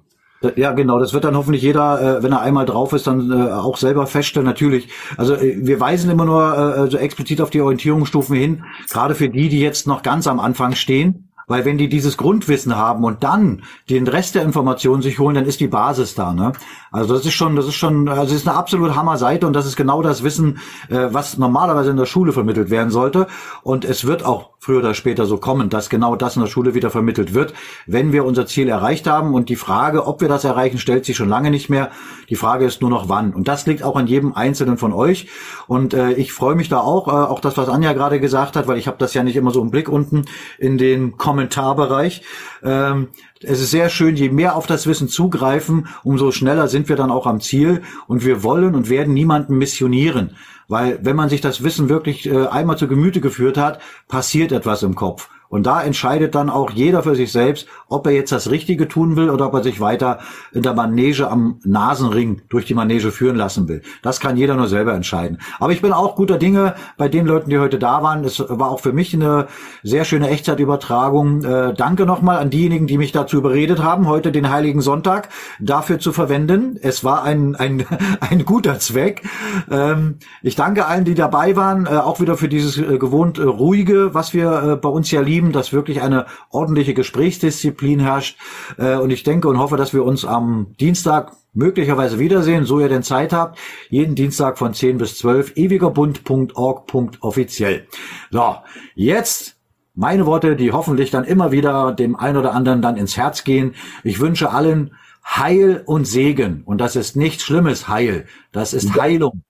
Ja, 0.56 0.72
genau. 0.72 0.98
Das 0.98 1.12
wird 1.12 1.24
dann 1.24 1.36
hoffentlich 1.36 1.62
jeder, 1.62 2.18
äh, 2.18 2.22
wenn 2.22 2.32
er 2.32 2.40
einmal 2.40 2.64
drauf 2.64 2.94
ist, 2.94 3.06
dann 3.06 3.30
äh, 3.30 3.50
auch 3.52 3.76
selber 3.76 4.06
feststellen. 4.06 4.46
Natürlich. 4.46 4.88
Also 5.18 5.34
äh, 5.34 5.66
wir 5.66 5.80
weisen 5.80 6.10
immer 6.10 6.24
nur 6.24 6.88
so 6.90 6.96
explizit 6.96 7.42
auf 7.42 7.50
die 7.50 7.60
Orientierungsstufen 7.60 8.36
hin, 8.36 8.64
gerade 8.88 9.14
für 9.14 9.28
die, 9.28 9.50
die 9.50 9.60
jetzt 9.60 9.86
noch 9.86 10.02
ganz 10.02 10.26
am 10.26 10.40
Anfang 10.40 10.74
stehen. 10.74 11.29
Weil 11.50 11.64
wenn 11.64 11.78
die 11.78 11.88
dieses 11.88 12.16
Grundwissen 12.16 12.76
haben 12.76 13.02
und 13.02 13.24
dann 13.24 13.62
den 13.88 14.06
Rest 14.06 14.36
der 14.36 14.42
Informationen 14.44 15.02
sich 15.02 15.18
holen, 15.18 15.34
dann 15.34 15.46
ist 15.46 15.58
die 15.58 15.66
Basis 15.66 16.14
da. 16.14 16.32
Ne? 16.32 16.52
Also 16.92 17.14
das 17.14 17.26
ist 17.26 17.34
schon, 17.34 17.56
das 17.56 17.66
ist 17.66 17.74
schon, 17.74 18.08
also 18.08 18.32
es 18.32 18.42
ist 18.42 18.48
eine 18.48 18.56
absolut 18.56 18.94
Hammer-Seite 18.94 19.48
und 19.48 19.52
das 19.52 19.66
ist 19.66 19.74
genau 19.74 20.00
das 20.00 20.22
Wissen, 20.22 20.58
äh, 20.88 21.08
was 21.10 21.38
normalerweise 21.38 21.90
in 21.90 21.96
der 21.96 22.06
Schule 22.06 22.32
vermittelt 22.32 22.70
werden 22.70 22.90
sollte. 22.90 23.26
Und 23.64 23.84
es 23.84 24.06
wird 24.06 24.24
auch 24.24 24.50
früher 24.60 24.78
oder 24.78 24.94
später 24.94 25.26
so 25.26 25.38
kommen, 25.38 25.70
dass 25.70 25.88
genau 25.88 26.14
das 26.14 26.36
in 26.36 26.42
der 26.42 26.48
Schule 26.48 26.74
wieder 26.74 26.90
vermittelt 26.90 27.32
wird, 27.32 27.54
wenn 27.86 28.12
wir 28.12 28.24
unser 28.26 28.46
Ziel 28.46 28.68
erreicht 28.68 29.08
haben. 29.08 29.34
Und 29.34 29.48
die 29.48 29.56
Frage, 29.56 30.06
ob 30.06 30.20
wir 30.20 30.28
das 30.28 30.44
erreichen, 30.44 30.78
stellt 30.78 31.04
sich 31.04 31.16
schon 31.16 31.28
lange 31.28 31.50
nicht 31.50 31.70
mehr. 31.70 31.90
Die 32.28 32.36
Frage 32.36 32.66
ist 32.66 32.80
nur 32.80 32.90
noch 32.90 33.08
wann. 33.08 33.32
Und 33.32 33.48
das 33.48 33.66
liegt 33.66 33.82
auch 33.82 33.96
an 33.96 34.06
jedem 34.06 34.34
Einzelnen 34.34 34.76
von 34.76 34.92
euch. 34.92 35.28
Und 35.66 35.94
äh, 35.94 36.12
ich 36.12 36.32
freue 36.32 36.54
mich 36.54 36.68
da 36.68 36.78
auch, 36.78 37.08
äh, 37.08 37.10
auch 37.10 37.40
das, 37.40 37.56
was 37.56 37.68
Anja 37.68 37.92
gerade 37.92 38.20
gesagt 38.20 38.54
hat, 38.54 38.68
weil 38.68 38.78
ich 38.78 38.86
habe 38.86 38.98
das 38.98 39.14
ja 39.14 39.24
nicht 39.24 39.36
immer 39.36 39.50
so 39.50 39.62
im 39.62 39.70
Blick 39.70 39.88
unten 39.88 40.26
in 40.58 40.76
den 40.76 41.16
Kommentarbereich. 41.40 42.22
Ähm, 42.62 43.08
es 43.42 43.60
ist 43.60 43.70
sehr 43.70 43.88
schön, 43.88 44.16
je 44.16 44.28
mehr 44.28 44.56
auf 44.56 44.66
das 44.66 44.86
Wissen 44.86 45.08
zugreifen, 45.08 45.88
umso 46.04 46.30
schneller 46.30 46.68
sind 46.68 46.88
wir 46.88 46.96
dann 46.96 47.10
auch 47.10 47.26
am 47.26 47.40
Ziel. 47.40 47.82
Und 48.06 48.24
wir 48.24 48.42
wollen 48.42 48.74
und 48.74 48.90
werden 48.90 49.14
niemanden 49.14 49.56
missionieren. 49.56 50.36
Weil 50.68 50.98
wenn 51.02 51.16
man 51.16 51.30
sich 51.30 51.40
das 51.40 51.64
Wissen 51.64 51.88
wirklich 51.88 52.26
äh, 52.26 52.46
einmal 52.46 52.76
zu 52.76 52.88
Gemüte 52.88 53.20
geführt 53.20 53.56
hat, 53.56 53.80
passiert 54.08 54.52
etwas 54.52 54.82
im 54.82 54.94
Kopf. 54.94 55.28
Und 55.50 55.66
da 55.66 55.82
entscheidet 55.82 56.36
dann 56.36 56.48
auch 56.48 56.70
jeder 56.70 57.02
für 57.02 57.16
sich 57.16 57.32
selbst, 57.32 57.66
ob 57.88 58.06
er 58.06 58.12
jetzt 58.12 58.30
das 58.30 58.50
Richtige 58.50 58.86
tun 58.86 59.16
will 59.16 59.30
oder 59.30 59.48
ob 59.48 59.54
er 59.54 59.64
sich 59.64 59.80
weiter 59.80 60.20
in 60.52 60.62
der 60.62 60.74
Manege 60.74 61.28
am 61.28 61.58
Nasenring 61.64 62.42
durch 62.48 62.66
die 62.66 62.74
Manege 62.74 63.10
führen 63.10 63.34
lassen 63.34 63.66
will. 63.68 63.82
Das 64.00 64.20
kann 64.20 64.36
jeder 64.36 64.54
nur 64.54 64.68
selber 64.68 64.94
entscheiden. 64.94 65.38
Aber 65.58 65.72
ich 65.72 65.82
bin 65.82 65.92
auch 65.92 66.14
guter 66.14 66.38
Dinge 66.38 66.76
bei 66.96 67.08
den 67.08 67.26
Leuten, 67.26 67.50
die 67.50 67.58
heute 67.58 67.80
da 67.80 68.00
waren. 68.00 68.22
Es 68.22 68.38
war 68.38 68.70
auch 68.70 68.78
für 68.78 68.92
mich 68.92 69.12
eine 69.12 69.48
sehr 69.82 70.04
schöne 70.04 70.28
Echtzeitübertragung. 70.30 71.42
Äh, 71.42 71.74
danke 71.74 72.06
nochmal 72.06 72.38
an 72.38 72.50
diejenigen, 72.50 72.86
die 72.86 72.96
mich 72.96 73.10
dazu 73.10 73.36
überredet 73.36 73.82
haben, 73.82 74.06
heute 74.06 74.30
den 74.30 74.50
Heiligen 74.50 74.80
Sonntag 74.80 75.30
dafür 75.58 75.98
zu 75.98 76.12
verwenden. 76.12 76.78
Es 76.80 77.02
war 77.02 77.24
ein, 77.24 77.56
ein, 77.56 77.84
ein 78.20 78.44
guter 78.44 78.78
Zweck. 78.78 79.22
Ähm, 79.68 80.18
ich 80.42 80.54
danke 80.54 80.86
allen, 80.86 81.04
die 81.04 81.16
dabei 81.16 81.56
waren, 81.56 81.86
äh, 81.86 81.96
auch 81.96 82.20
wieder 82.20 82.36
für 82.36 82.48
dieses 82.48 82.78
äh, 82.78 82.98
gewohnt 82.98 83.40
äh, 83.40 83.42
ruhige, 83.42 84.14
was 84.14 84.32
wir 84.32 84.62
äh, 84.62 84.76
bei 84.76 84.88
uns 84.88 85.10
ja 85.10 85.20
lieben 85.20 85.39
Team, 85.40 85.52
dass 85.52 85.72
wirklich 85.72 86.02
eine 86.02 86.26
ordentliche 86.50 86.92
Gesprächsdisziplin 86.94 88.00
herrscht. 88.00 88.38
Äh, 88.78 88.96
und 88.96 89.10
ich 89.10 89.22
denke 89.22 89.46
und 89.48 89.58
hoffe, 89.58 89.76
dass 89.76 89.94
wir 89.94 90.04
uns 90.04 90.24
am 90.24 90.74
Dienstag 90.78 91.32
möglicherweise 91.52 92.18
wiedersehen, 92.18 92.64
so 92.64 92.80
ihr 92.80 92.88
denn 92.88 93.02
Zeit 93.02 93.32
habt. 93.32 93.58
Jeden 93.88 94.14
Dienstag 94.14 94.58
von 94.58 94.74
10 94.74 94.98
bis 94.98 95.18
12, 95.18 95.56
ewigerbund.org.offiziell. 95.56 97.86
So, 98.30 98.56
jetzt 98.94 99.56
meine 99.94 100.26
Worte, 100.26 100.54
die 100.56 100.72
hoffentlich 100.72 101.10
dann 101.10 101.24
immer 101.24 101.52
wieder 101.52 101.92
dem 101.92 102.16
einen 102.16 102.36
oder 102.36 102.52
anderen 102.54 102.82
dann 102.82 102.96
ins 102.96 103.16
Herz 103.16 103.44
gehen. 103.44 103.74
Ich 104.04 104.20
wünsche 104.20 104.50
allen 104.50 104.94
Heil 105.24 105.82
und 105.86 106.04
Segen. 106.04 106.62
Und 106.64 106.78
das 106.80 106.96
ist 106.96 107.16
nichts 107.16 107.44
Schlimmes, 107.44 107.88
Heil. 107.88 108.26
Das 108.52 108.74
ist 108.74 109.00
Heilung. 109.00 109.42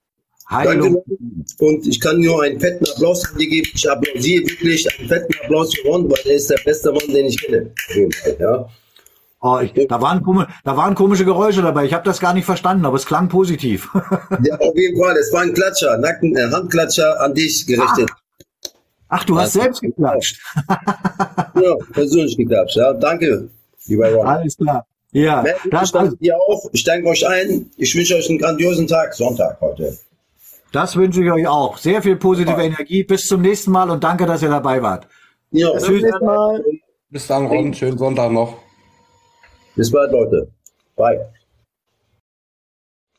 Heilung. 0.51 0.95
Danke. 0.95 1.03
Und 1.59 1.87
ich 1.87 1.99
kann 1.99 2.19
nur 2.19 2.43
einen 2.43 2.59
fetten 2.59 2.85
Applaus 2.85 3.25
an 3.31 3.37
dir 3.37 3.47
geben. 3.47 3.69
Ich 3.73 3.89
applaudiere 3.89 4.45
wirklich 4.45 4.99
einen 4.99 5.07
fetten 5.07 5.33
Applaus 5.43 5.73
für 5.73 5.87
Ron, 5.87 6.09
weil 6.09 6.19
er 6.25 6.35
ist 6.35 6.49
der 6.49 6.59
beste 6.63 6.91
Mann, 6.91 7.07
den 7.07 7.25
ich 7.27 7.41
kenne. 7.41 7.71
Ja. 8.39 8.67
Oh, 9.43 9.59
ich, 9.59 9.73
da, 9.87 9.99
waren, 9.99 10.21
komische, 10.21 10.47
da 10.63 10.77
waren 10.77 10.93
komische 10.93 11.25
Geräusche 11.25 11.63
dabei. 11.63 11.85
Ich 11.85 11.93
habe 11.93 12.03
das 12.03 12.19
gar 12.19 12.33
nicht 12.33 12.45
verstanden, 12.45 12.85
aber 12.85 12.95
es 12.95 13.07
klang 13.07 13.27
positiv. 13.27 13.89
ja, 14.43 14.55
auf 14.59 14.75
jeden 14.75 15.01
Fall. 15.01 15.17
Es 15.17 15.33
war 15.33 15.41
ein 15.41 15.53
Klatscher, 15.53 15.97
Nacken, 15.97 16.35
äh, 16.35 16.51
Handklatscher 16.51 17.19
an 17.19 17.33
dich 17.33 17.65
gerichtet. 17.65 18.11
Ach, 18.11 19.21
Ach 19.21 19.23
du 19.25 19.39
hast 19.39 19.55
das 19.55 19.63
selbst 19.63 19.81
geklatscht. 19.81 20.39
ja, 21.55 21.75
persönlich 21.91 22.37
geklatscht. 22.37 22.75
Ja, 22.75 22.93
danke, 22.93 23.49
lieber 23.87 24.13
Ron. 24.13 24.27
Alles 24.27 24.55
klar. 24.55 24.85
Ja, 25.11 25.43
das, 25.71 25.91
das 25.91 26.13
ihr 26.19 26.37
auch. 26.37 26.69
Ich 26.71 26.83
danke 26.83 27.07
euch 27.07 27.27
ein. 27.27 27.71
Ich 27.77 27.95
wünsche 27.95 28.15
euch 28.15 28.29
einen 28.29 28.37
grandiosen 28.37 28.87
Tag, 28.87 29.13
Sonntag 29.15 29.59
heute. 29.59 29.97
Das 30.71 30.95
wünsche 30.95 31.23
ich 31.23 31.31
euch 31.31 31.47
auch. 31.47 31.77
Sehr 31.77 32.01
viel 32.01 32.15
positive 32.15 32.57
ja. 32.57 32.63
Energie. 32.63 33.03
Bis 33.03 33.27
zum 33.27 33.41
nächsten 33.41 33.71
Mal 33.71 33.89
und 33.89 34.03
danke, 34.03 34.25
dass 34.25 34.41
ihr 34.41 34.49
dabei 34.49 34.81
wart. 34.81 35.07
Ja, 35.51 35.69
Tschüss. 35.77 36.03
Bis 37.09 37.27
dann, 37.27 37.47
Ron. 37.47 37.73
Schönen 37.73 37.97
Sonntag 37.97 38.31
noch. 38.31 38.57
Bis 39.75 39.91
bald, 39.91 40.11
Leute. 40.11 40.49
Bye. 40.95 41.19